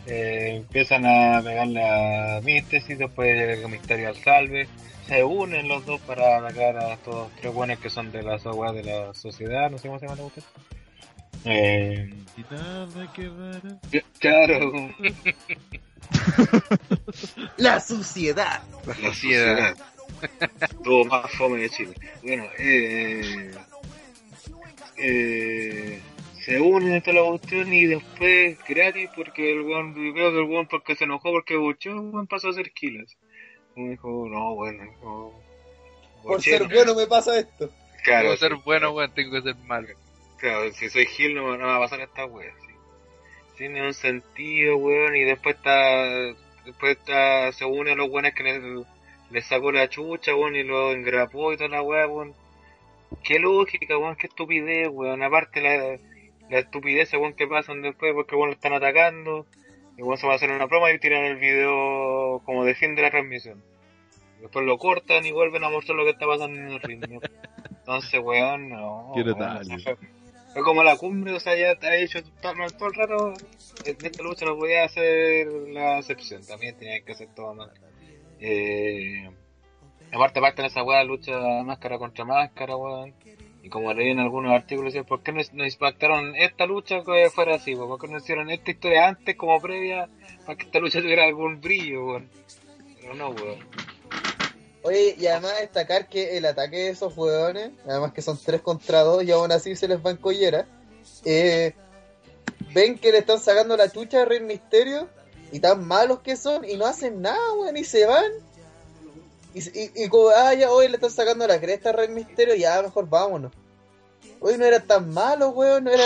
Eh, 0.07 0.57
empiezan 0.57 1.05
a 1.05 1.41
pegarle 1.43 1.83
a 1.83 2.41
Místesis, 2.41 2.97
después 2.97 3.35
llega 3.35 3.53
el 3.53 3.67
Misterio 3.69 4.09
al 4.09 4.15
salve. 4.17 4.67
Se 5.07 5.23
unen 5.23 5.67
los 5.67 5.85
dos 5.85 6.01
para 6.01 6.37
atacar 6.37 6.77
a 6.77 6.93
estos 6.93 7.29
tres 7.39 7.53
buenos 7.53 7.79
que 7.79 7.89
son 7.89 8.11
de 8.11 8.23
las 8.23 8.45
aguas 8.45 8.73
de 8.73 8.83
la 8.83 9.13
sociedad, 9.13 9.69
no 9.69 9.77
sé 9.77 9.87
cómo 9.87 9.99
se 9.99 10.07
llaman 10.07 10.25
ustedes. 10.25 10.47
Eh, 11.45 12.11
Y 12.37 12.53
nada 12.53 13.13
que 13.13 13.29
ver. 13.29 13.61
claro, 14.19 14.71
La 17.57 17.79
suciedad. 17.79 18.61
la 18.85 18.93
sociedad. 18.95 19.75
Todo 20.83 21.05
más 21.05 21.29
fome 21.31 21.59
de 21.61 21.69
Chile. 21.69 21.93
Bueno, 22.23 22.45
eh, 22.57 23.51
eh, 24.97 26.01
se 26.45 26.61
unen 26.61 26.93
esta 26.93 27.11
la 27.11 27.23
cuestión 27.23 27.73
y 27.73 27.87
después 27.87 28.59
gratis 28.67 29.09
porque 29.15 29.51
el 29.51 29.61
weón, 29.61 29.95
yo 29.95 30.13
creo 30.13 30.31
que 30.31 30.37
el 30.37 30.43
weón 30.43 30.67
porque 30.67 30.95
se 30.95 31.05
enojó 31.05 31.31
porque 31.31 31.55
buchó, 31.55 31.89
el 31.89 31.97
weón 31.97 32.27
pasó 32.27 32.47
a 32.47 32.51
hacer 32.51 32.71
kilas. 32.71 33.17
Me 33.75 33.89
dijo, 33.89 34.27
no, 34.29 34.53
bueno, 34.53 34.83
no. 35.01 35.31
Por 36.21 36.43
ser 36.43 36.61
no". 36.61 36.69
bueno 36.69 36.93
me 36.93 37.07
pasa 37.07 37.39
esto. 37.39 37.71
Claro, 38.03 38.21
Tengo 38.21 38.33
que 38.33 38.39
ser 38.39 38.55
bueno, 38.63 38.91
weón, 38.91 39.11
tengo 39.15 39.31
que 39.31 39.41
ser 39.41 39.55
malo. 39.55 39.87
Claro, 40.37 40.71
si 40.71 40.87
soy 40.87 41.07
Gil 41.07 41.33
no, 41.33 41.57
no 41.57 41.57
me 41.57 41.63
va 41.63 41.77
a 41.77 41.79
pasar 41.79 42.01
esta 42.01 42.27
wea, 42.27 42.53
sí. 42.67 42.73
Tiene 43.57 43.81
un 43.83 43.95
sentido, 43.95 44.77
weón, 44.77 45.15
y 45.15 45.23
después 45.23 45.55
está, 45.55 46.05
después 46.63 46.95
está, 46.95 47.51
se 47.53 47.65
une 47.65 47.93
a 47.93 47.95
los 47.95 48.07
weones 48.07 48.35
que 48.35 48.43
le, 48.43 48.83
le 49.31 49.41
sacó 49.41 49.71
la 49.71 49.89
chucha, 49.89 50.35
weón, 50.35 50.55
y 50.55 50.61
lo 50.61 50.91
engrapó 50.91 51.53
y 51.53 51.57
toda 51.57 51.69
la 51.69 51.81
wea, 51.81 52.07
weón. 52.07 52.35
Qué 53.23 53.39
lógica, 53.39 53.97
weón, 53.97 54.15
qué 54.15 54.27
estupidez, 54.27 54.89
weón. 54.91 55.23
Aparte 55.23 55.61
la, 55.61 55.97
la 56.49 56.59
estupidez, 56.59 57.13
weón, 57.13 57.33
que 57.33 57.47
pasan 57.47 57.81
después 57.81 58.13
porque 58.13 58.35
weón 58.35 58.49
lo 58.49 58.53
están 58.53 58.73
atacando. 58.73 59.45
Y 59.97 60.01
bueno, 60.01 60.17
se 60.17 60.27
va 60.27 60.33
a 60.33 60.35
hacer 60.35 60.51
una 60.51 60.65
broma 60.65 60.91
y 60.91 60.99
tiran 60.99 61.23
el 61.23 61.37
video 61.37 62.41
como 62.45 62.65
de 62.65 62.75
fin 62.75 62.95
de 62.95 63.01
la 63.01 63.11
transmisión. 63.11 63.63
Después 64.41 64.65
lo 64.65 64.77
cortan 64.77 65.25
y 65.25 65.31
vuelven 65.31 65.63
a 65.63 65.69
mostrar 65.69 65.95
lo 65.95 66.03
que 66.03 66.11
está 66.11 66.27
pasando 66.27 66.59
en 66.59 66.67
el 66.67 66.81
ring. 66.81 67.07
¿no? 67.07 67.19
Entonces, 67.69 68.19
weón, 68.21 68.69
no. 68.69 69.13
Fue 70.53 70.63
como 70.63 70.83
la 70.83 70.95
cumbre, 70.95 71.33
o 71.33 71.39
sea, 71.39 71.55
ya 71.55 71.71
está 71.71 71.95
hecho 71.95 72.23
todo, 72.41 72.53
todo 72.77 72.87
el 72.87 72.95
rato. 72.95 73.33
En 73.85 73.97
esta 74.05 74.23
lucha 74.23 74.45
no 74.45 74.57
podía 74.57 74.85
hacer 74.85 75.47
la 75.47 75.99
excepción, 75.99 76.45
también 76.45 76.77
tenía 76.77 77.01
que 77.01 77.11
hacer 77.11 77.27
todo 77.35 77.53
mal. 77.53 77.71
Eh, 78.39 79.29
aparte, 80.13 80.39
aparte 80.39 80.61
en 80.61 80.67
esa 80.67 80.83
weá, 80.83 81.03
lucha 81.03 81.37
máscara 81.63 81.97
contra 81.97 82.23
máscara, 82.23 82.75
weón. 82.75 83.13
Y 83.65 83.69
como 83.69 83.91
leí 83.95 84.11
en 84.11 84.19
algunos 84.19 84.53
artículos, 84.53 84.93
decían, 84.93 85.07
¿por 85.07 85.23
qué 85.23 85.31
no, 85.31 85.41
no 85.53 85.65
impactaron 85.65 86.35
esta 86.35 86.67
lucha 86.67 87.01
que 87.03 87.31
fuera 87.31 87.55
así? 87.55 87.75
¿Por 87.75 87.99
qué 87.99 88.07
no 88.07 88.19
hicieron 88.19 88.51
esta 88.51 88.69
historia 88.69 89.07
antes 89.07 89.35
como 89.35 89.59
previa 89.59 90.07
para 90.45 90.55
que 90.55 90.65
esta 90.65 90.77
lucha 90.77 91.01
tuviera 91.01 91.23
algún 91.23 91.59
brillo, 91.59 92.05
weón? 92.05 92.29
Pero 93.01 93.15
no, 93.15 93.29
weón. 93.29 93.57
Oye, 94.83 95.15
y 95.17 95.25
además 95.25 95.59
destacar 95.59 96.07
que 96.07 96.37
el 96.37 96.45
ataque 96.45 96.77
de 96.77 96.89
esos 96.89 97.17
hueones, 97.17 97.71
además 97.87 98.13
que 98.13 98.21
son 98.21 98.37
3 98.37 98.61
contra 98.61 99.01
2 99.01 99.23
y 99.23 99.31
aún 99.31 99.51
así 99.51 99.75
se 99.75 99.87
les 99.87 99.97
va 99.97 100.11
en 100.11 100.17
collera, 100.17 100.67
eh, 101.23 101.73
ven 102.71 102.99
que 102.99 103.11
le 103.11 103.17
están 103.17 103.39
sacando 103.39 103.75
la 103.75 103.91
chucha 103.91 104.21
a 104.21 104.25
Rey 104.25 104.41
Misterio 104.41 105.09
y 105.51 105.59
tan 105.59 105.87
malos 105.87 106.19
que 106.19 106.35
son 106.35 106.69
y 106.69 106.77
no 106.77 106.85
hacen 106.85 107.19
nada, 107.19 107.53
weón, 107.53 107.75
y 107.77 107.83
se 107.83 108.05
van. 108.05 108.31
Y, 109.55 109.59
y, 109.59 109.91
y 110.03 110.09
como, 110.09 110.29
ah, 110.29 110.53
ya 110.53 110.69
hoy 110.69 110.89
le 110.89 110.95
están 110.95 111.09
sacando 111.09 111.47
la 111.47 111.61
cresta 111.61 111.89
a 111.89 111.93
Rey 111.93 112.09
Misterio, 112.09 112.55
ya 112.55 112.81
mejor 112.81 113.07
vámonos. 113.09 113.53
Hoy 114.41 114.57
no 114.57 114.65
era 114.65 114.81
tan 114.81 115.13
malo, 115.13 115.49
weón, 115.49 115.85
no 115.85 115.91
era, 115.91 116.03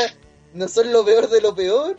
no 0.53 0.67
son 0.67 0.93
lo 0.93 1.03
peor 1.03 1.27
de 1.29 1.41
lo 1.41 1.55
peor. 1.55 1.97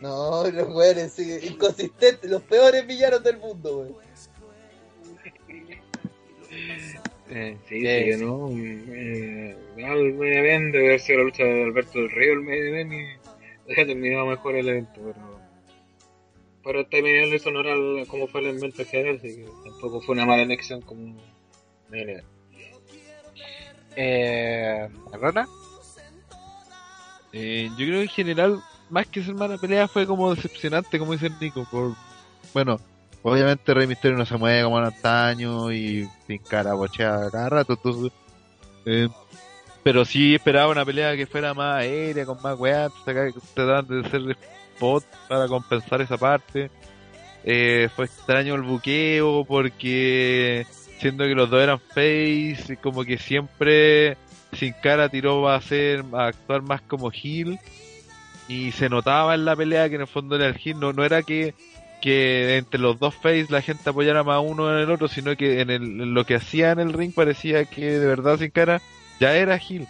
No, 0.00 0.44
los 0.50 0.68
weones, 0.74 1.12
sí, 1.12 1.38
inconsistentes, 1.42 2.28
los 2.28 2.42
peores 2.42 2.86
villanos 2.86 3.22
del 3.22 3.38
mundo, 3.38 3.78
weón. 3.78 3.96
Eh, 7.30 7.56
sí, 7.68 7.80
sí, 7.80 7.82
que 7.82 8.16
no. 8.16 8.50
Eh, 8.50 9.56
el 9.76 10.14
medio 10.14 10.38
event 10.40 10.72
debe 10.72 10.86
haber 10.88 11.00
sido 11.00 11.18
la 11.18 11.24
lucha 11.24 11.44
de 11.44 11.64
Alberto 11.64 11.98
del 11.98 12.10
Río, 12.10 12.32
el 12.32 12.40
medio 12.40 12.66
event, 12.66 12.92
y 12.92 13.72
había 13.72 13.86
terminado 13.86 14.26
mejor 14.26 14.56
el 14.56 14.68
evento, 14.68 15.00
pero. 15.04 15.34
Pero 16.64 16.80
este 16.80 17.02
medio 17.02 17.26
le 17.26 17.70
al 17.70 18.06
como 18.06 18.26
fue 18.26 18.40
el 18.40 18.56
evento 18.56 18.84
general, 18.84 19.16
así 19.16 19.36
que 19.36 19.63
tampoco 19.74 20.00
fue 20.00 20.14
una 20.14 20.26
mala 20.26 20.42
elección 20.42 20.80
como 20.80 21.16
main. 21.90 22.08
Eh. 23.96 24.88
Eh, 27.32 27.68
yo 27.70 27.86
creo 27.86 27.98
que 27.98 28.02
en 28.02 28.08
general, 28.08 28.62
más 28.90 29.06
que 29.06 29.22
ser 29.22 29.34
mala 29.34 29.58
pelea, 29.58 29.88
fue 29.88 30.06
como 30.06 30.34
decepcionante, 30.34 30.98
como 30.98 31.12
dice 31.12 31.26
el 31.26 31.38
Nico. 31.40 31.66
Por, 31.70 31.94
bueno, 32.52 32.80
obviamente 33.22 33.74
Rey 33.74 33.86
Misterio 33.86 34.16
no 34.16 34.26
se 34.26 34.36
mueve 34.36 34.62
como 34.62 34.78
en 34.78 34.86
antaño 34.86 35.72
y 35.72 36.08
sin 36.26 36.38
cara 36.38 36.74
bocheada 36.74 37.30
cada 37.30 37.48
rato. 37.48 37.74
entonces, 37.74 38.12
eh, 38.86 39.08
pero 39.82 40.04
sí 40.04 40.34
esperaba 40.34 40.72
una 40.72 40.84
pelea 40.84 41.16
que 41.16 41.26
fuera 41.26 41.52
más 41.54 41.80
aérea, 41.80 42.24
con 42.24 42.40
más 42.42 42.58
weá. 42.58 42.88
Trataban 43.04 43.86
de 43.86 44.06
hacer 44.06 44.36
spot 44.74 45.04
para 45.28 45.46
compensar 45.46 46.00
esa 46.00 46.16
parte. 46.16 46.70
Eh, 47.44 47.88
fue 47.94 48.06
extraño 48.06 48.54
el 48.54 48.62
buqueo 48.62 49.44
porque 49.44 50.66
siendo 50.98 51.24
que 51.24 51.34
los 51.34 51.50
dos 51.50 51.62
eran 51.62 51.78
face, 51.78 52.78
como 52.80 53.04
que 53.04 53.18
siempre 53.18 54.16
sin 54.52 54.72
cara 54.72 55.08
tiró 55.08 55.48
a 55.48 55.56
hacer 55.56 56.04
a 56.14 56.28
actuar 56.28 56.62
más 56.62 56.80
como 56.82 57.10
heel 57.10 57.58
y 58.48 58.72
se 58.72 58.88
notaba 58.88 59.34
en 59.34 59.44
la 59.44 59.56
pelea 59.56 59.88
que 59.88 59.96
en 59.96 60.02
el 60.02 60.06
fondo 60.06 60.36
era 60.36 60.46
el 60.46 60.56
heel, 60.62 60.78
no, 60.80 60.92
no 60.92 61.04
era 61.04 61.22
que, 61.22 61.54
que 62.00 62.56
entre 62.56 62.80
los 62.80 62.98
dos 62.98 63.14
face 63.14 63.46
la 63.50 63.60
gente 63.60 63.90
apoyara 63.90 64.22
más 64.22 64.40
uno 64.42 64.70
en 64.70 64.82
el 64.82 64.90
otro, 64.90 65.08
sino 65.08 65.36
que 65.36 65.60
en, 65.60 65.70
el, 65.70 66.14
lo 66.14 66.24
que 66.24 66.36
hacía 66.36 66.70
en 66.70 66.78
el 66.78 66.92
ring 66.92 67.12
parecía 67.12 67.64
que 67.64 67.98
de 67.98 68.06
verdad 68.06 68.38
sin 68.38 68.50
cara 68.50 68.80
ya 69.20 69.36
era 69.36 69.56
heel. 69.56 69.86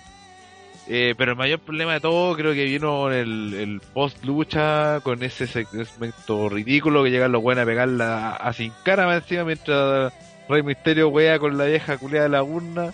Eh, 0.86 1.14
pero 1.16 1.32
el 1.32 1.38
mayor 1.38 1.60
problema 1.60 1.94
de 1.94 2.00
todo 2.00 2.36
creo 2.36 2.52
que 2.52 2.64
vino 2.64 3.10
el, 3.10 3.54
el 3.54 3.80
post 3.94 4.22
lucha 4.22 5.00
con 5.02 5.22
ese 5.22 5.46
segmento 5.46 6.50
ridículo 6.50 7.02
que 7.02 7.10
llegan 7.10 7.32
los 7.32 7.40
buenos 7.42 7.62
a 7.62 7.66
pegarla 7.66 8.30
a, 8.36 8.52
sin 8.52 8.70
cara 8.84 9.14
encima 9.16 9.44
mientras 9.44 10.12
Rey 10.46 10.62
Misterio 10.62 11.08
wea 11.08 11.38
con 11.38 11.56
la 11.56 11.64
vieja 11.64 11.96
culiada 11.96 12.24
de 12.24 12.28
la 12.28 12.42
urna 12.42 12.92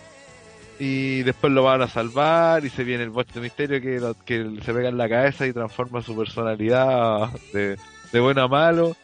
y 0.79 1.23
después 1.25 1.53
lo 1.53 1.65
van 1.65 1.83
a 1.83 1.89
salvar 1.89 2.65
y 2.65 2.71
se 2.71 2.85
viene 2.85 3.03
el 3.03 3.11
boss 3.11 3.27
de 3.35 3.41
Misterio 3.41 3.81
que, 3.81 3.99
lo- 3.99 4.15
que 4.25 4.61
se 4.65 4.73
pega 4.73 4.89
en 4.89 4.97
la 4.97 5.09
cabeza 5.09 5.45
y 5.49 5.53
transforma 5.53 6.01
su 6.01 6.17
personalidad 6.17 7.29
de, 7.53 7.77
de 8.13 8.21
bueno 8.21 8.43
a 8.43 8.49
malo. 8.49 8.97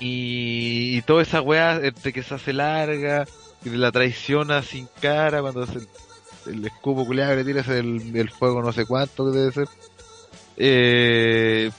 Y, 0.00 0.96
y 0.98 1.02
toda 1.02 1.22
esa 1.22 1.40
weá 1.40 1.76
entre 1.82 2.12
que 2.12 2.22
se 2.22 2.34
hace 2.34 2.52
larga 2.52 3.26
y 3.64 3.70
la 3.70 3.90
traiciona 3.92 4.62
sin 4.62 4.88
cara 5.00 5.40
cuando 5.40 5.66
se, 5.66 5.80
el 6.46 6.64
escupo 6.64 7.04
culiado 7.06 7.30
que 7.32 7.36
le 7.36 7.44
tira 7.44 7.60
es 7.60 7.68
el, 7.68 8.14
el 8.16 8.30
fuego 8.30 8.62
no 8.62 8.72
sé 8.72 8.86
cuánto 8.86 9.30
que 9.30 9.38
debe 9.38 9.52
ser. 9.52 9.68
Eh, 10.56 11.70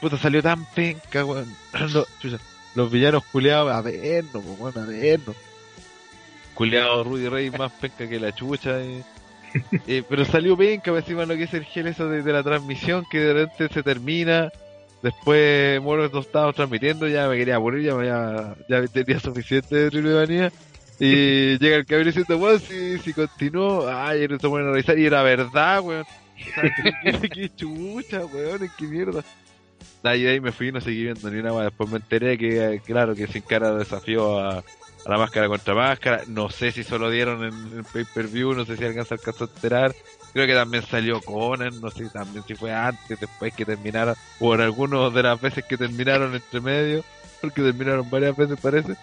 puta 0.00 0.16
salió 0.16 0.42
tan 0.42 0.64
penca 0.72 1.24
weón. 1.24 1.46
No, 1.92 2.04
chucha, 2.20 2.38
los 2.74 2.90
villanos 2.90 3.24
culiados 3.32 3.72
a 3.72 3.80
vernos 3.82 4.44
pues, 4.44 4.60
weón, 4.60 4.78
a 4.78 4.86
vernos 4.86 5.36
culiado 6.54 7.04
Rudy 7.04 7.28
Rey 7.28 7.50
más 7.50 7.72
penca 7.72 8.08
que 8.08 8.20
la 8.20 8.32
chucha 8.34 8.80
eh. 8.80 9.02
Eh, 9.86 10.04
pero 10.08 10.24
salió 10.24 10.56
penca 10.56 10.90
pues, 10.92 11.04
encima 11.04 11.26
lo 11.26 11.34
que 11.36 11.44
es 11.44 11.54
el 11.54 11.64
gel 11.64 11.88
eso 11.88 12.08
de, 12.08 12.22
de 12.22 12.32
la 12.32 12.42
transmisión 12.42 13.04
que 13.10 13.18
de 13.18 13.32
repente 13.32 13.74
se 13.74 13.82
termina 13.82 14.52
después 15.02 15.80
bueno 15.80 16.08
no 16.12 16.20
estábamos 16.20 16.54
transmitiendo 16.54 17.08
ya 17.08 17.26
me 17.28 17.36
quería 17.36 17.58
morir 17.58 17.84
ya, 17.86 17.92
había- 17.94 18.54
ya 18.68 18.86
tenía 18.86 19.18
suficiente 19.18 19.74
de 19.74 19.90
triple 19.90 20.14
manía 20.14 20.52
y 21.00 21.58
llega 21.58 21.76
el 21.76 21.86
cabrón 21.86 22.06
diciendo 22.06 22.36
weón 22.36 22.60
si, 22.60 22.98
si 22.98 23.12
continuó 23.12 23.88
ay 23.88 24.28
no 24.28 24.38
se 24.38 24.48
ponen 24.48 24.68
a 24.68 24.70
revisar 24.72 24.98
y 24.98 25.06
era 25.06 25.22
verdad 25.22 25.80
weón 25.80 26.04
qué, 27.32 27.50
chucha 27.56 28.24
weón 28.26 28.70
qué 28.78 28.86
mierda 28.86 29.24
ahí, 30.02 30.22
de 30.22 30.30
ahí 30.30 30.40
me 30.40 30.52
fui 30.52 30.68
y 30.68 30.72
no 30.72 30.80
seguí 30.80 31.04
viendo 31.04 31.30
ni 31.30 31.38
una 31.38 31.52
más. 31.52 31.64
Después 31.64 31.90
me 31.90 31.96
enteré 31.96 32.38
que, 32.38 32.80
claro, 32.84 33.14
que 33.14 33.26
Sin 33.26 33.42
Cara 33.42 33.74
desafió 33.74 34.38
a, 34.38 34.64
la 35.06 35.18
máscara 35.18 35.48
contra 35.48 35.74
máscara. 35.74 36.22
No 36.26 36.50
sé 36.50 36.72
si 36.72 36.84
solo 36.84 37.10
dieron 37.10 37.44
en, 37.44 37.78
en 37.78 37.84
pay-per-view, 37.84 38.54
no 38.54 38.64
sé 38.64 38.76
si 38.76 38.84
alcanza 38.84 39.14
alcanzó 39.14 39.44
a 39.44 39.48
enterar. 39.48 39.94
Creo 40.32 40.46
que 40.46 40.54
también 40.54 40.84
salió 40.84 41.20
Conan, 41.20 41.80
no 41.80 41.90
sé 41.90 42.08
también 42.10 42.44
si 42.46 42.54
fue 42.54 42.72
antes, 42.72 43.18
después 43.18 43.52
que 43.54 43.64
terminara, 43.64 44.14
o 44.38 44.54
en 44.54 44.60
algunas 44.60 45.12
de 45.12 45.22
las 45.24 45.40
veces 45.40 45.64
que 45.64 45.76
terminaron 45.76 46.34
entre 46.34 46.60
medio, 46.60 47.04
porque 47.40 47.62
terminaron 47.62 48.08
varias 48.08 48.36
veces 48.36 48.58
parece. 48.60 48.94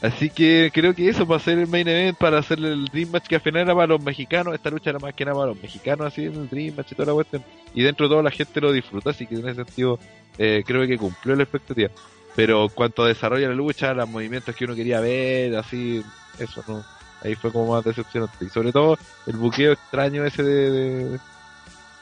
Así 0.00 0.30
que 0.30 0.70
creo 0.72 0.94
que 0.94 1.08
eso 1.08 1.26
para 1.26 1.38
hacer 1.38 1.58
el 1.58 1.66
main 1.66 1.88
event, 1.88 2.16
para 2.16 2.38
hacer 2.38 2.58
el 2.58 2.84
Dream 2.84 3.10
Match, 3.10 3.26
que 3.26 3.34
al 3.34 3.40
final 3.40 3.62
era 3.62 3.74
para 3.74 3.88
los 3.88 4.02
mexicanos, 4.02 4.54
esta 4.54 4.70
lucha 4.70 4.90
era 4.90 5.00
más 5.00 5.12
que 5.12 5.24
nada 5.24 5.36
para 5.36 5.48
los 5.48 5.60
mexicanos, 5.60 6.06
así 6.06 6.24
en 6.24 6.34
el 6.34 6.48
Dream 6.48 6.76
Match 6.76 6.92
y 6.92 6.94
toda 6.94 7.06
la 7.06 7.14
cuestión. 7.14 7.44
Y 7.74 7.82
dentro 7.82 8.06
de 8.06 8.12
todo 8.12 8.22
la 8.22 8.30
gente 8.30 8.60
lo 8.60 8.72
disfruta, 8.72 9.10
así 9.10 9.26
que 9.26 9.34
en 9.34 9.48
ese 9.48 9.64
sentido 9.64 9.98
eh, 10.38 10.62
creo 10.64 10.86
que 10.86 10.96
cumplió 10.96 11.34
la 11.34 11.42
expectativa. 11.42 11.90
Pero 12.36 12.68
cuanto 12.68 13.02
a 13.02 13.08
desarrollo 13.08 13.42
de 13.42 13.48
la 13.48 13.56
lucha, 13.56 13.92
los 13.92 14.08
movimientos 14.08 14.54
que 14.54 14.64
uno 14.64 14.76
quería 14.76 15.00
ver, 15.00 15.56
así, 15.56 16.04
eso 16.38 16.62
no. 16.68 16.84
Ahí 17.24 17.34
fue 17.34 17.50
como 17.50 17.72
más 17.72 17.84
decepcionante. 17.84 18.44
Y 18.44 18.48
sobre 18.48 18.70
todo 18.70 18.96
el 19.26 19.36
buqueo 19.36 19.72
extraño 19.72 20.24
ese 20.24 20.44
de, 20.44 20.70
de, 20.70 21.20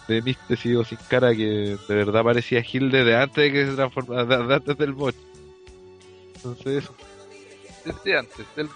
de 0.09 0.23
Místico 0.23 0.85
sin 0.85 0.99
cara 1.09 1.35
que 1.35 1.79
de 1.89 1.95
verdad 1.95 2.23
parecía 2.23 2.63
Gil 2.63 2.91
desde 2.91 3.17
antes 3.17 3.37
de 3.37 3.53
que 3.53 3.67
se 3.67 3.73
transformara, 3.73 4.25
desde 4.27 4.55
antes 4.55 4.77
del 4.77 4.93
bot. 4.93 5.15
Entonces 6.35 6.85
eso. 6.85 6.95
Desde 7.87 8.19
antes 8.19 8.47
del 8.57 8.69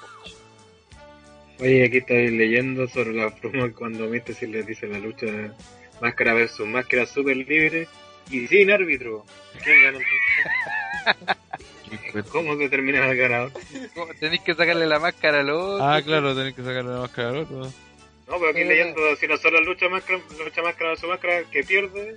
Oye, 1.59 1.85
aquí 1.85 1.99
estoy 1.99 2.29
leyendo 2.31 2.89
sobre 2.89 3.13
la 3.13 3.35
promo 3.35 3.71
cuando 3.75 4.07
Místico 4.07 4.47
le 4.47 4.63
dice 4.63 4.87
la 4.87 4.99
lucha 4.99 5.27
máscara 6.01 6.33
versus 6.33 6.67
máscara 6.67 7.05
super 7.05 7.37
libre 7.37 7.89
y 8.31 8.47
sin 8.47 8.71
árbitro. 8.71 9.27
¿Quién 9.63 9.83
gana? 9.83 9.99
¿Cómo 12.31 12.57
se 12.57 12.69
termina 12.69 13.11
el 13.11 13.17
ganador? 13.17 13.53
Tenéis 14.21 14.41
que 14.43 14.55
sacarle 14.55 14.87
la 14.87 15.01
máscara 15.01 15.41
al 15.41 15.51
otro. 15.51 15.85
Ah, 15.85 16.01
claro, 16.03 16.35
tenés 16.35 16.55
que 16.55 16.63
sacarle 16.63 16.93
la 16.93 17.01
máscara 17.01 17.31
al 17.31 17.37
otro. 17.39 17.65
No, 17.65 17.73
pero 18.39 18.51
aquí 18.51 18.65
leyendo, 18.65 19.17
si 19.17 19.27
no 19.27 19.37
solo 19.37 19.61
lucha 19.61 19.89
máscara, 19.89 20.21
lucha 20.39 20.63
máscara 20.63 20.91
versus 20.91 21.09
máscara, 21.09 21.43
que 21.51 21.65
pierde, 21.65 22.17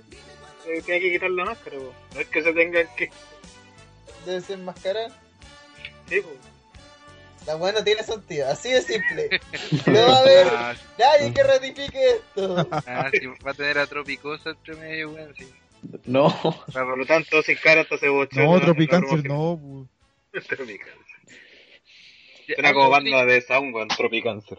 eh, 0.66 0.80
tiene 0.86 1.00
que 1.00 1.10
quitar 1.10 1.30
la 1.30 1.44
máscara, 1.44 1.76
po. 1.76 1.92
no 2.14 2.20
es 2.20 2.28
que 2.28 2.42
se 2.42 2.52
tengan 2.52 2.86
que... 2.96 3.10
Debe 4.24 4.40
ser 4.40 4.58
máscara. 4.58 5.08
Sí, 6.08 6.20
po. 6.20 6.53
La 7.46 7.56
weá 7.56 7.72
no 7.72 7.84
tiene 7.84 8.02
sentido, 8.02 8.48
así 8.48 8.72
de 8.72 8.80
simple. 8.82 9.28
No 9.86 10.06
va 10.08 10.16
a 10.16 10.20
haber 10.20 10.46
Ah, 10.52 10.74
nadie 10.98 11.34
que 11.34 11.42
ratifique 11.42 12.10
esto. 12.16 12.68
ah, 12.86 13.10
sí, 13.12 13.26
va 13.46 13.50
a 13.50 13.54
tener 13.54 13.78
a 13.78 13.86
Tropicosa 13.86 14.50
entre 14.50 14.74
medio, 14.76 15.10
weón. 15.10 15.34
Sí. 15.36 15.52
No. 16.06 16.30
Por 16.72 16.98
lo 16.98 17.04
tanto, 17.06 17.42
sin 17.42 17.56
cara 17.56 17.82
hasta 17.82 17.98
se 17.98 18.08
bochó. 18.08 18.40
No, 18.40 18.60
Tropicancer 18.60 19.24
no. 19.26 19.86
Tropicancer. 20.32 21.04
Suena 22.46 22.72
como 22.72 22.90
banda 22.90 23.24
de 23.24 23.40
Sound, 23.40 23.74
weón, 23.74 23.88
Tropicáncer. 23.88 24.58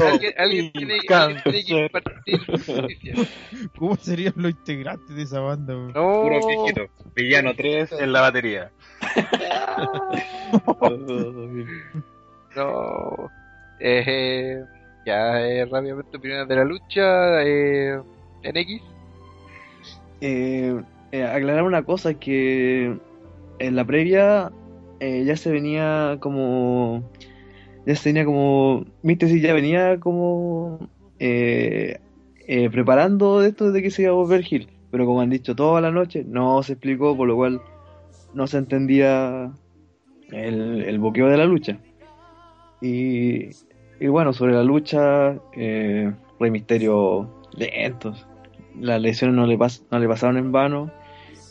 Alguien, 0.00 0.34
alguien 0.38 0.72
tiene, 0.72 0.98
alguien 1.08 1.42
tiene 1.42 1.64
que 1.64 1.84
impartir 1.84 2.46
justicia. 2.46 3.14
¿Cómo 3.76 3.96
serían 3.96 4.34
los 4.36 4.50
integrantes 4.50 5.14
de 5.14 5.22
esa 5.22 5.40
banda? 5.40 5.74
weón? 5.74 5.92
Puro 5.92 6.46
viejito. 6.46 6.88
Villano 7.14 7.54
3 7.54 7.92
en 7.92 8.12
la 8.12 8.20
batería. 8.22 8.70
No. 12.56 13.30
Eh, 13.78 14.64
ya, 15.06 15.40
eh, 15.40 15.64
rápidamente 15.66 16.16
opiniones 16.16 16.48
de 16.48 16.56
la 16.56 16.64
lucha. 16.64 17.42
Eh, 17.42 18.00
en 18.42 18.56
X. 18.56 18.82
Eh, 20.20 20.80
eh, 21.12 21.24
aclarar 21.24 21.62
una 21.62 21.82
cosa 21.84 22.14
que 22.14 22.96
en 23.58 23.76
la 23.76 23.84
previa 23.84 24.50
eh, 25.00 25.24
ya 25.24 25.36
se 25.36 25.50
venía 25.50 26.18
como 26.20 27.02
ya 27.86 27.94
se 27.94 28.08
venía 28.10 28.24
como 28.24 28.84
Místesis 29.02 29.42
ya 29.42 29.54
venía 29.54 29.98
como 30.00 30.88
eh, 31.18 31.98
eh, 32.46 32.70
preparando 32.70 33.42
esto 33.42 33.72
de 33.72 33.82
que 33.82 33.90
se 33.90 34.02
iba 34.02 34.10
a 34.10 34.14
volver 34.14 34.42
Gil. 34.42 34.68
Pero 34.90 35.04
como 35.04 35.20
han 35.20 35.30
dicho 35.30 35.54
toda 35.54 35.80
la 35.80 35.90
noche 35.90 36.24
no 36.26 36.62
se 36.62 36.72
explicó 36.72 37.16
por 37.16 37.28
lo 37.28 37.36
cual 37.36 37.60
no 38.34 38.46
se 38.46 38.58
entendía 38.58 39.50
el, 40.30 40.82
el 40.82 40.98
boqueo 40.98 41.28
de 41.28 41.36
la 41.36 41.44
lucha. 41.44 41.78
Y, 42.80 43.50
y 44.00 44.06
bueno 44.06 44.32
sobre 44.32 44.54
la 44.54 44.64
lucha 44.64 45.36
eh, 45.56 46.12
Rey 46.38 46.50
Misterio 46.50 47.28
lentos 47.52 48.26
las 48.80 49.00
lesiones 49.00 49.34
no 49.34 49.46
le, 49.46 49.58
pas- 49.58 49.82
no 49.90 49.98
le 49.98 50.06
pasaron 50.06 50.36
en 50.36 50.52
vano. 50.52 50.90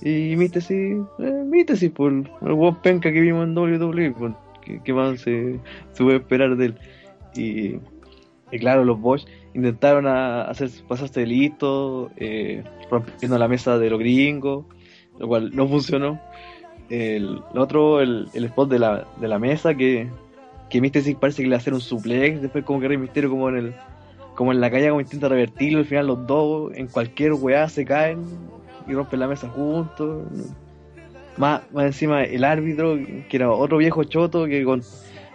Y 0.02 0.36
Mítesis, 0.36 0.98
eh, 1.20 1.44
Mítesis, 1.46 1.92
por 1.92 2.12
el 2.12 2.54
buen 2.54 2.76
penca 2.76 3.12
que 3.12 3.20
vimos 3.20 3.46
en 3.46 3.58
WWE, 3.58 4.12
por, 4.12 4.36
que, 4.64 4.82
que 4.84 4.94
más 4.94 5.22
se, 5.22 5.60
se 5.92 6.04
puede 6.04 6.18
esperar 6.18 6.56
de 6.56 6.66
él. 6.68 6.76
Y, 7.36 7.80
claro, 8.60 8.86
los 8.86 9.00
Bosch 9.00 9.26
intentaron 9.54 10.08
a- 10.08 10.44
hacer 10.44 10.70
pasarse 10.88 11.22
de 11.22 11.26
listo, 11.26 12.12
eh, 12.18 12.64
rompiendo 12.92 13.38
la 13.38 13.48
mesa 13.48 13.78
de 13.80 13.90
los 13.90 14.00
gringos, 14.00 14.66
lo 15.20 15.28
cual 15.28 15.52
no 15.56 15.68
funcionó. 15.68 16.20
El, 16.90 17.42
otro, 17.56 18.00
el, 18.02 18.28
el 18.34 18.46
spot 18.46 18.70
de 18.70 18.80
la, 18.80 19.08
de 19.20 19.28
la 19.28 19.40
mesa, 19.40 19.76
que, 19.76 20.08
que 20.70 21.16
parece 21.20 21.42
que 21.44 21.50
le 21.50 21.56
hacer 21.56 21.74
un 21.74 21.82
suplex, 21.82 22.42
después 22.42 22.64
como 22.64 22.80
que 22.80 22.88
Rey 22.88 22.98
Misterio 22.98 23.30
como 23.30 23.50
en 23.50 23.58
el 23.58 23.76
como 24.36 24.52
en 24.52 24.62
la 24.62 24.70
calle 24.70 24.90
como 24.90 25.02
intenta 25.02 25.28
revertirlo, 25.28 25.80
al 25.80 25.86
final 25.86 26.06
los 26.06 26.28
dos 26.28 26.72
en 26.76 26.86
cualquier 26.88 27.34
weá 27.34 27.68
se 27.70 27.84
caen 27.86 28.20
y 28.88 28.94
rompen 28.94 29.20
la 29.20 29.28
mesa 29.28 29.50
juntos. 29.50 30.28
Más, 31.38 31.62
más 31.72 31.86
encima 31.86 32.24
el 32.24 32.44
árbitro, 32.44 32.98
que 33.30 33.38
era 33.38 33.52
otro 33.52 33.78
viejo 33.78 34.04
choto 34.04 34.46
que, 34.46 34.64
con- 34.64 34.82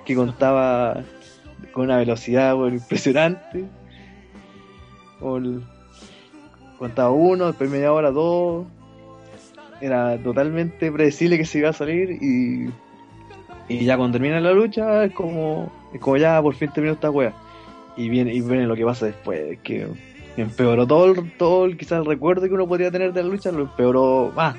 que 0.04 0.14
contaba 0.14 1.02
con 1.72 1.84
una 1.84 1.96
velocidad 1.98 2.56
impresionante. 2.66 3.64
Contaba 6.78 7.10
uno, 7.10 7.46
después 7.46 7.70
media 7.70 7.92
hora 7.92 8.10
dos. 8.10 8.66
Era 9.80 10.16
totalmente 10.18 10.90
predecible 10.90 11.38
que 11.38 11.44
se 11.44 11.58
iba 11.58 11.70
a 11.70 11.72
salir 11.72 12.10
y, 12.22 12.70
y 13.68 13.84
ya 13.84 13.96
cuando 13.96 14.12
termina 14.18 14.40
la 14.40 14.52
lucha 14.52 15.04
es 15.04 15.12
como, 15.12 15.72
es 15.92 16.00
como 16.00 16.16
ya 16.16 16.40
por 16.40 16.54
fin 16.54 16.70
terminó 16.72 16.94
esta 16.94 17.10
wea 17.10 17.32
y 17.96 18.08
viene, 18.08 18.32
y 18.32 18.40
viene 18.40 18.66
lo 18.66 18.76
que 18.76 18.84
pasa 18.84 19.06
después, 19.06 19.58
que 19.64 19.86
empeoró 20.36 20.86
todo 20.86 21.12
el, 21.12 21.32
todo 21.36 21.64
el, 21.64 21.76
quizás 21.76 22.00
el 22.00 22.06
recuerdo 22.06 22.46
que 22.46 22.54
uno 22.54 22.66
podría 22.66 22.90
tener 22.90 23.12
de 23.12 23.22
la 23.22 23.28
lucha, 23.28 23.52
lo 23.52 23.62
empeoró 23.62 24.32
más. 24.34 24.56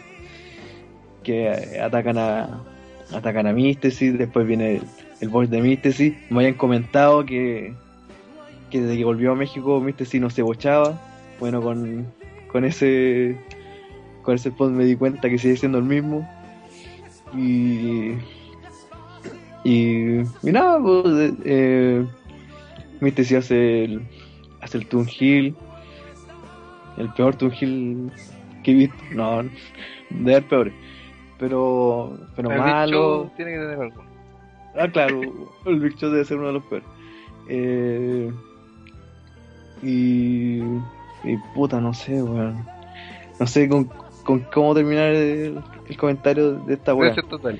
Que 1.23 1.47
eh, 1.47 1.81
atacan 1.81 2.17
a 2.17 2.61
atacan 3.13 3.47
a 3.47 3.53
Místesis, 3.53 4.17
después 4.17 4.47
viene 4.47 4.77
el, 4.77 4.81
el 5.21 5.29
voice 5.29 5.51
de 5.51 5.61
Místesis, 5.61 6.13
me 6.29 6.39
habían 6.39 6.55
comentado 6.55 7.25
que, 7.25 7.73
que 8.69 8.81
desde 8.81 8.97
que 8.97 9.05
volvió 9.05 9.31
a 9.33 9.35
México 9.35 9.79
Místesis 9.79 10.19
no 10.19 10.29
se 10.29 10.41
bochaba, 10.41 10.99
bueno 11.39 11.61
con, 11.61 12.07
con 12.51 12.65
ese 12.65 13.37
con 14.23 14.35
ese 14.35 14.51
post 14.51 14.73
me 14.73 14.85
di 14.85 14.95
cuenta 14.95 15.29
que 15.29 15.37
sigue 15.37 15.57
siendo 15.57 15.77
el 15.77 15.83
mismo. 15.83 16.27
Y 17.35 18.13
y, 19.63 20.19
y 20.19 20.51
nada 20.51 20.79
pues, 20.79 21.33
eh, 21.45 22.05
Místesis 22.99 23.37
hace 23.37 23.85
el 23.85 24.01
hace 24.63 24.77
el 24.77 24.87
Toon 24.87 25.07
Hill 25.19 25.55
el 26.97 27.09
peor 27.13 27.35
Toon 27.35 27.53
Hill 27.59 28.11
que 28.63 28.71
he 28.71 28.75
visto 28.75 29.03
no 29.13 29.43
de 30.09 30.31
haber 30.31 30.47
peores 30.47 30.73
pero 31.43 32.17
pero 32.35 32.49
El 32.51 32.55
Big 32.55 32.65
malo 32.65 32.91
Show 32.91 33.31
tiene 33.35 33.51
que 33.51 33.57
tener 33.57 33.79
algo. 33.79 34.03
Ah, 34.75 34.87
claro, 34.87 35.21
el 35.65 35.79
Big 35.79 35.95
Show 35.97 36.09
debe 36.09 36.25
ser 36.25 36.37
uno 36.37 36.47
de 36.47 36.53
los 36.53 36.63
peores. 36.63 36.87
Eh, 37.49 38.31
y, 39.81 40.59
y 40.59 41.37
puta, 41.53 41.81
no 41.81 41.93
sé, 41.93 42.23
weón. 42.23 42.65
No 43.39 43.45
sé 43.45 43.67
con, 43.67 43.89
con 44.23 44.39
cómo 44.53 44.73
terminar 44.73 45.13
el, 45.13 45.61
el 45.89 45.97
comentario 45.97 46.53
de 46.53 46.75
esta 46.75 46.93
weá. 46.95 47.13
Total. 47.13 47.59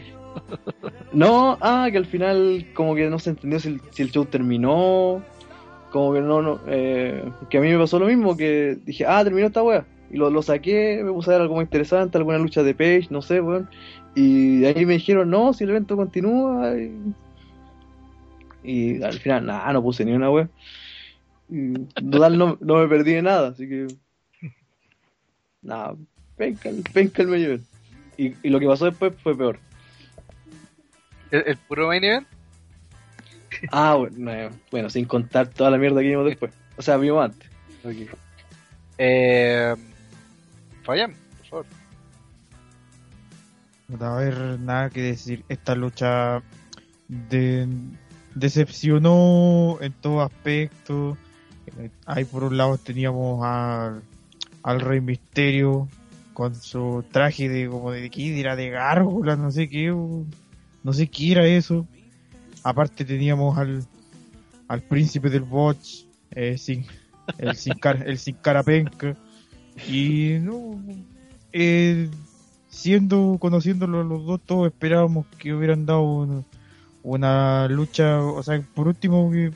No, 1.12 1.58
ah, 1.60 1.90
que 1.92 1.98
al 1.98 2.06
final 2.06 2.66
como 2.74 2.96
que 2.96 3.10
no 3.10 3.20
se 3.20 3.32
entendió 3.32 3.60
si 3.60 3.68
el, 3.68 3.82
si 3.92 4.04
el 4.04 4.12
show 4.12 4.26
terminó. 4.26 5.22
Como 5.94 6.12
que 6.12 6.22
no, 6.22 6.42
no, 6.42 6.60
eh, 6.66 7.24
que 7.52 7.60
a 7.60 7.62
mí 7.62 7.70
me 7.70 7.78
pasó 7.78 8.00
lo 8.00 8.08
mismo, 8.08 8.36
que 8.36 8.80
dije, 8.84 9.06
ah, 9.06 9.24
terminó 9.24 9.46
esta 9.46 9.62
weá. 9.62 9.86
Y 10.10 10.18
lo, 10.18 10.32
lo 10.32 10.42
saqué, 10.42 11.02
me 11.04 11.12
puse 11.12 11.30
a 11.30 11.34
ver 11.34 11.42
algo 11.44 11.56
más 11.56 11.66
interesante, 11.66 12.18
alguna 12.18 12.40
lucha 12.40 12.64
de 12.64 12.74
Page, 12.74 13.10
no 13.12 13.22
sé, 13.22 13.40
weón. 13.42 13.70
Y 14.16 14.66
ahí 14.66 14.88
me 14.88 14.94
dijeron, 14.94 15.30
no, 15.30 15.54
si 15.54 15.66
el 15.66 15.70
evento 15.70 15.96
continúa. 15.96 16.74
Y, 18.64 19.04
al 19.04 19.20
final, 19.20 19.46
nada, 19.46 19.72
no 19.72 19.84
puse 19.84 20.04
ni 20.04 20.14
una 20.14 20.32
weá. 20.32 20.50
Y, 21.48 21.74
Total, 21.74 22.40
no, 22.40 22.58
no 22.60 22.78
me 22.78 22.88
perdí 22.88 23.14
de 23.14 23.22
nada, 23.22 23.50
así 23.50 23.70
que. 23.70 23.86
Nada, 25.62 25.96
penca, 26.36 26.72
penca 26.92 27.22
el 27.22 27.28
medio 27.28 27.46
event. 27.50 27.66
Y, 28.18 28.34
y 28.42 28.50
lo 28.50 28.60
que 28.60 28.66
pasó 28.66 28.86
después 28.86 29.14
fue 29.22 29.38
peor. 29.38 29.60
¿El, 31.30 31.44
el 31.46 31.58
puro 31.58 31.86
main 31.86 32.04
event? 32.04 32.28
Ah, 33.72 33.96
bueno, 33.96 34.32
eh, 34.32 34.50
bueno, 34.72 34.90
sin 34.90 35.06
contar 35.06 35.48
toda 35.48 35.72
la 35.72 35.78
mierda 35.78 36.02
que 36.02 36.10
vimos 36.10 36.26
después. 36.26 36.54
O 36.78 36.82
sea, 36.82 36.98
vimos 36.98 37.24
antes. 37.24 37.50
Eh, 38.98 39.76
Fabián, 40.84 41.14
por 41.38 41.48
favor. 41.48 41.66
No 43.88 43.98
va 43.98 44.08
a 44.08 44.18
haber 44.18 44.60
nada 44.60 44.90
que 44.90 45.02
decir. 45.02 45.44
Esta 45.50 45.76
lucha 45.76 46.42
de, 47.08 47.68
decepcionó 48.36 49.78
en 49.82 49.94
todo 49.94 50.22
aspecto. 50.22 51.18
Eh, 51.78 51.90
Ahí 52.06 52.26
por 52.26 52.44
un 52.44 52.58
lado 52.58 52.78
teníamos 52.78 53.46
al, 53.46 54.04
al 54.64 54.80
Rey 54.82 55.02
Misterio 55.02 55.88
con 56.34 56.56
su 56.56 57.06
traje 57.12 57.48
de 57.48 57.70
como 57.70 57.92
de 57.92 58.10
qué 58.10 58.40
era 58.40 58.56
de 58.56 58.70
gárgola, 58.70 59.36
no 59.36 59.52
sé 59.52 59.70
qué, 59.70 59.88
no 59.88 60.94
sé 60.94 61.08
qué 61.08 61.32
era 61.32 61.46
eso. 61.46 61.88
Aparte 62.64 63.06
teníamos 63.06 63.58
al, 63.58 63.86
al 64.68 64.82
príncipe 64.82 65.30
del 65.30 65.44
botch, 65.44 66.06
eh, 66.32 66.58
sin, 66.58 66.86
el 67.38 67.56
sin 67.58 67.74
cara, 67.74 68.04
el 68.06 68.18
sin 68.18 68.36
cara 68.36 68.64
penca. 68.64 69.16
Y 69.88 70.38
no, 70.42 70.80
eh, 71.52 72.10
siendo, 72.70 73.38
conociéndolo 73.40 74.04
los 74.04 74.26
dos, 74.26 74.42
todos 74.46 74.68
esperábamos 74.68 75.26
que 75.38 75.54
hubieran 75.54 75.86
dado 75.86 76.02
una, 76.02 76.44
una 77.04 77.68
lucha, 77.68 78.22
o 78.22 78.42
sea, 78.44 78.62
por 78.74 78.88
último, 78.88 79.32
que, 79.32 79.52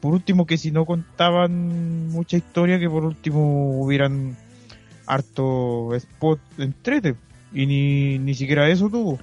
por 0.00 0.14
último 0.14 0.46
que 0.46 0.58
si 0.58 0.70
no 0.70 0.84
contaban 0.84 2.08
mucha 2.08 2.36
historia, 2.36 2.78
que 2.78 2.88
por 2.88 3.04
último 3.04 3.80
hubieran 3.80 4.36
harto 5.06 5.94
spot 5.94 6.40
entrete, 6.58 7.16
y 7.52 7.66
ni, 7.66 8.18
ni 8.18 8.34
siquiera 8.34 8.68
eso 8.68 8.88
tuvo. 8.88 9.18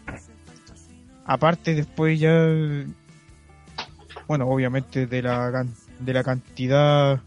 Aparte 1.25 1.75
después 1.75 2.19
ya, 2.19 2.31
bueno, 4.29 4.47
obviamente 4.47 5.07
de 5.07 5.23
la, 5.23 5.65
de 5.97 6.13
la 6.13 6.23
cantidad 6.23 7.19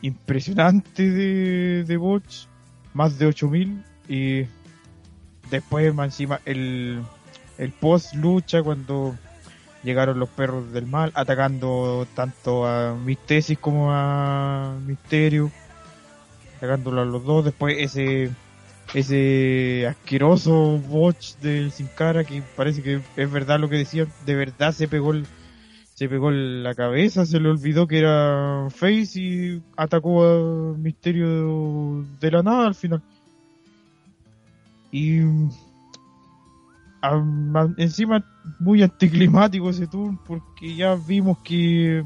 impresionante 0.00 1.10
de, 1.10 1.82
de 1.82 1.96
bots, 1.96 2.48
más 2.94 3.18
de 3.18 3.26
8000 3.26 3.84
y 4.08 4.46
después 5.50 5.92
más 5.92 6.06
encima 6.06 6.40
el, 6.44 7.02
el 7.58 7.72
post 7.72 8.14
lucha 8.14 8.62
cuando 8.62 9.16
llegaron 9.82 10.20
los 10.20 10.28
perros 10.28 10.70
del 10.70 10.86
mal 10.86 11.10
atacando 11.16 12.06
tanto 12.14 12.64
a 12.64 12.94
Mistesis 12.94 13.58
como 13.58 13.92
a 13.92 14.76
Misterio 14.86 15.50
atacándolo 16.58 17.02
a 17.02 17.04
los 17.06 17.24
dos. 17.24 17.44
Después 17.44 17.74
ese 17.80 18.30
ese 18.94 19.88
asqueroso 19.88 20.78
botch 20.78 21.34
del 21.38 21.72
Sin 21.72 21.88
Cara 21.88 22.22
que 22.22 22.40
parece 22.54 22.84
que 22.84 23.00
es 23.16 23.32
verdad 23.32 23.58
lo 23.58 23.68
que 23.68 23.78
decían 23.78 24.06
de 24.24 24.36
verdad 24.36 24.70
se 24.70 24.86
pegó 24.86 25.10
el, 25.10 25.26
se 25.96 26.10
pegó 26.10 26.30
la 26.30 26.74
cabeza, 26.74 27.24
se 27.24 27.40
le 27.40 27.48
olvidó 27.48 27.86
que 27.86 28.00
era 28.00 28.66
Face 28.68 29.18
y 29.18 29.62
atacó 29.78 30.24
a 30.26 30.76
Misterio 30.76 32.04
de 32.20 32.30
la 32.30 32.42
nada 32.42 32.66
al 32.66 32.74
final. 32.74 33.02
Y 34.92 35.20
am- 37.00 37.56
am- 37.56 37.74
encima 37.78 38.22
muy 38.58 38.82
anticlimático 38.82 39.70
ese 39.70 39.86
tour 39.86 40.14
porque 40.26 40.76
ya 40.76 40.96
vimos 40.96 41.38
que 41.38 42.04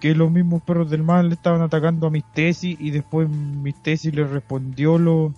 que 0.00 0.14
los 0.14 0.30
mismos 0.30 0.62
perros 0.62 0.88
del 0.90 1.02
mal 1.02 1.28
le 1.28 1.34
estaban 1.34 1.60
atacando 1.60 2.06
a 2.06 2.10
mis 2.10 2.24
tesis 2.32 2.74
y 2.80 2.90
después 2.90 3.28
mis 3.28 3.82
tesis 3.82 4.14
le 4.14 4.24
respondió 4.24 4.96
los 4.96 5.30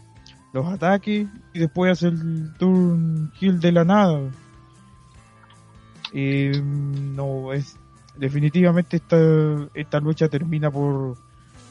los 0.52 0.66
ataques 0.66 1.26
y 1.52 1.58
después 1.58 1.90
hace 1.90 2.08
el 2.08 2.52
turn 2.60 3.32
kill 3.40 3.58
de 3.58 3.72
la 3.72 3.84
nada 3.84 4.20
Eh, 6.14 6.52
no 6.62 7.52
es 7.52 7.76
definitivamente 8.16 8.96
esta 8.96 9.16
esta 9.74 10.00
lucha 10.00 10.28
termina 10.28 10.70
por 10.70 11.16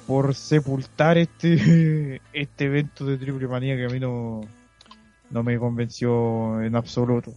por 0.07 0.35
sepultar 0.35 1.17
este 1.17 2.21
este 2.33 2.65
evento 2.65 3.05
de 3.05 3.17
triple 3.17 3.47
manía 3.47 3.75
que 3.75 3.85
a 3.85 3.89
mí 3.89 3.99
no 3.99 4.41
no 5.31 5.43
me 5.43 5.57
convenció 5.57 6.61
en 6.61 6.75
absoluto. 6.75 7.33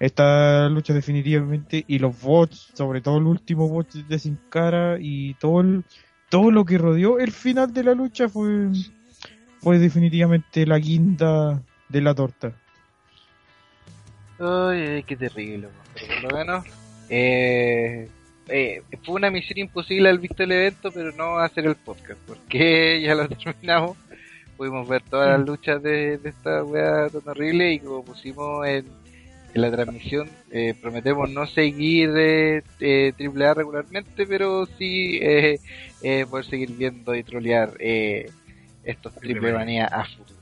Esta 0.00 0.68
lucha 0.68 0.94
definitivamente 0.94 1.84
y 1.86 1.98
los 1.98 2.20
bots, 2.22 2.72
sobre 2.74 3.00
todo 3.00 3.18
el 3.18 3.24
último 3.24 3.68
bot 3.68 3.92
de 3.92 4.18
Sin 4.18 4.38
Cara 4.48 4.96
y 5.00 5.34
todo 5.34 5.60
el- 5.60 5.84
todo 6.30 6.50
lo 6.50 6.64
que 6.64 6.78
rodeó 6.78 7.18
el 7.18 7.32
final 7.32 7.72
de 7.72 7.84
la 7.84 7.94
lucha 7.94 8.28
fue 8.28 8.68
fue 9.60 9.78
definitivamente 9.78 10.64
la 10.66 10.78
guinda 10.78 11.60
de 11.88 12.00
la 12.00 12.14
torta. 12.14 12.52
Ay, 14.38 15.02
qué 15.04 15.16
terrible, 15.16 15.68
pero 15.94 16.06
por 16.06 16.32
lo 16.32 16.38
menos 16.38 16.64
eh, 17.08 18.08
eh, 18.48 18.82
fue 19.04 19.16
una 19.16 19.30
misión 19.30 19.58
imposible 19.58 20.08
al 20.08 20.18
visto 20.18 20.42
el 20.42 20.52
evento, 20.52 20.90
pero 20.92 21.12
no 21.12 21.38
hacer 21.38 21.66
el 21.66 21.76
podcast, 21.76 22.20
porque 22.26 23.00
ya 23.04 23.14
lo 23.14 23.28
terminamos. 23.28 23.96
Pudimos 24.56 24.88
ver 24.88 25.02
todas 25.02 25.38
las 25.38 25.46
luchas 25.46 25.80
de, 25.82 26.18
de 26.18 26.28
esta 26.30 26.64
wea 26.64 27.08
tan 27.08 27.28
horrible 27.28 27.72
y 27.72 27.78
como 27.78 28.04
pusimos 28.04 28.66
en, 28.66 28.86
en 29.54 29.62
la 29.62 29.70
transmisión, 29.70 30.28
eh, 30.50 30.74
prometemos 30.80 31.30
no 31.30 31.46
seguir 31.46 32.10
eh, 32.16 32.62
eh, 32.80 33.12
AAA 33.18 33.54
regularmente, 33.54 34.26
pero 34.26 34.66
sí 34.66 35.18
eh, 35.22 35.60
poder 36.28 36.44
seguir 36.44 36.72
viendo 36.72 37.14
y 37.14 37.22
trolear 37.22 37.74
eh, 37.78 38.30
estos 38.84 39.14
triple 39.14 39.52
manía 39.52 39.86
a 39.86 40.04
futuro. 40.04 40.40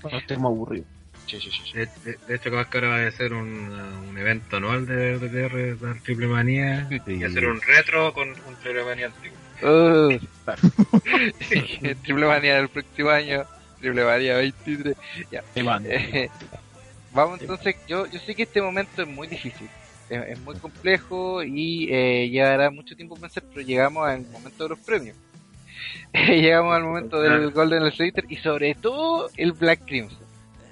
Cuando 0.00 0.18
estemos 0.18 0.50
aburridos. 0.50 0.95
Sí, 1.26 1.40
sí, 1.40 1.50
sí, 1.50 1.62
sí. 1.64 1.78
De, 1.78 1.86
de- 2.04 2.18
de 2.26 2.34
hecho, 2.36 2.50
ahora 2.56 2.88
va 2.88 3.06
a 3.06 3.10
ser 3.10 3.32
un, 3.32 3.68
uh, 3.70 4.08
un 4.08 4.16
evento 4.18 4.56
anual 4.58 4.86
de 4.86 5.18
DTR, 5.18 5.76
de 5.76 6.00
Triple 6.02 6.28
Manía, 6.28 6.88
y 7.06 7.24
hacer 7.24 7.46
un 7.48 7.60
retro 7.60 8.12
con 8.12 8.28
un 8.28 8.54
Triple 8.62 8.84
Manía 8.84 9.06
antiguo. 9.06 9.36
Uh, 9.62 10.18
triple 12.04 12.26
manía 12.26 12.56
del 12.56 12.68
próximo 12.68 13.10
año, 13.10 13.44
triple 13.80 14.04
manía 14.04 14.36
23. 14.36 14.96
Ya. 15.30 15.42
Eh, 15.84 16.28
vamos 17.12 17.40
entonces, 17.40 17.76
yo, 17.88 18.06
yo 18.06 18.18
sé 18.20 18.34
que 18.34 18.42
este 18.44 18.60
momento 18.62 19.02
es 19.02 19.08
muy 19.08 19.26
difícil, 19.28 19.68
es, 20.10 20.22
es 20.28 20.40
muy 20.40 20.54
complejo 20.56 21.42
y 21.42 21.88
eh, 21.90 22.28
llevará 22.28 22.70
mucho 22.70 22.94
tiempo 22.94 23.16
pensar, 23.16 23.42
pero 23.52 23.66
llegamos 23.66 24.06
al 24.06 24.26
momento 24.26 24.64
de 24.64 24.68
los 24.70 24.78
premios. 24.80 25.16
llegamos 26.12 26.74
al 26.74 26.84
momento 26.84 27.20
del 27.20 27.50
Golden 27.50 27.82
Illustrator 27.82 28.24
y 28.28 28.36
sobre 28.36 28.74
todo 28.74 29.30
el 29.36 29.52
Black 29.52 29.80
Crimson, 29.86 30.25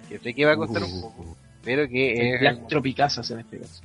que 0.08 0.18
sé 0.18 0.34
que 0.34 0.44
va 0.44 0.52
a 0.52 0.56
costar 0.56 0.82
un 0.82 1.00
poco, 1.00 1.36
pero 1.62 1.88
que 1.88 2.34
es... 2.34 2.40
Black 2.40 2.68
Tropicazas 2.68 3.30
en 3.30 3.40
este 3.40 3.58
caso. 3.58 3.82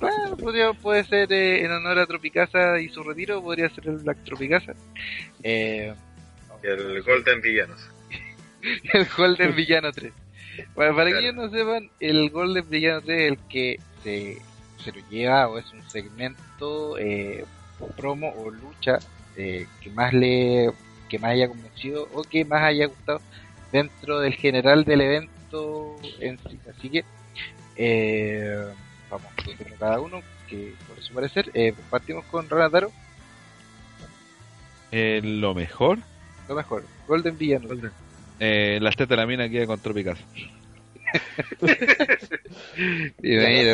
Bueno, 0.00 0.36
podría- 0.36 0.72
puede 0.72 1.04
ser 1.04 1.30
eh, 1.32 1.64
en 1.64 1.72
honor 1.72 1.98
a 1.98 2.06
Tropicasa 2.06 2.80
y 2.80 2.88
su 2.88 3.02
retiro, 3.02 3.42
podría 3.42 3.68
ser 3.70 3.88
el 3.88 3.96
Black 3.98 4.24
Tropicasa. 4.24 4.72
Eh, 5.42 5.92
Y 6.62 6.66
el 6.66 7.02
Golden 7.02 7.40
Villanos. 7.42 7.80
el 8.92 9.06
Golden 9.16 9.54
Villano 9.56 9.92
3. 9.92 10.12
Bueno, 10.74 10.94
para 10.96 11.10
que 11.10 11.18
ellos 11.20 11.34
no 11.34 11.50
sepan, 11.50 11.90
el 12.00 12.30
Golden 12.30 12.68
Villano 12.68 13.00
3 13.02 13.18
es 13.20 13.28
el 13.32 13.38
que 13.48 13.78
se, 14.02 14.38
se 14.82 14.92
lo 14.92 15.08
lleva 15.08 15.48
o 15.48 15.58
es 15.58 15.70
un 15.72 15.82
segmento 15.88 16.98
eh, 16.98 17.44
promo 17.96 18.32
o 18.36 18.50
lucha 18.50 18.98
eh, 19.36 19.66
que 19.80 19.90
más 19.90 20.12
le 20.12 20.70
que 21.08 21.18
más 21.18 21.32
haya 21.32 21.48
convencido 21.48 22.08
o 22.12 22.22
que 22.22 22.44
más 22.44 22.62
haya 22.62 22.86
gustado 22.86 23.20
dentro 23.72 24.20
del 24.20 24.34
general 24.34 24.84
del 24.84 25.00
evento 25.00 25.32
en 26.20 26.38
sí. 26.38 26.58
Así 26.70 26.90
que 26.90 27.04
eh, 27.76 28.66
vamos 29.10 29.32
cada 29.78 30.00
uno 30.00 30.20
que 30.48 30.74
por 30.88 31.02
su 31.02 31.14
parecer 31.14 31.50
eh, 31.54 31.72
partimos 31.90 32.24
con 32.26 32.48
Renataro, 32.48 32.90
Eh, 34.92 35.20
lo 35.22 35.54
mejor, 35.54 35.98
lo 36.48 36.54
mejor, 36.56 36.84
Golden 37.06 37.38
Villano. 37.38 37.68
eh, 38.40 38.78
las 38.82 38.96
tetas 38.96 39.10
de 39.10 39.16
la 39.16 39.26
mina 39.26 39.48
queda 39.48 39.66
con 39.66 39.80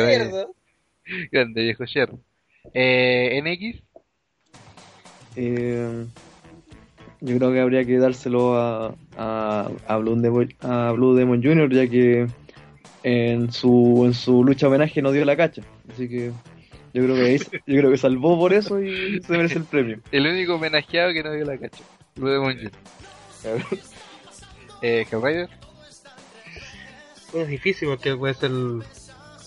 mira. 0.05 0.45
Grande 1.31 1.61
viejo 1.63 1.85
Sher. 1.85 2.11
Eh, 2.73 3.39
NX, 3.41 3.81
Eh, 5.35 6.05
yo 7.21 7.37
creo 7.37 7.51
que 7.51 7.59
habría 7.59 7.85
que 7.85 7.97
dárselo 7.97 8.57
a, 8.57 8.95
a, 9.17 9.69
a, 9.87 9.97
Blue 9.97 10.15
Demon, 10.15 10.53
a 10.61 10.91
Blue 10.91 11.15
Demon 11.15 11.41
Jr., 11.43 11.69
ya 11.73 11.87
que 11.87 12.27
en 13.03 13.51
su, 13.51 14.03
en 14.05 14.13
su 14.13 14.43
lucha 14.43 14.67
homenaje 14.67 15.01
no 15.01 15.11
dio 15.11 15.25
la 15.25 15.35
cacha. 15.35 15.61
Así 15.91 16.07
que 16.07 16.31
yo 16.93 17.03
creo 17.03 17.15
que, 17.15 17.21
ahí- 17.23 17.37
yo 17.65 17.77
creo 17.79 17.91
que 17.91 17.97
salvó 17.97 18.37
por 18.37 18.53
eso 18.53 18.81
y 18.81 19.21
se 19.21 19.31
merece 19.33 19.57
el 19.59 19.63
premio. 19.65 19.99
el 20.11 20.27
único 20.27 20.55
homenajeado 20.55 21.13
que 21.13 21.23
no 21.23 21.31
dio 21.33 21.45
la 21.45 21.57
cacha. 21.57 21.83
Lo 22.15 22.29
de 22.29 22.39
Monjin. 22.39 22.71
Eh, 24.81 25.05
Hellraider, 25.11 25.49
Es 27.33 27.47
difícil 27.47 27.87
porque 27.89 28.15
puede 28.15 28.33
ser. 28.33 28.51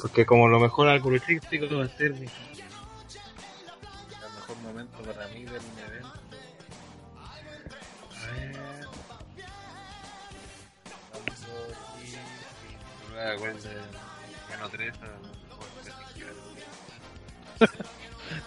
Porque 0.01 0.25
como 0.27 0.49
lo 0.49 0.59
mejor 0.59 0.89
algo 0.89 1.11
luchístico 1.11 1.67
va 1.77 1.85
a 1.85 1.89
ser. 1.89 2.13
mi- 2.15 2.21
El 2.21 2.29
mejor 4.35 4.57
momento 4.65 4.99
para 5.03 5.29
mí 5.29 5.45
del. 5.45 5.61
Igual 13.35 13.57
de. 13.63 13.71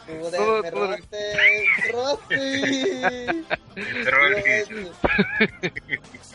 Puta, 0.07 0.37
Todo- 0.37 0.63
me 0.63 0.71
todo- 0.71 0.81
robaste, 0.85 1.17
me 1.83 1.91
robaste. 1.91 3.43
Robé 4.05 4.61
el 4.61 4.69
Mi 4.69 4.81
momento. 4.81 4.91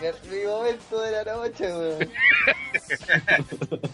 Mi- 0.01 0.37
Mi 0.39 0.45
momento 0.45 1.01
de 1.01 1.11
la 1.13 1.25
noche, 1.25 1.65
weón. 1.73 2.11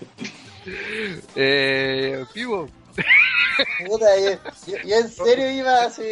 eh, 1.37 2.25
Pivo, 2.33 2.69
Puta, 3.87 4.07
yo, 4.19 4.33
yo, 4.85 4.97
en 4.97 5.09
serio 5.09 5.51
iba 5.51 5.85
así. 5.85 6.03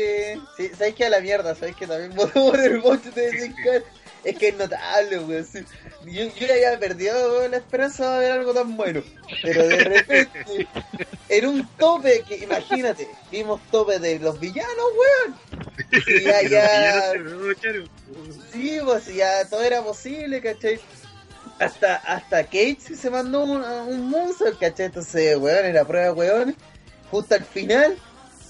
Sí, 0.57 0.69
¿Sabes 0.71 0.95
qué? 0.95 1.07
A 1.07 1.11
la 1.11 1.21
mierda, 1.21 1.55
¿sabes 1.55 1.75
que 1.77 1.87
También 1.87 2.13
por 2.33 2.59
el 2.59 2.81
bote 2.81 3.11
de 3.11 3.31
Zincar. 3.41 3.83
Es 4.25 4.39
que 4.39 4.49
es 4.49 4.57
notable, 4.57 5.19
weón. 5.19 5.45
sí. 5.45 5.65
Yo, 6.05 6.25
yo 6.25 6.47
ya 6.47 6.55
había 6.55 6.79
perdido 6.79 7.49
la 7.49 7.57
esperanza 7.57 8.19
de 8.19 8.21
ver 8.21 8.33
algo 8.33 8.55
tan 8.55 8.77
bueno. 8.77 9.03
Pero 9.43 9.67
de 9.67 9.77
repente, 9.79 10.69
en 11.29 11.47
un 11.47 11.69
tope 11.77 12.23
que, 12.29 12.37
imagínate, 12.37 13.09
vimos 13.31 13.61
tope 13.71 13.99
de 13.99 14.19
los 14.21 14.39
villanos, 14.39 14.87
weón. 14.99 15.37
Y 16.07 16.23
ya, 16.23 16.43
ya. 16.49 17.13
Sí, 18.53 18.79
pues 18.85 19.07
ya 19.15 19.45
todo 19.49 19.63
era 19.63 19.83
posible, 19.83 20.41
¿cachai? 20.41 20.79
Hasta, 21.59 21.97
hasta 21.97 22.45
Cage 22.45 22.97
se 22.97 23.11
mandó 23.11 23.45
un, 23.45 23.63
un 23.63 24.09
moonsault, 24.11 24.59
¿cachai? 24.59 24.87
Entonces, 24.87 25.37
weón, 25.37 25.65
era 25.67 25.85
prueba, 25.85 26.13
weón. 26.13 26.57
Justo 27.11 27.35
al 27.35 27.45
final, 27.45 27.97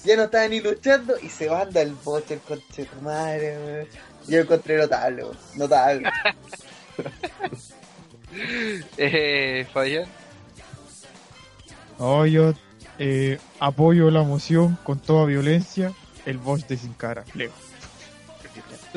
ya 0.03 0.15
no 0.15 0.23
estaban 0.23 0.51
ni 0.51 0.61
luchando 0.61 1.15
y 1.19 1.29
se 1.29 1.49
manda 1.49 1.81
el 1.81 1.93
boche, 1.93 2.35
el 2.35 2.41
coche 2.41 2.87
madre, 3.01 3.57
weón. 3.57 3.87
Yo 4.27 4.37
lo 4.37 4.41
encontré 4.43 4.77
notable. 4.77 5.25
Notable. 5.55 6.09
eh, 8.97 9.67
Fabián, 9.73 10.05
No, 11.99 12.25
yo 12.25 12.53
eh, 12.99 13.37
apoyo 13.59 14.09
la 14.11 14.23
moción 14.23 14.77
con 14.83 14.99
toda 14.99 15.25
violencia. 15.25 15.93
El 16.25 16.37
boss 16.37 16.67
de 16.67 16.77
Sin 16.77 16.93
Cara, 16.93 17.25
Leo. 17.33 17.51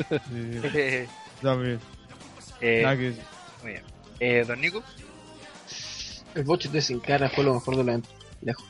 Eh, 0.09 0.19
eh, 0.73 1.07
dame, 1.41 1.79
eh, 2.61 2.81
nada 2.83 2.95
que 2.95 3.01
decir. 3.03 3.23
muy 3.61 3.71
bien. 3.73 3.83
Eh, 4.19 4.43
Don 4.47 4.61
Nico, 4.61 4.83
El 6.35 6.43
boche 6.43 6.69
de 6.69 6.81
Sin 6.81 6.99
Cara 6.99 7.29
fue 7.29 7.43
lo 7.43 7.53
mejor 7.55 7.75
del 7.75 7.89
evento. 7.89 8.09
Lejos. 8.41 8.65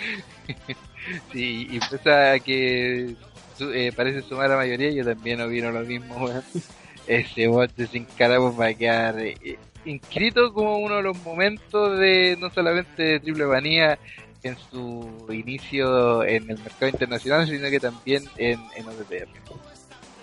sí, 1.32 1.68
y 1.70 1.78
pese 1.80 2.10
a 2.12 2.38
que 2.40 3.14
eh, 3.60 3.92
parece 3.94 4.22
sumar 4.22 4.50
la 4.50 4.56
mayoría, 4.56 4.90
yo 4.90 5.04
también 5.04 5.40
opino 5.40 5.70
lo 5.70 5.80
mismo, 5.80 6.16
weón. 6.24 6.44
Ese 7.06 7.48
bot 7.48 7.74
de 7.74 7.86
sin 7.86 8.04
cara 8.04 8.38
pues, 8.38 8.58
va 8.58 8.66
a 8.66 8.74
quedar 8.74 9.18
eh, 9.18 9.58
inscrito 9.84 10.52
como 10.52 10.78
uno 10.78 10.96
de 10.96 11.02
los 11.02 11.18
momentos 11.24 11.98
de 11.98 12.36
no 12.38 12.50
solamente 12.50 13.02
de 13.02 13.20
Triple 13.20 13.46
Manía 13.46 13.98
en 14.42 14.56
su 14.70 15.26
inicio 15.30 16.22
en 16.24 16.50
el 16.50 16.58
mercado 16.58 16.88
internacional, 16.88 17.46
sino 17.48 17.68
que 17.68 17.80
también 17.80 18.24
en, 18.36 18.60
en 18.76 18.88
OTTR. 18.88 19.28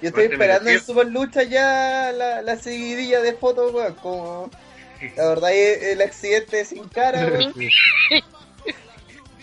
Yo 0.01 0.09
estoy 0.09 0.25
esperando 0.25 0.69
en. 0.69 0.80
Super 0.80 1.07
Lucha 1.07 1.43
ya 1.43 2.11
la, 2.16 2.41
la 2.41 2.56
seguidilla 2.56 3.22
de 3.22 3.33
fotos, 3.33 3.74
weón. 3.74 3.93
Como, 3.95 4.49
La 5.16 5.27
verdad, 5.30 5.51
el, 5.53 5.83
el 5.83 6.01
accidente 6.01 6.64
sin 6.66 6.88
cara, 6.88 7.25
weón. 7.25 7.53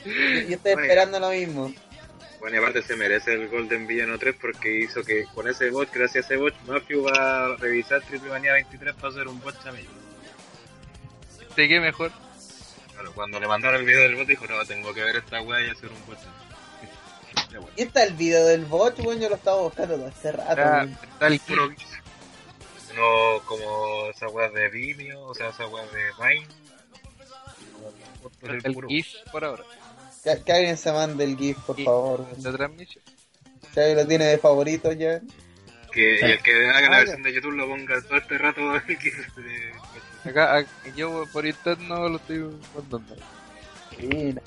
Yo 0.04 0.56
estoy 0.56 0.72
esperando 0.72 1.18
lo 1.18 1.30
mismo. 1.30 1.72
Bueno, 2.44 2.58
y 2.58 2.60
aparte 2.60 2.82
se 2.82 2.94
merece 2.94 3.32
el 3.32 3.48
Golden 3.48 3.86
Villano 3.86 4.18
3 4.18 4.36
porque 4.38 4.80
hizo 4.80 5.02
que 5.02 5.24
con 5.34 5.48
ese 5.48 5.70
bot, 5.70 5.90
gracias 5.90 6.26
a 6.26 6.28
ese 6.28 6.36
bot, 6.36 6.54
Mafio 6.66 7.04
va 7.04 7.46
a 7.46 7.56
revisar 7.56 8.02
Triple 8.02 8.28
Manía 8.28 8.52
23 8.52 8.94
para 8.96 9.08
hacer 9.08 9.28
un 9.28 9.40
bot 9.40 9.58
también. 9.64 9.86
¿De 11.56 11.66
qué 11.66 11.80
mejor? 11.80 12.12
Claro, 12.92 13.12
cuando 13.14 13.40
le 13.40 13.48
mandaron 13.48 13.80
el 13.80 13.86
video 13.86 14.02
del 14.02 14.16
bot 14.16 14.26
dijo, 14.26 14.46
no, 14.46 14.62
tengo 14.66 14.92
que 14.92 15.02
ver 15.02 15.16
esta 15.16 15.40
weá 15.40 15.66
y 15.66 15.70
hacer 15.70 15.88
un 15.88 16.06
bot. 16.06 16.18
Bueno. 17.48 17.68
Y 17.76 17.82
está 17.82 18.02
el 18.02 18.12
video 18.12 18.44
del 18.44 18.66
bot, 18.66 18.98
weón, 18.98 19.20
yo 19.20 19.30
lo 19.30 19.36
estaba 19.36 19.62
buscando 19.62 20.06
hace 20.06 20.32
rato, 20.32 20.50
Está, 20.50 20.76
weón. 20.80 20.98
está 21.14 21.26
el 21.28 21.40
Puro. 21.40 21.68
No 22.94 23.40
como 23.46 24.06
esa 24.10 24.28
weá 24.28 24.50
de 24.50 24.68
Vimeo, 24.68 25.22
o 25.22 25.34
sea, 25.34 25.48
esa 25.48 25.66
weá 25.66 25.86
de 25.86 26.10
Vine. 26.20 26.46
El 28.42 28.74
puro. 28.74 28.88
GIF 28.88 29.06
por 29.32 29.46
ahora. 29.46 29.64
Que, 30.24 30.42
que 30.42 30.52
alguien 30.52 30.76
se 30.76 30.90
mande 30.92 31.24
el 31.24 31.36
GIF, 31.36 31.58
por 31.58 31.80
favor. 31.82 32.26
La 32.42 32.52
transmisión. 32.52 33.04
Si 33.72 33.80
alguien 33.80 33.98
lo 33.98 34.06
tiene 34.06 34.24
de 34.24 34.38
favorito 34.38 34.90
ya. 34.92 35.20
Que 35.92 36.18
el 36.18 36.42
que 36.42 36.68
haga 36.68 36.80
la 36.90 36.96
Ah, 36.96 36.98
versión 37.00 37.22
de 37.22 37.32
YouTube 37.34 37.52
lo 37.52 37.68
ponga 37.68 38.00
todo 38.02 38.16
este 38.18 38.38
rato 38.38 38.74
el 38.88 38.98
GIF 38.98 39.36
de- 39.36 40.30
Acá, 40.30 40.56
acá- 40.56 40.70
yo 40.96 41.24
por 41.32 41.44
interno 41.46 42.08
lo 42.08 42.16
estoy 42.16 42.38
mandando. 42.74 43.14
Mira. 44.00 44.42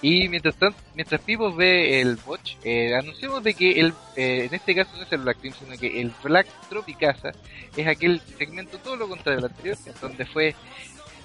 Y 0.00 0.28
mientras 0.28 0.56
tanto, 0.56 0.78
mientras 0.94 1.20
Pipo 1.20 1.54
ve 1.54 2.00
el 2.00 2.16
botch, 2.16 2.56
eh, 2.64 2.94
anunciamos 2.96 3.42
de 3.44 3.54
que 3.54 3.72
el, 3.80 3.94
eh, 4.16 4.46
en 4.48 4.54
este 4.54 4.74
caso 4.74 4.96
no 4.96 5.02
es 5.04 5.12
el 5.12 5.18
Black 5.20 5.38
Team, 5.40 5.54
sino 5.58 5.76
que 5.78 6.00
el 6.00 6.12
Black 6.24 6.46
Tropicasa 6.68 7.30
es 7.76 7.86
aquel 7.86 8.20
segmento 8.38 8.78
todo 8.78 8.96
lo 8.96 9.08
contrario 9.08 9.40
del 9.42 9.50
anterior, 9.50 9.76
donde 10.00 10.26
fue, 10.26 10.54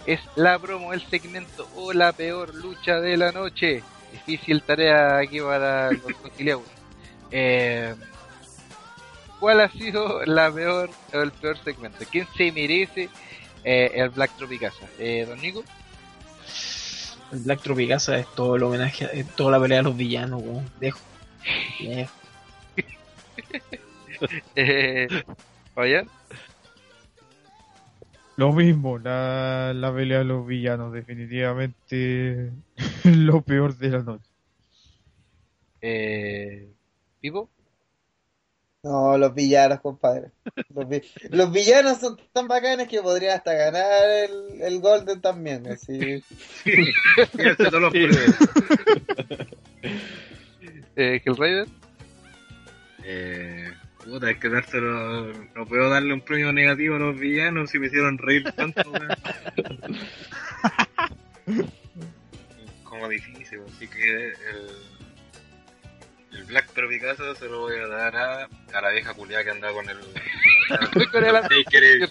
es 0.07 0.19
la 0.35 0.57
promo, 0.57 0.93
el 0.93 1.07
segmento 1.07 1.67
o 1.75 1.93
la 1.93 2.11
peor 2.13 2.55
lucha 2.55 2.99
de 2.99 3.15
la 3.17 3.31
noche. 3.31 3.83
Difícil 4.11 4.63
tarea 4.63 5.17
aquí 5.19 5.39
para 5.39 5.91
los 5.91 6.01
conciliados. 6.21 6.63
Eh, 7.29 7.93
¿Cuál 9.39 9.61
ha 9.61 9.69
sido 9.69 10.25
la 10.25 10.51
peor 10.51 10.89
o 11.13 11.19
el 11.21 11.31
peor 11.31 11.57
segmento? 11.63 12.03
¿Quién 12.09 12.27
se 12.35 12.51
merece 12.51 13.09
eh, 13.63 13.91
el 13.93 14.09
Black 14.09 14.31
Tropicasa? 14.37 14.87
Eh, 14.97 15.25
¿Don 15.27 15.39
Nico? 15.39 15.63
El 17.31 17.39
Black 17.39 17.61
Tropicasa 17.61 18.17
es 18.17 18.25
todo 18.33 18.55
el 18.55 18.63
homenaje, 18.63 19.05
a- 19.05 19.09
es 19.09 19.27
toda 19.35 19.51
la 19.51 19.59
pelea 19.59 19.79
de 19.79 19.83
los 19.83 19.97
villanos, 19.97 20.41
weón. 20.41 20.67
Dejo. 20.79 20.99
Dejo. 21.79 22.11
Eh, 24.55 25.07
¿Fabián? 25.75 26.09
Lo 28.39 28.53
mismo, 28.53 28.99
la, 28.99 29.73
la 29.75 29.91
pelea 29.93 30.19
de 30.19 30.25
los 30.25 30.45
villanos, 30.45 30.93
definitivamente 30.93 32.51
lo 33.03 33.41
peor 33.41 33.75
de 33.75 33.89
la 33.89 34.03
noche. 34.03 34.29
Eh, 35.81 36.67
¿Pipo? 37.19 37.49
No, 38.83 39.17
los 39.17 39.33
villanos, 39.33 39.81
compadre. 39.81 40.31
Los, 40.73 40.87
vi- 40.87 41.01
los 41.31 41.51
villanos 41.51 41.97
son 41.99 42.15
tan 42.31 42.47
bacanes 42.47 42.87
que 42.87 43.01
podrían 43.01 43.35
hasta 43.37 43.53
ganar 43.53 44.07
el, 44.09 44.61
el 44.61 44.79
Golden 44.81 45.19
también. 45.19 45.67
Así. 45.67 46.21
Fíjense 46.21 47.55
todos 47.55 47.81
los. 47.81 47.93
Eh, 50.95 51.21
¿Hellraider? 51.25 51.67
Eh, 53.03 53.71
puta, 54.09 54.27
hay 54.27 54.35
que 54.35 54.49
dárselo. 54.49 55.33
No 55.55 55.65
puedo 55.65 55.89
darle 55.89 56.13
un 56.13 56.21
premio 56.21 56.51
negativo 56.53 56.95
a 56.95 56.99
los 56.99 57.19
villanos 57.19 57.69
si 57.69 57.79
me 57.79 57.87
hicieron 57.87 58.17
reír 58.17 58.43
tanto, 58.53 58.81
weón. 58.89 59.07
Como 62.83 63.07
difícil, 63.09 63.61
así 63.67 63.87
que 63.87 64.27
el. 64.27 64.33
El 66.33 66.43
Black 66.43 66.67
Tropicasa 66.73 67.33
se 67.35 67.47
lo 67.47 67.61
voy 67.61 67.77
a 67.79 67.87
dar 67.87 68.15
a, 68.15 68.43
a 68.73 68.81
la 68.81 68.91
vieja 68.91 69.13
culiada 69.13 69.43
que 69.43 69.49
anda 69.51 69.71
con 69.71 69.89
el. 69.89 69.97
Con 71.11 71.23
el- 71.23 71.35
Undertaker 71.35 72.09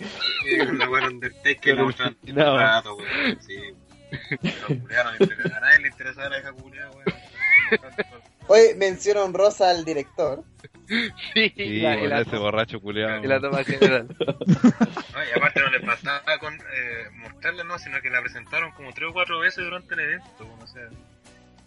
la 0.78 0.89
weá 0.89 1.07
Undertaker 1.07 1.76
fascinado. 1.92 2.58
rato, 2.58 2.97
weón. 2.97 3.39
Sí. 3.41 3.57
La 4.42 4.66
culiada 4.78 5.05
no 5.05 5.10
le 5.12 5.16
interesa, 5.25 5.57
a 5.57 5.60
nadie 5.60 5.78
le 5.81 5.89
interesa 5.89 6.20
a 6.26 6.28
la 6.28 6.36
vieja 6.36 6.52
culiada, 6.52 6.91
weón. 6.91 7.05
Oye, 8.49 8.75
menciona 8.76 9.25
honrosa 9.25 9.70
al 9.70 9.84
director. 9.84 10.44
Sí, 11.34 11.52
Sí, 11.57 11.81
la, 11.81 11.97
la, 11.97 12.20
ese 12.20 12.36
borracho 12.36 12.81
culiado. 12.81 13.25
y 13.25 13.26
la 13.26 13.41
toma 13.41 13.65
general. 13.65 14.07
No, 14.18 15.25
y 15.25 15.36
aparte 15.36 15.60
no 15.60 15.70
les 15.70 15.84
bastaba 15.84 16.39
con 16.39 16.55
eh, 16.55 17.08
mostrarla, 17.15 17.65
no, 17.65 17.76
sino 17.78 18.00
que 18.00 18.10
la 18.10 18.20
presentaron 18.23 18.70
como 18.73 18.92
tres 18.92 19.10
o 19.10 19.12
cuatro 19.12 19.41
veces 19.41 19.65
durante 19.65 19.94
el 19.94 20.00
evento. 20.00 20.28
bueno, 20.39 20.62
O 20.62 20.66
sea, 20.68 20.83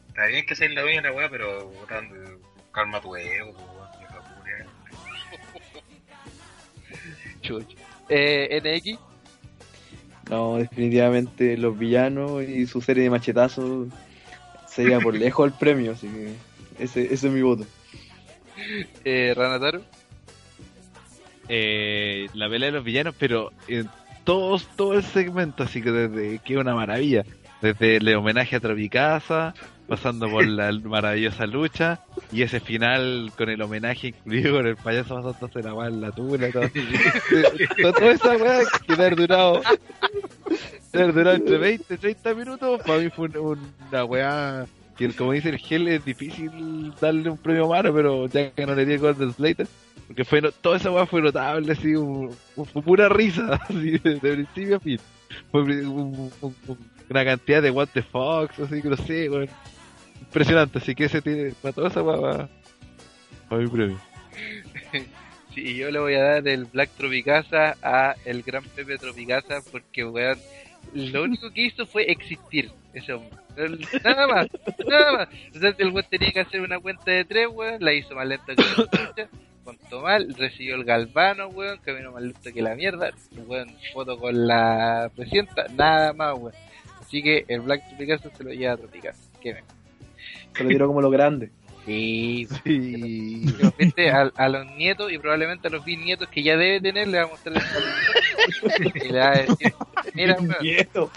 está 0.07 0.25
bien 0.27 0.45
que 0.45 0.55
seas 0.55 0.71
la 0.71 0.81
dueña 0.83 1.01
de 1.01 1.09
la 1.09 1.15
weá, 1.15 1.29
pero 1.29 1.63
eh, 1.63 2.37
calma 2.71 3.01
tu 3.01 3.13
ego. 3.15 3.53
Chucho. 7.41 7.75
Eh, 8.09 8.61
NX, 8.63 8.99
No, 10.29 10.57
definitivamente 10.57 11.57
los 11.57 11.77
villanos 11.77 12.43
y 12.43 12.65
su 12.67 12.81
serie 12.81 13.03
de 13.03 13.09
machetazos 13.09 13.87
sería 14.67 14.99
por 14.99 15.15
lejos 15.15 15.47
el 15.47 15.53
premio, 15.57 15.93
así 15.93 16.07
que 16.07 16.33
ese, 16.79 17.13
ese 17.13 17.27
es 17.27 17.33
mi 17.33 17.41
voto. 17.41 17.65
eh, 19.05 19.33
Ranataro, 19.35 19.81
eh, 21.47 22.27
la 22.33 22.49
pelea 22.49 22.67
de 22.67 22.73
los 22.73 22.83
villanos, 22.83 23.15
pero 23.17 23.51
en 23.67 23.89
todos, 24.23 24.67
todo 24.75 24.93
el 24.93 25.03
segmento, 25.03 25.63
así 25.63 25.81
que 25.81 25.91
desde 25.91 26.39
que 26.39 26.57
una 26.57 26.75
maravilla. 26.75 27.23
Desde 27.61 27.97
el 27.97 28.15
homenaje 28.15 28.55
a 28.55 28.59
Tropicasa, 28.61 29.53
pasando 29.87 30.29
por 30.29 30.47
la 30.47 30.71
maravillosa 30.71 31.45
lucha, 31.45 31.99
y 32.31 32.43
ese 32.43 32.59
final 32.61 33.31
con 33.37 33.49
el 33.49 33.61
homenaje 33.61 34.07
incluido 34.09 34.53
con 34.55 34.67
el 34.67 34.77
payaso 34.77 35.15
pasándose 35.21 35.61
la 35.63 35.73
mano 35.73 35.89
en 35.95 36.01
la 36.01 36.11
tula, 36.11 36.49
todo. 36.51 36.61
Todo- 37.81 37.93
toda 37.93 38.11
esa 38.11 38.37
weá 38.37 38.59
que 38.87 38.93
debe 38.95 39.03
haber 39.07 39.15
durado, 39.17 39.61
debe 40.93 41.03
haber 41.03 41.13
durado 41.15 41.35
entre 41.35 41.57
20 41.57 41.93
y 41.93 41.97
30 41.97 42.33
minutos, 42.35 42.81
para 42.85 42.99
mí 42.99 43.09
fue 43.09 43.27
un- 43.27 43.73
una 43.89 44.05
weá 44.05 44.65
que 44.99 45.09
como 45.15 45.31
dice 45.31 45.49
el 45.49 45.57
Gel 45.57 45.87
es 45.87 46.03
difícil 46.05 46.93
darle 46.99 47.29
un 47.29 47.37
premio 47.37 47.67
malo, 47.69 47.93
pero 47.93 48.27
ya 48.27 48.51
que 48.51 48.65
no 48.65 48.75
le 48.75 48.85
di 48.85 48.93
el 48.93 48.99
Golden 48.99 49.33
Slater, 49.33 49.65
porque 50.07 50.25
fue 50.25 50.41
no- 50.41 50.51
toda 50.51 50.75
esa 50.77 50.91
weá 50.91 51.05
fue 51.05 51.21
notable, 51.21 51.71
así, 51.71 51.95
un- 51.95 52.35
pura 52.85 53.07
risa, 53.09 53.55
así, 53.69 53.97
de, 53.97 54.17
principio 54.19 54.75
a 54.75 54.79
fin. 54.79 54.99
Fue 55.51 55.61
un- 55.63 55.71
un- 55.87 56.31
un- 56.41 56.77
una 57.09 57.25
cantidad 57.25 57.61
de 57.61 57.71
what 57.71 57.87
the 57.93 58.03
fox, 58.03 58.59
así 58.59 58.81
que 58.81 58.89
no 58.89 58.97
sé, 58.97 59.29
weón. 59.29 59.49
Impresionante, 60.21 60.77
así 60.79 60.93
que 60.93 61.05
ese 61.05 61.21
tiene, 61.21 61.53
para 61.61 61.73
toda 61.73 61.87
esa 61.87 62.01
weá 62.03 62.17
va 63.51 63.57
mi 63.57 63.67
premio. 63.67 63.99
sí, 65.55 65.75
yo 65.77 65.89
le 65.91 65.99
voy 65.99 66.15
a 66.15 66.23
dar 66.23 66.47
el 66.47 66.65
Black 66.65 66.89
Tropicasa 66.97 67.77
a 67.81 68.15
el 68.25 68.43
Gran 68.43 68.63
Pepe 68.63 68.97
Tropicasa 68.97 69.61
porque, 69.71 70.03
weón, 70.05 70.37
lo 70.93 71.23
único 71.23 71.51
que 71.51 71.67
hizo 71.67 71.85
fue 71.85 72.09
existir 72.11 72.71
ese 72.93 73.13
hombre. 73.13 73.37
Nada 74.03 74.27
más, 74.27 74.47
nada 74.87 75.11
más. 75.11 75.27
O 75.55 75.59
sea, 75.59 75.75
el 75.77 75.91
weón 75.91 76.05
tenía 76.09 76.31
que 76.31 76.39
hacer 76.39 76.61
una 76.61 76.79
cuenta 76.79 77.11
de 77.11 77.25
tres, 77.25 77.47
weón, 77.51 77.83
la 77.83 77.93
hizo 77.93 78.15
más 78.15 78.27
lenta 78.27 78.55
que 78.55 78.63
la 78.63 78.75
chucha, 78.75 79.29
contó 79.63 80.01
mal, 80.01 80.33
recibió 80.37 80.75
el 80.75 80.85
galvano, 80.85 81.47
weón, 81.49 81.79
caminó 81.83 82.11
más 82.11 82.23
lento 82.23 82.53
que 82.53 82.61
la 82.61 82.75
mierda, 82.75 83.11
weón, 83.47 83.69
foto 83.93 84.17
con 84.17 84.47
la 84.47 85.11
presidenta, 85.15 85.65
nada 85.75 86.13
más, 86.13 86.35
weón. 86.37 86.53
Así 87.01 87.21
que 87.23 87.43
el 87.47 87.61
Black 87.61 87.87
Tropicasa 87.87 88.29
se 88.29 88.43
lo 88.43 88.51
lleva 88.51 88.73
a 88.73 88.77
Tropicasa. 88.77 89.19
Qué 89.41 89.53
mejor. 89.53 89.69
Se 90.55 90.63
lo 90.63 90.69
tiró 90.69 90.87
como 90.87 91.01
lo 91.01 91.09
grande. 91.09 91.51
Sí, 91.85 92.47
Sí. 92.63 93.45
Pero, 93.57 93.73
viste, 93.77 94.11
a, 94.11 94.31
a 94.35 94.49
los 94.49 94.65
nietos 94.77 95.11
y 95.11 95.17
probablemente 95.17 95.67
a 95.67 95.71
los 95.71 95.83
bisnietos 95.83 96.27
que 96.29 96.43
ya 96.43 96.55
debe 96.57 96.81
tener 96.81 97.07
le 97.07 97.17
va 97.19 97.23
a 97.23 97.27
mostrar 97.27 97.55
el 97.57 99.03
y 99.03 99.09
le 99.09 99.19
va 99.19 99.31
a 99.31 99.37
decir 99.37 99.73
mira 100.13 100.37
Nieto. 100.61 101.11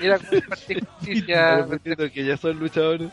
mira 0.00 0.18
cómo 0.18 0.34
imparte 0.34 0.80
justicia 0.80 2.10
que 2.12 2.24
ya 2.24 2.36
son 2.36 2.58
luchadores. 2.58 3.10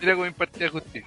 mira 0.00 0.14
cómo 0.14 0.26
imparte 0.26 0.68
justicia 0.68 1.06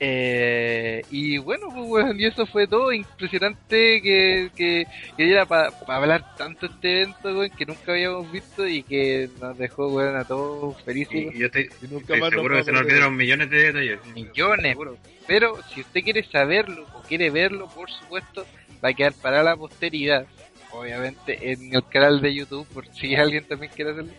eh, 0.00 1.02
y 1.10 1.38
bueno 1.38 1.68
pues 1.74 1.88
weón, 1.88 2.20
y 2.20 2.26
eso 2.26 2.46
fue 2.46 2.66
todo 2.66 2.92
impresionante 2.92 4.00
que, 4.00 4.50
que, 4.54 4.86
que 5.16 5.30
era 5.32 5.44
para 5.46 5.72
hablar 5.88 6.36
tanto 6.36 6.66
este 6.66 7.02
evento 7.02 7.44
que 7.56 7.66
nunca 7.66 7.92
habíamos 7.92 8.30
visto 8.30 8.66
y 8.66 8.82
que 8.82 9.28
nos 9.40 9.58
dejó 9.58 9.88
weón, 9.88 10.16
a 10.16 10.24
todos 10.24 10.80
felices 10.82 11.26
Y, 11.32 11.36
y 11.36 11.38
yo 11.40 11.46
estoy, 11.46 11.68
Y 11.82 11.86
nunca 11.88 12.14
estoy 12.14 12.20
más 12.20 12.30
nos 12.30 12.30
seguro 12.30 12.56
que 12.56 12.64
se 12.64 12.72
nos 12.72 12.80
olvidaron 12.82 13.16
millones 13.16 13.50
de 13.50 13.56
detalles. 13.72 13.98
millones. 14.14 14.76
Pero 15.26 15.58
si 15.74 15.80
usted 15.80 16.02
quiere 16.02 16.22
saberlo 16.22 16.86
o 16.94 17.02
quiere 17.02 17.30
verlo, 17.30 17.68
por 17.68 17.90
supuesto, 17.90 18.46
va 18.82 18.90
a 18.90 18.92
quedar 18.94 19.12
para 19.14 19.42
la 19.42 19.56
posteridad. 19.56 20.26
Obviamente 20.70 21.52
en 21.52 21.74
el 21.74 21.86
canal 21.88 22.20
de 22.20 22.34
YouTube, 22.34 22.66
por 22.68 22.86
si 22.94 23.14
alguien 23.16 23.44
también 23.44 23.72
quiere 23.74 23.90
hacerlo. 23.92 24.12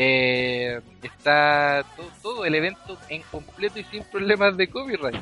Eh, 0.00 0.80
está 1.02 1.84
todo, 1.96 2.08
todo 2.22 2.44
el 2.44 2.54
evento 2.54 2.96
en 3.08 3.22
completo 3.22 3.80
y 3.80 3.84
sin 3.84 4.04
problemas 4.04 4.56
de 4.56 4.68
copyright. 4.68 5.20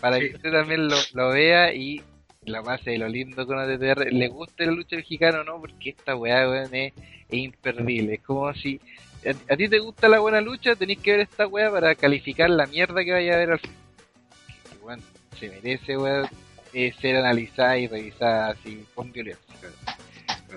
Para 0.00 0.16
Sí. 0.18 0.30
que 0.30 0.36
usted 0.36 0.50
también 0.52 0.88
lo, 0.88 0.96
lo 1.14 1.28
vea 1.30 1.72
y 1.72 2.02
la 2.42 2.60
base 2.60 2.90
de 2.90 2.98
lo 2.98 3.08
lindo 3.08 3.46
con 3.46 3.58
ATTR, 3.58 4.12
le 4.12 4.26
gusta 4.28 4.64
la 4.64 4.72
lucha 4.72 4.96
mexicana 4.96 5.40
o 5.40 5.44
no, 5.44 5.60
porque 5.60 5.90
esta 5.90 6.16
weá, 6.16 6.48
weón, 6.48 6.74
es, 6.74 6.92
es 7.28 7.38
imperdible. 7.38 8.14
Es 8.14 8.20
como 8.22 8.52
si 8.54 8.80
a, 9.24 9.52
a 9.52 9.56
ti 9.56 9.68
te 9.68 9.78
gusta 9.78 10.08
la 10.08 10.18
buena 10.18 10.40
lucha, 10.40 10.74
tenés 10.74 10.98
que 10.98 11.12
ver 11.12 11.20
esta 11.20 11.46
weá 11.46 11.70
para 11.70 11.94
calificar 11.94 12.50
la 12.50 12.66
mierda 12.66 13.04
que 13.04 13.12
vaya 13.12 13.34
a 13.34 13.38
ver 13.38 13.52
al 13.52 13.58
final. 13.60 13.76
Que, 14.70 14.76
weón, 14.84 15.00
se 15.38 15.48
merece, 15.50 15.96
weón, 15.96 16.28
eh, 16.72 16.92
ser 17.00 17.16
analizada 17.16 17.78
y 17.78 17.86
revisada 17.86 18.48
así 18.50 18.84
con 18.94 19.12
violencia. 19.12 19.44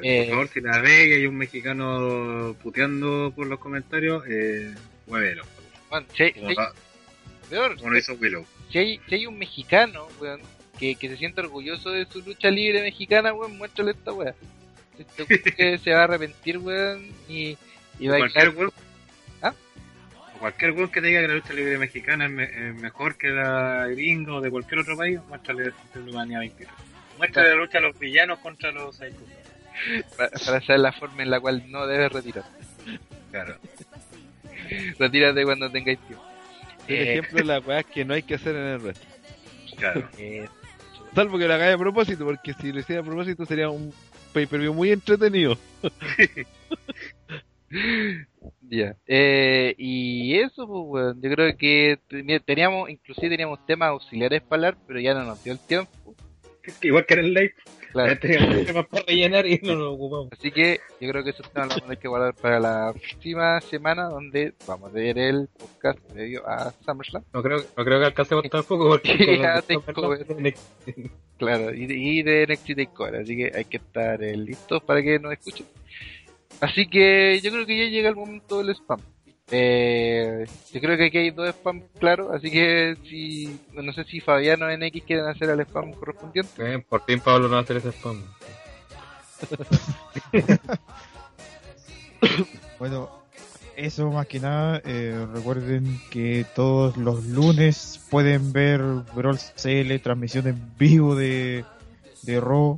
Eh, 0.04 0.30
favor, 0.30 0.48
si 0.50 0.62
la 0.62 0.80
ve 0.80 1.08
y 1.10 1.14
hay 1.14 1.26
un 1.26 1.36
mexicano 1.38 2.56
puteando 2.62 3.32
por 3.36 3.48
los 3.48 3.60
comentarios, 3.60 4.24
eh, 4.28 4.74
muévelo. 5.08 5.44
Si 6.16 6.24
hay- 6.24 6.34
si 6.34 6.40
Como, 6.40 6.50
hay- 6.50 6.56
va- 6.56 6.74
peor, 7.50 7.76
como 7.78 7.90
lo 7.92 7.98
hizo 7.98 8.14
Willow. 8.14 8.46
si 8.72 8.78
hay, 8.78 9.02
si 9.08 9.16
hay 9.16 9.26
un 9.26 9.38
mexicano, 9.40 10.08
weón, 10.20 10.42
que, 10.80 10.96
que 10.96 11.10
se 11.10 11.18
siente 11.18 11.42
orgulloso 11.42 11.90
de 11.92 12.06
su 12.06 12.22
lucha 12.22 12.50
libre 12.52 12.82
mexicana, 12.82 13.34
weón, 13.34 13.58
muéstrale 13.58 13.92
esta 13.92 14.14
weá. 14.14 14.34
Este 14.98 15.26
se 15.84 15.92
va 15.94 16.02
a 16.02 16.04
arrepentir, 16.04 16.58
weón, 16.60 17.08
y, 17.28 17.58
y 18.00 18.08
va 18.08 18.16
a 18.16 18.20
cualquier 18.20 18.46
caer- 18.52 18.56
weón 18.58 18.72
¿Ah? 19.42 19.54
cualquier 20.40 20.72
weón 20.72 20.90
que 20.92 21.02
te 21.02 21.08
diga 21.08 21.22
que 21.22 21.28
la 21.28 21.34
lucha 21.36 21.54
libre 21.54 21.78
mexicana 21.78 22.26
es, 22.26 22.32
me- 22.32 22.44
es 22.44 22.76
mejor 22.76 23.18
que 23.18 23.30
la 23.30 23.88
gringa 23.88 24.36
o 24.36 24.42
de 24.42 24.50
cualquier 24.52 24.80
otro 24.82 24.96
país, 24.96 25.20
muéstrale 25.28 25.72
Manía 26.14 26.40
23. 26.40 26.70
Muéstrale 27.18 27.50
la 27.50 27.56
lucha 27.56 27.78
a 27.80 27.82
los 27.82 27.98
villanos 28.00 28.40
contra 28.40 28.72
los. 28.72 29.02
Para, 30.18 30.30
para 30.32 30.62
saber 30.62 30.80
la 30.80 30.92
forma 30.94 31.24
en 31.24 31.30
la 31.30 31.40
cual 31.40 31.64
no 31.70 31.86
debes 31.88 32.12
retirar. 32.12 32.44
Claro. 33.32 33.56
Retírate 34.98 35.44
cuando 35.44 35.70
tengáis 35.72 36.00
tiempo. 36.00 36.24
El 36.88 36.96
Eh, 36.96 37.12
ejemplo 37.14 37.38
de 37.40 37.44
las 37.46 37.66
weas 37.66 37.86
que 37.86 38.04
no 38.06 38.14
hay 38.14 38.24
que 38.24 38.36
hacer 38.36 38.56
en 38.56 38.66
el 38.66 38.82
resto. 38.82 39.06
Claro. 39.78 40.08
eh, 40.18 40.48
Salvo 41.16 41.38
que 41.40 41.48
lo 41.48 41.54
hagáis 41.56 41.74
a 41.76 41.78
propósito, 41.78 42.24
porque 42.26 42.54
si 42.54 42.72
lo 42.72 42.80
hiciera 42.80 43.02
a 43.02 43.06
propósito 43.06 43.44
sería 43.46 43.70
un 43.70 43.92
pay-per-view 44.34 44.74
muy 44.74 44.92
entretenido. 44.92 45.58
Ya. 48.62 48.96
Eh, 49.08 49.76
y 49.78 50.36
eso, 50.40 50.68
pues, 50.68 50.84
weón, 50.88 51.22
yo 51.22 51.30
creo 51.32 51.56
que 51.58 52.00
te- 52.08 52.40
teníamos, 52.40 52.90
inclusive 52.90 53.30
teníamos 53.30 53.64
temas 53.66 53.90
auxiliares 53.90 54.42
para 54.42 54.70
hablar, 54.70 54.78
pero 54.88 55.00
ya 55.00 55.14
no 55.14 55.24
nos 55.24 55.44
dio 55.44 55.54
el 55.54 55.60
tiempo. 55.60 56.16
Igual 56.82 57.06
que 57.06 57.14
en 57.16 57.20
el 57.22 57.34
live, 57.34 57.54
Claro. 57.92 58.14
ya 58.14 58.20
teníamos 58.20 58.66
temas 58.66 58.88
para 58.88 59.04
rellenar 59.06 59.46
y 59.48 59.60
no 59.64 59.76
lo 59.76 59.94
ocupamos. 59.94 60.30
Así 60.32 60.52
que 60.52 60.80
yo 61.02 61.10
creo 61.10 61.24
que 61.24 61.32
esos 61.32 61.52
temas 61.52 61.70
los 61.70 61.76
vamos 61.76 61.78
a 61.78 61.86
tener 61.86 61.98
que 61.98 62.08
guardar 62.08 62.36
para 62.36 62.60
la 62.60 62.94
próxima 62.94 63.62
semana, 63.62 64.06
donde 64.06 64.54
vamos 64.68 64.90
a 64.90 64.94
ver 64.94 65.18
el 65.18 65.48
podcast 65.48 66.00
previo 66.12 66.48
a 66.48 66.72
SummerSlam. 66.86 67.24
No 67.34 67.42
creo, 67.42 67.58
no 67.76 67.86
creo 67.86 68.00
que 68.00 68.06
alcancemos 68.06 68.44
tampoco 68.52 68.90
porque 68.90 69.42
Claro, 71.38 71.74
y 71.74 71.88
de, 71.88 71.96
y 71.96 72.22
de 72.22 72.48
NXT 72.48 72.76
TakeOver, 72.76 73.16
así 73.16 73.38
que 73.38 73.52
hay 73.56 73.66
que 73.66 73.78
estar 73.78 74.22
eh, 74.22 74.36
listos 74.36 74.84
para 74.84 75.02
que 75.02 75.20
nos 75.20 75.32
escuchen. 75.32 75.66
Así 76.60 76.88
que 76.88 77.40
yo 77.42 77.52
creo 77.52 77.66
que 77.66 77.78
ya 77.78 77.90
llega 77.90 78.10
el 78.10 78.16
momento 78.16 78.58
del 78.58 78.72
spam. 78.76 79.00
Eh, 79.52 80.46
yo 80.72 80.80
creo 80.80 80.98
que 80.98 81.06
aquí 81.06 81.18
hay 81.18 81.32
dos 81.32 81.50
spam 81.50 81.82
claros, 82.00 82.32
así 82.32 82.52
que 82.52 82.96
si 83.04 83.60
no 83.74 83.92
sé 83.94 84.04
si 84.04 84.20
Fabiano 84.20 84.68
o 84.68 84.70
NX 84.70 85.04
quieren 85.04 85.26
hacer 85.26 85.50
el 85.50 85.62
spam 85.62 85.94
correspondiente. 85.94 86.52
Eh, 86.76 86.86
por 86.88 87.04
fin 87.06 87.20
Pablo 87.20 87.48
no 87.48 87.54
va 87.54 87.60
a 87.60 87.64
hacer 87.64 87.78
ese 87.78 87.90
spam. 87.90 88.24
Bueno, 92.80 93.10
eso 93.76 94.10
más 94.12 94.28
que 94.28 94.40
nada, 94.40 94.82
eh, 94.86 95.28
recuerden 95.34 96.00
que 96.10 96.46
todos 96.56 96.96
los 96.98 97.26
lunes 97.26 98.00
pueden 98.10 98.54
ver 98.54 98.82
Brawl 99.16 99.38
CL, 99.38 100.00
transmisión 100.02 100.48
en 100.48 100.78
vivo 100.78 101.16
de, 101.16 101.66
de 102.24 102.40
Raw, 102.40 102.78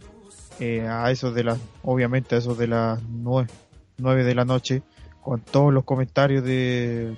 eh, 0.60 0.88
a 0.88 1.12
eso 1.12 1.32
de 1.32 1.44
las, 1.44 1.60
obviamente 1.84 2.36
a 2.36 2.40
eso 2.40 2.56
de 2.56 2.68
las 2.68 3.00
9, 3.04 4.24
de 4.24 4.36
la 4.36 4.46
noche, 4.46 4.82
con 5.22 5.42
todos 5.42 5.74
los 5.74 5.84
comentarios 5.84 6.44
de, 6.44 7.16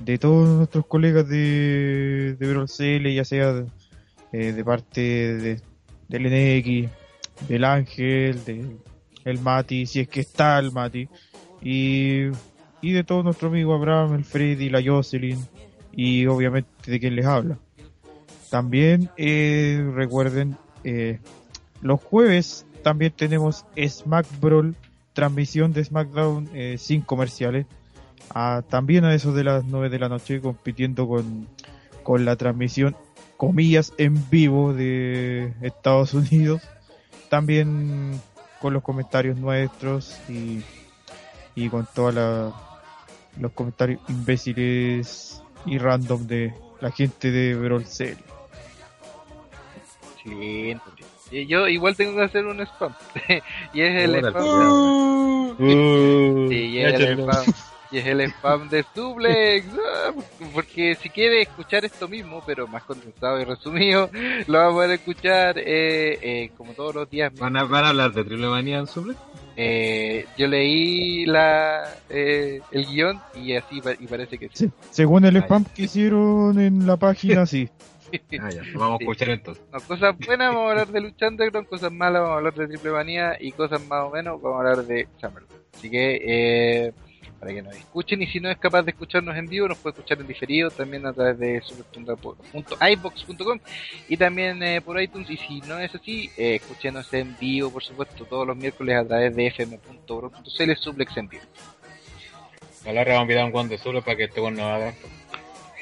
de 0.00 0.18
todos 0.18 0.48
nuestros 0.48 0.86
colegas 0.86 1.28
de, 1.28 2.36
de 2.38 2.66
CL, 2.66 3.14
ya 3.14 3.24
sea 3.24 3.64
eh, 4.32 4.52
de 4.52 4.64
parte 4.64 5.00
de, 5.00 5.60
del 6.08 6.24
NX, 6.24 6.90
del 7.48 7.64
Ángel, 7.64 8.44
del 8.44 8.78
el 9.24 9.38
Mati, 9.38 9.86
si 9.86 10.00
es 10.00 10.08
que 10.08 10.20
está 10.20 10.58
el 10.58 10.72
Mati, 10.72 11.08
y, 11.60 12.26
y 12.80 12.92
de 12.92 13.04
todo 13.04 13.22
nuestro 13.22 13.48
amigo 13.48 13.74
Abraham, 13.74 14.14
el 14.14 14.24
Freddy, 14.24 14.68
la 14.68 14.82
Jocelyn, 14.84 15.38
y 15.92 16.26
obviamente 16.26 16.90
de 16.90 16.98
quien 16.98 17.14
les 17.14 17.26
habla. 17.26 17.58
También 18.50 19.10
eh, 19.16 19.82
recuerden, 19.94 20.56
eh, 20.84 21.20
los 21.80 22.02
jueves 22.02 22.66
también 22.82 23.12
tenemos 23.12 23.64
Smack 23.76 24.26
Brawl, 24.40 24.74
transmisión 25.12 25.72
de 25.72 25.84
SmackDown 25.84 26.48
eh, 26.54 26.76
sin 26.78 27.02
comerciales, 27.02 27.66
también 28.68 29.04
a 29.04 29.14
eso 29.14 29.32
de 29.32 29.44
las 29.44 29.64
9 29.64 29.90
de 29.90 29.98
la 29.98 30.08
noche, 30.08 30.40
compitiendo 30.40 31.06
con, 31.06 31.48
con 32.02 32.24
la 32.24 32.36
transmisión, 32.36 32.96
comillas, 33.36 33.92
en 33.98 34.30
vivo 34.30 34.72
de 34.72 35.52
Estados 35.60 36.14
Unidos. 36.14 36.62
También 37.28 38.20
con 38.60 38.72
los 38.72 38.82
comentarios 38.82 39.36
nuestros 39.36 40.18
y, 40.28 40.62
y 41.54 41.68
con 41.68 41.86
todos 41.94 42.14
los 43.38 43.52
comentarios 43.52 44.00
imbéciles 44.08 45.42
y 45.66 45.78
random 45.78 46.26
de 46.26 46.54
la 46.80 46.90
gente 46.90 47.30
de 47.30 47.54
Brawl 47.54 47.84
CL. 47.84 48.18
Sí. 50.22 50.76
Y 51.32 51.46
yo 51.46 51.66
igual 51.66 51.96
tengo 51.96 52.16
que 52.16 52.22
hacer 52.24 52.44
un 52.46 52.60
spam. 52.60 52.92
y 53.74 53.80
es 53.80 54.04
el 54.04 54.16
spam. 54.16 54.44
Uh, 55.58 56.48
Sí, 56.48 56.54
y 56.54 56.78
es 56.80 56.94
el 57.00 57.18
spam. 57.20 57.44
Y 57.90 57.98
es 57.98 58.06
el 58.06 58.20
spam 58.22 58.68
de 58.70 58.84
Suplex. 58.94 59.66
Ah, 60.06 60.12
Porque 60.54 60.94
si 60.94 61.10
quiere 61.10 61.42
escuchar 61.42 61.84
esto 61.84 62.08
mismo, 62.08 62.42
pero 62.46 62.66
más 62.66 62.82
condensado 62.84 63.38
y 63.40 63.44
resumido, 63.44 64.10
lo 64.46 64.58
va 64.58 64.66
a 64.68 64.70
poder 64.70 64.90
escuchar 64.92 65.58
eh, 65.58 66.18
eh, 66.22 66.50
como 66.56 66.72
todos 66.72 66.94
los 66.94 67.10
días. 67.10 67.32
¿Van 67.38 67.56
a, 67.56 67.64
van 67.64 67.84
a 67.84 67.88
hablar 67.90 68.12
de 68.12 68.24
Triple 68.24 68.48
Manía 68.48 68.78
en 68.78 68.86
Suplex? 68.86 69.18
Eh, 69.56 70.24
yo 70.38 70.46
leí 70.46 71.26
la 71.26 71.84
eh, 72.08 72.62
el 72.70 72.86
guion 72.86 73.20
y 73.34 73.52
así 73.54 73.82
pa- 73.82 73.92
y 73.92 74.06
parece 74.06 74.38
que 74.38 74.48
sí. 74.48 74.66
Sí, 74.66 74.70
según 74.90 75.26
el 75.26 75.36
spam 75.36 75.64
que 75.66 75.82
hicieron 75.82 76.58
en 76.58 76.86
la 76.86 76.96
página, 76.96 77.44
sí. 77.46 77.68
Ah, 78.40 78.50
ya, 78.50 78.62
vamos 78.74 79.00
a 79.00 79.04
escuchar 79.04 79.30
entonces. 79.30 79.64
No, 79.72 79.80
cosas 79.80 80.16
buenas 80.18 80.54
vamos 80.54 80.68
a 80.68 80.70
hablar 80.70 80.88
de 80.88 81.00
Lucha 81.00 81.28
Underground, 81.28 81.68
cosas 81.68 81.92
malas 81.92 82.22
vamos 82.22 82.34
a 82.34 82.38
hablar 82.38 82.54
de 82.54 82.68
Triple 82.68 82.90
Manía 82.90 83.36
y 83.40 83.52
cosas 83.52 83.86
más 83.86 84.04
o 84.04 84.10
menos 84.10 84.40
vamos 84.40 84.56
a 84.56 84.60
hablar 84.60 84.84
de 84.86 85.08
SummerSlam. 85.20 85.60
Así 85.74 85.90
que 85.90 86.20
eh, 86.24 86.92
para 87.42 87.54
que 87.54 87.62
nos 87.62 87.74
escuchen 87.74 88.22
y 88.22 88.26
si 88.28 88.38
no 88.38 88.50
es 88.50 88.58
capaz 88.58 88.82
de 88.82 88.92
escucharnos 88.92 89.36
en 89.36 89.48
vivo 89.48 89.66
nos 89.66 89.78
puede 89.78 89.94
escuchar 89.94 90.20
en 90.20 90.28
diferido 90.28 90.70
también 90.70 91.04
a 91.06 91.12
través 91.12 91.38
de 91.38 91.60
super.ibox.com 91.60 93.58
y 94.08 94.16
también 94.16 94.62
eh, 94.62 94.80
por 94.80 95.00
iTunes 95.02 95.28
y 95.28 95.36
si 95.36 95.60
no 95.62 95.78
es 95.80 95.92
así 95.94 96.30
eh, 96.36 96.54
escúchenos 96.56 97.12
en 97.14 97.36
vivo 97.40 97.72
por 97.72 97.82
supuesto 97.82 98.24
todos 98.26 98.46
los 98.46 98.56
miércoles 98.56 98.96
a 98.96 99.04
través 99.04 99.34
de 99.34 99.46
fm.bro.cl 99.48 100.76
suplex 100.76 101.16
en 101.16 101.28
vivo. 101.28 101.42
Ojalá 102.82 103.04
le 103.04 103.12
vamos 103.12 103.34
a 103.34 103.40
a 103.40 103.44
un 103.44 103.50
guan 103.50 103.68
de 103.68 103.78
Suplex 103.78 104.04
para 104.04 104.16
que 104.16 104.24
este 104.24 104.40
guan 104.40 104.54
no 104.54 104.64
haga 104.64 104.94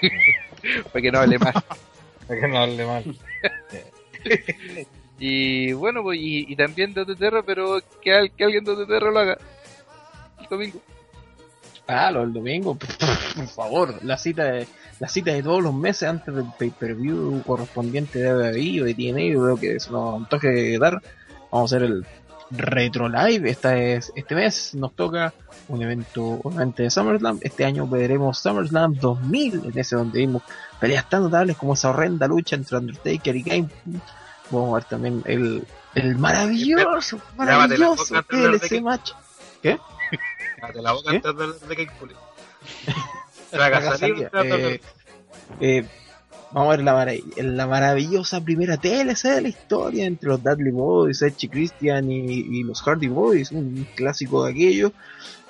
para 0.93 1.03
que 1.03 1.13
no 1.13 1.19
hable 1.19 1.39
más. 1.39 1.55
Para 2.31 2.41
que 2.41 2.49
no 2.49 2.59
hable 2.59 2.87
mal. 2.87 3.05
Y 5.23 5.75
bueno, 5.75 6.03
pues, 6.03 6.19
y, 6.19 6.51
y 6.51 6.57
también 6.57 6.95
de 6.95 7.03
OTTR, 7.03 7.45
pero 7.45 7.79
que, 8.01 8.15
al- 8.15 8.31
que 8.31 8.43
alguien 8.45 8.65
de 8.65 8.71
OTTR 8.71 9.13
lo 9.13 9.19
haga 9.19 9.37
el 10.41 10.47
domingo. 10.49 10.81
Ah, 11.87 12.11
lo 12.11 12.21
del 12.21 12.33
domingo, 12.33 12.75
por 13.37 13.47
favor, 13.49 14.03
la 14.03 14.17
cita 14.17 14.45
de 14.45 14.67
la 14.99 15.09
cita 15.09 15.33
de 15.33 15.43
todos 15.43 15.63
los 15.63 15.75
meses 15.75 16.09
antes 16.09 16.35
del 16.35 16.47
pay-per-view 16.59 17.43
correspondiente 17.47 18.19
de 18.19 18.33
WWE 18.33 18.81
o 18.81 18.85
de 18.87 18.95
TNA, 18.95 19.21
yo 19.35 19.43
creo 19.43 19.57
que 19.59 19.79
se 19.81 19.91
nos 19.91 20.17
antoje 20.23 20.79
dar. 20.79 21.03
Vamos 21.51 21.71
a 21.73 21.77
hacer 21.77 21.87
el 21.87 22.07
Retro 22.51 23.09
Live. 23.09 23.51
Esta 23.51 23.77
es, 23.79 24.13
este 24.17 24.35
mes 24.35 24.75
nos 24.75 24.95
toca 24.95 25.35
un 25.69 25.83
evento 25.83 26.41
obviamente 26.43 26.83
de 26.85 26.91
SummerSlam. 26.91 27.39
Este 27.43 27.65
año 27.67 27.87
veremos 27.87 28.39
SummerSlam 28.39 28.95
2000, 28.95 29.67
en 29.67 29.79
ese 29.79 29.97
donde 29.97 30.19
vimos 30.21 30.43
peleas 30.81 31.09
tan 31.09 31.23
notables 31.23 31.57
como 31.57 31.75
esa 31.75 31.91
horrenda 31.91 32.27
lucha 32.27 32.57
entre 32.57 32.77
Undertaker 32.79 33.37
y 33.37 33.43
Game. 33.43 33.69
Vamos 34.51 34.71
a 34.73 34.75
ver 34.77 34.85
también 34.85 35.23
el, 35.27 35.65
el 35.95 36.17
maravilloso, 36.17 37.21
maravilloso 37.37 38.15
King. 38.29 38.83
match. 38.83 39.13
¿Qué? 39.63 39.79
Cállate 40.61 40.83
la 40.83 40.93
boca 40.93 41.11
¿Qué? 41.11 41.17
antes 41.17 41.37
de 41.37 41.69
de 41.69 41.77
Cake 41.77 41.93
Pulley. 41.99 42.17
Traga 43.51 43.97
saliva, 43.97 44.31
Eh, 44.35 44.81
eh, 45.61 45.87
vamos 46.53 46.73
a 46.73 46.77
ver 46.77 46.85
la, 46.85 46.95
marav- 46.95 47.37
la 47.43 47.67
maravillosa 47.67 48.41
primera 48.41 48.77
TLC 48.77 49.23
de 49.29 49.41
la 49.43 49.49
historia 49.49 50.07
entre 50.07 50.29
los 50.29 50.43
Dudley 50.43 50.73
Boys, 50.73 51.23
Edge 51.23 51.45
y 51.47 51.49
Christian 51.49 52.11
y, 52.11 52.19
y 52.41 52.63
los 52.65 52.83
Hardy 52.83 53.09
Boys, 53.09 53.53
un 53.53 53.87
clásico 53.95 54.45
de 54.45 54.53
aquello. 54.53 54.93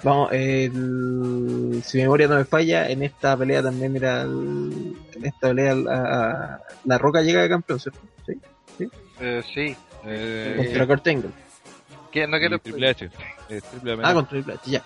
Vamos, 0.02 0.30
el- 0.32 1.82
si 1.84 1.98
mi 1.98 2.04
memoria 2.04 2.26
no 2.28 2.36
me 2.36 2.44
falla, 2.44 2.88
en 2.88 3.02
esta 3.02 3.36
pelea 3.36 3.62
también 3.62 3.96
era 3.96 4.22
el- 4.22 4.96
en 5.14 5.24
esta 5.26 5.48
pelea 5.48 5.74
la, 5.74 6.60
la 6.84 6.98
Roca 6.98 7.20
llega 7.22 7.42
de 7.42 7.48
campeón, 7.48 7.80
¿cierto? 7.80 8.00
¿Sí? 8.26 8.88
Eh, 9.20 9.42
sí. 9.54 9.76
Eh, 10.06 10.54
Contra 10.56 10.86
Kurt 10.86 11.06
Angle. 11.08 11.30
No 12.28 12.38
quiero 12.38 12.58
Triple 12.58 12.88
H. 12.88 13.10
Eh, 13.50 13.60
triple 13.70 13.90
Ah, 13.90 13.94
amenaza. 13.94 14.14
contra 14.14 14.30
Triple 14.30 14.54
H, 14.54 14.70
ya. 14.70 14.82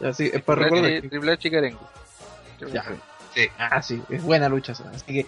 Ya, 0.00 0.12
sí, 0.12 0.30
es 0.32 0.42
para 0.42 0.60
Triple 0.62 0.80
recordar. 0.82 0.98
H, 0.98 1.08
Triple 1.08 1.32
H 1.32 1.48
y 1.48 1.50
Carengo. 1.50 1.90
Ya. 2.72 2.84
Sí. 3.34 3.46
Ah, 3.58 3.80
sí, 3.82 4.02
es 4.08 4.22
buena 4.22 4.48
lucha. 4.48 4.72
Así 4.72 5.04
que 5.12 5.26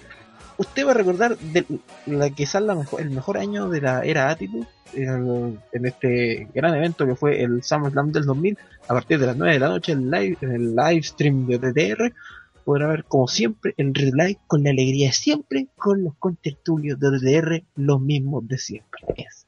usted 0.57 0.87
va 0.87 0.93
a 0.93 0.95
recordar 0.95 1.37
de 1.39 1.65
la 2.07 2.31
quizás 2.31 2.63
la 2.63 2.75
mejor, 2.75 3.01
el 3.01 3.11
mejor 3.11 3.39
año 3.39 3.69
de 3.69 3.81
la 3.81 4.03
era 4.03 4.31
Attitude 4.31 4.67
en, 4.95 5.61
en 5.73 5.87
este 5.87 6.49
gran 6.55 6.75
evento 6.75 7.07
que 7.07 7.15
fue 7.15 7.43
el 7.43 7.63
SummerSlam 7.63 8.13
del 8.13 8.25
2000 8.25 8.59
a 8.89 8.95
partir 8.95 9.19
de 9.19 9.27
las 9.27 9.37
9 9.37 9.55
de 9.55 9.61
la 9.61 9.69
noche 9.69 9.93
en, 9.93 10.11
live, 10.11 10.37
en 10.41 10.53
el 10.53 10.77
live 10.77 11.03
stream 11.03 11.47
de 11.47 11.59
DTR 11.59 12.13
podrá 12.65 12.89
ver 12.89 13.05
como 13.05 13.27
siempre 13.29 13.75
el 13.77 13.95
relay 13.95 14.39
con 14.47 14.63
la 14.63 14.71
alegría 14.71 15.09
de 15.09 15.13
siempre 15.13 15.67
con 15.77 16.05
los 16.05 16.15
contertulios 16.17 16.99
de 16.99 17.11
DTR 17.11 17.65
los 17.77 18.01
mismos 18.01 18.47
de 18.47 18.59
siempre 18.59 19.03
Es. 19.17 19.47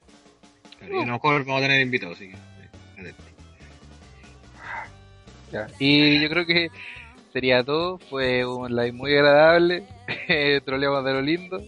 Y 0.80 0.86
a 0.86 1.06
lo 1.06 1.12
mejor 1.12 1.44
vamos 1.44 1.62
a 1.62 1.66
tener 1.66 1.80
invitados, 1.80 2.16
así 2.16 2.28
que. 2.28 3.00
atento. 3.00 3.22
Ya. 5.52 5.68
Y 5.78 6.20
yo 6.20 6.28
creo 6.28 6.46
que 6.46 6.68
sería 7.34 7.64
todo. 7.64 7.98
Fue 7.98 8.46
un 8.46 8.74
live 8.74 8.92
muy 8.92 9.12
agradable. 9.12 9.82
Troleamos 10.64 11.04
de 11.04 11.12
lo 11.12 11.20
lindo. 11.20 11.60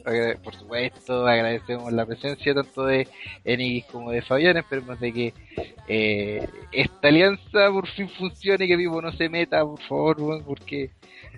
Por 0.45 0.55
supuesto, 0.55 1.27
agradecemos 1.27 1.93
la 1.93 2.07
presencia 2.07 2.55
tanto 2.55 2.87
de 2.87 3.09
Enix 3.45 3.85
como 3.89 4.13
de 4.13 4.23
Fabián. 4.23 4.57
Esperemos 4.57 5.01
de 5.01 5.13
que 5.13 5.35
eh, 5.89 6.49
esta 6.71 7.09
alianza 7.09 7.71
por 7.73 7.89
fin 7.89 8.09
funcione 8.09 8.65
y 8.65 8.69
que 8.69 8.77
Vivo 8.77 9.03
no 9.03 9.11
se 9.11 9.29
meta, 9.29 9.65
por 9.65 9.83
favor, 9.83 10.45
porque 10.45 10.91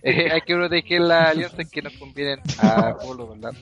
eh, 0.02 0.28
hay 0.32 0.42
que 0.42 0.54
proteger 0.54 1.00
las 1.00 1.30
alianzas 1.30 1.70
que 1.70 1.80
nos 1.80 1.94
convienen 1.94 2.40
a 2.58 2.98
todos, 3.00 3.30
¿verdad? 3.30 3.58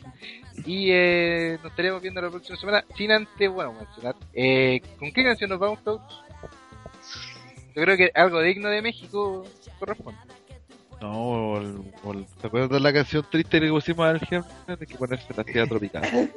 Y 0.64 0.88
eh, 0.90 1.58
nos 1.62 1.70
estaremos 1.70 2.02
viendo 2.02 2.20
la 2.20 2.30
próxima 2.30 2.58
semana. 2.58 2.84
Sin 2.96 3.12
antes, 3.12 3.50
bueno, 3.52 3.72
mencionar. 3.72 4.16
Eh, 4.34 4.80
¿Con 4.98 5.12
qué 5.12 5.22
canción 5.22 5.48
nos 5.48 5.60
vamos, 5.60 5.78
Coach? 5.82 6.12
Yo 7.76 7.82
creo 7.82 7.96
que 7.96 8.10
algo 8.14 8.40
digno 8.40 8.68
de 8.68 8.82
México 8.82 9.44
corresponde. 9.78 10.18
No, 11.00 11.12
o 11.12 11.60
el- 11.60 11.80
o 12.04 12.12
el- 12.12 12.26
¿te 12.40 12.46
acuerdas 12.46 12.70
de 12.70 12.80
la 12.80 12.92
canción 12.92 13.24
triste 13.30 13.60
que 13.60 13.68
pusimos 13.68 14.06
al 14.08 14.18
jefe? 14.20 14.48
De 14.78 14.86
que 14.86 14.94
ponerse 14.96 15.26
la 15.36 15.44
ciudad 15.44 15.66
tropical. 15.68 16.30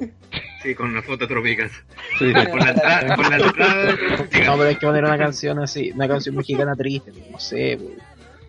Sí, 0.62 0.74
con 0.74 0.90
una 0.90 1.00
foto 1.02 1.26
tropical. 1.26 1.70
Sí. 2.18 2.32
Por 2.32 2.62
la 2.62 2.70
entrada, 2.70 3.16
por 3.16 3.30
la 3.30 3.36
entrada. 3.38 3.92
No, 3.92 4.56
pero 4.56 4.62
hay 4.64 4.76
que 4.76 4.86
poner 4.86 5.04
una 5.04 5.16
canción 5.16 5.58
así, 5.60 5.90
una 5.92 6.06
canción 6.06 6.36
mexicana 6.36 6.74
triste, 6.76 7.12
no 7.30 7.38
sé. 7.40 7.78
pues. 7.80 7.98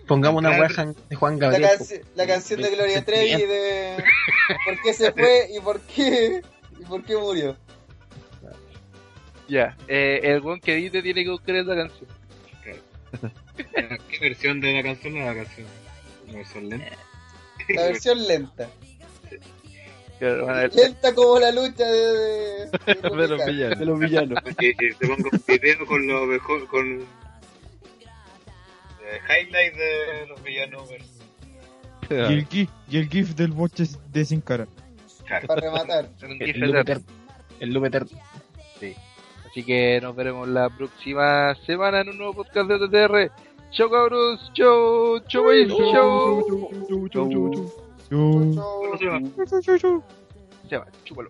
Pongamos 0.07 0.39
una 0.41 0.49
Claro. 0.57 0.73
weá 0.83 0.93
de 1.09 1.15
Juan 1.15 1.39
La, 1.39 1.47
Gabriel. 1.49 1.69
canci- 1.79 2.01
la 2.15 2.27
canción 2.27 2.61
de 2.61 2.69
Gloria 2.75 3.05
Trevi 3.05 3.43
de 3.43 4.03
por 4.65 4.81
qué 4.81 4.93
se 4.93 5.13
fue 5.13 5.47
y 5.55 5.59
por 5.61 5.79
qué 5.81 6.41
y 6.77 6.83
por 6.83 7.03
qué 7.05 7.15
murió. 7.15 7.55
Ya, 9.47 9.77
eh, 9.87 10.19
el 10.23 10.45
one 10.45 10.59
que 10.59 10.75
dice 10.75 11.01
tiene 11.01 11.23
que 11.23 11.29
buscar 11.29 11.55
esa 11.55 11.75
canción. 11.75 12.09
¿Qué 14.09 14.19
versión 14.19 14.59
de 14.59 14.73
la 14.73 14.83
canción 14.83 15.15
es 15.17 15.25
la 15.25 15.35
canción? 15.35 15.67
¿Una 16.31 16.37
versión 16.37 16.69
lenta? 16.69 16.97
La 17.69 17.83
versión 17.83 18.27
lenta. 18.27 18.69
Lenta 20.19 21.15
como 21.15 21.39
la 21.39 21.51
lucha 21.51 21.83
de, 21.83 22.67
de, 22.67 22.95
de 22.95 22.95
de 23.17 23.27
los 23.27 23.45
villanos. 23.45 23.79
De 23.79 23.85
los 23.85 23.99
villanos. 23.99 24.39
Y 24.59 24.73
te 24.75 24.95
pongo 25.07 25.29
un 25.31 25.43
video 25.47 25.85
con 25.85 26.07
lo 26.07 26.25
mejor, 26.25 26.67
con... 26.67 27.01
eh, 27.01 27.05
highlight 29.27 29.73
de 29.75 30.25
los 30.27 30.41
villanos. 30.43 30.89
Y 32.09 32.13
el 32.15 32.45
gif, 32.47 32.69
y 32.89 32.97
el 32.97 33.07
gif 33.09 33.35
del 33.35 33.51
boche 33.51 33.85
de 34.11 34.25
sin 34.25 34.41
cara. 34.41 34.67
Claro. 35.25 35.47
Para 35.47 35.61
rematar. 35.61 36.09
El 37.61 37.73
loop 37.73 37.85
eterno. 37.85 38.19
Así 39.49 39.63
que 39.63 39.99
nos 40.01 40.15
veremos 40.15 40.47
la 40.47 40.69
próxima 40.69 41.53
semana 41.65 42.01
en 42.01 42.09
un 42.09 42.17
nuevo 42.17 42.33
podcast 42.33 42.69
de 42.69 42.79
TTR. 42.79 43.31
Chau 43.71 43.89
cabros, 43.89 44.51
chau, 44.53 45.19
chau, 45.29 45.43
chau. 45.93 46.43
Bueno, 48.09 48.97
se 48.97 49.05
va. 49.07 49.19
Se 50.69 50.77
va, 50.77 50.85
chúpalo. 51.05 51.29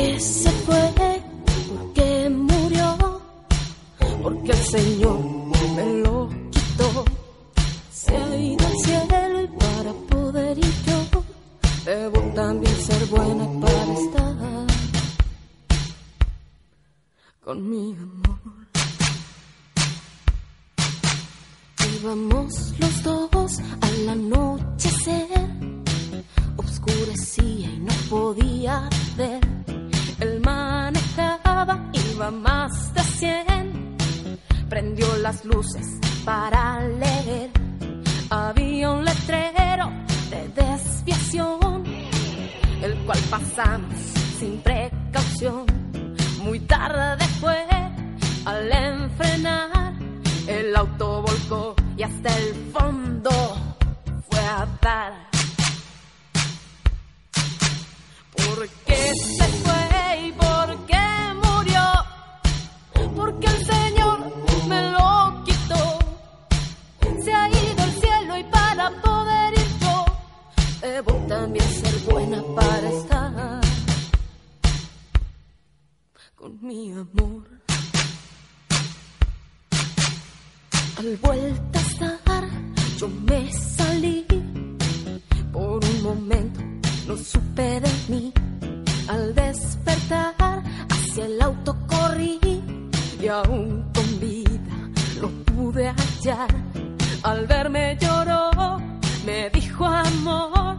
Qué 0.00 0.20
se 0.20 0.50
fue? 0.64 0.82
¿Por 1.68 1.92
qué 1.92 2.30
murió? 2.30 3.20
Porque 4.22 4.52
el 4.52 4.64
Señor 4.76 5.18
me 5.76 5.86
lo 6.04 6.28
quitó. 6.50 7.04
Se 7.92 8.16
ha 8.16 8.36
ido 8.36 8.66
al 8.66 8.76
cielo 8.84 9.56
para 9.58 9.92
poder 10.10 10.58
ir 10.58 10.74
yo. 10.86 11.22
Debo 11.84 12.20
también 12.34 12.76
ser 12.76 13.06
buena 13.06 13.46
para 13.60 13.92
estar 13.92 14.66
con 17.44 17.70
mi 17.70 17.94
amor. 17.94 18.38
Íbamos 22.00 22.54
los 22.78 23.02
dos 23.02 23.58
al 23.80 24.08
anochecer 24.08 25.50
oscurecía 26.56 27.68
y 27.70 27.78
no 27.80 27.94
podía 28.08 28.88
ver. 29.16 29.79
Él 30.20 30.40
manejaba, 30.40 31.90
iba 31.92 32.30
más 32.30 32.92
de 32.94 33.02
100. 33.02 33.96
Prendió 34.68 35.16
las 35.16 35.44
luces 35.44 35.86
para 36.24 36.80
leer. 36.80 37.50
Había 38.28 38.90
un 38.90 39.04
letrero 39.04 39.90
de 40.30 40.48
desviación, 40.48 41.84
el 42.82 42.94
cual 43.04 43.18
pasamos 43.30 43.94
sin 44.38 44.60
precaución. 44.60 45.64
Muy 46.42 46.60
tarde 46.60 47.24
fue 47.40 47.66
al 48.44 48.72
enfrenar, 48.72 49.94
el 50.46 50.74
auto 50.76 51.22
volcó 51.22 51.74
y 51.96 52.02
hasta 52.02 52.36
el 52.38 52.54
fondo 52.72 53.30
fue 54.28 54.40
a 54.40 54.66
dar. 54.80 55.12
¿Por 58.34 58.68
qué 58.86 59.12
se 59.14 59.69
Porque 63.40 63.56
el 63.56 63.64
Señor 63.64 64.18
me 64.68 64.90
lo 64.90 65.44
quitó. 65.44 65.98
Se 67.24 67.32
ha 67.32 67.48
ido 67.48 67.82
al 67.82 67.92
cielo 67.92 68.38
y 68.38 68.44
para 68.44 68.90
poder 69.00 69.54
ir 69.54 69.78
yo, 69.80 70.04
debo 70.82 71.12
también 71.26 71.66
ser 71.70 71.98
buena 72.12 72.42
para 72.54 72.88
estar 72.90 73.60
con 76.34 76.58
mi 76.60 76.92
amor. 76.92 77.44
Al 80.98 81.16
vuelta 81.16 81.78
a 81.78 81.82
estar, 81.82 82.44
yo 82.98 83.08
me 83.08 83.52
salí 83.52 84.26
por 85.50 85.82
un 85.82 86.02
momento 86.02 86.60
no 87.06 87.16
supe 87.16 87.80
de 87.80 87.90
mí. 88.08 88.32
Al 89.08 89.34
despertar, 89.34 90.62
hacia 90.90 91.24
el 91.24 91.42
auto 91.42 91.76
corrí 91.88 92.38
y 93.22 93.28
aún 93.28 93.90
con 93.94 94.20
vida 94.20 94.76
lo 95.20 95.28
pude 95.44 95.88
hallar. 95.88 96.48
Al 97.22 97.46
verme 97.46 97.98
lloró, 98.00 98.78
me 99.26 99.50
dijo 99.50 99.84
amor, 99.84 100.76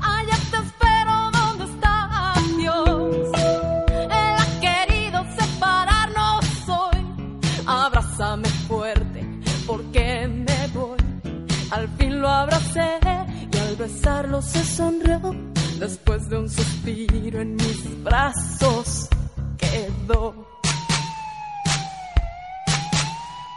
allá 0.00 0.36
te 0.50 0.56
espero 0.56 1.30
donde 1.32 1.64
está 1.64 2.34
Dios. 2.56 3.28
Él 3.94 4.36
ha 4.42 4.60
querido 4.60 5.24
separarnos 5.38 6.68
hoy, 6.68 6.98
abrázame 7.66 8.48
fuerte 8.66 9.26
porque 9.66 10.26
me 10.26 10.66
voy. 10.68 10.98
Al 11.70 11.88
fin 11.98 12.20
lo 12.20 12.28
abracé 12.28 12.98
y 13.52 13.56
al 13.58 13.76
besarlo 13.76 14.40
se 14.40 14.64
sonrió. 14.64 15.20
Después 15.78 16.28
de 16.30 16.38
un 16.38 16.48
suspiro 16.48 17.40
en 17.40 17.56
mis 17.56 18.02
brazos 18.02 19.08
quedó. 19.58 20.53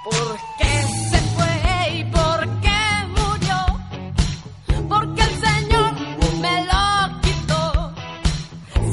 ¿Por 0.09 0.37
qué 0.57 0.73
se 1.11 1.19
fue 1.35 1.53
y 1.99 2.03
por 2.05 2.39
qué 2.61 2.81
murió? 3.17 3.59
Porque 4.87 5.21
el 5.21 5.35
Señor 5.47 5.91
me 6.43 6.55
lo 6.71 7.21
quitó. 7.21 7.63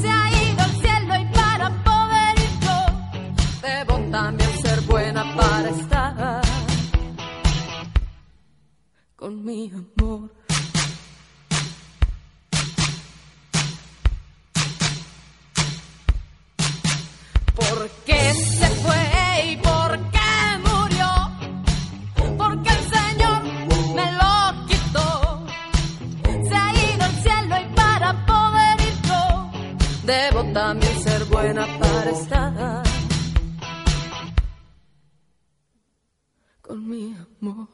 Se 0.00 0.08
ha 0.08 0.24
ido 0.44 0.62
al 0.62 0.74
cielo 0.82 1.12
y 1.16 1.24
para 1.32 1.66
poder 1.84 2.34
ir 2.46 2.54
yo, 2.64 2.78
debo 3.62 3.94
también 4.10 4.50
ser 4.62 4.80
buena 4.82 5.22
para 5.36 5.68
estar 5.70 6.42
con 9.16 9.44
mi 9.44 9.70
amor. 9.70 10.30
¿Por 17.54 17.90
qué 18.04 18.34
debo 30.04 30.44
también 30.52 31.02
ser 31.02 31.24
buena 31.24 31.66
para 31.78 32.10
estar 32.10 32.82
con 36.62 36.88
mi 36.88 37.14
amor. 37.40 37.68